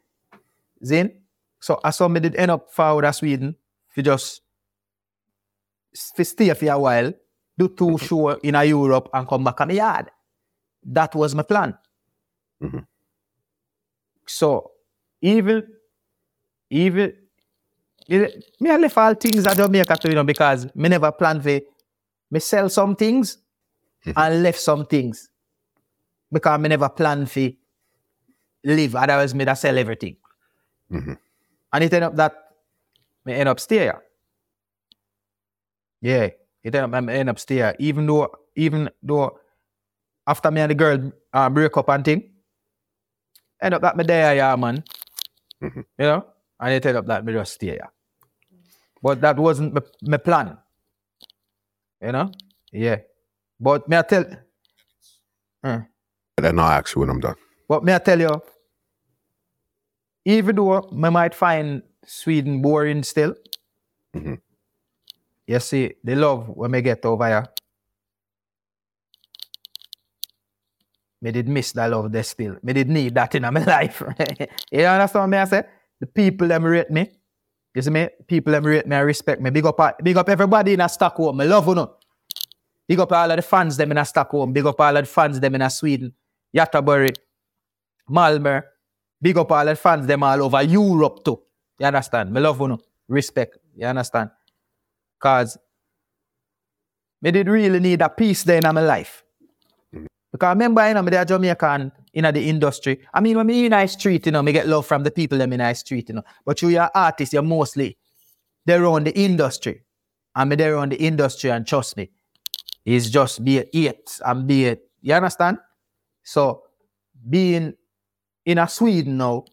Zin? 0.86 1.12
So 1.60 1.80
I 1.84 1.90
saw 1.90 2.08
me 2.08 2.20
did 2.20 2.36
end 2.36 2.52
up 2.52 2.72
forward 2.72 3.06
of 3.06 3.16
Sweden 3.16 3.56
for 3.90 4.02
just 4.02 4.42
for 6.16 6.24
stay 6.24 6.54
for 6.54 6.72
a 6.72 6.80
while, 6.80 7.14
do 7.58 7.68
two 7.68 7.86
mm-hmm. 7.86 8.06
show 8.06 8.30
in 8.30 8.56
a 8.56 8.64
Europe 8.64 9.10
and 9.14 9.28
come 9.28 9.44
back 9.44 9.60
on 9.60 9.68
the 9.68 9.76
yard. 9.76 10.10
That 10.84 11.14
was 11.16 11.36
my 11.36 11.44
plan. 11.44 11.78
Mm-hmm. 12.64 12.80
So 14.26 14.72
even 15.22 15.64
even 16.70 17.14
me 18.08 18.70
I 18.70 18.78
left 18.78 18.98
all 18.98 19.14
things 19.14 19.46
at 19.46 19.58
Jamaica 19.58 19.96
to 19.98 20.10
you 20.10 20.16
know 20.16 20.24
because 20.24 20.74
me 20.76 20.90
never 20.90 21.12
plan 21.12 21.41
for 21.41 21.60
me 22.32 22.40
sell 22.40 22.70
some 22.70 22.96
things 22.96 23.38
mm-hmm. 24.06 24.18
and 24.18 24.44
left 24.44 24.60
some 24.60 24.86
things. 24.86 25.30
Because 26.32 26.60
I 26.60 26.68
never 26.68 26.90
plan 26.90 27.26
to 27.26 27.54
live. 28.64 28.96
Otherwise, 28.96 29.34
me 29.34 29.46
sell 29.56 29.78
everything. 29.78 30.16
Mm-hmm. 30.91 31.14
And 31.74 31.84
it 31.84 31.94
end 31.94 32.04
up 32.04 32.16
that 32.16 32.34
me 33.26 33.34
end 33.34 33.50
up 33.50 33.60
stay 33.60 33.80
here. 33.80 34.02
Yeah. 36.02 36.30
It 36.64 36.76
end 36.76 36.94
up 36.94 37.04
me 37.04 37.14
end 37.14 37.30
up 37.30 37.40
stay 37.40 37.56
here. 37.56 37.76
Even 37.80 38.06
though 38.06 38.32
even 38.56 38.90
though 39.02 39.40
after 40.28 40.52
me 40.52 40.62
and 40.62 40.72
the 40.72 40.76
girl 40.76 41.12
uh, 41.34 41.50
break 41.50 41.76
up 41.78 41.90
and 41.90 42.06
thing, 42.06 42.30
end 43.62 43.74
up 43.74 43.82
that 43.82 43.98
me 43.98 44.04
there, 44.04 44.36
yeah, 44.36 44.56
man. 44.56 44.84
Mm-hmm. 45.62 45.82
You 45.98 46.06
know? 46.06 46.26
And 46.60 46.73
it 46.73 46.86
end 46.86 46.98
up 46.98 47.06
that 47.07 47.26
me 47.26 47.34
just 47.34 47.53
stay 47.53 47.68
here. 47.68 47.90
But 49.02 49.22
that 49.22 49.38
wasn't 49.38 49.73
my, 49.73 49.81
my 50.02 50.18
plan. 50.18 50.57
You 52.02 52.11
know? 52.11 52.31
Yeah. 52.72 52.98
But 53.60 53.88
may 53.88 53.98
I 53.98 54.02
tell 54.02 54.26
and 55.64 55.86
then 56.38 56.60
I'll 56.60 56.72
ask 56.72 56.95
you 56.95 57.02
when 57.02 57.10
I'm 57.10 57.19
done. 57.19 57.36
But 57.68 57.84
may 57.84 57.95
I 57.95 57.99
tell 57.99 58.19
you, 58.19 58.41
even 60.26 60.56
though 60.56 60.90
I 60.90 61.10
might 61.10 61.36
find 61.36 61.84
Sweden 62.06 62.61
boring 62.61 63.03
still, 63.03 63.36
mm-hmm. 64.15 64.36
you 65.48 65.60
see, 65.60 65.95
the 66.02 66.15
love 66.15 66.48
when 66.48 66.73
I 66.76 66.81
get 66.81 67.03
over 67.06 67.27
here, 67.27 67.45
me 71.22 71.31
did 71.31 71.49
miss 71.49 71.73
that 71.73 71.91
love 71.91 72.11
there 72.11 72.23
still. 72.23 72.56
Me 72.64 72.73
did 72.73 72.90
need 72.90 73.15
that 73.15 73.36
in 73.36 73.41
my 73.41 73.49
life. 73.65 74.02
you 74.72 74.86
understand 74.86 75.31
me 75.31 75.38
I 75.38 75.45
say? 75.45 75.64
The 76.00 76.08
people 76.08 76.48
them 76.48 76.66
rate 76.66 76.90
me. 76.90 77.12
You 77.76 77.82
see 77.82 77.90
me? 77.92 78.10
People 78.28 78.54
them 78.54 78.66
rate 78.66 78.88
me 78.88 78.96
and 78.96 79.06
respect 79.06 79.42
me. 79.42 79.50
Big 79.50 79.66
up, 79.66 80.04
big 80.04 80.18
up 80.18 80.30
everybody 80.30 80.74
in 80.74 80.82
a 80.82 80.90
Stockholm. 80.90 81.40
I 81.42 81.46
love 81.46 81.68
you 81.68 81.76
know. 81.76 81.96
Big 82.88 83.00
up 83.00 83.12
all 83.12 83.30
of 83.30 83.36
the 83.36 83.42
fans 83.42 83.78
them 83.78 83.92
in 83.92 83.98
a 83.98 84.06
Stockholm. 84.06 84.52
Big 84.52 84.66
up 84.66 84.80
all 84.80 84.98
of 84.98 85.04
the 85.04 85.10
fans 85.10 85.40
them 85.40 85.56
in 85.56 85.62
a 85.62 85.70
Sweden. 85.70 86.14
Göteborg. 86.56 87.16
Malmö. 88.10 88.64
Big 89.22 89.38
up 89.38 89.52
all 89.52 89.66
the 89.66 89.76
fans 89.76 90.08
them 90.08 90.24
all 90.24 90.42
over 90.42 90.64
Europe 90.64 91.24
too. 91.24 91.40
You 91.80 91.86
understand? 91.86 92.32
Me 92.32 92.40
love 92.40 92.60
you 92.60 92.68
know. 92.70 92.80
Respect. 93.08 93.58
You 93.76 93.86
understand? 93.86 94.32
Cause 95.20 95.58
me 97.22 97.32
did 97.32 97.48
really 97.48 97.80
need 97.80 98.02
a 98.02 98.10
peace 98.10 98.44
there 98.44 98.62
in 98.64 98.74
my 98.74 98.82
life. 98.82 99.24
Mm. 99.94 100.08
Because 100.32 100.48
I 100.48 100.52
remember, 100.52 100.88
you 100.88 100.94
know, 100.94 101.02
me 101.02 101.12
there 101.12 101.26
Jamaican 101.26 101.92
in 102.14 102.23
the 102.23 102.41
industry. 102.41 103.02
I 103.14 103.22
mean, 103.22 103.38
when 103.38 103.48
me 103.48 103.65
in 103.65 103.72
the 103.72 103.88
street, 103.88 104.26
you 104.26 104.31
know, 104.31 104.41
me 104.41 104.52
get 104.52 104.68
love 104.68 104.86
from 104.86 105.03
the 105.03 105.11
people 105.11 105.38
them 105.38 105.53
in 105.53 105.60
the 105.60 105.73
street, 105.73 106.10
you 106.10 106.15
know. 106.15 106.23
But 106.45 106.61
you, 106.61 106.77
are 106.80 106.91
artist, 106.94 107.34
you're 107.34 107.41
mostly 107.41 107.98
they're 108.69 108.86
on 108.86 109.03
the 109.03 109.18
industry. 109.18 109.81
And 110.36 110.52
me 110.52 110.56
there 110.56 110.77
on 110.77 110.90
the 110.90 110.95
industry 110.95 111.49
and 111.49 111.65
trust 111.65 111.98
me, 111.98 112.11
it's 112.86 113.10
just 113.10 113.44
be 113.44 113.57
it 113.57 113.69
it 113.73 114.19
and 114.23 114.45
be 114.45 114.65
it. 114.65 114.84
You 115.02 115.15
understand? 115.15 115.57
So 116.22 116.64
being 117.27 117.73
in 118.45 118.57
a 118.60 118.68
Sweden 118.68 119.18
now, 119.18 119.45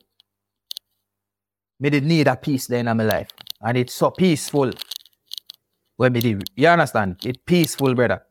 me 1.81 1.89
did 1.89 2.05
need 2.05 2.29
a 2.29 2.37
peace 2.37 2.67
there 2.67 2.81
in 2.81 2.95
my 2.95 3.05
life. 3.05 3.31
And 3.63 3.79
it's 3.79 3.95
so 3.95 4.11
peaceful 4.11 4.71
when 5.97 6.13
me 6.13 6.21
did. 6.21 6.51
You 6.55 6.69
understand? 6.69 7.17
It's 7.25 7.39
peaceful, 7.47 7.95
brother. 7.95 8.26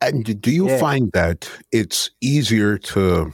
And 0.00 0.40
do 0.40 0.50
you 0.50 0.68
yeah. 0.68 0.78
find 0.78 1.10
that 1.12 1.50
it's 1.72 2.10
easier 2.20 2.78
to 2.78 3.32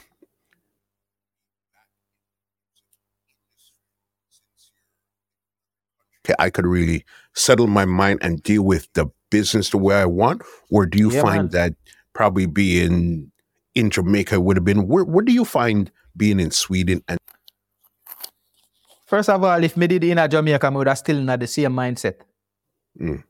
okay, 6.24 6.35
I 6.39 6.51
could 6.51 6.66
really 6.66 7.05
settle 7.35 7.66
my 7.66 7.85
mind 7.85 8.20
and 8.23 8.43
deal 8.43 8.62
with 8.62 8.89
the 8.95 9.07
business 9.31 9.70
the 9.70 9.78
way 9.78 9.97
I 9.97 10.07
want? 10.07 10.43
Or 10.70 10.86
do 10.86 10.99
you 10.99 11.11
yeah, 11.11 11.23
find 11.23 11.43
man. 11.43 11.51
that 11.51 11.74
probably 12.15 12.47
being 12.47 13.31
in 13.74 13.91
Jamaica 13.91 14.41
would 14.41 14.57
have 14.57 14.65
been 14.65 14.86
where, 14.86 15.05
do 15.24 15.32
you 15.32 15.45
find 15.45 15.91
being 16.16 16.41
in 16.41 16.51
Sweden 16.51 17.03
and 17.09 17.19
First 19.07 19.28
of 19.28 19.45
all, 19.45 19.62
if 19.62 19.77
me 19.77 19.86
did 19.86 20.03
in 20.03 20.19
a 20.19 20.27
Jamaica, 20.27 20.66
I 20.66 20.70
would 20.70 20.89
have 20.89 20.99
still 20.99 21.20
not 21.20 21.39
the 21.39 21.47
same 21.47 21.73
mindset. 21.73 22.15
Mm. 22.99 23.23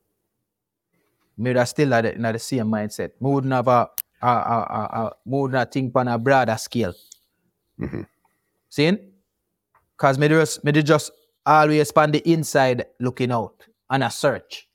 Me 1.36 1.51
would 1.51 1.56
have 1.56 1.69
still 1.69 1.90
had 1.90 2.05
the, 2.05 2.12
not 2.15 2.32
the 2.32 2.39
same 2.39 2.66
mindset. 2.66 3.11
Me 3.20 3.31
wouldn't 3.31 3.52
have 3.52 3.69
a, 3.69 3.89
a, 4.23 4.27
a, 4.27 4.28
a, 4.28 5.12
me 5.27 5.39
wouldn't 5.39 5.59
have 5.59 5.70
think 5.70 5.94
on 5.97 6.09
a 6.09 6.19
broader 6.19 6.56
scale. 6.56 6.94
Mhm. 7.81 8.06
Seeing? 8.69 8.98
Cause 9.97 10.19
me 10.19 10.28
just 10.28 10.65
me 10.65 10.73
did 10.73 10.86
just 10.86 11.12
always 11.47 11.90
on 11.93 12.11
the 12.12 12.19
inside 12.31 12.86
looking 13.01 13.32
out 13.32 13.55
and 13.90 14.02
a 14.05 14.11
search. 14.11 14.69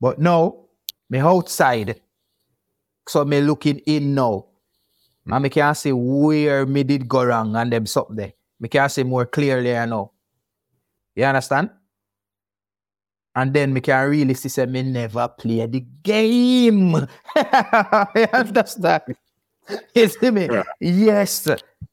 But 0.00 0.18
now, 0.18 0.66
me 1.10 1.18
outside. 1.18 2.00
So 3.08 3.24
me 3.24 3.40
looking 3.40 3.78
in 3.86 4.14
now. 4.14 4.46
And 5.26 5.42
me 5.42 5.48
can 5.50 5.74
see 5.74 5.92
where 5.92 6.66
me 6.66 6.82
did 6.84 7.08
go 7.08 7.24
wrong 7.24 7.54
and 7.56 7.72
them 7.72 7.86
something 7.86 8.16
there. 8.16 8.32
Me 8.60 8.68
can 8.68 8.88
see 8.88 9.02
more 9.02 9.26
clearly 9.26 9.76
I 9.76 9.86
know. 9.86 10.12
You 11.14 11.24
understand? 11.24 11.70
And 13.38 13.54
then 13.54 13.72
me 13.72 13.80
can 13.80 14.10
really 14.10 14.34
see 14.34 14.48
say 14.48 14.66
me 14.66 14.82
never 14.82 15.28
play 15.28 15.64
the 15.64 15.86
game. 16.02 16.90
you 18.16 18.26
understand? 18.32 19.14
You 19.94 20.08
see 20.08 20.30
me? 20.32 20.48
Yeah. 20.50 20.64
Yes. 20.80 21.46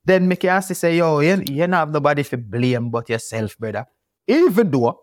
Then 0.04 0.28
me 0.28 0.38
can 0.38 0.64
see 0.64 0.74
say, 0.74 0.98
yo, 0.98 1.20
you, 1.20 1.44
you 1.48 1.58
don't 1.60 1.74
have 1.74 1.92
nobody 1.92 2.24
to 2.24 2.38
blame 2.38 2.90
but 2.90 3.10
yourself, 3.10 3.56
brother. 3.60 3.86
Even 4.28 4.72
though 4.72 5.02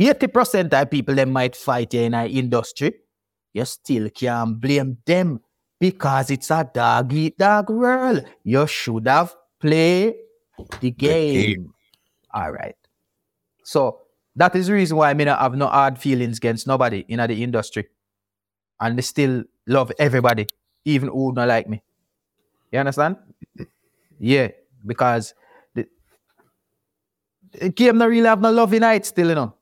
80% 0.00 0.72
of 0.72 0.90
people 0.90 1.14
that 1.16 1.28
might 1.28 1.54
fight 1.54 1.92
you 1.92 2.00
in 2.00 2.14
our 2.14 2.26
industry, 2.26 2.94
you 3.52 3.66
still 3.66 4.08
can't 4.08 4.58
blame 4.58 4.96
them 5.04 5.40
because 5.78 6.30
it's 6.30 6.50
a 6.50 6.64
dog 6.72 7.12
eat 7.12 7.36
dog 7.36 7.68
world. 7.68 8.24
You 8.42 8.66
should 8.66 9.06
have 9.06 9.34
played 9.60 10.14
the 10.80 10.90
game. 10.92 11.42
game. 11.42 11.74
All 12.32 12.52
right. 12.52 12.76
So 13.64 14.03
that 14.36 14.54
is 14.56 14.66
the 14.68 14.74
reason 14.74 14.96
why 14.96 15.10
I 15.10 15.14
mean 15.14 15.28
I 15.28 15.42
have 15.42 15.54
no 15.54 15.66
hard 15.68 15.98
feelings 15.98 16.38
against 16.38 16.66
nobody 16.66 17.04
in 17.08 17.18
the 17.18 17.42
industry. 17.42 17.88
And 18.80 18.98
they 18.98 19.02
still 19.02 19.44
love 19.66 19.92
everybody, 19.98 20.48
even 20.84 21.08
who 21.08 21.32
don't 21.34 21.48
like 21.48 21.68
me. 21.68 21.82
You 22.72 22.80
understand? 22.80 23.16
Yeah, 24.18 24.48
because 24.86 25.34
the, 25.74 25.86
the 27.52 27.68
game 27.70 27.98
not 27.98 28.08
really 28.08 28.26
have 28.28 28.40
no 28.40 28.50
love 28.50 28.72
in 28.74 28.82
it 28.82 29.06
still, 29.06 29.28
you 29.28 29.34
know. 29.34 29.54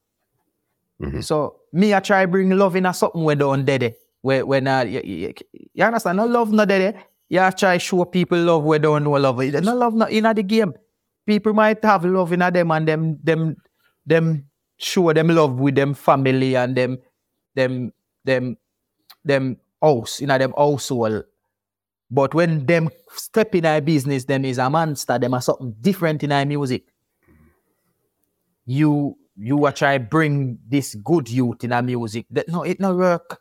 Mhm. 1.01 1.23
So 1.24 1.61
me 1.73 1.94
I 1.94 2.01
try 2.01 2.27
bring 2.27 2.51
love 2.51 2.77
in 2.77 2.86
a 2.86 2.94
something 2.94 3.24
when 3.24 3.39
don't 3.39 3.65
dead. 3.65 3.82
eh. 3.82 3.90
Where 4.20 4.47
when 4.47 4.66
uh, 4.69 4.82
you, 4.82 5.01
you, 5.05 5.35
you 5.74 5.85
understand? 5.85 6.16
No 6.16 6.27
love 6.27 6.53
not 6.53 6.69
dead. 6.69 6.97
You 7.28 7.40
try 7.57 7.78
show 7.78 8.05
people 8.05 8.39
love 8.39 8.62
where 8.62 8.78
don't 8.78 9.05
know 9.05 9.12
love. 9.12 9.39
No 9.39 9.74
love 9.74 9.94
not 9.94 10.11
in 10.12 10.24
the 10.24 10.43
game. 10.43 10.74
People 11.27 11.53
might 11.55 11.82
have 11.85 12.05
love 12.05 12.32
in 12.32 12.40
them 12.40 12.70
and 12.70 12.86
them 12.89 13.19
them 13.23 13.57
them 14.07 14.44
show 14.77 15.12
them 15.12 15.28
love 15.28 15.59
with 15.59 15.74
them 15.74 15.94
family 15.94 16.57
and 16.57 16.77
them 16.77 16.99
them 17.55 17.93
them 18.24 18.57
them 19.24 19.57
house 19.82 20.20
in 20.20 20.28
them 20.28 20.53
household. 20.57 21.24
But 22.11 22.35
when 22.35 22.66
them 22.66 22.90
step 23.15 23.55
in 23.55 23.65
our 23.65 23.81
business, 23.81 24.24
them 24.24 24.44
is 24.44 24.59
a 24.59 24.69
monster, 24.69 25.19
them 25.19 25.35
are 25.35 25.40
something 25.40 25.74
different 25.81 26.23
in 26.23 26.32
our 26.32 26.44
music. 26.44 26.85
You 28.66 29.16
you 29.36 29.65
are 29.65 29.73
try 29.73 29.99
bring 29.99 30.59
this 30.69 30.94
good 30.94 31.28
youth 31.31 31.65
in 31.65 31.73
our 31.73 31.82
music. 31.82 32.27
That 32.31 32.49
no, 32.49 32.62
it 32.62 32.81
no 32.81 32.94
work. 32.94 33.40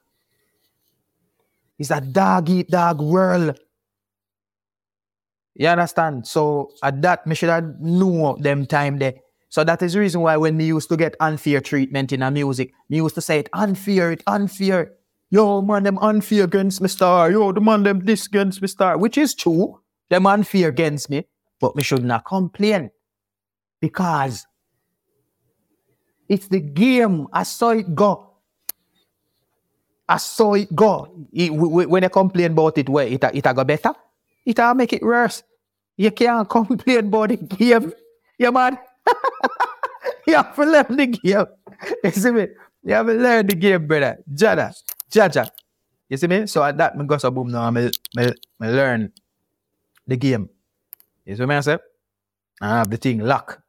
It's 1.77 1.91
a 1.91 1.99
dog 1.99 2.49
eat 2.49 2.69
dog 2.69 3.01
world. 3.01 3.59
You 5.53 5.67
understand? 5.67 6.27
So 6.27 6.72
at 6.81 7.01
that, 7.01 7.27
me 7.27 7.35
should 7.35 7.49
have 7.49 7.80
know 7.80 8.38
them 8.39 8.65
time 8.65 8.99
there. 8.99 9.15
So 9.51 9.65
that 9.65 9.81
is 9.83 9.93
the 9.93 9.99
reason 9.99 10.21
why 10.21 10.38
when 10.38 10.55
me 10.55 10.65
used 10.67 10.88
to 10.89 10.97
get 10.97 11.17
unfair 11.19 11.59
treatment 11.59 12.13
in 12.13 12.23
a 12.23 12.31
music, 12.31 12.71
me 12.89 12.97
used 12.97 13.15
to 13.15 13.21
say 13.21 13.39
it 13.39 13.49
unfair, 13.51 14.13
it 14.13 14.23
unfair. 14.25 14.93
Yo, 15.30 15.61
man, 15.61 15.83
them 15.83 15.99
unfair 15.99 16.45
against 16.45 16.80
me 16.81 16.88
star. 16.88 17.30
Yo, 17.31 17.51
the 17.51 17.59
man 17.59 17.83
them 17.83 17.99
this 18.05 18.27
against 18.27 18.61
me 18.61 18.69
star. 18.69 18.97
Which 18.97 19.17
is 19.17 19.35
true. 19.35 19.81
Them 20.09 20.25
unfair 20.25 20.69
against 20.69 21.09
me. 21.09 21.27
But 21.59 21.75
me 21.75 21.83
should 21.83 22.05
not 22.05 22.25
complain. 22.25 22.91
Because 23.81 24.47
it's 26.30 26.47
the 26.47 26.61
game. 26.61 27.27
I 27.33 27.43
saw 27.43 27.71
it 27.71 27.93
go. 27.93 28.31
I 30.07 30.17
saw 30.17 30.53
it 30.53 30.73
go. 30.73 31.27
It- 31.33 31.51
when 31.51 32.05
I 32.05 32.07
complain 32.09 32.53
about 32.53 32.77
it, 32.77 32.88
where 32.88 33.07
it 33.07 33.21
it 33.23 33.43
go 33.43 33.63
better, 33.65 33.93
it 34.45 34.59
a 34.59 34.73
make 34.75 34.93
it 34.93 35.03
worse. 35.03 35.43
You 35.97 36.11
can't 36.11 36.49
complain 36.57 36.99
about 37.07 37.30
the 37.30 37.38
game. 37.38 37.91
You 38.39 38.51
man. 38.53 38.77
You 40.27 40.35
have 40.35 40.55
to 40.55 40.63
learn 40.63 40.95
the 40.95 41.07
game. 41.07 41.45
You 42.03 42.11
see 42.11 42.31
me? 42.31 42.47
You 42.83 42.93
have 42.93 43.07
to 43.07 43.13
learn 43.13 43.47
the 43.47 43.55
game, 43.55 43.88
brother. 43.88 44.17
Jada. 44.33 44.73
Jaja. 45.09 45.49
You 46.09 46.17
see 46.17 46.27
me? 46.27 46.45
So 46.45 46.63
at 46.63 46.77
that, 46.77 46.97
me 46.97 47.05
go 47.05 47.17
so 47.17 47.31
boom 47.31 47.51
now, 47.51 47.71
me, 47.71 47.89
me 48.15 48.31
learn 48.59 49.11
the 50.07 50.17
game. 50.17 50.49
You 51.25 51.35
see 51.35 51.45
me 51.45 51.55
I 51.55 51.61
say? 51.61 51.77
I 52.61 52.80
have 52.80 52.89
the 52.89 52.97
thing 52.97 53.19
lock. 53.19 53.61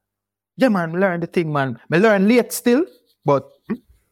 Yeah, 0.57 0.69
man, 0.69 0.93
me 0.93 0.99
learn 0.99 1.21
the 1.21 1.27
thing, 1.27 1.53
man. 1.53 1.79
Me 1.89 1.99
learn 1.99 2.29
late 2.29 2.53
still, 2.53 2.85
but 3.25 3.49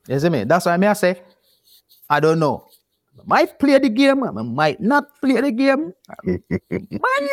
you 0.08 0.18
see 0.18 0.28
me? 0.28 0.44
That's 0.44 0.66
why 0.66 0.78
I 0.78 0.92
say, 0.94 1.20
I 2.08 2.20
don't 2.20 2.38
know. 2.38 2.66
I 3.18 3.22
might 3.26 3.58
play 3.58 3.78
the 3.78 3.90
game, 3.90 4.24
I 4.24 4.30
might 4.30 4.80
not 4.80 5.04
play 5.20 5.40
the 5.40 5.52
game. 5.52 5.92
might, 6.24 7.28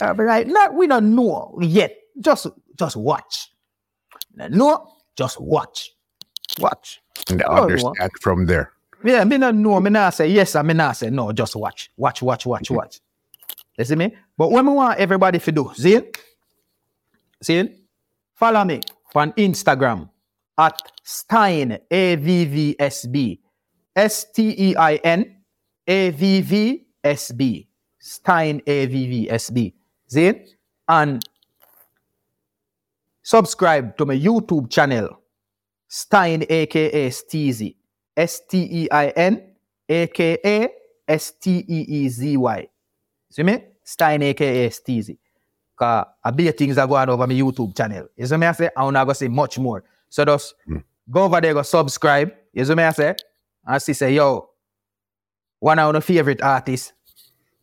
uh, 0.00 0.14
right 0.14 0.46
now, 0.46 0.72
we 0.72 0.86
don't 0.86 1.14
know 1.14 1.58
yet. 1.62 1.94
Just, 2.20 2.48
just 2.78 2.96
watch. 2.96 3.50
No, 4.34 4.92
just 5.16 5.40
watch. 5.40 5.90
Watch. 6.60 7.00
and 7.30 7.42
understand 7.42 8.10
from 8.20 8.46
there? 8.46 8.72
Yeah, 9.04 9.24
me 9.24 9.38
not 9.38 9.54
know. 9.54 9.80
Me 9.80 9.90
not 9.90 10.14
say 10.14 10.28
yes, 10.28 10.56
I 10.56 10.62
me 10.62 10.74
not 10.74 10.96
say 10.96 11.10
no. 11.10 11.32
Just 11.32 11.54
watch, 11.54 11.90
watch, 11.96 12.22
watch, 12.22 12.46
watch, 12.46 12.64
mm-hmm. 12.64 12.74
watch. 12.74 13.00
You 13.76 13.84
see 13.84 13.94
me? 13.94 14.16
But 14.36 14.50
when 14.50 14.66
me 14.66 14.72
want 14.72 14.98
everybody 14.98 15.38
to 15.38 15.52
do, 15.52 15.70
see? 15.74 16.00
See? 17.42 17.70
Follow 18.34 18.64
me 18.64 18.80
on 19.14 19.32
Instagram 19.32 20.08
at 20.58 20.80
Stein 21.04 21.78
A 21.90 22.16
V 22.16 22.44
V 22.44 22.76
S 22.78 23.06
B 23.06 23.40
S 23.94 24.26
T 24.32 24.54
E 24.58 24.76
I 24.76 24.96
N 24.96 25.36
A 25.86 26.10
V 26.10 26.40
V 26.40 26.86
S 27.04 27.32
B 27.32 27.68
Stein 28.00 28.60
A 28.66 28.86
V 28.86 29.06
V 29.08 29.30
S 29.30 29.50
B. 29.50 29.74
See? 30.08 30.32
And 30.88 31.24
subscribe 33.28 33.94
to 33.98 34.06
my 34.06 34.16
YouTube 34.16 34.70
channel 34.70 35.20
Stein, 35.88 36.44
aka 36.48 37.08
Steezy. 37.10 37.74
S 38.16 38.40
T 38.46 38.68
E 38.82 38.88
I 38.90 39.08
N, 39.08 39.54
aka 39.88 40.68
S 41.06 41.32
T 41.40 41.64
E 41.66 41.84
E 41.88 42.08
Z 42.08 42.36
Y. 42.36 42.68
See 43.30 43.42
me? 43.42 43.62
Stein, 43.84 44.22
aka 44.22 44.68
Steezy. 44.70 45.18
Because 45.74 46.06
a 46.24 46.32
bit 46.32 46.48
of 46.48 46.56
things 46.56 46.76
are 46.78 46.86
going 46.86 47.08
over 47.08 47.26
my 47.26 47.32
YouTube 47.32 47.76
channel. 47.76 48.08
You 48.16 48.26
see 48.26 48.36
me? 48.36 48.46
I 48.46 48.52
say, 48.52 48.70
I'm 48.76 48.92
not 48.92 49.04
going 49.04 49.14
to 49.14 49.18
say 49.18 49.28
much 49.28 49.58
more. 49.58 49.84
So 50.08 50.24
just 50.24 50.54
hmm. 50.66 50.78
go 51.10 51.24
over 51.24 51.40
there, 51.40 51.54
go 51.54 51.62
subscribe. 51.62 52.32
You 52.52 52.64
see 52.64 52.74
me? 52.74 52.82
I 52.82 52.90
say, 52.90 53.14
and 53.64 53.80
see, 53.80 53.92
say, 53.92 54.14
yo, 54.14 54.50
one 55.60 55.78
of 55.78 55.94
my 55.94 56.00
favorite 56.00 56.42
artists, 56.42 56.92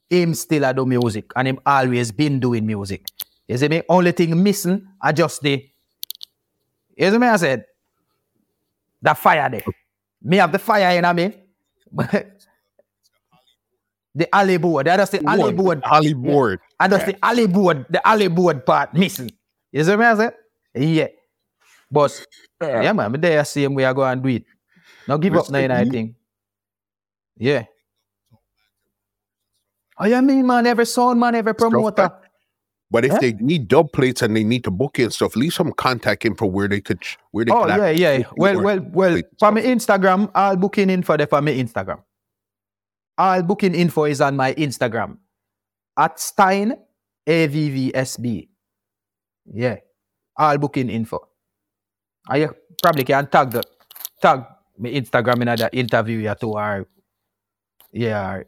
him 0.10 0.34
still 0.35 0.64
a 0.64 0.74
do 0.74 0.85
music 0.85 1.32
and 1.35 1.48
him 1.48 1.60
always 1.66 2.11
been 2.11 2.40
doing 2.40 2.66
music. 2.66 3.06
You 3.48 3.57
see 3.57 3.67
me? 3.67 3.83
Only 3.88 4.11
thing 4.11 4.41
missing, 4.41 4.88
I 5.01 5.11
just 5.11 5.41
the, 5.41 5.64
you 6.98 7.11
see 7.11 7.17
me? 7.17 7.27
I 7.27 7.35
said, 7.38 7.65
the 9.01 9.14
fire 9.14 9.49
there. 9.49 9.64
Me 10.22 10.38
have 10.38 10.51
the 10.51 10.59
fire 10.59 10.98
in 10.98 11.15
me. 11.15 11.33
the 14.15 14.33
alley 14.33 14.57
board. 14.57 14.88
That 14.88 14.99
is 14.99 15.09
the 15.11 15.24
alley 15.30 15.53
board. 15.53 15.83
Hollywood. 15.83 16.59
And 16.80 16.91
that's 16.91 17.06
the 17.06 17.24
alley 17.24 17.48
board, 17.48 17.85
the 17.90 18.06
alley 18.07 18.27
board 18.27 18.65
part 18.65 18.93
missing. 18.93 19.30
You 19.72 19.83
see 19.83 19.95
me 19.95 20.06
I 20.06 20.15
said, 20.15 20.33
Yeah. 20.74 21.07
But 21.91 22.25
yeah, 22.61 22.93
man, 22.93 23.11
me 23.11 23.19
there 23.19 23.45
same 23.45 23.75
way 23.75 23.85
I 23.85 23.93
go 23.93 24.03
and 24.03 24.24
do 24.24 24.30
it. 24.30 24.43
Now 25.07 25.17
give 25.17 25.35
up 25.35 25.49
now 25.49 25.59
in 25.59 25.69
anything. 25.72 26.15
Yeah. 27.38 27.65
Oh, 29.98 30.06
yeah, 30.06 30.19
mean, 30.19 30.45
man, 30.45 30.65
every 30.67 30.85
sound, 30.85 31.19
man, 31.19 31.35
every 31.35 31.53
promoter. 31.56 32.11
But 32.95 33.03
if 33.03 33.11
Huh? 33.11 33.19
they 33.19 33.33
need 33.33 33.67
dub 33.67 33.91
plates 33.91 34.22
and 34.22 34.33
they 34.33 34.45
need 34.45 34.64
to 34.64 34.72
book 34.72 34.99
it 34.99 35.03
and 35.03 35.14
stuff, 35.14 35.35
leave 35.35 35.53
some 35.53 35.74
contact 35.74 36.24
info 36.24 36.45
where 36.45 36.69
they 36.69 36.80
could 36.80 37.03
where 37.32 37.43
they 37.43 37.51
Oh, 37.51 37.67
yeah, 37.67 37.90
yeah. 37.90 38.24
Well, 38.38 38.61
well, 38.61 38.80
well, 38.93 39.22
for 39.38 39.51
my 39.51 39.61
Instagram, 39.61 40.32
all 40.33 40.56
booking 40.56 40.90
info 40.90 41.17
there 41.17 41.27
for 41.27 41.41
my 41.41 41.51
Instagram. 41.51 41.99
All 43.17 43.43
booking 43.43 43.75
info 43.75 44.06
is 44.06 44.22
on 44.22 44.38
my 44.38 44.53
Instagram 44.53 45.17
at 45.98 46.22
Stein 46.22 46.77
AVVSB. 47.27 48.48
Yeah, 49.53 49.75
all 50.38 50.57
booking 50.57 50.90
info. 50.90 51.19
And 52.30 52.43
you 52.43 52.48
uh, 52.48 52.53
probably 52.82 53.03
can 53.03 53.27
tag 53.27 53.51
the 53.51 53.64
tag 54.22 54.45
me 54.80 54.98
Instagram 55.01 55.41
in 55.41 55.48
that 55.48 55.74
interview 55.74 56.19
you 56.19 56.35
to 56.35 56.48
or 56.48 56.88
yeah 57.91 58.35
or 58.35 58.45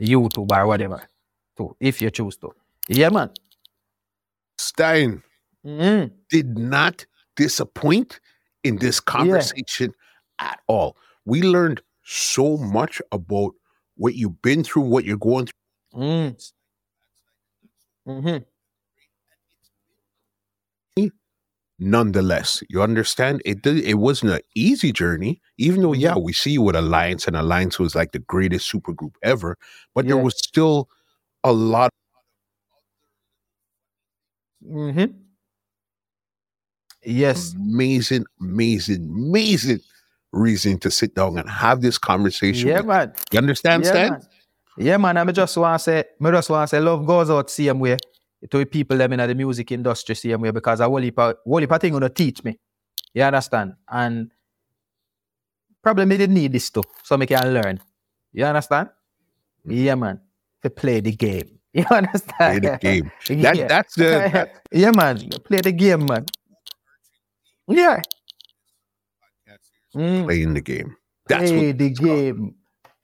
YouTube 0.00 0.52
or 0.52 0.66
whatever. 0.68 1.02
To 1.56 1.74
if 1.80 2.00
you 2.00 2.12
choose 2.12 2.36
to. 2.36 2.54
Yeah 2.88 3.10
man. 3.10 3.30
Stein 4.58 5.22
Mm. 5.66 6.10
did 6.30 6.56
not 6.56 7.04
disappoint 7.36 8.20
in 8.62 8.76
this 8.78 9.00
conversation 9.00 9.92
at 10.38 10.60
all. 10.68 10.96
We 11.24 11.42
learned 11.42 11.82
so 12.04 12.56
much 12.56 13.02
about 13.12 13.52
what 13.96 14.14
you've 14.14 14.40
been 14.40 14.62
through, 14.64 14.82
what 14.82 15.04
you're 15.04 15.18
going 15.18 15.46
through. 15.92 16.00
Mm. 16.00 16.52
Mm-hmm. 18.06 18.38
Nonetheless, 21.80 22.62
you 22.68 22.82
understand 22.82 23.40
it. 23.44 23.64
It 23.64 23.94
wasn't 23.94 24.32
an 24.32 24.40
easy 24.56 24.92
journey, 24.92 25.40
even 25.58 25.82
though 25.82 25.92
yeah, 25.92 26.12
Mm-hmm. 26.14 26.22
we 26.24 26.32
see 26.32 26.50
you 26.50 26.62
with 26.62 26.74
Alliance, 26.74 27.26
and 27.28 27.36
Alliance 27.36 27.78
was 27.78 27.94
like 27.94 28.10
the 28.12 28.18
greatest 28.18 28.72
supergroup 28.72 29.14
ever. 29.22 29.56
But 29.94 30.06
there 30.08 30.16
was 30.16 30.36
still 30.38 30.88
a 31.44 31.52
lot. 31.52 31.90
Mm-hmm. 34.68 35.12
Yes. 37.04 37.54
amazing, 37.54 38.24
amazing, 38.40 39.04
amazing 39.04 39.80
reason 40.32 40.78
to 40.80 40.90
sit 40.90 41.14
down 41.14 41.38
and 41.38 41.48
have 41.48 41.80
this 41.80 41.96
conversation. 41.98 42.68
Yeah 42.68 42.78
with- 42.78 42.86
man. 42.86 43.12
You 43.32 43.38
understand, 43.38 43.84
Yeah, 43.84 43.90
Stan? 43.90 44.10
man. 44.10 44.22
Yeah, 44.76 44.96
man. 44.96 45.16
I 45.16 45.24
just 45.32 45.56
want 45.56 45.78
to 45.80 45.82
say, 45.82 46.04
I 46.22 46.30
just 46.30 46.50
want 46.50 46.68
to 46.68 46.76
say, 46.76 46.80
love 46.80 47.06
goes 47.06 47.30
out 47.30 47.50
same 47.50 47.78
way 47.80 47.96
to 48.50 48.58
the 48.58 48.64
people 48.64 48.96
them 48.96 49.12
in 49.12 49.18
the 49.26 49.34
music 49.34 49.72
industry 49.72 50.14
same 50.14 50.40
way 50.40 50.50
because 50.50 50.80
I 50.80 50.84
whole 50.84 50.98
heap 50.98 51.18
of, 51.18 51.36
whole 51.44 51.58
heap 51.58 51.70
of 51.72 51.80
thing 51.80 51.92
gonna 51.92 52.08
teach 52.08 52.44
me. 52.44 52.58
You 53.14 53.22
understand? 53.22 53.74
And 53.90 54.30
probably 55.82 56.04
me 56.04 56.16
didn't 56.16 56.34
need 56.34 56.52
this 56.52 56.70
too, 56.70 56.84
so 57.02 57.16
me 57.16 57.26
can 57.26 57.52
learn. 57.54 57.80
You 58.32 58.44
understand? 58.44 58.90
Yeah, 59.64 59.94
man. 59.96 60.20
To 60.62 60.70
play 60.70 61.00
the 61.00 61.12
game. 61.12 61.57
You 61.78 61.84
understand? 61.90 62.62
Play 62.62 62.70
the 62.70 62.78
game. 62.80 63.12
That, 63.42 63.56
Yeah. 63.56 63.66
That's 63.68 63.94
the 63.94 64.04
that- 64.34 64.62
yeah, 64.72 64.90
man. 64.90 65.28
Play 65.46 65.60
the 65.62 65.72
game, 65.72 66.06
man. 66.06 66.26
Yeah. 67.68 68.02
Mm. 69.94 70.24
playing 70.24 70.54
the 70.54 70.60
game. 70.60 70.96
That's 71.28 71.50
play 71.50 71.72
the 71.72 71.90
game. 71.90 72.54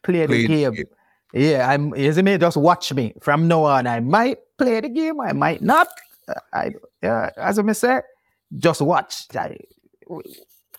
Play, 0.02 0.26
Play 0.26 0.26
the 0.26 0.46
the 0.46 0.48
game. 0.48 0.72
game. 0.74 0.84
Yeah, 1.32 1.68
I'm. 1.70 1.94
You 1.96 2.12
see 2.12 2.22
me? 2.22 2.38
Just 2.38 2.56
watch 2.56 2.92
me 2.92 3.14
from 3.20 3.48
now 3.48 3.64
on. 3.64 3.86
I 3.86 4.00
might 4.00 4.38
play 4.58 4.80
the 4.80 4.88
game. 4.88 5.20
I 5.20 5.32
might 5.32 5.62
not. 5.62 5.88
Uh, 6.28 6.34
I 6.52 6.70
yeah. 7.02 7.30
As 7.36 7.58
I 7.58 7.72
say, 7.72 8.00
just 8.58 8.80
watch. 8.80 9.26
I, 9.34 9.56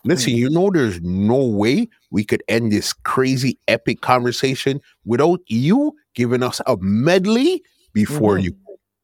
Listen, 0.06 0.34
Mm. 0.34 0.38
you 0.38 0.50
know, 0.52 0.70
there's 0.72 1.02
no 1.02 1.44
way 1.44 1.90
we 2.12 2.24
could 2.24 2.44
end 2.48 2.72
this 2.72 2.94
crazy 2.94 3.58
epic 3.68 4.02
conversation 4.02 4.80
without 5.04 5.40
you 5.48 5.94
giving 6.14 6.44
us 6.44 6.62
a 6.68 6.78
medley 6.80 7.64
before 7.96 8.38
Mhm. 8.38 8.44
you. 8.44 8.56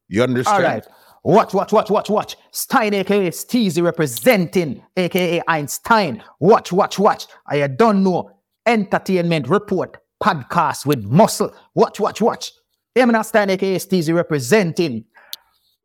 You 0.10 0.22
understand? 0.24 0.64
all 0.66 0.70
right. 0.72 0.86
Watch, 1.24 1.54
watch, 1.54 1.72
watch, 1.72 1.90
watch, 1.90 2.10
watch. 2.10 2.36
Stein, 2.52 2.94
aka 2.94 3.30
Steezy, 3.32 3.82
representing, 3.82 4.84
aka 4.98 5.42
Einstein. 5.48 6.22
Watch, 6.40 6.72
watch, 6.72 7.00
watch. 7.00 7.26
I 7.48 7.66
don't 7.68 8.04
know. 8.04 8.32
Entertainment 8.66 9.48
report 9.48 9.98
podcast 10.22 10.86
with 10.86 11.04
muscle. 11.06 11.52
Watch, 11.74 12.00
watch, 12.00 12.22
watch. 12.22 12.52
Eminem 12.96 13.24
Stein, 13.24 13.50
aka 13.50 13.78
Steezy, 13.78 14.14
representing. 14.14 15.06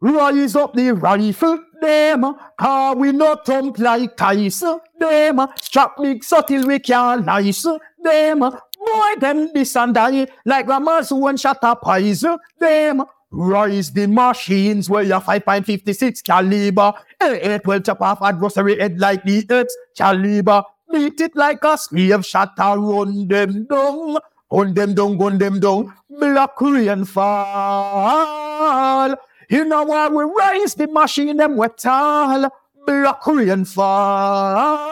Rise 0.00 0.56
up 0.56 0.74
the 0.74 0.92
rifle, 0.92 1.58
them, 1.80 2.34
car 2.60 2.94
we 2.96 3.12
not 3.12 3.46
thump 3.46 3.78
like 3.78 4.14
Tyson, 4.16 4.78
them, 4.98 5.40
strap 5.58 5.96
big 6.00 6.22
till 6.46 6.66
we 6.66 6.78
can't 6.78 7.24
nice, 7.24 7.66
them, 8.02 8.44
boy 8.86 9.14
them 9.20 9.50
this 9.52 9.76
and 9.76 9.96
like 10.44 10.66
Ramas 10.66 11.12
one 11.12 11.36
shot 11.36 11.58
up 11.62 11.82
poison, 11.82 12.38
them, 12.58 13.02
rise 13.30 13.92
the 13.92 14.06
machines 14.06 14.88
where 14.88 15.02
you 15.02 15.12
5.56 15.12 16.22
caliber, 16.24 16.92
eh, 17.20 17.58
12 17.58 17.84
chop 17.84 18.00
off 18.00 18.22
adversary 18.22 18.78
head 18.78 18.98
like 18.98 19.22
the 19.24 19.44
X 19.50 19.76
caliber, 19.96 20.62
beat 20.90 21.20
it 21.20 21.36
like 21.36 21.64
a 21.64 21.76
slave 21.76 22.24
and 22.34 22.88
run 22.88 23.28
them 23.28 23.66
down, 23.66 24.18
Gun 24.50 24.74
them 24.74 24.94
down, 24.94 25.18
gun 25.18 25.38
them 25.38 25.58
down, 25.58 25.92
black 26.08 26.60
rain 26.60 27.04
fall. 27.04 28.46
You 29.48 29.64
know 29.64 29.82
why 29.82 30.08
we 30.08 30.22
rise 30.22 30.74
the 30.74 30.86
machine 30.86 31.36
them 31.36 31.56
wet 31.56 31.84
all. 31.84 32.48
Black 32.86 33.26
rain 33.26 33.64
fall. 33.64 34.86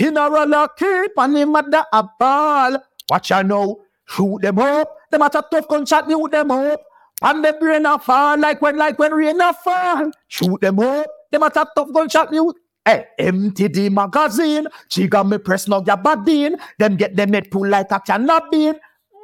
Funeral 0.00 0.54
a 0.54 0.66
keep 0.78 1.12
and 1.18 1.36
him 1.36 1.54
at 1.56 1.70
the 1.70 1.86
a 1.92 2.02
ball. 2.18 2.78
Watch 3.10 3.28
ya 3.28 3.42
now, 3.42 3.76
shoot 4.08 4.40
them 4.40 4.58
up. 4.58 4.96
Them 5.10 5.20
at 5.20 5.34
a 5.34 5.44
tough 5.50 5.68
gunshot, 5.68 6.08
Me 6.08 6.14
shoot 6.14 6.30
them 6.30 6.50
up. 6.50 6.80
And 7.20 7.44
the 7.44 7.52
brain 7.52 7.84
a 7.84 7.98
fall 7.98 8.38
like 8.38 8.62
when 8.62 8.78
like 8.78 8.98
when 8.98 9.12
rain 9.12 9.38
a 9.42 9.52
fall. 9.52 10.10
Shoot 10.26 10.58
them 10.62 10.78
up. 10.78 11.06
Them 11.30 11.42
at 11.42 11.56
a 11.58 11.68
tough 11.76 11.92
gunshot, 11.92 12.32
shoot. 12.32 12.56
Eh, 12.86 12.96
hey, 12.96 13.26
empty 13.26 13.68
the 13.68 13.90
magazine. 13.90 14.68
She 14.88 15.06
got 15.06 15.26
me 15.26 15.36
press 15.36 15.68
no 15.68 15.84
your 15.86 15.98
body 15.98 16.44
in. 16.46 16.56
Them 16.78 16.96
get 16.96 17.14
them 17.14 17.34
head 17.34 17.50
pull 17.50 17.68
like 17.68 17.90
a 17.90 18.00
cannot 18.00 18.50
bean. 18.50 18.76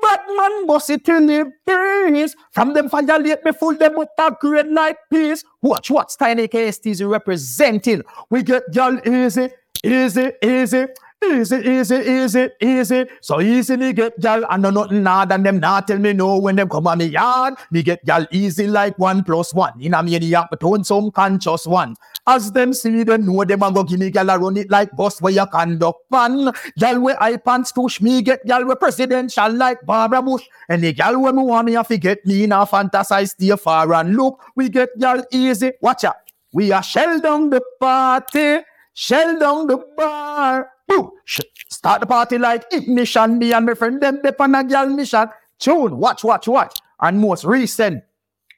Batman 0.02 0.66
bust 0.66 0.90
it 0.90 1.06
till 1.06 1.30
it 1.30 1.46
breeze. 1.64 2.36
From 2.52 2.74
them 2.74 2.90
violate 2.90 3.42
me 3.44 3.52
full 3.52 3.74
them 3.74 3.96
with 3.96 4.08
a 4.18 4.30
green 4.38 4.74
like 4.74 4.98
peace. 5.10 5.42
Watch 5.62 5.90
what 5.90 6.14
Tiny 6.18 6.48
KST's 6.48 7.02
representing. 7.02 8.02
We 8.28 8.42
get 8.42 8.64
y'all 8.72 8.98
easy, 9.08 9.48
easy, 9.86 10.32
easy. 10.42 10.86
Easy, 11.24 11.56
easy, 11.56 11.96
easy, 11.96 12.48
easy. 12.60 13.06
So 13.22 13.40
easy 13.40 13.76
me 13.78 13.94
get 13.94 14.22
y'all 14.22 14.44
and 14.50 14.62
no 14.62 14.68
nothing 14.68 15.04
hard 15.04 15.32
and 15.32 15.46
them 15.46 15.58
not 15.58 15.88
tell 15.88 15.98
me 15.98 16.12
no 16.12 16.38
when 16.38 16.56
them 16.56 16.68
come 16.68 16.86
on 16.86 16.98
me 16.98 17.06
yard. 17.06 17.54
Me 17.70 17.82
get 17.82 18.00
y'all 18.06 18.26
easy 18.30 18.66
like 18.66 18.98
one 18.98 19.24
plus 19.24 19.54
one. 19.54 19.80
In 19.80 19.94
a 19.94 20.02
maniac, 20.02 20.48
but 20.50 20.62
on 20.62 20.84
some 20.84 21.10
conscious 21.10 21.66
one. 21.66 21.96
As 22.26 22.52
them 22.52 22.74
see 22.74 23.02
them 23.02 23.24
know 23.24 23.44
them 23.44 23.62
and 23.62 23.74
go 23.74 23.82
give 23.82 23.98
me 23.98 24.10
gal 24.10 24.28
a 24.28 24.38
run 24.38 24.58
it 24.58 24.70
like 24.70 24.94
bus 24.94 25.22
where 25.22 25.32
you 25.32 25.46
conduct 25.46 26.00
fan. 26.10 26.52
Gal 26.78 27.00
where 27.00 27.20
I 27.20 27.38
pants 27.38 27.72
push 27.72 28.00
me 28.02 28.20
get 28.20 28.44
gal 28.44 28.66
where 28.66 28.76
presidential 28.76 29.52
like 29.52 29.80
Barbara 29.86 30.20
Bush. 30.20 30.44
And 30.68 30.84
the 30.84 30.92
gal 30.92 31.18
where 31.18 31.32
me 31.32 31.42
want 31.42 31.66
me 31.66 31.72
have 31.72 31.88
to 31.88 31.96
get 31.96 32.26
me 32.26 32.44
in 32.44 32.52
a 32.52 32.66
fantasize 32.66 33.30
stay 33.30 33.56
far 33.56 33.90
and 33.94 34.16
look. 34.16 34.44
We 34.54 34.68
get 34.68 34.90
gal 34.98 35.24
easy. 35.32 35.72
Watch 35.80 36.04
out. 36.04 36.16
We 36.52 36.72
are 36.72 36.82
shell 36.82 37.20
down 37.20 37.48
the 37.48 37.62
party. 37.80 38.58
Shell 38.98 39.38
down 39.38 39.66
the 39.66 39.76
bar. 39.94 40.70
Boo. 40.88 41.12
Sh- 41.26 41.40
Start 41.68 42.00
the 42.00 42.06
party 42.06 42.38
like 42.38 42.64
ignition. 42.72 43.38
Me 43.38 43.52
and 43.52 43.66
my 43.66 43.74
friend 43.74 44.00
them 44.00 44.20
dip 44.22 44.40
on 44.40 44.54
a 44.54 44.64
gal 44.64 44.88
mission. 44.88 45.28
Tune. 45.58 45.98
Watch, 45.98 46.24
watch, 46.24 46.48
watch. 46.48 46.80
And 47.00 47.20
most 47.20 47.44
recent. 47.44 48.02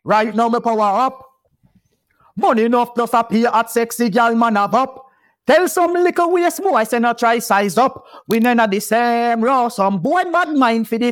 Right 0.04 0.32
now 0.32 0.48
me 0.48 0.60
power 0.60 0.80
up. 1.06 1.26
Money 2.36 2.62
enough 2.64 2.94
plus 2.94 3.14
appear 3.14 3.48
at 3.52 3.68
sexy 3.68 4.10
gal 4.10 4.36
man 4.36 4.56
up. 4.56 5.06
Tell 5.44 5.66
some 5.66 5.92
little 5.94 6.30
waste 6.30 6.62
boy 6.62 6.74
I 6.74 6.84
say 6.84 7.00
not 7.00 7.18
try 7.18 7.40
size 7.40 7.76
up. 7.76 8.04
We 8.28 8.38
none 8.38 8.60
of 8.60 8.70
the 8.70 8.78
same 8.78 9.42
raw. 9.42 9.66
Some 9.66 9.98
boy 9.98 10.22
bad 10.30 10.54
mind 10.54 10.86
for 10.86 10.98
the 10.98 11.10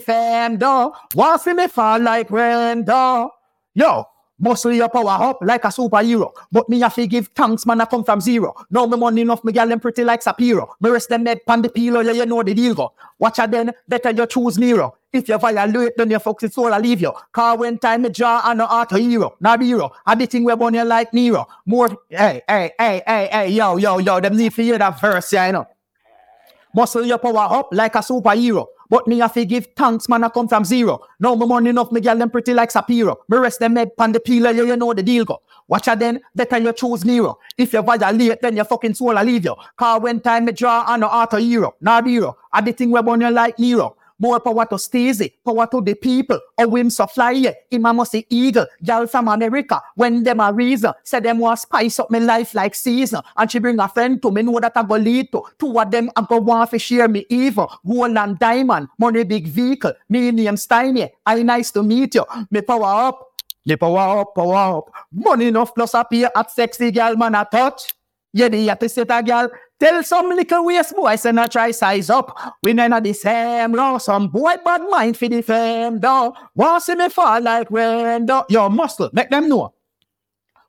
though. 0.60 0.94
Want 1.16 1.46
me 1.46 1.66
fall 1.66 1.98
like 1.98 2.28
though. 2.28 3.30
Yo, 3.74 4.05
muscle 4.39 4.73
your 4.73 4.89
power 4.89 5.23
up 5.28 5.39
like 5.42 5.65
a 5.65 5.68
superhero. 5.68 6.32
But 6.50 6.68
me 6.68 6.81
have 6.81 6.94
to 6.94 7.06
give 7.06 7.28
thanks, 7.28 7.66
man, 7.66 7.81
I 7.81 7.84
come 7.86 8.05
from 8.05 8.20
zero. 8.20 8.55
Now 8.70 8.86
me 8.86 8.97
money 8.97 9.23
enough, 9.23 9.44
me 9.44 9.52
gal 9.52 9.68
them 9.68 9.81
pretty 9.81 10.05
like 10.05 10.23
Sapiro. 10.23 10.74
Me 10.81 10.90
rest 10.90 11.08
them 11.08 11.26
head 11.26 11.44
pan 11.47 11.62
the 11.62 11.68
pillow, 11.68 12.00
yeah, 12.00 12.12
you 12.12 12.26
know 12.26 12.42
the 12.42 12.55
deal 12.55 12.74
go. 12.74 12.92
Watch 13.18 13.39
out 13.39 13.50
then, 13.50 13.73
better 13.89 14.10
you 14.10 14.26
choose 14.26 14.58
Nero. 14.58 14.97
If 15.12 15.28
you 15.28 15.39
violate, 15.39 15.97
then 15.97 16.10
your 16.10 16.20
it's 16.42 16.58
all 16.58 16.73
I 16.73 16.78
leave 16.78 17.00
you. 17.00 17.12
Car 17.32 17.56
when 17.56 17.78
time 17.78 18.02
me 18.02 18.10
draw 18.10 18.42
and 18.44 18.58
no 18.58 18.66
auto 18.66 18.97
hero, 18.97 19.36
not 19.40 19.62
hero. 19.62 19.90
I 20.05 20.15
the 20.15 20.26
thing 20.26 20.44
we 20.44 20.55
born 20.55 20.74
you 20.74 20.84
like 20.84 21.15
Nero. 21.15 21.47
More, 21.65 21.89
hey, 22.10 22.42
hey, 22.47 22.73
hey, 22.78 23.02
hey, 23.06 23.28
hey, 23.32 23.48
yo, 23.50 23.76
yo, 23.76 23.98
yo, 23.98 24.20
them 24.20 24.36
need 24.36 24.52
to 24.55 24.62
hear 24.62 24.78
that 24.78 25.00
verse, 25.00 25.32
yeah, 25.32 25.47
you 25.47 25.52
know. 25.52 25.66
Muscle 26.74 27.06
your 27.06 27.18
power 27.18 27.58
up 27.58 27.68
like 27.73 27.94
a 27.94 28.00
superhero. 28.00 28.66
But 28.89 29.06
me 29.06 29.18
have 29.18 29.34
to 29.34 29.44
give 29.44 29.68
thanks, 29.76 30.08
man, 30.08 30.24
I 30.24 30.28
come 30.28 30.48
from 30.48 30.65
zero. 30.65 31.00
Now 31.18 31.34
me 31.34 31.47
money 31.47 31.70
enough, 31.70 31.92
me 31.92 32.00
girl 32.00 32.16
them 32.16 32.31
pretty 32.31 32.55
like 32.55 32.70
Sapiro. 32.70 33.18
Me 33.28 33.39
rest 33.39 33.60
them 33.60 33.76
head 33.76 33.97
pan 33.97 34.12
the 34.12 34.20
peeler, 34.20 34.50
yeah, 34.50 34.62
you 34.62 34.76
know 34.76 34.92
the 34.92 35.02
deal 35.02 35.24
go. 35.24 35.42
Watch 35.68 35.89
out 35.89 35.98
then, 35.98 36.20
better 36.34 36.58
you 36.58 36.73
choose 36.73 37.05
Nero. 37.05 37.39
If 37.58 37.73
you 37.73 37.82
violate, 37.82 38.40
then 38.40 38.55
your 38.55 38.65
fucking 38.65 38.94
soul 38.94 39.18
I 39.18 39.24
leave 39.24 39.44
you. 39.44 39.56
Car 39.76 39.98
when 40.00 40.20
time 40.20 40.44
me 40.44 40.52
draw 40.52 40.84
and 40.86 41.00
no 41.00 41.08
auto 41.08 41.39
hero, 41.39 41.74
not 41.81 42.06
hero. 42.06 42.36
I 42.52 42.60
the 42.60 42.73
thing 42.73 42.90
we 42.92 43.02
born 43.02 43.20
you 43.20 43.31
like 43.31 43.58
Nero. 43.58 43.95
More 44.19 44.41
power 44.41 44.65
to 44.67 44.78
Stacey, 44.78 45.35
power 45.45 45.67
to 45.67 45.81
the 45.83 45.95
people. 45.95 46.41
A 46.59 46.67
whim 46.67 46.89
so 46.89 47.07
fly, 47.07 47.33
yeah. 47.33 47.53
Him 47.70 47.85
a 47.85 47.93
must 47.93 48.12
see 48.12 48.27
eagle, 48.31 48.67
girl 48.83 49.07
from 49.07 49.28
America. 49.28 49.83
When 49.95 50.23
them 50.23 50.41
a 50.41 50.53
reason, 50.53 50.93
say 51.05 51.20
them 51.20 51.39
want 51.39 51.59
spice 51.59 52.01
up 52.01 52.11
my 52.11 52.19
life 52.19 52.55
like 52.55 52.75
season. 52.75 53.20
And 53.36 53.51
she 53.51 53.59
bring 53.59 53.78
a 53.78 53.89
friend 53.89 54.20
to 54.23 54.31
me, 54.31 54.43
know 54.43 54.59
that 54.59 54.73
I 54.75 54.83
go 54.83 54.97
lead 54.97 55.33
to. 55.33 55.43
Two 55.59 55.78
of 55.78 55.91
them 55.91 56.11
I 56.17 56.25
go 56.27 56.39
want 56.39 56.70
to 56.70 56.78
share 56.78 57.09
me 57.09 57.27
evil. 57.28 57.70
Gold 57.86 58.17
and 58.17 58.39
diamond, 58.39 58.89
money 58.99 59.25
big 59.25 59.49
vehicle. 59.49 59.93
Me 60.09 60.31
name 60.31 60.55
Steiny, 60.55 61.11
I 61.27 61.43
nice 61.43 61.70
to 61.73 61.83
meet 61.83 62.15
you. 62.15 62.25
Me 62.51 62.62
power 62.62 63.09
up, 63.09 63.33
me 63.67 63.77
power 63.77 64.20
up, 64.20 64.35
power 64.35 64.78
up. 64.78 64.93
Money 65.12 65.49
enough 65.49 65.75
plus 65.75 65.93
appear 65.93 66.31
at 66.35 66.51
sexy 66.51 66.91
girl 66.91 67.17
man 67.17 67.35
a 67.35 67.45
touch. 67.45 67.93
Yeah, 68.33 68.49
the 68.49 68.77
to 68.78 68.89
set 68.89 69.11
a 69.11 69.23
girl. 69.23 69.49
Tell 69.78 70.02
some 70.02 70.30
little 70.30 70.64
waist 70.64 70.96
boy, 70.96 71.16
say 71.16 71.32
not 71.32 71.52
try 71.52 71.70
size 71.70 72.08
up. 72.08 72.36
We 72.62 72.72
not 72.72 73.02
the 73.02 73.12
same 73.12 73.72
law. 73.72 73.98
Some 73.98 74.28
boy 74.28 74.55
bad 74.64 74.82
mind 74.88 75.18
for 75.18 75.28
the 75.28 75.42
fame, 75.42 76.00
though. 76.00 76.34
Want 76.55 76.82
see 76.82 76.94
me 76.94 77.10
fall 77.10 77.40
like 77.42 77.70
rain, 77.70 78.24
though. 78.24 78.46
Your 78.48 78.70
muscle, 78.70 79.10
make 79.12 79.28
them 79.28 79.48
know. 79.48 79.74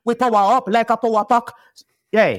We 0.04 0.14
power 0.14 0.56
up 0.56 0.68
like 0.68 0.90
a 0.90 0.96
power 0.96 1.24
pack. 1.24 1.44
Yeah. 2.12 2.38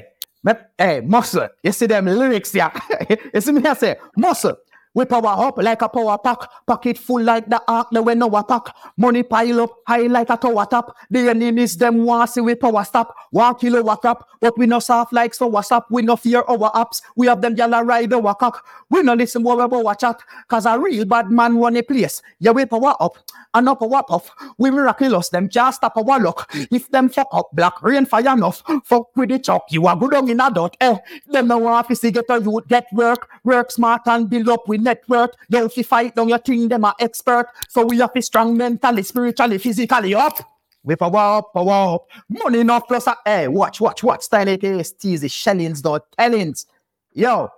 Hey, 0.78 1.00
muscle. 1.04 1.48
You 1.62 1.72
see 1.72 1.86
them 1.86 2.06
lyrics, 2.06 2.54
yeah. 2.54 2.70
you 3.34 3.40
see 3.40 3.52
me 3.52 3.62
I 3.64 3.74
say, 3.74 3.96
muscle. 4.16 4.56
We 4.92 5.04
power 5.04 5.46
up 5.46 5.56
like 5.58 5.82
a 5.82 5.88
power 5.88 6.18
pack, 6.18 6.38
pocket 6.66 6.98
full 6.98 7.22
like 7.22 7.48
the 7.48 7.62
ark, 7.68 7.88
the 7.92 8.02
we 8.02 8.14
know 8.16 8.28
a 8.34 8.42
pack. 8.42 8.74
Money 8.96 9.22
pile 9.22 9.60
up 9.60 9.70
high 9.86 10.08
like 10.08 10.30
a 10.30 10.36
tower 10.36 10.66
top. 10.66 10.96
The 11.10 11.28
enemies 11.28 11.76
them 11.76 12.04
want 12.04 12.30
see 12.30 12.40
we 12.40 12.56
power 12.56 12.82
stop. 12.82 13.14
One 13.30 13.54
kilo 13.54 13.86
a 13.88 13.96
crap, 13.96 14.24
but 14.40 14.58
we 14.58 14.66
no 14.66 14.80
soft 14.80 15.12
like 15.12 15.32
so 15.32 15.46
what's 15.46 15.70
up. 15.70 15.86
We 15.90 16.02
no 16.02 16.16
fear 16.16 16.42
our 16.48 16.72
apps. 16.72 17.02
We 17.14 17.28
have 17.28 17.40
them 17.40 17.54
gyal 17.54 17.80
a 17.80 17.84
ride 17.84 18.12
our 18.12 18.34
cock. 18.34 18.66
We 18.88 19.02
no 19.02 19.14
listen 19.14 19.44
more 19.44 19.60
about 19.60 19.86
our 19.86 19.94
chat, 19.94 20.20
cause 20.48 20.66
a 20.66 20.76
real 20.76 21.04
bad 21.04 21.30
man 21.30 21.56
run 21.58 21.76
a 21.76 21.82
place. 21.82 22.20
Yeah, 22.40 22.50
we 22.50 22.66
power 22.66 22.96
up 22.98 23.16
and 23.54 23.68
up 23.68 23.78
power 23.78 24.02
puff. 24.02 24.28
We 24.58 24.72
miraculous 24.72 25.28
them 25.28 25.48
just 25.48 25.76
stop 25.76 25.96
our 25.96 26.18
luck. 26.18 26.50
If 26.72 26.90
them 26.90 27.08
fuck 27.10 27.28
up, 27.30 27.50
black 27.52 27.80
rain 27.82 28.06
fire 28.06 28.32
enough. 28.32 28.64
Fuck 28.84 29.16
with 29.16 29.28
the 29.28 29.38
chalk, 29.38 29.66
you 29.70 29.86
are 29.86 29.96
good 29.96 30.14
on 30.14 30.28
in 30.28 30.40
a 30.40 30.50
dot. 30.50 30.76
Eh, 30.80 30.96
them 31.28 31.46
no 31.46 31.58
want 31.58 31.96
see 31.96 32.10
get 32.10 32.24
a 32.28 32.40
youth 32.40 32.66
get 32.66 32.86
work, 32.92 33.28
work 33.44 33.70
smart 33.70 34.02
and 34.06 34.28
build 34.28 34.48
up 34.48 34.66
with 34.66 34.79
network. 34.80 35.34
Don't 35.50 35.72
fi 35.72 35.82
fight 35.82 36.14
down 36.14 36.28
your 36.28 36.38
thing, 36.38 36.68
them 36.68 36.84
are 36.84 36.94
expert. 36.98 37.46
So 37.68 37.84
we 37.84 37.98
have 37.98 38.12
to 38.14 38.22
strong 38.22 38.56
mentally, 38.56 39.02
spiritually, 39.02 39.58
physically 39.58 40.14
up. 40.14 40.38
We 40.82 40.96
power 40.96 41.38
up, 41.38 41.52
power 41.52 41.94
up. 41.94 42.08
Money 42.28 42.60
enough 42.60 42.88
plus 42.88 43.06
a 43.06 43.16
hey, 43.24 43.48
watch, 43.48 43.80
watch, 43.80 44.02
watch. 44.02 44.22
Style 44.22 44.48
is 44.48 44.92
teasy, 44.92 45.30
shellings, 45.30 45.84
not 45.84 46.10
tellings. 46.18 46.66
Yo, 47.12 47.50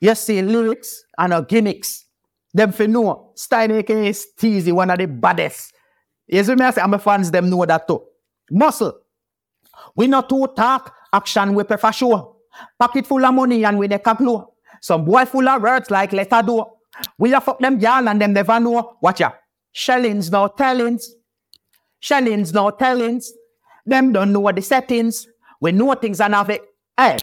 you 0.00 0.14
see 0.14 0.40
lyrics 0.40 1.04
and 1.18 1.32
uh, 1.32 1.40
gimmicks. 1.42 2.06
Them 2.54 2.72
for 2.72 2.88
know. 2.88 3.32
Style 3.34 3.70
is 3.70 4.26
teasy, 4.38 4.72
one 4.72 4.90
of 4.90 4.98
the 4.98 5.06
baddest. 5.06 5.74
You 6.26 6.42
see 6.42 6.54
me 6.54 6.64
I 6.64 6.70
say, 6.70 6.86
my 6.86 6.98
fans 6.98 7.30
them 7.30 7.50
know 7.50 7.64
that 7.66 7.86
too. 7.86 8.02
Muscle. 8.50 8.98
We 9.94 10.06
not 10.06 10.28
too 10.28 10.46
talk, 10.56 10.94
action 11.12 11.54
we 11.54 11.64
prefer 11.64 11.92
show. 11.92 12.36
Pocket 12.78 13.06
full 13.06 13.24
of 13.24 13.34
money 13.34 13.64
and 13.64 13.78
we 13.78 13.88
neck 13.88 14.06
a 14.06 14.14
glow. 14.14 14.54
Some 14.80 15.04
boy 15.04 15.24
full 15.24 15.48
of 15.48 15.62
words 15.62 15.90
like 15.90 16.12
letter 16.12 16.42
do. 16.44 16.64
We 17.18 17.32
a 17.34 17.40
fuck 17.40 17.58
them 17.58 17.78
y'all 17.78 18.08
and 18.08 18.20
them 18.20 18.32
never 18.32 18.58
know. 18.60 18.96
Watch 19.00 19.20
ya. 19.20 19.32
Shellings 19.72 20.30
no 20.30 20.48
tellings. 20.48 21.14
Shellings 22.00 22.52
no 22.52 22.70
tellings. 22.70 23.32
Them 23.86 24.12
don't 24.12 24.32
know 24.32 24.40
what 24.40 24.56
the 24.56 24.62
settings. 24.62 25.26
We 25.60 25.72
know 25.72 25.94
things 25.94 26.20
and 26.20 26.34
have 26.34 26.50
it. 26.50 26.62
Hey, 26.96 27.18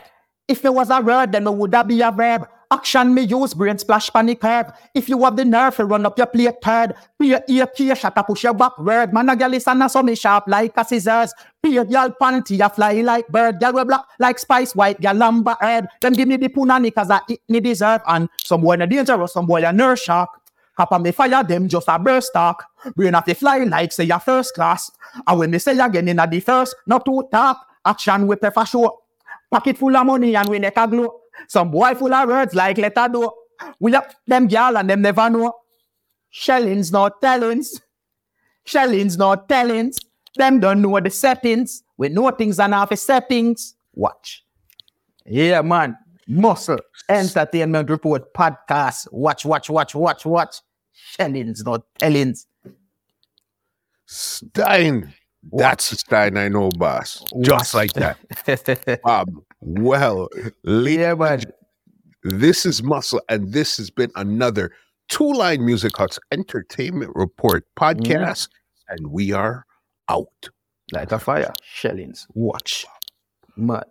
if 0.48 0.64
it 0.64 0.74
was 0.74 0.90
a 0.90 1.02
word, 1.02 1.32
then 1.32 1.48
it 1.48 1.54
would 1.54 1.72
that 1.72 1.88
be 1.88 2.02
a 2.02 2.12
verb. 2.12 2.48
Action 2.76 3.14
me 3.14 3.22
use 3.22 3.54
brain 3.54 3.78
splash 3.78 4.10
panic 4.12 4.42
curve. 4.42 4.70
If 4.94 5.08
you 5.08 5.24
have 5.24 5.38
the 5.38 5.46
nerve 5.46 5.78
to 5.78 5.86
run 5.86 6.06
up 6.06 6.18
your 6.18 6.28
plate 6.28 6.56
third, 6.62 6.94
your 7.22 7.40
ear 7.48 7.68
peer 7.68 7.96
shut 7.96 8.18
up 8.18 8.28
push 8.28 8.44
your 8.44 8.54
backward. 8.54 9.14
Man 9.14 9.30
a 9.30 9.36
girl 9.38 9.54
is 9.54 9.66
and 9.66 9.90
so 9.90 10.04
me 10.04 10.14
sharp 10.14 10.44
like 10.48 10.74
a 10.76 10.84
scissors. 10.84 11.34
Be 11.64 11.70
your 11.70 11.86
girl 11.86 12.14
panty 12.22 12.60
a 12.60 12.70
fly 12.70 13.00
like 13.00 13.30
bird. 13.30 13.62
Girl 13.62 13.72
we 13.72 13.86
black 13.86 14.02
like 14.20 14.38
spice 14.40 14.76
white. 14.76 15.00
Girl 15.00 15.14
lumber 15.14 15.56
head. 15.62 15.88
Them 16.02 16.12
give 16.12 16.28
me 16.28 16.36
the 16.36 16.50
punani 16.50 16.94
cause 16.94 17.10
I 17.10 17.22
eat 17.30 17.42
me 17.48 17.62
deserve. 17.62 18.02
And 18.08 18.28
some 18.44 18.60
boy 18.60 18.74
a 18.74 18.86
dangerous, 18.86 19.32
some 19.32 19.46
boy 19.46 19.64
a 19.64 19.72
nurse 19.72 20.04
shark. 20.04 20.30
Cap 20.76 20.92
on 20.92 21.02
me 21.02 21.14
fire 21.14 21.46
them 21.46 21.70
just 21.70 21.88
a 21.88 21.98
burst 21.98 22.34
talk. 22.34 22.62
Brain 22.94 23.14
have 23.14 23.24
to 23.24 23.34
fly 23.36 23.60
like 23.60 23.94
say 23.94 24.04
your 24.04 24.20
first 24.20 24.54
class. 24.54 24.92
And 25.26 25.40
when 25.40 25.52
they 25.52 25.60
say 25.60 25.80
again 25.80 26.10
in 26.10 26.18
the 26.18 26.40
first, 26.42 26.76
not 26.86 27.06
to 27.06 27.26
talk. 27.32 27.58
Action 27.86 28.28
we 28.28 28.36
prefer 28.36 28.66
show. 28.66 29.02
Pocket 29.50 29.78
full 29.78 29.96
of 29.96 30.06
money 30.06 30.36
and 30.36 30.50
we 30.50 30.60
neck 30.60 30.74
a 30.76 30.86
glow. 30.86 31.22
Some 31.48 31.72
boy 31.72 31.94
full 31.96 32.14
of 32.14 32.28
words 32.28 32.56
like 32.56 32.78
let 32.78 32.98
her 32.98 33.10
do. 33.10 33.32
We 33.80 33.96
up 33.96 34.14
them 34.28 34.48
gal 34.48 34.78
and 34.78 34.90
them 34.90 35.02
never 35.02 35.30
know. 35.30 35.54
Shellings 36.30 36.92
not 36.92 37.22
tellings. 37.22 37.82
Shellings 38.66 39.18
not 39.18 39.48
tellings. 39.48 39.98
Them 40.36 40.60
don't 40.60 40.82
know 40.82 41.00
the 41.00 41.10
settings. 41.10 41.84
We 41.98 42.10
know 42.10 42.30
things 42.32 42.60
and 42.60 42.74
half 42.74 42.90
the 42.90 42.98
settings. 42.98 43.76
Watch. 43.94 44.44
Yeah, 45.26 45.62
man. 45.62 45.98
Muscle 46.28 46.80
Entertainment 47.08 47.90
Report 47.90 48.34
podcast. 48.34 49.12
Watch, 49.12 49.46
watch, 49.46 49.70
watch, 49.70 49.96
watch, 49.96 50.26
watch. 50.26 50.58
Shellings 50.92 51.64
not 51.64 51.84
tellings. 51.98 52.48
Stein. 54.06 55.14
That's 55.52 55.92
the 55.92 55.96
Stein 55.98 56.38
I 56.38 56.50
know, 56.50 56.70
boss. 56.70 57.24
Just 57.42 57.74
like 57.74 57.94
that. 57.94 58.18
Um, 59.06 59.45
well, 59.60 60.30
yeah, 60.64 61.14
man. 61.14 61.44
This 62.24 62.66
is 62.66 62.82
Muscle, 62.82 63.22
and 63.30 63.54
this 63.54 63.78
has 63.78 63.92
been 63.92 64.12
another 64.16 64.72
Two 65.10 65.34
Line 65.34 65.66
Music 65.66 65.96
Hut's 65.96 66.20
Entertainment 66.32 67.12
Report 67.16 67.66
podcast, 67.78 68.48
mm-hmm. 68.48 68.90
and 68.90 69.12
we 69.12 69.32
are 69.32 69.66
out. 70.10 70.50
Light 70.92 71.12
a 71.12 71.20
fire. 71.20 71.54
Shellings. 71.64 72.26
Watch. 72.34 72.88
Man. 73.56 73.84